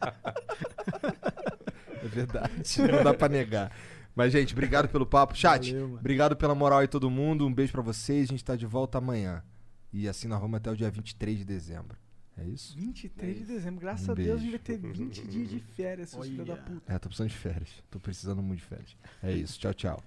É 2.03 2.09
verdade, 2.09 2.83
não 2.91 3.05
dá 3.05 3.13
pra 3.15 3.29
negar. 3.29 3.71
Mas, 4.15 4.33
gente, 4.33 4.53
obrigado 4.53 4.89
pelo 4.89 5.07
papo. 5.07 5.37
Chat, 5.37 5.73
Valeu, 5.73 5.95
obrigado 5.95 6.37
pela 6.37 6.55
moral 6.55 6.81
aí, 6.81 6.89
todo 6.89 7.11
mundo. 7.11 7.47
Um 7.47 7.53
beijo 7.53 7.73
pra 7.73 7.83
vocês. 7.83 8.29
A 8.29 8.33
gente 8.33 8.45
tá 8.45 8.57
de 8.57 8.67
volta 8.67 8.99
amanhã. 8.99 9.43
E 9.93 10.09
assim 10.09 10.27
nós 10.27 10.41
vamos 10.41 10.57
até 10.57 10.71
o 10.71 10.77
dia 10.77 10.91
23 10.91 11.39
de 11.39 11.45
dezembro. 11.45 11.97
É 12.43 12.49
isso? 12.49 12.77
23 12.77 13.39
de 13.39 13.45
dezembro, 13.45 13.81
graças 13.81 14.09
Um 14.09 14.13
a 14.13 14.15
Deus, 14.15 14.41
a 14.41 14.43
gente 14.43 14.51
vai 14.51 14.59
ter 14.59 14.77
20 14.79 15.27
dias 15.29 15.49
de 15.49 15.61
férias, 15.61 16.11
seus 16.11 16.27
filhos 16.27 16.47
da 16.47 16.57
puta. 16.57 16.93
É, 16.93 16.99
tô 16.99 17.09
precisando 17.09 17.29
de 17.31 17.37
férias. 17.37 17.71
Tô 17.91 18.01
precisando 18.01 18.43
muito 18.43 18.61
de 18.61 18.67
férias. 18.67 18.97
É 19.23 19.33
isso. 19.33 19.61
Tchau, 19.61 19.73
tchau. 19.73 20.03